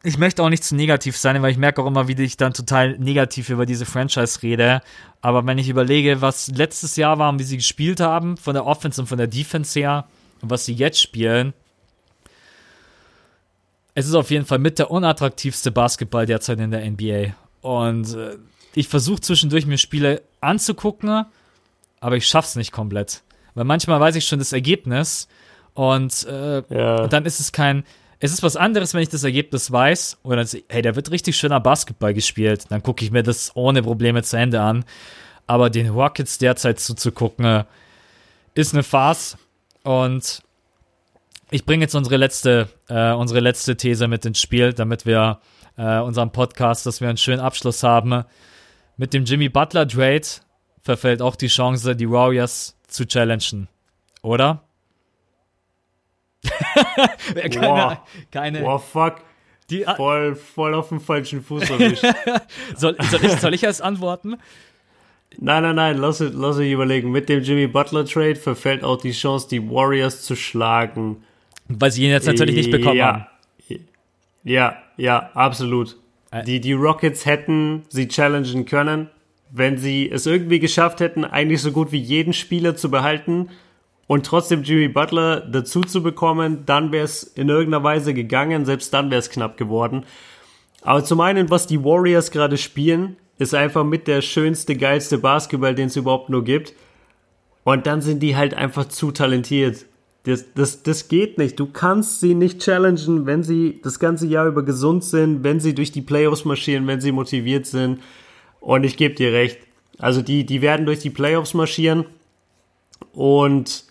ich 0.03 0.19
möchte 0.19 0.43
auch 0.43 0.49
nicht 0.49 0.65
zu 0.65 0.75
negativ 0.75 1.17
sein, 1.17 1.41
weil 1.43 1.53
ich 1.53 1.59
merke 1.59 1.83
auch 1.83 1.87
immer, 1.87 2.09
wie 2.09 2.21
ich 2.23 2.37
dann 2.37 2.53
total 2.53 2.99
negativ 2.99 3.51
über 3.51 3.67
diese 3.67 3.87
Franchise 3.87 4.43
rede. 4.43 4.81
Aber 5.21 5.47
wenn 5.47 5.59
ich 5.59 5.69
überlege, 5.69 6.21
was 6.21 6.49
letztes 6.49 6.97
Jahr 6.97 7.19
war 7.19 7.29
und 7.31 7.39
wie 7.39 7.45
sie 7.45 7.57
gespielt 7.57 8.01
haben, 8.01 8.37
von 8.37 8.55
der 8.55 8.67
Offense 8.67 9.01
und 9.01 9.07
von 9.07 9.19
der 9.19 9.29
Defense 9.29 9.79
her, 9.79 10.07
und 10.41 10.51
was 10.51 10.65
sie 10.65 10.73
jetzt 10.75 11.01
spielen, 11.01 11.53
es 13.95 14.07
ist 14.07 14.15
auf 14.15 14.31
jeden 14.31 14.47
Fall 14.47 14.59
mit 14.59 14.79
der 14.79 14.91
unattraktivste 14.91 15.71
Basketball 15.71 16.27
derzeit 16.27 16.59
in 16.61 16.71
der 16.71 16.89
NBA. 16.91 17.35
Und 17.61 18.15
äh, 18.15 18.37
ich 18.75 18.89
versuche 18.89 19.21
zwischendurch 19.21 19.67
mir 19.67 19.79
Spiele 19.79 20.23
anzugucken, 20.41 21.27
aber 22.01 22.17
ich 22.17 22.27
schaff's 22.27 22.57
nicht 22.57 22.73
komplett. 22.73 23.23
Weil 23.55 23.65
manchmal 23.65 24.01
weiß 24.01 24.17
ich 24.17 24.25
schon 24.25 24.39
das 24.39 24.53
Ergebnis 24.53 25.29
und 25.75 26.25
äh, 26.27 26.63
Ja. 26.75 27.03
und 27.05 27.13
dann 27.13 27.25
ist 27.27 27.39
es 27.39 27.53
kein. 27.53 27.85
Es 28.25 28.33
ist 28.33 28.45
was 28.45 28.55
anderes, 28.55 28.95
wenn 28.95 29.03
ich 29.03 29.09
das 29.09 29.25
Ergebnis 29.25 29.73
weiß 29.73 30.19
oder 30.23 30.37
dann 30.37 30.47
sehe, 30.47 30.63
hey, 30.69 30.81
da 30.81 30.95
wird 30.95 31.11
richtig 31.11 31.37
schöner 31.37 31.59
Basketball 31.59 32.15
gespielt. 32.15 32.67
Dann 32.69 32.81
gucke 32.81 33.05
ich 33.05 33.11
mir 33.11 33.25
das 33.25 33.51
ohne 33.57 33.83
Probleme 33.83 34.23
zu 34.23 34.37
Ende 34.37 34.61
an. 34.61 34.85
Aber 35.49 35.71
den 35.71 35.89
Rockets 35.89 36.39
derzeit 36.39 36.79
zuzugucken, 36.79 37.45
äh, 37.45 37.65
ist 38.55 38.75
eine 38.75 38.85
Farce. 38.85 39.37
Und 39.83 40.41
ich 41.51 41.67
bringe 41.67 41.83
jetzt 41.83 41.97
unsere 41.97 42.17
letzte, 42.17 42.69
äh, 42.89 43.11
unsere 43.11 43.41
letzte 43.41 43.77
These 43.77 44.07
mit 44.07 44.25
ins 44.25 44.41
Spiel, 44.41 44.73
damit 44.73 45.05
wir 45.05 45.41
äh, 45.77 45.99
unserem 45.99 46.31
Podcast, 46.31 46.87
dass 46.87 47.01
wir 47.01 47.09
einen 47.09 47.19
schönen 47.19 47.41
Abschluss 47.41 47.83
haben. 47.83 48.23
Mit 48.97 49.15
dem 49.15 49.25
Jimmy 49.25 49.49
Butler 49.49 49.89
Trade 49.89 50.23
verfällt 50.81 51.23
auch 51.23 51.35
die 51.35 51.49
Chance, 51.49 51.97
die 51.97 52.09
Warriors 52.09 52.79
zu 52.87 53.05
challengen. 53.05 53.67
Oder? 54.23 54.63
Keine, 57.35 57.61
Boah. 57.61 58.07
keine, 58.31 58.61
Boah, 58.61 58.79
fuck. 58.79 59.17
die, 59.71 59.85
Voll, 59.97 60.35
voll 60.35 60.75
auf 60.75 60.89
dem 60.89 61.01
falschen 61.01 61.43
Fuß 61.43 61.71
erwischt. 61.71 62.05
soll, 62.77 62.97
soll, 63.11 63.25
ich, 63.25 63.33
soll 63.33 63.55
ich 63.55 63.63
erst 63.63 63.83
antworten? 63.83 64.37
nein, 65.39 65.63
nein, 65.63 65.77
nein, 65.77 65.99
lass 65.99 66.21
lass 66.21 66.57
es 66.57 66.67
überlegen. 66.67 67.11
Mit 67.11 67.29
dem 67.29 67.43
Jimmy 67.43 67.67
Butler 67.67 68.05
Trade 68.05 68.37
verfällt 68.37 68.85
auch 68.85 68.99
die 68.99 69.13
Chance, 69.13 69.49
die 69.49 69.71
Warriors 69.71 70.23
zu 70.23 70.37
schlagen. 70.37 71.25
Weil 71.69 71.91
sie 71.91 72.05
ihn 72.05 72.11
jetzt 72.11 72.27
natürlich 72.27 72.57
nicht 72.57 72.71
bekommen 72.71 72.97
ja. 72.97 73.07
haben. 73.07 73.27
Ja, 74.45 74.83
ja, 74.97 75.31
absolut. 75.35 75.97
Äh. 76.31 76.45
Die, 76.45 76.61
die 76.61 76.73
Rockets 76.73 77.27
hätten 77.27 77.85
sie 77.89 78.09
challengen 78.09 78.67
können, 78.67 79.09
wenn 79.51 79.79
sie 79.79 80.11
es 80.11 80.27
irgendwie 80.27 80.59
geschafft 80.59 81.01
hätten, 81.01 81.25
eigentlich 81.25 81.63
so 81.63 81.73
gut 81.73 81.93
wie 81.93 81.99
jeden 81.99 82.33
Spieler 82.33 82.75
zu 82.77 82.91
behalten 82.91 83.51
und 84.13 84.27
trotzdem 84.27 84.63
Jimmy 84.63 84.89
Butler 84.89 85.41
dazu 85.41 85.81
zu 85.81 86.03
bekommen, 86.03 86.65
dann 86.67 86.93
wäre 86.93 87.07
es 87.07 87.23
in 87.23 87.49
irgendeiner 87.49 87.83
Weise 87.83 88.13
gegangen, 88.13 88.67
selbst 88.67 88.93
dann 88.93 89.11
wäre 89.11 89.21
es 89.21 89.31
knapp 89.31 89.57
geworden. 89.57 90.05
Aber 90.83 91.03
zum 91.03 91.23
einen, 91.23 91.49
was 91.49 91.67
die 91.67 91.83
Warriors 91.83 92.31
gerade 92.31 92.59
spielen, 92.59 93.17
ist 93.39 93.55
einfach 93.55 93.85
mit 93.85 94.07
der 94.09 94.21
schönste, 94.21 94.77
geilste 94.77 95.17
Basketball, 95.17 95.75
den 95.75 95.87
es 95.87 95.97
überhaupt 95.97 96.29
nur 96.29 96.45
gibt. 96.45 96.75
Und 97.65 97.87
dann 97.87 98.03
sind 98.03 98.23
die 98.23 98.37
halt 98.37 98.53
einfach 98.53 98.85
zu 98.85 99.13
talentiert. 99.13 99.87
Das, 100.25 100.45
das, 100.53 100.83
das 100.83 101.09
geht 101.09 101.39
nicht. 101.39 101.59
Du 101.59 101.65
kannst 101.65 102.21
sie 102.21 102.35
nicht 102.35 102.61
challengen, 102.61 103.25
wenn 103.25 103.43
sie 103.43 103.81
das 103.83 103.99
ganze 103.99 104.27
Jahr 104.27 104.47
über 104.47 104.63
gesund 104.63 105.05
sind, 105.05 105.43
wenn 105.43 105.59
sie 105.59 105.75
durch 105.75 105.91
die 105.91 106.03
Playoffs 106.03 106.45
marschieren, 106.45 106.87
wenn 106.87 107.01
sie 107.01 107.13
motiviert 107.13 107.65
sind. 107.65 108.03
Und 108.61 108.85
ich 108.85 108.99
gebe 108.99 109.15
dir 109.15 109.33
recht. 109.33 109.59
Also 109.97 110.21
die, 110.21 110.45
die 110.45 110.61
werden 110.61 110.85
durch 110.85 110.99
die 110.99 111.09
Playoffs 111.09 111.55
marschieren. 111.55 112.05
Und 113.15 113.91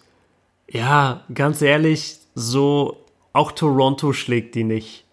ja, 0.71 1.23
ganz 1.33 1.61
ehrlich, 1.61 2.17
so 2.33 2.97
auch 3.33 3.51
Toronto 3.51 4.13
schlägt 4.13 4.55
die 4.55 4.63
nicht. 4.63 5.03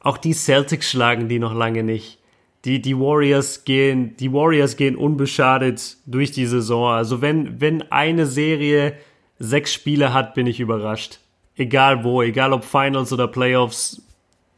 Auch 0.00 0.18
die 0.18 0.32
Celtics 0.32 0.90
schlagen 0.90 1.28
die 1.28 1.38
noch 1.38 1.54
lange 1.54 1.82
nicht. 1.82 2.18
Die, 2.64 2.82
die 2.82 2.98
Warriors 2.98 3.64
gehen, 3.64 4.16
die 4.18 4.32
Warriors 4.32 4.76
gehen 4.76 4.96
unbeschadet 4.96 5.96
durch 6.04 6.30
die 6.30 6.46
Saison. 6.46 6.90
Also 6.90 7.22
wenn, 7.22 7.60
wenn 7.60 7.90
eine 7.90 8.26
Serie 8.26 8.94
sechs 9.38 9.72
Spiele 9.72 10.12
hat, 10.12 10.34
bin 10.34 10.46
ich 10.46 10.60
überrascht. 10.60 11.20
Egal 11.56 12.04
wo, 12.04 12.22
egal 12.22 12.52
ob 12.52 12.64
Finals 12.64 13.12
oder 13.12 13.28
Playoffs, 13.28 14.02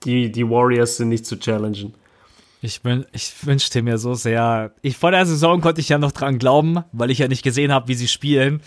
die, 0.05 0.32
die 0.32 0.48
Warriors 0.48 0.97
sind 0.97 1.10
nicht 1.10 1.27
zu 1.27 1.39
challengen. 1.39 1.94
Ich, 2.60 2.85
wün 2.85 3.06
ich 3.12 3.32
wünschte 3.44 3.82
mir 3.82 3.98
so 3.98 4.14
sehr. 4.14 4.73
Ich 4.82 4.97
vor 4.97 5.12
der 5.12 5.27
Saison 5.27 5.60
konnte 5.60 5.81
ich 5.81 5.89
ja 5.89 5.98
noch 5.98 6.12
dran 6.12 6.39
glauben, 6.39 6.85
weil 6.93 7.10
ich 7.10 7.19
ja 7.19 7.28
nicht 7.28 7.43
gesehen 7.43 7.73
habe, 7.73 7.89
wie 7.89 7.94
sie 7.94 8.09
spielen. 8.09 8.60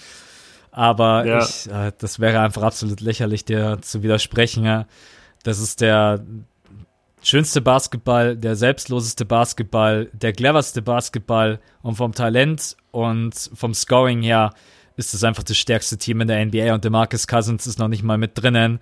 Aber 0.76 1.26
Ja. 1.26 1.40
ich, 1.40 1.72
äh, 1.72 1.94
das 1.98 2.20
wäre 2.20 2.42
einfach 2.42 2.62
absolut 2.62 3.00
lächerlich, 3.00 3.46
dir 3.46 3.80
zu 3.82 4.04
widersprechen. 4.04 4.66
Ja. 4.66 4.88
Das 5.44 5.60
ist 5.60 5.80
der 5.80 6.20
schönste 7.24 7.62
Basketball, 7.62 8.36
der 8.36 8.58
selbstloseste 8.58 9.24
Basketball, 9.26 10.10
der 10.12 10.34
cleverste 10.34 10.82
Basketball 10.82 11.62
und 11.82 11.96
vom 11.96 12.12
Talent 12.12 12.76
und 12.92 13.34
vom 13.54 13.74
Scoring 13.74 14.22
her 14.22 14.54
ist 14.98 15.14
es 15.14 15.24
einfach 15.24 15.44
das 15.44 15.58
stärkste 15.58 15.98
Team 15.98 16.20
in 16.20 16.28
der 16.28 16.46
NBA 16.46 16.74
und 16.74 16.84
der 16.84 16.92
Marcus 16.92 17.26
Cousins 17.26 17.66
ist 17.68 17.80
noch 17.80 17.88
nicht 17.88 18.04
mal 18.04 18.18
mit 18.18 18.32
drinnen. 18.36 18.80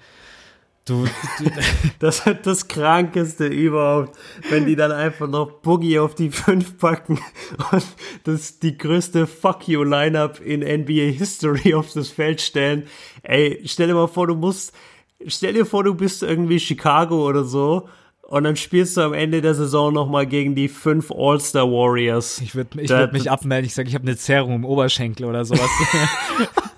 Du, 0.85 1.05
du 1.39 1.51
Das 1.99 2.27
ist 2.27 2.45
das 2.45 2.68
Krankeste 2.68 3.47
überhaupt, 3.47 4.18
wenn 4.49 4.65
die 4.65 4.76
dann 4.76 4.91
einfach 4.91 5.30
noch 5.30 5.61
Boogie 5.61 5.99
auf 5.99 6.14
die 6.14 6.30
5 6.30 6.77
packen 6.77 7.19
und 7.72 7.85
das 8.26 8.60
die 8.60 8.77
größte 8.77 9.26
Fuck 9.26 9.68
You 9.69 9.84
Lineup 9.84 10.41
in 10.41 10.60
NBA 10.60 11.11
History 11.18 11.73
auf 11.73 11.93
das 11.93 12.10
Feld 12.10 12.41
stellen. 12.41 12.84
Ey, 13.22 13.61
stell 13.65 13.88
dir 13.88 13.93
mal 13.93 14.07
vor, 14.07 14.27
du 14.27 14.35
musst, 14.35 14.73
stell 15.26 15.53
dir 15.53 15.65
vor, 15.65 15.85
du 15.85 15.93
bist 15.93 16.22
irgendwie 16.22 16.60
Chicago 16.60 17.27
oder 17.30 17.45
so 17.45 17.88
und 18.23 18.43
dann 18.43 18.57
spielst 18.57 18.97
du 18.97 19.01
am 19.01 19.14
Ende 19.14 19.41
der 19.41 19.53
Saison 19.53 19.93
nochmal 19.93 20.26
gegen 20.26 20.53
die 20.53 20.68
fünf 20.68 21.11
All-Star 21.11 21.69
Warriors. 21.69 22.41
Ich 22.41 22.55
würde 22.55 22.81
ich 22.81 22.89
würd 22.89 23.14
mich 23.14 23.31
abmelden. 23.31 23.65
Ich 23.65 23.73
sage, 23.73 23.88
ich 23.88 23.95
habe 23.95 24.07
eine 24.07 24.18
Zerrung 24.18 24.55
im 24.55 24.65
Oberschenkel 24.65 25.26
oder 25.26 25.45
sowas. 25.45 25.69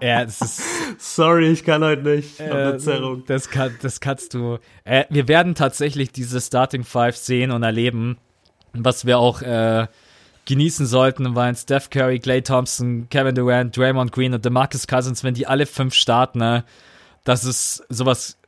ja, 0.00 0.24
das 0.24 0.40
ist 0.40 0.62
Sorry, 0.98 1.50
ich 1.50 1.64
kann 1.64 1.82
heute 1.84 2.02
nicht. 2.02 2.40
Äh, 2.40 2.44
eine 2.50 2.76
Zerrung. 2.78 3.24
Das, 3.26 3.50
kann, 3.50 3.74
das 3.82 4.00
kannst 4.00 4.34
du. 4.34 4.58
Äh, 4.84 5.04
wir 5.10 5.28
werden 5.28 5.54
tatsächlich 5.54 6.12
diese 6.12 6.40
Starting 6.40 6.84
Five 6.84 7.16
sehen 7.16 7.50
und 7.50 7.62
erleben, 7.62 8.16
was 8.72 9.04
wir 9.06 9.18
auch 9.18 9.42
äh, 9.42 9.86
genießen 10.46 10.86
sollten, 10.86 11.34
weil 11.34 11.54
Steph 11.56 11.90
Curry, 11.90 12.18
Clay 12.20 12.42
Thompson, 12.42 13.08
Kevin 13.10 13.34
Durant, 13.34 13.76
Draymond 13.76 14.12
Green 14.12 14.32
und 14.32 14.44
DeMarcus 14.44 14.86
Cousins, 14.86 15.24
wenn 15.24 15.34
die 15.34 15.46
alle 15.46 15.66
fünf 15.66 15.94
starten, 15.94 16.38
ne, 16.38 16.64
das 17.24 17.44
ist 17.44 17.84
sowas. 17.88 18.38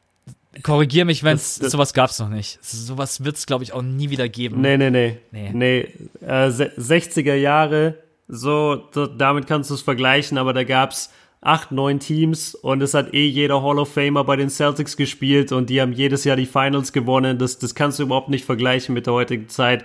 Korrigier 0.62 1.04
mich, 1.04 1.22
wenn 1.22 1.36
es 1.36 1.56
sowas 1.56 1.92
gab's 1.92 2.18
noch 2.18 2.30
nicht. 2.30 2.58
Sowas 2.64 3.22
wird's, 3.22 3.46
glaube 3.46 3.62
ich, 3.64 3.72
auch 3.74 3.82
nie 3.82 4.10
wieder 4.10 4.28
geben. 4.28 4.60
Nee, 4.60 4.76
nee, 4.76 4.90
nee. 4.90 5.18
Nee. 5.30 5.50
Nee, 5.52 5.80
äh, 6.26 6.50
se- 6.50 6.72
60er 6.78 7.34
Jahre, 7.34 7.94
so, 8.28 8.76
damit 9.16 9.46
kannst 9.46 9.70
du 9.70 9.74
es 9.74 9.82
vergleichen, 9.82 10.36
aber 10.38 10.52
da 10.54 10.64
gab's 10.64 11.10
acht, 11.40 11.70
neun 11.70 12.00
Teams 12.00 12.54
und 12.54 12.82
es 12.82 12.94
hat 12.94 13.14
eh 13.14 13.26
jeder 13.26 13.62
Hall 13.62 13.78
of 13.78 13.92
Famer 13.92 14.24
bei 14.24 14.36
den 14.36 14.50
Celtics 14.50 14.96
gespielt 14.96 15.52
und 15.52 15.70
die 15.70 15.80
haben 15.80 15.92
jedes 15.92 16.24
Jahr 16.24 16.36
die 16.36 16.46
Finals 16.46 16.92
gewonnen. 16.92 17.38
Das, 17.38 17.58
das 17.58 17.74
kannst 17.74 17.98
du 17.98 18.04
überhaupt 18.04 18.28
nicht 18.28 18.44
vergleichen 18.44 18.94
mit 18.94 19.06
der 19.06 19.14
heutigen 19.14 19.48
Zeit. 19.48 19.84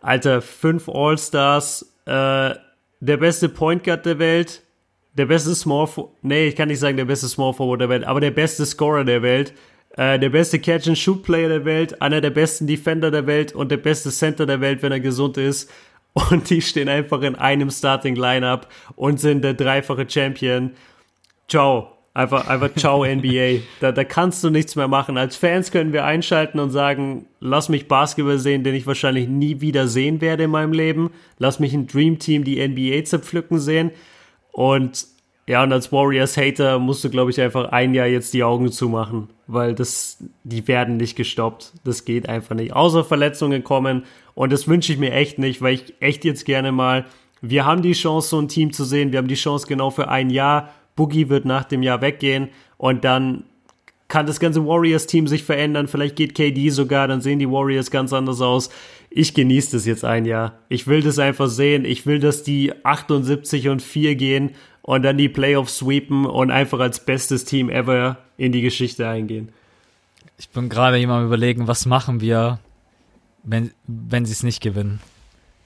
Alter, 0.00 0.40
fünf 0.40 0.88
All-Stars, 0.88 1.94
äh, 2.06 2.54
der 3.00 3.16
beste 3.16 3.48
Point 3.48 3.84
Guard 3.84 4.06
der 4.06 4.18
Welt, 4.18 4.62
der 5.14 5.26
beste 5.26 5.54
Small 5.54 5.86
Forward, 5.86 6.14
nee, 6.22 6.48
ich 6.48 6.56
kann 6.56 6.68
nicht 6.68 6.78
sagen 6.78 6.96
der 6.96 7.04
beste 7.04 7.28
Small 7.28 7.52
Forward 7.52 7.80
der 7.80 7.88
Welt, 7.88 8.04
aber 8.04 8.20
der 8.20 8.30
beste 8.30 8.64
Scorer 8.64 9.04
der 9.04 9.22
Welt, 9.22 9.52
äh, 9.96 10.18
der 10.18 10.30
beste 10.30 10.60
Catch-and-Shoot-Player 10.60 11.48
der 11.48 11.64
Welt, 11.64 12.00
einer 12.00 12.20
der 12.20 12.30
besten 12.30 12.66
Defender 12.66 13.10
der 13.10 13.26
Welt 13.26 13.52
und 13.52 13.70
der 13.70 13.76
beste 13.76 14.10
Center 14.10 14.46
der 14.46 14.60
Welt, 14.60 14.82
wenn 14.82 14.92
er 14.92 15.00
gesund 15.00 15.36
ist. 15.36 15.70
Und 16.12 16.50
die 16.50 16.60
stehen 16.60 16.88
einfach 16.88 17.22
in 17.22 17.36
einem 17.36 17.70
Starting-Lineup 17.70 18.66
und 18.96 19.20
sind 19.20 19.42
der 19.42 19.54
dreifache 19.54 20.08
Champion. 20.08 20.72
Ciao. 21.48 21.96
Einfach, 22.12 22.48
einfach 22.48 22.74
ciao 22.74 23.04
NBA. 23.06 23.60
Da, 23.80 23.92
da 23.92 24.04
kannst 24.04 24.42
du 24.42 24.50
nichts 24.50 24.74
mehr 24.74 24.88
machen. 24.88 25.16
Als 25.16 25.36
Fans 25.36 25.70
können 25.70 25.92
wir 25.92 26.04
einschalten 26.04 26.58
und 26.58 26.70
sagen, 26.70 27.26
lass 27.38 27.68
mich 27.68 27.86
Basketball 27.86 28.38
sehen, 28.38 28.64
den 28.64 28.74
ich 28.74 28.86
wahrscheinlich 28.86 29.28
nie 29.28 29.60
wieder 29.60 29.86
sehen 29.86 30.20
werde 30.20 30.44
in 30.44 30.50
meinem 30.50 30.72
Leben. 30.72 31.10
Lass 31.38 31.60
mich 31.60 31.72
ein 31.72 31.86
Dream 31.86 32.18
Team 32.18 32.42
die 32.42 32.66
NBA 32.66 33.04
zerpflücken 33.04 33.60
sehen. 33.60 33.92
Und 34.50 35.06
ja, 35.46 35.62
und 35.62 35.72
als 35.72 35.90
Warriors-Hater 35.90 36.78
musst 36.78 37.02
du, 37.02 37.10
glaube 37.10 37.30
ich, 37.30 37.40
einfach 37.40 37.72
ein 37.72 37.94
Jahr 37.94 38.06
jetzt 38.06 38.34
die 38.34 38.44
Augen 38.44 38.70
zumachen, 38.70 39.28
weil 39.46 39.74
das, 39.74 40.22
die 40.44 40.68
werden 40.68 40.96
nicht 40.96 41.16
gestoppt. 41.16 41.72
Das 41.82 42.04
geht 42.04 42.28
einfach 42.28 42.54
nicht. 42.54 42.72
Außer 42.72 43.04
Verletzungen 43.04 43.64
kommen. 43.64 44.04
Und 44.40 44.54
das 44.54 44.66
wünsche 44.66 44.90
ich 44.90 44.98
mir 44.98 45.12
echt 45.12 45.38
nicht, 45.38 45.60
weil 45.60 45.74
ich 45.74 45.92
echt 46.00 46.24
jetzt 46.24 46.46
gerne 46.46 46.72
mal, 46.72 47.04
wir 47.42 47.66
haben 47.66 47.82
die 47.82 47.92
Chance, 47.92 48.30
so 48.30 48.40
ein 48.40 48.48
Team 48.48 48.72
zu 48.72 48.84
sehen. 48.84 49.12
Wir 49.12 49.18
haben 49.18 49.28
die 49.28 49.34
Chance 49.34 49.66
genau 49.66 49.90
für 49.90 50.08
ein 50.08 50.30
Jahr. 50.30 50.70
Boogie 50.96 51.28
wird 51.28 51.44
nach 51.44 51.64
dem 51.64 51.82
Jahr 51.82 52.00
weggehen 52.00 52.48
und 52.78 53.04
dann 53.04 53.44
kann 54.08 54.24
das 54.24 54.40
ganze 54.40 54.64
Warriors-Team 54.64 55.26
sich 55.26 55.42
verändern. 55.42 55.88
Vielleicht 55.88 56.16
geht 56.16 56.34
KD 56.34 56.70
sogar, 56.70 57.06
dann 57.06 57.20
sehen 57.20 57.38
die 57.38 57.50
Warriors 57.50 57.90
ganz 57.90 58.14
anders 58.14 58.40
aus. 58.40 58.70
Ich 59.10 59.34
genieße 59.34 59.76
das 59.76 59.84
jetzt 59.84 60.06
ein 60.06 60.24
Jahr. 60.24 60.54
Ich 60.70 60.86
will 60.86 61.02
das 61.02 61.18
einfach 61.18 61.48
sehen. 61.48 61.84
Ich 61.84 62.06
will, 62.06 62.18
dass 62.18 62.42
die 62.42 62.72
78 62.82 63.68
und 63.68 63.82
4 63.82 64.14
gehen 64.16 64.52
und 64.80 65.02
dann 65.02 65.18
die 65.18 65.28
Playoffs 65.28 65.76
sweepen 65.76 66.24
und 66.24 66.50
einfach 66.50 66.80
als 66.80 67.04
bestes 67.04 67.44
Team 67.44 67.68
ever 67.68 68.16
in 68.38 68.52
die 68.52 68.62
Geschichte 68.62 69.06
eingehen. 69.06 69.50
Ich 70.38 70.48
bin 70.48 70.70
gerade 70.70 70.96
jemand 70.96 71.20
am 71.20 71.26
überlegen, 71.26 71.68
was 71.68 71.84
machen 71.84 72.22
wir, 72.22 72.58
wenn, 73.42 73.72
wenn 73.86 74.26
sie 74.26 74.32
es 74.32 74.42
nicht 74.42 74.60
gewinnen. 74.62 75.00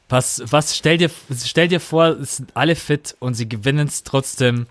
Was, 0.09 0.43
was, 0.47 0.77
stell 0.77 0.99
dir, 0.99 1.11
stell 1.45 1.69
dir 1.69 1.81
vor, 1.81 2.09
es 2.09 2.37
sind 2.37 2.51
alle 2.55 2.77
fit 2.77 3.17
und 3.21 3.35
sie 3.35 3.49
gewinnen 3.49 3.89
es 3.89 4.05
trotzdem 4.05 4.67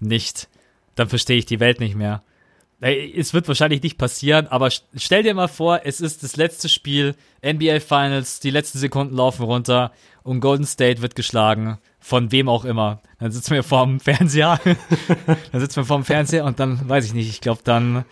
nicht. 0.00 0.48
Dann 0.96 1.08
verstehe 1.08 1.38
ich 1.38 1.46
die 1.46 1.60
Welt 1.60 1.80
nicht 1.80 1.94
mehr. 1.94 2.22
Es 2.80 3.32
wird 3.32 3.46
wahrscheinlich 3.46 3.80
nicht 3.82 3.96
passieren, 3.96 4.48
aber 4.48 4.66
st- 4.66 4.82
stell 4.96 5.22
dir 5.22 5.34
mal 5.34 5.46
vor, 5.46 5.82
es 5.84 6.00
ist 6.00 6.24
das 6.24 6.34
letzte 6.34 6.68
Spiel, 6.68 7.14
NBA 7.46 7.78
Finals, 7.78 8.40
die 8.40 8.50
letzten 8.50 8.78
Sekunden 8.78 9.14
laufen 9.14 9.44
runter 9.44 9.92
und 10.24 10.40
Golden 10.40 10.66
State 10.66 11.00
wird 11.00 11.14
geschlagen. 11.14 11.78
Von 12.00 12.32
wem 12.32 12.48
auch 12.48 12.64
immer. 12.64 13.00
Dann 13.20 13.30
sitzen 13.30 13.54
wir 13.54 13.62
vorm 13.62 14.00
Fernseher. 14.00 14.58
dann 15.52 15.60
sitzen 15.60 15.76
wir 15.76 15.84
vorm 15.84 16.04
Fernseher 16.04 16.44
und 16.44 16.58
dann, 16.58 16.88
weiß 16.88 17.04
ich 17.04 17.14
nicht, 17.14 17.28
ich 17.28 17.40
glaube 17.40 17.60
dann, 17.62 18.04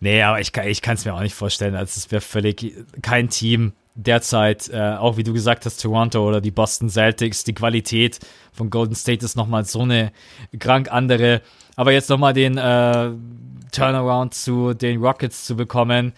Nee, 0.00 0.22
aber 0.22 0.40
ich, 0.40 0.52
kann- 0.52 0.66
ich 0.66 0.80
kann 0.82 0.94
es 0.94 1.04
mir 1.04 1.14
auch 1.14 1.20
nicht 1.20 1.34
vorstellen. 1.34 1.74
Also 1.74 1.98
es 1.98 2.10
wäre 2.10 2.20
völlig 2.22 2.74
kein 3.02 3.28
Team 3.28 3.72
derzeit, 3.94 4.70
äh, 4.70 4.94
auch 4.96 5.16
wie 5.18 5.24
du 5.24 5.32
gesagt 5.34 5.66
hast, 5.66 5.76
Toronto 5.82 6.26
oder 6.26 6.40
die 6.40 6.50
Boston 6.50 6.88
Celtics, 6.88 7.44
die 7.44 7.52
Qualität 7.54 8.18
von 8.52 8.70
Golden 8.70 8.94
State 8.94 9.24
ist 9.24 9.36
nochmal 9.36 9.64
so 9.66 9.82
eine 9.82 10.10
krank 10.58 10.90
andere. 10.90 11.42
Aber 11.76 11.92
jetzt 11.92 12.08
nochmal 12.08 12.32
den 12.32 12.56
äh, 12.56 13.10
Turnaround 13.72 14.32
zu 14.34 14.72
den 14.74 15.00
Rockets 15.02 15.44
zu 15.44 15.54
bekommen, 15.56 16.12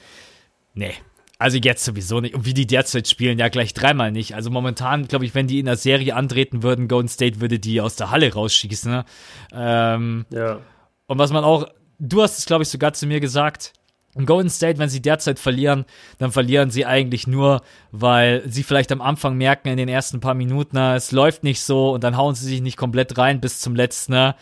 nee. 0.74 0.92
Also 1.38 1.58
jetzt 1.58 1.84
sowieso 1.84 2.20
nicht. 2.20 2.36
Und 2.36 2.44
wie 2.46 2.54
die 2.54 2.68
derzeit 2.68 3.08
spielen, 3.08 3.36
ja 3.36 3.48
gleich 3.48 3.74
dreimal 3.74 4.12
nicht. 4.12 4.36
Also 4.36 4.48
momentan, 4.48 5.08
glaube 5.08 5.24
ich, 5.24 5.34
wenn 5.34 5.48
die 5.48 5.58
in 5.58 5.66
der 5.66 5.74
Serie 5.76 6.14
antreten 6.14 6.62
würden, 6.62 6.86
Golden 6.86 7.08
State 7.08 7.40
würde 7.40 7.58
die 7.58 7.80
aus 7.80 7.96
der 7.96 8.12
Halle 8.12 8.32
rausschießen. 8.32 8.92
Ne? 8.92 9.04
Ähm, 9.52 10.24
Ja. 10.30 10.60
und 11.08 11.18
was 11.18 11.32
man 11.32 11.42
auch, 11.42 11.66
du 12.02 12.22
hast 12.22 12.38
es, 12.38 12.46
glaube 12.46 12.64
ich, 12.64 12.68
sogar 12.68 12.92
zu 12.92 13.06
mir 13.06 13.20
gesagt, 13.20 13.72
in 14.14 14.26
Golden 14.26 14.50
State, 14.50 14.78
wenn 14.78 14.90
sie 14.90 15.00
derzeit 15.00 15.38
verlieren, 15.38 15.86
dann 16.18 16.32
verlieren 16.32 16.70
sie 16.70 16.84
eigentlich 16.84 17.26
nur, 17.26 17.62
weil 17.92 18.42
sie 18.46 18.62
vielleicht 18.62 18.92
am 18.92 19.00
Anfang 19.00 19.38
merken 19.38 19.68
in 19.68 19.78
den 19.78 19.88
ersten 19.88 20.20
paar 20.20 20.34
Minuten, 20.34 20.72
na, 20.72 20.96
es 20.96 21.12
läuft 21.12 21.44
nicht 21.44 21.62
so 21.62 21.92
und 21.92 22.04
dann 22.04 22.16
hauen 22.16 22.34
sie 22.34 22.46
sich 22.46 22.60
nicht 22.60 22.76
komplett 22.76 23.16
rein 23.16 23.40
bis 23.40 23.60
zum 23.60 23.74
letzten. 23.74 24.12
ne? 24.12 24.34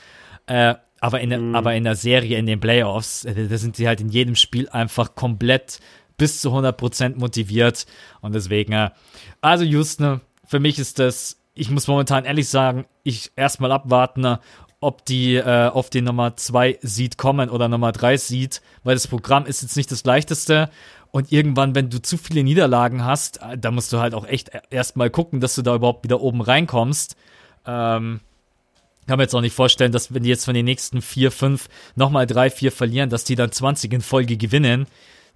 Äh, 0.46 0.74
aber, 1.00 1.20
in 1.20 1.30
der, 1.30 1.40
aber 1.54 1.74
in 1.74 1.84
der 1.84 1.94
Serie, 1.94 2.36
in 2.36 2.46
den 2.46 2.58
Playoffs, 2.58 3.24
äh, 3.24 3.46
da 3.46 3.58
sind 3.58 3.76
sie 3.76 3.86
halt 3.86 4.00
in 4.00 4.08
jedem 4.08 4.34
Spiel 4.34 4.68
einfach 4.70 5.14
komplett 5.14 5.78
bis 6.16 6.40
zu 6.40 6.50
100% 6.50 7.16
motiviert. 7.18 7.86
Und 8.20 8.34
deswegen, 8.34 8.72
äh, 8.72 8.90
also 9.40 9.64
Houston, 9.64 10.20
für 10.44 10.58
mich 10.58 10.80
ist 10.80 10.98
das, 10.98 11.40
ich 11.54 11.70
muss 11.70 11.86
momentan 11.86 12.24
ehrlich 12.24 12.48
sagen, 12.48 12.86
ich 13.04 13.30
erstmal 13.36 13.70
abwarten, 13.70 14.24
äh, 14.24 14.38
ob 14.80 15.04
die 15.04 15.36
äh, 15.36 15.68
auf 15.68 15.90
den 15.90 16.04
Nummer 16.04 16.36
2 16.36 16.78
Seed 16.80 17.18
kommen 17.18 17.50
oder 17.50 17.68
Nummer 17.68 17.92
3 17.92 18.16
Seed, 18.16 18.62
weil 18.82 18.94
das 18.94 19.06
Programm 19.06 19.46
ist 19.46 19.62
jetzt 19.62 19.76
nicht 19.76 19.92
das 19.92 20.04
leichteste. 20.04 20.70
Und 21.12 21.32
irgendwann, 21.32 21.74
wenn 21.74 21.90
du 21.90 22.00
zu 22.00 22.16
viele 22.16 22.42
Niederlagen 22.42 23.04
hast, 23.04 23.42
äh, 23.42 23.58
da 23.58 23.70
musst 23.70 23.92
du 23.92 23.98
halt 23.98 24.14
auch 24.14 24.26
echt 24.26 24.50
erstmal 24.70 25.10
gucken, 25.10 25.40
dass 25.40 25.54
du 25.54 25.62
da 25.62 25.74
überhaupt 25.74 26.04
wieder 26.04 26.20
oben 26.20 26.40
reinkommst. 26.40 27.16
Ähm, 27.66 28.20
kann 29.06 29.16
mir 29.16 29.24
jetzt 29.24 29.34
auch 29.34 29.40
nicht 29.40 29.56
vorstellen, 29.56 29.92
dass 29.92 30.14
wenn 30.14 30.22
die 30.22 30.28
jetzt 30.28 30.44
von 30.44 30.54
den 30.54 30.64
nächsten 30.64 31.02
vier, 31.02 31.32
fünf 31.32 31.68
nochmal 31.96 32.26
drei, 32.26 32.48
vier 32.48 32.70
verlieren, 32.70 33.10
dass 33.10 33.24
die 33.24 33.34
dann 33.34 33.50
20 33.50 33.92
in 33.92 34.02
Folge 34.02 34.36
gewinnen. 34.36 34.86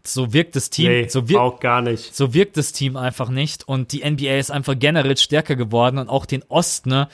So 0.07 0.35
wirkt 0.35 0.55
das 0.55 0.69
Team, 0.69 0.89
Nee, 0.91 1.09
so, 1.09 1.29
wir 1.31 1.41
auch 1.41 1.61
gar 1.61 1.81
nicht. 1.81 2.15
so 2.15 2.35
wirkt 2.35 2.59
das 2.59 2.73
Team 2.73 2.97
einfach 2.97 3.31
nicht. 3.31 3.67
Und 3.67 3.93
die 3.93 4.05
NBA 4.09 4.37
ist 4.37 4.51
einfach 4.51 4.75
generell 4.79 5.17
stärker 5.17 5.57
geworden 5.57 5.97
und 5.99 6.11
auch 6.11 6.27
den 6.27 6.43
Osten 6.49 6.91
ne, 6.91 7.09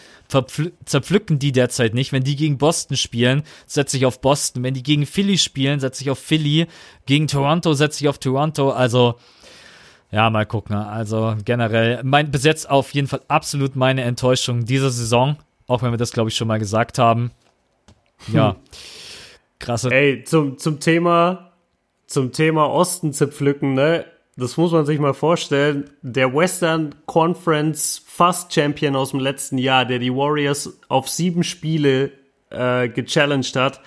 zerpflücken 0.85 1.39
die 1.39 1.53
derzeit 1.53 1.95
nicht. 1.95 2.13
Wenn 2.13 2.25
die 2.25 2.35
gegen 2.35 2.59
Boston 2.59 2.97
spielen, 2.97 3.45
setze 3.67 3.97
ich 3.97 4.07
auf 4.07 4.21
Boston. 4.21 4.65
Wenn 4.65 4.75
die 4.75 4.83
gegen 4.83 5.07
Philly 5.07 5.39
spielen, 5.39 5.79
setze 5.79 6.03
ich 6.03 6.11
auf 6.11 6.19
Philly. 6.19 6.67
Gegen 7.07 7.29
Toronto 7.29 7.75
setze 7.75 8.03
ich 8.03 8.09
auf 8.09 8.19
Toronto. 8.19 8.71
Also 8.71 9.15
ja, 10.11 10.29
mal 10.29 10.45
gucken. 10.45 10.75
ne. 10.75 10.85
Also 10.89 11.37
generell, 11.45 12.01
mein 12.03 12.33
bis 12.33 12.43
jetzt 12.43 12.69
auf 12.69 12.93
jeden 12.93 13.07
Fall 13.07 13.21
absolut 13.29 13.77
meine 13.77 14.03
Enttäuschung 14.03 14.65
dieser 14.65 14.91
Saison, 14.91 15.37
auch 15.69 15.83
wenn 15.83 15.93
wir 15.93 15.97
das, 15.99 16.11
glaube 16.11 16.31
ich, 16.31 16.37
schon 16.37 16.49
mal 16.49 16.59
gesagt 16.59 16.99
haben. 16.99 17.31
Ja. 18.33 18.57
Krasse. 19.61 19.91
Ey, 19.93 20.25
zum, 20.25 20.59
zum 20.59 20.81
Thema, 20.81 21.50
zum 22.11 22.33
Thema 22.33 22.69
Osten 22.69 23.13
zerpflücken, 23.13 23.75
ne? 23.75 24.05
Das 24.37 24.57
muss 24.57 24.73
man 24.73 24.85
sich 24.85 24.99
mal 24.99 25.15
vorstellen. 25.15 25.91
Der 26.03 26.35
Western 26.35 26.95
Conference 27.07 28.03
Fast 28.05 28.53
Champion 28.53 28.97
aus 28.97 29.11
dem 29.11 29.21
letzten 29.21 29.59
Jahr, 29.59 29.85
der 29.85 29.99
die 29.99 30.13
Warriors 30.13 30.79
auf 30.89 31.09
sieben 31.09 31.45
Spiele 31.45 32.11
äh, 32.51 32.89
gechallenged 32.89 33.55
hat. 33.55 33.81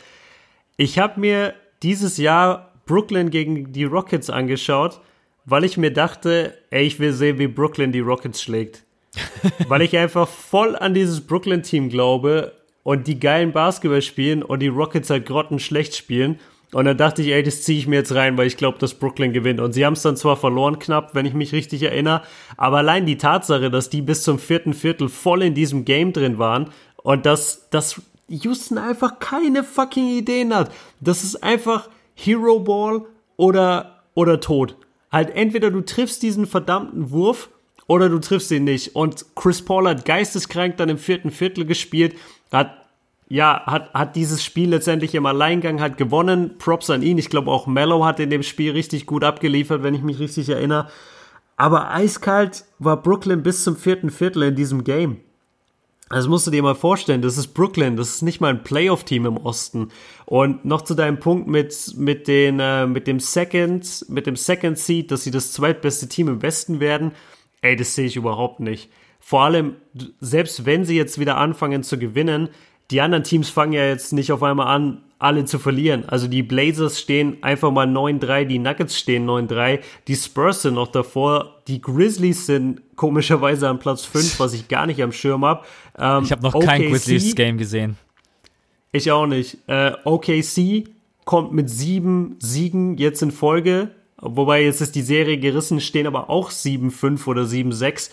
Ich 0.78 1.00
habe 1.00 1.20
mir 1.20 1.54
dieses 1.82 2.18
Jahr 2.18 2.72
Brooklyn 2.86 3.30
gegen 3.30 3.74
die 3.74 3.84
Rockets 3.84 4.30
angeschaut, 4.30 5.02
weil 5.46 5.66
ich 5.66 5.78
mir 5.78 5.92
dachte, 5.92 6.58
ey, 6.70 6.86
ich 6.86 7.00
will 7.00 7.12
sehen, 7.12 7.40
wie 7.40 7.48
Brooklyn 7.48 7.92
die 7.92 8.00
Rockets 8.00 8.42
schlägt. 8.42 8.84
weil 9.68 9.82
ich 9.82 9.98
einfach 9.98 10.28
voll 10.28 10.76
an 10.76 10.94
dieses 10.94 11.22
Brooklyn-Team 11.22 11.90
glaube 11.90 12.54
und 12.84 13.08
die 13.08 13.20
geilen 13.20 13.52
Basketball 13.52 14.02
spielen 14.02 14.44
und 14.44 14.62
die 14.62 14.70
Rockets 14.70 15.10
halt 15.10 15.26
grottenschlecht 15.26 15.96
spielen. 15.96 16.40
Und 16.74 16.86
dann 16.86 16.98
dachte 16.98 17.22
ich, 17.22 17.30
ey, 17.30 17.44
das 17.44 17.62
ziehe 17.64 17.78
ich 17.78 17.88
mir 17.88 17.98
jetzt 17.98 18.16
rein, 18.16 18.38
weil 18.38 18.48
ich 18.48 18.58
glaube, 18.58 18.80
dass 18.80 18.96
Brooklyn 18.96 19.32
gewinnt. 19.32 19.60
Und 19.60 19.74
sie 19.74 19.86
haben 19.86 19.94
es 19.94 20.02
dann 20.02 20.18
zwar 20.18 20.38
verloren 20.38 20.80
knapp, 20.80 21.14
wenn 21.14 21.26
ich 21.26 21.34
mich 21.34 21.54
richtig 21.54 21.84
erinnere, 21.84 22.24
aber 22.58 22.78
allein 22.78 23.06
die 23.06 23.18
Tatsache, 23.18 23.70
dass 23.70 23.90
die 23.90 24.02
bis 24.02 24.24
zum 24.24 24.40
vierten 24.40 24.74
Viertel 24.74 25.10
voll 25.10 25.44
in 25.44 25.54
diesem 25.54 25.86
Game 25.86 26.14
drin 26.14 26.40
waren 26.40 26.70
und 27.04 27.26
dass, 27.26 27.70
dass 27.70 28.02
Houston 28.28 28.78
einfach 28.78 29.20
keine 29.20 29.64
fucking 29.64 30.10
Ideen 30.18 30.54
hat. 30.56 30.72
Das 31.00 31.24
ist 31.24 31.44
einfach 31.44 31.90
Hero 32.16 32.60
Ball 32.60 33.04
oder 33.38 34.04
oder 34.16 34.40
tot. 34.40 34.76
Halt 35.12 35.36
entweder 35.36 35.72
du 35.72 35.82
triffst 35.82 36.24
diesen 36.24 36.46
verdammten 36.46 37.12
Wurf 37.12 37.50
oder 37.88 38.10
du 38.10 38.20
triffst 38.20 38.52
ihn 38.52 38.64
nicht. 38.64 38.96
Und 38.96 39.26
Chris 39.36 39.64
Paul 39.64 39.88
hat 39.88 40.06
geisteskrank 40.06 40.78
dann 40.78 40.90
im 40.90 40.98
vierten 40.98 41.32
Viertel 41.32 41.66
gespielt, 41.66 42.16
hat 42.52 42.83
ja, 43.34 43.64
hat, 43.66 43.92
hat 43.96 44.16
dieses 44.16 44.44
Spiel 44.44 44.70
letztendlich 44.70 45.16
im 45.16 45.26
Alleingang 45.26 45.82
halt 45.82 45.98
gewonnen. 45.98 46.60
Props 46.60 46.92
an 46.92 47.02
ihn. 47.02 47.18
Ich 47.18 47.32
glaube 47.32 47.50
auch 47.50 47.66
Mello 47.66 48.06
hat 48.06 48.20
in 48.20 48.30
dem 48.30 48.44
Spiel 48.44 48.74
richtig 48.74 49.08
gut 49.08 49.24
abgeliefert, 49.24 49.82
wenn 49.82 49.96
ich 49.96 50.04
mich 50.04 50.20
richtig 50.20 50.50
erinnere. 50.50 50.88
Aber 51.58 51.90
eiskalt 51.90 52.64
war 52.78 53.02
Brooklyn 53.02 53.42
bis 53.42 53.64
zum 53.64 53.76
vierten 53.76 54.12
Viertel 54.12 54.44
in 54.44 54.56
diesem 54.56 54.84
Game. 54.84 55.18
Das 56.10 56.28
musst 56.28 56.46
du 56.46 56.52
dir 56.52 56.62
mal 56.62 56.76
vorstellen, 56.76 57.24
das 57.24 57.40
ist 57.40 57.56
Brooklyn, 57.56 57.98
das 57.98 58.10
ist 58.10 58.22
nicht 58.22 58.40
mal 58.40 58.52
ein 58.52 58.64
Playoff-Team 58.64 59.26
im 59.26 59.38
Osten. 59.38 59.88
Und 60.28 60.64
noch 60.64 60.84
zu 60.84 60.94
deinem 60.94 61.20
Punkt 61.20 61.48
mit, 61.48 61.96
mit, 61.98 62.28
den, 62.28 62.60
äh, 62.60 62.86
mit 62.86 63.08
dem 63.08 63.20
Second, 63.20 64.06
mit 64.10 64.28
dem 64.28 64.36
Second 64.36 64.78
Seed, 64.78 65.10
dass 65.10 65.24
sie 65.24 65.32
das 65.32 65.54
zweitbeste 65.54 66.08
Team 66.08 66.28
im 66.28 66.44
Westen 66.44 66.80
werden, 66.80 67.14
ey, 67.62 67.76
das 67.76 67.96
sehe 67.96 68.06
ich 68.06 68.16
überhaupt 68.16 68.60
nicht. 68.60 68.92
Vor 69.20 69.42
allem, 69.42 69.78
selbst 70.20 70.68
wenn 70.68 70.86
sie 70.86 70.98
jetzt 70.98 71.18
wieder 71.18 71.38
anfangen 71.38 71.82
zu 71.82 71.98
gewinnen, 71.98 72.50
die 72.94 73.02
anderen 73.02 73.24
Teams 73.24 73.50
fangen 73.50 73.74
ja 73.74 73.88
jetzt 73.88 74.14
nicht 74.14 74.32
auf 74.32 74.44
einmal 74.44 74.68
an, 74.68 75.02
alle 75.18 75.46
zu 75.46 75.58
verlieren. 75.58 76.08
Also 76.08 76.28
die 76.28 76.44
Blazers 76.44 77.00
stehen 77.00 77.42
einfach 77.42 77.72
mal 77.72 77.88
9-3, 77.88 78.46
die 78.46 78.60
Nuggets 78.60 79.00
stehen 79.00 79.28
9-3, 79.28 79.80
die 80.08 80.16
Spurs 80.16 80.62
sind 80.62 80.76
noch 80.76 80.90
davor, 80.90 81.62
die 81.68 81.82
Grizzlies 81.82 82.46
sind 82.46 82.82
komischerweise 82.96 83.68
an 83.68 83.80
Platz 83.80 84.06
5, 84.06 84.40
was 84.40 84.54
ich 84.54 84.68
gar 84.68 84.86
nicht 84.86 85.02
am 85.02 85.12
Schirm 85.12 85.44
habe. 85.44 85.66
Ähm, 85.98 86.24
ich 86.24 86.32
habe 86.32 86.44
noch 86.44 86.54
OKC, 86.54 86.66
kein 86.68 86.82
Grizzlies-Game 86.84 87.58
gesehen. 87.58 87.98
Ich 88.92 89.12
auch 89.12 89.26
nicht. 89.26 89.58
Äh, 89.66 89.94
OKC 90.04 90.84
kommt 91.26 91.52
mit 91.52 91.72
sieben 91.72 92.36
Siegen 92.40 92.98
jetzt 92.98 93.24
in 93.24 93.32
Folge, 93.32 93.90
wobei 94.18 94.64
jetzt 94.64 94.82
ist 94.82 94.94
die 94.94 95.02
Serie 95.02 95.40
gerissen, 95.40 95.82
stehen 95.82 96.06
aber 96.06 96.30
auch 96.30 96.52
7-5 96.52 97.26
oder 97.26 97.42
7-6. 97.44 98.12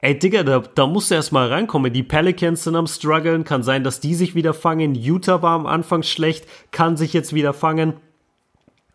Ey, 0.00 0.16
Digga, 0.16 0.44
da, 0.44 0.60
da 0.60 0.86
musst 0.86 1.10
du 1.10 1.16
erstmal 1.16 1.48
reinkommen. 1.48 1.92
Die 1.92 2.04
Pelicans 2.04 2.62
sind 2.62 2.76
am 2.76 2.86
struggeln. 2.86 3.42
Kann 3.42 3.64
sein, 3.64 3.82
dass 3.82 3.98
die 3.98 4.14
sich 4.14 4.34
wieder 4.36 4.54
fangen. 4.54 4.94
Utah 4.94 5.42
war 5.42 5.52
am 5.52 5.66
Anfang 5.66 6.04
schlecht, 6.04 6.46
kann 6.70 6.96
sich 6.96 7.12
jetzt 7.12 7.34
wieder 7.34 7.52
fangen. 7.52 7.94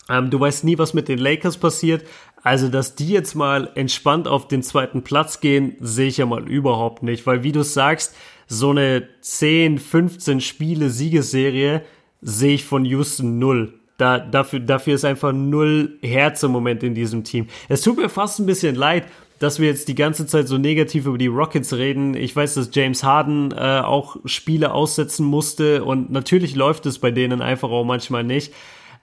Ähm, 0.09 0.29
du 0.29 0.39
weißt 0.39 0.63
nie, 0.63 0.77
was 0.77 0.93
mit 0.93 1.09
den 1.09 1.19
Lakers 1.19 1.57
passiert. 1.57 2.05
Also, 2.41 2.69
dass 2.69 2.95
die 2.95 3.09
jetzt 3.09 3.35
mal 3.35 3.69
entspannt 3.75 4.27
auf 4.27 4.47
den 4.47 4.63
zweiten 4.63 5.03
Platz 5.03 5.41
gehen, 5.41 5.75
sehe 5.79 6.07
ich 6.07 6.17
ja 6.17 6.25
mal 6.25 6.47
überhaupt 6.49 7.03
nicht. 7.03 7.25
Weil, 7.27 7.43
wie 7.43 7.51
du 7.51 7.63
sagst, 7.63 8.15
so 8.47 8.71
eine 8.71 9.07
10, 9.21 9.79
15 9.79 10.39
Spiele 10.41 10.89
Siegesserie 10.89 11.83
sehe 12.21 12.55
ich 12.55 12.63
von 12.63 12.85
Houston 12.85 13.39
null. 13.39 13.73
Da, 13.97 14.19
dafür, 14.19 14.59
dafür 14.59 14.95
ist 14.95 15.05
einfach 15.05 15.31
null 15.33 15.97
Herz 16.01 16.43
im 16.43 16.51
Moment 16.51 16.83
in 16.83 16.95
diesem 16.95 17.23
Team. 17.23 17.47
Es 17.69 17.81
tut 17.81 17.97
mir 17.97 18.09
fast 18.09 18.39
ein 18.39 18.45
bisschen 18.45 18.75
leid, 18.75 19.05
dass 19.43 19.59
wir 19.59 19.67
jetzt 19.67 19.89
die 19.89 19.95
ganze 19.95 20.25
Zeit 20.25 20.47
so 20.47 20.57
negativ 20.57 21.05
über 21.05 21.17
die 21.17 21.27
Rockets 21.27 21.73
reden. 21.73 22.15
Ich 22.15 22.33
weiß, 22.33 22.53
dass 22.53 22.69
James 22.71 23.03
Harden 23.03 23.51
äh, 23.51 23.81
auch 23.83 24.15
Spiele 24.23 24.71
aussetzen 24.71 25.25
musste 25.25 25.83
und 25.83 26.09
natürlich 26.09 26.55
läuft 26.55 26.85
es 26.85 26.97
bei 26.97 27.11
denen 27.11 27.41
einfach 27.41 27.69
auch 27.69 27.83
manchmal 27.83 28.23
nicht. 28.23 28.53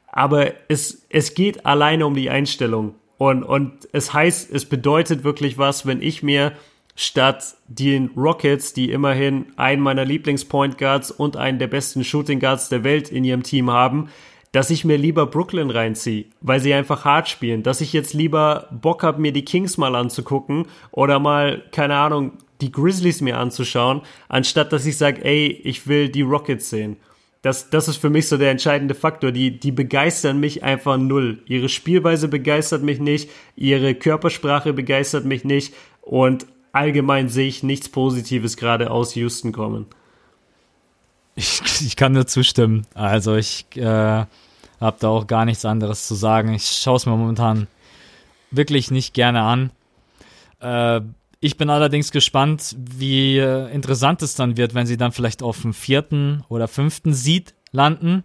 Aber 0.06 0.52
es, 0.68 1.06
es 1.10 1.34
geht 1.34 1.66
alleine 1.66 2.06
um 2.06 2.14
die 2.14 2.30
Einstellung. 2.30 2.94
Und, 3.18 3.42
und 3.42 3.86
es 3.92 4.14
heißt, 4.14 4.50
es 4.50 4.64
bedeutet 4.64 5.24
wirklich 5.24 5.58
was, 5.58 5.84
wenn 5.84 6.00
ich 6.00 6.22
mir 6.22 6.52
statt 6.96 7.56
den 7.68 8.10
Rockets, 8.16 8.72
die 8.72 8.92
immerhin 8.92 9.46
einen 9.56 9.82
meiner 9.82 10.06
Lieblings-Point 10.06 10.78
Guards 10.78 11.10
und 11.10 11.36
einen 11.36 11.58
der 11.58 11.66
besten 11.66 12.02
Shooting 12.02 12.40
Guards 12.40 12.70
der 12.70 12.82
Welt 12.82 13.10
in 13.10 13.24
ihrem 13.24 13.42
Team 13.42 13.70
haben, 13.70 14.08
dass 14.52 14.70
ich 14.70 14.84
mir 14.84 14.96
lieber 14.96 15.26
Brooklyn 15.26 15.70
reinziehe, 15.70 16.26
weil 16.40 16.60
sie 16.60 16.74
einfach 16.74 17.04
hart 17.04 17.28
spielen, 17.28 17.62
dass 17.62 17.80
ich 17.80 17.92
jetzt 17.92 18.14
lieber 18.14 18.68
Bock 18.70 19.02
habe, 19.02 19.20
mir 19.20 19.32
die 19.32 19.44
Kings 19.44 19.78
mal 19.78 19.94
anzugucken 19.94 20.66
oder 20.90 21.18
mal, 21.18 21.62
keine 21.70 21.96
Ahnung, 21.96 22.32
die 22.60 22.72
Grizzlies 22.72 23.20
mir 23.20 23.38
anzuschauen, 23.38 24.02
anstatt 24.28 24.72
dass 24.72 24.86
ich 24.86 24.96
sage, 24.96 25.24
ey, 25.24 25.46
ich 25.64 25.86
will 25.86 26.08
die 26.08 26.22
Rockets 26.22 26.70
sehen. 26.70 26.96
Das, 27.42 27.70
das 27.70 27.88
ist 27.88 27.96
für 27.96 28.10
mich 28.10 28.28
so 28.28 28.36
der 28.36 28.50
entscheidende 28.50 28.94
Faktor. 28.94 29.32
Die, 29.32 29.58
die 29.58 29.72
begeistern 29.72 30.40
mich 30.40 30.62
einfach 30.62 30.98
null. 30.98 31.42
Ihre 31.46 31.70
Spielweise 31.70 32.28
begeistert 32.28 32.82
mich 32.82 33.00
nicht, 33.00 33.30
ihre 33.56 33.94
Körpersprache 33.94 34.74
begeistert 34.74 35.24
mich 35.24 35.44
nicht 35.44 35.72
und 36.02 36.46
allgemein 36.72 37.28
sehe 37.28 37.48
ich 37.48 37.62
nichts 37.62 37.88
Positives 37.88 38.56
gerade 38.58 38.90
aus 38.90 39.14
Houston 39.14 39.52
kommen. 39.52 39.86
Ich, 41.40 41.62
ich 41.86 41.96
kann 41.96 42.12
nur 42.12 42.26
zustimmen. 42.26 42.86
Also 42.92 43.34
ich 43.34 43.64
äh, 43.74 43.84
habe 43.84 44.96
da 44.98 45.08
auch 45.08 45.26
gar 45.26 45.46
nichts 45.46 45.64
anderes 45.64 46.06
zu 46.06 46.14
sagen. 46.14 46.52
Ich 46.52 46.66
schaue 46.66 46.96
es 46.96 47.06
mir 47.06 47.16
momentan 47.16 47.66
wirklich 48.50 48.90
nicht 48.90 49.14
gerne 49.14 49.40
an. 49.40 49.70
Äh, 50.60 51.00
ich 51.40 51.56
bin 51.56 51.70
allerdings 51.70 52.10
gespannt, 52.10 52.76
wie 52.78 53.38
äh, 53.38 53.72
interessant 53.72 54.20
es 54.20 54.34
dann 54.34 54.58
wird, 54.58 54.74
wenn 54.74 54.86
sie 54.86 54.98
dann 54.98 55.12
vielleicht 55.12 55.42
auf 55.42 55.62
dem 55.62 55.72
vierten 55.72 56.44
oder 56.50 56.68
fünften 56.68 57.14
Seed 57.14 57.54
landen. 57.72 58.22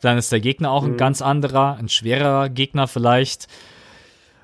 Dann 0.00 0.18
ist 0.18 0.32
der 0.32 0.40
Gegner 0.40 0.72
auch 0.72 0.82
mhm. 0.82 0.94
ein 0.94 0.96
ganz 0.96 1.22
anderer, 1.22 1.76
ein 1.76 1.88
schwerer 1.88 2.48
Gegner 2.48 2.88
vielleicht. 2.88 3.46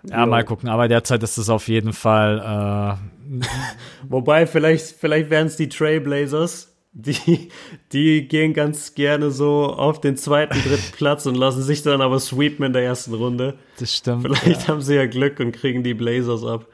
Ja, 0.08 0.18
ja, 0.18 0.26
mal 0.26 0.44
gucken. 0.44 0.68
Aber 0.68 0.86
derzeit 0.86 1.24
ist 1.24 1.38
es 1.38 1.48
auf 1.48 1.66
jeden 1.66 1.92
Fall. 1.92 2.98
Äh, 3.34 3.44
Wobei, 4.08 4.46
vielleicht, 4.46 4.94
vielleicht 4.94 5.28
wären 5.28 5.48
es 5.48 5.56
die 5.56 5.68
Trailblazers 5.68 6.71
die, 6.92 7.48
die 7.92 8.28
gehen 8.28 8.52
ganz 8.52 8.94
gerne 8.94 9.30
so 9.30 9.66
auf 9.66 10.00
den 10.00 10.16
zweiten, 10.16 10.54
dritten 10.62 10.92
Platz 10.96 11.26
und 11.26 11.34
lassen 11.34 11.62
sich 11.62 11.82
dann 11.82 12.02
aber 12.02 12.20
sweepen 12.20 12.66
in 12.66 12.72
der 12.72 12.82
ersten 12.82 13.14
Runde. 13.14 13.58
Das 13.78 13.94
stimmt. 13.94 14.22
Vielleicht 14.22 14.62
ja. 14.62 14.68
haben 14.68 14.82
sie 14.82 14.94
ja 14.94 15.06
Glück 15.06 15.40
und 15.40 15.52
kriegen 15.52 15.82
die 15.82 15.94
Blazers 15.94 16.44
ab. 16.44 16.66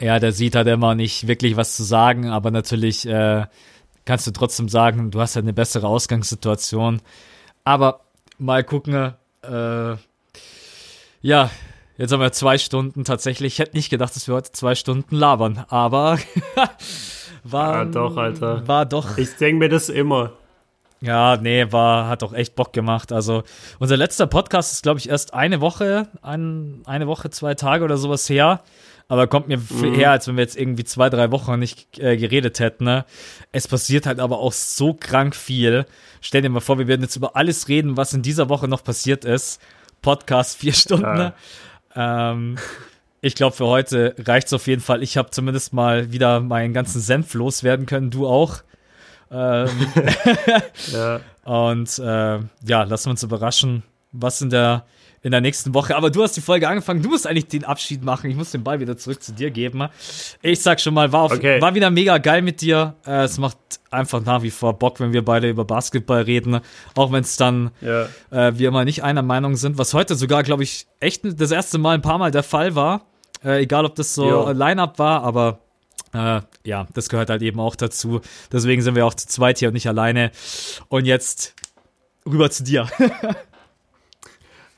Ja, 0.00 0.18
der 0.18 0.32
sieht 0.32 0.54
halt 0.54 0.68
immer 0.68 0.94
nicht 0.94 1.28
wirklich 1.28 1.56
was 1.56 1.76
zu 1.76 1.82
sagen, 1.82 2.28
aber 2.28 2.50
natürlich 2.50 3.06
äh, 3.06 3.46
kannst 4.04 4.26
du 4.26 4.30
trotzdem 4.30 4.68
sagen, 4.68 5.10
du 5.10 5.20
hast 5.20 5.36
halt 5.36 5.44
eine 5.44 5.52
bessere 5.52 5.86
Ausgangssituation. 5.86 7.00
Aber 7.64 8.00
mal 8.38 8.64
gucken, 8.64 9.14
äh, 9.42 9.96
ja, 11.22 11.50
jetzt 11.98 12.12
haben 12.12 12.20
wir 12.20 12.32
zwei 12.32 12.58
Stunden 12.58 13.04
tatsächlich. 13.04 13.54
Ich 13.54 13.58
hätte 13.58 13.76
nicht 13.76 13.90
gedacht, 13.90 14.14
dass 14.16 14.28
wir 14.28 14.34
heute 14.34 14.52
zwei 14.52 14.74
Stunden 14.74 15.16
labern, 15.16 15.64
aber 15.68 16.18
war. 17.52 17.74
Ja, 17.74 17.84
doch, 17.84 18.16
Alter. 18.16 18.66
War 18.66 18.86
doch. 18.86 19.18
Ich 19.18 19.36
denke 19.36 19.60
mir 19.60 19.68
das 19.68 19.88
immer. 19.88 20.32
Ja, 21.00 21.36
nee, 21.36 21.70
war, 21.70 22.08
hat 22.08 22.22
doch 22.22 22.32
echt 22.32 22.54
Bock 22.54 22.72
gemacht. 22.72 23.12
Also, 23.12 23.42
unser 23.78 23.96
letzter 23.96 24.26
Podcast 24.26 24.72
ist, 24.72 24.82
glaube 24.82 24.98
ich, 24.98 25.08
erst 25.08 25.34
eine 25.34 25.60
Woche, 25.60 26.08
ein, 26.22 26.82
eine 26.86 27.06
Woche, 27.06 27.30
zwei 27.30 27.54
Tage 27.54 27.84
oder 27.84 27.96
sowas 27.96 28.28
her. 28.28 28.62
Aber 29.08 29.28
kommt 29.28 29.46
mir 29.46 29.58
mhm. 29.58 29.94
her, 29.94 30.10
als 30.10 30.26
wenn 30.26 30.36
wir 30.36 30.42
jetzt 30.42 30.56
irgendwie 30.56 30.82
zwei, 30.82 31.08
drei 31.10 31.30
Wochen 31.30 31.58
nicht 31.60 31.98
äh, 31.98 32.16
geredet 32.16 32.58
hätten. 32.58 32.84
Ne? 32.84 33.04
Es 33.52 33.68
passiert 33.68 34.04
halt 34.04 34.18
aber 34.18 34.38
auch 34.38 34.52
so 34.52 34.94
krank 34.94 35.36
viel. 35.36 35.86
Stell 36.20 36.42
dir 36.42 36.48
mal 36.48 36.60
vor, 36.60 36.78
wir 36.78 36.88
werden 36.88 37.02
jetzt 37.02 37.14
über 37.14 37.36
alles 37.36 37.68
reden, 37.68 37.96
was 37.96 38.12
in 38.14 38.22
dieser 38.22 38.48
Woche 38.48 38.66
noch 38.66 38.82
passiert 38.82 39.24
ist. 39.24 39.60
Podcast 40.02 40.58
vier 40.58 40.72
Stunden. 40.72 41.04
Ja. 41.04 41.14
Ne? 41.14 41.32
Ähm, 41.94 42.56
ich 43.20 43.34
glaube, 43.34 43.56
für 43.56 43.66
heute 43.66 44.14
reicht 44.18 44.48
es 44.48 44.52
auf 44.52 44.66
jeden 44.66 44.82
Fall. 44.82 45.02
Ich 45.02 45.16
habe 45.16 45.30
zumindest 45.30 45.72
mal 45.72 46.12
wieder 46.12 46.40
meinen 46.40 46.74
ganzen 46.74 47.00
Senf 47.00 47.34
loswerden 47.34 47.86
können. 47.86 48.10
Du 48.10 48.26
auch. 48.26 48.62
Ähm, 49.30 49.68
ja. 50.92 51.20
Und 51.44 51.98
äh, 51.98 52.38
ja, 52.66 52.82
lassen 52.82 53.06
wir 53.06 53.10
uns 53.10 53.22
überraschen, 53.22 53.82
was 54.12 54.42
in 54.42 54.50
der 54.50 54.84
in 55.22 55.30
der 55.30 55.40
nächsten 55.40 55.74
Woche. 55.74 55.96
Aber 55.96 56.10
du 56.10 56.22
hast 56.22 56.36
die 56.36 56.40
Folge 56.40 56.68
angefangen. 56.68 57.02
Du 57.02 57.08
musst 57.08 57.26
eigentlich 57.26 57.48
den 57.48 57.64
Abschied 57.64 58.04
machen. 58.04 58.30
Ich 58.30 58.36
muss 58.36 58.50
den 58.50 58.62
Ball 58.62 58.80
wieder 58.80 58.96
zurück 58.96 59.22
zu 59.22 59.32
dir 59.32 59.50
geben. 59.50 59.88
Ich 60.42 60.60
sag 60.60 60.80
schon 60.80 60.94
mal, 60.94 61.12
war, 61.12 61.22
auf, 61.22 61.32
okay. 61.32 61.60
war 61.60 61.74
wieder 61.74 61.90
mega 61.90 62.18
geil 62.18 62.42
mit 62.42 62.60
dir. 62.60 62.94
Äh, 63.06 63.24
es 63.24 63.38
macht 63.38 63.58
einfach 63.90 64.24
nach 64.24 64.42
wie 64.42 64.50
vor 64.50 64.78
Bock, 64.78 65.00
wenn 65.00 65.12
wir 65.12 65.24
beide 65.24 65.48
über 65.48 65.64
Basketball 65.64 66.22
reden. 66.22 66.60
Auch 66.94 67.12
wenn 67.12 67.22
es 67.22 67.36
dann 67.36 67.70
ja. 67.80 68.06
äh, 68.30 68.58
wir 68.58 68.68
immer 68.68 68.84
nicht 68.84 69.02
einer 69.02 69.22
Meinung 69.22 69.56
sind. 69.56 69.78
Was 69.78 69.94
heute 69.94 70.14
sogar, 70.14 70.42
glaube 70.42 70.62
ich, 70.62 70.86
echt 71.00 71.22
das 71.24 71.50
erste 71.50 71.78
Mal 71.78 71.94
ein 71.94 72.02
paar 72.02 72.18
Mal 72.18 72.30
der 72.30 72.42
Fall 72.42 72.74
war. 72.74 73.06
Äh, 73.44 73.62
egal, 73.62 73.84
ob 73.84 73.94
das 73.94 74.14
so 74.14 74.50
Line-Up 74.50 74.98
war, 74.98 75.22
aber 75.22 75.60
äh, 76.12 76.40
ja, 76.64 76.86
das 76.94 77.08
gehört 77.08 77.30
halt 77.30 77.42
eben 77.42 77.60
auch 77.60 77.76
dazu. 77.76 78.20
Deswegen 78.52 78.82
sind 78.82 78.94
wir 78.94 79.06
auch 79.06 79.14
zu 79.14 79.26
zweit 79.28 79.58
hier 79.58 79.68
und 79.68 79.74
nicht 79.74 79.88
alleine. 79.88 80.30
Und 80.88 81.04
jetzt 81.04 81.54
rüber 82.24 82.50
zu 82.50 82.64
dir. 82.64 82.88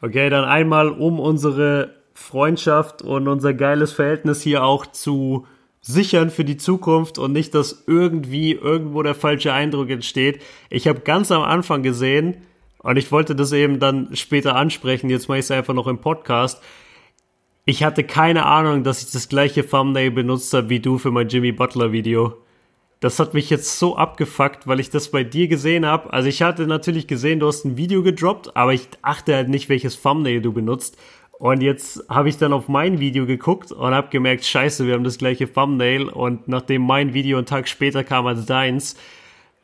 Okay, 0.01 0.31
dann 0.31 0.45
einmal 0.45 0.89
um 0.89 1.19
unsere 1.19 1.95
Freundschaft 2.15 3.03
und 3.03 3.29
unser 3.29 3.55
geiles 3.55 3.93
Verhältnis 3.93 4.43
hier 4.43 4.65
auch 4.65 4.87
zu 4.87 5.47
sichern 5.81 6.31
für 6.31 6.45
die 6.45 6.57
Zukunft 6.57 7.19
und 7.19 7.33
nicht, 7.33 7.55
dass 7.55 7.85
irgendwie 7.87 8.53
irgendwo 8.53 9.03
der 9.03 9.15
falsche 9.15 9.53
Eindruck 9.53 9.91
entsteht. 9.91 10.43
Ich 10.71 10.87
habe 10.87 11.01
ganz 11.01 11.33
am 11.33 11.43
Anfang 11.43 11.83
gesehen, 11.83 12.39
und 12.81 12.97
ich 12.97 13.11
wollte 13.11 13.35
das 13.35 13.53
eben 13.53 13.81
dann 13.81 14.15
später 14.15 14.55
ansprechen, 14.55 15.11
jetzt 15.11 15.29
mache 15.29 15.39
ich 15.39 15.45
es 15.45 15.51
einfach 15.51 15.75
noch 15.75 15.87
im 15.87 15.99
Podcast. 15.99 16.63
Ich 17.65 17.83
hatte 17.83 18.05
keine 18.05 18.47
Ahnung, 18.47 18.85
dass 18.85 19.03
ich 19.03 19.11
das 19.11 19.29
gleiche 19.29 19.69
Thumbnail 19.69 20.11
benutzt 20.11 20.53
habe 20.55 20.71
wie 20.71 20.81
du 20.81 20.99
für 20.99 21.11
mein 21.11 21.29
Jimmy 21.29 21.53
Butler 21.53 21.93
Video 21.93 22.37
das 23.01 23.21
hat 23.21 23.35
mich 23.35 23.49
jetzt 23.49 23.79
so 23.79 23.97
abgefuckt, 23.97 24.67
weil 24.67 24.81
ich 24.81 24.91
das 24.91 25.11
bei 25.11 25.23
dir 25.23 25.47
gesehen 25.47 25.87
habe. 25.87 26.13
Also 26.13 26.29
ich 26.29 26.43
hatte 26.43 26.67
natürlich 26.67 27.07
gesehen, 27.07 27.39
du 27.39 27.47
hast 27.47 27.65
ein 27.65 27.77
Video 27.77 28.03
gedroppt, 28.03 28.57
aber 28.57 28.75
ich 28.75 28.89
achte 29.03 29.35
halt 29.35 29.49
nicht, 29.49 29.69
welches 29.69 30.03
Thumbnail 30.03 30.41
du 30.41 30.53
benutzt. 30.53 30.97
Und 31.33 31.61
jetzt 31.61 32.05
habe 32.09 32.29
ich 32.29 32.37
dann 32.37 32.53
auf 32.53 32.67
mein 32.67 32.99
Video 32.99 33.25
geguckt 33.25 33.71
und 33.71 33.95
habe 33.95 34.09
gemerkt, 34.09 34.45
scheiße, 34.45 34.87
wir 34.87 34.95
haben 34.95 35.05
das 35.05 35.19
gleiche 35.19 35.53
Thumbnail. 35.53 36.09
Und 36.09 36.49
nachdem 36.49 36.83
mein 36.83 37.15
Video 37.15 37.39
einen 37.39 37.47
Tag 37.47 37.69
später 37.69 38.03
kam 38.03 38.27
als 38.27 38.47
deins, 38.47 38.97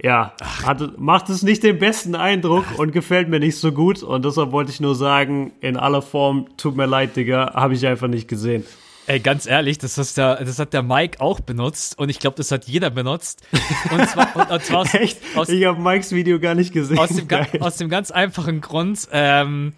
ja, 0.01 0.35
hat, 0.65 0.99
macht 0.99 1.29
es 1.29 1.43
nicht 1.43 1.65
den 1.65 1.79
besten 1.79 2.15
Eindruck 2.15 2.65
und 2.79 2.93
gefällt 2.93 3.29
mir 3.29 3.41
nicht 3.41 3.57
so 3.57 3.73
gut. 3.73 4.05
Und 4.05 4.25
deshalb 4.25 4.53
wollte 4.53 4.71
ich 4.71 4.81
nur 4.81 4.95
sagen, 4.95 5.53
in 5.61 5.77
aller 5.77 6.03
Form, 6.03 6.47
tut 6.57 6.77
mir 6.77 6.87
leid, 6.87 7.17
Digga, 7.17 7.55
habe 7.55 7.75
ich 7.75 7.85
einfach 7.85 8.09
nicht 8.09 8.29
gesehen. 8.29 8.65
Ey, 9.07 9.21
ganz 9.21 9.47
ehrlich, 9.47 9.77
das, 9.79 9.99
ist 9.99 10.17
der, 10.17 10.37
das 10.37 10.59
hat 10.59 10.73
der 10.73 10.83
Mike 10.83 11.21
auch 11.21 11.41
benutzt 11.41 11.99
und 11.99 12.09
ich 12.09 12.19
glaube, 12.19 12.37
das 12.37 12.51
hat 12.51 12.65
jeder 12.65 12.89
benutzt. 12.89 13.47
Und 13.91 14.09
zwar, 14.09 14.35
und, 14.35 14.51
und 14.51 14.65
zwar 14.65 14.81
aus, 14.81 14.95
Echt? 14.95 15.19
aus, 15.35 15.49
ich 15.51 15.65
habe 15.67 15.81
Mikes 15.81 16.13
Video 16.13 16.41
gar 16.41 16.55
nicht 16.55 16.73
gesehen. 16.73 16.99
aus, 16.99 17.11
dem, 17.11 17.29
aus 17.61 17.77
dem 17.77 17.91
ganz 17.91 18.11
einfachen 18.11 18.63
Grund, 18.63 19.07
ähm, 19.13 19.75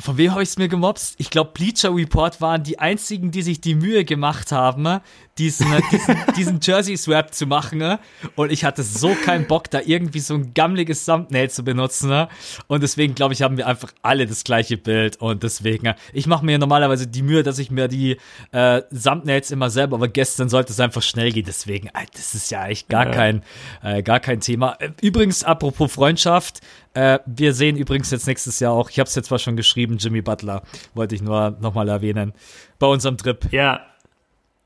von 0.00 0.16
wem 0.18 0.32
habe 0.32 0.42
ich 0.42 0.48
es 0.50 0.58
mir 0.58 0.68
gemobst? 0.68 1.14
Ich 1.18 1.30
glaube, 1.30 1.50
Bleacher 1.54 1.94
Report 1.94 2.40
waren 2.40 2.62
die 2.62 2.78
einzigen, 2.78 3.30
die 3.30 3.42
sich 3.42 3.60
die 3.60 3.74
Mühe 3.74 4.04
gemacht 4.04 4.50
haben, 4.52 5.00
diesen, 5.38 5.66
diesen, 5.90 6.16
diesen 6.36 6.60
Jersey-Swap 6.60 7.32
zu 7.34 7.46
machen. 7.46 7.98
Und 8.36 8.52
ich 8.52 8.64
hatte 8.64 8.82
so 8.82 9.14
keinen 9.14 9.46
Bock, 9.46 9.70
da 9.70 9.80
irgendwie 9.84 10.20
so 10.20 10.34
ein 10.34 10.52
gammeliges 10.54 11.04
Thumbnail 11.04 11.50
zu 11.50 11.64
benutzen. 11.64 12.26
Und 12.66 12.82
deswegen, 12.82 13.14
glaube 13.14 13.34
ich, 13.34 13.42
haben 13.42 13.56
wir 13.56 13.66
einfach 13.66 13.92
alle 14.02 14.26
das 14.26 14.44
gleiche 14.44 14.76
Bild. 14.76 15.16
Und 15.18 15.42
deswegen, 15.42 15.94
ich 16.12 16.26
mache 16.26 16.44
mir 16.44 16.58
normalerweise 16.58 17.06
die 17.06 17.22
Mühe, 17.22 17.42
dass 17.42 17.58
ich 17.58 17.70
mir 17.70 17.88
die 17.88 18.16
äh, 18.52 18.82
Thumbnails 18.92 19.50
immer 19.50 19.70
selber, 19.70 19.96
aber 19.96 20.08
gestern 20.08 20.48
sollte 20.48 20.72
es 20.72 20.80
einfach 20.80 21.02
schnell 21.02 21.32
gehen. 21.32 21.44
Deswegen, 21.46 21.88
äh, 21.88 22.06
das 22.14 22.34
ist 22.34 22.50
ja 22.50 22.66
echt 22.66 22.88
gar, 22.88 23.06
Ja. 23.06 23.12
kein, 23.12 23.42
äh, 23.82 24.02
gar 24.02 24.20
kein 24.20 24.40
Thema. 24.40 24.76
Äh, 24.78 24.90
Übrigens, 25.00 25.42
apropos 25.44 25.92
Freundschaft, 25.92 26.60
äh, 26.94 27.18
wir 27.26 27.54
sehen 27.54 27.76
übrigens 27.76 28.10
jetzt 28.10 28.26
nächstes 28.26 28.60
Jahr 28.60 28.72
auch, 28.72 28.90
ich 28.90 28.98
habe 28.98 29.08
es 29.08 29.14
jetzt 29.14 29.26
zwar 29.26 29.38
schon 29.38 29.56
geschrieben, 29.56 29.96
Jimmy 29.98 30.22
Butler, 30.22 30.62
wollte 30.94 31.14
ich 31.14 31.22
nur 31.22 31.56
nochmal 31.60 31.88
erwähnen, 31.88 32.32
bei 32.78 32.86
unserem 32.86 33.16
Trip. 33.16 33.46
Ja, 33.52 33.80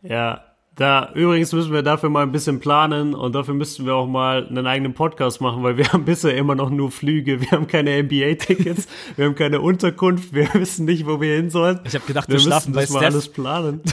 ja. 0.03 0.43
Da, 0.77 1.13
übrigens 1.15 1.53
müssen 1.53 1.73
wir 1.73 1.83
dafür 1.83 2.09
mal 2.09 2.25
ein 2.25 2.33
bisschen 2.33 2.59
planen 2.59 3.15
und 3.15 3.33
dafür 3.33 3.55
müssten 3.55 3.87
wir 3.87 3.95
auch 3.95 4.09
mal 4.09 4.45
einen 4.49 4.67
eigenen 4.67 4.93
Podcast 4.93 5.41
machen, 5.41 5.63
weil 5.63 5.77
wir 5.77 5.87
haben 5.93 6.05
bisher 6.05 6.37
immer 6.37 6.57
noch 6.57 6.69
nur 6.69 6.91
Flüge, 6.91 7.41
wir 7.41 7.53
haben 7.53 7.69
keine 7.69 8.03
NBA-Tickets, 8.03 8.89
wir 9.17 9.27
haben 9.27 9.37
keine 9.37 9.61
Unterkunft, 9.61 10.35
wir 10.35 10.53
wissen 10.55 10.85
nicht, 10.87 11.07
wo 11.07 11.21
wir 11.21 11.37
hin 11.37 11.51
sollen. 11.51 11.79
Ich 11.85 11.95
habe 11.95 12.05
gedacht, 12.07 12.29
wir 12.29 12.35
wir 12.35 12.41
schlafen 12.41 12.73
müssen 12.73 12.75
bei 12.75 12.81
das 12.81 12.91
mal 12.91 13.05
alles 13.05 13.25
Steph. 13.27 13.35
planen. 13.35 13.83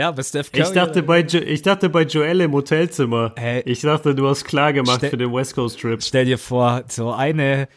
Ja, 0.00 0.10
bei 0.12 0.22
Steph 0.22 0.50
Curry. 0.50 0.62
Ich 0.62 0.70
dachte 0.70 1.02
bei, 1.02 1.20
jo 1.20 1.40
ich 1.40 1.60
dachte 1.60 1.90
bei 1.90 2.04
Joel 2.04 2.40
im 2.40 2.54
Hotelzimmer. 2.54 3.34
Hey. 3.36 3.60
Ich 3.66 3.82
dachte, 3.82 4.14
du 4.14 4.26
hast 4.26 4.46
klar 4.46 4.72
gemacht 4.72 5.04
für 5.04 5.18
den 5.18 5.30
West 5.30 5.54
Coast 5.54 5.78
Trip. 5.78 6.02
Stell 6.02 6.24
dir 6.24 6.38
vor, 6.38 6.84
so 6.88 7.12
eine, 7.12 7.68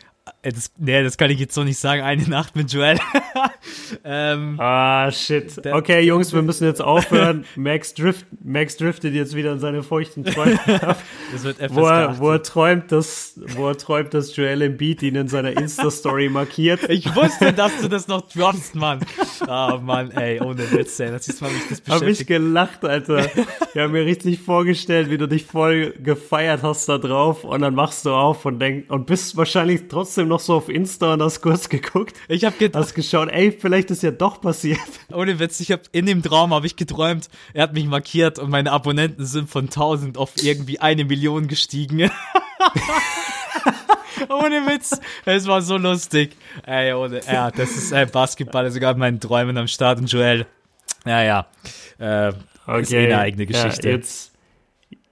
das, 0.41 0.71
nee, 0.77 1.03
das 1.03 1.17
kann 1.17 1.29
ich 1.31 1.39
jetzt 1.39 1.53
so 1.53 1.63
nicht 1.63 1.77
sagen, 1.77 2.01
eine 2.01 2.23
Nacht 2.23 2.55
mit 2.55 2.71
Joel. 2.71 2.97
ähm, 4.05 4.55
Ah, 4.57 5.11
shit. 5.11 5.53
Okay, 5.65 6.01
Jungs, 6.01 6.33
wir 6.33 6.41
müssen 6.41 6.65
jetzt 6.65 6.81
aufhören. 6.81 7.43
Max, 7.57 7.93
drift, 7.93 8.25
Max 8.43 8.77
driftet 8.77 9.13
jetzt 9.13 9.35
wieder 9.35 9.51
in 9.51 9.59
seine 9.59 9.83
feuchten 9.83 10.23
Träume 10.23 10.59
ab. 10.81 11.01
das 11.33 11.43
wird 11.43 11.57
FSK. 11.57 11.75
wo 11.75 11.87
er, 11.87 12.19
wo 12.19 12.31
er 12.31 12.41
träumt, 12.41 12.91
dass, 12.93 13.37
wo 13.57 13.67
er 13.67 13.77
träumt, 13.77 14.13
dass 14.13 14.33
Joel 14.35 14.61
Embiid 14.61 15.01
ihn 15.03 15.15
in 15.15 15.27
seiner 15.27 15.57
Insta-Story 15.57 16.29
markiert. 16.29 16.89
ich 16.89 17.13
wusste, 17.15 17.51
dass 17.51 17.71
du 17.81 17.89
das 17.89 18.07
noch 18.07 18.21
droppst, 18.29 18.75
Mann. 18.75 18.99
Ah, 19.47 19.77
Mann, 19.81 20.11
ey, 20.11 20.39
ohne 20.39 20.71
Witz, 20.71 20.99
ey. 21.01 21.11
Das 21.11 21.27
ist 21.27 21.41
mal, 21.41 21.51
wie 21.51 21.57
ich 21.57 21.67
das 21.69 21.79
Hab 21.89 22.01
ich 22.01 22.19
beschäftigt. 22.19 22.27
gelacht, 22.29 22.85
Alter. 22.85 23.25
Ich 23.73 23.79
habe 23.81 23.89
mir 23.89 24.05
richtig 24.05 24.39
vorgestellt, 24.39 25.09
wie 25.09 25.17
du 25.17 25.27
dich 25.27 25.45
voll 25.45 25.91
gefeiert 26.01 26.63
hast 26.63 26.87
da 26.87 26.97
drauf 26.97 27.43
und 27.43 27.61
dann 27.61 27.75
machst 27.75 28.05
du 28.05 28.11
auf 28.13 28.45
und 28.45 28.59
denk 28.59 28.89
und 28.89 29.05
bist 29.05 29.35
wahrscheinlich 29.35 29.81
trotzdem 29.89 30.12
noch 30.17 30.39
so 30.39 30.55
auf 30.55 30.69
Insta 30.69 31.13
und 31.13 31.21
hast 31.21 31.41
kurz 31.41 31.69
geguckt. 31.69 32.15
Ich 32.27 32.45
habe 32.45 32.57
gedacht, 32.57 32.83
Hast 32.83 32.93
geschaut, 32.93 33.29
ey, 33.29 33.51
vielleicht 33.51 33.91
ist 33.91 34.03
ja 34.03 34.11
doch 34.11 34.41
passiert. 34.41 34.79
ohne 35.11 35.39
Witz, 35.39 35.59
ich 35.59 35.71
habe 35.71 35.83
in 35.91 36.05
dem 36.05 36.21
Traum 36.21 36.53
habe 36.53 36.65
ich 36.65 36.75
geträumt, 36.75 37.29
er 37.53 37.63
hat 37.63 37.73
mich 37.73 37.85
markiert 37.85 38.39
und 38.39 38.49
meine 38.49 38.71
Abonnenten 38.71 39.25
sind 39.25 39.49
von 39.49 39.65
1000 39.65 40.17
auf 40.17 40.31
irgendwie 40.41 40.79
eine 40.79 41.05
Million 41.05 41.47
gestiegen. 41.47 42.01
ohne 44.29 44.65
Witz, 44.67 44.99
es 45.25 45.47
war 45.47 45.61
so 45.61 45.77
lustig. 45.77 46.35
Ey, 46.65 46.93
ohne, 46.93 47.21
ja, 47.25 47.51
das 47.51 47.71
ist 47.71 47.91
äh, 47.91 48.05
Basketball, 48.05 48.69
sogar 48.71 48.93
in 48.93 48.99
meinen 48.99 49.19
Träumen 49.19 49.57
am 49.57 49.67
Start 49.67 49.99
und 49.99 50.11
Joel. 50.11 50.45
Ja, 51.05 51.23
ja. 51.23 51.47
Äh, 51.99 52.33
ist 52.79 52.93
eh 52.93 53.05
eine 53.05 53.19
eigene 53.19 53.45
Geschichte. 53.45 53.89
Ja, 53.89 53.95
jetzt, 53.95 54.32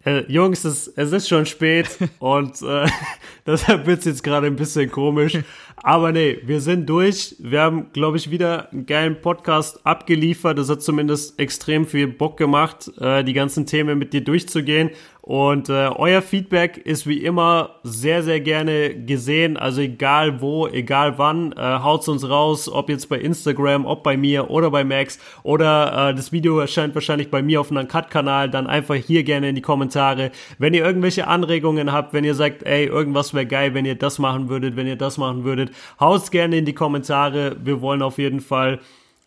äh, 0.06 0.24
Jungs, 0.32 0.64
es, 0.64 0.88
es 0.88 1.12
ist 1.12 1.28
schon 1.28 1.46
spät 1.46 1.90
und 2.20 2.62
äh, 2.62 2.88
deshalb 3.46 3.86
wird's 3.86 4.06
jetzt 4.06 4.24
gerade 4.24 4.48
ein 4.48 4.56
bisschen 4.56 4.92
komisch. 4.92 5.38
Aber 5.84 6.12
nee, 6.12 6.40
wir 6.44 6.62
sind 6.62 6.88
durch. 6.88 7.36
Wir 7.40 7.62
haben, 7.62 7.92
glaube 7.92 8.18
ich, 8.18 8.30
wieder 8.30 8.72
einen 8.72 8.86
geilen 8.86 9.20
Podcast 9.20 9.86
abgeliefert. 9.86 10.58
Das 10.58 10.70
hat 10.70 10.84
zumindest 10.84 11.40
extrem 11.40 11.88
viel 11.88 12.08
Bock 12.08 12.38
gemacht, 12.38 12.92
äh, 13.00 13.24
die 13.24 13.34
ganzen 13.34 13.66
Themen 13.66 13.98
mit 13.98 14.14
dir 14.14 14.22
durchzugehen. 14.24 14.92
Und 15.24 15.70
äh, 15.70 15.90
euer 15.96 16.24
Feedback 16.24 16.78
ist 16.78 17.06
wie 17.06 17.24
immer 17.24 17.76
sehr, 17.84 18.24
sehr 18.24 18.40
gerne 18.40 18.96
gesehen. 19.06 19.56
Also 19.56 19.82
egal 19.82 20.42
wo, 20.42 20.68
egal 20.68 21.20
wann, 21.20 21.52
äh, 21.52 21.62
haut's 21.62 22.08
uns 22.08 22.28
raus, 22.28 22.68
ob 22.68 22.90
jetzt 22.90 23.08
bei 23.08 23.20
Instagram, 23.20 23.86
ob 23.86 24.02
bei 24.02 24.18
mir 24.18 24.50
oder 24.50 24.72
bei 24.72 24.84
Max 24.84 25.20
oder 25.44 26.10
äh, 26.10 26.16
das 26.16 26.32
Video 26.32 26.58
erscheint 26.58 26.96
wahrscheinlich 26.96 27.30
bei 27.30 27.44
mir 27.44 27.62
auf 27.62 27.70
einem 27.70 27.88
Cut-Kanal, 27.88 28.50
dann 28.50 28.66
einfach 28.66 28.96
hier 28.96 29.24
gerne 29.24 29.50
in 29.50 29.56
die 29.56 29.62
Kommentare. 29.62 30.32
Wenn 30.58 30.74
ihr 30.74 30.84
irgendwelche 30.84 31.28
Anregungen 31.28 31.92
habt, 31.92 32.14
wenn 32.14 32.24
ihr 32.24 32.36
sagt, 32.36 32.64
ey, 32.64 32.86
irgendwas 32.86 33.36
wäre 33.36 33.46
geil, 33.46 33.76
wenn 33.76 33.86
ihr 33.86 33.96
das 33.96 34.18
machen 34.18 34.50
würdet, 34.50 34.76
wenn 34.76 34.88
ihr 34.88 34.96
das 34.96 35.20
machen 35.20 35.44
würdet, 35.44 35.70
haut's 36.00 36.32
gerne 36.32 36.58
in 36.58 36.66
die 36.66 36.74
Kommentare. 36.74 37.58
Wir 37.64 37.82
wollen 37.82 38.02
auf 38.02 38.18
jeden 38.18 38.40
Fall, 38.40 38.80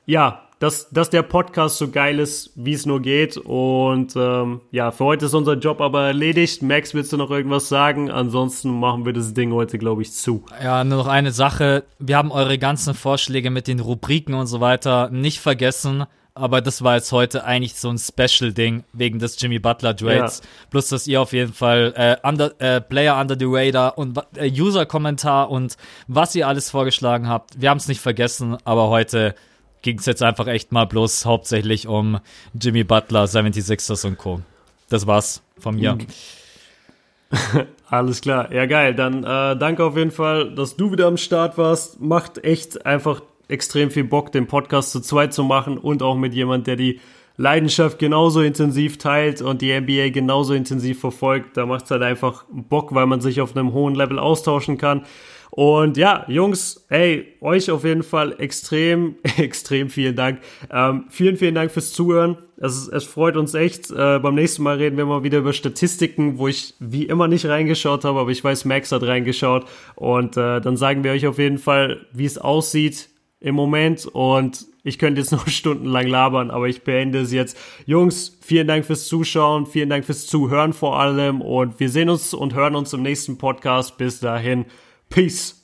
ja, 0.07 0.44
dass, 0.59 0.89
dass 0.91 1.11
der 1.11 1.23
Podcast 1.23 1.79
so 1.79 1.91
geil 1.91 2.19
ist, 2.19 2.53
wie 2.55 2.73
es 2.73 2.87
nur 2.87 3.03
geht. 3.03 3.37
Und 3.37 4.15
ähm, 4.17 4.61
ja, 4.71 4.91
für 4.91 5.05
heute 5.05 5.27
ist 5.27 5.35
unser 5.35 5.55
Job 5.55 5.81
aber 5.81 6.07
erledigt. 6.07 6.63
Max, 6.63 6.95
willst 6.95 7.13
du 7.13 7.17
noch 7.17 7.31
irgendwas 7.31 7.69
sagen? 7.69 8.11
Ansonsten 8.11 8.71
machen 8.79 9.05
wir 9.05 9.13
das 9.13 9.35
Ding 9.35 9.53
heute, 9.53 9.79
glaube 9.79 10.03
ich, 10.03 10.13
zu. 10.13 10.45
Ja, 10.63 10.85
nur 10.85 10.99
noch 10.99 11.09
eine 11.09 11.33
Sache. 11.33 11.85
Wir 11.99 12.17
haben 12.17 12.33
eure 12.33 12.59
ganzen 12.59 12.95
Vorschläge 12.95 13.51
mit 13.51 13.67
den 13.67 13.81
Rubriken 13.81 14.35
und 14.35 14.47
so 14.47 14.61
weiter 14.61 15.11
nicht 15.11 15.41
vergessen. 15.41 16.05
Aber 16.37 16.61
das 16.61 16.83
war 16.83 16.97
jetzt 16.97 17.13
heute 17.13 17.45
eigentlich 17.45 17.77
so 17.77 17.89
ein 17.89 17.99
Special-Ding 17.99 18.83
wegen 18.93 19.21
des 19.21 19.41
Jimmy 19.41 19.61
Butler 19.61 19.95
Trades. 19.95 20.43
Plus, 20.69 20.89
dass 20.89 21.07
ihr 21.07 21.21
auf 21.21 21.33
jeden 21.33 21.53
Fall 21.53 21.93
äh, 21.97 22.29
under, 22.29 22.61
äh, 22.61 22.81
Player 22.81 23.21
Under 23.21 23.37
the 23.39 23.47
Radar 23.47 23.97
und 23.97 24.19
äh, 24.37 24.51
User-Kommentar 24.51 25.49
und 25.49 25.77
was 26.09 26.35
ihr 26.35 26.49
alles 26.49 26.71
vorgeschlagen 26.71 27.29
habt. 27.29 27.61
Wir 27.61 27.71
haben 27.71 27.79
es 27.79 27.87
nicht 27.87 28.01
vergessen, 28.01 28.57
aber 28.65 28.89
heute 28.89 29.37
ging 29.85 29.99
es 29.99 30.07
jetzt 30.07 30.23
einfach 30.23 30.49
echt 30.49 30.73
mal 30.73 30.87
bloß 30.87 31.27
hauptsächlich 31.27 31.87
um 31.87 32.19
Jimmy 32.61 32.83
Butler, 32.83 33.27
76ers 33.27 34.07
und 34.07 34.19
Co. 34.19 34.41
Das 34.89 35.07
war's 35.07 35.43
von 35.59 35.77
mir. 35.77 35.99
Alles 37.89 38.23
klar. 38.23 38.51
Ja, 38.53 38.67
geil. 38.67 38.95
Dann 38.95 39.23
äh, 39.23 39.57
danke 39.57 39.85
auf 39.85 39.97
jeden 39.97 40.11
Fall, 40.11 40.55
dass 40.55 40.77
du 40.77 40.91
wieder 40.91 41.07
am 41.07 41.19
Start 41.19 41.59
warst. 41.59 42.01
Macht 42.01 42.43
echt 42.43 42.87
einfach 42.87 43.23
extrem 43.49 43.91
viel 43.91 44.05
Bock, 44.05 44.33
den 44.33 44.47
Podcast 44.47 44.91
zu 44.91 45.01
zweit 45.01 45.35
zu 45.35 45.45
machen 45.45 45.77
und 45.77 46.03
auch 46.03 46.17
mit 46.17 46.33
jemand, 46.33 46.67
der 46.67 46.77
die 46.77 47.01
Leidenschaft 47.37 47.99
genauso 47.99 48.41
intensiv 48.41 48.97
teilt 48.97 49.43
und 49.43 49.61
die 49.61 49.79
NBA 49.79 50.11
genauso 50.11 50.55
intensiv 50.55 51.01
verfolgt. 51.01 51.57
Da 51.59 51.67
macht 51.67 51.85
es 51.85 51.91
halt 51.91 52.03
einfach 52.03 52.45
Bock, 52.51 52.95
weil 52.95 53.07
man 53.07 53.21
sich 53.21 53.43
auf 53.43 53.55
einem 53.55 53.75
hohen 53.75 53.95
Level 53.95 54.19
austauschen 54.19 54.79
kann. 54.79 55.05
Und 55.57 55.97
ja, 55.97 56.25
Jungs, 56.27 56.85
ey, 56.89 57.29
euch 57.41 57.71
auf 57.71 57.85
jeden 57.85 58.03
Fall 58.03 58.35
extrem, 58.41 59.15
extrem 59.37 59.89
vielen 59.89 60.17
Dank. 60.17 60.41
Ähm, 60.69 61.05
vielen, 61.11 61.37
vielen 61.37 61.55
Dank 61.55 61.71
fürs 61.71 61.93
Zuhören. 61.93 62.39
Es, 62.57 62.89
es 62.89 63.05
freut 63.05 63.37
uns 63.37 63.55
echt. 63.55 63.89
Äh, 63.93 64.19
beim 64.19 64.35
nächsten 64.35 64.65
Mal 64.65 64.79
reden 64.79 64.97
wir 64.97 65.07
mal 65.07 65.23
wieder 65.23 65.39
über 65.39 65.53
Statistiken, 65.53 66.39
wo 66.39 66.49
ich 66.49 66.75
wie 66.81 67.05
immer 67.05 67.29
nicht 67.29 67.47
reingeschaut 67.47 68.05
habe, 68.05 68.19
aber 68.19 68.33
ich 68.33 68.43
weiß, 68.43 68.65
Max 68.65 68.91
hat 68.91 69.05
reingeschaut. 69.05 69.67
Und 69.95 70.37
äh, 70.37 70.61
dann 70.61 70.77
sagen 70.77 71.05
wir 71.05 71.13
euch 71.13 71.29
auf 71.29 71.39
jeden 71.39 71.59
Fall, 71.59 72.05
wie 72.13 72.25
es 72.25 72.37
aussieht 72.37 73.11
im 73.39 73.55
Moment. 73.55 74.07
Und 74.07 74.67
ich 74.83 74.99
könnte 74.99 75.21
jetzt 75.21 75.31
noch 75.33 75.47
stundenlang 75.47 76.09
labern, 76.09 76.51
aber 76.51 76.67
ich 76.67 76.83
beende 76.83 77.21
es 77.21 77.31
jetzt. 77.31 77.57
Jungs, 77.87 78.37
vielen 78.41 78.67
Dank 78.67 78.87
fürs 78.87 79.07
Zuschauen, 79.07 79.67
vielen 79.67 79.89
Dank 79.89 80.05
fürs 80.05 80.27
Zuhören 80.27 80.73
vor 80.73 80.99
allem. 80.99 81.41
Und 81.41 81.79
wir 81.79 81.91
sehen 81.91 82.11
uns 82.11 82.35
und 82.35 82.55
hören 82.55 82.75
uns 82.75 82.93
im 82.93 83.03
nächsten 83.03 83.39
Podcast. 83.39 83.99
Bis 83.99 84.19
dahin. 84.19 84.65
Peace. 85.15 85.64